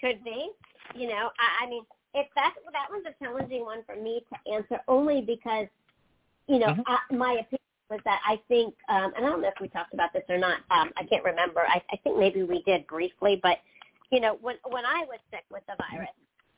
could 0.00 0.22
be. 0.22 0.50
You 0.94 1.08
know, 1.08 1.30
I, 1.38 1.64
I 1.64 1.70
mean, 1.70 1.84
if 2.14 2.26
that 2.34 2.54
that 2.72 2.88
was 2.90 3.02
a 3.06 3.24
challenging 3.24 3.62
one 3.64 3.82
for 3.86 3.96
me 3.96 4.22
to 4.32 4.52
answer, 4.52 4.80
only 4.88 5.20
because, 5.22 5.66
you 6.50 6.58
know, 6.58 6.68
Mhm. 6.74 6.82
I, 6.86 6.98
my 7.14 7.32
opinion 7.34 7.60
was 7.90 8.00
that 8.04 8.20
I 8.26 8.36
think, 8.48 8.74
um, 8.88 9.14
and 9.16 9.26
I 9.26 9.30
don't 9.30 9.42
know 9.42 9.48
if 9.48 9.60
we 9.60 9.68
talked 9.68 9.94
about 9.94 10.12
this 10.12 10.24
or 10.28 10.38
not. 10.38 10.60
Um, 10.70 10.92
I 10.96 11.04
can't 11.04 11.24
remember. 11.24 11.60
I, 11.66 11.82
I 11.92 11.96
think 11.98 12.18
maybe 12.18 12.42
we 12.42 12.62
did 12.64 12.86
briefly, 12.88 13.38
but 13.42 13.58
you 14.10 14.20
know, 14.20 14.36
when 14.42 14.56
when 14.68 14.84
I 14.84 15.04
was 15.06 15.20
sick 15.30 15.44
with 15.50 15.64
the 15.68 15.76
virus, 15.78 16.10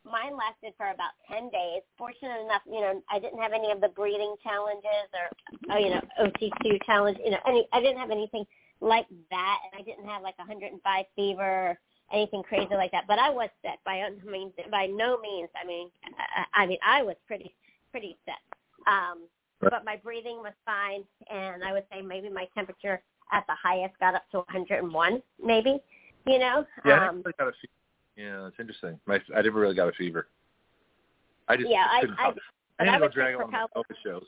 mine 0.05 0.37
lasted 0.37 0.75
for 0.79 0.89
about 0.91 1.13
ten 1.31 1.51
days. 1.51 1.83
Fortunate 1.99 2.41
enough, 2.43 2.63
you 2.67 2.81
know, 2.81 3.03
I 3.11 3.19
didn't 3.19 3.41
have 3.41 3.53
any 3.53 3.71
of 3.71 3.81
the 3.83 3.89
breathing 3.91 4.35
challenges 4.43 5.09
or, 5.15 5.29
oh, 5.73 5.79
you 5.79 5.91
know, 5.91 6.01
OT2 6.21 6.85
challenge. 6.87 7.19
You 7.25 7.33
know, 7.33 7.41
any 7.47 7.69
I 7.73 7.81
didn't 7.81 7.99
have 7.99 8.11
anything 8.11 8.47
like 8.81 9.07
that, 9.31 9.59
and 9.65 9.81
I 9.81 9.85
didn't 9.85 10.07
have 10.09 10.23
like 10.23 10.37
a 10.39 10.43
105 10.49 11.07
fever 11.17 11.43
or 11.43 11.79
anything 12.13 12.43
crazy 12.45 12.75
like 12.75 12.93
that. 12.93 13.07
But 13.09 13.19
I 13.19 13.31
was 13.31 13.51
sick 13.63 13.79
by 13.85 14.01
I 14.03 14.11
mean 14.31 14.53
by 14.71 14.87
no 14.87 15.19
means. 15.21 15.51
I 15.63 15.67
mean, 15.67 15.91
I, 16.19 16.63
I 16.63 16.67
mean 16.67 16.79
I 16.87 17.03
was 17.03 17.17
pretty 17.27 17.55
pretty 17.91 18.19
sick. 18.25 18.43
Um. 18.87 19.29
But 19.71 19.85
my 19.85 19.97
breathing 19.97 20.39
was 20.39 20.53
fine, 20.67 21.05
and 21.31 21.65
I 21.65 21.73
would 21.73 21.85
say 21.93 22.03
maybe 22.03 22.29
my 22.29 22.47
temperature 22.55 23.03
at 23.33 23.45
the 23.47 23.55
highest 23.63 23.99
got 24.01 24.15
up 24.15 24.25
to 24.33 24.39
101, 24.39 25.23
maybe. 25.43 25.79
You 26.27 26.39
know. 26.39 26.65
Yeah, 26.85 26.93
I 27.01 27.09
um, 27.09 27.17
never 27.17 27.23
really 27.25 27.33
got 27.39 27.49
a 27.49 27.53
fever. 27.53 27.73
Yeah, 28.17 28.47
it's 28.47 28.57
interesting. 28.61 29.01
My, 29.07 29.21
I 29.35 29.43
never 29.43 29.59
really 29.61 29.75
got 29.75 29.89
a 29.89 29.93
fever. 29.93 30.29
I 31.49 31.57
just 31.57 31.69
Yeah, 31.69 31.87
I- 31.91 32.05
I- 32.19 32.23
help. 32.23 32.35
but 32.37 32.43
I'm 32.79 32.89
I 32.89 32.93
gonna 32.93 33.09
go 33.09 33.09
drag 33.09 33.35
on 33.37 33.51
probably- 33.51 33.83
COVID 33.83 33.97
shows. 34.05 34.27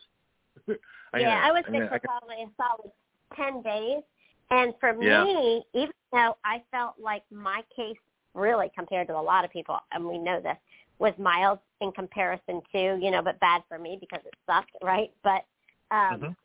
I 1.13 1.19
yeah, 1.19 1.35
know. 1.35 1.49
I 1.49 1.53
was 1.53 1.65
sick 1.65 1.73
gonna- 1.75 1.89
for 1.89 1.99
probably 2.01 2.43
a 2.43 2.49
solid 2.57 2.91
ten 3.37 3.63
days, 3.63 4.03
and 4.51 4.75
for 4.81 5.01
Yeah. 5.03 5.25
me, 5.25 5.65
even 5.75 5.93
though 6.13 6.37
I 6.45 6.63
felt 6.71 6.99
like 6.99 7.23
my 7.31 7.63
case 7.77 7.97
really 8.35 8.71
compared 8.77 9.07
to 9.09 9.17
a 9.17 9.21
lot 9.23 9.45
of 9.45 9.51
people, 9.53 9.79
and 9.93 10.05
we 10.05 10.19
know 10.19 10.41
this, 10.41 10.57
was 10.99 11.13
mild 11.19 11.59
in 11.81 11.93
comparison 11.93 12.63
to 12.73 12.99
you 13.01 13.11
know, 13.11 13.23
but 13.23 13.39
bad 13.41 13.63
for 13.69 13.79
me 13.79 13.99
because 14.01 14.21
it 14.25 14.35
sucked, 14.47 14.77
right? 14.83 15.13
But 15.23 15.45
um, 15.91 16.21
Mhm. 16.21 16.37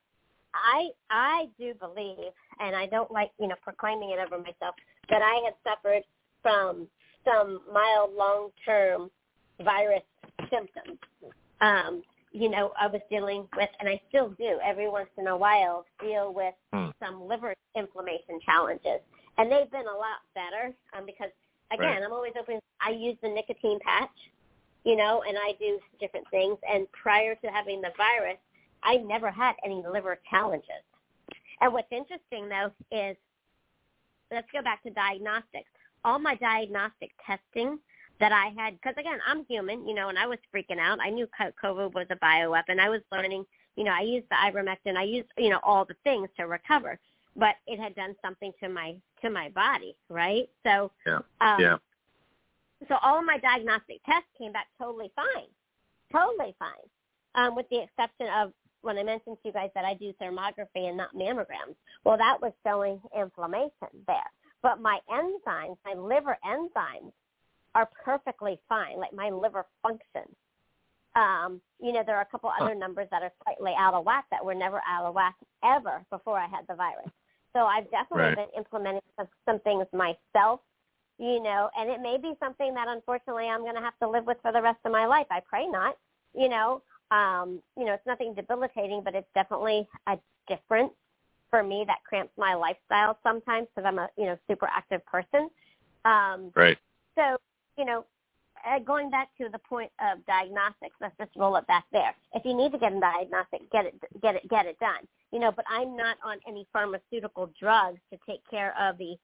I 0.53 0.90
I 1.10 1.50
do 1.60 1.74
believe, 1.76 2.32
and 2.60 2.76
I 2.76 2.88
don't 2.88 3.11
like 3.11 3.32
you 3.40 3.48
know 3.48 3.56
proclaiming 3.61 4.11
it 4.11 4.19
over 4.19 4.38
myself, 4.40 4.76
that 5.10 5.22
I 5.22 5.42
had 5.45 5.56
suffered 5.64 6.03
from 6.42 6.88
some 7.26 7.61
mild 7.72 8.14
long 8.14 8.52
term 8.66 9.11
virus 9.64 10.03
symptoms. 10.50 11.00
Um, 11.61 12.03
you 12.32 12.50
know, 12.50 12.72
I 12.80 12.88
was 12.88 13.02
dealing 13.10 13.48
with, 13.58 13.69
and 13.80 13.90
I 13.90 14.00
still 14.10 14.30
do 14.32 14.60
every 14.64 14.90
once 14.90 15.10
in 15.18 15.28
a 15.28 15.36
while, 15.38 15.86
deal 16.00 16.34
with 16.34 16.53
Hmm. 16.74 16.90
some 17.03 17.28
liver 17.28 17.53
inflammation 17.76 18.40
challenges, 18.45 19.02
and 19.38 19.52
they've 19.52 19.69
been 19.72 19.88
a 19.88 19.98
lot 19.98 20.22
better 20.36 20.74
um, 20.98 21.06
because 21.06 21.32
again, 21.72 21.86
Right. 21.86 22.03
I'm 22.03 22.14
always 22.14 22.34
open. 22.40 22.60
I 22.82 22.92
use 22.92 23.18
the 23.22 23.30
nicotine 23.30 23.80
patch, 23.84 24.10
you 24.83 24.95
know, 24.95 25.24
and 25.27 25.38
I 25.38 25.53
do 25.59 25.80
different 25.99 26.27
things. 26.32 26.58
And 26.72 26.91
prior 26.91 27.35
to 27.35 27.48
having 27.48 27.82
the 27.82 27.91
virus, 27.98 28.38
I 28.83 28.98
never 28.98 29.30
had 29.30 29.56
any 29.64 29.83
liver 29.91 30.19
challenges. 30.30 30.83
And 31.61 31.74
what's 31.74 31.91
interesting 31.91 32.49
though 32.49 32.72
is, 32.91 33.17
let's 34.32 34.48
go 34.53 34.61
back 34.61 34.83
to 34.83 34.90
diagnostics. 34.91 35.69
All 36.06 36.19
my 36.19 36.35
diagnostic 36.35 37.11
testing 37.25 37.80
that 38.19 38.32
I 38.32 38.53
had, 38.58 38.75
because 38.75 38.95
again, 38.98 39.19
I'm 39.27 39.45
human, 39.45 39.88
you 39.88 39.93
know, 39.93 40.09
and 40.09 40.17
I 40.17 40.27
was 40.27 40.40
freaking 40.53 40.80
out. 40.80 40.99
I 41.01 41.09
knew 41.09 41.27
COVID 41.64 41.93
was 41.93 42.08
a 42.09 42.16
bioweapon. 42.16 42.80
I 42.80 42.90
was 42.90 43.01
learning, 43.11 43.45
you 43.75 43.83
know, 43.83 43.91
I 43.91 44.01
used 44.01 44.27
the 44.30 44.35
ivermectin. 44.35 44.98
I 44.98 45.03
used, 45.03 45.27
you 45.38 45.49
know, 45.49 45.59
all 45.64 45.85
the 45.85 45.95
things 46.03 46.30
to 46.38 46.43
recover, 46.43 46.99
but 47.35 47.56
it 47.67 47.80
had 47.80 47.95
done 47.95 48.16
something 48.22 48.51
to 48.61 48.69
my 48.69 48.95
to 49.22 49.30
my 49.30 49.49
body, 49.49 49.95
right? 50.09 50.49
So, 50.66 50.91
Yeah. 51.06 51.19
um, 51.41 51.59
Yeah. 51.59 51.77
So 52.88 52.95
all 53.01 53.19
of 53.19 53.25
my 53.25 53.38
diagnostic 53.38 53.98
tests 54.06 54.30
came 54.38 54.51
back 54.51 54.67
totally 54.77 55.11
fine, 55.16 55.48
totally 56.11 56.56
fine, 56.59 56.88
um, 57.35 57.56
with 57.56 57.67
the 57.69 57.83
exception 57.83 58.27
of 58.38 58.53
when 58.82 58.98
I 58.98 59.03
mentioned 59.03 59.38
to 59.41 59.48
you 59.49 59.53
guys 59.53 59.69
that 59.75 59.83
I 59.85 59.93
do 59.95 60.14
thermography 60.22 60.88
and 60.88 60.95
not 60.98 61.14
mammograms. 61.14 61.75
Well, 62.06 62.17
that 62.17 62.41
was 62.41 62.53
showing 62.66 63.01
inflammation 63.17 63.91
there. 64.08 64.32
But 64.64 64.82
my 64.82 64.99
enzymes, 65.09 65.77
my 65.85 65.93
liver 65.93 66.38
enzymes, 66.45 67.11
are 67.75 67.90
perfectly 68.03 68.59
fine. 68.69 68.98
Like 68.98 69.14
my 69.14 69.30
liver 69.30 69.66
functions. 69.83 70.35
Um, 71.16 71.61
you 71.82 71.91
know, 71.91 72.03
there 72.06 72.16
are 72.17 72.22
a 72.22 72.25
couple 72.25 72.51
other 72.61 72.75
numbers 72.75 73.08
that 73.11 73.24
are 73.24 73.32
slightly 73.43 73.74
out 73.77 73.93
of 73.93 74.06
whack 74.06 74.25
that 74.32 74.43
were 74.45 74.56
never 74.56 74.82
out 74.88 75.06
of 75.06 75.16
whack 75.16 75.35
ever 75.64 76.06
before 76.09 76.38
I 76.38 76.48
had 76.48 76.66
the 76.69 76.75
virus. 76.75 77.09
So 77.53 77.61
I've 77.66 77.90
definitely 77.91 78.25
Right. 78.25 78.35
been 78.38 78.58
implementing 78.58 79.01
some, 79.17 79.27
some 79.45 79.59
things 79.61 79.88
myself, 79.91 80.61
you 81.19 81.43
know, 81.43 81.69
and 81.77 81.89
it 81.89 82.01
may 82.01 82.17
be 82.17 82.33
something 82.39 82.73
that 82.73 82.88
unfortunately 82.88 83.48
I'm 83.48 83.61
going 83.61 83.75
to 83.75 83.81
have 83.81 83.98
to 84.01 84.09
live 84.09 84.25
with 84.25 84.38
for 84.41 84.51
the 84.51 84.61
rest 84.61 84.80
of 84.85 84.91
my 84.91 85.06
life. 85.06 85.27
I 85.30 85.41
pray 85.41 85.67
not, 85.67 85.98
you 86.33 86.49
know. 86.49 86.81
Um, 87.11 87.61
you 87.77 87.85
know, 87.85 87.93
it's 87.93 88.06
nothing 88.06 88.33
debilitating, 88.35 89.01
but 89.03 89.15
it's 89.15 89.27
definitely 89.33 89.88
a 90.07 90.17
difference 90.48 90.93
for 91.49 91.64
me 91.64 91.83
that 91.88 91.98
cramps 92.07 92.31
my 92.38 92.53
lifestyle 92.53 93.17
sometimes 93.23 93.67
because 93.75 93.88
I'm 93.88 93.99
a, 93.99 94.07
you 94.17 94.25
know, 94.25 94.38
super 94.49 94.67
active 94.67 95.06
person. 95.06 95.49
Um, 96.06 96.51
Right. 96.56 96.77
so, 97.15 97.38
you 97.77 97.85
know, 97.85 98.06
uh, 98.67 98.80
going 98.80 99.09
back 99.09 99.30
to 99.39 99.49
the 99.49 99.59
point 99.59 99.91
of 99.99 100.23
diagnostics, 100.25 100.95
let's 101.01 101.17
just 101.17 101.31
roll 101.35 101.56
it 101.56 101.65
back 101.67 101.85
there. 101.91 102.14
If 102.33 102.45
you 102.45 102.56
need 102.56 102.72
to 102.73 102.77
get 102.77 102.93
a 102.93 102.99
diagnostic, 102.99 103.69
get 103.72 103.85
it, 103.85 103.95
get 104.22 104.35
it, 104.35 104.48
get 104.49 104.65
it 104.65 104.80
done. 104.80 105.07
You 105.31 105.39
know, 105.39 105.51
but 105.51 105.65
I'm 105.69 105.95
not 105.95 106.17
on 106.23 106.38
any 106.48 106.67
pharmaceutical 106.72 107.51
drugs 107.59 107.99
to 108.11 108.19
take 108.27 108.41
care 108.49 108.75
of 108.80 108.98
the 108.98 109.15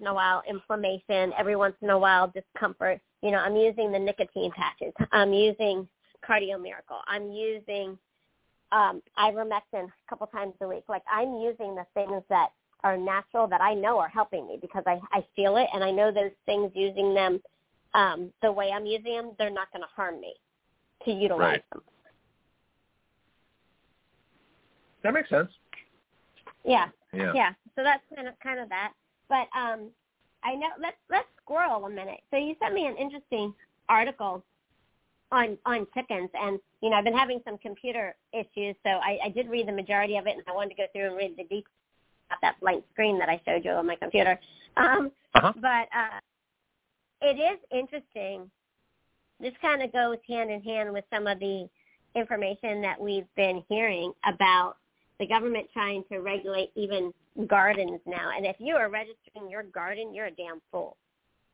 in 0.00 0.06
a 0.06 0.14
while 0.14 0.42
inflammation, 0.48 1.32
every 1.38 1.56
once 1.56 1.74
in 1.82 1.90
a 1.90 1.98
while 1.98 2.32
discomfort. 2.34 3.00
You 3.22 3.30
know, 3.30 3.38
I'm 3.38 3.56
using 3.56 3.92
the 3.92 3.98
nicotine 3.98 4.50
patches. 4.52 4.92
I'm 5.12 5.32
using 5.32 5.88
Cardio 6.28 6.60
Miracle. 6.60 6.98
I'm 7.06 7.30
using 7.30 7.98
um, 8.72 9.02
ivermectin 9.18 9.86
a 9.86 10.08
couple 10.08 10.26
times 10.26 10.54
a 10.60 10.68
week. 10.68 10.84
Like 10.88 11.02
I'm 11.10 11.34
using 11.36 11.74
the 11.74 11.86
things 11.94 12.22
that 12.28 12.50
are 12.82 12.96
natural 12.96 13.46
that 13.48 13.60
I 13.60 13.74
know 13.74 13.98
are 13.98 14.08
helping 14.08 14.46
me 14.46 14.58
because 14.60 14.82
I, 14.86 14.98
I 15.12 15.24
feel 15.34 15.56
it 15.56 15.68
and 15.72 15.82
I 15.82 15.90
know 15.90 16.12
those 16.12 16.32
things 16.44 16.70
using 16.74 17.14
them 17.14 17.40
um, 17.94 18.32
the 18.42 18.50
way 18.50 18.70
I'm 18.74 18.86
using 18.86 19.14
them, 19.14 19.32
they're 19.38 19.50
not 19.50 19.72
going 19.72 19.82
to 19.82 19.88
harm 19.94 20.20
me 20.20 20.34
to 21.04 21.12
utilize 21.12 21.52
Right. 21.52 21.64
them. 21.72 21.82
That 25.02 25.14
makes 25.14 25.30
sense. 25.30 25.50
Yeah. 26.64 26.88
Yeah. 27.12 27.32
Yeah. 27.34 27.50
So 27.76 27.82
that's 27.84 28.02
kind 28.14 28.26
of 28.26 28.34
kind 28.42 28.58
of 28.58 28.68
that. 28.70 28.92
But 29.28 29.48
um 29.56 29.90
I 30.42 30.54
know 30.54 30.68
let's 30.80 30.96
let's 31.10 31.28
squirrel 31.42 31.84
a 31.86 31.90
minute. 31.90 32.20
So 32.30 32.36
you 32.36 32.54
sent 32.60 32.74
me 32.74 32.86
an 32.86 32.96
interesting 32.96 33.54
article 33.88 34.42
on 35.32 35.58
on 35.66 35.86
chickens 35.94 36.30
and 36.34 36.58
you 36.82 36.90
know, 36.90 36.96
I've 36.96 37.04
been 37.04 37.16
having 37.16 37.40
some 37.46 37.56
computer 37.58 38.14
issues, 38.34 38.76
so 38.82 38.90
I, 38.90 39.18
I 39.24 39.28
did 39.30 39.48
read 39.48 39.66
the 39.66 39.72
majority 39.72 40.18
of 40.18 40.26
it 40.26 40.34
and 40.34 40.42
I 40.46 40.52
wanted 40.52 40.70
to 40.70 40.76
go 40.76 40.86
through 40.92 41.06
and 41.06 41.16
read 41.16 41.34
the 41.36 41.44
details 41.44 41.64
of 42.30 42.36
that 42.42 42.60
blank 42.60 42.84
screen 42.92 43.18
that 43.18 43.28
I 43.28 43.40
showed 43.46 43.64
you 43.64 43.70
on 43.72 43.86
my 43.86 43.96
computer. 43.96 44.38
Um 44.76 45.10
Uh-huh. 45.34 45.52
but 45.56 45.88
uh 45.96 46.20
it 47.22 47.38
is 47.40 47.58
interesting. 47.70 48.50
This 49.40 49.54
kind 49.62 49.82
of 49.82 49.92
goes 49.92 50.18
hand 50.28 50.50
in 50.50 50.62
hand 50.62 50.92
with 50.92 51.04
some 51.12 51.26
of 51.26 51.38
the 51.40 51.68
information 52.14 52.82
that 52.82 53.00
we've 53.00 53.26
been 53.34 53.64
hearing 53.68 54.12
about 54.26 54.76
the 55.18 55.26
government 55.26 55.66
trying 55.72 56.04
to 56.10 56.18
regulate 56.18 56.70
even 56.76 57.12
gardens 57.46 58.00
now. 58.06 58.30
And 58.36 58.46
if 58.46 58.56
you 58.58 58.76
are 58.76 58.88
registering 58.88 59.50
your 59.50 59.62
garden, 59.62 60.14
you're 60.14 60.26
a 60.26 60.30
damn 60.30 60.60
fool. 60.70 60.96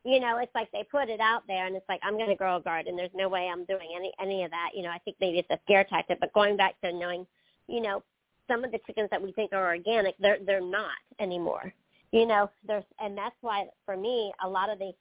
You 0.04 0.18
know, 0.18 0.38
it's 0.38 0.54
like 0.54 0.70
they 0.72 0.84
put 0.90 1.08
it 1.08 1.20
out 1.20 1.42
there 1.46 1.66
and 1.66 1.76
it's 1.76 1.88
like, 1.88 2.00
I'm 2.02 2.16
going 2.16 2.30
to 2.30 2.36
grow 2.36 2.56
a 2.56 2.60
garden. 2.60 2.96
There's 2.96 3.10
no 3.14 3.28
way 3.28 3.48
I'm 3.52 3.64
doing 3.66 3.88
any, 3.94 4.12
any 4.20 4.44
of 4.44 4.50
that. 4.50 4.70
You 4.74 4.82
know, 4.82 4.90
I 4.90 4.98
think 4.98 5.16
maybe 5.20 5.38
it's 5.38 5.50
a 5.50 5.58
scare 5.64 5.84
tactic, 5.84 6.20
but 6.20 6.32
going 6.32 6.56
back 6.56 6.80
to 6.82 6.92
knowing, 6.92 7.26
you 7.68 7.80
know, 7.80 8.02
some 8.48 8.64
of 8.64 8.72
the 8.72 8.80
chickens 8.86 9.08
that 9.10 9.22
we 9.22 9.32
think 9.32 9.52
are 9.52 9.66
organic, 9.66 10.16
they're, 10.18 10.38
they're 10.44 10.60
not 10.60 10.96
anymore. 11.18 11.72
You 12.12 12.26
know, 12.26 12.50
there's, 12.66 12.84
and 12.98 13.16
that's 13.16 13.36
why 13.42 13.66
for 13.84 13.96
me, 13.96 14.32
a 14.42 14.48
lot 14.48 14.70
of 14.70 14.78
the 14.78 14.92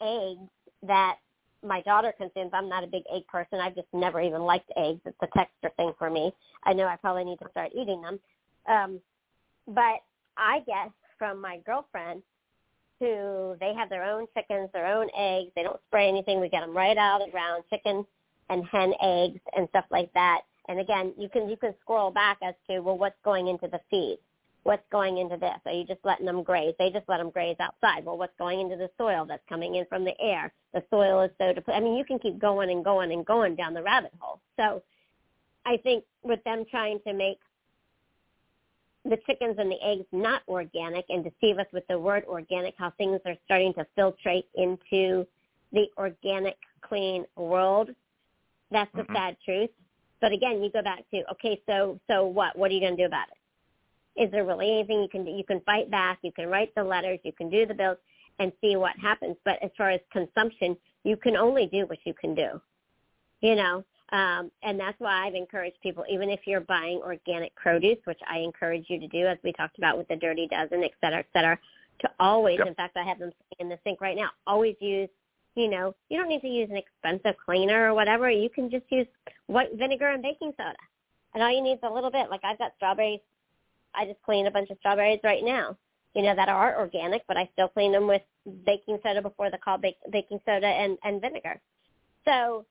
eggs 0.00 0.48
that 0.82 1.16
my 1.66 1.80
daughter 1.82 2.12
consumes. 2.16 2.50
I'm 2.52 2.68
not 2.68 2.84
a 2.84 2.86
big 2.86 3.02
egg 3.14 3.26
person. 3.26 3.58
I've 3.60 3.74
just 3.74 3.88
never 3.92 4.20
even 4.20 4.42
liked 4.42 4.70
eggs. 4.76 5.00
It's 5.04 5.16
a 5.22 5.26
texture 5.36 5.70
thing 5.76 5.92
for 5.98 6.10
me. 6.10 6.32
I 6.64 6.72
know 6.72 6.86
I 6.86 6.96
probably 6.96 7.24
need 7.24 7.38
to 7.40 7.50
start 7.50 7.72
eating 7.74 8.00
them. 8.00 8.20
Um, 8.68 9.00
but 9.66 10.00
I 10.38 10.60
guess, 10.66 10.90
from 11.18 11.40
my 11.40 11.58
girlfriend 11.66 12.22
who 13.00 13.56
they 13.60 13.74
have 13.74 13.88
their 13.90 14.04
own 14.04 14.26
chickens, 14.34 14.70
their 14.72 14.86
own 14.86 15.08
eggs. 15.16 15.52
They 15.54 15.62
don't 15.62 15.80
spray 15.86 16.08
anything. 16.08 16.40
We 16.40 16.48
get 16.48 16.60
them 16.60 16.76
right 16.76 16.96
out 16.96 17.20
of 17.20 17.28
the 17.28 17.32
ground, 17.32 17.64
chicken 17.70 18.04
and 18.50 18.64
hen 18.66 18.92
eggs 19.02 19.40
and 19.56 19.68
stuff 19.68 19.84
like 19.90 20.12
that. 20.14 20.42
And 20.68 20.80
again, 20.80 21.14
you 21.16 21.28
can 21.28 21.48
you 21.48 21.56
can 21.56 21.74
scroll 21.80 22.10
back 22.10 22.38
as 22.42 22.54
to 22.68 22.80
well, 22.80 22.98
what's 22.98 23.18
going 23.24 23.48
into 23.48 23.68
the 23.68 23.80
feed? 23.90 24.18
What's 24.64 24.84
going 24.90 25.18
into 25.18 25.36
this? 25.36 25.56
Are 25.64 25.72
you 25.72 25.84
just 25.84 26.00
letting 26.04 26.26
them 26.26 26.42
graze? 26.42 26.74
They 26.78 26.90
just 26.90 27.08
let 27.08 27.18
them 27.18 27.30
graze 27.30 27.56
outside. 27.60 28.04
Well, 28.04 28.18
what's 28.18 28.36
going 28.38 28.60
into 28.60 28.76
the 28.76 28.90
soil 28.98 29.24
that's 29.26 29.42
coming 29.48 29.76
in 29.76 29.86
from 29.86 30.04
the 30.04 30.20
air? 30.20 30.52
The 30.74 30.82
soil 30.90 31.22
is 31.22 31.30
so 31.38 31.54
depleted. 31.54 31.80
I 31.80 31.84
mean, 31.84 31.96
you 31.96 32.04
can 32.04 32.18
keep 32.18 32.38
going 32.38 32.70
and 32.70 32.84
going 32.84 33.12
and 33.12 33.24
going 33.24 33.54
down 33.54 33.72
the 33.72 33.82
rabbit 33.82 34.12
hole. 34.18 34.40
So 34.58 34.82
I 35.64 35.78
think 35.78 36.04
with 36.22 36.42
them 36.44 36.64
trying 36.70 37.00
to 37.06 37.14
make 37.14 37.38
the 39.08 39.18
chickens 39.26 39.56
and 39.58 39.70
the 39.70 39.82
eggs 39.82 40.06
not 40.12 40.42
organic 40.48 41.06
and 41.08 41.24
deceive 41.24 41.58
us 41.58 41.66
with 41.72 41.86
the 41.88 41.98
word 41.98 42.24
organic, 42.26 42.74
how 42.78 42.90
things 42.98 43.20
are 43.24 43.36
starting 43.44 43.72
to 43.74 43.86
filtrate 43.96 44.44
into 44.54 45.26
the 45.72 45.86
organic, 45.96 46.56
clean 46.82 47.24
world. 47.36 47.90
That's 48.70 48.92
the 48.94 49.02
Mhm. 49.02 49.12
sad 49.14 49.36
truth. 49.44 49.70
But 50.20 50.32
again, 50.32 50.62
you 50.62 50.70
go 50.70 50.82
back 50.82 51.08
to 51.10 51.30
okay, 51.32 51.62
so 51.66 51.98
so 52.06 52.26
what? 52.26 52.56
What 52.56 52.70
are 52.70 52.74
you 52.74 52.80
going 52.80 52.96
to 52.96 53.02
do 53.02 53.06
about 53.06 53.28
it? 53.28 54.22
Is 54.22 54.30
there 54.30 54.44
really 54.44 54.70
anything 54.70 55.00
you 55.00 55.08
can 55.08 55.24
do? 55.24 55.30
You 55.30 55.44
can 55.44 55.60
fight 55.60 55.90
back. 55.90 56.18
You 56.22 56.32
can 56.32 56.48
write 56.48 56.74
the 56.74 56.82
letters. 56.82 57.20
You 57.22 57.32
can 57.32 57.48
do 57.48 57.66
the 57.66 57.74
bills 57.74 57.98
and 58.38 58.52
see 58.60 58.76
what 58.76 58.96
happens. 58.98 59.36
But 59.44 59.62
as 59.62 59.70
far 59.76 59.90
as 59.90 60.00
consumption, 60.10 60.76
you 61.04 61.16
can 61.16 61.36
only 61.36 61.66
do 61.66 61.86
what 61.86 62.04
you 62.04 62.14
can 62.14 62.34
do. 62.34 62.60
You 63.40 63.54
know, 63.54 63.84
um, 64.10 64.50
and 64.62 64.80
that's 64.80 64.98
why 64.98 65.26
I've 65.26 65.34
encouraged 65.34 65.76
people, 65.82 66.04
even 66.10 66.30
if 66.30 66.40
you're 66.46 66.60
buying 66.60 66.98
organic 66.98 67.54
produce, 67.54 67.98
which 68.04 68.20
I 68.28 68.38
encourage 68.38 68.86
you 68.88 68.98
to 69.00 69.08
do, 69.08 69.26
as 69.26 69.38
we 69.44 69.52
talked 69.52 69.78
about 69.78 69.98
with 69.98 70.08
the 70.08 70.16
Dirty 70.16 70.46
Dozen, 70.48 70.82
et 70.82 70.92
cetera, 71.00 71.18
et 71.18 71.26
cetera, 71.32 71.58
to 72.00 72.10
always, 72.18 72.58
Yep. 72.58 72.68
in 72.68 72.74
fact, 72.74 72.96
I 72.96 73.02
have 73.04 73.18
them 73.18 73.32
in 73.58 73.68
the 73.68 73.78
sink 73.84 74.00
right 74.00 74.16
now, 74.16 74.30
always 74.46 74.76
use, 74.80 75.08
you 75.56 75.68
know, 75.68 75.94
you 76.08 76.16
don't 76.16 76.28
need 76.28 76.40
to 76.42 76.48
use 76.48 76.70
an 76.70 76.76
expensive 76.76 77.36
cleaner 77.44 77.90
or 77.90 77.94
whatever. 77.94 78.30
You 78.30 78.48
can 78.48 78.70
just 78.70 78.90
use 78.90 79.06
white 79.46 79.74
vinegar 79.74 80.08
and 80.08 80.22
baking 80.22 80.52
soda. 80.56 80.76
And 81.34 81.42
all 81.42 81.50
you 81.50 81.60
need 81.60 81.74
is 81.74 81.78
a 81.82 81.92
little 81.92 82.10
bit. 82.10 82.30
Like 82.30 82.40
I've 82.44 82.58
got 82.58 82.72
strawberries. 82.76 83.20
I 83.94 84.06
just 84.06 84.22
clean 84.22 84.46
a 84.46 84.50
bunch 84.50 84.70
of 84.70 84.78
strawberries 84.78 85.20
right 85.24 85.42
now, 85.42 85.76
you 86.14 86.22
know, 86.22 86.34
that 86.34 86.48
are 86.48 86.78
organic, 86.78 87.26
but 87.26 87.36
I 87.36 87.48
still 87.52 87.68
clean 87.68 87.92
them 87.92 88.06
with 88.06 88.22
baking 88.64 88.98
soda 89.02 89.20
before 89.20 89.50
the 89.50 89.58
call 89.58 89.78
bake, 89.78 89.96
baking 90.10 90.40
soda 90.46 90.66
and, 90.66 90.96
and 91.04 91.20
vinegar. 91.20 91.60
So, 92.24 92.64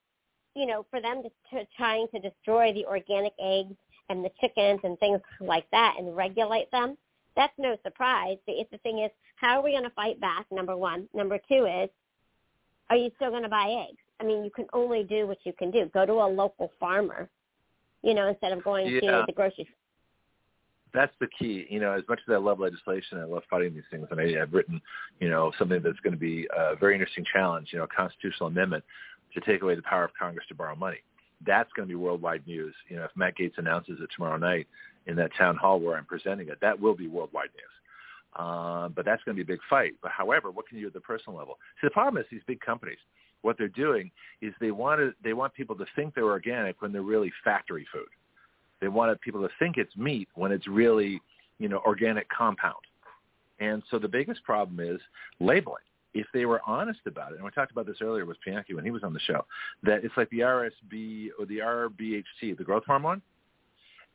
you 0.58 0.66
know, 0.66 0.84
for 0.90 1.00
them 1.00 1.22
to, 1.22 1.30
to 1.50 1.64
trying 1.76 2.06
to 2.12 2.18
destroy 2.18 2.72
the 2.72 2.84
organic 2.86 3.32
eggs 3.40 3.74
and 4.08 4.24
the 4.24 4.30
chickens 4.40 4.80
and 4.82 4.98
things 4.98 5.20
like 5.40 5.66
that 5.70 5.94
and 5.98 6.16
regulate 6.16 6.70
them, 6.72 6.96
that's 7.36 7.52
no 7.58 7.76
surprise. 7.84 8.38
The, 8.46 8.66
the 8.72 8.78
thing 8.78 8.98
is, 8.98 9.10
how 9.36 9.58
are 9.58 9.62
we 9.62 9.70
going 9.70 9.84
to 9.84 9.90
fight 9.90 10.20
back? 10.20 10.46
Number 10.50 10.76
one. 10.76 11.08
Number 11.14 11.38
two 11.48 11.66
is, 11.66 11.88
are 12.90 12.96
you 12.96 13.10
still 13.16 13.30
going 13.30 13.44
to 13.44 13.48
buy 13.48 13.86
eggs? 13.88 14.02
I 14.20 14.24
mean, 14.24 14.44
you 14.44 14.50
can 14.50 14.66
only 14.72 15.04
do 15.04 15.26
what 15.28 15.38
you 15.44 15.52
can 15.52 15.70
do. 15.70 15.88
Go 15.94 16.04
to 16.04 16.14
a 16.14 16.28
local 16.28 16.72
farmer, 16.80 17.28
you 18.02 18.14
know, 18.14 18.26
instead 18.28 18.52
of 18.52 18.64
going 18.64 18.88
Yeah. 18.88 19.00
to 19.00 19.24
the 19.28 19.32
grocery 19.32 19.64
store. 19.64 19.74
that's 20.94 21.12
the 21.20 21.28
key. 21.38 21.66
You 21.70 21.80
know, 21.80 21.92
as 21.92 22.02
much 22.08 22.18
as 22.26 22.32
I 22.32 22.38
love 22.38 22.58
legislation, 22.58 23.18
I 23.18 23.24
love 23.24 23.42
fighting 23.50 23.74
these 23.74 23.84
things, 23.90 24.08
and 24.10 24.18
I, 24.18 24.40
I've 24.42 24.52
written, 24.52 24.80
you 25.20 25.28
know, 25.28 25.52
something 25.58 25.82
that's 25.82 26.00
going 26.00 26.14
to 26.14 26.18
be 26.18 26.48
a 26.56 26.76
very 26.76 26.94
interesting 26.94 27.26
challenge. 27.32 27.68
You 27.72 27.78
know, 27.78 27.84
a 27.84 27.88
constitutional 27.88 28.48
amendment 28.48 28.82
to 29.34 29.40
take 29.40 29.62
away 29.62 29.74
the 29.74 29.82
power 29.82 30.04
of 30.04 30.10
Congress 30.18 30.46
to 30.48 30.54
borrow 30.54 30.74
money. 30.74 30.98
that's 31.46 31.72
going 31.74 31.88
to 31.88 31.90
be 31.90 31.94
worldwide 31.96 32.46
news. 32.46 32.74
You 32.88 32.96
know, 32.96 33.04
if 33.04 33.10
Matt 33.14 33.36
Gaetz 33.38 33.58
announces 33.58 34.00
it 34.00 34.10
tomorrow 34.14 34.38
night 34.38 34.66
in 35.06 35.16
that 35.16 35.30
town 35.38 35.56
hall 35.56 35.78
where 35.80 35.96
I'm 35.96 36.04
presenting 36.04 36.48
it, 36.48 36.58
that 36.60 36.78
will 36.78 36.96
be 36.96 37.06
worldwide 37.06 37.50
news. 37.54 37.64
Uh, 38.36 38.88
but 38.88 39.04
that's 39.04 39.22
going 39.24 39.36
to 39.36 39.44
be 39.44 39.52
a 39.52 39.54
big 39.54 39.62
fight. 39.70 39.92
But 40.02 40.10
however, 40.10 40.50
what 40.50 40.68
can 40.68 40.78
you 40.78 40.84
do 40.84 40.88
at 40.88 40.94
the 40.94 41.00
personal 41.00 41.38
level? 41.38 41.58
See, 41.80 41.86
the 41.86 41.92
problem 41.92 42.20
is 42.20 42.26
these 42.30 42.42
big 42.46 42.60
companies. 42.60 42.98
What 43.42 43.56
they're 43.56 43.68
doing 43.68 44.10
is 44.42 44.52
they 44.60 44.72
want 44.72 45.00
to, 45.00 45.12
they 45.22 45.32
want 45.32 45.54
people 45.54 45.76
to 45.76 45.86
think 45.94 46.14
they're 46.14 46.24
organic 46.24 46.82
when 46.82 46.92
they're 46.92 47.02
really 47.02 47.32
factory 47.44 47.86
food. 47.92 48.08
They 48.80 48.88
want 48.88 49.20
people 49.20 49.40
to 49.42 49.48
think 49.58 49.76
it's 49.76 49.96
meat 49.96 50.28
when 50.34 50.52
it's 50.52 50.66
really, 50.68 51.20
you 51.58 51.68
know, 51.68 51.80
organic 51.86 52.28
compound. 52.28 52.76
And 53.60 53.82
so 53.90 53.98
the 53.98 54.08
biggest 54.08 54.42
problem 54.44 54.78
is 54.80 55.00
labeling. 55.40 55.82
If 56.18 56.26
they 56.34 56.46
were 56.46 56.60
honest 56.66 57.00
about 57.06 57.32
it, 57.32 57.36
and 57.36 57.44
we 57.44 57.50
talked 57.52 57.70
about 57.70 57.86
this 57.86 57.98
earlier 58.00 58.26
with 58.26 58.38
Bianca 58.44 58.74
when 58.74 58.84
he 58.84 58.90
was 58.90 59.04
on 59.04 59.12
the 59.12 59.20
show, 59.20 59.44
that 59.84 60.04
it's 60.04 60.16
like 60.16 60.28
the 60.30 60.40
RSB 60.40 61.28
or 61.38 61.46
the 61.46 61.58
RBGH, 61.58 62.58
the 62.58 62.64
growth 62.64 62.84
hormone. 62.86 63.22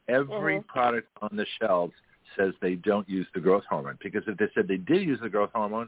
Every 0.10 0.58
mm-hmm. 0.58 0.68
product 0.68 1.08
on 1.22 1.30
the 1.38 1.46
shelves 1.62 1.94
says 2.38 2.54
they 2.62 2.76
don't 2.76 3.08
use 3.08 3.26
the 3.34 3.40
growth 3.40 3.64
hormone 3.70 3.98
because 4.04 4.24
if 4.28 4.38
they 4.38 4.48
said 4.54 4.68
they 4.68 4.78
did 4.78 5.02
use 5.04 5.20
the 5.22 5.30
growth 5.30 5.52
hormone, 5.56 5.88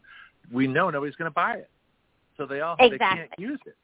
we 0.53 0.68
know 0.68 0.90
nobody's 0.90 1.16
going 1.16 1.30
to 1.30 1.34
buy 1.35 1.56
it. 1.56 1.69
So 2.38 2.45
they 2.45 2.61
all 2.61 2.76
exactly. 2.80 2.98
they 2.98 2.98
can't 2.98 3.32
use 3.38 3.60
it. 3.66 3.76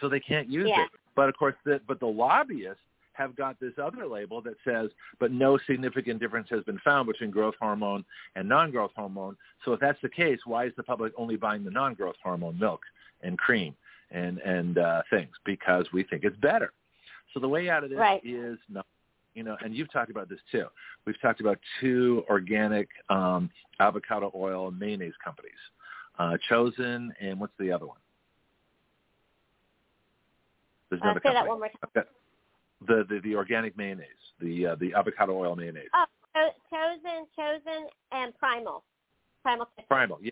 So 0.00 0.08
they 0.08 0.20
can't 0.20 0.48
use 0.48 0.66
yeah. 0.68 0.84
it. 0.84 0.90
But 1.14 1.28
of 1.28 1.36
course, 1.36 1.54
the, 1.64 1.80
but 1.86 2.00
the 2.00 2.06
lobbyists 2.06 2.82
have 3.20 3.36
got 3.36 3.60
this 3.60 3.74
other 3.82 4.06
label 4.06 4.40
that 4.42 4.54
says, 4.64 4.90
but 5.18 5.30
no 5.30 5.58
significant 5.66 6.20
difference 6.20 6.48
has 6.50 6.64
been 6.64 6.78
found 6.78 7.06
between 7.06 7.30
growth 7.30 7.54
hormone 7.60 8.04
and 8.34 8.48
non-growth 8.48 8.92
hormone. 8.96 9.36
So 9.64 9.72
if 9.72 9.80
that's 9.80 10.00
the 10.02 10.08
case, 10.08 10.38
why 10.46 10.64
is 10.66 10.72
the 10.76 10.82
public 10.82 11.12
only 11.16 11.36
buying 11.36 11.62
the 11.62 11.70
non-growth 11.70 12.16
hormone 12.22 12.58
milk 12.58 12.80
and 13.22 13.36
cream 13.36 13.74
and 14.10 14.38
and 14.38 14.78
uh, 14.78 15.02
things? 15.10 15.30
Because 15.44 15.86
we 15.92 16.02
think 16.04 16.24
it's 16.24 16.36
better. 16.38 16.72
So 17.34 17.40
the 17.40 17.48
way 17.48 17.68
out 17.68 17.84
of 17.84 17.90
this 17.90 17.98
right. 17.98 18.22
is 18.24 18.58
no, 18.68 18.82
you 19.34 19.42
know, 19.42 19.56
and 19.62 19.74
you've 19.74 19.92
talked 19.92 20.10
about 20.10 20.28
this 20.28 20.40
too. 20.50 20.66
We've 21.06 21.20
talked 21.20 21.40
about 21.40 21.58
two 21.80 22.24
organic 22.28 22.88
um, 23.10 23.50
avocado 23.78 24.32
oil 24.34 24.70
mayonnaise 24.70 25.14
companies, 25.22 25.52
uh, 26.18 26.36
Chosen 26.48 27.12
and 27.20 27.38
what's 27.38 27.52
the 27.58 27.70
other 27.70 27.86
one? 27.86 27.98
There's 30.88 31.02
uh, 31.02 31.04
another 31.04 31.20
say 31.20 31.28
company. 31.28 31.44
that 31.44 31.48
one 31.48 31.58
more 31.58 31.68
time. 31.68 31.90
Okay. 31.96 32.08
The, 32.86 33.04
the 33.08 33.20
the 33.22 33.34
organic 33.34 33.76
mayonnaise, 33.76 34.06
the 34.40 34.68
uh, 34.68 34.76
the 34.76 34.94
avocado 34.94 35.36
oil 35.36 35.54
mayonnaise. 35.54 35.90
Oh, 35.94 36.48
chosen, 36.70 37.26
chosen, 37.36 37.88
and 38.12 38.36
primal, 38.38 38.84
primal. 39.42 39.68
Primal, 39.88 40.18
yeah. 40.22 40.30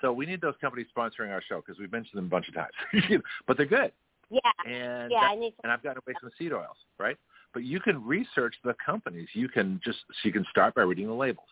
So 0.00 0.12
we 0.12 0.26
need 0.26 0.40
those 0.40 0.54
companies 0.60 0.86
sponsoring 0.96 1.30
our 1.30 1.42
show 1.48 1.62
because 1.64 1.78
we've 1.78 1.92
mentioned 1.92 2.18
them 2.18 2.26
a 2.26 2.28
bunch 2.28 2.48
of 2.48 2.54
times, 2.54 3.22
but 3.46 3.56
they're 3.56 3.66
good. 3.66 3.92
Yeah. 4.30 4.40
And 4.66 5.10
yeah, 5.10 5.20
that, 5.20 5.30
I 5.30 5.36
need. 5.36 5.50
To- 5.50 5.62
and 5.64 5.72
I've 5.72 5.82
got 5.82 5.96
away 5.96 6.14
some 6.20 6.30
seed 6.38 6.52
oils, 6.52 6.76
right? 6.98 7.16
But 7.54 7.64
you 7.64 7.80
can 7.80 8.04
research 8.04 8.54
the 8.64 8.74
companies. 8.84 9.28
You 9.32 9.48
can 9.48 9.80
just 9.84 9.98
so 10.08 10.14
you 10.24 10.32
can 10.32 10.44
start 10.50 10.74
by 10.74 10.82
reading 10.82 11.06
the 11.06 11.14
labels. 11.14 11.46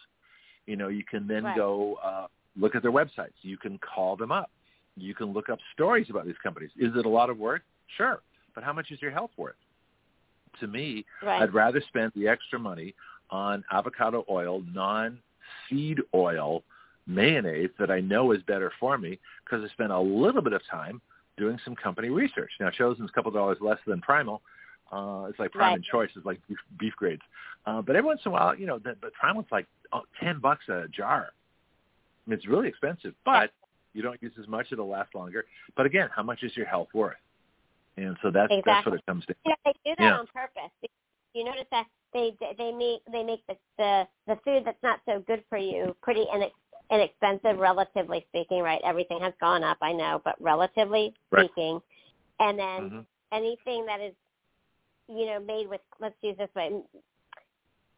You 0.66 0.76
know, 0.76 0.88
you 0.88 1.04
can 1.04 1.26
then 1.26 1.44
right. 1.44 1.56
go 1.56 1.96
uh, 2.04 2.26
look 2.56 2.74
at 2.74 2.82
their 2.82 2.92
websites. 2.92 3.32
You 3.42 3.56
can 3.56 3.78
call 3.78 4.16
them 4.16 4.32
up. 4.32 4.50
You 4.96 5.14
can 5.14 5.32
look 5.32 5.48
up 5.48 5.58
stories 5.72 6.06
about 6.10 6.26
these 6.26 6.36
companies. 6.42 6.70
Is 6.76 6.92
it 6.96 7.06
a 7.06 7.08
lot 7.08 7.30
of 7.30 7.38
work? 7.38 7.62
Sure, 7.96 8.20
but 8.54 8.64
how 8.64 8.72
much 8.72 8.90
is 8.90 9.00
your 9.00 9.10
health 9.10 9.30
worth? 9.36 9.56
To 10.60 10.66
me, 10.66 11.04
right. 11.22 11.42
I'd 11.42 11.54
rather 11.54 11.82
spend 11.88 12.12
the 12.14 12.28
extra 12.28 12.58
money 12.58 12.94
on 13.30 13.64
avocado 13.72 14.24
oil, 14.28 14.62
non-seed 14.72 16.00
oil 16.14 16.62
mayonnaise 17.06 17.70
that 17.78 17.90
I 17.90 18.00
know 18.00 18.32
is 18.32 18.42
better 18.42 18.72
for 18.80 18.96
me 18.96 19.18
because 19.44 19.64
I 19.64 19.72
spent 19.72 19.92
a 19.92 20.00
little 20.00 20.42
bit 20.42 20.52
of 20.52 20.62
time 20.70 21.00
doing 21.36 21.58
some 21.64 21.74
company 21.74 22.08
research. 22.08 22.50
Now, 22.60 22.70
Chosen's 22.70 23.10
a 23.10 23.12
couple 23.12 23.30
dollars 23.30 23.58
less 23.60 23.78
than 23.86 24.00
Primal. 24.00 24.40
Uh, 24.92 25.26
it's 25.28 25.38
like 25.38 25.52
Prime 25.52 25.68
right. 25.68 25.74
and 25.76 25.84
Choice 25.84 26.10
is 26.16 26.24
like 26.24 26.40
beef, 26.48 26.58
beef 26.78 26.94
grades. 26.96 27.22
Uh, 27.66 27.82
but 27.82 27.96
every 27.96 28.06
once 28.06 28.20
in 28.24 28.30
a 28.30 28.32
while, 28.32 28.56
you 28.56 28.66
know, 28.66 28.78
the, 28.78 28.96
but 29.00 29.12
Primal's 29.14 29.46
like 29.50 29.66
oh, 29.92 30.02
10 30.22 30.40
bucks 30.40 30.68
a 30.68 30.86
jar. 30.88 31.28
I 32.26 32.30
mean, 32.30 32.38
it's 32.38 32.46
really 32.46 32.68
expensive, 32.68 33.14
but 33.24 33.50
you 33.92 34.02
don't 34.02 34.22
use 34.22 34.32
as 34.40 34.48
much. 34.48 34.66
It'll 34.72 34.88
last 34.88 35.14
longer. 35.14 35.44
But 35.76 35.86
again, 35.86 36.08
how 36.14 36.22
much 36.22 36.42
is 36.42 36.56
your 36.56 36.66
health 36.66 36.88
worth? 36.94 37.16
And 37.96 38.16
so 38.22 38.30
that's 38.30 38.50
exactly. 38.50 38.62
that's 38.64 38.86
what 38.86 38.94
it 38.94 39.06
comes 39.06 39.26
to. 39.26 39.34
Yeah, 39.46 39.54
they 39.64 39.72
do 39.84 39.94
that 39.98 40.04
yeah. 40.04 40.18
on 40.18 40.26
purpose. 40.26 40.72
You 41.34 41.44
notice 41.44 41.66
that 41.70 41.86
they 42.12 42.32
they 42.58 42.72
make 42.72 43.00
they 43.10 43.22
make 43.22 43.46
the 43.48 43.56
the, 43.78 44.04
the 44.26 44.38
food 44.44 44.62
that's 44.64 44.82
not 44.82 45.00
so 45.06 45.22
good 45.26 45.44
for 45.48 45.58
you 45.58 45.94
pretty 46.02 46.24
inex, 46.34 46.50
inexpensive, 46.90 47.58
relatively 47.58 48.24
speaking. 48.28 48.62
Right, 48.62 48.80
everything 48.84 49.20
has 49.20 49.32
gone 49.40 49.62
up, 49.62 49.78
I 49.80 49.92
know, 49.92 50.20
but 50.24 50.34
relatively 50.40 51.14
right. 51.30 51.46
speaking. 51.46 51.80
And 52.40 52.58
then 52.58 52.66
mm-hmm. 52.66 53.00
anything 53.32 53.86
that 53.86 54.00
is, 54.00 54.12
you 55.08 55.26
know, 55.26 55.40
made 55.40 55.68
with 55.68 55.80
let's 56.00 56.16
use 56.22 56.36
this 56.36 56.50
way, 56.56 56.70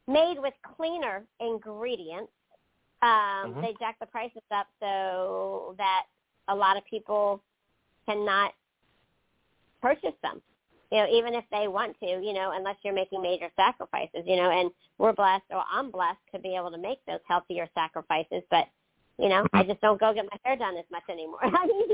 made 0.07 0.37
with 0.39 0.55
cleaner 0.77 1.25
ingredients, 1.41 2.33
um, 3.03 3.09
mm-hmm. 3.11 3.61
they 3.63 3.75
jack 3.79 3.97
the 4.01 4.07
prices 4.07 4.43
up 4.55 4.67
so 4.81 5.75
that 5.79 6.05
a 6.49 6.55
lot 6.55 6.77
of 6.77 6.85
people 6.85 7.43
cannot 8.07 8.53
purchase 9.87 10.19
them. 10.23 10.43
You 10.93 10.99
know, 10.99 11.07
even 11.13 11.35
if 11.35 11.45
they 11.51 11.67
want 11.69 11.97
to, 12.01 12.07
you 12.07 12.33
know, 12.33 12.53
unless 12.55 12.77
you're 12.85 12.95
making 12.95 13.21
major 13.23 13.49
sacrifices, 13.57 14.23
you 14.25 14.37
know, 14.37 14.51
and 14.51 14.71
we're 14.99 15.13
blessed 15.13 15.45
or 15.51 15.63
I'm 15.71 15.91
blessed 15.91 16.23
to 16.33 16.39
be 16.41 16.55
able 16.57 16.71
to 16.71 16.79
make 16.79 16.99
those 17.07 17.19
healthier 17.29 17.69
sacrifices, 17.75 18.43
but 18.51 18.67
you 19.19 19.29
know, 19.31 19.47
I 19.55 19.63
just 19.63 19.81
don't 19.81 19.99
go 19.99 20.13
get 20.13 20.27
my 20.31 20.39
hair 20.45 20.57
done 20.57 20.77
as 20.77 20.85
much 20.93 21.03
anymore. 21.11 21.39
I 21.43 21.67
mean, 21.67 21.89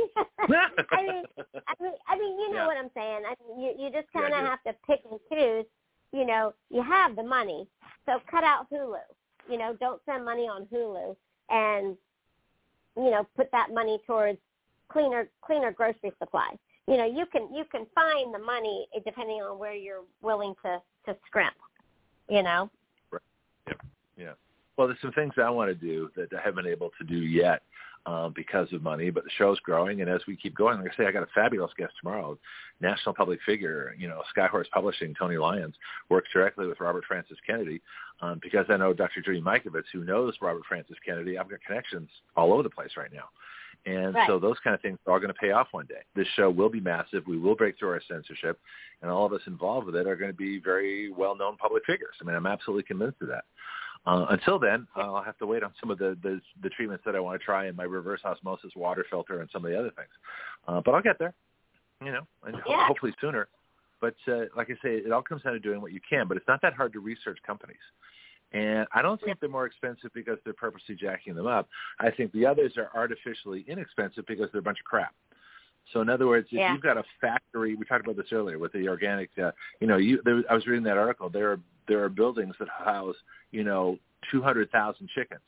I 0.91 1.03
mean, 1.03 1.25
I 1.69 1.83
mean, 1.83 1.93
I 2.09 2.19
mean, 2.19 2.41
you 2.41 2.51
know 2.53 2.57
Yeah. 2.63 2.67
what 2.67 2.77
I'm 2.77 2.91
saying. 2.95 3.23
I 3.27 3.35
mean, 3.47 3.61
you 3.63 3.85
you 3.85 3.91
just 3.93 4.13
kind 4.13 4.35
of 4.35 4.41
do. 4.41 4.47
have 4.47 4.63
to 4.65 4.75
pick 4.87 5.01
and 5.11 5.21
choose. 5.31 5.67
You 6.13 6.27
know, 6.27 6.53
you 6.69 6.83
have 6.83 7.17
the 7.17 7.23
money, 7.23 7.67
so 8.07 8.19
cut 8.31 8.45
out 8.45 8.67
Hulu. 8.71 8.99
You 9.51 9.57
know, 9.59 9.75
don't 9.81 10.03
spend 10.03 10.25
money 10.25 10.43
on 10.49 10.67
Hulu, 10.67 11.17
and 11.49 11.97
you 12.97 13.11
know, 13.11 13.27
put 13.37 13.51
that 13.53 13.69
money 13.73 13.99
towards 14.07 14.39
cleaner 14.89 15.29
cleaner 15.43 15.73
grocery 15.73 16.13
supply. 16.19 16.51
You 16.93 16.99
know, 16.99 17.07
you 17.07 17.25
can 17.25 17.49
you 17.55 17.65
can 17.73 17.87
find 17.95 18.35
the 18.35 18.39
money 18.39 18.87
depending 19.07 19.37
on 19.37 19.59
where 19.59 19.75
you're 19.75 20.05
willing 20.21 20.55
to 20.63 20.79
to 21.07 21.17
scrimp. 21.27 21.55
You 22.29 22.43
know. 22.43 22.71
Yeah. 23.67 23.73
Yeah 24.17 24.33
well, 24.77 24.87
there's 24.87 25.01
some 25.01 25.13
things 25.13 25.35
I 25.37 25.51
want 25.51 25.69
to 25.69 25.75
do 25.75 26.11
that 26.17 26.33
I 26.33 26.41
haven't 26.43 26.65
been 26.65 26.73
able 26.73 26.91
to 26.99 27.05
do 27.05 27.17
yet 27.17 27.63
uh, 28.07 28.31
because 28.31 28.73
of 28.73 28.83
money, 28.83 29.11
but 29.11 29.23
the 29.23 29.31
show's 29.39 29.61
growing, 29.61 30.01
and 30.01 30.11
as 30.11 30.21
we 30.27 30.37
keep 30.37 30.57
going, 30.57 30.81
like 30.81 30.93
I 30.93 30.97
say, 30.97 31.07
I 31.07 31.13
got 31.13 31.23
a 31.23 31.29
fabulous 31.35 31.71
guest 31.79 31.93
tomorrow, 32.01 32.39
national 32.81 33.15
public 33.15 33.39
figure, 33.47 33.95
you 33.99 34.09
know, 34.09 34.23
Skyhorse 34.37 34.69
Publishing, 34.73 35.15
Tony 35.17 35.37
Lyons, 35.37 35.75
works 36.09 36.29
directly 36.33 36.67
with 36.67 36.81
Robert 36.81 37.05
Francis 37.07 37.39
Kennedy, 37.47 37.81
um, 38.21 38.41
because 38.43 38.67
I 38.71 38.77
know 38.77 38.93
Dr. 38.93 39.21
Judy 39.21 39.41
Mikovits, 39.41 39.85
who 39.93 40.05
knows 40.05 40.35
Robert 40.41 40.65
Francis 40.69 40.97
Kennedy. 41.07 41.39
I've 41.39 41.51
got 41.51 41.61
connections 41.65 42.09
all 42.37 42.53
over 42.53 42.63
the 42.63 42.71
place 42.71 42.91
right 42.97 43.13
now. 43.13 43.29
And 43.85 44.15
Right. 44.15 44.29
so 44.29 44.39
those 44.39 44.59
kind 44.61 44.75
of 44.75 44.81
things 44.81 44.99
are 45.07 45.19
going 45.19 45.33
to 45.33 45.39
pay 45.41 45.51
off 45.51 45.69
one 45.73 45.87
day. 45.87 46.03
This 46.15 46.29
show 46.37 46.51
will 46.51 46.69
be 46.69 46.81
massive. 46.81 47.27
We 47.27 47.37
will 47.39 47.57
break 47.57 47.79
through 47.79 47.91
our 47.91 48.01
censorship, 48.07 48.61
and 49.01 49.11
all 49.11 49.27
of 49.27 49.33
us 49.33 49.41
involved 49.47 49.87
with 49.87 49.97
it 49.97 50.07
are 50.07 50.15
going 50.15 50.31
to 50.31 50.37
be 50.37 50.61
very 50.61 51.11
well-known 51.11 51.57
public 51.57 51.85
figures. 51.85 52.15
I 52.21 52.25
mean, 52.25 52.37
I'm 52.37 52.47
absolutely 52.47 52.85
convinced 52.85 53.21
of 53.23 53.29
that. 53.29 53.45
Uh, 54.07 54.27
until 54.31 54.59
then, 54.59 54.87
uh, 54.97 55.13
I'll 55.15 55.23
have 55.23 55.39
to 55.39 55.47
wait 55.47 55.63
on 55.63 55.73
some 55.81 55.91
of 55.91 55.99
the, 55.99 56.17
the 56.23 56.41
the 56.63 56.69
treatments 56.71 57.05
that 57.07 57.15
I 57.15 57.21
want 57.21 57.41
to 57.41 57.45
try 57.45 57.67
in 57.67 57.77
my 57.77 57.85
reverse 57.85 58.21
osmosis 58.25 58.73
water 58.75 59.05
filter 59.09 59.41
and 59.41 59.51
some 59.53 59.65
of 59.65 59.71
the 59.71 59.79
other 59.79 59.91
things. 59.91 60.11
Uh, 60.67 60.81
but 60.85 60.95
I'll 60.95 61.03
get 61.03 61.19
there, 61.19 61.35
you 62.05 62.11
know, 62.13 62.27
and 62.45 62.57
Yeah. 62.67 62.87
hopefully 62.87 63.15
sooner. 63.21 63.49
But 64.01 64.17
uh, 64.27 64.47
like 64.57 64.71
I 64.71 64.75
say, 64.83 64.97
it 64.97 65.13
all 65.13 65.23
comes 65.23 65.43
down 65.43 65.53
to 65.53 65.61
doing 65.61 65.81
what 65.81 65.93
you 65.93 66.01
can. 66.09 66.27
But 66.27 66.37
it's 66.37 66.49
not 66.49 66.61
that 66.63 66.75
hard 66.75 66.93
to 66.95 67.01
research 67.01 67.39
companies. 67.47 67.77
And 68.53 68.87
I 68.93 69.01
don't 69.01 69.21
think 69.23 69.41
they're 69.41 69.49
more 69.49 69.67
expensive 69.67 70.11
because 70.15 70.39
they're 70.45 70.53
purposely 70.53 70.95
jacking 70.95 71.35
them 71.35 71.47
up. 71.47 71.69
I 71.99 72.11
think 72.11 72.33
the 72.33 72.45
others 72.47 72.75
are 72.77 72.91
artificially 72.95 73.65
inexpensive 73.67 74.27
because 74.27 74.49
they're 74.53 74.61
a 74.61 74.65
bunch 74.65 74.81
of 74.81 74.85
crap. 74.85 75.15
So 75.93 76.01
in 76.01 76.09
other 76.09 76.27
words, 76.27 76.47
if 76.49 76.59
Yeah. 76.59 76.73
you've 76.73 76.83
got 76.83 76.97
a 76.97 77.05
factory, 77.21 77.75
we 77.75 77.85
talked 77.85 78.05
about 78.05 78.17
this 78.17 78.33
earlier 78.33 78.59
with 78.59 78.73
the 78.73 78.89
organic. 78.89 79.31
Uh, 79.39 79.53
you 79.81 79.87
know, 79.87 79.97
you 79.97 80.21
there, 80.25 80.43
I 80.49 80.55
was 80.55 80.67
reading 80.67 80.85
that 80.85 80.99
article. 80.99 81.29
There 81.29 81.53
are 81.53 81.61
there 81.89 82.05
are 82.05 82.09
buildings 82.09 82.55
that 82.59 82.69
house 82.69 83.17
you 83.51 83.65
know 83.65 83.99
two 84.31 84.43
hundred 84.43 84.71
thousand 84.71 85.09
chickens 85.09 85.41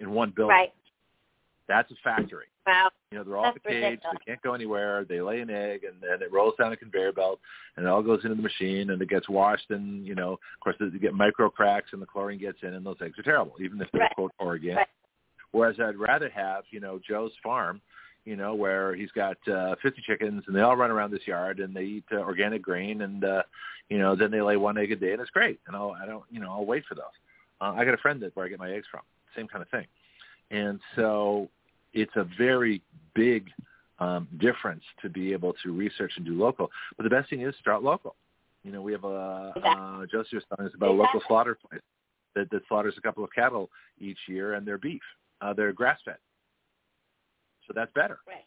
in 0.00 0.10
one 0.12 0.30
building. 0.30 0.56
Right. 0.56 0.72
That's 1.66 1.90
a 1.90 1.96
factory. 2.02 2.46
Wow. 2.66 2.90
You 3.10 3.18
know, 3.18 3.24
they're 3.24 3.36
all 3.36 3.44
in 3.44 3.50
a 3.50 3.52
cage. 3.60 3.82
ridiculous. 3.82 4.16
They 4.18 4.30
can't 4.32 4.42
go 4.42 4.54
anywhere. 4.54 5.04
They 5.04 5.20
lay 5.20 5.40
an 5.40 5.50
egg, 5.50 5.84
and 5.84 5.94
then 6.00 6.22
it 6.22 6.32
rolls 6.32 6.54
down 6.58 6.72
a 6.72 6.76
conveyor 6.76 7.12
belt, 7.12 7.38
and 7.76 7.84
it 7.86 7.88
all 7.88 8.02
goes 8.02 8.20
into 8.24 8.34
the 8.36 8.42
machine, 8.42 8.90
and 8.90 9.00
it 9.02 9.08
gets 9.08 9.28
washed. 9.28 9.70
And 9.70 10.06
you 10.06 10.14
know, 10.14 10.32
of 10.32 10.60
course, 10.62 10.76
you 10.80 10.98
get 10.98 11.14
micro 11.14 11.50
cracks, 11.50 11.90
and 11.92 12.00
the 12.00 12.06
chlorine 12.06 12.38
gets 12.38 12.58
in, 12.62 12.74
and 12.74 12.84
those 12.84 12.96
eggs 13.02 13.18
are 13.18 13.22
terrible, 13.22 13.54
even 13.60 13.80
if 13.80 13.88
they're 13.92 14.02
Right. 14.02 14.14
quote 14.14 14.32
organic. 14.40 14.76
Right. 14.78 14.88
Whereas 15.52 15.76
I'd 15.78 15.96
rather 15.96 16.28
have, 16.30 16.64
you 16.70 16.80
know, 16.80 16.98
Joe's 17.06 17.30
farm, 17.42 17.80
you 18.24 18.34
know, 18.34 18.54
where 18.54 18.94
he's 18.94 19.12
got 19.12 19.36
uh, 19.46 19.76
50 19.82 20.02
chickens, 20.02 20.42
and 20.46 20.56
they 20.56 20.62
all 20.62 20.76
run 20.76 20.90
around 20.90 21.10
this 21.12 21.26
yard, 21.26 21.60
and 21.60 21.74
they 21.76 21.84
eat 21.84 22.04
uh, 22.12 22.16
organic 22.16 22.62
grain, 22.62 23.02
and 23.02 23.22
uh, 23.24 23.42
you 23.90 23.98
know, 23.98 24.16
then 24.16 24.30
they 24.30 24.40
lay 24.40 24.56
one 24.56 24.78
egg 24.78 24.90
a 24.92 24.96
day, 24.96 25.12
and 25.12 25.20
it's 25.20 25.30
great. 25.30 25.60
And 25.66 25.76
I'll, 25.76 25.92
I 25.92 26.06
don't, 26.06 26.24
you 26.30 26.40
know, 26.40 26.50
I'll 26.50 26.64
wait 26.64 26.84
for 26.86 26.94
those. 26.94 27.04
Uh, 27.60 27.74
I 27.76 27.84
got 27.84 27.94
a 27.94 27.98
friend 27.98 28.20
that 28.22 28.34
where 28.34 28.46
I 28.46 28.48
get 28.48 28.58
my 28.58 28.72
eggs 28.72 28.86
from, 28.90 29.02
same 29.36 29.46
kind 29.46 29.62
of 29.62 29.68
thing. 29.68 29.86
And 30.50 30.80
so 30.96 31.48
it's 31.94 32.14
a 32.16 32.26
very 32.36 32.82
big 33.14 33.48
um, 33.98 34.28
difference 34.38 34.82
to 35.02 35.08
be 35.08 35.32
able 35.32 35.54
to 35.62 35.72
research 35.72 36.12
and 36.16 36.26
do 36.26 36.32
local. 36.34 36.70
But 36.96 37.04
the 37.04 37.10
best 37.10 37.30
thing 37.30 37.42
is 37.42 37.54
start 37.60 37.82
local. 37.82 38.16
You 38.62 38.72
know, 38.72 38.82
we 38.82 38.92
have 38.92 39.04
a 39.04 39.52
uh, 39.64 40.06
Josie 40.10 40.36
was 40.36 40.44
telling 40.48 40.68
us 40.68 40.74
about 40.74 40.90
a 40.90 40.92
local 40.92 41.20
slaughter 41.28 41.56
place 41.68 41.82
that, 42.34 42.50
that 42.50 42.62
slaughters 42.68 42.94
a 42.98 43.00
couple 43.00 43.22
of 43.22 43.30
cattle 43.32 43.70
each 44.00 44.18
year, 44.26 44.54
and 44.54 44.66
they're 44.66 44.78
beef. 44.78 45.02
Uh, 45.40 45.52
they're 45.52 45.72
grass 45.72 45.98
fed, 46.04 46.16
so 47.66 47.72
that's 47.74 47.92
better. 47.94 48.18
Right. 48.26 48.44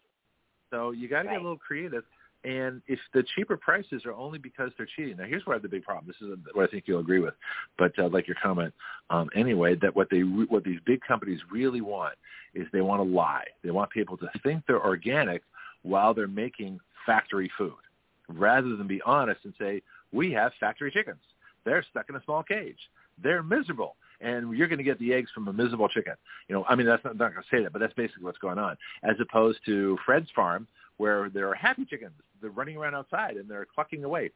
So 0.71 0.91
you 0.91 1.07
got 1.07 1.23
to 1.23 1.27
right. 1.27 1.35
get 1.35 1.41
a 1.41 1.43
little 1.43 1.57
creative. 1.57 2.03
And 2.43 2.81
if 2.87 2.99
the 3.13 3.23
cheaper 3.35 3.57
prices 3.57 4.05
are 4.05 4.13
only 4.13 4.37
because 4.37 4.71
they're 4.77 4.87
cheating, 4.95 5.17
now 5.17 5.25
here's 5.25 5.45
where 5.45 5.55
I 5.55 5.57
have 5.57 5.63
the 5.63 5.69
big 5.69 5.83
problem. 5.83 6.05
This 6.07 6.27
is 6.27 6.37
what 6.53 6.67
I 6.69 6.71
think 6.71 6.83
you'll 6.85 6.99
agree 6.99 7.19
with, 7.19 7.33
but 7.77 7.97
uh, 7.97 8.09
like 8.09 8.27
your 8.27 8.37
comment 8.41 8.73
um, 9.09 9.29
anyway, 9.35 9.75
that 9.81 9.95
what 9.95 10.09
they 10.09 10.21
what 10.21 10.63
these 10.63 10.79
big 10.85 11.01
companies 11.01 11.39
really 11.51 11.81
want 11.81 12.13
is 12.53 12.67
they 12.71 12.81
want 12.81 12.99
to 13.01 13.15
lie. 13.15 13.43
They 13.63 13.71
want 13.71 13.89
people 13.89 14.17
to 14.17 14.29
think 14.43 14.63
they're 14.67 14.83
organic 14.83 15.41
while 15.81 16.13
they're 16.13 16.27
making 16.27 16.79
factory 17.05 17.51
food, 17.57 17.73
rather 18.29 18.75
than 18.75 18.87
be 18.87 19.01
honest 19.05 19.41
and 19.43 19.53
say 19.59 19.81
we 20.11 20.31
have 20.31 20.51
factory 20.59 20.91
chickens. 20.91 21.21
They're 21.65 21.85
stuck 21.89 22.05
in 22.09 22.15
a 22.15 22.23
small 22.23 22.43
cage. 22.43 22.77
They're 23.21 23.43
miserable 23.43 23.95
and 24.21 24.55
you're 24.57 24.67
going 24.67 24.77
to 24.77 24.83
get 24.83 24.99
the 24.99 25.13
eggs 25.13 25.29
from 25.33 25.47
a 25.47 25.53
miserable 25.53 25.87
chicken. 25.89 26.13
You 26.47 26.55
know, 26.55 26.65
I 26.67 26.75
mean, 26.75 26.87
that's 26.87 27.03
not, 27.03 27.11
I'm 27.11 27.17
not 27.17 27.33
going 27.33 27.43
to 27.43 27.55
say 27.55 27.63
that, 27.63 27.73
but 27.73 27.79
that's 27.79 27.93
basically 27.93 28.23
what's 28.23 28.37
going 28.39 28.57
on. 28.57 28.77
As 29.03 29.15
opposed 29.21 29.59
to 29.65 29.97
Fred's 30.05 30.29
farm, 30.35 30.67
where 30.97 31.29
there 31.29 31.49
are 31.49 31.55
happy 31.55 31.85
chickens. 31.85 32.13
They're 32.41 32.49
running 32.51 32.77
around 32.77 32.95
outside 32.95 33.35
and 33.37 33.49
they're 33.49 33.65
clucking 33.65 34.03
away, 34.03 34.31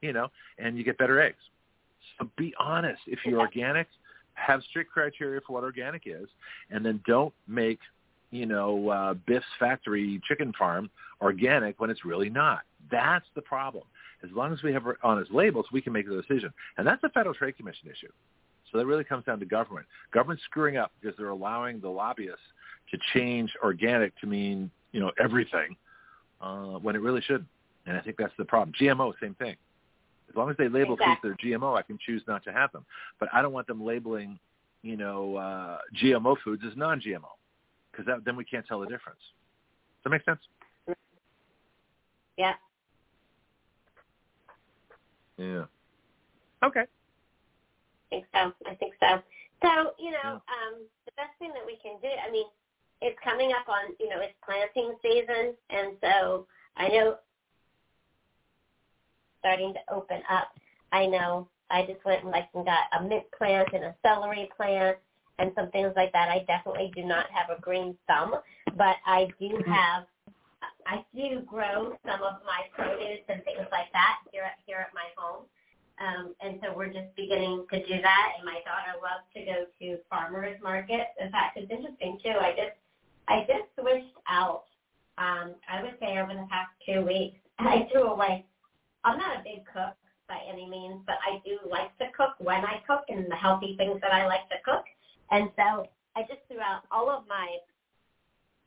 you 0.00 0.12
know, 0.12 0.28
and 0.58 0.76
you 0.76 0.84
get 0.84 0.98
better 0.98 1.20
eggs. 1.20 1.38
So 2.18 2.28
be 2.36 2.54
honest. 2.58 3.00
If 3.06 3.20
you're 3.24 3.40
organic, 3.40 3.88
have 4.34 4.62
strict 4.70 4.90
criteria 4.90 5.40
for 5.46 5.54
what 5.54 5.64
organic 5.64 6.02
is, 6.06 6.28
and 6.70 6.84
then 6.84 7.00
don't 7.06 7.32
make, 7.46 7.78
you 8.30 8.46
know, 8.46 8.88
uh, 8.88 9.14
Biff's 9.14 9.46
factory 9.58 10.20
chicken 10.26 10.52
farm 10.58 10.90
organic 11.20 11.80
when 11.80 11.90
it's 11.90 12.04
really 12.04 12.30
not. 12.30 12.60
That's 12.90 13.26
the 13.34 13.42
problem. 13.42 13.84
As 14.22 14.30
long 14.32 14.52
as 14.52 14.62
we 14.62 14.72
have 14.72 14.84
honest 15.02 15.30
labels, 15.30 15.66
we 15.72 15.80
can 15.80 15.92
make 15.92 16.08
the 16.08 16.20
decision, 16.20 16.52
and 16.78 16.86
that's 16.86 17.02
a 17.04 17.10
Federal 17.10 17.34
Trade 17.34 17.56
Commission 17.56 17.88
issue. 17.88 18.12
So 18.72 18.78
that 18.78 18.86
really 18.86 19.04
comes 19.04 19.24
down 19.24 19.38
to 19.38 19.46
government. 19.46 19.86
Government's 20.12 20.42
screwing 20.44 20.76
up 20.76 20.92
because 21.00 21.16
they're 21.16 21.28
allowing 21.28 21.80
the 21.80 21.88
lobbyists 21.88 22.40
to 22.90 22.98
change 23.12 23.52
organic 23.62 24.18
to 24.20 24.26
mean 24.26 24.70
you 24.94 25.00
know 25.00 25.10
everything 25.22 25.76
uh, 26.40 26.78
when 26.78 26.94
it 26.94 27.00
really 27.00 27.20
shouldn't. 27.20 27.48
And 27.86 27.96
I 27.98 28.00
think 28.00 28.16
that's 28.16 28.32
the 28.38 28.44
problem. 28.46 28.72
GMO, 28.80 29.12
same 29.20 29.34
thing. 29.34 29.56
As 30.30 30.36
long 30.36 30.48
as 30.48 30.56
they 30.56 30.68
label 30.68 30.94
exactly. 30.94 31.30
foods 31.30 31.38
that 31.42 31.48
are 31.50 31.58
GMO, 31.58 31.76
I 31.78 31.82
can 31.82 31.98
choose 32.06 32.22
not 32.26 32.42
to 32.44 32.52
have 32.52 32.72
them. 32.72 32.86
But 33.20 33.28
I 33.34 33.42
don't 33.42 33.52
want 33.52 33.66
them 33.66 33.84
labeling, 33.84 34.38
you 34.82 34.96
know, 34.96 35.36
uh, 35.36 35.78
GMO 36.02 36.36
foods 36.42 36.62
as 36.66 36.74
non-GMO 36.76 37.28
because 37.90 38.20
then 38.24 38.36
we 38.36 38.44
can't 38.44 38.66
tell 38.66 38.80
the 38.80 38.86
difference. 38.86 39.20
Does 39.20 40.04
that 40.04 40.10
make 40.10 40.24
sense? 40.24 40.40
Yeah. 42.38 42.54
Yeah. 45.36 45.64
Okay. 46.64 46.80
I 46.80 48.10
think 48.10 48.24
so. 48.32 48.52
I 48.66 48.74
think 48.76 48.94
so. 49.00 49.22
So, 49.62 49.92
you 49.98 50.10
know, 50.10 50.18
yeah. 50.24 50.32
um, 50.34 50.82
the 51.04 51.12
best 51.16 51.30
thing 51.38 51.50
that 51.54 51.66
we 51.66 51.76
can 51.82 51.96
do, 52.00 52.08
I 52.08 52.30
mean, 52.30 52.46
it's 53.04 53.18
coming 53.22 53.52
up 53.52 53.68
on, 53.68 53.94
you 54.00 54.08
know, 54.08 54.20
it's 54.20 54.34
planting 54.44 54.96
season, 55.02 55.54
and 55.70 55.96
so 56.02 56.46
I 56.76 56.88
know 56.88 57.16
starting 59.40 59.74
to 59.74 59.94
open 59.94 60.22
up. 60.30 60.48
I 60.92 61.06
know 61.06 61.48
I 61.70 61.84
just 61.86 62.04
went 62.04 62.22
and 62.22 62.30
like 62.32 62.48
and 62.54 62.64
got 62.64 62.88
a 62.98 63.02
mint 63.02 63.24
plant 63.36 63.68
and 63.74 63.84
a 63.84 63.96
celery 64.02 64.50
plant 64.56 64.98
and 65.38 65.52
some 65.56 65.70
things 65.70 65.92
like 65.96 66.12
that. 66.12 66.30
I 66.30 66.44
definitely 66.46 66.92
do 66.94 67.04
not 67.04 67.26
have 67.30 67.56
a 67.56 67.60
green 67.60 67.96
thumb, 68.08 68.36
but 68.76 68.96
I 69.06 69.28
do 69.40 69.60
Mm-hmm. 69.60 69.70
have 69.70 70.06
I 70.86 71.04
do 71.14 71.40
grow 71.46 71.96
some 72.06 72.22
of 72.22 72.40
my 72.46 72.68
produce 72.74 73.24
and 73.28 73.44
things 73.44 73.66
like 73.72 73.92
that 73.92 74.20
here 74.32 74.44
at 74.44 74.58
here 74.66 74.78
at 74.80 74.94
my 74.94 75.08
home. 75.16 75.44
Um, 76.00 76.34
and 76.40 76.58
so 76.62 76.74
we're 76.76 76.92
just 76.92 77.14
beginning 77.16 77.66
to 77.72 77.78
do 77.86 78.02
that. 78.02 78.28
And 78.36 78.44
my 78.44 78.60
daughter 78.66 78.98
loves 79.00 79.24
to 79.36 79.40
go 79.44 79.66
to 79.80 80.02
farmers 80.10 80.58
markets. 80.62 81.12
In 81.20 81.30
fact, 81.30 81.56
it's 81.56 81.70
interesting 81.70 82.18
too. 82.24 82.36
I 82.40 82.52
just 82.52 82.76
I 83.28 83.40
just 83.40 83.68
switched 83.78 84.16
out. 84.28 84.64
Um, 85.16 85.54
I 85.68 85.82
would 85.82 85.94
say 86.00 86.18
over 86.18 86.34
the 86.34 86.46
past 86.50 86.70
two 86.86 87.02
weeks, 87.02 87.38
I 87.58 87.88
threw 87.90 88.04
away. 88.08 88.44
I'm 89.04 89.18
not 89.18 89.40
a 89.40 89.44
big 89.44 89.64
cook 89.66 89.94
by 90.28 90.38
any 90.50 90.68
means, 90.68 91.00
but 91.06 91.16
I 91.22 91.40
do 91.44 91.58
like 91.68 91.96
to 91.98 92.06
cook 92.16 92.34
when 92.38 92.64
I 92.64 92.82
cook 92.86 93.04
and 93.08 93.30
the 93.30 93.36
healthy 93.36 93.76
things 93.76 94.00
that 94.00 94.12
I 94.12 94.26
like 94.26 94.48
to 94.48 94.56
cook. 94.64 94.84
And 95.30 95.50
so 95.56 95.86
I 96.16 96.22
just 96.22 96.40
threw 96.48 96.60
out 96.60 96.82
all 96.90 97.10
of 97.10 97.24
my 97.28 97.58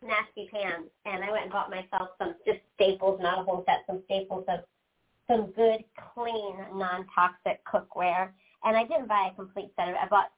nasty 0.02 0.50
pans, 0.53 0.86
and 1.06 1.24
I 1.24 1.32
went 1.32 1.44
and 1.44 1.52
bought 1.52 1.69
myself 1.72 2.10
some 2.18 2.36
just 2.45 2.60
staples, 2.76 3.19
not 3.22 3.40
a 3.40 3.44
whole 3.44 3.64
set, 3.66 3.84
some 3.88 4.02
staples 4.06 4.45
of 4.48 4.60
some 5.27 5.52
good, 5.52 5.84
clean, 6.14 6.56
non-toxic 6.74 7.61
cookware. 7.66 8.30
And 8.64 8.77
I 8.77 8.84
didn't 8.84 9.08
buy 9.08 9.30
a 9.32 9.36
complete 9.36 9.72
set 9.76 9.90
of 9.90 9.95
it. 9.95 10.00
I 10.02 10.08
bought 10.08 10.32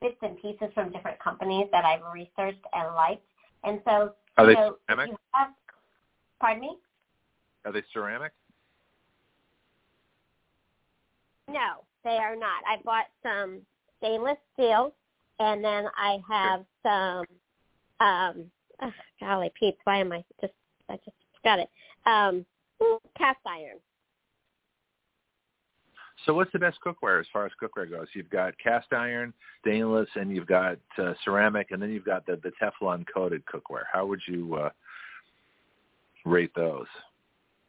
bits 0.00 0.16
and 0.22 0.36
pieces 0.40 0.68
from 0.74 0.92
different 0.92 1.18
companies 1.20 1.66
that 1.72 1.84
I've 1.84 2.04
researched 2.12 2.64
and 2.72 2.94
liked. 2.94 3.24
And 3.66 3.80
so, 3.84 4.14
are 4.38 4.46
they 4.46 4.54
ceramic? 4.54 5.10
Have, 5.32 5.48
pardon 6.40 6.60
me? 6.60 6.78
Are 7.64 7.72
they 7.72 7.82
ceramic? 7.92 8.32
No, 11.48 11.84
they 12.04 12.16
are 12.16 12.36
not. 12.36 12.62
I 12.66 12.80
bought 12.84 13.06
some 13.24 13.60
stainless 13.98 14.38
steel, 14.54 14.94
and 15.40 15.64
then 15.64 15.86
I 15.96 16.18
have 16.28 16.64
some. 16.84 17.24
Um, 17.98 18.50
oh, 18.82 18.92
golly, 19.20 19.50
Pete, 19.58 19.76
why 19.82 19.98
am 19.98 20.12
I 20.12 20.22
just? 20.40 20.54
I 20.88 20.96
just 21.04 21.16
got 21.42 21.58
it. 21.58 21.68
Um, 22.06 22.46
cast 23.18 23.40
iron. 23.46 23.78
So 26.26 26.34
what's 26.34 26.50
the 26.52 26.58
best 26.58 26.78
cookware 26.84 27.20
as 27.20 27.26
far 27.32 27.46
as 27.46 27.52
cookware 27.62 27.88
goes? 27.88 28.08
You've 28.12 28.28
got 28.30 28.52
cast 28.58 28.92
iron, 28.92 29.32
stainless, 29.60 30.08
and 30.16 30.34
you've 30.34 30.48
got 30.48 30.76
uh, 30.98 31.14
ceramic, 31.24 31.68
and 31.70 31.80
then 31.80 31.90
you've 31.90 32.04
got 32.04 32.26
the, 32.26 32.40
the 32.42 32.50
Teflon 32.60 33.04
coated 33.12 33.44
cookware. 33.46 33.84
How 33.90 34.06
would 34.06 34.20
you 34.26 34.56
uh, 34.56 34.70
rate 36.24 36.50
those? 36.56 36.86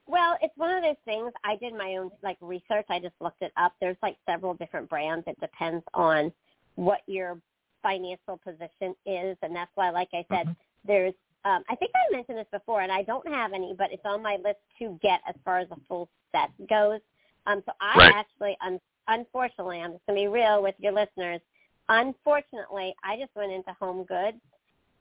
Well, 0.07 0.37
it's 0.41 0.53
one 0.57 0.75
of 0.75 0.83
those 0.83 0.95
things. 1.05 1.31
I 1.43 1.55
did 1.57 1.73
my 1.73 1.97
own 1.97 2.09
like 2.23 2.37
research. 2.41 2.85
I 2.89 2.99
just 2.99 3.13
looked 3.21 3.43
it 3.43 3.51
up. 3.57 3.73
There's 3.79 3.97
like 4.01 4.17
several 4.27 4.55
different 4.55 4.89
brands. 4.89 5.25
It 5.27 5.39
depends 5.39 5.83
on 5.93 6.31
what 6.75 7.01
your 7.05 7.37
financial 7.83 8.39
position 8.43 8.95
is, 9.05 9.37
and 9.43 9.55
that's 9.55 9.71
why, 9.75 9.91
like 9.91 10.09
I 10.13 10.25
said, 10.29 10.47
mm-hmm. 10.47 10.51
there's. 10.85 11.13
Um, 11.45 11.63
I 11.69 11.75
think 11.75 11.91
I 11.95 12.15
mentioned 12.15 12.39
this 12.39 12.47
before, 12.51 12.81
and 12.81 12.91
I 12.91 13.03
don't 13.03 13.27
have 13.27 13.53
any, 13.53 13.73
but 13.77 13.91
it's 13.91 14.01
on 14.03 14.23
my 14.23 14.37
list 14.43 14.57
to 14.79 14.97
get 15.01 15.21
as 15.29 15.35
far 15.45 15.59
as 15.59 15.67
a 15.71 15.77
full 15.87 16.09
set 16.31 16.49
goes. 16.67 16.99
Um, 17.47 17.63
so 17.65 17.71
I 17.81 17.97
right. 17.97 18.13
actually, 18.13 18.57
un- 18.61 18.79
unfortunately, 19.07 19.79
I'm 19.79 19.93
just 19.93 20.05
going 20.05 20.19
to 20.19 20.23
be 20.23 20.27
real 20.27 20.61
with 20.61 20.75
your 20.77 20.91
listeners. 20.91 21.41
Unfortunately, 21.89 22.93
I 23.03 23.17
just 23.17 23.33
went 23.35 23.51
into 23.51 23.73
Home 23.79 24.03
Goods 24.03 24.37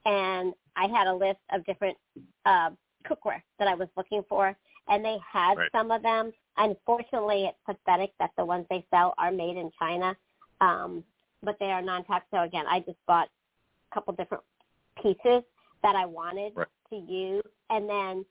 and 0.05 0.53
I 0.75 0.87
had 0.87 1.07
a 1.07 1.13
list 1.13 1.39
of 1.51 1.65
different 1.65 1.97
uh, 2.45 2.69
cookware 3.05 3.41
that 3.59 3.67
I 3.67 3.75
was 3.75 3.89
looking 3.97 4.23
for, 4.29 4.55
and 4.87 5.03
they 5.03 5.17
had 5.31 5.57
right. 5.57 5.69
some 5.73 5.91
of 5.91 6.01
them. 6.01 6.31
Unfortunately, 6.57 7.45
it's 7.45 7.57
pathetic 7.65 8.13
that 8.19 8.31
the 8.37 8.45
ones 8.45 8.65
they 8.69 8.85
sell 8.89 9.13
are 9.17 9.31
made 9.31 9.57
in 9.57 9.69
China, 9.77 10.15
um, 10.61 11.03
but 11.43 11.57
they 11.59 11.71
are 11.71 11.81
non-toxic. 11.81 12.27
So 12.31 12.41
again, 12.43 12.65
I 12.69 12.79
just 12.79 12.97
bought 13.05 13.27
a 13.91 13.93
couple 13.93 14.13
different 14.13 14.43
pieces 15.01 15.43
that 15.83 15.95
I 15.95 16.05
wanted 16.05 16.53
right. 16.55 16.67
to 16.89 16.95
use, 16.95 17.43
and 17.69 17.89
then 17.89 18.25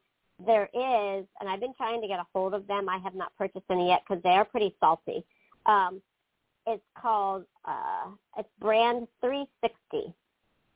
there 0.44 0.68
is, 0.74 1.26
and 1.40 1.48
I've 1.48 1.60
been 1.60 1.74
trying 1.74 2.02
to 2.02 2.08
get 2.08 2.18
a 2.18 2.26
hold 2.34 2.55
of 2.55 2.66
them. 2.66 2.89
I 2.89 2.98
have 2.98 3.15
not 3.15 3.32
purchased 3.39 3.65
any 3.70 3.89
yet 3.89 4.02
because 4.06 4.23
they 4.23 4.31
are 4.31 4.44
pretty 4.44 4.74
salty. 4.81 5.24
Um, 5.65 6.02
it's 6.66 6.82
called, 7.00 7.44
uh, 7.65 8.10
it's 8.36 8.48
brand 8.60 9.06
360. 9.20 10.12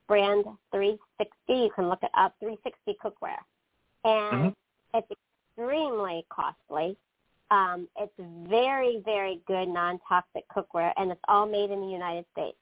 Brand 0.08 0.44
360. 0.72 1.30
You 1.48 1.70
can 1.74 1.89
look 1.89 2.02
it 2.02 2.10
up, 2.14 2.34
360 2.40 2.97
cookware. 3.05 3.36
And 4.05 4.52
mm-hmm. 4.52 4.98
it's 4.98 5.08
extremely 5.58 6.24
costly. 6.30 6.97
Um, 7.50 7.89
it's 7.98 8.12
very, 8.48 9.02
very 9.05 9.40
good 9.47 9.68
non-toxic 9.68 10.44
cookware, 10.48 10.92
and 10.97 11.10
it's 11.10 11.20
all 11.26 11.47
made 11.47 11.70
in 11.70 11.80
the 11.80 11.89
United 11.89 12.24
States. 12.32 12.56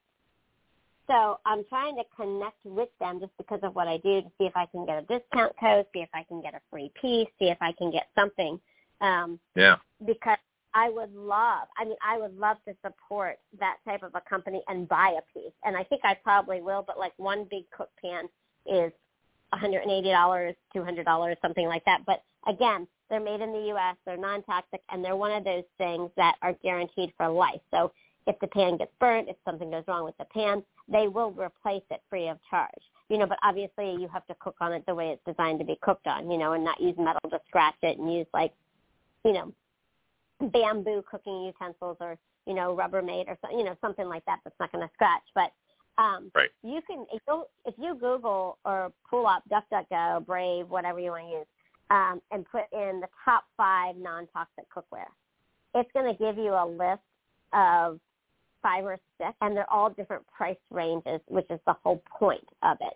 So 1.09 1.41
I'm 1.47 1.65
trying 1.69 1.97
to 1.97 2.05
connect 2.15 2.65
with 2.65 2.91
them 3.01 3.19
just 3.19 3.33
because 3.39 3.61
of 3.63 3.75
what 3.75 3.89
I 3.89 3.97
do 3.99 4.21
to 4.21 4.29
see 4.39 4.45
if 4.45 4.57
I 4.57 4.67
can 4.67 4.85
get 4.87 4.99
a 4.99 5.03
discount 5.03 5.55
code, 5.59 5.87
see 5.95 6.01
if 6.01 6.11
I 6.15 6.23
can 6.25 6.43
get 6.43 6.55
a 6.55 6.61
free 6.71 6.93
piece, 7.01 7.29
see 7.39 7.47
if 7.47 7.59
I 7.61 7.73
can 7.73 7.91
get 7.91 8.09
something. 8.15 8.61
Um, 9.01 9.41
yeah. 9.57 9.77
Because 10.05 10.39
I 10.75 10.91
would 10.91 11.15
love, 11.15 11.67
I 11.79 11.85
mean, 11.85 11.97
I 12.07 12.19
would 12.19 12.37
love 12.39 12.59
to 12.67 12.75
support 12.85 13.39
that 13.59 13.79
type 13.87 14.03
of 14.03 14.15
a 14.15 14.21
company 14.29 14.63
and 14.69 14.87
buy 14.87 15.17
a 15.19 15.39
piece. 15.39 15.53
And 15.65 15.77
I 15.77 15.83
think 15.85 16.03
I 16.05 16.15
probably 16.15 16.61
will, 16.61 16.85
but 16.87 16.99
like 16.99 17.13
one 17.17 17.47
big 17.51 17.65
cook 17.71 17.91
pan 18.03 18.29
is 18.67 18.93
$180, 19.55 20.55
$200, 20.77 21.37
something 21.41 21.67
like 21.67 21.85
that. 21.87 22.01
But 22.07 22.23
again, 22.47 22.87
they're 23.09 23.21
made 23.21 23.41
in 23.41 23.53
the 23.53 23.69
U.S., 23.69 23.97
they're 24.05 24.19
non-toxic, 24.19 24.83
and 24.91 25.03
they're 25.03 25.17
one 25.17 25.33
of 25.33 25.45
those 25.45 25.65
things 25.79 26.11
that 26.17 26.35
are 26.43 26.53
guaranteed 26.63 27.13
for 27.17 27.29
life. 27.29 27.61
So 27.71 27.91
if 28.29 28.39
the 28.41 28.47
pan 28.47 28.77
gets 28.77 28.93
burnt, 29.01 29.29
if 29.29 29.37
something 29.45 29.71
goes 29.71 29.85
wrong 29.89 30.05
with 30.05 30.17
the 30.19 30.25
pan, 30.27 30.63
they 30.87 31.09
will 31.09 31.33
replace 31.33 31.83
it 31.91 32.03
free 32.09 32.29
of 32.29 32.39
charge. 32.49 32.71
you 33.09 33.17
know, 33.17 33.27
but 33.27 33.39
obviously 33.43 33.97
you 33.99 34.07
have 34.13 34.27
to 34.27 34.35
cook 34.39 34.57
on 34.61 34.73
it 34.73 34.85
the 34.87 34.95
way 34.95 35.09
it's 35.09 35.25
designed 35.27 35.59
to 35.59 35.65
be 35.65 35.79
cooked 35.81 36.07
on, 36.07 36.31
you 36.31 36.37
know, 36.37 36.53
and 36.53 36.63
not 36.63 36.79
use 36.79 36.95
metal 36.99 37.31
to 37.31 37.41
scratch 37.49 37.75
it 37.83 37.99
and 37.99 38.13
use 38.13 38.27
like, 38.35 38.53
you 39.25 39.33
know, 39.33 39.53
bamboo 40.41 41.03
cooking 41.11 41.45
utensils 41.45 41.97
or 42.01 42.17
you 42.47 42.55
know 42.55 42.77
Rubbermaid 42.77 43.29
or 43.29 43.37
so, 43.43 43.57
you 43.57 43.65
know 43.65 43.77
something 43.81 44.07
like 44.07 44.25
that 44.27 44.41
that's 44.45 44.57
not 44.61 44.73
going 44.73 44.87
to 44.87 44.93
scratch. 44.95 45.23
But 45.35 45.53
um, 46.01 46.31
right. 46.35 46.51
you 46.63 46.81
can 46.87 47.07
if 47.13 47.23
you 47.27 47.45
if 47.65 47.75
you 47.79 47.95
Google 47.95 48.59
or 48.65 48.93
pull 49.09 49.27
up 49.27 49.43
DuckDuckGo, 49.51 50.25
Brave, 50.27 50.69
whatever 50.69 51.01
you 51.01 51.11
want 51.11 51.25
to 51.25 51.31
use, 51.31 51.47
um, 51.91 52.21
and 52.31 52.47
put 52.51 52.65
in 52.73 53.01
the 53.01 53.09
top 53.25 53.45
five 53.57 53.97
non-toxic 53.97 54.65
cookware, 54.75 55.11
it's 55.75 55.91
going 55.93 56.15
to 56.15 56.19
give 56.19 56.37
you 56.37 56.53
a 56.53 56.67
list 56.67 57.03
of 57.53 57.99
five 58.63 58.85
or 58.85 58.99
six, 59.19 59.33
and 59.41 59.57
they're 59.57 59.71
all 59.73 59.91
different 59.91 60.27
price 60.27 60.57
ranges, 60.71 61.21
which 61.29 61.47
is 61.51 61.61
the 61.67 61.75
whole 61.85 62.03
point 62.19 62.47
of 62.63 62.77
it. 62.81 62.95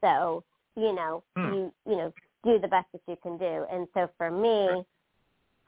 So 0.00 0.44
you 0.76 0.94
know 0.94 1.22
hmm. 1.36 1.52
you 1.52 1.72
you 1.86 1.96
know 1.96 2.12
do 2.44 2.58
the 2.58 2.68
best 2.68 2.86
that 2.92 3.02
you 3.06 3.16
can 3.22 3.36
do. 3.36 3.66
And 3.70 3.86
so 3.94 4.08
for 4.16 4.30
me, 4.30 4.82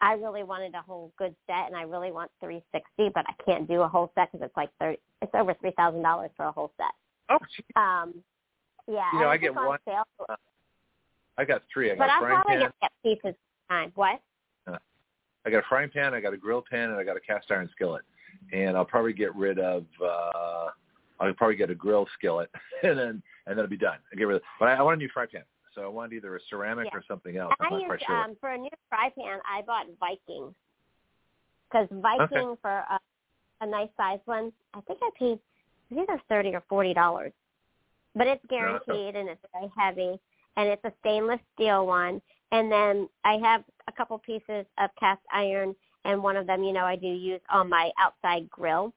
I 0.00 0.14
really 0.14 0.42
wanted 0.42 0.74
a 0.74 0.82
whole 0.82 1.12
good 1.18 1.34
set, 1.46 1.66
and 1.66 1.76
I 1.76 1.82
really 1.82 2.10
want 2.10 2.30
360, 2.40 3.12
but 3.14 3.26
I 3.28 3.42
can't 3.44 3.68
do 3.68 3.82
a 3.82 3.88
whole 3.88 4.10
set 4.14 4.32
because 4.32 4.46
it's 4.46 4.56
like 4.56 4.70
30, 4.80 4.98
it's 5.20 5.32
over 5.34 5.54
three 5.60 5.72
thousand 5.76 6.02
dollars 6.02 6.30
for 6.36 6.46
a 6.46 6.52
whole 6.52 6.72
set. 6.76 6.92
Oh, 7.28 7.80
um, 7.80 8.14
yeah. 8.88 9.04
You 9.12 9.20
know, 9.20 9.26
I, 9.26 9.32
I 9.32 9.36
get 9.36 9.56
on 9.56 9.66
one. 9.66 9.78
Sale. 9.86 10.02
Uh, 10.28 10.36
I 11.38 11.44
got 11.44 11.62
three. 11.72 11.90
I 11.90 11.94
got 11.94 11.98
but 11.98 12.08
a 12.08 12.12
I'm 12.12 12.22
probably 12.22 12.52
pan. 12.52 12.60
gonna 12.60 12.72
get 12.80 12.92
pieces 13.02 13.38
time. 13.68 13.92
What? 13.94 14.20
I 15.44 15.50
got 15.50 15.58
a 15.58 15.66
frying 15.68 15.90
pan, 15.90 16.14
I 16.14 16.20
got 16.20 16.32
a 16.32 16.36
grill 16.36 16.62
pan, 16.68 16.90
and 16.90 16.98
I 16.98 17.04
got 17.04 17.16
a 17.16 17.20
cast 17.20 17.50
iron 17.50 17.68
skillet. 17.72 18.02
And 18.52 18.76
I'll 18.76 18.84
probably 18.84 19.12
get 19.12 19.34
rid 19.34 19.58
of. 19.58 19.84
uh 20.04 20.68
I'll 21.20 21.32
probably 21.34 21.54
get 21.56 21.70
a 21.70 21.74
grill 21.74 22.06
skillet, 22.18 22.50
and 22.82 22.98
then 22.98 23.08
and 23.08 23.22
then 23.46 23.58
it'll 23.58 23.68
be 23.68 23.76
done. 23.76 23.98
I 24.12 24.16
get 24.16 24.24
rid 24.24 24.36
of. 24.36 24.42
But 24.58 24.68
I, 24.70 24.74
I 24.74 24.82
want 24.82 24.94
a 24.94 24.98
new 24.98 25.08
fry 25.14 25.26
pan, 25.26 25.42
so 25.74 25.82
I 25.82 25.86
want 25.86 26.12
either 26.12 26.34
a 26.36 26.40
ceramic 26.50 26.86
Yeah. 26.92 26.98
or 26.98 27.04
something 27.06 27.36
else. 27.36 27.52
I'm 27.60 27.66
I 27.66 27.70
not 27.70 27.76
used, 27.76 27.86
quite 27.86 28.02
sure. 28.04 28.16
um, 28.16 28.36
for 28.40 28.50
a 28.50 28.58
new 28.58 28.70
fry 28.88 29.10
pan, 29.16 29.38
I 29.48 29.62
bought 29.62 29.86
Viking 30.00 30.54
because 31.70 31.86
Viking 31.90 32.56
for 32.60 32.70
a, 32.70 32.98
a 33.60 33.66
nice 33.66 33.88
size 33.96 34.18
one, 34.24 34.52
I 34.74 34.80
think 34.82 34.98
I 35.02 35.10
paid 35.18 35.38
it's 35.90 36.00
either 36.08 36.20
thirty 36.28 36.54
or 36.54 36.62
forty 36.68 36.92
dollars, 36.94 37.32
but 38.16 38.26
it's 38.26 38.44
guaranteed 38.48 39.14
and 39.14 39.28
it's 39.28 39.40
very 39.52 39.70
heavy, 39.78 40.18
and 40.56 40.68
it's 40.68 40.84
a 40.84 40.92
stainless 41.00 41.40
steel 41.54 41.86
one. 41.86 42.20
And 42.50 42.70
then 42.70 43.08
I 43.24 43.34
have 43.42 43.64
a 43.88 43.92
couple 43.92 44.18
pieces 44.18 44.66
of 44.78 44.90
cast 44.98 45.20
iron, 45.32 45.74
and 46.04 46.22
one 46.22 46.36
of 46.36 46.46
them, 46.46 46.62
you 46.62 46.72
know, 46.72 46.84
I 46.84 46.96
do 46.96 47.06
use 47.06 47.40
on 47.50 47.68
my 47.68 47.90
outside 47.98 48.48
grill. 48.50 48.92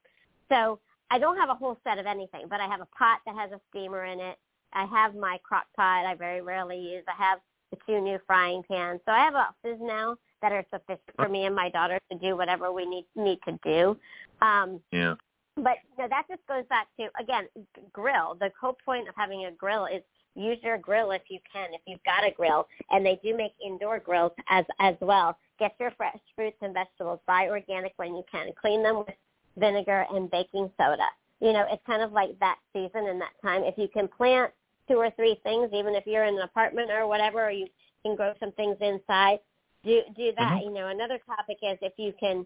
So 0.49 0.79
I 1.11 1.19
don't 1.19 1.37
have 1.37 1.49
a 1.49 1.55
whole 1.55 1.77
set 1.83 1.97
of 1.97 2.05
anything, 2.05 2.45
but 2.49 2.59
I 2.59 2.67
have 2.67 2.81
a 2.81 2.87
pot 2.97 3.19
that 3.25 3.35
has 3.35 3.51
a 3.51 3.61
steamer 3.69 4.05
in 4.05 4.19
it. 4.19 4.37
I 4.73 4.85
have 4.85 5.15
my 5.15 5.39
crock 5.43 5.65
pot 5.75 6.05
I 6.05 6.15
very 6.15 6.41
rarely 6.41 6.77
use. 6.77 7.03
I 7.07 7.23
have 7.23 7.39
the 7.71 7.77
two 7.87 8.01
new 8.01 8.19
frying 8.27 8.63
pans. 8.69 8.99
So 9.05 9.11
I 9.11 9.19
have 9.19 9.35
options 9.35 9.79
now 9.81 10.17
that 10.41 10.51
are 10.51 10.65
sufficient 10.71 11.15
for 11.15 11.29
me 11.29 11.45
and 11.45 11.55
my 11.55 11.69
daughter 11.69 11.99
to 12.11 12.17
do 12.17 12.35
whatever 12.35 12.71
we 12.71 12.85
need 12.85 13.05
need 13.15 13.39
to 13.47 13.57
do. 13.63 13.97
Um, 14.41 14.81
yeah. 14.91 15.15
but 15.55 15.77
you 15.97 16.03
know, 16.03 16.09
that 16.09 16.25
just 16.29 16.45
goes 16.47 16.65
back 16.69 16.87
to 16.99 17.07
again 17.19 17.47
grill. 17.93 18.35
The 18.39 18.51
whole 18.59 18.77
point 18.85 19.07
of 19.07 19.15
having 19.15 19.45
a 19.45 19.51
grill 19.51 19.85
is 19.85 20.01
use 20.35 20.57
your 20.61 20.77
grill 20.77 21.11
if 21.11 21.23
you 21.29 21.39
can, 21.51 21.73
if 21.73 21.81
you've 21.87 22.03
got 22.03 22.27
a 22.27 22.31
grill, 22.31 22.67
and 22.91 23.05
they 23.05 23.19
do 23.23 23.35
make 23.35 23.53
indoor 23.65 23.99
grills 23.99 24.33
as 24.49 24.65
as 24.79 24.95
well. 24.99 25.37
Get 25.59 25.75
your 25.79 25.91
fresh 25.91 26.17
fruits 26.35 26.57
and 26.61 26.73
vegetables. 26.73 27.19
Buy 27.27 27.47
organic 27.49 27.93
when 27.97 28.15
you 28.15 28.23
can. 28.31 28.51
Clean 28.59 28.83
them 28.83 28.97
with 28.99 29.15
vinegar 29.57 30.05
and 30.11 30.29
baking 30.29 30.69
soda. 30.77 31.07
You 31.39 31.53
know, 31.53 31.65
it's 31.69 31.85
kind 31.85 32.01
of 32.01 32.11
like 32.11 32.37
that 32.39 32.57
season 32.73 33.07
and 33.07 33.19
that 33.21 33.33
time. 33.41 33.63
If 33.63 33.77
you 33.77 33.87
can 33.87 34.07
plant 34.07 34.51
two 34.87 34.95
or 34.95 35.11
three 35.11 35.39
things, 35.43 35.69
even 35.73 35.95
if 35.95 36.05
you're 36.05 36.25
in 36.25 36.35
an 36.35 36.41
apartment 36.41 36.91
or 36.91 37.07
whatever, 37.07 37.47
or 37.47 37.51
you 37.51 37.67
can 38.03 38.15
grow 38.15 38.33
some 38.39 38.51
things 38.53 38.77
inside, 38.81 39.39
do 39.83 40.01
do 40.15 40.31
that. 40.37 40.61
You 40.63 40.71
know, 40.71 40.87
another 40.87 41.19
topic 41.25 41.57
is 41.61 41.77
if 41.81 41.93
you 41.97 42.13
can 42.19 42.45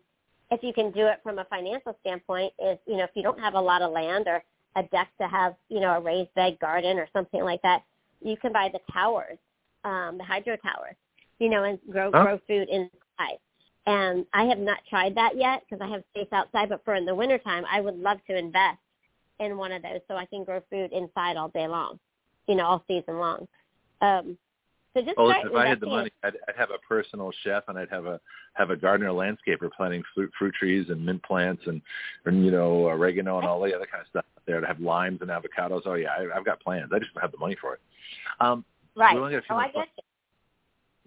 if 0.51 0.63
you 0.63 0.73
can 0.73 0.91
do 0.91 1.05
it 1.05 1.19
from 1.23 1.39
a 1.39 1.45
financial 1.45 1.95
standpoint 2.01 2.53
is, 2.59 2.77
you 2.87 2.97
know, 2.97 3.03
if 3.03 3.11
you 3.15 3.21
don't 3.21 3.39
have 3.39 3.53
a 3.53 3.61
lot 3.61 3.81
of 3.81 3.91
land 3.91 4.27
or 4.27 4.43
a 4.75 4.83
deck 4.83 5.09
to 5.19 5.27
have, 5.27 5.55
you 5.69 5.79
know, 5.79 5.91
a 5.91 5.99
raised 5.99 6.33
bed 6.33 6.57
garden 6.59 6.97
or 6.97 7.07
something 7.13 7.43
like 7.43 7.61
that, 7.61 7.83
you 8.21 8.35
can 8.37 8.51
buy 8.51 8.69
the 8.71 8.79
towers, 8.91 9.37
um, 9.83 10.17
the 10.17 10.23
hydro 10.23 10.57
towers, 10.57 10.95
you 11.39 11.49
know, 11.49 11.63
and 11.63 11.79
grow 11.89 12.11
Huh? 12.11 12.23
grow 12.23 12.39
food 12.47 12.69
inside. 12.69 13.39
And 13.85 14.25
I 14.33 14.43
have 14.43 14.59
not 14.59 14.79
tried 14.89 15.15
that 15.15 15.35
yet 15.35 15.63
because 15.63 15.83
I 15.83 15.89
have 15.89 16.03
space 16.13 16.27
outside, 16.31 16.69
but 16.69 16.83
for 16.85 16.95
in 16.95 17.05
the 17.05 17.15
wintertime, 17.15 17.65
I 17.69 17.81
would 17.81 17.97
love 17.97 18.19
to 18.27 18.37
invest 18.37 18.77
in 19.39 19.57
one 19.57 19.71
of 19.71 19.81
those 19.81 20.01
so 20.07 20.15
I 20.15 20.25
can 20.25 20.43
grow 20.43 20.61
food 20.69 20.91
inside 20.91 21.37
all 21.37 21.49
day 21.49 21.67
long, 21.67 21.99
you 22.47 22.55
know, 22.55 22.65
all 22.65 22.83
season 22.87 23.17
long. 23.17 23.47
Um, 24.01 24.37
so 24.93 25.01
just 25.01 25.17
Well, 25.17 25.29
if 25.29 25.55
I 25.55 25.67
had 25.67 25.79
the 25.79 25.87
money, 25.87 26.11
I'd, 26.23 26.33
I'd 26.47 26.55
have 26.55 26.71
a 26.71 26.79
personal 26.87 27.31
chef, 27.43 27.63
and 27.67 27.77
I'd 27.77 27.89
have 27.89 28.05
a 28.05 28.19
have 28.53 28.71
a 28.71 28.75
gardener 28.75 29.09
landscaper 29.09 29.71
planting 29.75 30.03
fruit 30.13 30.31
fruit 30.37 30.53
trees 30.55 30.87
and 30.89 31.05
mint 31.05 31.21
plants 31.23 31.61
and 31.67 31.81
and 32.25 32.43
you 32.43 32.51
know 32.51 32.87
oregano 32.87 33.37
and 33.37 33.47
all 33.47 33.61
the 33.61 33.73
other 33.73 33.85
kind 33.85 34.01
of 34.01 34.07
stuff 34.07 34.25
there 34.47 34.59
to 34.59 34.67
have 34.67 34.79
limes 34.79 35.21
and 35.21 35.29
avocados. 35.29 35.83
Oh 35.85 35.93
yeah, 35.93 36.09
I, 36.09 36.37
I've 36.37 36.45
got 36.45 36.59
plans. 36.59 36.91
I 36.93 36.99
just 36.99 37.13
don't 37.13 37.21
have 37.21 37.31
the 37.31 37.37
money 37.37 37.55
for 37.61 37.75
it. 37.75 37.79
Um, 38.39 38.65
right. 38.95 39.13
we 39.13 39.21
only 39.21 39.33
got 39.33 39.39
a 39.39 39.41
few 39.43 39.55
oh, 39.55 39.59
I 39.59 39.67
get 39.67 39.87
you. 39.95 40.03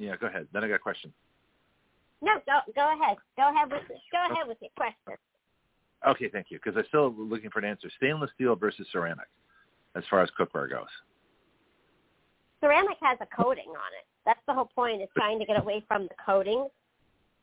Yeah, 0.02 0.16
go 0.16 0.26
ahead. 0.26 0.46
Then 0.52 0.64
I 0.64 0.68
got 0.68 0.74
a 0.74 0.78
question. 0.78 1.12
No, 2.20 2.32
go 2.46 2.58
go 2.74 2.92
ahead. 2.92 3.16
Go 3.36 3.50
ahead 3.50 3.70
with 3.70 3.82
go 4.10 4.26
ahead 4.30 4.46
with 4.46 4.58
your 4.60 4.70
question. 4.76 5.18
Okay, 6.06 6.28
thank 6.28 6.46
you. 6.50 6.58
Because 6.62 6.76
I'm 6.76 6.84
still 6.88 7.14
looking 7.16 7.50
for 7.50 7.60
an 7.60 7.64
answer. 7.64 7.88
Stainless 7.96 8.30
steel 8.34 8.56
versus 8.56 8.86
ceramic, 8.92 9.26
as 9.96 10.02
far 10.10 10.20
as 10.22 10.28
cookware 10.38 10.68
goes. 10.68 10.86
ceramic 12.60 12.96
has 13.02 13.18
a 13.20 13.26
coating 13.36 13.68
on 13.70 13.92
it. 13.98 14.06
That's 14.24 14.40
the 14.46 14.54
whole 14.54 14.70
point 14.74 15.02
is 15.02 15.08
trying 15.16 15.38
to 15.40 15.44
get 15.44 15.60
away 15.60 15.84
from 15.88 16.04
the 16.04 16.14
coating, 16.24 16.68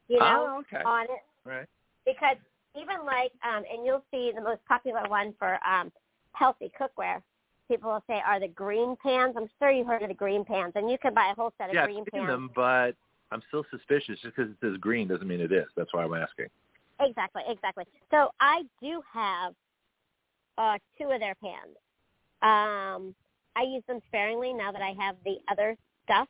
you 0.08 0.20
know, 0.20 0.56
Oh, 0.58 0.60
okay. 0.62 0.84
on 0.86 1.04
it. 1.06 1.24
Right. 1.46 1.68
Because 2.06 2.38
even 2.76 3.06
like, 3.06 3.32
um, 3.44 3.64
and 3.72 3.86
you'll 3.86 4.04
see 4.12 4.32
the 4.34 4.42
most 4.42 4.64
popular 4.66 5.04
one 5.10 5.34
for 5.38 5.60
um, 5.68 5.92
healthy 6.34 6.72
cookware. 6.80 7.22
People 7.70 7.92
will 7.92 8.04
say 8.08 8.22
are 8.26 8.40
the 8.40 8.48
green 8.48 8.96
pans. 9.02 9.36
I'm 9.38 9.48
sure 9.60 9.70
you've 9.72 9.88
heard 9.88 10.02
of 10.02 10.10
the 10.10 10.16
green 10.16 10.44
pans, 10.44 10.74
and 10.76 10.90
you 10.90 10.98
can 10.98 11.14
buy 11.14 11.32
a 11.32 11.36
whole 11.36 11.54
set 11.58 11.70
of 11.70 11.76
Yeah, 11.76 11.86
green 11.86 12.00
I've 12.02 12.08
seen 12.14 12.26
pans. 12.26 12.32
them, 12.32 12.50
but 12.56 12.96
I'm 13.32 13.44
still 13.48 13.64
suspicious. 13.70 14.20
Just 14.22 14.36
because 14.36 14.52
it 14.52 14.58
says 14.60 14.78
green 14.78 15.08
doesn't 15.08 15.28
mean 15.28 15.40
it 15.40 15.52
is. 15.52 15.68
That's 15.78 15.94
why 15.94 16.04
I'm 16.04 16.14
asking. 16.16 16.48
Exactly, 17.00 17.44
exactly. 17.48 17.86
So 18.12 18.30
I 18.40 18.64
do 18.82 19.02
have 19.14 19.54
uh, 20.58 20.78
two 20.98 21.10
of 21.12 21.20
their 21.20 21.36
pans. 21.36 21.78
Um, 22.42 23.14
I 23.56 23.64
use 23.64 23.84
them 23.88 24.00
sparingly 24.08 24.54
now 24.54 24.72
that 24.72 24.82
I 24.82 24.94
have 25.00 25.16
the 25.24 25.38
other 25.52 25.78
stuff 26.06 26.28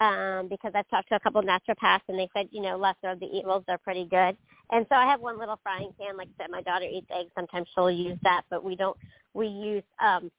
um, 0.00 0.48
because 0.48 0.72
I've 0.74 0.88
talked 0.88 1.08
to 1.08 1.16
a 1.16 1.20
couple 1.20 1.40
of 1.40 1.46
naturopaths 1.46 2.02
and 2.08 2.18
they 2.18 2.28
said, 2.34 2.48
you 2.52 2.62
know, 2.62 2.76
lesser 2.76 3.10
of 3.10 3.20
the 3.20 3.26
evils 3.26 3.64
are 3.68 3.78
pretty 3.78 4.04
good. 4.04 4.36
And 4.70 4.86
so 4.88 4.94
I 4.94 5.06
have 5.06 5.20
one 5.20 5.38
little 5.38 5.58
frying 5.62 5.90
pan. 6.00 6.16
Like 6.16 6.28
I 6.38 6.44
said, 6.44 6.50
my 6.50 6.62
daughter 6.62 6.84
eats 6.84 7.06
eggs. 7.10 7.30
Sometimes 7.34 7.68
she'll 7.74 7.90
use 7.90 8.18
that, 8.22 8.42
but 8.50 8.62
we 8.62 8.76
don't. 8.76 8.96
We 9.34 9.46
use 9.46 9.82
um, 10.00 10.30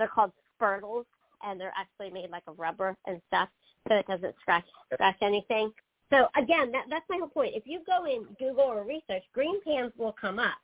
they're 0.00 0.08
called 0.08 0.32
spurtles, 0.56 1.06
and 1.42 1.60
they're 1.60 1.72
actually 1.78 2.10
made 2.10 2.30
like 2.30 2.42
of 2.46 2.58
rubber 2.58 2.96
and 3.06 3.20
stuff, 3.28 3.48
so 3.88 3.94
it 3.94 4.06
doesn't 4.06 4.34
scratch 4.40 4.64
scratch 4.92 5.16
anything. 5.22 5.72
So 6.10 6.26
again, 6.36 6.72
that, 6.72 6.86
that's 6.90 7.04
my 7.08 7.18
whole 7.18 7.28
point. 7.28 7.54
If 7.54 7.64
you 7.66 7.80
go 7.86 8.04
in 8.04 8.24
Google 8.38 8.64
or 8.64 8.82
research, 8.84 9.22
green 9.32 9.60
pans 9.64 9.92
will 9.96 10.14
come 10.20 10.38
up, 10.38 10.58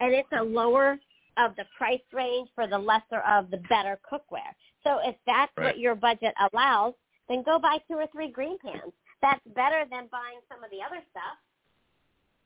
and 0.00 0.12
it's 0.12 0.28
a 0.38 0.42
lower 0.42 0.98
of 1.38 1.54
the 1.56 1.64
price 1.76 2.00
range 2.12 2.48
for 2.54 2.66
the 2.66 2.78
lesser 2.78 3.20
of 3.26 3.50
the 3.50 3.58
better 3.68 3.98
cookware. 4.10 4.52
So 4.84 4.98
if 5.04 5.14
that's 5.26 5.52
Right. 5.56 5.66
what 5.66 5.78
your 5.78 5.94
budget 5.94 6.34
allows, 6.52 6.94
then 7.28 7.42
go 7.42 7.58
buy 7.58 7.78
two 7.86 7.94
or 7.94 8.06
three 8.08 8.28
green 8.28 8.58
pans. 8.58 8.92
That's 9.22 9.40
better 9.54 9.84
than 9.90 10.08
buying 10.08 10.40
some 10.48 10.64
of 10.64 10.70
the 10.70 10.82
other 10.82 11.02
stuff. 11.10 11.38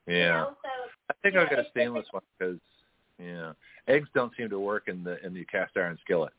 Yeah. 0.06 0.14
You 0.14 0.28
know? 0.28 0.56
So 0.62 0.68
I 1.10 1.14
think 1.22 1.34
you 1.34 1.40
know, 1.40 1.46
get 1.48 1.58
a 1.58 1.70
stainless 1.70 2.06
one 2.10 2.22
because 2.38 2.58
yeah, 3.22 3.52
eggs 3.88 4.08
don't 4.14 4.32
seem 4.36 4.48
to 4.50 4.58
work 4.58 4.88
in 4.88 5.04
the 5.04 5.24
in 5.24 5.34
the 5.34 5.44
cast 5.44 5.76
iron 5.76 5.98
skillet. 6.02 6.32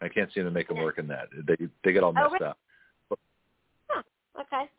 I 0.00 0.08
can't 0.08 0.32
seem 0.32 0.44
to 0.44 0.50
make 0.50 0.68
them 0.68 0.78
work 0.78 0.98
in 0.98 1.06
that. 1.08 1.28
They 1.46 1.56
they 1.84 1.92
get 1.92 2.02
all 2.02 2.10
Oh, 2.10 2.12
messed 2.12 2.32
really? 2.32 2.44
up. 2.44 2.58
huh, 3.88 4.02
okay. 4.40 4.70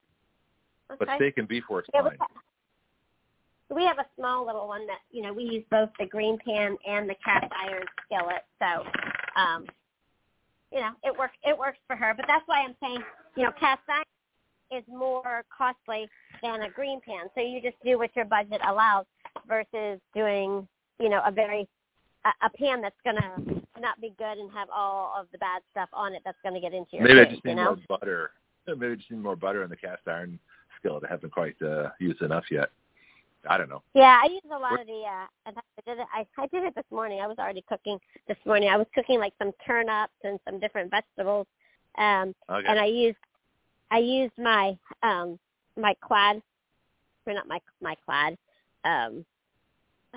But 0.99 1.09
steak 1.15 1.37
and 1.37 1.47
beef 1.47 1.63
works 1.69 1.89
Yeah, 1.93 2.01
we 2.03 2.09
fine. 2.09 2.17
have, 2.19 3.77
we 3.77 3.83
have 3.83 3.99
a 3.99 4.05
small 4.17 4.45
little 4.45 4.67
one 4.67 4.87
that 4.87 4.99
you 5.11 5.21
know 5.23 5.33
we 5.33 5.43
use 5.43 5.63
both 5.69 5.89
the 5.99 6.05
green 6.05 6.37
pan 6.45 6.77
and 6.87 7.09
the 7.09 7.15
cast 7.23 7.51
iron 7.59 7.83
skillet. 8.05 8.45
So, 8.59 8.83
um, 9.39 9.65
you 10.71 10.79
know, 10.79 10.91
it 11.03 11.17
works. 11.17 11.35
It 11.43 11.57
works 11.57 11.79
for 11.87 11.95
her. 11.95 12.13
But 12.15 12.25
that's 12.27 12.43
why 12.47 12.61
I'm 12.61 12.75
saying, 12.81 13.03
you 13.35 13.43
know, 13.43 13.51
cast 13.59 13.81
iron 13.89 14.03
is 14.71 14.83
more 14.87 15.43
costly 15.55 16.07
than 16.41 16.63
a 16.63 16.69
green 16.69 16.99
pan. 17.05 17.27
So 17.35 17.41
you 17.41 17.61
just 17.61 17.77
do 17.83 17.97
what 17.97 18.15
your 18.15 18.25
budget 18.25 18.61
allows 18.67 19.05
versus 19.47 19.99
doing, 20.13 20.67
you 20.99 21.09
know, 21.09 21.21
a 21.25 21.31
very 21.31 21.67
a, 22.25 22.45
a 22.45 22.49
pan 22.49 22.81
that's 22.81 22.95
gonna 23.03 23.61
not 23.79 23.99
be 24.01 24.13
good 24.17 24.37
and 24.37 24.51
have 24.51 24.69
all 24.73 25.13
of 25.19 25.27
the 25.31 25.37
bad 25.37 25.61
stuff 25.71 25.89
on 25.93 26.13
it 26.13 26.21
that's 26.25 26.37
gonna 26.43 26.59
get 26.61 26.73
into 26.73 26.97
your 26.97 27.03
Maybe 27.03 27.19
I 27.19 27.23
food, 27.25 27.31
just 27.31 27.45
you 27.45 27.51
need 27.51 27.57
know? 27.57 27.75
more 27.75 27.99
butter. 27.99 28.31
Maybe 28.67 28.93
I 28.93 28.95
just 28.95 29.11
need 29.11 29.21
more 29.21 29.35
butter 29.35 29.63
in 29.63 29.69
the 29.69 29.75
cast 29.75 30.01
iron 30.07 30.39
skillet. 30.79 31.03
I 31.07 31.11
haven't 31.11 31.31
quite 31.31 31.55
uh, 31.61 31.89
used 31.99 32.21
enough 32.21 32.45
yet. 32.51 32.69
I 33.49 33.57
don't 33.57 33.69
know. 33.69 33.81
Yeah, 33.93 34.19
I 34.21 34.27
use 34.27 34.41
a 34.51 34.57
lot 34.57 34.79
of 34.81 34.87
the. 34.87 35.03
uh 35.03 35.25
I 35.45 35.51
did 35.85 35.99
it. 35.99 36.07
I, 36.13 36.25
I 36.37 36.47
did 36.47 36.63
it 36.63 36.75
this 36.75 36.85
morning. 36.91 37.21
I 37.21 37.27
was 37.27 37.37
already 37.37 37.63
cooking 37.69 37.97
this 38.27 38.37
morning. 38.45 38.69
I 38.69 38.77
was 38.77 38.87
cooking 38.93 39.19
like 39.19 39.33
some 39.39 39.51
turnips 39.65 40.13
and 40.23 40.39
some 40.43 40.59
different 40.59 40.91
vegetables, 40.91 41.47
um, 41.97 42.35
okay. 42.49 42.67
and 42.67 42.79
I 42.79 42.85
used 42.85 43.17
I 43.91 43.99
used 43.99 44.33
my 44.37 44.77
um 45.03 45.39
my 45.77 45.95
clad, 46.01 46.41
or 47.25 47.33
not 47.33 47.47
my 47.47 47.61
my 47.81 47.95
clad. 48.05 48.37
Um, 48.83 49.25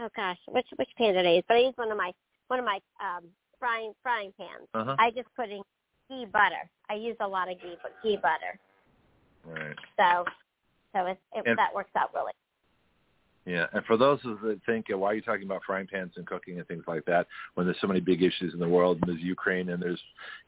oh 0.01 0.09
gosh, 0.17 0.39
which 0.49 0.67
which 0.77 0.89
pan 0.97 1.15
did 1.15 1.27
I 1.27 1.33
use? 1.35 1.45
But 1.49 1.57
I 1.59 1.61
used 1.61 1.79
one 1.79 1.91
of 1.91 1.97
my 1.97 2.12
one 2.49 2.59
of 2.59 2.65
my 2.65 2.81
um 3.01 3.25
frying 3.59 3.93
frying 4.03 4.33
pans. 4.39 4.69
Uh-huh. 4.75 4.97
I 4.99 5.11
just 5.11 5.29
put 5.37 5.51
in 5.51 5.62
ghee 6.09 6.27
butter. 6.33 6.69
I 6.89 6.95
use 6.95 7.17
a 7.20 7.29
lot 7.29 7.51
of 7.51 7.61
ghee, 7.61 7.77
but 7.83 7.93
ghee 8.03 8.17
butter. 8.17 8.59
Right. 9.45 9.77
So, 9.97 10.25
so 10.95 11.07
it, 11.07 11.19
it 11.35 11.45
And- 11.47 11.59
that 11.59 11.75
works 11.75 11.91
out 11.97 12.12
really. 12.15 12.33
Yeah, 13.47 13.67
and 13.73 13.83
for 13.87 13.97
those 13.97 14.20
of 14.27 14.43
that 14.43 14.61
think, 14.67 14.87
why 14.91 15.12
are 15.12 15.15
you 15.15 15.23
talking 15.23 15.45
about 15.45 15.62
frying 15.67 15.87
pans 15.91 16.12
and 16.17 16.27
cooking 16.27 16.59
and 16.59 16.69
things 16.69 16.85
like 16.87 17.05
that 17.07 17.27
when 17.55 17.67
there's 17.67 17.81
so 17.81 17.87
many 17.87 17.99
big 17.99 18.23
issues 18.23 18.53
in 18.53 18.61
the 18.61 18.69
world 18.69 18.99
and 19.01 19.09
there's 19.11 19.23
Ukraine 19.25 19.70
and 19.70 19.83
there's, 19.83 19.99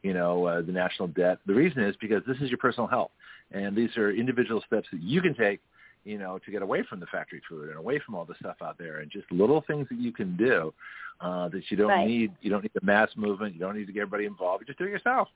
you 0.03 0.13
know, 0.13 0.45
uh, 0.45 0.61
the 0.61 0.71
national 0.71 1.07
debt? 1.09 1.39
The 1.47 1.55
reason 1.55 1.83
is 1.83 1.95
because 1.99 2.21
this 2.27 2.37
is 2.37 2.49
your 2.49 2.59
personal 2.59 2.85
health, 2.87 3.09
and 3.51 3.75
these 3.75 3.97
are 3.97 4.11
individual 4.11 4.61
steps 4.67 4.87
that 4.93 5.01
you 5.01 5.21
can 5.21 5.33
take, 5.33 5.59
you 6.03 6.17
know, 6.17 6.39
to 6.39 6.51
get 6.51 6.61
away 6.61 6.83
from 6.89 6.99
the 6.99 7.05
factory 7.07 7.41
food 7.47 7.69
and 7.69 7.77
away 7.77 7.99
from 8.05 8.15
all 8.15 8.25
the 8.25 8.35
stuff 8.39 8.57
out 8.61 8.77
there, 8.77 8.99
and 8.99 9.09
just 9.11 9.31
little 9.31 9.61
things 9.67 9.87
that 9.89 9.97
you 9.99 10.11
can 10.11 10.35
do 10.35 10.73
uh, 11.21 11.47
that 11.49 11.63
you 11.69 11.77
don't 11.77 11.89
Right. 11.89 12.07
need. 12.07 12.31
You 12.41 12.49
don't 12.49 12.61
need 12.63 12.73
the 12.73 12.85
mass 12.85 13.09
movement. 13.15 13.53
You 13.53 13.59
don't 13.61 13.77
need 13.77 13.87
to 13.87 13.93
get 13.93 14.01
everybody 14.01 14.25
involved. 14.25 14.61
You 14.61 14.67
just 14.67 14.79
do 14.79 14.85
it 14.85 14.89
yourself. 14.91 15.29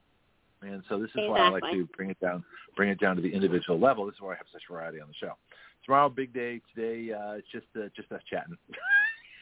And 0.61 0.83
so 0.89 0.97
this 0.99 1.11
is 1.13 1.21
why 1.29 1.39
I 1.41 1.49
like 1.49 1.63
to 1.71 1.85
bring 1.95 2.09
it 2.09 2.19
down, 2.19 2.43
bring 2.75 2.89
it 2.89 2.99
down 2.99 3.15
to 3.15 3.21
the 3.21 3.31
individual 3.31 3.79
level. 3.79 4.05
This 4.07 4.15
is 4.15 4.21
why 4.21 4.33
I 4.33 4.37
have 4.37 4.47
such 4.51 4.63
variety 4.69 4.99
on 4.99 5.07
the 5.07 5.13
show. 5.13 5.33
Tomorrow, 5.85 6.09
big 6.09 6.33
day. 6.33 6.61
Today, 6.73 7.13
uh, 7.13 7.33
it's 7.33 7.47
just 7.51 7.67
uh, 7.75 7.89
just 7.95 8.11
us 8.11 8.21
chatting. 8.29 8.57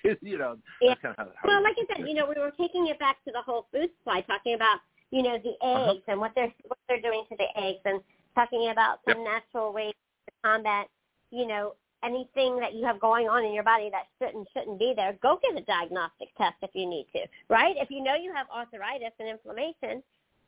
you 0.22 0.38
know, 0.38 0.58
Yeah. 0.82 0.96
kind 1.02 1.16
of 1.18 1.30
Well, 1.44 1.64
like 1.64 1.76
I 1.80 1.86
said, 1.96 2.08
you 2.08 2.14
know, 2.16 2.26
we 2.28 2.40
were 2.40 2.52
taking 2.52 2.88
it 2.88 3.00
back 3.00 3.24
to 3.26 3.32
the 3.32 3.42
whole 3.42 3.68
food 3.72 3.90
supply, 3.98 4.22
talking 4.22 4.56
about 4.56 4.80
you 5.12 5.24
know 5.24 5.38
the 5.40 5.56
Uh-huh. 5.66 5.92
eggs 5.92 6.04
and 6.08 6.20
what 6.20 6.34
they're 6.36 6.54
what 6.68 6.78
they're 6.90 7.02
doing 7.02 7.24
to 7.30 7.38
the 7.38 7.48
eggs, 7.58 7.80
and 7.86 8.02
talking 8.36 8.70
about 8.70 9.00
some 9.08 9.24
natural 9.24 9.72
ways 9.72 9.94
to 10.28 10.34
combat, 10.44 10.88
you 11.36 11.46
know, 11.46 11.74
anything 12.04 12.60
that 12.60 12.74
you 12.74 12.86
have 12.86 13.00
going 13.00 13.28
on 13.28 13.44
in 13.44 13.54
your 13.54 13.64
body 13.64 13.90
that 13.92 14.06
shouldn't 14.20 14.48
shouldn't 14.54 14.80
be 14.80 14.94
there. 14.96 15.18
Go 15.22 15.40
get 15.42 15.62
a 15.62 15.66
diagnostic 15.66 16.30
test 16.38 16.56
if 16.62 16.70
you 16.74 16.88
need 16.88 17.08
to, 17.14 17.22
right? 17.50 17.76
If 17.78 17.90
you 17.90 18.04
know 18.04 18.16
you 18.16 18.32
have 18.34 18.48
arthritis 18.56 19.14
and 19.20 19.28
inflammation, 19.28 20.04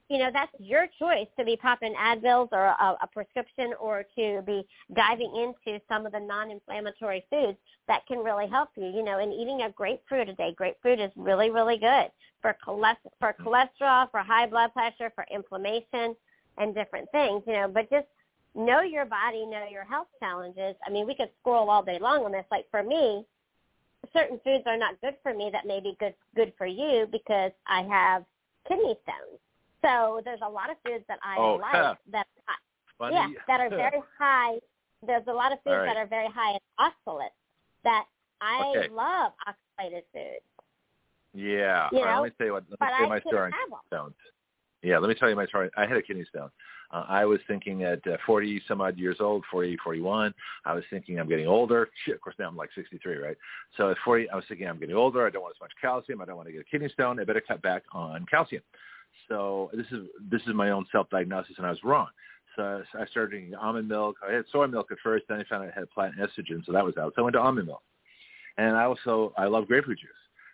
you 0.10 0.20
know 0.20 0.30
that's 0.32 0.52
your 0.60 0.88
choice 1.00 1.28
to 1.38 1.44
be 1.44 1.58
popping 1.58 1.94
Advils 1.96 2.50
or 2.52 2.66
a, 2.66 2.98
a 3.02 3.08
prescription, 3.12 3.74
or 3.80 4.06
to 4.18 4.42
be 4.46 4.66
diving 4.96 5.34
into 5.36 5.82
some 5.90 6.06
of 6.06 6.12
the 6.12 6.20
non-inflammatory 6.20 7.26
foods 7.30 7.58
that 7.88 8.06
can 8.08 8.20
really 8.20 8.48
help 8.48 8.70
you. 8.78 8.86
You 8.86 9.04
know, 9.04 9.20
and 9.20 9.34
eating 9.34 9.64
a 9.64 9.72
grapefruit 9.72 10.30
a 10.30 10.34
day. 10.34 10.54
Grapefruit 10.56 11.00
is 11.00 11.12
really, 11.16 11.50
really 11.50 11.78
good 11.78 12.10
for 12.42 12.56
cholesterol, 12.66 13.12
for 13.20 13.36
cholesterol, 13.42 14.10
for 14.12 14.20
high 14.20 14.46
blood 14.46 14.72
pressure, 14.74 15.12
for 15.16 15.26
inflammation, 15.34 16.16
and 16.58 16.76
different 16.76 17.10
things. 17.12 17.44
You 17.48 17.54
know, 17.54 17.68
but 17.68 17.90
just 17.90 18.08
know 18.58 18.82
your 18.82 19.06
body, 19.06 19.46
know 19.46 19.66
your 19.72 19.86
health 19.86 20.08
challenges. 20.20 20.76
I 20.86 20.90
mean, 20.90 21.06
we 21.08 21.16
could 21.16 21.30
scroll 21.40 21.70
all 21.70 21.84
day 21.84 22.00
long 22.00 22.26
on 22.26 22.32
this. 22.32 22.46
Like 22.52 22.66
for 22.72 22.84
me, 22.84 23.26
certain 24.12 24.40
foods 24.44 24.64
are 24.66 24.78
not 24.78 25.00
good 25.02 25.16
for 25.24 25.34
me 25.34 25.50
that 25.54 25.66
may 25.66 25.80
be 25.80 25.96
good 26.00 26.16
good 26.36 26.54
for 26.58 26.66
you 26.66 27.08
because 27.12 27.52
I 27.68 27.84
have 27.84 28.26
kidney 28.68 28.98
stones. 29.04 29.40
So 29.84 30.22
there's 30.26 30.42
a 30.44 30.50
lot 30.50 30.70
of 30.72 30.78
foods 30.86 31.04
that 31.08 31.20
I 31.24 31.38
Oh, 31.38 31.56
like 31.62 31.72
huh. 31.74 31.96
that 32.12 32.28
Funny. 32.98 33.16
yeah, 33.16 33.28
that 33.48 33.62
are 33.62 33.70
very 33.70 34.02
high. 34.18 34.56
There's 35.06 35.28
a 35.28 35.34
lot 35.34 35.52
of 35.52 35.60
foods 35.64 35.76
right. 35.78 35.86
that 35.86 35.98
are 35.98 36.08
very 36.08 36.28
high 36.28 36.54
in 36.54 36.60
oxalates 36.80 37.30
that 37.84 38.06
I 38.42 38.74
Okay. 38.76 38.90
love 38.90 39.34
oxalated 39.46 40.04
foods. 40.12 40.44
Yeah. 41.36 41.90
You 41.92 42.00
All 42.00 42.06
right, 42.06 42.16
know, 42.16 42.22
let 42.22 42.28
me 42.30 42.36
tell 42.38 42.48
you 42.48 42.54
what. 42.54 42.64
Let 42.64 42.72
me 42.72 42.78
but 42.80 42.88
tell 42.88 42.98
you 43.00 43.06
I 43.06 43.10
my 43.10 43.20
story. 43.20 43.52
'em. 43.54 43.80
Stones. 43.88 44.16
Yeah, 44.82 44.98
let 44.98 45.10
me 45.10 45.16
tell 45.16 45.30
you 45.30 45.36
my 45.36 45.46
story. 45.46 45.70
I 45.78 45.86
had 45.86 45.98
a 45.98 46.02
kidney 46.02 46.26
stone. 46.26 46.50
Uh, 46.92 47.06
I 47.08 47.26
was 47.26 47.40
thinking 47.48 47.84
at 47.84 48.06
uh, 48.08 48.18
40 48.26 48.62
some 48.68 48.82
odd 48.82 48.98
years 48.98 49.18
old, 49.20 49.44
40, 49.52 49.78
41. 49.84 50.34
I 50.66 50.74
was 50.74 50.84
thinking 50.90 51.20
I'm 51.20 51.28
getting 51.28 51.48
older. 51.48 51.90
Of 52.12 52.22
course 52.22 52.36
now 52.40 52.48
I'm 52.48 52.56
like 52.56 52.70
63, 52.76 53.18
right? 53.18 53.38
So 53.76 53.92
at 53.92 53.98
40, 54.06 54.30
I 54.30 54.36
was 54.36 54.46
thinking 54.48 54.68
I'm 54.68 54.80
getting 54.80 54.96
older. 54.96 55.26
I 55.26 55.30
don't 55.30 55.42
want 55.42 55.56
as 55.58 55.62
much 55.62 55.72
calcium. 55.82 56.22
I 56.22 56.26
don't 56.26 56.38
want 56.38 56.48
to 56.48 56.54
get 56.54 56.62
a 56.62 56.66
kidney 56.66 56.90
stone. 56.90 57.20
I 57.20 57.24
better 57.24 57.44
cut 57.46 57.62
back 57.62 57.84
on 57.92 58.26
calcium. 58.26 58.64
So 59.28 59.70
this 59.74 59.88
is 59.92 60.08
this 60.32 60.42
is 60.48 60.54
my 60.54 60.70
own 60.70 60.86
self-diagnosis, 60.92 61.56
and 61.58 61.66
I 61.66 61.72
was 61.72 61.84
wrong. 61.84 62.08
So 62.56 62.84
I 62.94 63.06
started 63.08 63.32
drinking 63.32 63.56
almond 63.56 63.88
milk. 63.88 64.18
I 64.28 64.34
had 64.34 64.46
soy 64.52 64.68
milk 64.68 64.88
at 64.92 64.98
first, 65.04 65.26
then 65.28 65.40
I 65.40 65.44
found 65.44 65.64
out 65.64 65.74
I 65.76 65.80
had 65.80 65.90
plant 65.92 66.16
estrogen, 66.18 66.66
so 66.66 66.72
that 66.72 66.84
was 66.84 66.98
out. 66.98 67.14
So 67.16 67.22
I 67.22 67.24
went 67.24 67.34
to 67.34 67.40
almond 67.40 67.68
milk. 67.68 67.84
And 68.58 68.76
I 68.76 68.86
also 68.86 69.34
I 69.38 69.46
love 69.46 69.68
grapefruit 69.68 70.00
juice. 70.00 70.10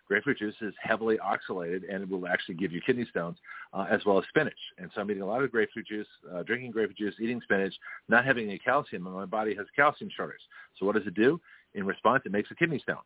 Grapefruit 0.06 0.38
juice 0.38 0.54
is 0.60 0.74
heavily 0.80 1.18
oxalated 1.18 1.84
and 1.84 2.02
it 2.02 2.08
will 2.08 2.26
actually 2.26 2.56
give 2.56 2.72
you 2.72 2.80
kidney 2.84 3.06
stones, 3.10 3.38
uh, 3.72 3.86
as 3.90 4.04
well 4.04 4.18
as 4.18 4.24
spinach. 4.28 4.52
And 4.78 4.90
so 4.94 5.00
I'm 5.00 5.10
eating 5.10 5.22
a 5.22 5.26
lot 5.26 5.42
of 5.42 5.50
grapefruit 5.50 5.86
juice, 5.86 6.06
uh, 6.32 6.42
drinking 6.42 6.72
grapefruit 6.72 6.98
juice, 6.98 7.14
eating 7.20 7.40
spinach, 7.42 7.74
not 8.08 8.24
having 8.24 8.48
any 8.48 8.58
calcium, 8.58 9.06
and 9.06 9.14
my 9.14 9.24
body 9.24 9.54
has 9.54 9.66
calcium 9.74 10.10
shortage. 10.14 10.40
So 10.78 10.86
what 10.86 10.94
does 10.94 11.06
it 11.06 11.14
do? 11.14 11.40
In 11.74 11.86
response, 11.86 12.22
it 12.26 12.32
makes 12.32 12.50
a 12.50 12.54
kidney 12.54 12.78
stone. 12.78 12.98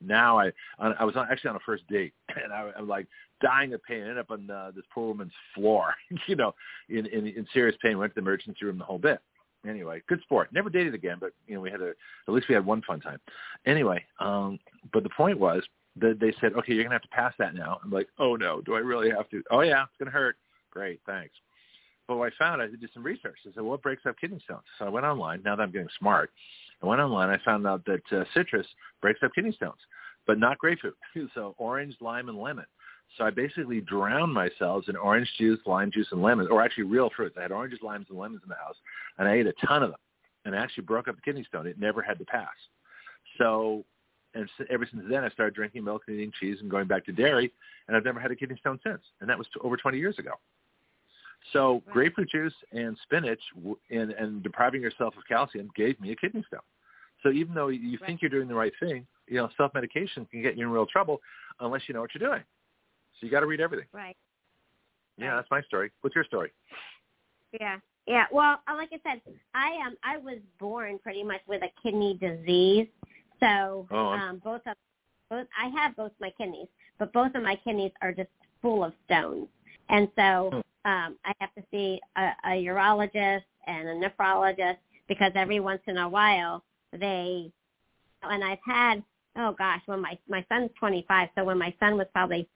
Now 0.00 0.38
I 0.38 0.52
I 0.78 1.04
was 1.04 1.16
on, 1.16 1.26
actually 1.30 1.50
on 1.50 1.56
a 1.56 1.60
first 1.66 1.86
date, 1.88 2.14
and 2.42 2.52
I, 2.52 2.70
I'm 2.76 2.88
like 2.88 3.06
dying 3.42 3.72
of 3.72 3.82
pain. 3.82 3.98
I 3.98 4.02
ended 4.02 4.18
up 4.18 4.30
on 4.30 4.48
uh, 4.48 4.70
this 4.74 4.84
poor 4.94 5.08
woman's 5.08 5.32
floor, 5.54 5.94
you 6.26 6.36
know, 6.36 6.54
in, 6.88 7.06
in 7.06 7.26
in 7.26 7.46
serious 7.52 7.76
pain. 7.82 7.98
Went 7.98 8.12
to 8.14 8.20
the 8.20 8.24
emergency 8.24 8.64
room 8.64 8.78
the 8.78 8.84
whole 8.84 8.98
bit. 8.98 9.20
Anyway, 9.66 10.00
good 10.08 10.20
sport. 10.22 10.50
Never 10.52 10.70
dated 10.70 10.94
again, 10.94 11.16
but 11.20 11.32
you 11.46 11.56
know 11.56 11.60
we 11.60 11.70
had 11.70 11.80
a 11.80 11.90
at 12.28 12.34
least 12.34 12.48
we 12.48 12.54
had 12.54 12.64
one 12.64 12.82
fun 12.82 13.00
time. 13.00 13.18
Anyway, 13.66 14.04
um, 14.20 14.58
but 14.92 15.02
the 15.02 15.10
point 15.10 15.38
was 15.38 15.64
that 16.00 16.18
they 16.20 16.32
said, 16.40 16.52
okay, 16.54 16.74
you're 16.74 16.84
gonna 16.84 16.94
have 16.94 17.02
to 17.02 17.08
pass 17.08 17.34
that 17.38 17.54
now. 17.54 17.78
I'm 17.82 17.90
like, 17.90 18.08
oh 18.18 18.36
no, 18.36 18.60
do 18.60 18.74
I 18.74 18.80
really 18.80 19.10
have 19.10 19.28
to? 19.30 19.42
Oh 19.50 19.60
yeah, 19.60 19.82
it's 19.84 19.96
gonna 19.98 20.10
hurt. 20.10 20.36
Great, 20.70 21.00
thanks. 21.06 21.34
But 22.06 22.16
what 22.16 22.32
I 22.32 22.36
found, 22.38 22.62
I 22.62 22.66
did 22.66 22.88
some 22.94 23.02
research. 23.02 23.36
I 23.46 23.50
said, 23.54 23.62
what 23.62 23.82
breaks 23.82 24.06
up 24.06 24.16
kidney 24.18 24.40
stones? 24.42 24.62
So 24.78 24.86
I 24.86 24.88
went 24.88 25.04
online. 25.04 25.42
Now 25.44 25.56
that 25.56 25.62
I'm 25.62 25.70
getting 25.70 25.88
smart, 25.98 26.30
I 26.82 26.86
went 26.86 27.02
online. 27.02 27.28
I 27.28 27.38
found 27.44 27.66
out 27.66 27.84
that 27.84 28.00
uh, 28.10 28.24
citrus 28.32 28.66
breaks 29.02 29.20
up 29.22 29.34
kidney 29.34 29.52
stones, 29.52 29.80
but 30.26 30.38
not 30.38 30.58
grapefruit. 30.58 30.96
so 31.34 31.54
orange, 31.58 31.94
lime, 32.00 32.30
and 32.30 32.38
lemon. 32.38 32.64
So 33.16 33.24
I 33.24 33.30
basically 33.30 33.80
drowned 33.80 34.32
myself 34.32 34.84
in 34.88 34.96
orange 34.96 35.30
juice, 35.38 35.60
lime 35.66 35.90
juice, 35.90 36.08
and 36.12 36.22
lemon, 36.22 36.48
or 36.50 36.62
actually 36.62 36.84
real 36.84 37.10
fruits. 37.14 37.36
I 37.38 37.42
had 37.42 37.52
oranges, 37.52 37.80
limes, 37.82 38.06
and 38.10 38.18
lemons 38.18 38.42
in 38.42 38.48
the 38.48 38.54
house, 38.54 38.76
and 39.18 39.28
I 39.28 39.34
ate 39.34 39.46
a 39.46 39.52
ton 39.66 39.82
of 39.82 39.90
them, 39.90 39.98
and 40.44 40.54
I 40.54 40.58
actually 40.58 40.84
broke 40.84 41.08
up 41.08 41.16
the 41.16 41.22
kidney 41.22 41.44
stone. 41.44 41.66
It 41.66 41.78
never 41.78 42.02
had 42.02 42.18
to 42.18 42.24
pass. 42.24 42.48
So, 43.38 43.84
and 44.34 44.48
ever 44.70 44.86
since 44.90 45.04
then, 45.08 45.24
I 45.24 45.30
started 45.30 45.54
drinking 45.54 45.84
milk 45.84 46.02
and 46.06 46.16
eating 46.16 46.32
cheese 46.38 46.58
and 46.60 46.70
going 46.70 46.86
back 46.86 47.04
to 47.06 47.12
dairy, 47.12 47.52
and 47.86 47.96
I've 47.96 48.04
never 48.04 48.20
had 48.20 48.30
a 48.30 48.36
kidney 48.36 48.56
stone 48.60 48.78
since, 48.84 49.00
and 49.20 49.28
that 49.28 49.38
was 49.38 49.46
over 49.62 49.76
20 49.76 49.98
years 49.98 50.18
ago. 50.18 50.32
So 51.52 51.82
grapefruit 51.90 52.30
juice 52.30 52.54
and 52.72 52.96
spinach 53.04 53.40
and, 53.90 54.10
and 54.10 54.42
depriving 54.42 54.82
yourself 54.82 55.16
of 55.16 55.22
calcium 55.26 55.70
gave 55.74 55.98
me 56.00 56.12
a 56.12 56.16
kidney 56.16 56.44
stone. 56.46 56.60
So 57.22 57.30
even 57.30 57.54
though 57.54 57.68
you 57.68 57.98
think 58.06 58.22
you're 58.22 58.30
doing 58.30 58.48
the 58.48 58.54
right 58.54 58.72
thing, 58.80 59.06
you 59.26 59.36
know, 59.36 59.48
self-medication 59.56 60.26
can 60.26 60.42
get 60.42 60.56
you 60.56 60.64
in 60.64 60.70
real 60.70 60.86
trouble 60.86 61.20
unless 61.60 61.82
you 61.86 61.94
know 61.94 62.00
what 62.00 62.10
you're 62.14 62.28
doing. 62.28 62.42
So 63.18 63.26
you 63.26 63.30
got 63.30 63.40
to 63.40 63.46
read 63.46 63.60
everything. 63.60 63.86
Right. 63.92 64.16
Yeah, 65.16 65.34
that's 65.34 65.50
my 65.50 65.62
story. 65.62 65.90
What's 66.02 66.14
your 66.14 66.24
story? 66.24 66.52
Yeah. 67.60 67.78
Yeah. 68.06 68.24
Well, 68.32 68.60
uh, 68.68 68.74
like 68.74 68.90
I 68.92 69.00
said, 69.02 69.20
I 69.54 69.86
um 69.86 69.96
I 70.04 70.16
was 70.16 70.38
born 70.58 70.98
pretty 70.98 71.24
much 71.24 71.40
with 71.46 71.62
a 71.62 71.68
kidney 71.82 72.18
disease. 72.20 72.86
So 73.40 73.86
Oh, 73.90 74.08
um 74.08 74.40
both 74.44 74.62
of 74.66 74.76
both 75.30 75.46
I 75.58 75.68
have 75.80 75.96
both 75.96 76.12
my 76.20 76.30
kidneys, 76.38 76.68
but 76.98 77.12
both 77.12 77.34
of 77.34 77.42
my 77.42 77.56
kidneys 77.56 77.92
are 78.02 78.12
just 78.12 78.30
full 78.62 78.84
of 78.84 78.92
stones. 79.06 79.48
And 79.88 80.08
so 80.16 80.50
um 80.84 81.16
I 81.24 81.32
have 81.40 81.54
to 81.54 81.62
see 81.70 82.00
a, 82.16 82.30
a 82.44 82.50
urologist 82.64 83.44
and 83.66 83.88
a 83.88 84.08
nephrologist 84.08 84.78
because 85.08 85.32
every 85.34 85.60
once 85.60 85.82
in 85.86 85.98
a 85.98 86.08
while 86.08 86.64
they 86.92 87.50
and 88.22 88.44
I've 88.44 88.58
had 88.64 89.02
oh 89.36 89.54
gosh, 89.56 89.82
when 89.86 90.00
my 90.00 90.18
my 90.28 90.44
son's 90.48 90.70
25, 90.78 91.28
so 91.36 91.44
when 91.44 91.58
my 91.58 91.74
son 91.80 91.96
was 91.96 92.06
probably 92.12 92.48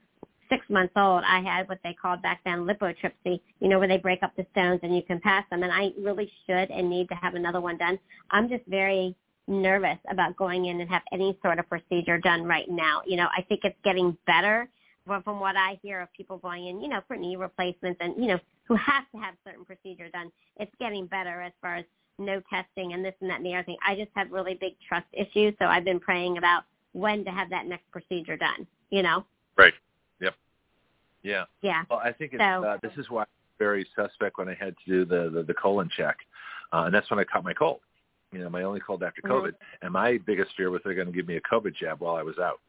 six 0.51 0.69
months 0.69 0.93
old, 0.97 1.23
I 1.27 1.41
had 1.41 1.69
what 1.69 1.79
they 1.83 1.95
called 1.95 2.21
back 2.21 2.41
then 2.45 2.67
lithotripsy, 2.67 3.41
you 3.61 3.69
know, 3.69 3.79
where 3.79 3.89
they 3.89 3.97
break 3.97 4.23
up 4.23 4.37
the 4.37 4.47
stones 4.53 4.81
and 4.83 4.95
you 4.95 5.03
can 5.03 5.19
pass 5.21 5.45
them. 5.51 5.63
And 5.63 5.73
I 5.73 5.93
really 5.99 6.31
should 6.47 6.71
and 6.71 6.91
need 6.91 7.09
to 7.09 7.15
have 7.15 7.35
another 7.35 7.61
one 7.61 7.79
done. 7.79 7.99
I'm 8.31 8.49
just 8.51 8.67
very 8.67 9.15
nervous 9.49 9.99
about 10.11 10.37
going 10.37 10.67
in 10.67 10.81
and 10.81 10.89
have 10.89 11.03
any 11.13 11.37
sort 11.43 11.59
of 11.59 11.69
procedure 11.69 12.19
done 12.19 12.45
right 12.45 12.69
now. 12.69 13.03
You 13.07 13.17
know, 13.17 13.29
I 13.37 13.43
think 13.43 13.61
it's 13.65 13.77
getting 13.85 14.17
better 14.27 14.69
from, 15.07 15.23
from 15.23 15.41
what 15.41 15.57
I 15.57 15.79
hear 15.83 16.01
of 16.01 16.13
people 16.13 16.39
going 16.39 16.67
in, 16.67 16.81
you 16.81 16.89
know, 16.89 17.01
for 17.09 17.17
knee 17.17 17.37
replacements 17.37 17.99
and, 18.01 18.15
you 18.17 18.29
know, 18.29 18.39
who 18.65 18.77
have 18.77 19.05
to 19.13 19.19
have 19.19 19.35
certain 19.45 19.65
procedure 19.65 20.09
done. 20.11 20.31
It's 20.59 20.73
getting 20.79 21.07
better 21.07 21.41
as 21.41 21.53
far 21.61 21.77
as 21.77 21.85
no 22.19 22.41
testing 22.49 22.93
and 22.93 23.05
this 23.05 23.15
and 23.21 23.29
that 23.31 23.37
and 23.39 23.47
the 23.47 23.55
other 23.55 23.65
thing. 23.65 23.77
I 23.87 23.97
just 23.97 24.11
have 24.15 24.31
really 24.31 24.55
big 24.55 24.75
trust 24.87 25.07
issues. 25.13 25.55
So 25.59 25.65
I've 25.67 25.85
been 25.85 26.01
praying 26.01 26.39
about 26.39 26.65
when 26.93 27.25
to 27.25 27.31
have 27.31 27.51
that 27.51 27.67
next 27.67 27.91
procedure 27.91 28.37
done, 28.37 28.67
you 28.91 29.03
know? 29.03 29.25
Right. 29.57 29.75
Yep. 30.21 30.35
Yeah. 31.23 31.45
Yeah. 31.63 31.83
Well, 31.91 32.01
I 32.05 32.13
think 32.13 32.33
it's, 32.35 32.41
So- 32.43 32.65
uh, 32.65 32.79
this 32.83 32.93
is 32.97 33.11
why 33.11 33.23
I'm 33.23 33.29
very 33.59 33.87
suspect 33.97 34.39
when 34.39 34.49
I 34.49 34.55
had 34.55 34.75
to 34.85 34.91
do 34.91 35.05
the 35.05 35.31
the, 35.31 35.43
the 35.43 35.55
colon 35.55 35.89
check, 35.97 36.17
uh, 36.73 36.85
and 36.87 36.95
that's 36.95 37.09
when 37.11 37.19
I 37.21 37.25
caught 37.25 37.45
my 37.45 37.53
cold. 37.55 37.81
You 38.33 38.41
know, 38.41 38.51
my 38.51 38.63
only 38.63 38.81
cold 38.81 39.03
after 39.03 39.21
COVID, 39.23 39.49
mm-hmm. 39.49 39.85
and 39.85 39.93
my 39.93 40.19
biggest 40.27 40.51
fear 40.57 40.71
was 40.71 40.81
they're 40.85 40.95
going 40.95 41.07
to 41.07 41.13
give 41.13 41.29
me 41.29 41.37
a 41.37 41.41
COVID 41.43 41.75
jab 41.75 42.01
while 42.01 42.17
I 42.17 42.23
was 42.23 42.39
out. 42.39 42.61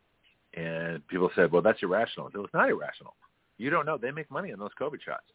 And 0.56 1.06
people 1.08 1.32
said, 1.36 1.52
"Well, 1.52 1.62
that's 1.62 1.82
irrational." 1.82 2.28
It 2.28 2.38
was 2.38 2.50
not 2.54 2.70
irrational. 2.70 3.16
You 3.58 3.70
don't 3.70 3.86
know. 3.86 3.98
They 3.98 4.12
make 4.12 4.30
money 4.30 4.52
on 4.52 4.60
those 4.60 4.72
COVID 4.80 5.02
shots. 5.04 5.26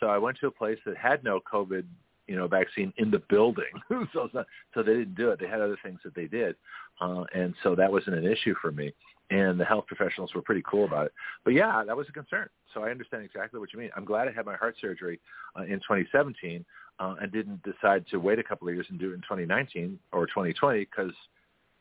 So 0.00 0.06
I 0.06 0.18
went 0.18 0.38
to 0.40 0.48
a 0.48 0.50
place 0.50 0.78
that 0.84 0.96
had 0.96 1.24
no 1.24 1.40
COVID, 1.50 1.84
you 2.26 2.36
know, 2.36 2.46
vaccine 2.46 2.92
in 2.98 3.10
the 3.10 3.22
building. 3.30 3.64
so 4.12 4.28
not, 4.34 4.46
so 4.74 4.82
they 4.82 4.94
didn't 4.94 5.14
do 5.14 5.30
it. 5.30 5.40
They 5.40 5.48
had 5.48 5.60
other 5.60 5.78
things 5.82 6.00
that 6.04 6.14
they 6.14 6.26
did, 6.26 6.56
uh, 7.00 7.24
and 7.34 7.54
so 7.62 7.74
that 7.74 7.90
wasn't 7.90 8.16
an 8.16 8.26
issue 8.26 8.54
for 8.60 8.72
me. 8.72 8.92
And 9.30 9.60
the 9.60 9.64
health 9.64 9.86
professionals 9.86 10.32
were 10.34 10.40
pretty 10.40 10.62
cool 10.66 10.86
about 10.86 11.06
it. 11.06 11.12
But 11.44 11.52
yeah, 11.52 11.84
that 11.84 11.96
was 11.96 12.06
a 12.08 12.12
concern. 12.12 12.48
So 12.72 12.82
I 12.82 12.90
understand 12.90 13.24
exactly 13.24 13.60
what 13.60 13.72
you 13.74 13.78
mean. 13.78 13.90
I'm 13.94 14.06
glad 14.06 14.26
I 14.26 14.32
had 14.32 14.46
my 14.46 14.56
heart 14.56 14.76
surgery 14.80 15.20
uh, 15.58 15.64
in 15.64 15.80
2017 15.80 16.64
uh, 16.98 17.14
and 17.20 17.30
didn't 17.30 17.62
decide 17.62 18.06
to 18.10 18.18
wait 18.18 18.38
a 18.38 18.42
couple 18.42 18.68
of 18.68 18.74
years 18.74 18.86
and 18.88 18.98
do 18.98 19.10
it 19.10 19.14
in 19.14 19.20
2019 19.20 19.98
or 20.12 20.26
2020 20.26 20.80
because 20.80 21.12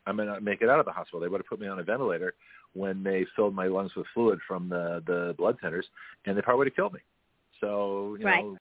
I 0.05 0.11
may 0.11 0.25
not 0.25 0.43
make 0.43 0.61
it 0.61 0.69
out 0.69 0.79
of 0.79 0.85
the 0.85 0.91
hospital. 0.91 1.19
They 1.19 1.27
would 1.27 1.39
have 1.39 1.47
put 1.47 1.59
me 1.59 1.67
on 1.67 1.79
a 1.79 1.83
ventilator 1.83 2.33
when 2.73 3.03
they 3.03 3.25
filled 3.35 3.55
my 3.55 3.67
lungs 3.67 3.95
with 3.95 4.05
fluid 4.13 4.39
from 4.47 4.69
the 4.69 5.03
the 5.05 5.35
blood 5.37 5.57
centers, 5.61 5.85
and 6.25 6.37
they 6.37 6.41
probably 6.41 6.59
would 6.59 6.67
have 6.67 6.75
killed 6.75 6.93
me. 6.93 6.99
So 7.59 8.15
you 8.19 8.25
right. 8.25 8.43
know, 8.43 8.57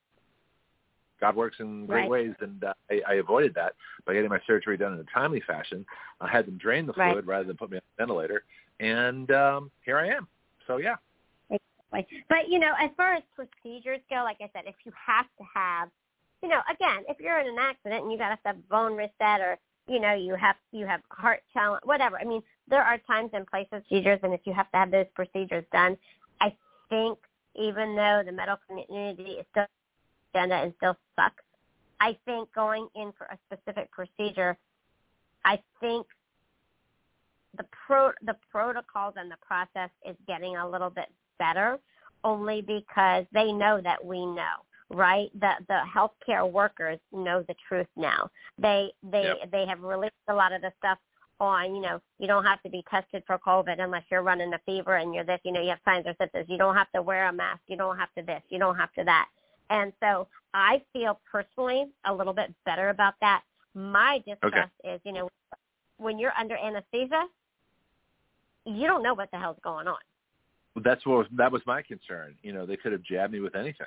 God 1.21 1.37
works 1.37 1.57
in 1.61 1.87
great 1.87 2.03
right. 2.03 2.11
ways, 2.11 2.35
and 2.41 2.63
uh, 2.65 2.75
I, 2.91 3.01
I 3.09 3.15
avoided 3.15 3.55
that 3.55 3.75
by 4.07 4.15
getting 4.15 4.29
my 4.29 4.41
surgery 4.47 4.77
done 4.77 4.95
in 4.95 5.01
a 5.01 5.05
timely 5.05 5.43
fashion. 5.47 5.87
I 6.21 6.29
had 6.29 6.47
them 6.47 6.59
drain 6.59 6.87
the 6.87 6.93
fluid 6.93 7.15
right. 7.15 7.27
rather 7.27 7.45
than 7.45 7.57
put 7.57 7.71
me 7.71 7.77
on 7.77 7.83
a 7.83 8.03
ventilator, 8.03 8.45
and 8.81 9.31
um, 9.31 9.71
here 9.85 9.99
I 9.99 10.09
am. 10.09 10.27
So 10.67 10.79
yeah. 10.79 10.97
But 12.29 12.49
you 12.49 12.59
know, 12.59 12.73
as 12.79 12.91
far 12.97 13.15
as 13.15 13.23
procedures 13.35 14.01
go, 14.11 14.17
like 14.17 14.39
I 14.41 14.51
said, 14.53 14.65
if 14.67 14.75
you 14.85 14.93
have 15.07 15.27
to 15.39 15.45
have, 15.55 15.89
you 16.43 16.49
know, 16.49 16.61
again, 16.71 17.05
if 17.09 17.19
you're 17.21 17.39
in 17.39 17.49
an 17.49 17.59
accident 17.59 18.03
and 18.03 18.13
you 18.13 18.19
got 18.19 18.31
to 18.31 18.39
have 18.45 18.69
bone 18.69 18.95
reset 18.95 19.41
or 19.41 19.59
you 19.89 20.01
know 20.01 20.13
you 20.13 20.35
have 20.35 20.57
you 20.73 20.85
have 20.85 21.01
heart 21.11 21.43
challenge, 21.53 21.83
whatever. 21.85 22.19
I 22.19 22.25
mean, 22.25 22.43
there 22.69 22.83
are 22.83 22.99
times 22.99 23.31
and 23.33 23.47
places 23.47 23.69
procedures, 23.71 24.21
and 24.23 24.35
if 24.35 24.41
you 24.45 24.53
have 24.53 24.71
to 24.73 24.77
have 24.79 24.91
those 24.91 25.07
procedures 25.15 25.65
done, 25.73 25.97
I 26.41 26.55
think 26.91 27.19
even 27.55 27.97
though 27.97 28.23
the 28.25 28.33
medical 28.33 28.59
community 28.69 29.39
is 29.39 29.47
still 29.51 29.67
agenda 30.35 30.57
and 30.57 30.75
still 30.77 30.97
sucks, 31.19 31.43
I 32.01 32.17
think 32.27 32.53
going 32.53 32.89
in 32.95 33.13
for 33.17 33.27
a 33.27 33.39
specific 33.47 33.91
procedure, 33.91 34.59
I 35.45 35.61
think 35.81 36.07
the 37.57 37.67
pro 37.87 38.11
the 38.25 38.37
protocols 38.51 39.15
and 39.17 39.31
the 39.31 39.37
process 39.47 39.91
is 40.09 40.17
getting 40.27 40.57
a 40.57 40.69
little 40.69 40.91
bit 40.91 41.07
better 41.39 41.79
only 42.25 42.63
because 42.63 43.25
they 43.33 43.53
know 43.53 43.81
that 43.83 44.03
we 44.05 44.25
know 44.25 44.57
right 44.91 45.31
the 45.41 45.53
the 45.69 45.81
healthcare 45.95 46.51
workers 46.51 46.99
know 47.13 47.45
the 47.49 47.55
truth 47.69 47.89
now 47.97 48.31
they 48.59 48.91
they 49.11 49.23
yep. 49.23 49.51
they 49.51 49.67
have 49.67 49.83
released 49.83 50.15
a 50.29 50.35
lot 50.35 50.53
of 50.53 50.63
the 50.63 50.73
stuff 50.79 50.99
on, 51.41 51.75
you 51.75 51.83
know, 51.83 52.01
you 52.19 52.27
don't 52.27 52.45
have 52.45 52.63
to 52.63 52.71
be 52.71 52.85
tested 52.91 53.23
for 53.27 53.39
COVID 53.39 53.81
unless 53.81 54.05
you're 54.11 54.23
running 54.23 54.53
a 54.55 54.61
fever 54.65 54.97
and 54.97 55.15
you're 55.15 55.25
this, 55.25 55.41
you 55.45 55.53
know, 55.53 55.61
you 55.61 55.71
have 55.71 55.79
signs 55.85 56.07
or 56.07 56.15
symptoms. 56.19 56.47
You 56.49 56.59
don't 56.59 56.75
have 56.75 56.91
to 56.93 57.03
wear 57.03 57.29
a 57.29 57.33
mask. 57.33 57.61
You 57.67 57.77
don't 57.77 57.99
have 57.99 58.09
to 58.17 58.23
this. 58.23 58.43
You 58.49 58.59
don't 58.59 58.77
have 58.77 58.93
to 58.95 59.05
that. 59.05 59.29
And 59.71 59.93
so 60.01 60.29
I 60.55 60.83
feel 60.93 61.21
personally 61.31 61.87
a 62.07 62.15
little 62.15 62.33
bit 62.33 62.55
better 62.65 62.91
about 62.91 63.15
that. 63.21 63.43
My 63.75 64.23
distrust 64.27 64.73
okay. 64.85 64.95
is, 64.95 65.01
you 65.05 65.13
know, 65.13 65.29
when 65.99 66.19
you're 66.19 66.33
under 66.39 66.57
anesthesia, 66.57 67.25
you 68.67 68.87
don't 68.87 69.03
know 69.03 69.15
what 69.15 69.31
the 69.31 69.39
hell's 69.39 69.59
going 69.63 69.87
on. 69.87 69.99
That's 70.85 71.05
what 71.07 71.19
was, 71.19 71.27
that 71.37 71.51
was 71.51 71.63
my 71.67 71.83
concern. 71.83 72.35
You 72.43 72.53
know, 72.53 72.67
they 72.67 72.77
could 72.77 72.93
have 72.93 73.03
jabbed 73.03 73.33
me 73.33 73.41
with 73.41 73.55
anything. 73.55 73.87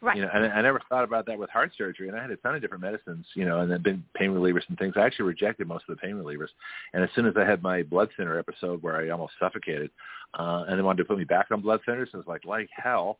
Right. 0.00 0.16
You 0.16 0.22
know, 0.22 0.30
and 0.32 0.46
I 0.46 0.62
never 0.62 0.80
thought 0.88 1.02
about 1.02 1.26
that 1.26 1.38
with 1.38 1.50
heart 1.50 1.72
surgery, 1.76 2.08
and 2.08 2.16
I 2.16 2.22
had 2.22 2.30
a 2.30 2.36
ton 2.36 2.54
of 2.54 2.60
different 2.60 2.82
medicines, 2.82 3.26
you 3.34 3.44
know, 3.44 3.60
and 3.60 3.70
then 3.70 3.82
been 3.82 4.04
pain 4.14 4.30
relievers 4.30 4.62
and 4.68 4.78
things. 4.78 4.94
I 4.96 5.00
actually 5.00 5.26
rejected 5.26 5.66
most 5.66 5.84
of 5.88 5.96
the 5.96 6.00
pain 6.00 6.14
relievers, 6.14 6.48
and 6.94 7.02
as 7.02 7.10
soon 7.16 7.26
as 7.26 7.34
I 7.36 7.44
had 7.44 7.64
my 7.64 7.82
blood 7.82 8.08
thinner 8.16 8.38
episode 8.38 8.80
where 8.80 8.96
I 8.96 9.08
almost 9.08 9.32
suffocated, 9.40 9.90
uh, 10.38 10.66
and 10.68 10.78
they 10.78 10.82
wanted 10.82 10.98
to 10.98 11.04
put 11.04 11.18
me 11.18 11.24
back 11.24 11.46
on 11.50 11.60
blood 11.60 11.80
thinners, 11.86 12.06
I 12.14 12.16
was 12.16 12.28
like, 12.28 12.44
like 12.44 12.68
hell. 12.72 13.18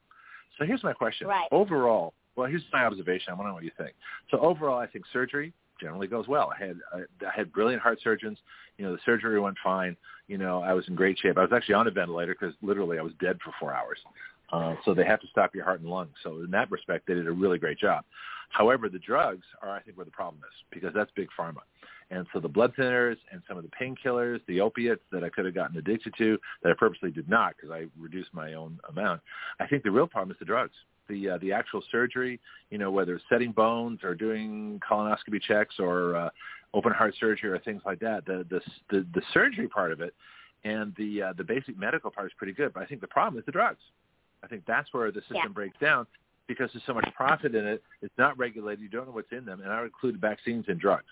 So 0.57 0.65
here's 0.65 0.85
my 0.85 0.93
question. 0.93 1.27
Right. 1.27 1.49
Overall, 1.51 2.15
well, 2.37 2.47
here's 2.47 2.63
my 2.73 2.85
observation. 2.85 3.33
I 3.33 3.35
want 3.35 3.47
to 3.47 3.49
know 3.49 3.55
what 3.55 3.65
you 3.65 3.73
think. 3.77 3.95
So 4.31 4.39
overall, 4.39 4.79
I 4.79 4.87
think 4.87 5.05
surgery 5.13 5.53
generally 5.81 6.07
goes 6.07 6.29
well. 6.29 6.53
I 6.55 6.65
had 6.65 6.77
I, 6.93 6.99
I 7.27 7.31
had 7.35 7.53
brilliant 7.53 7.83
heart 7.83 7.99
surgeons. 8.03 8.39
You 8.77 8.87
know, 8.87 8.93
the 8.93 9.01
surgery 9.05 9.41
went 9.41 9.57
fine. 9.63 9.97
You 10.29 10.39
know, 10.39 10.63
I 10.63 10.73
was 10.73 10.87
in 10.89 10.95
great 10.95 11.19
shape. 11.19 11.39
I 11.39 11.43
was 11.43 11.53
actually 11.53 11.75
on 11.75 11.87
a 11.87 11.91
ventilator 11.91 12.37
because 12.39 12.55
literally 12.63 12.99
I 12.99 13.03
was 13.03 13.13
dead 13.21 13.39
for 13.45 13.53
four 13.59 13.75
hours. 13.75 13.99
Uh, 14.53 14.75
so 14.85 14.95
they 14.95 15.05
have 15.05 15.21
to 15.21 15.27
stop 15.29 15.55
your 15.55 15.65
heart 15.65 15.81
and 15.81 15.91
lungs. 15.91 16.15
So 16.23 16.43
in 16.43 16.51
that 16.53 16.71
respect, 16.71 17.07
they 17.07 17.15
did 17.15 17.27
a 17.27 17.33
really 17.33 17.59
great 17.59 17.79
job. 17.79 18.05
However, 18.51 18.89
the 18.89 18.99
drugs 18.99 19.45
are, 19.63 19.71
I 19.71 19.81
think, 19.81 19.97
where 19.97 20.07
the 20.07 20.11
problem 20.11 20.41
is 20.43 20.55
because 20.71 20.95
that's 20.95 21.11
big 21.15 21.29
pharma. 21.39 21.61
And 22.11 22.27
so 22.33 22.41
the 22.41 22.49
blood 22.49 22.75
thinners 22.75 23.17
and 23.33 23.43
some 23.47 23.59
of 23.59 23.65
the 23.65 23.71
painkillers, 23.71 24.41
the 24.47 24.61
opiates 24.61 25.03
that 25.13 25.23
I 25.23 25.29
could 25.29 25.45
have 25.45 25.55
gotten 25.55 25.77
addicted 25.77 26.15
to 26.19 26.39
that 26.63 26.71
I 26.71 26.75
purposely 26.75 27.11
did 27.11 27.29
not 27.29 27.55
because 27.57 27.71
I 27.71 27.85
reduced 27.99 28.33
my 28.33 28.55
own 28.55 28.79
amount. 28.89 29.21
I 29.61 29.67
think 29.67 29.83
the 29.83 29.91
real 29.91 30.07
problem 30.07 30.31
is 30.31 30.39
the 30.39 30.47
drugs. 30.47 30.75
The 31.09 31.31
uh, 31.31 31.39
the 31.39 31.53
actual 31.53 31.83
surgery, 31.91 32.39
you 32.71 32.79
know, 32.79 32.91
whether 32.91 33.15
it's 33.15 33.25
setting 33.31 33.53
bones 33.53 34.01
or 34.05 34.15
doing 34.15 34.81
colonoscopy 34.89 35.41
checks 35.41 35.77
or 35.79 36.17
uh, 36.17 36.31
open 36.75 36.93
heart 36.93 37.15
surgery 37.19 37.51
or 37.51 37.59
things 37.59 37.83
like 37.87 37.99
that. 38.01 38.27
The 38.27 38.47
the 38.51 38.61
the, 38.91 39.07
the 39.15 39.23
surgery 39.33 39.69
part 39.69 39.93
of 39.93 40.01
it 40.01 40.15
and 40.65 40.95
the 40.97 41.23
uh, 41.23 41.33
the 41.37 41.45
basic 41.45 41.79
medical 41.79 42.11
part 42.11 42.27
is 42.27 42.33
pretty 42.37 42.53
good. 42.53 42.73
But 42.75 42.83
I 42.83 42.87
think 42.87 43.01
the 43.01 43.07
problem 43.07 43.39
is 43.39 43.47
the 43.47 43.53
drugs. 43.53 43.81
I 44.43 44.47
think 44.47 44.65
that's 44.67 44.93
where 44.93 45.11
the 45.11 45.21
system 45.23 45.37
yeah. 45.37 45.49
breaks 45.49 45.79
down 45.81 46.07
because 46.49 46.71
there's 46.73 46.85
so 46.87 46.95
much 46.95 47.09
profit 47.15 47.55
in 47.55 47.67
it. 47.67 47.83
It's 48.03 48.15
not 48.19 48.37
regulated. 48.39 48.81
You 48.81 48.89
don't 48.89 49.07
know 49.07 49.13
what's 49.13 49.31
in 49.31 49.45
them, 49.45 49.61
and 49.61 49.71
I 49.71 49.81
would 49.81 49.87
include 49.87 50.21
vaccines 50.21 50.65
and 50.67 50.81
drugs. 50.81 51.07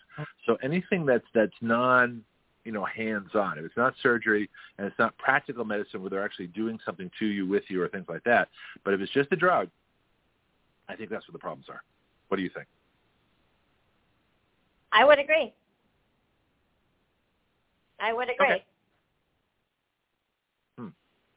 So 0.47 0.57
anything 0.63 1.07
that's 1.07 1.27
that's 1.35 1.53
non, 1.61 2.23
you 2.65 2.73
know, 2.73 2.85
hands-on. 2.85 3.59
If 3.59 3.65
it's 3.67 3.77
not 3.77 3.95
surgery 4.03 4.51
and 4.79 4.87
it's 4.87 4.99
not 4.99 5.17
practical 5.19 5.65
medicine 5.65 6.01
where 6.01 6.11
they're 6.11 6.25
actually 6.25 6.49
doing 6.49 6.81
something 6.85 7.11
to 7.21 7.27
you, 7.27 7.47
with 7.47 7.65
you, 7.69 7.81
or 7.81 7.89
things 7.89 8.07
like 8.09 8.25
that. 8.25 8.49
But 8.85 8.95
if 8.95 9.01
it's 9.01 9.13
just 9.13 9.31
a 9.31 9.37
drug, 9.37 9.69
I 10.89 10.97
think 10.97 11.11
that's 11.11 11.29
where 11.29 11.33
the 11.35 11.39
problems 11.39 11.67
are. 11.69 11.83
What 12.29 12.39
do 12.39 12.43
you 12.43 12.51
think? 12.53 12.67
I 14.91 15.05
would 15.05 15.19
agree. 15.19 15.53
I 18.01 18.13
would 18.13 18.31
agree. 18.31 18.47
Okay. 18.47 18.65
Hmm. 20.79 20.89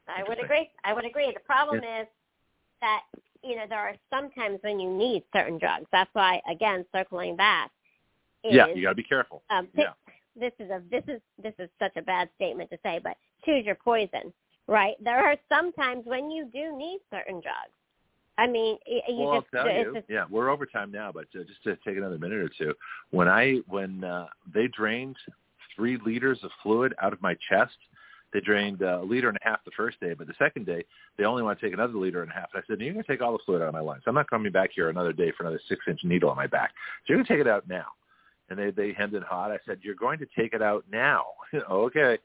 I 0.08 0.22
would 0.26 0.42
agree. 0.42 0.70
I 0.84 0.94
would 0.94 1.04
agree. 1.04 1.30
The 1.32 1.40
problem 1.40 1.80
yeah. 1.82 2.02
is 2.02 2.06
that 2.80 3.02
you 3.42 3.56
know 3.56 3.64
there 3.68 3.78
are 3.78 3.94
sometimes 4.10 4.58
when 4.62 4.80
you 4.80 4.90
need 4.90 5.22
certain 5.34 5.58
drugs. 5.58 5.86
That's 5.92 6.10
why, 6.12 6.40
again, 6.50 6.84
circling 6.94 7.36
back. 7.36 7.70
Is, 8.44 8.54
yeah, 8.54 8.66
you 8.74 8.82
got 8.82 8.90
to 8.90 8.94
be 8.94 9.02
careful. 9.02 9.42
Um, 9.50 9.68
this, 9.74 9.86
yeah. 9.86 10.12
this 10.50 10.52
is 10.58 10.70
a 10.70 10.82
this 10.90 11.04
is 11.08 11.20
this 11.42 11.54
is 11.58 11.68
such 11.78 11.96
a 11.96 12.02
bad 12.02 12.28
statement 12.36 12.70
to 12.70 12.78
say, 12.82 13.00
but 13.02 13.16
choose 13.44 13.64
your 13.64 13.74
poison. 13.74 14.32
Right? 14.66 14.94
There 15.02 15.18
are 15.18 15.36
some 15.48 15.72
times 15.72 16.04
when 16.06 16.30
you 16.30 16.44
do 16.52 16.76
need 16.76 17.00
certain 17.10 17.40
drugs. 17.40 17.74
I 18.38 18.46
mean, 18.46 18.78
you 18.86 19.16
well, 19.18 19.40
just, 19.40 19.54
I'll 19.54 19.64
tell 19.64 19.74
you, 19.74 19.94
just, 19.94 20.06
yeah, 20.08 20.24
we're 20.30 20.48
over 20.48 20.64
time 20.64 20.90
now, 20.90 21.10
but 21.12 21.24
uh, 21.38 21.44
just 21.44 21.62
to 21.64 21.76
take 21.86 21.98
another 21.98 22.18
minute 22.18 22.38
or 22.38 22.50
two, 22.56 22.72
when 23.10 23.28
I 23.28 23.56
when 23.68 24.04
uh, 24.04 24.28
they 24.54 24.68
drained 24.68 25.16
three 25.76 25.98
liters 26.04 26.38
of 26.42 26.50
fluid 26.62 26.94
out 27.02 27.12
of 27.12 27.20
my 27.20 27.36
chest 27.50 27.76
they 28.32 28.40
drained 28.40 28.82
uh, 28.82 29.00
a 29.02 29.04
liter 29.04 29.28
and 29.28 29.38
a 29.42 29.48
half 29.48 29.64
the 29.64 29.70
first 29.76 29.98
day, 30.00 30.14
but 30.14 30.26
the 30.26 30.34
second 30.38 30.66
day 30.66 30.84
they 31.18 31.24
only 31.24 31.42
want 31.42 31.58
to 31.58 31.66
take 31.66 31.74
another 31.74 31.94
liter 31.94 32.22
and 32.22 32.30
a 32.30 32.34
half. 32.34 32.48
And 32.54 32.62
I 32.62 32.66
said, 32.66 32.80
"You're 32.80 32.92
going 32.92 33.04
to 33.04 33.10
take 33.10 33.22
all 33.22 33.32
the 33.32 33.38
fluid 33.44 33.62
out 33.62 33.68
of 33.68 33.74
my 33.74 33.80
lungs. 33.80 34.02
I'm 34.06 34.14
not 34.14 34.30
coming 34.30 34.52
back 34.52 34.70
here 34.74 34.88
another 34.88 35.12
day 35.12 35.32
for 35.36 35.44
another 35.44 35.60
six-inch 35.68 36.00
needle 36.04 36.30
on 36.30 36.36
my 36.36 36.46
back. 36.46 36.70
So 37.00 37.12
you're 37.12 37.18
going 37.18 37.26
to 37.26 37.32
take 37.32 37.40
it 37.40 37.48
out 37.48 37.68
now." 37.68 37.86
And 38.48 38.58
they 38.58 38.70
they 38.70 38.92
hemmed 38.92 39.14
and 39.14 39.24
hawed. 39.24 39.50
I 39.50 39.58
said, 39.66 39.78
"You're 39.82 39.94
going 39.94 40.18
to 40.20 40.26
take 40.36 40.54
it 40.54 40.62
out 40.62 40.84
now." 40.90 41.24
okay. 41.70 42.18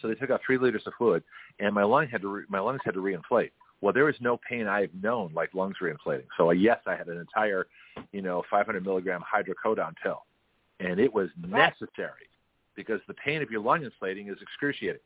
So 0.00 0.08
they 0.08 0.14
took 0.14 0.30
out 0.30 0.40
three 0.44 0.58
liters 0.58 0.82
of 0.86 0.92
fluid, 0.98 1.22
and 1.60 1.74
my 1.74 1.84
lung 1.84 2.08
had 2.08 2.22
to 2.22 2.28
re- 2.28 2.44
my 2.48 2.60
lungs 2.60 2.80
had 2.84 2.94
to 2.94 3.00
reinflate. 3.00 3.50
Well, 3.80 3.92
there 3.92 4.04
was 4.04 4.16
no 4.20 4.40
pain 4.48 4.66
I've 4.66 4.94
known 4.94 5.32
like 5.34 5.52
lungs 5.54 5.76
reinflating. 5.82 6.26
So 6.36 6.48
uh, 6.48 6.52
yes, 6.52 6.78
I 6.86 6.96
had 6.96 7.08
an 7.08 7.18
entire, 7.18 7.66
you 8.12 8.22
know, 8.22 8.42
500 8.50 8.82
milligram 8.82 9.22
hydrocodone 9.22 9.94
pill, 10.02 10.22
and 10.80 10.98
it 10.98 11.12
was 11.12 11.28
necessary 11.46 12.28
because 12.74 13.00
the 13.06 13.14
pain 13.14 13.42
of 13.42 13.50
your 13.50 13.60
lung 13.60 13.84
inflating 13.84 14.28
is 14.28 14.36
excruciating 14.40 15.00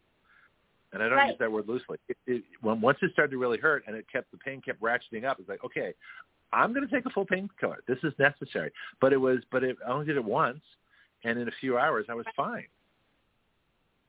and 0.93 1.03
I 1.03 1.09
don't 1.09 1.19
right. 1.19 1.29
use 1.29 1.39
that 1.39 1.53
word 1.53 1.69
loosely. 1.69 1.99
It, 2.09 2.17
it, 2.27 2.43
when 2.61 2.81
once 2.81 2.99
it 3.03 3.13
started 3.13 3.33
to 3.33 3.39
really 3.39 3.59
hurt 3.59 3.85
and 3.87 3.97
it 3.97 4.07
kept 4.11 4.31
the 4.31 4.39
pain 4.39 4.61
kept 4.61 4.81
ratcheting 4.81 5.25
up, 5.25 5.39
it's 5.39 5.49
like 5.49 5.65
okay, 5.65 5.95
I'm 6.53 6.73
going 6.73 6.87
to 6.87 6.95
take 6.95 7.07
a 7.07 7.11
full 7.11 7.27
painkiller. 7.27 7.79
This 7.87 7.99
is 8.03 8.13
necessary. 8.19 8.73
But 9.01 9.13
it 9.13 9.19
was, 9.19 9.39
but 9.51 9.63
it, 9.65 9.77
I 9.87 9.91
only 9.91 10.07
did 10.07 10.17
it 10.17 10.25
once, 10.25 10.61
and 11.25 11.39
in 11.39 11.49
a 11.49 11.53
few 11.61 11.79
hours 11.79 12.07
I 12.09 12.15
was 12.15 12.27
fine. 12.37 12.67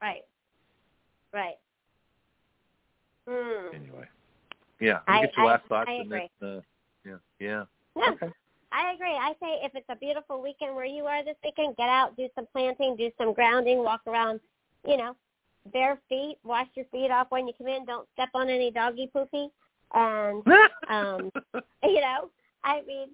Right. 0.01 0.23
Right. 1.33 1.57
Mm. 3.27 3.75
Anyway, 3.75 4.07
yeah. 4.79 4.99
I, 5.07 5.21
get 5.21 5.37
your 5.37 5.45
last 5.45 5.63
I, 5.65 5.67
thoughts. 5.67 5.89
I 5.89 5.93
agree. 6.01 6.29
Then, 6.39 6.49
uh, 6.49 6.61
yeah. 7.05 7.15
Yeah. 7.39 7.63
Yeah. 7.95 8.11
Okay. 8.11 8.29
I 8.71 8.93
agree. 8.93 9.13
I 9.13 9.33
say 9.39 9.59
if 9.63 9.73
it's 9.75 9.85
a 9.89 9.95
beautiful 9.95 10.41
weekend 10.41 10.75
where 10.75 10.85
you 10.85 11.05
are 11.05 11.23
this 11.23 11.35
weekend, 11.43 11.75
get 11.75 11.89
out, 11.89 12.15
do 12.17 12.27
some 12.35 12.47
planting, 12.51 12.95
do 12.95 13.11
some 13.17 13.33
grounding, 13.33 13.83
walk 13.83 14.01
around, 14.07 14.39
you 14.87 14.97
know, 14.97 15.15
bare 15.71 15.99
feet. 16.09 16.37
Wash 16.43 16.67
your 16.75 16.85
feet 16.91 17.11
off 17.11 17.27
when 17.29 17.47
you 17.47 17.53
come 17.57 17.67
in. 17.67 17.85
Don't 17.85 18.07
step 18.13 18.29
on 18.33 18.49
any 18.49 18.71
doggy 18.71 19.09
poopy. 19.13 19.49
And 19.93 20.43
um, 20.89 21.31
you 21.83 22.01
know, 22.01 22.29
I 22.63 22.81
mean, 22.87 23.09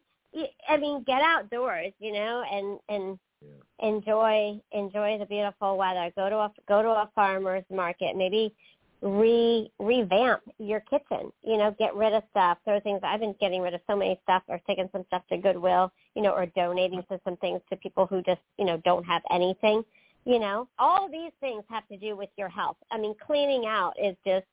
I 0.68 0.78
mean, 0.78 1.04
get 1.04 1.22
outdoors, 1.22 1.94
you 2.00 2.12
know, 2.14 2.44
and 2.52 2.80
and 2.90 3.20
Yeah. 3.42 3.88
Enjoy 3.88 4.60
enjoy 4.72 5.18
the 5.20 5.26
beautiful 5.26 5.78
weather. 5.78 6.12
Go 6.16 6.30
to 6.30 6.38
a 6.38 6.52
go 6.68 6.82
to 6.82 6.90
a 6.90 7.10
farmer's 7.14 7.66
market. 7.70 8.16
Maybe 8.16 8.54
re 9.02 9.70
revamp 9.80 10.42
your 10.58 10.80
kitchen. 10.82 11.32
You 11.44 11.58
know, 11.58 11.76
get 11.78 11.96
rid 11.96 12.14
of 12.14 12.24
stuff. 12.32 12.58
Throw 12.64 12.80
things. 12.80 13.02
I've 13.04 13.20
been 13.20 13.36
getting 13.40 13.62
rid 13.62 13.74
of 13.74 13.82
so 13.88 13.96
many 13.96 14.20
stuff, 14.24 14.44
or 14.48 14.60
taking 14.66 14.90
some 14.92 15.04
stuff 15.08 15.24
to 15.30 15.38
Goodwill. 15.38 15.92
You 16.16 16.22
know, 16.24 16.32
or 16.32 16.46
donating 16.48 17.04
to 17.10 17.20
some 17.24 17.38
things 17.38 17.62
to 17.70 17.76
people 17.76 18.06
who 18.08 18.22
just 18.24 18.42
you 18.58 18.66
know 18.66 18.78
don't 18.86 19.04
have 19.04 19.22
anything. 19.30 19.84
You 20.26 20.40
know, 20.40 20.68
all 20.80 21.08
these 21.10 21.32
things 21.40 21.64
have 21.70 21.88
to 21.88 21.98
do 21.98 22.16
with 22.16 22.30
your 22.38 22.50
health. 22.50 22.78
I 22.92 22.98
mean, 22.98 23.16
cleaning 23.26 23.66
out 23.68 23.94
is 24.02 24.16
just 24.26 24.46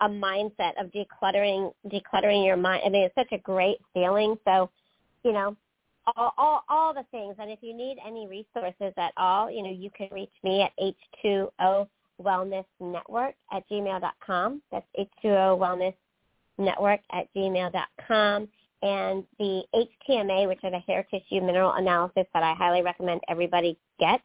a 0.00 0.08
mindset 0.08 0.72
of 0.78 0.92
decluttering 0.92 1.72
decluttering 1.86 2.44
your 2.44 2.56
mind. 2.56 2.82
I 2.84 2.90
mean, 2.90 3.04
it's 3.04 3.14
such 3.14 3.32
a 3.32 3.38
great 3.38 3.78
feeling. 3.94 4.36
So, 4.44 4.70
you 5.22 5.32
know, 5.32 5.56
all, 6.16 6.32
all, 6.36 6.64
all 6.68 6.94
the 6.94 7.04
things. 7.10 7.36
And 7.38 7.50
if 7.50 7.58
you 7.62 7.74
need 7.74 7.96
any 8.06 8.26
resources 8.26 8.92
at 8.98 9.12
all, 9.16 9.50
you 9.50 9.62
know, 9.62 9.70
you 9.70 9.90
can 9.96 10.08
reach 10.12 10.32
me 10.42 10.62
at 10.62 10.72
H2O 11.24 11.88
Wellness 12.22 12.66
Network 12.80 13.34
at 13.52 13.68
gmail.com. 13.70 14.62
That's 14.70 14.86
H2O 14.98 15.58
Wellness 15.58 15.94
Network 16.58 17.00
at 17.12 17.32
gmail.com. 17.34 18.48
And 18.82 19.24
the 19.38 19.62
HTMA, 19.74 20.46
which 20.46 20.60
are 20.62 20.70
the 20.70 20.80
hair 20.80 21.06
tissue 21.10 21.40
mineral 21.40 21.72
analysis 21.72 22.26
that 22.34 22.42
I 22.42 22.52
highly 22.52 22.82
recommend 22.82 23.22
everybody 23.28 23.78
get. 23.98 24.20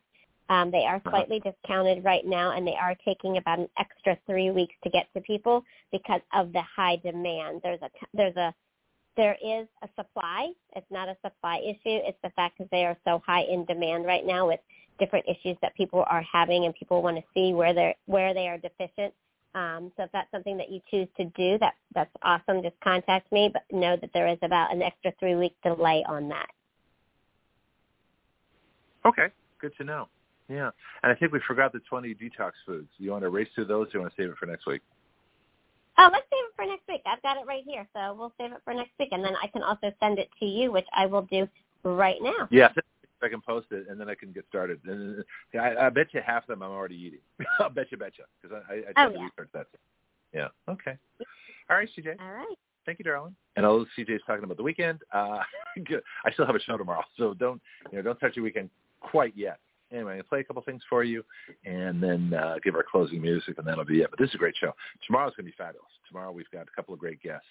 Um, 0.50 0.72
they 0.72 0.86
are 0.86 0.96
uh-huh. 0.96 1.12
slightly 1.12 1.40
discounted 1.40 2.04
right 2.04 2.26
now, 2.26 2.52
and 2.52 2.66
they 2.66 2.76
are 2.76 2.96
taking 3.06 3.38
about 3.38 3.60
an 3.60 3.70
extra 3.78 4.18
three 4.26 4.50
weeks 4.50 4.74
to 4.84 4.90
get 4.90 5.08
to 5.14 5.22
people 5.22 5.64
because 5.92 6.22
of 6.34 6.52
the 6.54 6.62
high 6.62 6.98
demand. 6.98 7.62
There's 7.64 7.82
a 7.82 7.90
there's 8.14 8.36
a 8.36 8.54
there 9.16 9.38
is 9.44 9.68
a 9.84 9.90
supply. 9.96 10.52
It's 10.76 10.90
not 10.90 11.08
a 11.08 11.18
supply 11.24 11.60
issue. 11.60 11.80
It's 11.86 12.18
the 12.24 12.32
fact 12.32 12.58
that 12.60 12.70
they 12.72 12.86
are 12.86 12.98
so 13.06 13.22
high 13.26 13.44
in 13.44 13.66
demand 13.66 14.06
right 14.06 14.26
now 14.26 14.48
with 14.48 14.60
different 14.98 15.26
issues 15.28 15.58
that 15.62 15.76
people 15.76 16.04
are 16.08 16.24
having, 16.32 16.66
and 16.66 16.74
people 16.74 17.04
want 17.04 17.18
to 17.18 17.24
see 17.34 17.54
where 17.54 17.74
they're 17.74 17.96
where 18.06 18.34
they 18.34 18.48
are 18.48 18.58
deficient. 18.58 19.14
Um, 19.56 19.92
so 19.98 20.04
if 20.04 20.12
that's 20.12 20.30
something 20.32 20.58
that 20.58 20.72
you 20.72 20.80
choose 20.90 21.08
to 21.18 21.26
do, 21.26 21.60
that 21.60 21.76
that's 21.94 22.12
awesome. 22.24 22.64
Just 22.64 22.80
contact 22.84 23.32
me, 23.32 23.52
but 23.54 23.64
know 23.72 23.98
that 23.98 24.10
there 24.14 24.28
is 24.28 24.40
about 24.42 24.74
an 24.74 24.82
extra 24.82 25.12
three 25.20 25.36
week 25.36 25.56
delay 25.64 26.04
on 26.08 26.28
that. 26.30 26.50
Okay, 29.06 29.28
good 29.60 29.74
to 29.78 29.84
know. 29.84 30.08
Yeah, 30.50 30.72
and 31.04 31.12
I 31.12 31.16
think 31.16 31.32
we 31.32 31.40
forgot 31.48 31.72
the 31.72 31.80
20 31.88 32.16
detox 32.16 32.52
foods. 32.66 32.90
You 32.98 33.12
want 33.12 33.24
to 33.24 33.30
race 33.30 33.48
through 33.54 33.66
those, 33.66 33.88
or 33.88 33.92
you 33.94 34.00
want 34.02 34.16
to 34.16 34.22
save 34.22 34.32
it 34.32 34.38
for 34.38 34.48
next 34.48 34.66
week? 34.66 34.82
Oh, 36.00 36.10
let's 36.12 36.26
save 36.32 36.46
it 36.46 36.56
for 36.56 36.66
next 36.66 36.88
week. 36.88 37.02
I've 37.06 37.22
got 37.22 37.38
it 37.38 37.46
right 37.46 37.64
here, 37.66 37.88
so 37.94 38.16
we'll 38.18 38.34
save 38.40 38.52
it 38.54 38.62
for 38.64 38.74
next 38.74 38.92
week, 39.00 39.10
and 39.12 39.24
then 39.24 39.34
I 39.42 39.48
can 39.48 39.62
also 39.62 39.92
send 40.00 40.18
it 40.18 40.30
to 40.40 40.46
you, 40.46 40.72
which 40.72 40.88
I 40.96 41.06
will 41.06 41.24
do 41.24 41.48
right 41.84 42.18
now. 42.22 42.48
Yeah, 42.50 42.70
I 43.22 43.30
can 43.30 43.42
post 43.42 43.68
it, 43.72 43.88
and 43.90 44.00
then 44.00 44.10
I 44.10 44.16
can 44.16 44.32
get 44.32 44.46
started. 44.50 44.80
And 44.86 45.24
I, 45.54 45.76
I 45.86 45.90
bet 45.90 46.08
you 46.14 46.22
half 46.26 46.44
of 46.44 46.48
them 46.48 46.64
I'm 46.64 46.72
already 46.72 46.96
eating. 46.96 47.20
I'll 47.60 47.70
bet 47.70 47.92
you, 47.92 47.98
bet 47.98 48.14
you, 48.18 48.24
because 48.42 48.64
I, 48.70 48.74
I, 48.74 49.04
I 49.04 49.08
oh, 49.08 49.12
yeah. 49.12 49.24
research 49.24 49.50
that. 49.54 49.68
Yeah. 50.34 50.48
Okay. 50.68 50.98
All 51.70 51.78
right, 51.78 51.90
CJ. 51.98 52.16
All 52.20 52.32
right. 52.32 52.58
Thank 52.86 52.98
you, 52.98 53.06
darling. 53.06 53.36
And 53.56 53.66
although 53.66 53.86
CJ's 53.98 54.22
talking 54.26 54.46
about 54.46 54.58
the 54.58 54.64
weekend, 54.64 55.00
uh, 55.14 55.40
I 56.26 56.32
still 56.32 56.46
have 56.46 56.56
a 56.56 56.60
show 56.62 56.78
tomorrow, 56.78 57.04
so 57.18 57.34
don't 57.34 57.62
you 57.92 57.98
know 57.98 58.04
don't 58.04 58.20
touch 58.20 58.36
your 58.36 58.46
weekend 58.46 58.70
quite 59.02 59.34
yet 59.36 59.60
anyway, 59.92 60.18
I'll 60.18 60.24
play 60.24 60.40
a 60.40 60.44
couple 60.44 60.62
things 60.64 60.82
for 60.90 61.04
you 61.04 61.24
and 61.66 62.02
then 62.02 62.34
uh, 62.34 62.56
give 62.64 62.76
our 62.76 62.86
closing 62.90 63.22
music, 63.22 63.58
and 63.58 63.68
that'll 63.68 63.86
be 63.86 64.02
it. 64.02 64.10
But 64.10 64.20
this 64.20 64.30
is 64.30 64.36
a 64.36 64.40
great 64.40 64.56
show. 64.60 64.74
Tomorrow's 65.06 65.34
going 65.36 65.46
to 65.46 65.52
be 65.52 65.56
fabulous. 65.58 65.90
Tomorrow 66.08 66.32
we've 66.32 66.50
got 66.52 66.64
a 66.64 66.76
couple 66.76 66.94
of 66.94 67.00
great 67.00 67.22
guests. 67.22 67.46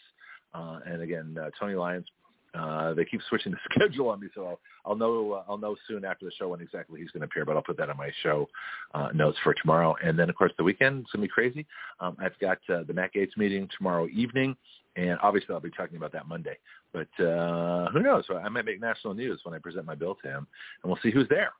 Uh, 0.54 0.80
and 0.86 1.02
again, 1.02 1.36
uh, 1.40 1.50
Tony 1.58 1.74
Lyons, 1.74 2.06
uh, 2.54 2.94
they 2.94 3.04
keep 3.04 3.20
switching 3.28 3.52
the 3.52 3.58
schedule 3.70 4.08
on 4.08 4.20
me, 4.20 4.28
so 4.34 4.46
I'll, 4.46 4.60
I'll 4.84 4.96
know 4.96 5.32
uh, 5.32 5.44
I'll 5.48 5.58
know 5.58 5.76
soon 5.86 6.04
after 6.04 6.24
the 6.24 6.32
show 6.38 6.48
when 6.48 6.60
exactly 6.60 7.00
he's 7.00 7.10
going 7.10 7.20
to 7.20 7.26
appear. 7.26 7.44
But 7.44 7.56
I'll 7.56 7.62
put 7.62 7.76
that 7.76 7.90
on 7.90 7.96
my 7.96 8.10
show 8.22 8.48
uh, 8.94 9.08
notes 9.14 9.38
for 9.44 9.54
tomorrow. 9.54 9.94
And 10.02 10.18
then, 10.18 10.30
of 10.30 10.36
course, 10.36 10.52
the 10.56 10.64
weekend 10.64 11.06
going 11.12 11.12
to 11.12 11.18
be 11.18 11.28
crazy. 11.28 11.66
Um, 12.00 12.16
I've 12.18 12.38
got 12.38 12.58
uh, 12.72 12.84
the 12.84 12.94
Matt 12.94 13.12
Gaetz 13.14 13.36
meeting 13.36 13.68
tomorrow 13.76 14.08
evening, 14.08 14.56
and 14.96 15.18
obviously 15.22 15.54
I'll 15.54 15.60
be 15.60 15.70
talking 15.70 15.98
about 15.98 16.12
that 16.12 16.26
Monday. 16.26 16.56
But 16.92 17.08
uh, 17.22 17.90
who 17.90 18.00
knows? 18.00 18.24
I 18.30 18.48
might 18.48 18.64
make 18.64 18.80
national 18.80 19.12
news 19.12 19.40
when 19.42 19.54
I 19.54 19.58
present 19.58 19.84
my 19.84 19.94
bill 19.94 20.16
to 20.22 20.28
him, 20.28 20.46
and 20.82 20.90
we'll 20.90 21.00
see 21.02 21.10
who's 21.10 21.28
there 21.28 21.52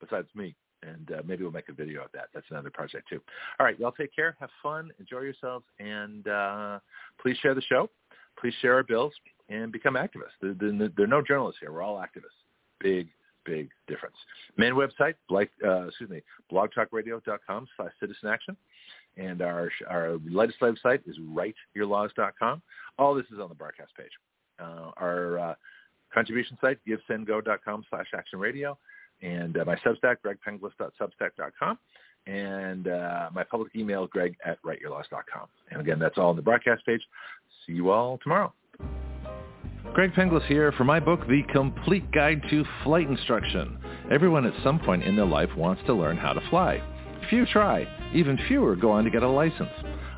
besides 0.00 0.28
me 0.34 0.54
and 0.82 1.10
uh, 1.12 1.22
maybe 1.26 1.42
we'll 1.42 1.52
make 1.52 1.68
a 1.68 1.72
video 1.72 2.02
of 2.02 2.12
that. 2.12 2.28
That's 2.34 2.46
another 2.50 2.70
project 2.70 3.08
too. 3.08 3.20
All 3.58 3.66
right, 3.66 3.78
y'all 3.78 3.92
take 3.92 4.14
care, 4.14 4.36
have 4.40 4.50
fun, 4.62 4.90
enjoy 5.00 5.20
yourselves, 5.20 5.64
and 5.78 6.26
uh, 6.28 6.78
please 7.20 7.36
share 7.38 7.54
the 7.54 7.62
show. 7.62 7.90
Please 8.40 8.54
share 8.60 8.74
our 8.74 8.82
bills 8.82 9.12
and 9.48 9.72
become 9.72 9.94
activists. 9.94 10.36
There, 10.42 10.54
there, 10.54 10.90
there 10.94 11.04
are 11.04 11.08
no 11.08 11.22
journalists 11.22 11.58
here. 11.60 11.72
We're 11.72 11.82
all 11.82 11.96
activists. 11.96 12.36
Big, 12.80 13.08
big 13.44 13.70
difference. 13.88 14.16
Main 14.58 14.74
website, 14.74 15.14
like, 15.30 15.50
uh, 15.64 15.86
excuse 15.86 16.10
me, 16.10 16.22
blogtalkradio.com 16.52 17.66
slash 17.76 17.92
citizen 17.98 18.28
action. 18.28 18.56
And 19.16 19.40
our, 19.40 19.70
our 19.88 20.18
legislative 20.30 20.76
site 20.82 21.00
is 21.06 21.16
writeyourlaws.com. 21.18 22.62
All 22.98 23.14
this 23.14 23.24
is 23.32 23.40
on 23.40 23.48
the 23.48 23.54
broadcast 23.54 23.92
page. 23.96 24.10
Uh, 24.58 24.90
our 24.98 25.38
uh, 25.38 25.54
contribution 26.12 26.58
site, 26.60 26.78
givesendgo.com 26.86 27.84
slash 27.88 28.08
action 28.14 28.38
radio 28.38 28.76
and 29.22 29.56
uh, 29.56 29.64
my 29.64 29.76
Substack, 29.76 30.16
gregpenglis.substack.com, 30.24 31.78
and 32.26 32.88
uh, 32.88 33.30
my 33.34 33.44
public 33.44 33.74
email, 33.74 34.06
greg 34.06 34.36
at 34.44 34.62
writeyourlaws.com. 34.62 35.48
And 35.70 35.80
again, 35.80 35.98
that's 35.98 36.18
all 36.18 36.30
on 36.30 36.36
the 36.36 36.42
broadcast 36.42 36.84
page. 36.86 37.02
See 37.66 37.72
you 37.72 37.90
all 37.90 38.18
tomorrow. 38.22 38.52
Greg 39.94 40.12
Penglis 40.12 40.44
here 40.46 40.72
for 40.72 40.84
my 40.84 41.00
book, 41.00 41.20
The 41.26 41.42
Complete 41.52 42.10
Guide 42.12 42.42
to 42.50 42.64
Flight 42.84 43.08
Instruction. 43.08 43.78
Everyone 44.10 44.44
at 44.44 44.52
some 44.62 44.78
point 44.78 45.04
in 45.04 45.16
their 45.16 45.26
life 45.26 45.48
wants 45.56 45.82
to 45.86 45.94
learn 45.94 46.16
how 46.16 46.32
to 46.32 46.50
fly. 46.50 46.82
Few 47.30 47.46
try. 47.46 47.86
Even 48.14 48.38
fewer 48.46 48.76
go 48.76 48.90
on 48.90 49.04
to 49.04 49.10
get 49.10 49.22
a 49.22 49.28
license. 49.28 49.70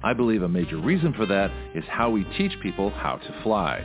I 0.02 0.14
believe 0.14 0.42
a 0.42 0.48
major 0.48 0.78
reason 0.78 1.12
for 1.12 1.26
that 1.26 1.50
is 1.74 1.84
how 1.88 2.10
we 2.10 2.24
teach 2.36 2.52
people 2.62 2.90
how 2.90 3.16
to 3.16 3.42
fly. 3.42 3.84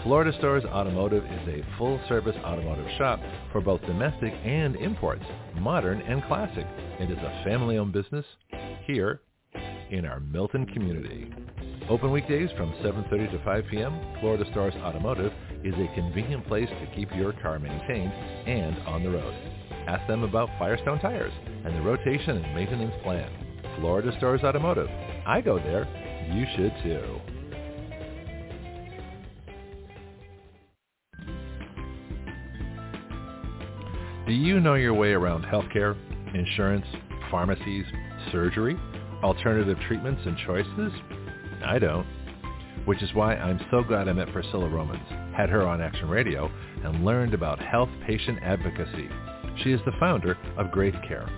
Florida 0.02 0.36
Stores 0.38 0.64
Automotive 0.64 1.24
is 1.24 1.48
a 1.48 1.64
full-service 1.76 2.36
automotive 2.44 2.86
shop 2.96 3.20
for 3.52 3.60
both 3.60 3.80
domestic 3.82 4.32
and 4.44 4.76
imports, 4.76 5.24
modern 5.56 6.00
and 6.02 6.22
classic. 6.24 6.66
It 6.98 7.10
is 7.10 7.18
a 7.18 7.42
family-owned 7.44 7.92
business 7.92 8.24
here 8.86 9.20
in 9.90 10.04
our 10.04 10.20
Milton 10.20 10.66
community. 10.66 11.32
Open 11.88 12.10
weekdays 12.10 12.50
from 12.56 12.72
7.30 12.84 13.32
to 13.32 13.44
5 13.44 13.64
p.m., 13.70 13.98
Florida 14.20 14.44
Stars 14.50 14.74
Automotive 14.76 15.32
is 15.64 15.74
a 15.74 15.94
convenient 15.94 16.46
place 16.46 16.68
to 16.68 16.94
keep 16.94 17.08
your 17.14 17.32
car 17.34 17.58
maintained 17.58 18.12
and 18.12 18.76
on 18.86 19.02
the 19.02 19.10
road. 19.10 19.34
Ask 19.86 20.06
them 20.06 20.22
about 20.22 20.50
Firestone 20.58 21.00
tires 21.00 21.32
and 21.64 21.74
the 21.74 21.80
rotation 21.80 22.36
and 22.36 22.54
maintenance 22.54 22.94
plan. 23.02 23.47
Florida 23.80 24.12
Stores 24.18 24.42
Automotive. 24.42 24.88
I 25.26 25.40
go 25.40 25.58
there. 25.58 25.86
You 26.32 26.46
should 26.56 26.72
too. 26.82 27.20
Do 34.26 34.34
you 34.34 34.60
know 34.60 34.74
your 34.74 34.92
way 34.92 35.12
around 35.12 35.44
healthcare, 35.44 35.96
insurance, 36.34 36.84
pharmacies, 37.30 37.86
surgery, 38.30 38.76
alternative 39.22 39.78
treatments 39.86 40.20
and 40.26 40.36
choices? 40.46 40.92
I 41.64 41.78
don't. 41.78 42.06
Which 42.84 43.02
is 43.02 43.14
why 43.14 43.36
I'm 43.36 43.60
so 43.70 43.82
glad 43.82 44.08
I 44.08 44.12
met 44.12 44.32
Priscilla 44.32 44.68
Romans, 44.68 45.08
had 45.34 45.48
her 45.48 45.66
on 45.66 45.80
Action 45.80 46.08
Radio, 46.08 46.50
and 46.84 47.04
learned 47.04 47.32
about 47.32 47.58
health 47.58 47.90
patient 48.06 48.38
advocacy. 48.42 49.08
She 49.62 49.72
is 49.72 49.80
the 49.86 49.92
founder 49.98 50.36
of 50.56 50.70
Graith 50.70 50.94
Care. 51.06 51.28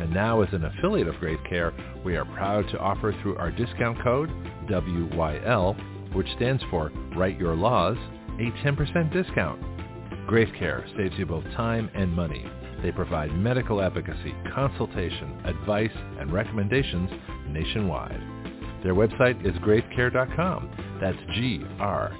And 0.00 0.12
now 0.12 0.42
as 0.42 0.52
an 0.52 0.64
affiliate 0.64 1.08
of 1.08 1.16
Graith 1.16 1.40
Care, 1.48 1.72
we 2.04 2.16
are 2.16 2.24
proud 2.24 2.68
to 2.70 2.78
offer 2.78 3.14
through 3.22 3.36
our 3.36 3.50
discount 3.50 4.02
code, 4.02 4.28
WYL, 4.68 6.14
which 6.14 6.28
stands 6.36 6.62
for 6.70 6.90
Write 7.16 7.38
Your 7.38 7.54
Laws, 7.54 7.96
a 8.38 8.50
10% 8.64 9.12
discount. 9.12 9.60
Graith 10.26 10.52
Care 10.58 10.84
saves 10.96 11.16
you 11.18 11.26
both 11.26 11.44
time 11.56 11.90
and 11.94 12.12
money. 12.12 12.44
They 12.82 12.92
provide 12.92 13.32
medical 13.36 13.80
advocacy, 13.80 14.34
consultation, 14.54 15.40
advice, 15.44 15.96
and 16.20 16.32
recommendations 16.32 17.10
nationwide. 17.48 18.20
Their 18.82 18.94
website 18.94 19.44
is 19.46 19.54
graithcare.com. 19.58 20.98
That's 21.00 21.18
G-R-A-I-T-H 21.34 22.14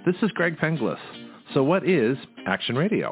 This 0.05 0.15
is 0.21 0.29
Greg 0.33 0.57
Penglis. 0.57 0.99
So 1.55 1.63
what 1.63 1.89
is 1.89 2.15
Action 2.45 2.75
Radio? 2.75 3.11